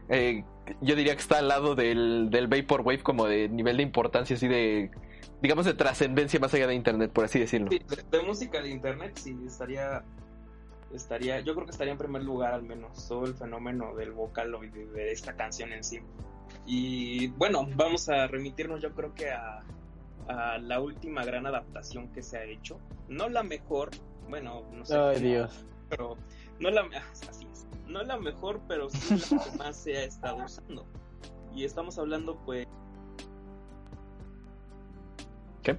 eh, 0.09 0.44
yo 0.81 0.94
diría 0.94 1.15
que 1.15 1.20
está 1.20 1.39
al 1.39 1.48
lado 1.48 1.74
del, 1.74 2.31
del 2.31 2.47
Vaporwave 2.47 3.02
como 3.02 3.27
de 3.27 3.48
nivel 3.48 3.77
de 3.78 3.82
importancia 3.82 4.36
así 4.36 4.47
de 4.48 4.90
digamos 5.43 5.64
de 5.66 5.74
trascendencia 5.74 6.38
más 6.38 6.53
allá 6.54 6.66
de 6.69 6.74
internet, 6.74 7.11
por 7.13 7.24
así 7.24 7.38
decirlo. 7.40 7.69
Sí, 7.71 7.80
de, 7.88 8.19
de 8.19 8.24
música 8.24 8.61
de 8.63 8.69
internet 8.71 9.13
sí 9.16 9.37
estaría 9.46 10.04
estaría 10.95 11.40
yo 11.40 11.54
creo 11.54 11.66
que 11.66 11.72
estaría 11.72 11.93
en 11.93 11.98
primer 11.98 12.22
lugar 12.22 12.54
al 12.54 12.63
menos 12.63 13.06
todo 13.09 13.24
el 13.24 13.35
fenómeno 13.35 13.95
del 13.96 14.13
Vocaloid 14.13 14.71
de, 14.72 14.87
de 14.87 15.13
esta 15.13 15.35
canción 15.35 15.72
en 15.72 15.82
sí 15.85 15.98
y 16.66 17.29
bueno 17.29 17.66
vamos 17.77 18.09
a 18.09 18.27
remitirnos 18.27 18.80
yo 18.80 18.93
creo 18.95 19.14
que 19.14 19.30
a, 19.30 19.63
a 20.29 20.59
la 20.59 20.80
última 20.80 21.24
gran 21.24 21.47
adaptación 21.47 22.09
que 22.13 22.22
se 22.22 22.39
ha 22.39 22.45
hecho 22.45 22.79
no 23.09 23.29
la 23.29 23.43
mejor 23.43 23.90
bueno 24.29 24.63
no 24.72 24.85
sé 24.85 24.95
Ay, 24.97 25.14
cómo, 25.16 25.27
Dios. 25.27 25.66
pero 25.89 26.16
no 26.61 26.71
la 26.71 26.82
así 27.29 27.47
es 27.53 27.66
no 27.87 28.03
la 28.03 28.16
mejor 28.19 28.61
pero 28.69 28.89
sí 28.90 29.16
la 29.35 29.45
que 29.45 29.51
más 29.59 29.77
se 29.77 29.97
ha 29.97 30.05
estado 30.05 30.45
usando 30.45 30.87
y 31.55 31.64
estamos 31.64 31.98
hablando 31.98 32.37
pues 32.45 32.66
¿Qué? 35.63 35.77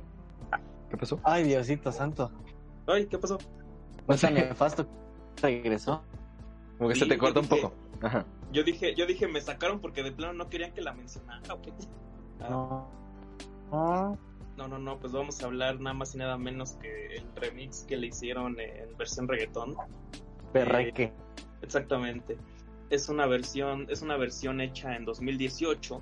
¿Qué 0.90 0.98
pasó? 0.98 1.20
Ay, 1.24 1.44
Diosito 1.44 1.92
santo. 1.92 2.32
ay 2.88 3.06
qué 3.08 3.18
pasó 3.18 3.38
No 4.08 4.16
tan 4.18 4.34
nefasto. 4.34 4.86
Regresó. 5.42 6.04
Como 6.78 6.90
que 6.90 6.96
Sí, 6.96 7.02
se 7.02 7.08
te 7.08 7.18
corta 7.18 7.40
un 7.40 7.48
poco. 7.48 7.74
Ajá. 8.02 8.26
Yo 8.52 8.64
dije, 8.64 8.94
yo 8.96 9.06
dije, 9.06 9.28
me 9.28 9.40
sacaron 9.42 9.80
porque 9.80 10.04
de 10.04 10.12
plano 10.12 10.34
no 10.34 10.50
querían 10.50 10.74
que 10.74 10.82
la 10.82 10.94
mencionara. 10.94 11.54
¿o 11.54 11.62
qué? 11.62 11.72
No. 12.40 12.90
No. 13.72 14.80
no, 14.80 15.00
pues 15.00 15.14
vamos 15.14 15.42
a 15.42 15.46
hablar 15.46 15.80
nada 15.80 15.94
más 15.94 16.14
y 16.14 16.18
nada 16.18 16.38
menos 16.38 16.74
que 16.74 17.16
el 17.16 17.26
remix 17.36 17.84
que 17.84 17.98
le 17.98 18.08
hicieron 18.08 18.60
en 18.60 18.96
versión 18.98 19.28
reggaetón. 19.28 19.76
Perreque. 20.52 21.14
Exactamente. 21.62 22.38
Es 22.90 23.08
una 23.08 23.26
versión, 23.26 23.88
es 23.90 24.02
una 24.02 24.18
versión 24.18 24.60
hecha 24.60 24.96
en 24.96 25.06
2018. 25.06 26.02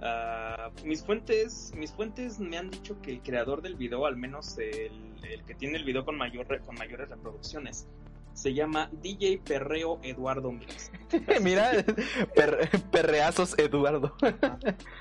Ah, 0.00 0.70
mis 0.84 1.04
fuentes, 1.04 1.72
mis 1.76 1.92
fuentes 1.92 2.40
me 2.40 2.56
han 2.56 2.70
dicho 2.70 3.00
que 3.02 3.10
el 3.10 3.22
creador 3.22 3.62
del 3.62 3.76
video, 3.76 4.06
al 4.06 4.16
menos 4.16 4.58
el, 4.58 5.14
el 5.22 5.44
que 5.44 5.54
tiene 5.54 5.76
el 5.76 5.84
video 5.84 6.04
con 6.04 6.16
mayor 6.16 6.46
con 6.64 6.74
mayores 6.76 7.10
reproducciones, 7.10 7.86
se 8.34 8.52
llama 8.52 8.90
DJ 9.02 9.38
Perreo 9.44 9.98
Eduardo 10.02 10.52
Mix. 10.52 10.90
Mira, 11.42 11.70
per- 12.34 12.68
perreazos 12.90 13.58
Eduardo. 13.58 14.14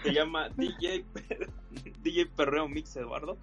se 0.03 0.13
llama 0.13 0.49
DJ, 0.49 1.03
Per- 1.13 1.49
DJ 2.03 2.27
Perreo 2.27 2.67
Mix 2.67 2.95
Eduardo, 2.95 3.37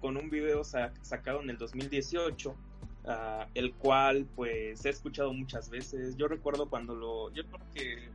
con 0.00 0.16
un 0.16 0.30
video 0.30 0.64
sa- 0.64 0.92
sacado 1.02 1.42
en 1.42 1.50
el 1.50 1.58
2018, 1.58 2.54
ah, 3.06 3.46
el 3.54 3.74
cual 3.74 4.26
pues 4.36 4.84
he 4.84 4.88
escuchado 4.90 5.32
muchas 5.32 5.70
veces. 5.70 6.16
Yo 6.16 6.28
recuerdo 6.28 6.68
cuando 6.70 6.94
lo, 6.94 7.32
yo 7.34 7.42
creo 7.46 7.60
que, 7.74 8.08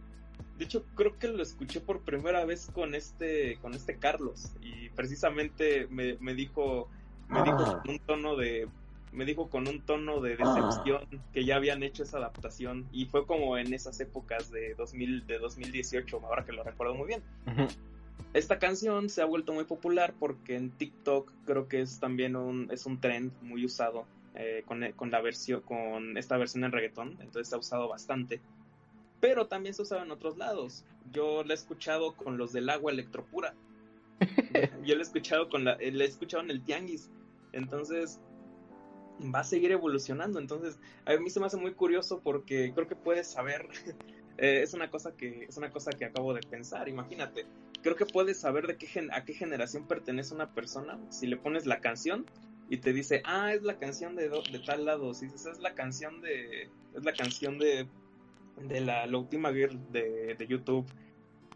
de 0.57 0.63
hecho 0.65 0.83
creo 0.95 1.19
que 1.19 1.27
lo 1.27 1.43
escuché 1.43 1.81
por 1.81 2.01
primera 2.01 2.45
vez 2.45 2.71
con 2.73 2.95
este, 2.95 3.57
con 3.61 3.73
este 3.73 3.97
Carlos 3.97 4.53
y 4.61 4.89
precisamente 4.89 5.87
me, 5.89 6.17
me 6.19 6.33
dijo, 6.33 6.89
me 7.27 7.43
dijo 7.43 7.57
Ah. 7.59 7.81
con 7.83 7.91
un 7.91 7.99
tono 7.99 8.35
de 8.37 8.67
me 9.11 9.25
dijo 9.25 9.49
con 9.49 9.67
un 9.67 9.81
tono 9.81 10.21
de 10.21 10.37
decepción 10.37 11.07
que 11.33 11.45
ya 11.45 11.55
habían 11.55 11.83
hecho 11.83 12.03
esa 12.03 12.17
adaptación 12.17 12.87
y 12.91 13.05
fue 13.05 13.25
como 13.25 13.57
en 13.57 13.73
esas 13.73 13.99
épocas 13.99 14.51
de 14.51 14.75
2000 14.75 15.25
de 15.25 15.39
2018 15.39 16.21
ahora 16.23 16.45
que 16.45 16.51
lo 16.51 16.63
recuerdo 16.63 16.95
muy 16.95 17.07
bien 17.07 17.23
esta 18.33 18.59
canción 18.59 19.09
se 19.09 19.21
ha 19.21 19.25
vuelto 19.25 19.53
muy 19.53 19.63
popular 19.63 20.13
porque 20.19 20.55
en 20.55 20.71
TikTok 20.71 21.31
creo 21.45 21.67
que 21.67 21.81
es 21.81 21.99
también 21.99 22.35
un, 22.35 22.69
es 22.71 22.85
un 22.85 22.99
trend 22.99 23.31
muy 23.41 23.65
usado 23.65 24.05
eh, 24.35 24.63
con, 24.67 24.83
con 24.95 25.09
la 25.09 25.21
versión, 25.21 25.61
con 25.61 26.17
esta 26.17 26.37
versión 26.37 26.63
en 26.63 26.71
reggaetón, 26.71 27.17
entonces 27.21 27.47
se 27.47 27.55
ha 27.55 27.57
usado 27.57 27.87
bastante. 27.87 28.39
Pero 29.19 29.47
también 29.47 29.73
se 29.73 29.81
ha 29.81 29.83
usado 29.83 30.03
en 30.03 30.11
otros 30.11 30.37
lados. 30.37 30.85
Yo 31.11 31.43
la 31.43 31.53
he 31.53 31.55
escuchado 31.55 32.15
con 32.15 32.37
los 32.37 32.53
del 32.53 32.69
agua 32.69 32.91
electropura. 32.91 33.55
Yo 34.83 34.93
la 34.93 35.01
he 35.01 35.03
escuchado 35.03 35.49
con 35.49 35.65
la, 35.65 35.73
eh, 35.73 35.91
la 35.91 36.03
he 36.03 36.07
escuchado 36.07 36.43
en 36.43 36.51
el 36.51 36.61
tianguis. 36.61 37.09
Entonces 37.51 38.19
va 39.19 39.39
a 39.39 39.43
seguir 39.43 39.71
evolucionando. 39.71 40.39
Entonces 40.39 40.79
a 41.05 41.15
mí 41.17 41.29
se 41.29 41.39
me 41.39 41.47
hace 41.47 41.57
muy 41.57 41.73
curioso 41.73 42.21
porque 42.23 42.71
creo 42.73 42.87
que 42.87 42.95
puedes 42.95 43.27
saber 43.31 43.67
Eh, 44.37 44.61
es 44.61 44.73
una 44.73 44.89
cosa 44.89 45.15
que 45.17 45.45
es 45.49 45.57
una 45.57 45.71
cosa 45.71 45.91
que 45.91 46.05
acabo 46.05 46.33
de 46.33 46.41
pensar. 46.41 46.87
Imagínate, 46.87 47.45
creo 47.81 47.95
que 47.95 48.05
puedes 48.05 48.39
saber 48.39 48.67
de 48.67 48.77
qué 48.77 48.85
gen- 48.85 49.11
a 49.11 49.25
qué 49.25 49.33
generación 49.33 49.87
pertenece 49.87 50.33
una 50.35 50.53
persona 50.53 50.99
si 51.09 51.25
le 51.27 51.37
pones 51.37 51.65
la 51.65 51.79
canción 51.79 52.25
y 52.69 52.77
te 52.77 52.93
dice, 52.93 53.21
ah, 53.25 53.53
es 53.53 53.63
la 53.63 53.77
canción 53.79 54.15
de, 54.15 54.29
de 54.29 54.59
tal 54.65 54.85
lado. 54.85 55.13
Si 55.13 55.25
dices, 55.25 55.45
es 55.47 55.59
la 55.59 55.73
canción 55.73 56.21
de 56.21 56.69
es 56.93 57.03
la 57.03 57.13
canción 57.13 57.57
de 57.57 57.87
de 58.57 58.81
la, 58.81 59.05
la 59.05 59.17
última 59.17 59.51
girl 59.53 59.79
de, 59.91 60.35
de 60.35 60.47
YouTube, 60.47 60.85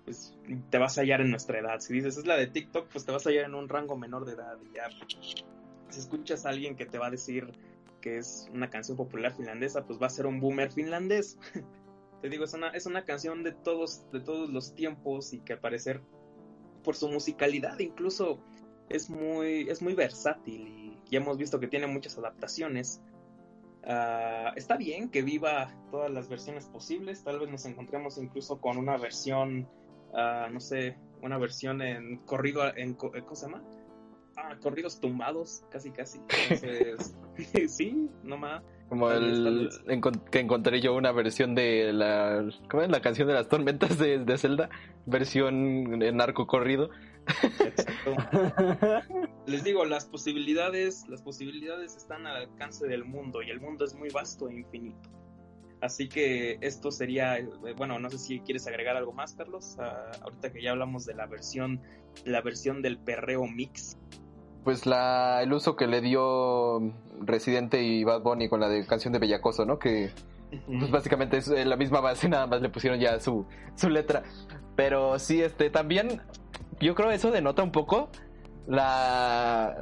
pues 0.06 0.36
te 0.70 0.78
vas 0.78 0.98
a 0.98 1.02
hallar 1.02 1.22
en 1.22 1.32
nuestra 1.32 1.60
edad. 1.60 1.80
Si 1.80 1.94
dices 1.94 2.18
es 2.18 2.26
la 2.26 2.36
de 2.38 2.48
TikTok, 2.48 2.90
pues 2.92 3.06
te 3.06 3.12
vas 3.12 3.26
a 3.26 3.30
hallar 3.30 3.46
en 3.46 3.56
un 3.56 3.70
rango 3.70 3.98
menor 3.98 4.26
de 4.26 4.34
edad. 4.34 4.58
Y 4.64 4.76
ya, 4.76 4.90
si 5.92 6.00
escuchas 6.00 6.45
a 6.45 6.50
alguien 6.50 6.76
que 6.76 6.86
te 6.86 6.98
va 6.98 7.08
a 7.08 7.11
decir 7.11 7.52
que 8.02 8.18
es 8.18 8.48
una 8.53 8.70
canción 8.70 8.98
popular 8.98 9.32
finlandesa, 9.34 9.86
pues 9.86 10.02
va 10.02 10.08
a 10.08 10.10
ser 10.10 10.26
un 10.26 10.40
boomer 10.40 10.72
finlandés. 10.72 11.38
te 12.22 12.30
digo, 12.30 12.45
es 12.45 12.53
una, 12.53 12.70
es 12.70 12.86
una 12.86 13.03
canción 13.06 13.44
de 13.44 13.52
todos, 13.52 14.10
de 14.11 14.20
todos 14.22 14.50
los 14.50 14.74
tiempos 14.74 15.34
y 15.34 15.40
que 15.42 15.53
al 15.53 15.60
parecer, 15.60 16.02
por 16.84 16.95
su 16.95 17.10
musicalidad, 17.10 17.78
incluso 17.80 18.40
es 18.90 19.10
muy, 19.10 19.70
es 19.70 19.82
muy 19.82 19.94
versátil 19.94 20.68
y 20.68 21.00
ya 21.11 21.20
hemos 21.20 21.38
visto 21.38 21.60
que 21.60 21.68
tiene 21.68 21.88
muchas 21.88 22.18
adaptaciones. 22.18 23.02
Ah, 23.84 24.53
está 24.56 24.78
bien 24.78 25.10
que 25.10 25.22
viva 25.24 25.74
todas 25.92 26.11
las 26.11 26.28
versiones 26.30 26.66
posibles. 26.68 27.24
Tal 27.24 27.40
vez 27.40 27.50
nos 27.50 27.66
encontremos 27.66 28.18
incluso 28.18 28.60
con 28.60 28.78
una 28.78 28.98
versión, 28.98 29.68
ah, 30.14 30.48
no 30.52 30.60
sé, 30.60 30.98
una 31.22 31.38
versión 31.38 31.82
en 31.82 32.18
corrido, 32.26 32.64
en, 32.76 32.94
co- 32.95 33.11
¿cómo 33.11 33.36
se 33.36 33.45
llama? 33.48 33.64
Ah, 34.44 34.56
corridos 34.60 35.00
tumbados, 35.00 35.64
casi, 35.70 35.92
casi. 35.92 36.20
Entonces, 36.50 37.16
sí, 37.68 38.10
no 38.24 38.38
más. 38.38 38.64
Como 38.90 39.10
el 39.10 39.70
que 40.32 40.40
encontré 40.40 40.82
yo 40.82 40.95
una 40.95 41.14
versión 41.14 41.56
de 41.56 41.94
la 41.94 42.45
¿cómo 42.70 42.84
es? 42.84 42.90
la 42.90 43.02
canción 43.02 43.28
de 43.28 43.34
las 43.36 43.48
tormentas 43.48 43.98
de, 43.98 44.20
de 44.20 44.38
Zelda, 44.38 44.70
versión 45.06 46.03
en 46.03 46.18
narco 46.18 46.45
corrido. 46.45 46.90
Exacto. 47.64 48.16
Les 49.45 49.64
digo, 49.64 49.86
las 49.86 50.06
posibilidades, 50.06 51.08
las 51.08 51.22
posibilidades 51.22 51.95
están 51.95 52.28
al 52.28 52.36
alcance 52.36 52.88
del 52.88 53.06
mundo 53.06 53.42
y 53.42 53.50
el 53.50 53.61
mundo 53.61 53.86
es 53.86 53.94
muy 53.94 54.10
vasto 54.10 54.50
e 54.50 54.56
infinito. 54.56 55.10
Así 55.82 56.08
que 56.08 56.60
esto 56.61 56.92
sería, 56.92 57.40
eh, 57.40 57.48
bueno, 57.76 57.98
no 57.98 58.10
sé 58.11 58.20
si 58.20 58.40
quieres 58.42 58.68
agregar 58.68 58.95
algo 58.95 59.14
más, 59.14 59.34
Carlos. 59.34 59.78
Ah, 59.80 60.11
ahorita 60.22 60.52
que 60.52 60.61
ya 60.61 60.72
hablamos 60.72 61.06
de 61.06 61.16
la 61.16 61.26
versión, 61.26 61.82
la 62.24 62.42
versión 62.42 62.82
del 62.84 63.00
perreo 63.00 63.48
mix. 63.48 63.98
Pues 64.64 64.86
la 64.86 65.42
el 65.42 65.52
uso 65.54 65.76
que 65.76 65.88
le 65.88 66.02
dio 66.02 66.80
Residente 67.20 67.82
y 67.82 68.04
Bad 68.04 68.22
Bunny 68.22 68.48
con 68.48 68.60
la 68.60 68.70
de 68.70 68.86
canción 68.86 69.14
de 69.14 69.20
Bellacoso, 69.20 69.66
¿no? 69.66 69.80
Que 69.80 70.12
pues 70.68 70.92
básicamente 70.92 71.38
es 71.38 71.48
eh, 71.48 71.66
la 71.66 71.78
misma 71.78 72.02
base, 72.02 72.28
nada 72.30 72.48
más 72.48 72.62
le 72.62 72.70
pusieron 72.70 73.00
ya 73.00 73.20
su, 73.20 73.46
su 73.76 73.90
letra. 73.90 74.24
Pero 74.76 75.18
sí, 75.20 75.42
este, 75.42 75.70
también 75.70 76.22
yo 76.80 76.96
creo 76.96 77.12
eso 77.12 77.32
denota 77.32 77.64
un 77.64 77.72
poco 77.72 78.10
la, 78.68 79.76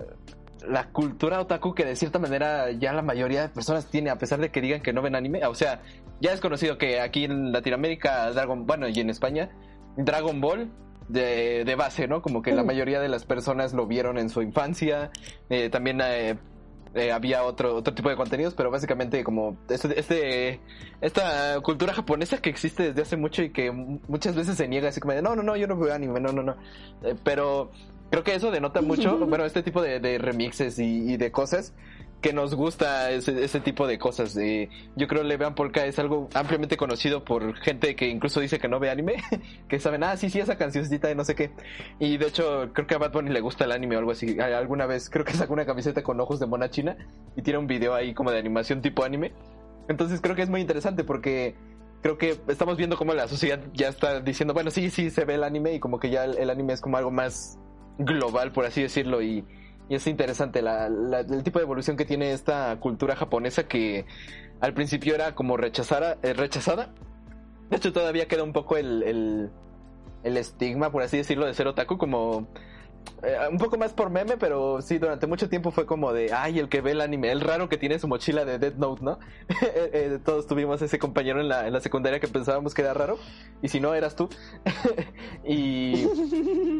la 0.67 0.89
cultura 0.89 1.39
otaku 1.39 1.73
que 1.73 1.85
de 1.85 1.95
cierta 1.95 2.19
manera 2.19 2.71
ya 2.71 2.93
la 2.93 3.01
mayoría 3.01 3.41
de 3.41 3.49
personas 3.49 3.87
tiene, 3.87 4.09
a 4.09 4.17
pesar 4.17 4.39
de 4.39 4.51
que 4.51 4.61
digan 4.61 4.81
que 4.81 4.93
no 4.93 5.01
ven 5.01 5.15
anime. 5.15 5.45
O 5.45 5.55
sea, 5.55 5.81
ya 6.19 6.33
es 6.33 6.41
conocido 6.41 6.77
que 6.77 6.99
aquí 6.99 7.25
en 7.25 7.51
Latinoamérica, 7.51 8.31
Dragon, 8.31 8.65
bueno, 8.65 8.87
y 8.87 8.99
en 8.99 9.09
España, 9.09 9.49
Dragon 9.97 10.39
Ball 10.41 10.71
de, 11.09 11.65
de 11.65 11.75
base, 11.75 12.07
¿no? 12.07 12.21
Como 12.21 12.41
que 12.41 12.53
la 12.53 12.63
mayoría 12.63 13.01
de 13.01 13.09
las 13.09 13.25
personas 13.25 13.73
lo 13.73 13.85
vieron 13.87 14.17
en 14.17 14.29
su 14.29 14.41
infancia. 14.41 15.11
Eh, 15.49 15.69
también 15.69 15.99
eh, 16.01 16.37
eh, 16.95 17.11
había 17.11 17.43
otro, 17.43 17.75
otro 17.75 17.93
tipo 17.93 18.09
de 18.09 18.15
contenidos, 18.15 18.55
pero 18.55 18.71
básicamente 18.71 19.23
como 19.23 19.57
este, 19.69 19.99
este, 19.99 20.59
esta 21.01 21.59
cultura 21.61 21.93
japonesa 21.93 22.37
que 22.37 22.49
existe 22.49 22.83
desde 22.83 23.01
hace 23.01 23.17
mucho 23.17 23.43
y 23.43 23.51
que 23.51 23.71
muchas 23.71 24.35
veces 24.35 24.55
se 24.57 24.67
niega 24.67 24.89
así 24.89 24.99
como 24.99 25.13
de, 25.13 25.21
no, 25.21 25.35
no, 25.35 25.43
no, 25.43 25.55
yo 25.55 25.67
no 25.67 25.77
veo 25.77 25.93
anime, 25.93 26.19
no, 26.19 26.31
no, 26.31 26.41
no. 26.41 26.55
Eh, 27.03 27.15
pero 27.23 27.71
creo 28.09 28.23
que 28.23 28.33
eso 28.33 28.49
denota 28.49 28.81
mucho, 28.81 29.19
bueno, 29.19 29.45
este 29.45 29.61
tipo 29.61 29.81
de, 29.81 29.99
de 29.99 30.17
remixes 30.17 30.79
y, 30.79 31.13
y 31.13 31.17
de 31.17 31.31
cosas 31.31 31.73
que 32.21 32.33
nos 32.33 32.53
gusta 32.55 33.11
ese, 33.11 33.43
ese 33.43 33.59
tipo 33.59 33.87
de 33.87 33.97
cosas. 33.97 34.35
Eh, 34.37 34.69
yo 34.95 35.07
creo 35.07 35.23
Levean 35.23 35.55
Polka 35.55 35.85
es 35.85 35.99
algo 35.99 36.29
ampliamente 36.33 36.75
conocido 36.75 37.23
por 37.23 37.55
gente 37.55 37.95
que 37.95 38.07
incluso 38.07 38.41
dice 38.41 38.59
que 38.59 38.67
no 38.67 38.79
ve 38.79 38.89
anime, 38.89 39.15
que 39.69 39.79
saben, 39.79 40.03
ah, 40.03 40.17
sí, 40.17 40.29
sí, 40.29 40.39
esa 40.39 40.57
cancioncita 40.57 41.07
de 41.07 41.15
no 41.15 41.23
sé 41.23 41.35
qué. 41.35 41.51
Y 41.99 42.17
de 42.17 42.27
hecho, 42.27 42.71
creo 42.73 42.87
que 42.87 42.95
a 42.95 42.97
Bad 42.97 43.13
Bunny 43.13 43.29
le 43.29 43.39
gusta 43.39 43.65
el 43.65 43.71
anime 43.71 43.95
o 43.95 43.99
algo 43.99 44.11
así. 44.11 44.39
Alguna 44.39 44.85
vez 44.85 45.09
creo 45.09 45.23
que 45.23 45.33
sacó 45.33 45.53
una 45.53 45.65
camiseta 45.65 46.03
con 46.03 46.19
ojos 46.19 46.39
de 46.39 46.47
mona 46.47 46.69
china 46.69 46.97
y 47.35 47.41
tiene 47.41 47.59
un 47.59 47.67
video 47.67 47.93
ahí 47.93 48.13
como 48.13 48.31
de 48.31 48.39
animación 48.39 48.81
tipo 48.81 49.03
anime. 49.03 49.31
Entonces 49.87 50.19
creo 50.21 50.35
que 50.35 50.43
es 50.43 50.49
muy 50.49 50.61
interesante 50.61 51.03
porque 51.03 51.55
creo 52.01 52.17
que 52.17 52.37
estamos 52.47 52.77
viendo 52.77 52.97
cómo 52.97 53.13
la 53.13 53.27
sociedad 53.27 53.59
ya 53.73 53.87
está 53.87 54.19
diciendo, 54.19 54.53
bueno, 54.53 54.71
sí, 54.71 54.89
sí, 54.89 55.09
se 55.09 55.25
ve 55.25 55.35
el 55.35 55.43
anime 55.43 55.73
y 55.73 55.79
como 55.79 55.99
que 55.99 56.09
ya 56.09 56.25
el, 56.25 56.37
el 56.37 56.49
anime 56.49 56.73
es 56.73 56.81
como 56.81 56.97
algo 56.97 57.11
más 57.11 57.57
global, 57.97 58.51
por 58.51 58.65
así 58.65 58.81
decirlo, 58.81 59.21
y, 59.21 59.43
y 59.89 59.95
es 59.95 60.07
interesante 60.07 60.61
la, 60.61 60.87
la- 60.87 61.19
el 61.21 61.43
tipo 61.43 61.59
de 61.59 61.63
evolución 61.65 61.97
que 61.97 62.05
tiene 62.05 62.31
esta 62.31 62.79
cultura 62.79 63.15
japonesa 63.15 63.67
que 63.67 64.05
al 64.61 64.73
principio 64.73 65.15
era 65.15 65.35
como 65.35 65.57
rechazada, 65.57 66.17
eh, 66.21 66.33
rechazada. 66.33 66.93
De 67.69 67.77
hecho, 67.77 67.91
todavía 67.93 68.27
queda 68.27 68.43
un 68.43 68.53
poco 68.53 68.77
el, 68.77 69.49
el, 70.23 70.37
estigma, 70.37 70.91
por 70.91 71.01
así 71.03 71.17
decirlo, 71.17 71.45
de 71.45 71.53
ser 71.53 71.67
otaku, 71.67 71.97
como 71.97 72.47
eh, 73.23 73.35
un 73.49 73.57
poco 73.57 73.77
más 73.77 73.93
por 73.93 74.09
meme, 74.09 74.37
pero 74.37 74.81
sí, 74.81 74.97
durante 74.97 75.27
mucho 75.27 75.49
tiempo 75.49 75.71
fue 75.71 75.85
como 75.85 76.11
de, 76.13 76.33
ay, 76.33 76.59
el 76.59 76.67
que 76.67 76.81
ve 76.81 76.91
el 76.91 77.01
anime, 77.01 77.31
el 77.31 77.41
raro 77.41 77.69
que 77.69 77.77
tiene 77.77 77.97
su 77.99 78.07
mochila 78.07 78.43
de 78.45 78.59
Dead 78.59 78.75
Note, 78.75 79.03
¿no? 79.03 79.19
Eh, 79.91 80.19
todos 80.23 80.45
tuvimos 80.47 80.81
ese 80.81 80.99
compañero 80.99 81.39
en 81.41 81.47
la, 81.47 81.65
en 81.67 81.73
la 81.73 81.79
secundaria 81.79 82.19
que 82.19 82.27
pensábamos 82.27 82.73
que 82.73 82.81
era 82.81 82.93
raro, 82.93 83.17
y 83.61 83.69
si 83.69 83.79
no, 83.79 83.93
eras 83.95 84.15
tú. 84.15 84.29
y, 85.45 86.05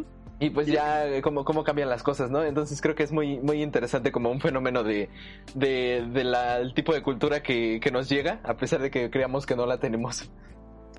y 0.40 0.50
pues 0.52 0.68
ya, 0.68 1.22
cómo, 1.22 1.44
cómo 1.44 1.64
cambian 1.64 1.90
las 1.90 2.02
cosas, 2.02 2.32
¿no? 2.32 2.44
Entonces 2.44 2.82
creo 2.82 2.96
que 2.96 3.04
es 3.04 3.12
muy, 3.12 3.40
muy 3.40 3.62
interesante 3.62 4.12
como 4.12 4.32
un 4.32 4.40
fenómeno 4.40 4.84
de, 4.84 5.10
de, 5.54 6.08
de 6.14 6.24
la, 6.24 6.58
el 6.60 6.74
tipo 6.74 6.94
de 6.94 7.02
cultura 7.02 7.44
que, 7.44 7.80
que 7.82 7.92
nos 7.92 8.08
llega, 8.08 8.40
a 8.44 8.56
pesar 8.56 8.82
de 8.82 8.90
que 8.90 9.10
creamos 9.10 9.46
que 9.46 9.56
no 9.56 9.66
la 9.66 9.80
tenemos. 9.80 10.30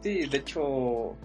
Sí, 0.03 0.27
de 0.27 0.39
hecho, 0.39 1.17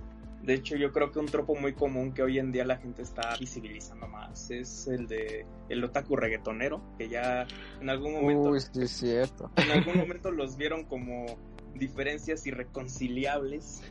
de 0.44 0.54
hecho 0.54 0.76
yo 0.78 0.92
creo 0.92 1.12
que 1.12 1.20
un 1.20 1.26
tropo 1.26 1.56
muy 1.56 1.74
común 1.74 2.14
que 2.14 2.22
hoy 2.24 2.40
en 2.40 2.52
día 2.52 2.64
la 2.66 2.78
gente 2.78 3.02
está 3.02 3.36
visibilizando 3.40 4.08
más 4.08 4.50
es 4.52 4.88
el 4.88 5.08
de 5.08 5.46
el 5.70 5.84
otaku 5.84 6.16
reggaetonero, 6.16 6.82
que 6.98 7.10
ya 7.10 7.48
en 7.82 7.90
algún 7.90 8.14
momento 8.14 8.50
Uy, 8.52 8.60
sí, 8.62 8.82
es 8.82 8.92
cierto. 8.92 9.52
en 9.58 9.72
algún 9.72 9.98
momento 9.98 10.32
los 10.32 10.56
vieron 10.56 10.86
como 10.86 11.26
diferencias 11.74 12.46
irreconciliables 12.48 13.84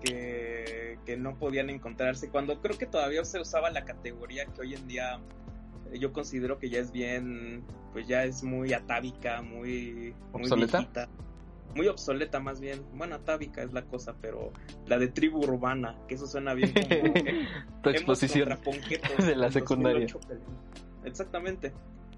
que, 0.00 0.98
que 1.04 1.16
no 1.16 1.38
podían 1.38 1.70
encontrarse, 1.70 2.28
cuando 2.30 2.60
creo 2.60 2.76
que 2.78 2.86
todavía 2.86 3.24
se 3.24 3.40
usaba 3.40 3.70
la 3.70 3.84
categoría 3.84 4.46
que 4.46 4.60
hoy 4.62 4.74
en 4.74 4.86
día 4.88 5.20
yo 5.94 6.12
considero 6.12 6.58
que 6.58 6.70
ya 6.70 6.78
es 6.78 6.92
bien, 6.92 7.64
pues 7.92 8.06
ya 8.06 8.24
es 8.24 8.42
muy 8.42 8.72
atávica, 8.72 9.42
muy, 9.42 10.14
muy 10.32 10.42
¿Obsoleta? 10.42 10.78
viejita. 10.78 11.08
Muy 11.74 11.86
obsoleta 11.86 12.40
más 12.40 12.60
bien. 12.60 12.82
Bueno, 12.94 13.14
atávica 13.14 13.62
es 13.62 13.72
la 13.72 13.82
cosa, 13.82 14.16
pero 14.20 14.52
la 14.86 14.98
de 14.98 15.08
tribu 15.08 15.38
urbana, 15.38 15.96
que 16.08 16.16
eso 16.16 16.26
suena 16.26 16.52
bien 16.54 16.72
como 16.72 17.14
tu 17.82 17.90
exposición 17.90 18.48
de 19.18 19.36
la 19.36 19.50
secundaria. 19.52 20.06
2008, 20.06 20.20
pero- 20.26 20.40
Exactamente. 21.04 21.72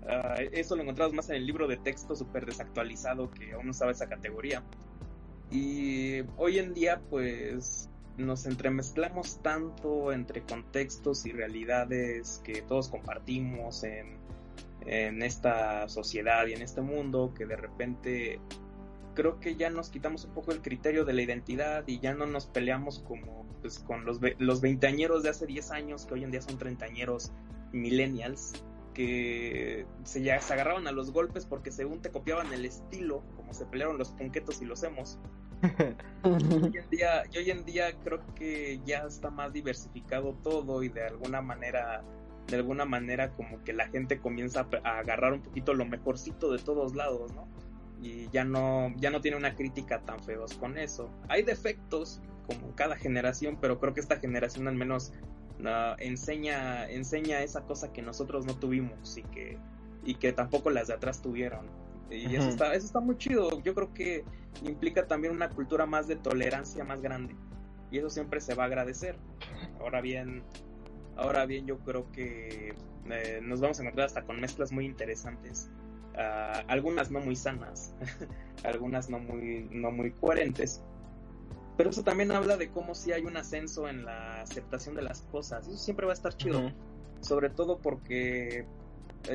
Ah, 0.09 0.35
eso 0.53 0.75
lo 0.75 0.83
encontramos 0.83 1.15
más 1.15 1.31
en 1.31 1.37
el 1.37 1.47
libro 1.47 1.69
de 1.69 1.77
texto 1.77 2.17
súper 2.17 2.45
desactualizado 2.47 3.31
que 3.31 3.53
aún 3.53 3.69
usaba 3.69 3.93
esa 3.93 4.09
categoría. 4.09 4.63
Y 5.53 6.23
hoy 6.39 6.59
en 6.59 6.73
día, 6.73 7.01
pues, 7.11 7.91
nos 8.17 8.47
entremezclamos 8.47 9.43
tanto 9.43 10.13
entre 10.13 10.43
contextos 10.43 11.27
y 11.27 11.33
realidades 11.33 12.41
que 12.43 12.63
todos 12.63 12.89
compartimos 12.89 13.85
en, 13.85 14.17
en 14.87 15.23
esta 15.23 15.89
sociedad 15.89 16.47
y 16.47 16.55
en 16.55 16.63
este 16.63 16.81
mundo 16.81 17.33
que 17.37 17.47
de 17.47 17.57
repente 17.57 18.41
creo 19.15 19.41
que 19.41 19.57
ya 19.57 19.71
nos 19.71 19.91
quitamos 19.91 20.25
un 20.25 20.33
poco 20.33 20.53
el 20.53 20.63
criterio 20.63 21.05
de 21.05 21.13
la 21.13 21.23
identidad 21.23 21.85
y 21.87 22.01
ya 22.01 22.15
no 22.15 22.27
nos 22.27 22.47
peleamos 22.47 23.01
como 23.01 23.47
pues 23.61 23.79
con 23.79 24.05
los, 24.05 24.21
los 24.39 24.61
veinteañeros 24.61 25.23
de 25.23 25.31
hace 25.31 25.47
10 25.47 25.71
años 25.71 26.07
que 26.07 26.15
hoy 26.15 26.25
en 26.25 26.31
día 26.31 26.41
son 26.41 26.59
treintañeros 26.59 27.31
millennials 27.73 28.53
que 28.95 29.87
se, 30.05 30.23
ya, 30.23 30.41
se 30.41 30.53
agarraban 30.53 30.87
a 30.87 30.93
los 30.93 31.13
golpes 31.13 31.47
porque 31.47 31.71
según 31.71 32.01
te 32.03 32.11
copiaban 32.11 32.53
el 32.53 32.65
estilo 32.65 33.23
se 33.55 33.67
pelearon 33.67 33.99
los 33.99 34.11
punquetos 34.11 34.63
y 34.63 34.65
los 34.65 34.83
emos 34.83 35.19
hoy 36.25 36.77
en 36.77 36.91
día, 36.91 37.23
y 37.33 37.39
hoy 37.39 37.51
en 37.51 37.65
día 37.65 37.93
creo 38.03 38.21
que 38.35 38.81
ya 38.85 39.05
está 39.07 39.31
más 39.31 39.53
diversificado 39.53 40.35
todo 40.43 40.83
y 40.83 40.89
de 40.89 41.07
alguna 41.07 41.41
manera, 41.41 42.03
de 42.49 42.57
alguna 42.57 42.85
manera 42.85 43.31
como 43.31 43.63
que 43.63 43.73
la 43.73 43.87
gente 43.89 44.19
comienza 44.19 44.67
a, 44.83 44.99
agarrar 44.99 45.33
un 45.33 45.41
poquito 45.41 45.75
lo 45.75 45.85
mejorcito 45.85 46.51
de 46.53 46.59
todos 46.59 46.95
lados, 46.97 47.33
¿no? 47.35 47.47
Y 48.03 48.29
ya 48.31 48.45
no, 48.45 48.93
ya 48.97 49.11
no 49.11 49.21
tiene 49.21 49.37
una 49.37 49.55
crítica 49.55 50.01
tan 50.01 50.21
feroz 50.25 50.55
con 50.55 50.77
eso. 50.77 51.09
Hay 51.29 51.45
defectos 51.45 52.21
como 52.49 52.67
en 52.67 52.73
cada 52.73 52.97
generación, 52.97 53.57
pero 53.61 53.79
creo 53.79 53.95
que 53.95 54.01
esta 54.01 54.19
generación 54.19 54.67
al 54.67 54.75
menos 54.75 55.13
ah, 55.65 55.95
enseña, 56.01 56.91
enseña 56.91 57.43
esa 57.43 57.63
cosa 57.63 57.93
que 57.93 58.03
nosotros 58.03 58.45
no 58.47 58.57
tuvimos 58.57 59.17
y 59.17 59.23
que, 59.23 59.59
y 60.05 60.17
que 60.17 60.33
tampoco 60.33 60.71
las 60.71 60.89
de 60.89 60.95
atrás 60.95 61.23
tuvieron. 61.23 61.82
Y 62.11 62.37
eso, 62.37 62.49
está, 62.49 62.75
eso 62.75 62.87
está 62.87 63.01
muy 63.01 63.17
chido. 63.17 63.63
Yo 63.63 63.75
creo 63.75 63.93
que 63.95 64.25
implica 64.65 65.07
también 65.07 65.33
una 65.35 65.49
cultura 65.49 65.87
más 65.87 66.09
de 66.09 66.17
tolerancia 66.17 66.85
más 66.85 67.01
grande. 67.01 67.35
Y 67.91 67.99
eso 67.99 68.11
siempre 68.11 68.41
se 68.41 68.55
va 68.55 68.65
a 68.65 68.67
agradecer. 68.67 69.17
Ahora 69.81 70.01
bien, 70.01 70.43
ahora 71.17 71.47
bien 71.47 71.67
yo 71.67 71.79
creo 71.79 72.11
que 72.13 72.75
eh, 73.11 73.41
nos 73.43 73.61
vamos 73.61 73.79
a 73.79 73.83
encontrar 73.83 74.07
hasta 74.07 74.23
con 74.23 74.41
mezclas 74.41 74.73
muy 74.73 74.87
interesantes. 74.87 75.71
Ah, 76.17 76.63
algunas 76.69 77.11
no 77.11 77.21
muy 77.21 77.37
sanas, 77.37 77.95
algunas 78.65 79.09
no 79.09 79.19
muy, 79.19 79.69
no 79.71 79.91
muy 79.91 80.13
coherentes. 80.13 80.83
Pero 81.77 81.91
eso 81.91 82.03
también 82.03 82.31
habla 82.33 82.57
de 82.57 82.71
cómo 82.71 82.95
si 82.95 83.13
hay 83.13 83.25
un 83.25 83.37
ascenso 83.37 83.89
en 83.89 84.05
la 84.05 84.43
aceptación 84.43 84.95
de 84.95 85.03
las 85.03 85.23
cosas. 85.23 85.67
Eso 85.67 85.79
siempre 85.79 86.05
va 86.07 86.13
a 86.13 86.15
estar 86.15 86.37
chido. 86.37 86.59
Ujú. 86.59 86.75
Sobre 87.21 87.51
todo 87.51 87.79
porque 87.79 88.67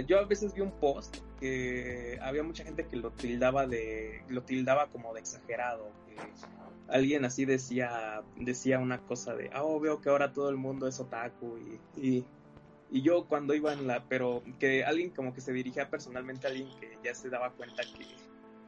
yo 0.06 0.20
a 0.20 0.26
veces 0.26 0.54
vi 0.54 0.62
un 0.62 0.72
post 0.72 1.18
que 1.40 2.18
había 2.22 2.44
mucha 2.44 2.64
gente 2.64 2.86
que 2.86 2.98
lo 2.98 3.12
tildaba 3.12 3.68
de 3.68 4.24
lo 4.28 4.44
tildaba 4.44 4.88
como 4.88 5.14
de 5.14 5.22
exagerado 5.22 5.92
alguien 6.88 7.26
así 7.26 7.46
decía 7.46 8.24
decía 8.38 8.80
una 8.80 9.00
cosa 9.00 9.36
de 9.36 9.50
ah 9.54 9.64
oh, 9.64 9.80
veo 9.80 10.02
que 10.02 10.10
ahora 10.10 10.34
todo 10.34 10.50
el 10.50 10.58
mundo 10.58 10.88
es 10.88 11.00
otaku 11.00 11.58
y, 11.96 12.26
y 12.90 13.02
yo 13.02 13.26
cuando 13.28 13.54
iba 13.54 13.74
en 13.74 13.88
la 13.88 14.04
pero 14.06 14.44
que 14.60 14.84
alguien 14.84 15.12
como 15.12 15.34
que 15.34 15.42
se 15.42 15.54
dirigía 15.54 15.90
personalmente 15.90 16.48
a 16.48 16.50
alguien 16.50 16.70
que 16.80 16.98
ya 17.04 17.14
se 17.14 17.30
daba 17.30 17.52
cuenta 17.52 17.84
que, 17.84 18.06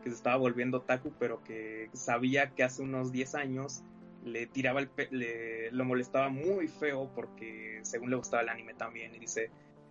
que 0.03 0.09
se 0.09 0.15
estaba 0.15 0.37
volviendo 0.37 0.77
otaku 0.77 1.11
pero 1.19 1.43
que 1.43 1.89
sabía 1.93 2.51
que 2.51 2.63
hace 2.63 2.81
unos 2.81 3.11
10 3.11 3.35
años 3.35 3.83
le 4.23 4.47
tiraba 4.47 4.81
el 4.81 4.89
le 5.11 5.71
lo 5.71 5.85
molestaba 5.85 6.29
muy 6.29 6.67
feo 6.67 7.09
porque 7.15 7.79
según 7.83 8.09
le 8.09 8.17
gustaba 8.17 8.43
el 8.43 8.49
anime 8.49 8.73
también 8.73 9.15
y 9.15 9.19
dice 9.19 9.49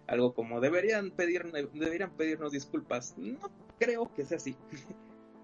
algo 0.09 0.35
como 0.35 0.61
deberían 0.61 1.11
pedir 1.13 1.45
deberían 1.73 2.11
pedirnos 2.17 2.51
disculpas 2.53 3.17
no 3.17 3.39
creo 3.79 4.11
que 4.15 4.25
sea 4.25 4.39
así 4.39 4.57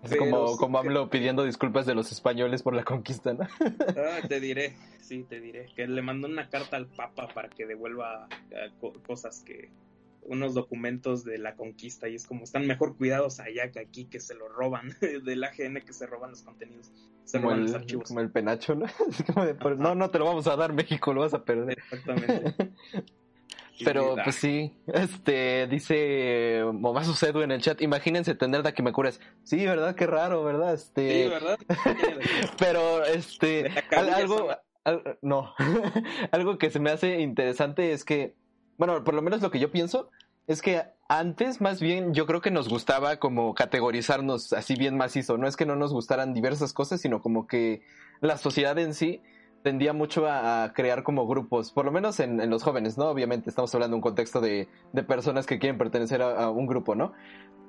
Es 0.02 0.10
Pero 0.10 0.25
como, 0.25 0.49
sí 0.49 0.57
como 0.59 0.81
que- 0.83 0.89
AMLO 0.89 1.09
pidiendo 1.09 1.44
disculpas 1.44 1.86
de 1.86 1.94
los 1.94 2.12
españoles 2.12 2.62
por 2.62 2.75
la 2.75 2.84
conquista, 2.84 3.33
¿no? 3.33 3.47
Ah, 3.97 4.20
te 4.28 4.41
diré 4.41 4.75
sí 5.01 5.25
te 5.25 5.41
diré 5.41 5.67
que 5.76 5.86
le 5.86 6.02
mandó 6.02 6.26
una 6.28 6.49
carta 6.49 6.76
al 6.76 6.89
papa 6.89 7.28
para 7.33 7.49
que 7.51 7.65
devuelva 7.67 8.26
eh, 8.51 8.70
co- 8.81 8.93
cosas 9.07 9.43
que 9.44 9.70
unos 10.23 10.55
documentos 10.55 11.23
de 11.25 11.36
la 11.39 11.55
conquista 11.55 12.09
y 12.09 12.15
es 12.15 12.26
como 12.26 12.44
están 12.44 12.67
mejor 12.67 12.97
cuidados 12.97 13.41
allá 13.41 13.70
que 13.70 13.81
aquí 13.81 14.07
que 14.07 14.20
se 14.20 14.34
lo 14.34 14.49
roban 14.49 14.89
del 15.25 15.44
AGN 15.44 15.83
que 15.83 15.93
se 15.93 16.07
roban 16.07 16.31
los 16.31 16.43
contenidos 16.43 16.91
se 17.25 17.39
Como 17.39 17.49
roban 17.51 17.59
el, 17.60 17.65
los 17.67 17.75
archivos 17.75 18.09
como 18.09 18.20
el 18.20 18.31
penacho, 18.31 18.75
¿no? 18.75 18.86
Es 19.09 19.23
como 19.33 19.44
de, 19.47 19.55
"Pero 19.55 19.76
no, 19.76 19.94
no 19.94 20.10
te 20.10 20.18
lo 20.18 20.25
vamos 20.25 20.47
a 20.47 20.57
dar, 20.57 20.73
México, 20.73 21.12
lo 21.12 21.20
vas 21.20 21.34
a 21.34 21.44
perder. 21.44 21.78
exactamente 21.78 22.55
Pero 23.82 24.14
pues 24.22 24.36
sí, 24.36 24.72
este 24.86 25.66
dice 25.66 26.62
Momasu 26.72 27.14
Sedu 27.14 27.40
en 27.40 27.50
el 27.50 27.60
chat, 27.60 27.80
imagínense 27.80 28.34
tener 28.34 28.62
Dakimakuras. 28.62 29.20
Sí, 29.42 29.64
¿verdad? 29.66 29.94
Qué 29.94 30.06
raro, 30.06 30.44
¿verdad? 30.44 30.74
Este, 30.74 31.24
sí 31.24 31.28
verdad 31.28 31.58
pero 32.58 33.04
este 33.04 33.70
algo 33.96 34.50
al- 34.84 35.18
no, 35.22 35.54
algo 36.32 36.58
que 36.58 36.70
se 36.70 36.78
me 36.78 36.90
hace 36.90 37.20
interesante 37.20 37.92
es 37.92 38.04
que 38.04 38.36
bueno, 38.76 39.02
por 39.04 39.14
lo 39.14 39.22
menos 39.22 39.40
lo 39.40 39.50
que 39.50 39.58
yo 39.60 39.70
pienso 39.70 40.10
es 40.46 40.60
que 40.62 40.82
antes 41.08 41.60
más 41.60 41.80
bien 41.80 42.12
yo 42.12 42.26
creo 42.26 42.40
que 42.40 42.50
nos 42.50 42.68
gustaba 42.68 43.16
como 43.18 43.54
categorizarnos 43.54 44.52
así 44.52 44.74
bien 44.74 44.96
macizo, 44.96 45.38
no 45.38 45.46
es 45.46 45.56
que 45.56 45.64
no 45.66 45.74
nos 45.76 45.92
gustaran 45.92 46.34
diversas 46.34 46.72
cosas, 46.72 47.00
sino 47.00 47.22
como 47.22 47.46
que 47.46 47.82
la 48.20 48.36
sociedad 48.36 48.78
en 48.78 48.94
sí 48.94 49.22
tendía 49.65 49.94
mucho 49.94 50.26
a, 50.28 50.62
a 50.65 50.73
crear 50.75 51.02
como 51.02 51.26
grupos, 51.26 51.73
por 51.73 51.86
lo 51.86 51.91
menos 51.91 52.20
en, 52.20 52.39
en 52.39 52.51
los 52.51 52.62
jóvenes, 52.62 52.99
¿no? 52.99 53.07
Obviamente 53.07 53.49
estamos 53.49 53.75
hablando 53.75 53.94
de 53.94 53.97
un 53.97 54.02
contexto 54.02 54.43
de, 54.43 54.68
de 54.93 55.02
personas 55.02 55.47
que 55.47 55.59
quieren 55.59 55.78
pertenecer 55.78 56.20
a, 56.20 56.44
a 56.44 56.51
un 56.51 56.67
grupo, 56.67 56.94
¿no? 56.94 57.15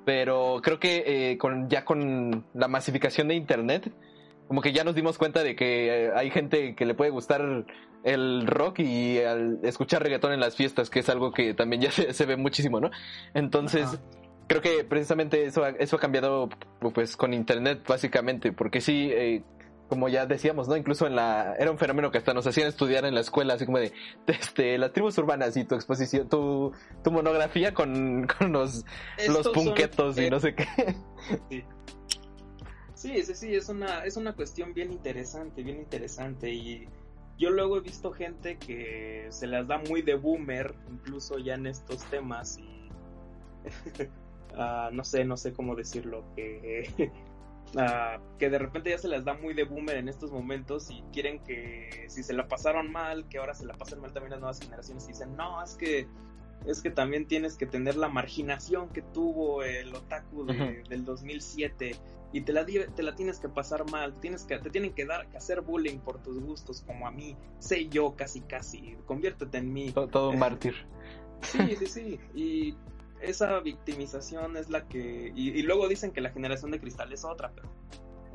Pero 0.04 0.60
creo 0.62 0.78
que 0.78 1.04
eh, 1.32 1.38
con, 1.38 1.68
ya 1.70 1.86
con 1.86 2.44
la 2.52 2.68
masificación 2.68 3.28
de 3.28 3.34
Internet, 3.34 3.90
como 4.46 4.60
que 4.60 4.72
ya 4.72 4.84
nos 4.84 4.94
dimos 4.94 5.16
cuenta 5.16 5.42
de 5.42 5.56
que 5.56 6.06
eh, 6.06 6.10
hay 6.14 6.30
gente 6.30 6.74
que 6.76 6.84
le 6.84 6.94
puede 6.94 7.10
gustar 7.10 7.64
el 8.04 8.46
rock 8.46 8.80
y 8.80 9.18
al 9.20 9.58
escuchar 9.64 10.02
reggaetón 10.02 10.32
en 10.32 10.40
las 10.40 10.54
fiestas, 10.54 10.90
que 10.90 11.00
es 11.00 11.08
algo 11.08 11.32
que 11.32 11.54
también 11.54 11.80
ya 11.80 11.90
se, 11.92 12.12
se 12.12 12.26
ve 12.26 12.36
muchísimo, 12.36 12.78
¿no? 12.78 12.90
Entonces, 13.32 13.84
Ajá. 13.84 13.98
creo 14.46 14.60
que 14.60 14.84
precisamente 14.84 15.44
eso, 15.46 15.64
ha- 15.64 15.70
eso 15.70 15.96
ha 15.96 15.98
cambiado 15.98 16.50
pues 16.94 17.16
con 17.16 17.32
internet 17.32 17.80
básicamente, 17.88 18.52
porque 18.52 18.80
sí, 18.82 19.08
eh, 19.10 19.42
como 19.88 20.08
ya 20.08 20.26
decíamos, 20.26 20.68
¿no? 20.68 20.76
Incluso 20.76 21.06
en 21.06 21.16
la, 21.16 21.54
era 21.58 21.70
un 21.70 21.78
fenómeno 21.78 22.10
que 22.10 22.18
hasta 22.18 22.34
nos 22.34 22.46
hacían 22.46 22.68
estudiar 22.68 23.04
en 23.04 23.14
la 23.14 23.20
escuela, 23.20 23.54
así 23.54 23.66
como 23.66 23.78
de, 23.78 23.92
este, 24.26 24.78
las 24.78 24.92
tribus 24.92 25.16
urbanas 25.18 25.56
y 25.56 25.64
tu 25.64 25.74
exposición, 25.74 26.28
tu, 26.28 26.72
tu 27.02 27.10
monografía 27.10 27.72
con, 27.74 28.26
con 28.26 28.52
los, 28.52 28.84
los 29.28 29.44
son, 29.44 29.52
punquetos 29.52 30.18
y 30.18 30.24
eh, 30.24 30.30
no 30.30 30.40
sé 30.40 30.54
qué. 30.54 30.66
Sí, 32.96 33.22
sí, 33.22 33.34
sí, 33.34 33.54
es 33.54 33.68
una, 33.68 34.04
es 34.04 34.16
una 34.16 34.32
cuestión 34.32 34.72
bien 34.72 34.90
interesante, 34.90 35.62
bien 35.62 35.76
interesante. 35.76 36.50
Y 36.50 36.88
yo 37.38 37.50
luego 37.50 37.76
he 37.76 37.80
visto 37.80 38.10
gente 38.10 38.56
que 38.56 39.26
se 39.28 39.46
las 39.46 39.68
da 39.68 39.78
muy 39.78 40.00
de 40.00 40.14
boomer, 40.14 40.74
incluso 40.90 41.38
ya 41.38 41.54
en 41.54 41.66
estos 41.66 42.02
temas. 42.06 42.58
Y 42.58 42.88
ah, 44.56 44.88
no 44.92 45.04
sé, 45.04 45.26
no 45.26 45.36
sé 45.36 45.52
cómo 45.52 45.76
decirlo, 45.76 46.24
que, 46.34 47.12
ah, 47.76 48.18
que 48.38 48.48
de 48.50 48.58
repente 48.58 48.90
ya 48.90 48.98
se 48.98 49.08
las 49.08 49.24
da 49.24 49.34
muy 49.34 49.54
de 49.54 49.64
boomer 49.64 49.96
en 49.96 50.08
estos 50.08 50.30
momentos 50.30 50.90
y 50.90 51.02
quieren 51.12 51.42
que 51.42 52.06
si 52.08 52.22
se 52.22 52.32
la 52.32 52.48
pasaron 52.48 52.90
mal, 52.92 53.28
que 53.28 53.38
ahora 53.38 53.54
se 53.54 53.66
la 53.66 53.74
pasen 53.74 54.00
mal 54.00 54.12
también 54.12 54.32
las 54.32 54.40
nuevas 54.40 54.60
generaciones 54.60 55.04
y 55.04 55.08
dicen, 55.08 55.36
no, 55.36 55.62
es 55.62 55.74
que 55.74 56.06
es 56.66 56.80
que 56.82 56.90
también 56.90 57.26
tienes 57.28 57.56
que 57.56 57.66
tener 57.66 57.96
la 57.96 58.08
marginación 58.08 58.88
que 58.88 59.02
tuvo 59.02 59.62
el 59.62 59.94
otaku 59.94 60.46
de- 60.46 60.82
del 60.88 61.04
2007 61.04 61.94
y 62.32 62.40
te 62.40 62.52
la, 62.52 62.64
te 62.66 63.02
la 63.02 63.14
tienes 63.14 63.38
que 63.38 63.48
pasar 63.48 63.88
mal, 63.90 64.18
tienes 64.20 64.44
que, 64.44 64.58
te 64.58 64.70
tienen 64.70 64.92
que 64.92 65.04
dar 65.06 65.28
que 65.28 65.36
hacer 65.36 65.60
bullying 65.60 65.98
por 65.98 66.20
tus 66.22 66.40
gustos 66.40 66.82
como 66.86 67.06
a 67.06 67.10
mí, 67.10 67.36
sé 67.60 67.88
yo 67.88 68.14
casi 68.16 68.40
casi, 68.40 68.96
conviértete 69.06 69.58
en 69.58 69.72
mí. 69.72 69.92
todo, 69.92 70.08
todo 70.08 70.30
un 70.30 70.38
mártir. 70.38 70.74
Sí, 71.42 71.76
sí, 71.76 71.86
sí, 71.86 72.20
y 72.34 72.74
esa 73.20 73.60
victimización 73.60 74.56
es 74.56 74.70
la 74.70 74.86
que, 74.88 75.32
y, 75.34 75.62
luego 75.62 75.88
dicen 75.88 76.12
que 76.12 76.20
la 76.20 76.30
generación 76.30 76.70
de 76.70 76.80
cristal 76.80 77.12
es 77.12 77.24
otra, 77.24 77.52
pero... 77.54 77.68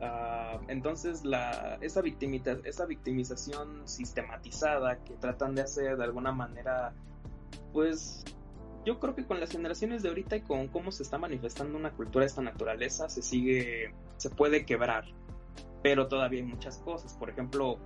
ah, 0.02 0.60
entonces 0.68 1.24
la, 1.24 1.78
esa, 1.82 2.02
victimita, 2.02 2.58
esa 2.64 2.86
victimización 2.86 3.88
sistematizada 3.88 5.04
que 5.04 5.14
tratan 5.16 5.56
de 5.56 5.62
hacer 5.62 5.98
de 5.98 6.04
alguna 6.04 6.32
manera, 6.32 6.94
pues 7.74 8.24
yo 8.86 9.00
creo 9.00 9.16
que 9.16 9.26
con 9.26 9.40
las 9.40 9.52
generaciones 9.52 10.02
de 10.02 10.10
ahorita 10.10 10.38
y 10.38 10.42
con 10.42 10.68
cómo 10.68 10.92
se 10.92 11.04
está 11.04 11.18
manifestando 11.18 11.78
una 11.78 11.92
cultura 11.92 12.24
de 12.24 12.28
esta 12.28 12.42
naturaleza, 12.42 13.10
se 13.10 13.22
sigue, 13.22 13.94
se 14.18 14.30
puede 14.30 14.66
quebrar. 14.66 15.06
Pero 15.84 16.08
todavía 16.08 16.40
hay 16.40 16.46
muchas 16.46 16.78
cosas. 16.80 17.14
Por 17.16 17.30
ejemplo, 17.30 17.78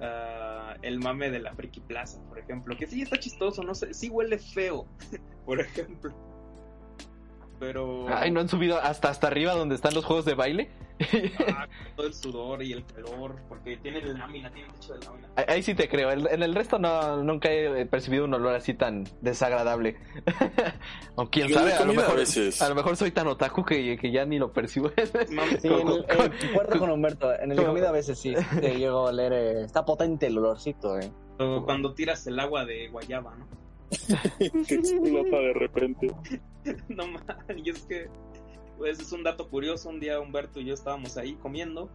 ah, 0.00 0.74
el 0.82 1.00
mame 1.00 1.30
de 1.30 1.40
la 1.40 1.54
Friki 1.54 1.80
Plaza, 1.80 2.20
por 2.28 2.38
ejemplo, 2.38 2.76
que 2.76 2.86
sí 2.86 3.02
está 3.02 3.18
chistoso, 3.18 3.62
no 3.62 3.74
sé, 3.74 3.92
sí 3.92 4.08
huele 4.08 4.38
feo, 4.38 4.86
por 5.50 5.60
ejemplo. 5.60 6.12
Pero 7.58 8.06
Ay, 8.08 8.30
¿no 8.30 8.38
han 8.40 8.48
subido 8.48 8.80
hasta 8.80 9.10
hasta 9.10 9.26
arriba 9.26 9.52
donde 9.54 9.74
están 9.74 9.92
los 9.94 10.04
juegos 10.04 10.24
de 10.24 10.34
baile? 10.34 10.70
ah, 11.54 11.66
todo 11.96 12.06
el 12.06 12.14
sudor 12.14 12.62
y 12.62 12.72
el 12.72 12.86
calor, 12.86 13.36
porque 13.48 13.76
tienen 13.78 14.16
lámina, 14.18 14.48
tienen 14.52 14.70
techo 14.72 14.94
de 14.94 15.04
lámina. 15.04 15.28
Ahí- 15.34 15.44
Ahí 15.48 15.62
sí 15.64 15.74
te 15.74 15.88
creo. 15.88 16.10
En 16.12 16.42
el 16.42 16.54
resto 16.54 16.78
no, 16.78 17.16
nunca 17.24 17.50
he 17.50 17.84
percibido 17.86 18.24
un 18.26 18.32
olor 18.32 18.54
así 18.54 18.72
tan 18.74 19.04
desagradable. 19.22 19.96
o 21.16 21.26
quién 21.28 21.52
sabe, 21.52 21.72
a 21.74 21.84
lo 21.84 21.90
a 21.92 21.96
mejor, 21.96 22.16
veces. 22.16 22.62
a 22.62 22.68
lo 22.68 22.76
mejor 22.76 22.96
soy 22.96 23.10
tan 23.10 23.26
otaku 23.26 23.64
que, 23.64 23.98
que 23.98 24.10
ya 24.12 24.24
ni 24.24 24.38
lo 24.38 24.52
percibo. 24.52 24.90
Sí, 25.60 25.66
el, 25.68 25.82
con- 25.82 26.02
concuerdo 26.06 26.78
con 26.78 26.90
Humberto. 26.92 27.34
En 27.40 27.50
el 27.50 27.56
de 27.58 27.64
comida 27.64 27.88
a 27.88 27.92
veces 27.92 28.18
sí 28.18 28.32
te 28.60 28.76
llego 28.78 29.00
a 29.08 29.10
oler. 29.10 29.32
eh, 29.34 29.62
está 29.64 29.84
potente 29.84 30.28
el 30.28 30.38
olorcito, 30.38 30.96
eh. 30.98 31.10
cuando- 31.36 31.64
cuando 31.66 31.92
tiras 31.94 32.24
el 32.26 32.38
agua 32.40 32.64
de 32.64 32.88
guayaba, 32.88 33.34
¿no? 33.34 33.59
Que 34.66 34.74
explota 34.74 35.36
de 35.38 35.52
repente. 35.54 36.06
no 36.88 37.06
mames, 37.08 37.56
y 37.64 37.70
es 37.70 37.82
que 37.86 38.08
pues 38.78 38.98
es 38.98 39.12
un 39.12 39.22
dato 39.22 39.48
curioso, 39.50 39.88
un 39.90 40.00
día 40.00 40.20
Humberto 40.20 40.60
y 40.60 40.64
yo 40.66 40.74
estábamos 40.74 41.16
ahí 41.18 41.34
comiendo 41.34 41.90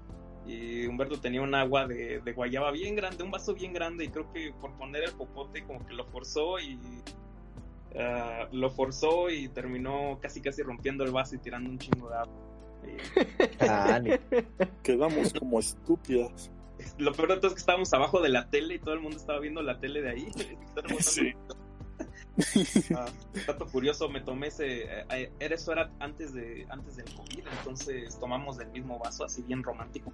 y 0.45 0.85
Humberto 0.85 1.19
tenía 1.19 1.41
un 1.41 1.55
agua 1.55 1.87
de, 1.87 2.19
de 2.19 2.33
guayaba 2.33 2.69
bien 2.71 2.95
grande, 2.95 3.23
un 3.23 3.31
vaso 3.31 3.55
bien 3.55 3.73
grande 3.73 4.05
y 4.05 4.09
creo 4.09 4.31
que 4.31 4.53
por 4.61 4.71
poner 4.77 5.03
el 5.03 5.11
popote 5.13 5.63
como 5.63 5.83
que 5.85 5.93
lo 5.95 6.05
forzó 6.05 6.59
y 6.59 6.79
ah, 7.97 8.47
lo 8.51 8.69
forzó 8.69 9.29
y 9.31 9.47
terminó 9.49 10.19
casi 10.21 10.41
casi 10.41 10.61
rompiendo 10.61 11.03
el 11.03 11.11
vaso 11.11 11.35
y 11.35 11.39
tirando 11.39 11.69
un 11.71 11.79
chingo 11.79 12.09
de 12.09 12.15
agua. 12.17 12.35
Y 12.85 13.65
Ah, 13.67 13.99
ni- 13.99 14.11
Quedamos 14.83 15.33
como 15.33 15.59
estúpidas. 15.59 16.51
lo 16.99 17.11
peor 17.13 17.29
de 17.29 17.35
todo 17.37 17.47
es 17.47 17.53
que 17.53 17.59
estábamos 17.61 17.91
abajo 17.93 18.21
de 18.21 18.29
la 18.29 18.47
tele 18.51 18.75
y 18.75 18.79
todo 18.79 18.93
el 18.93 18.99
mundo 18.99 19.17
estaba 19.17 19.39
viendo 19.39 19.63
la 19.63 19.79
tele 19.79 20.01
de 20.03 20.09
ahí. 20.11 20.27
Sí. 20.99 21.33
Ah, 22.95 23.05
dato 23.47 23.65
curioso, 23.67 24.09
me 24.09 24.19
tomé 24.21 24.47
ese, 24.47 24.83
eh, 24.83 25.05
eh, 25.09 25.31
era- 25.39 25.55
eso 25.55 25.71
era 25.71 25.89
antes 25.99 26.33
de 26.33 26.65
antes 26.69 26.97
del 26.97 27.05
COVID, 27.13 27.43
entonces 27.59 28.19
tomamos 28.19 28.57
del 28.57 28.69
mismo 28.69 28.99
vaso, 28.99 29.23
así 29.23 29.41
bien 29.43 29.63
romántico. 29.63 30.11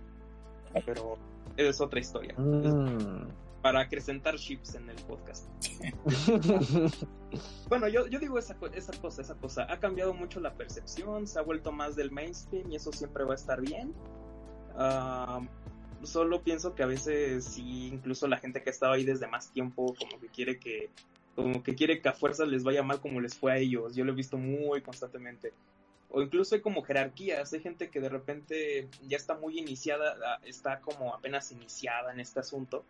Pero 0.86 1.18
es 1.58 1.82
otra 1.82 2.00
historia. 2.00 2.34
Mm. 2.38 3.28
para 3.62 3.82
acrecentar 3.82 4.38
chips 4.38 4.74
en 4.74 4.90
el 4.90 4.96
podcast. 5.04 5.48
bueno, 7.70 7.88
yo, 7.88 8.08
yo 8.08 8.18
digo 8.20 8.40
esa, 8.40 8.56
esa 8.74 8.92
cosa, 9.00 9.22
esa 9.22 9.36
cosa. 9.36 9.68
Ha 9.72 9.80
cambiado 9.80 10.16
mucho 10.16 10.40
la 10.40 10.56
percepción, 10.56 11.28
se 11.28 11.38
ha 11.38 11.44
vuelto 11.44 11.72
más 11.72 11.96
del 11.96 12.10
mainstream 12.10 12.72
y 12.72 12.76
eso 12.78 12.92
siempre 12.92 13.24
va 13.24 13.34
a 13.34 13.36
estar 13.36 13.62
bien. 13.62 13.94
Solo 16.04 16.42
pienso 16.42 16.74
que 16.74 16.82
a 16.82 16.88
veces 16.88 17.46
sí, 17.46 17.90
incluso 17.94 18.28
la 18.28 18.38
gente 18.38 18.64
que 18.64 18.72
ha 18.72 18.74
estado 18.74 18.94
ahí 18.94 19.04
desde 19.04 19.28
más 19.28 19.52
tiempo, 19.52 19.94
como 20.00 20.20
que 20.20 20.28
quiere 20.30 20.58
que, 20.58 20.90
como 21.36 21.64
que 21.64 21.76
quiere 21.76 22.02
que 22.02 22.10
a 22.10 22.14
fuerzas 22.14 22.48
les 22.48 22.64
vaya 22.64 22.84
mal 22.84 23.00
como 23.00 23.22
les 23.22 23.36
fue 23.36 23.54
a 23.54 23.58
ellos. 23.58 23.96
Yo 23.96 24.04
lo 24.04 24.12
he 24.12 24.16
visto 24.16 24.38
muy 24.38 24.82
constantemente. 24.82 25.54
O 26.10 26.22
incluso 26.22 26.56
hay 26.56 26.62
como 26.62 26.84
jerarquías, 26.84 27.54
hay 27.54 27.62
gente 27.62 27.90
que 27.90 28.02
de 28.02 28.10
repente 28.10 28.90
ya 29.08 29.16
está 29.16 29.36
muy 29.36 29.58
iniciada, 29.58 30.40
está 30.44 30.82
como 30.82 31.16
apenas 31.16 31.52
iniciada 31.54 32.12
en 32.12 32.20
este 32.20 32.42
asunto 32.42 32.84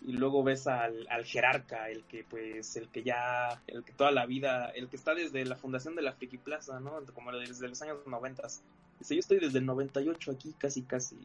y 0.00 0.12
luego 0.12 0.42
ves 0.42 0.66
al, 0.66 1.06
al, 1.08 1.24
jerarca, 1.24 1.88
el 1.88 2.04
que 2.04 2.24
pues, 2.24 2.76
el 2.76 2.88
que 2.88 3.02
ya, 3.02 3.62
el 3.66 3.84
que 3.84 3.92
toda 3.92 4.12
la 4.12 4.26
vida, 4.26 4.66
el 4.70 4.88
que 4.88 4.96
está 4.96 5.14
desde 5.14 5.44
la 5.44 5.56
fundación 5.56 5.94
de 5.94 6.02
la 6.02 6.12
Friki 6.12 6.38
Plaza, 6.38 6.78
¿no? 6.78 7.00
Como 7.14 7.32
desde 7.32 7.68
los 7.68 7.80
años 7.82 8.06
noventas. 8.06 8.62
Dice, 8.98 9.14
yo 9.14 9.20
estoy 9.20 9.40
desde 9.40 9.58
el 9.58 9.66
98 9.66 10.30
aquí, 10.30 10.54
casi, 10.58 10.82
casi. 10.82 11.16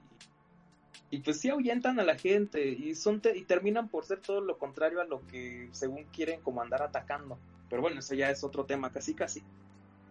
Y 1.12 1.20
pues 1.20 1.40
sí 1.40 1.50
ahuyentan 1.50 2.00
a 2.00 2.04
la 2.04 2.16
gente 2.16 2.68
y 2.70 2.94
son 2.94 3.22
y 3.34 3.44
terminan 3.44 3.90
por 3.90 4.06
ser 4.06 4.20
todo 4.20 4.42
lo 4.42 4.58
contrario 4.58 5.02
a 5.02 5.06
lo 5.06 5.26
que 5.28 5.70
según 5.72 6.06
quieren 6.06 6.42
como 6.42 6.62
andar 6.62 6.84
atacando. 6.84 7.40
Pero 7.70 7.82
bueno, 7.82 8.00
eso 8.00 8.16
ya 8.16 8.30
es 8.30 8.44
otro 8.44 8.66
tema, 8.66 8.92
casi, 8.92 9.14
casi. 9.14 9.44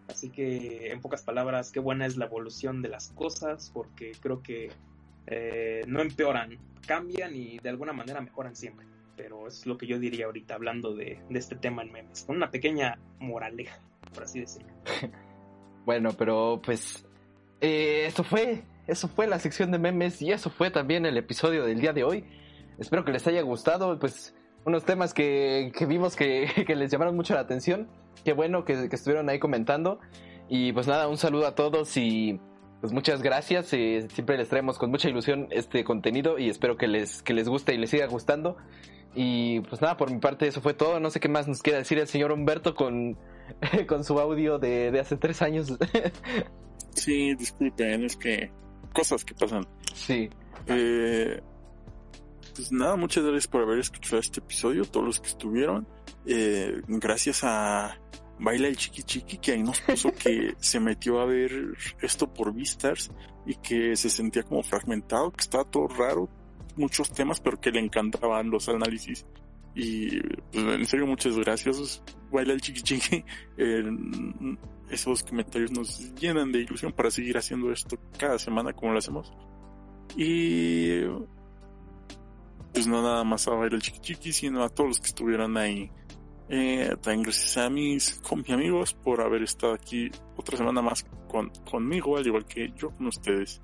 Así 0.09 0.31
que, 0.31 0.91
en 0.91 1.01
pocas 1.01 1.23
palabras, 1.23 1.70
qué 1.70 1.81
buena 1.81 2.07
es 2.07 2.17
la 2.17 2.25
evolución 2.25 2.83
de 2.83 2.89
las 2.89 3.09
cosas, 3.10 3.70
porque 3.73 4.12
creo 4.20 4.43
que 4.43 4.70
eh, 5.27 5.83
no 5.86 6.01
empeoran, 6.01 6.59
cambian 6.86 7.36
y 7.36 7.59
de 7.59 7.68
alguna 7.68 7.93
manera 7.93 8.20
mejoran 8.20 8.57
siempre. 8.57 8.86
Pero 9.17 9.47
es 9.47 9.67
lo 9.67 9.77
que 9.77 9.86
yo 9.86 9.99
diría 9.99 10.27
ahorita 10.27 10.55
hablando 10.55 10.94
de, 10.94 11.20
este 11.31 11.57
tema 11.57 11.83
en 11.83 11.93
memes, 11.93 12.25
con 12.25 12.36
una 12.36 12.51
pequeña 12.51 12.99
moraleja, 13.18 13.78
por 14.15 14.25
así 14.25 14.41
decirlo. 14.41 14.73
bueno, 15.85 16.10
pero 16.17 16.60
pues 16.65 17.05
eh, 17.60 18.07
eso 18.07 18.25
fue, 18.25 18.62
eso 18.89 19.07
fue 19.07 19.26
la 19.26 19.39
sección 19.39 19.70
de 19.70 19.78
memes 19.78 20.20
y 20.23 20.33
eso 20.33 20.50
fue 20.50 20.70
también 20.70 21.07
el 21.07 21.17
episodio 21.17 21.65
del 21.65 21.81
día 21.81 21.92
de 21.92 22.05
hoy. 22.05 22.25
Espero 22.78 23.05
que 23.05 23.12
les 23.12 23.26
haya 23.26 23.42
gustado, 23.42 23.99
pues 23.99 24.34
unos 24.65 24.84
temas 24.84 25.15
que, 25.15 25.73
que 25.76 25.86
vimos 25.86 26.17
que, 26.17 26.49
que, 26.67 26.75
les 26.75 26.91
llamaron 26.91 27.15
mucho 27.15 27.34
la 27.34 27.41
atención. 27.41 27.89
Qué 28.25 28.33
bueno 28.33 28.65
que, 28.65 28.89
que 28.89 28.97
estuvieron 28.97 29.28
ahí 29.28 29.39
comentando. 29.39 30.00
Y 30.49 30.73
pues 30.73 30.86
nada, 30.86 31.07
un 31.08 31.18
saludo 31.18 31.47
a 31.47 31.55
todos 31.55 31.97
y 31.97 32.41
pues 32.81 32.92
muchas 32.92 33.23
gracias. 33.23 33.73
Eh, 33.75 34.08
siempre 34.12 34.39
les 34.39 34.49
traemos 34.49 34.78
con 34.78 34.91
mucha 34.91 35.08
ilusión 35.08 35.49
este 35.50 35.84
contenido 35.84 36.39
y 36.39 36.49
espero 36.49 36.76
que 36.78 36.89
les, 36.89 37.23
que 37.23 37.34
les 37.34 37.49
guste 37.49 37.75
y 37.75 37.78
les 37.78 37.91
siga 37.91 38.07
gustando. 38.07 38.57
Y 39.15 39.60
pues 39.60 39.83
nada, 39.83 39.97
por 39.97 40.10
mi 40.10 40.18
parte 40.18 40.47
eso 40.47 40.62
fue 40.62 40.73
todo. 40.73 40.99
No 40.99 41.10
sé 41.10 41.20
qué 41.20 41.28
más 41.28 41.47
nos 41.47 41.62
quiere 41.62 41.81
decir 41.81 41.99
el 41.99 42.07
señor 42.07 42.33
Humberto 42.33 42.75
con, 42.75 43.18
con 43.86 44.05
su 44.05 44.18
audio 44.18 44.58
de, 44.58 44.91
de 44.91 45.00
hace 45.00 45.17
tres 45.17 45.42
años. 45.42 45.76
sí, 46.94 47.34
disculpen, 47.34 48.05
es 48.05 48.17
que 48.17 48.50
cosas 48.99 49.25
que 49.25 49.35
pasan. 49.35 49.67
Sí. 49.94 50.28
Eh, 50.67 51.41
pues 52.55 52.73
nada, 52.73 52.97
muchas 52.97 53.25
gracias 53.25 53.47
por 53.47 53.62
haber 53.62 53.78
escuchado 53.78 54.18
este 54.18 54.41
episodio, 54.41 54.85
todos 54.85 55.07
los 55.07 55.20
que 55.20 55.28
estuvieron. 55.28 55.86
Eh, 56.27 56.83
gracias 56.89 57.44
a 57.44 57.99
Baila 58.39 58.68
el 58.68 58.77
Chiqui 58.77 59.02
Chiqui, 59.02 59.39
que 59.39 59.52
ahí 59.52 59.62
nos 59.62 59.81
puso 59.81 60.12
que 60.12 60.55
se 60.59 60.81
metió 60.81 61.20
a 61.20 61.27
ver 61.27 61.77
esto 62.02 62.33
por 62.33 62.52
Vistars 62.52 63.10
y 63.47 63.55
que 63.57 63.97
se 63.97 64.10
sentía 64.10 64.43
como 64.43 64.62
fragmentado, 64.62 65.33
que 65.33 65.43
estaba 65.43 65.65
todo 65.65 65.89
raro, 65.89 66.28
muchos 66.77 67.12
temas, 67.12 67.41
pero 67.41 67.60
que 67.60 67.70
le 67.70 67.81
encantaban 67.81 68.51
los 68.51 68.68
análisis. 68.68 69.25
Y 69.75 70.20
pues, 70.52 70.65
en 70.65 70.86
serio, 70.86 71.07
muchas 71.07 71.36
gracias. 71.39 72.02
Baila 72.31 72.52
el 72.52 72.60
Chiqui 72.60 72.83
Chiqui. 72.83 73.25
Eh, 73.57 73.83
esos 74.91 75.23
comentarios 75.23 75.70
nos 75.70 76.15
llenan 76.15 76.52
de 76.52 76.60
ilusión 76.60 76.92
para 76.92 77.10
seguir 77.10 77.36
haciendo 77.36 77.70
esto 77.73 77.99
cada 78.18 78.39
semana 78.39 78.73
como 78.73 78.92
lo 78.92 78.99
hacemos. 78.99 79.33
Y 80.17 81.02
pues 82.73 82.86
no 82.86 83.02
nada 83.02 83.25
más 83.25 83.47
a 83.49 83.52
Baila 83.52 83.76
el 83.76 83.83
Chiqui 83.83 84.00
Chiqui, 84.00 84.33
sino 84.33 84.62
a 84.62 84.68
todos 84.68 84.89
los 84.89 85.00
que 85.00 85.08
estuvieron 85.08 85.57
ahí 85.57 85.91
eh, 86.50 86.97
también 87.02 87.25
gracias 87.25 87.58
a 87.58 87.68
mis, 87.68 88.20
con 88.20 88.39
mis 88.39 88.50
amigos 88.50 88.94
por 88.94 89.20
haber 89.20 89.42
estado 89.42 89.75
aquí 89.75 90.10
otra 90.36 90.57
semana 90.57 90.81
más 90.81 91.05
con, 91.28 91.50
conmigo, 91.70 92.17
al 92.17 92.26
igual 92.26 92.47
que 92.47 92.73
yo 92.75 92.91
con 92.91 93.08
ustedes. 93.08 93.60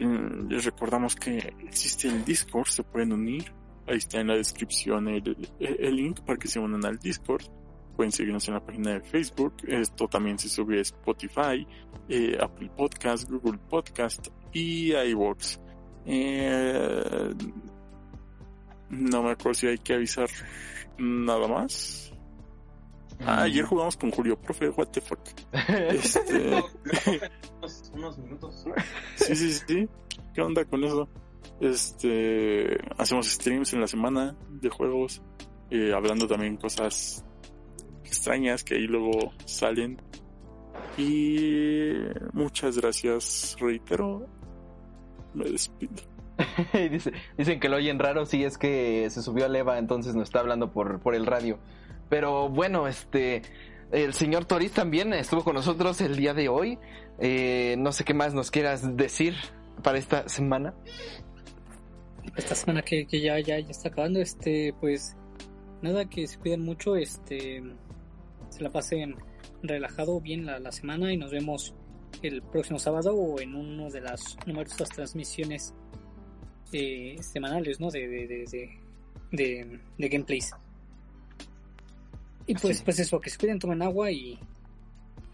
Eh, 0.00 0.30
les 0.48 0.64
recordamos 0.64 1.14
que 1.14 1.54
existe 1.60 2.08
el 2.08 2.24
Discord, 2.24 2.66
se 2.66 2.82
pueden 2.82 3.12
unir. 3.12 3.52
Ahí 3.86 3.98
está 3.98 4.20
en 4.20 4.26
la 4.26 4.34
descripción 4.34 5.08
el, 5.08 5.48
el, 5.60 5.96
link 5.96 6.20
para 6.20 6.38
que 6.38 6.48
se 6.48 6.58
unan 6.58 6.84
al 6.84 6.98
Discord. 6.98 7.44
Pueden 7.98 8.12
seguirnos 8.12 8.46
en 8.46 8.54
la 8.54 8.64
página 8.64 8.92
de 8.92 9.00
Facebook. 9.00 9.54
Esto 9.66 10.06
también 10.06 10.38
se 10.38 10.48
sube 10.48 10.78
a 10.78 10.82
Spotify, 10.82 11.66
eh, 12.08 12.38
Apple 12.40 12.70
Podcast, 12.76 13.28
Google 13.28 13.58
Podcast 13.58 14.28
y 14.52 14.94
iVoox. 14.94 15.58
Eh, 16.06 17.34
no 18.90 19.22
me 19.24 19.32
acuerdo 19.32 19.54
si 19.54 19.66
hay 19.66 19.78
que 19.78 19.94
avisar 19.94 20.28
nada 20.96 21.48
más. 21.48 22.12
Ah, 23.18 23.42
ayer 23.42 23.64
jugamos 23.64 23.96
con 23.96 24.12
Julio, 24.12 24.40
profe, 24.40 24.68
what 24.68 24.86
the 24.92 25.00
fuck. 25.00 25.18
Este... 25.68 26.62
unos, 27.94 28.16
minutos. 28.18 28.64
Sí, 29.16 29.34
sí, 29.34 29.52
sí. 29.54 29.88
¿Qué 30.34 30.40
onda 30.40 30.64
con 30.66 30.84
eso? 30.84 31.08
Este, 31.60 32.78
hacemos 32.96 33.26
streams 33.26 33.72
en 33.72 33.80
la 33.80 33.88
semana 33.88 34.36
de 34.48 34.68
juegos, 34.68 35.20
eh, 35.68 35.92
hablando 35.92 36.28
también 36.28 36.56
cosas 36.58 37.24
extrañas 38.08 38.64
que 38.64 38.74
ahí 38.74 38.86
luego 38.86 39.32
salen. 39.44 40.00
Y 40.96 41.94
muchas 42.32 42.78
gracias, 42.78 43.56
reitero. 43.60 44.26
Me 45.34 45.44
despido. 45.44 46.02
Dice, 46.90 47.12
dicen 47.36 47.58
que 47.58 47.68
lo 47.68 47.76
oyen 47.76 47.98
raro, 47.98 48.24
sí, 48.24 48.44
es 48.44 48.58
que 48.58 49.08
se 49.10 49.22
subió 49.22 49.46
a 49.46 49.48
leva, 49.48 49.78
entonces 49.78 50.14
no 50.14 50.22
está 50.22 50.40
hablando 50.40 50.72
por, 50.72 51.00
por 51.00 51.14
el 51.14 51.26
radio. 51.26 51.58
Pero 52.08 52.48
bueno, 52.48 52.86
este, 52.86 53.42
el 53.90 54.14
señor 54.14 54.44
Toris 54.44 54.72
también 54.72 55.12
estuvo 55.12 55.44
con 55.44 55.54
nosotros 55.54 56.00
el 56.00 56.16
día 56.16 56.34
de 56.34 56.48
hoy. 56.48 56.78
Eh, 57.18 57.76
no 57.78 57.92
sé 57.92 58.04
qué 58.04 58.14
más 58.14 58.34
nos 58.34 58.50
quieras 58.50 58.96
decir 58.96 59.34
para 59.82 59.98
esta 59.98 60.28
semana. 60.28 60.74
Esta 62.36 62.54
semana 62.54 62.82
que, 62.82 63.06
que 63.06 63.20
ya, 63.20 63.38
ya, 63.40 63.58
ya 63.58 63.70
está 63.70 63.88
acabando, 63.88 64.20
este, 64.20 64.74
pues 64.80 65.16
nada, 65.82 66.08
que 66.08 66.26
se 66.26 66.38
cuiden 66.38 66.60
mucho, 66.60 66.96
este, 66.96 67.62
se 68.58 68.64
la 68.64 68.70
pasen 68.70 69.14
relajado 69.62 70.20
bien 70.20 70.44
la, 70.44 70.58
la 70.58 70.72
semana 70.72 71.12
y 71.12 71.16
nos 71.16 71.30
vemos 71.30 71.74
el 72.22 72.42
próximo 72.42 72.78
sábado 72.78 73.14
o 73.14 73.40
en 73.40 73.54
uno 73.54 73.88
de 73.88 74.00
las 74.00 74.36
numerosas 74.46 74.88
transmisiones 74.88 75.74
eh, 76.72 77.16
semanales, 77.20 77.78
¿no? 77.80 77.90
De, 77.90 78.06
de, 78.08 78.26
de, 78.26 78.70
de, 79.30 79.80
de 79.96 80.08
gameplays. 80.08 80.52
Y 82.46 82.54
pues, 82.54 82.82
pues 82.82 82.98
eso, 82.98 83.20
que 83.20 83.30
se 83.30 83.38
cuiden, 83.38 83.58
tomen 83.58 83.82
agua 83.82 84.10
y, 84.10 84.38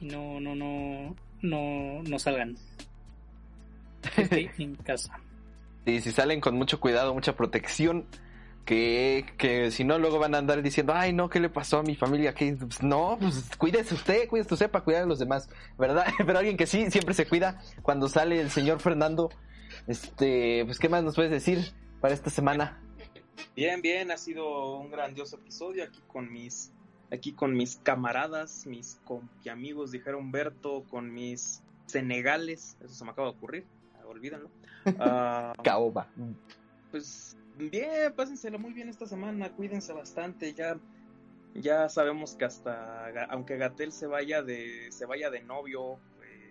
y 0.01 0.07
no, 0.07 0.41
no, 0.41 0.55
no, 0.55 1.17
no, 1.43 2.03
no 2.03 2.19
salgan 2.19 2.57
en 4.59 4.75
casa. 4.77 5.19
Y 5.87 6.01
si 6.01 6.11
salen 6.11 6.41
con 6.41 6.57
mucho 6.57 6.81
cuidado, 6.81 7.15
mucha 7.15 7.37
protección, 7.37 8.07
que, 8.65 9.27
que 9.39 9.71
si 9.71 9.85
no 9.85 9.99
luego 9.99 10.19
van 10.19 10.35
a 10.35 10.39
andar 10.39 10.63
diciendo, 10.63 10.93
ay 10.95 11.13
no, 11.13 11.29
¿qué 11.29 11.41
le 11.41 11.49
pasó 11.49 11.79
a 11.79 11.83
mi 11.83 11.97
familia? 11.97 12.35
que 12.35 12.53
pues, 12.55 12.83
no, 12.83 13.17
pues 13.21 13.51
cuídese 13.59 13.95
usted, 13.95 14.29
cuídese 14.29 14.55
usted 14.55 14.71
para 14.71 14.85
cuidar 14.85 15.03
a 15.03 15.07
los 15.07 15.19
demás, 15.19 15.49
¿verdad? 15.79 16.07
Pero 16.19 16.39
alguien 16.39 16.57
que 16.57 16.67
sí, 16.67 16.91
siempre 16.91 17.15
se 17.15 17.27
cuida 17.27 17.61
cuando 17.83 18.09
sale 18.09 18.41
el 18.41 18.51
señor 18.51 18.81
Fernando 18.81 19.31
este, 19.87 20.65
pues, 20.65 20.79
¿qué 20.79 20.89
más 20.89 21.03
nos 21.03 21.15
puedes 21.15 21.31
decir 21.31 21.73
para 22.01 22.15
esta 22.15 22.31
semana? 22.31 22.81
Bien, 23.57 23.83
bien, 23.83 24.11
ha 24.11 24.17
sido 24.17 24.77
un 24.77 24.91
grandioso 24.91 25.37
episodio 25.37 25.85
aquí 25.85 26.01
con 26.07 26.33
mis, 26.33 26.73
aquí 27.13 27.33
con 27.33 27.55
mis 27.55 27.77
camaradas, 27.77 28.67
mis 28.67 29.01
amigos, 29.51 29.91
dijera 29.91 30.17
Humberto, 30.17 30.85
con 30.91 31.13
mis 31.13 31.63
senegales, 31.87 32.77
eso 32.83 32.95
se 32.95 33.05
me 33.05 33.11
acaba 33.11 33.31
de 33.31 33.37
ocurrir, 33.37 33.65
olvídalo. 34.07 34.49
Uh, 34.87 35.53
Caoba. 35.63 36.09
Pues 36.91 37.37
bien, 37.57 38.13
pásenselo 38.15 38.59
muy 38.59 38.73
bien 38.73 38.89
esta 38.89 39.07
semana, 39.07 39.51
cuídense 39.51 39.93
bastante, 39.93 40.55
ya 40.55 40.79
ya 41.55 41.89
sabemos 41.89 42.35
que 42.35 42.45
hasta 42.45 43.27
aunque 43.31 43.57
Gatel 43.57 43.93
se 43.93 44.09
vaya 44.09 44.43
de 44.43 44.91
se 44.91 45.07
vaya 45.07 45.31
de 45.31 45.41
novio 45.43 46.01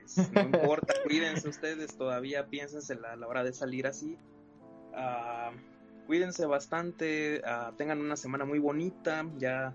pues, 0.04 0.32
no 0.32 0.42
importa, 0.42 0.94
cuídense 1.04 1.48
ustedes, 1.50 1.96
todavía 1.96 2.48
piénsense 2.48 2.94
a 2.94 3.16
la 3.16 3.28
hora 3.28 3.44
de 3.44 3.54
salir 3.54 3.88
así. 3.88 4.18
Uh, 4.92 5.56
cuídense 6.06 6.46
bastante, 6.46 7.42
uh, 7.42 7.74
tengan 7.76 8.02
una 8.02 8.16
semana 8.16 8.46
muy 8.46 8.60
bonita, 8.60 9.26
ya, 9.38 9.74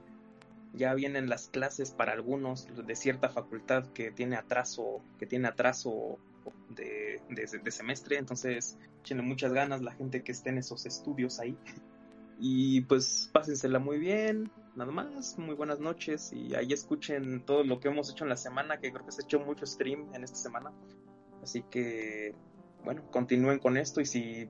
ya 0.75 0.95
vienen 0.95 1.29
las 1.29 1.49
clases 1.49 1.91
para 1.91 2.13
algunos 2.13 2.69
de 2.87 2.97
cierta 2.97 3.29
facultad 3.29 3.87
que 3.93 4.11
tiene 4.11 4.37
atraso, 4.37 5.01
que 5.19 5.27
tiene 5.27 5.49
atraso 5.49 6.19
de, 6.71 7.21
de, 7.29 7.71
semestre, 7.71 8.19
entonces 8.19 8.79
tiene 9.03 9.23
muchas 9.23 9.53
ganas 9.53 9.83
la 9.83 9.93
gente 9.93 10.23
que 10.23 10.33
esté 10.33 10.51
en 10.51 10.59
esos 10.59 10.87
estudios 10.87 11.41
ahí. 11.41 11.57
y 12.39 12.83
pues 12.83 13.31
pásensela 13.33 13.79
muy 13.79 13.99
bien, 13.99 14.51
nada 14.77 14.93
más, 14.93 15.39
muy 15.39 15.55
buenas 15.55 15.81
noches 15.81 16.33
y 16.33 16.55
ahí 16.55 16.73
escuchen 16.73 17.45
todo 17.45 17.65
lo 17.65 17.81
que 17.81 17.89
hemos 17.89 18.11
hecho 18.11 18.25
en 18.25 18.31
la 18.31 18.37
semana, 18.37 18.79
que 18.79 18.93
creo 18.93 19.05
que 19.05 19.13
se 19.13 19.23
ha 19.23 19.25
hecho 19.25 19.41
mucho 19.41 19.67
stream 19.67 20.09
en 20.15 20.25
esta 20.25 20.37
semana. 20.37 20.73
Así 21.43 21.63
que, 21.71 22.35
bueno, 22.85 23.03
continúen 23.11 23.59
con 23.59 23.77
esto 23.77 24.01
y 24.01 24.07
si, 24.07 24.49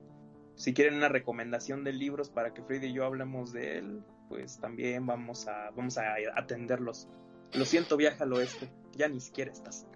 si 0.55 0.73
quieren 0.73 0.95
una 0.95 1.09
recomendación 1.09 1.83
de 1.83 1.93
libros 1.93 2.29
para 2.29 2.53
que 2.53 2.61
Freddy 2.61 2.87
y 2.87 2.93
yo 2.93 3.05
hablemos 3.05 3.51
de 3.53 3.79
él, 3.79 4.03
pues 4.27 4.59
también 4.59 5.05
vamos 5.05 5.47
a, 5.47 5.71
vamos 5.71 5.97
a 5.97 6.03
atenderlos. 6.35 7.07
Lo 7.53 7.65
siento, 7.65 7.97
viaja 7.97 8.23
al 8.23 8.33
oeste, 8.33 8.69
ya 8.95 9.07
ni 9.07 9.19
siquiera 9.19 9.51
estás. 9.51 9.87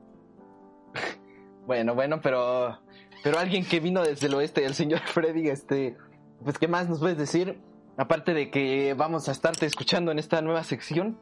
Bueno, 1.66 1.96
bueno, 1.96 2.20
pero 2.22 2.80
pero 3.24 3.40
alguien 3.40 3.66
que 3.66 3.80
vino 3.80 4.04
desde 4.04 4.28
el 4.28 4.34
oeste, 4.34 4.66
el 4.66 4.74
señor 4.74 5.00
Freddy, 5.06 5.50
este, 5.50 5.96
pues 6.44 6.58
qué 6.58 6.68
más 6.68 6.90
nos 6.90 7.00
puedes 7.00 7.18
decir 7.18 7.60
aparte 7.98 8.34
de 8.34 8.50
que 8.50 8.94
vamos 8.96 9.30
a 9.30 9.32
estarte 9.32 9.66
escuchando 9.66 10.12
en 10.12 10.20
esta 10.20 10.42
nueva 10.42 10.64
sección. 10.64 11.18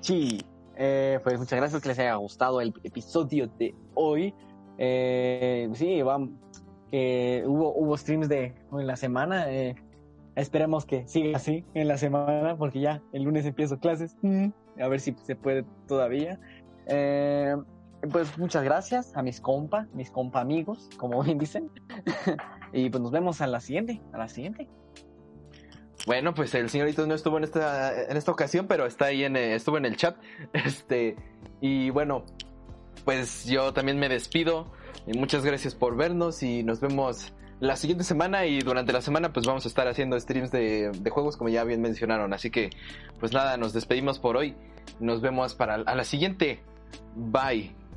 Sí, 0.00 0.42
eh, 0.76 1.20
pues 1.22 1.38
muchas 1.38 1.58
gracias 1.58 1.82
que 1.82 1.88
les 1.88 1.98
haya 1.98 2.14
gustado 2.16 2.60
el 2.60 2.72
episodio 2.82 3.48
de 3.58 3.74
hoy. 3.94 4.34
Eh, 4.78 5.68
sí, 5.72 6.02
vamos, 6.02 6.30
hubo 6.92 7.74
hubo 7.74 7.96
streams 7.96 8.28
de 8.28 8.54
en 8.72 8.86
la 8.86 8.96
semana. 8.96 9.50
Eh, 9.50 9.76
esperemos 10.36 10.84
que 10.84 11.06
siga 11.08 11.36
así 11.36 11.64
en 11.74 11.88
la 11.88 11.98
semana 11.98 12.56
porque 12.56 12.80
ya 12.80 13.02
el 13.12 13.22
lunes 13.22 13.44
empiezo 13.44 13.78
clases. 13.78 14.16
Mm, 14.22 14.48
a 14.80 14.88
ver 14.88 15.00
si 15.00 15.14
se 15.22 15.34
puede 15.34 15.64
todavía. 15.86 16.38
Eh, 16.86 17.56
pues 18.12 18.38
muchas 18.38 18.62
gracias 18.62 19.16
a 19.16 19.22
mis 19.22 19.40
compa, 19.40 19.86
mis 19.92 20.10
compa 20.10 20.40
amigos, 20.40 20.88
como 20.96 21.22
bien 21.24 21.38
dicen. 21.38 21.70
y 22.72 22.90
pues 22.90 23.02
nos 23.02 23.10
vemos 23.10 23.40
a 23.40 23.46
la 23.46 23.60
siguiente, 23.60 24.00
a 24.12 24.18
la 24.18 24.28
siguiente. 24.28 24.68
Bueno, 26.06 26.32
pues 26.32 26.54
el 26.54 26.70
señorito 26.70 27.06
no 27.06 27.14
estuvo 27.14 27.36
en 27.38 27.44
esta, 27.44 28.04
en 28.04 28.16
esta 28.16 28.32
ocasión, 28.32 28.66
pero 28.66 28.86
está 28.86 29.06
ahí 29.06 29.24
en, 29.24 29.36
eh, 29.36 29.54
estuvo 29.54 29.76
en 29.76 29.84
el 29.84 29.96
chat. 29.96 30.16
Este, 30.52 31.16
y 31.60 31.90
bueno, 31.90 32.24
pues 33.04 33.44
yo 33.44 33.72
también 33.72 33.98
me 33.98 34.08
despido. 34.08 34.72
Y 35.06 35.18
muchas 35.18 35.44
gracias 35.44 35.74
por 35.74 35.96
vernos 35.96 36.42
y 36.42 36.62
nos 36.62 36.80
vemos 36.80 37.32
la 37.60 37.76
siguiente 37.76 38.04
semana 38.04 38.46
y 38.46 38.60
durante 38.60 38.92
la 38.92 39.00
semana 39.00 39.32
pues 39.32 39.46
vamos 39.46 39.64
a 39.64 39.68
estar 39.68 39.88
haciendo 39.88 40.18
streams 40.20 40.50
de, 40.52 40.92
de 40.92 41.10
juegos 41.10 41.36
como 41.36 41.50
ya 41.50 41.64
bien 41.64 41.80
mencionaron. 41.80 42.32
Así 42.32 42.50
que 42.50 42.70
pues 43.18 43.32
nada, 43.32 43.56
nos 43.56 43.72
despedimos 43.72 44.18
por 44.18 44.36
hoy. 44.36 44.54
Nos 45.00 45.20
vemos 45.20 45.54
para 45.54 45.74
a 45.74 45.94
la 45.94 46.04
siguiente. 46.04 46.62
Bye. 47.16 47.87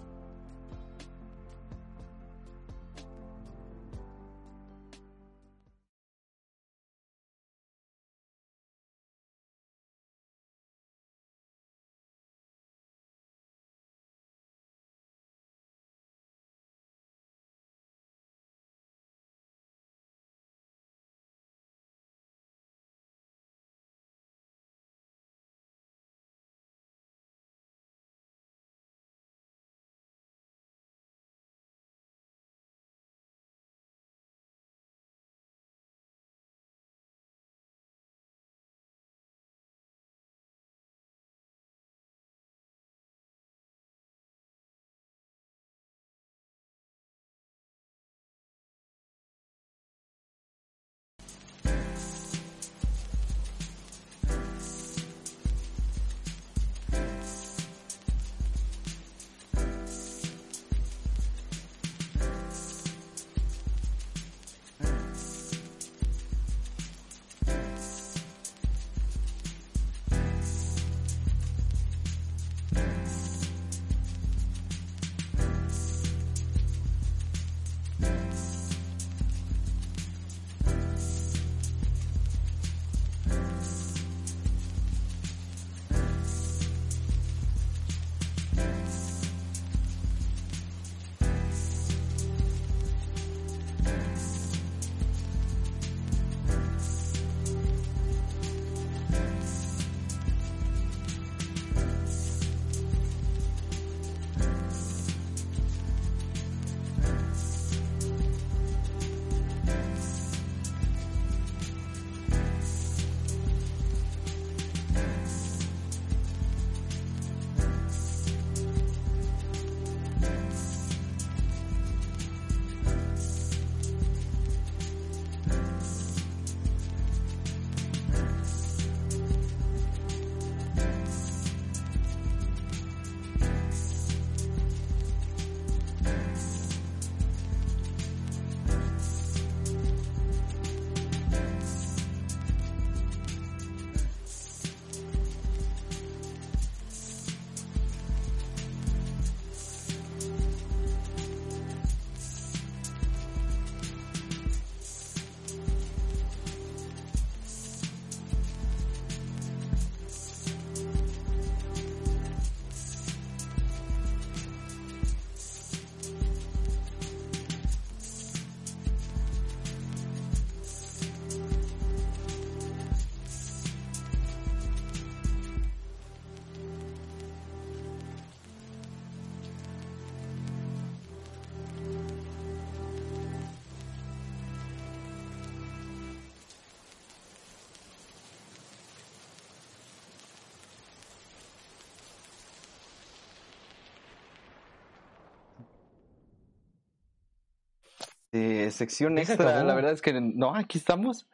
Eh, 198.33 198.71
sección 198.71 199.17
¿Ya 199.17 199.25
se 199.25 199.33
extra, 199.33 199.49
acabó? 199.51 199.67
la 199.67 199.75
verdad 199.75 199.91
es 199.91 200.01
que 200.01 200.13
no, 200.19 200.55
aquí 200.55 200.77
estamos. 200.77 201.27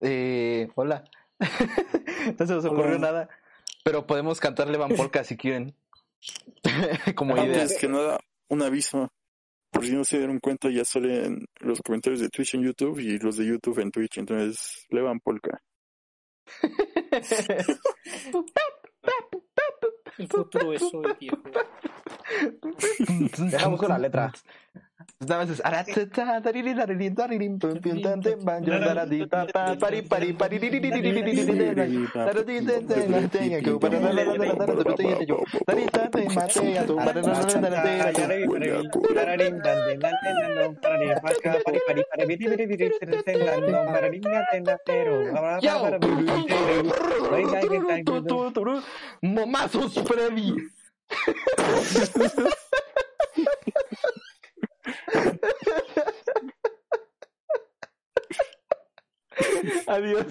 Eh, 0.00 0.68
hola. 0.74 1.04
no 2.38 2.46
se 2.46 2.54
nos 2.54 2.64
ocurrió 2.64 2.96
Hola. 2.96 2.98
nada, 2.98 3.28
pero 3.82 4.06
podemos 4.06 4.38
cantarle 4.40 4.78
Van 4.78 4.94
Polka 4.94 5.24
si 5.24 5.36
quieren. 5.36 5.74
Como 7.16 7.36
idea. 7.36 7.62
Antes 7.62 7.78
que 7.78 7.88
nada, 7.88 8.20
un 8.48 8.62
aviso. 8.62 9.12
por 9.70 9.84
si 9.84 9.92
no 9.92 10.04
se 10.04 10.18
dieron 10.18 10.38
cuenta, 10.38 10.70
ya 10.70 10.84
salen 10.84 11.46
los 11.60 11.80
comentarios 11.82 12.20
de 12.20 12.28
Twitch 12.28 12.54
en 12.54 12.62
YouTube 12.62 12.98
y 13.00 13.18
los 13.18 13.36
de 13.36 13.46
YouTube 13.46 13.80
en 13.80 13.90
Twitch. 13.90 14.18
Entonces, 14.18 14.86
le 14.90 15.02
van 15.02 15.20
polka. 15.20 15.60
El 20.16 20.28
futuro 20.28 20.72
es 20.72 20.82
hoy, 20.82 21.16
viejo. 21.18 21.42
Dejamos 23.50 23.80
con 23.80 23.88
la 23.88 23.98
letra. 23.98 24.32
Momazos 49.22 49.94
previ. 50.04 50.54
Adiós. 59.86 60.26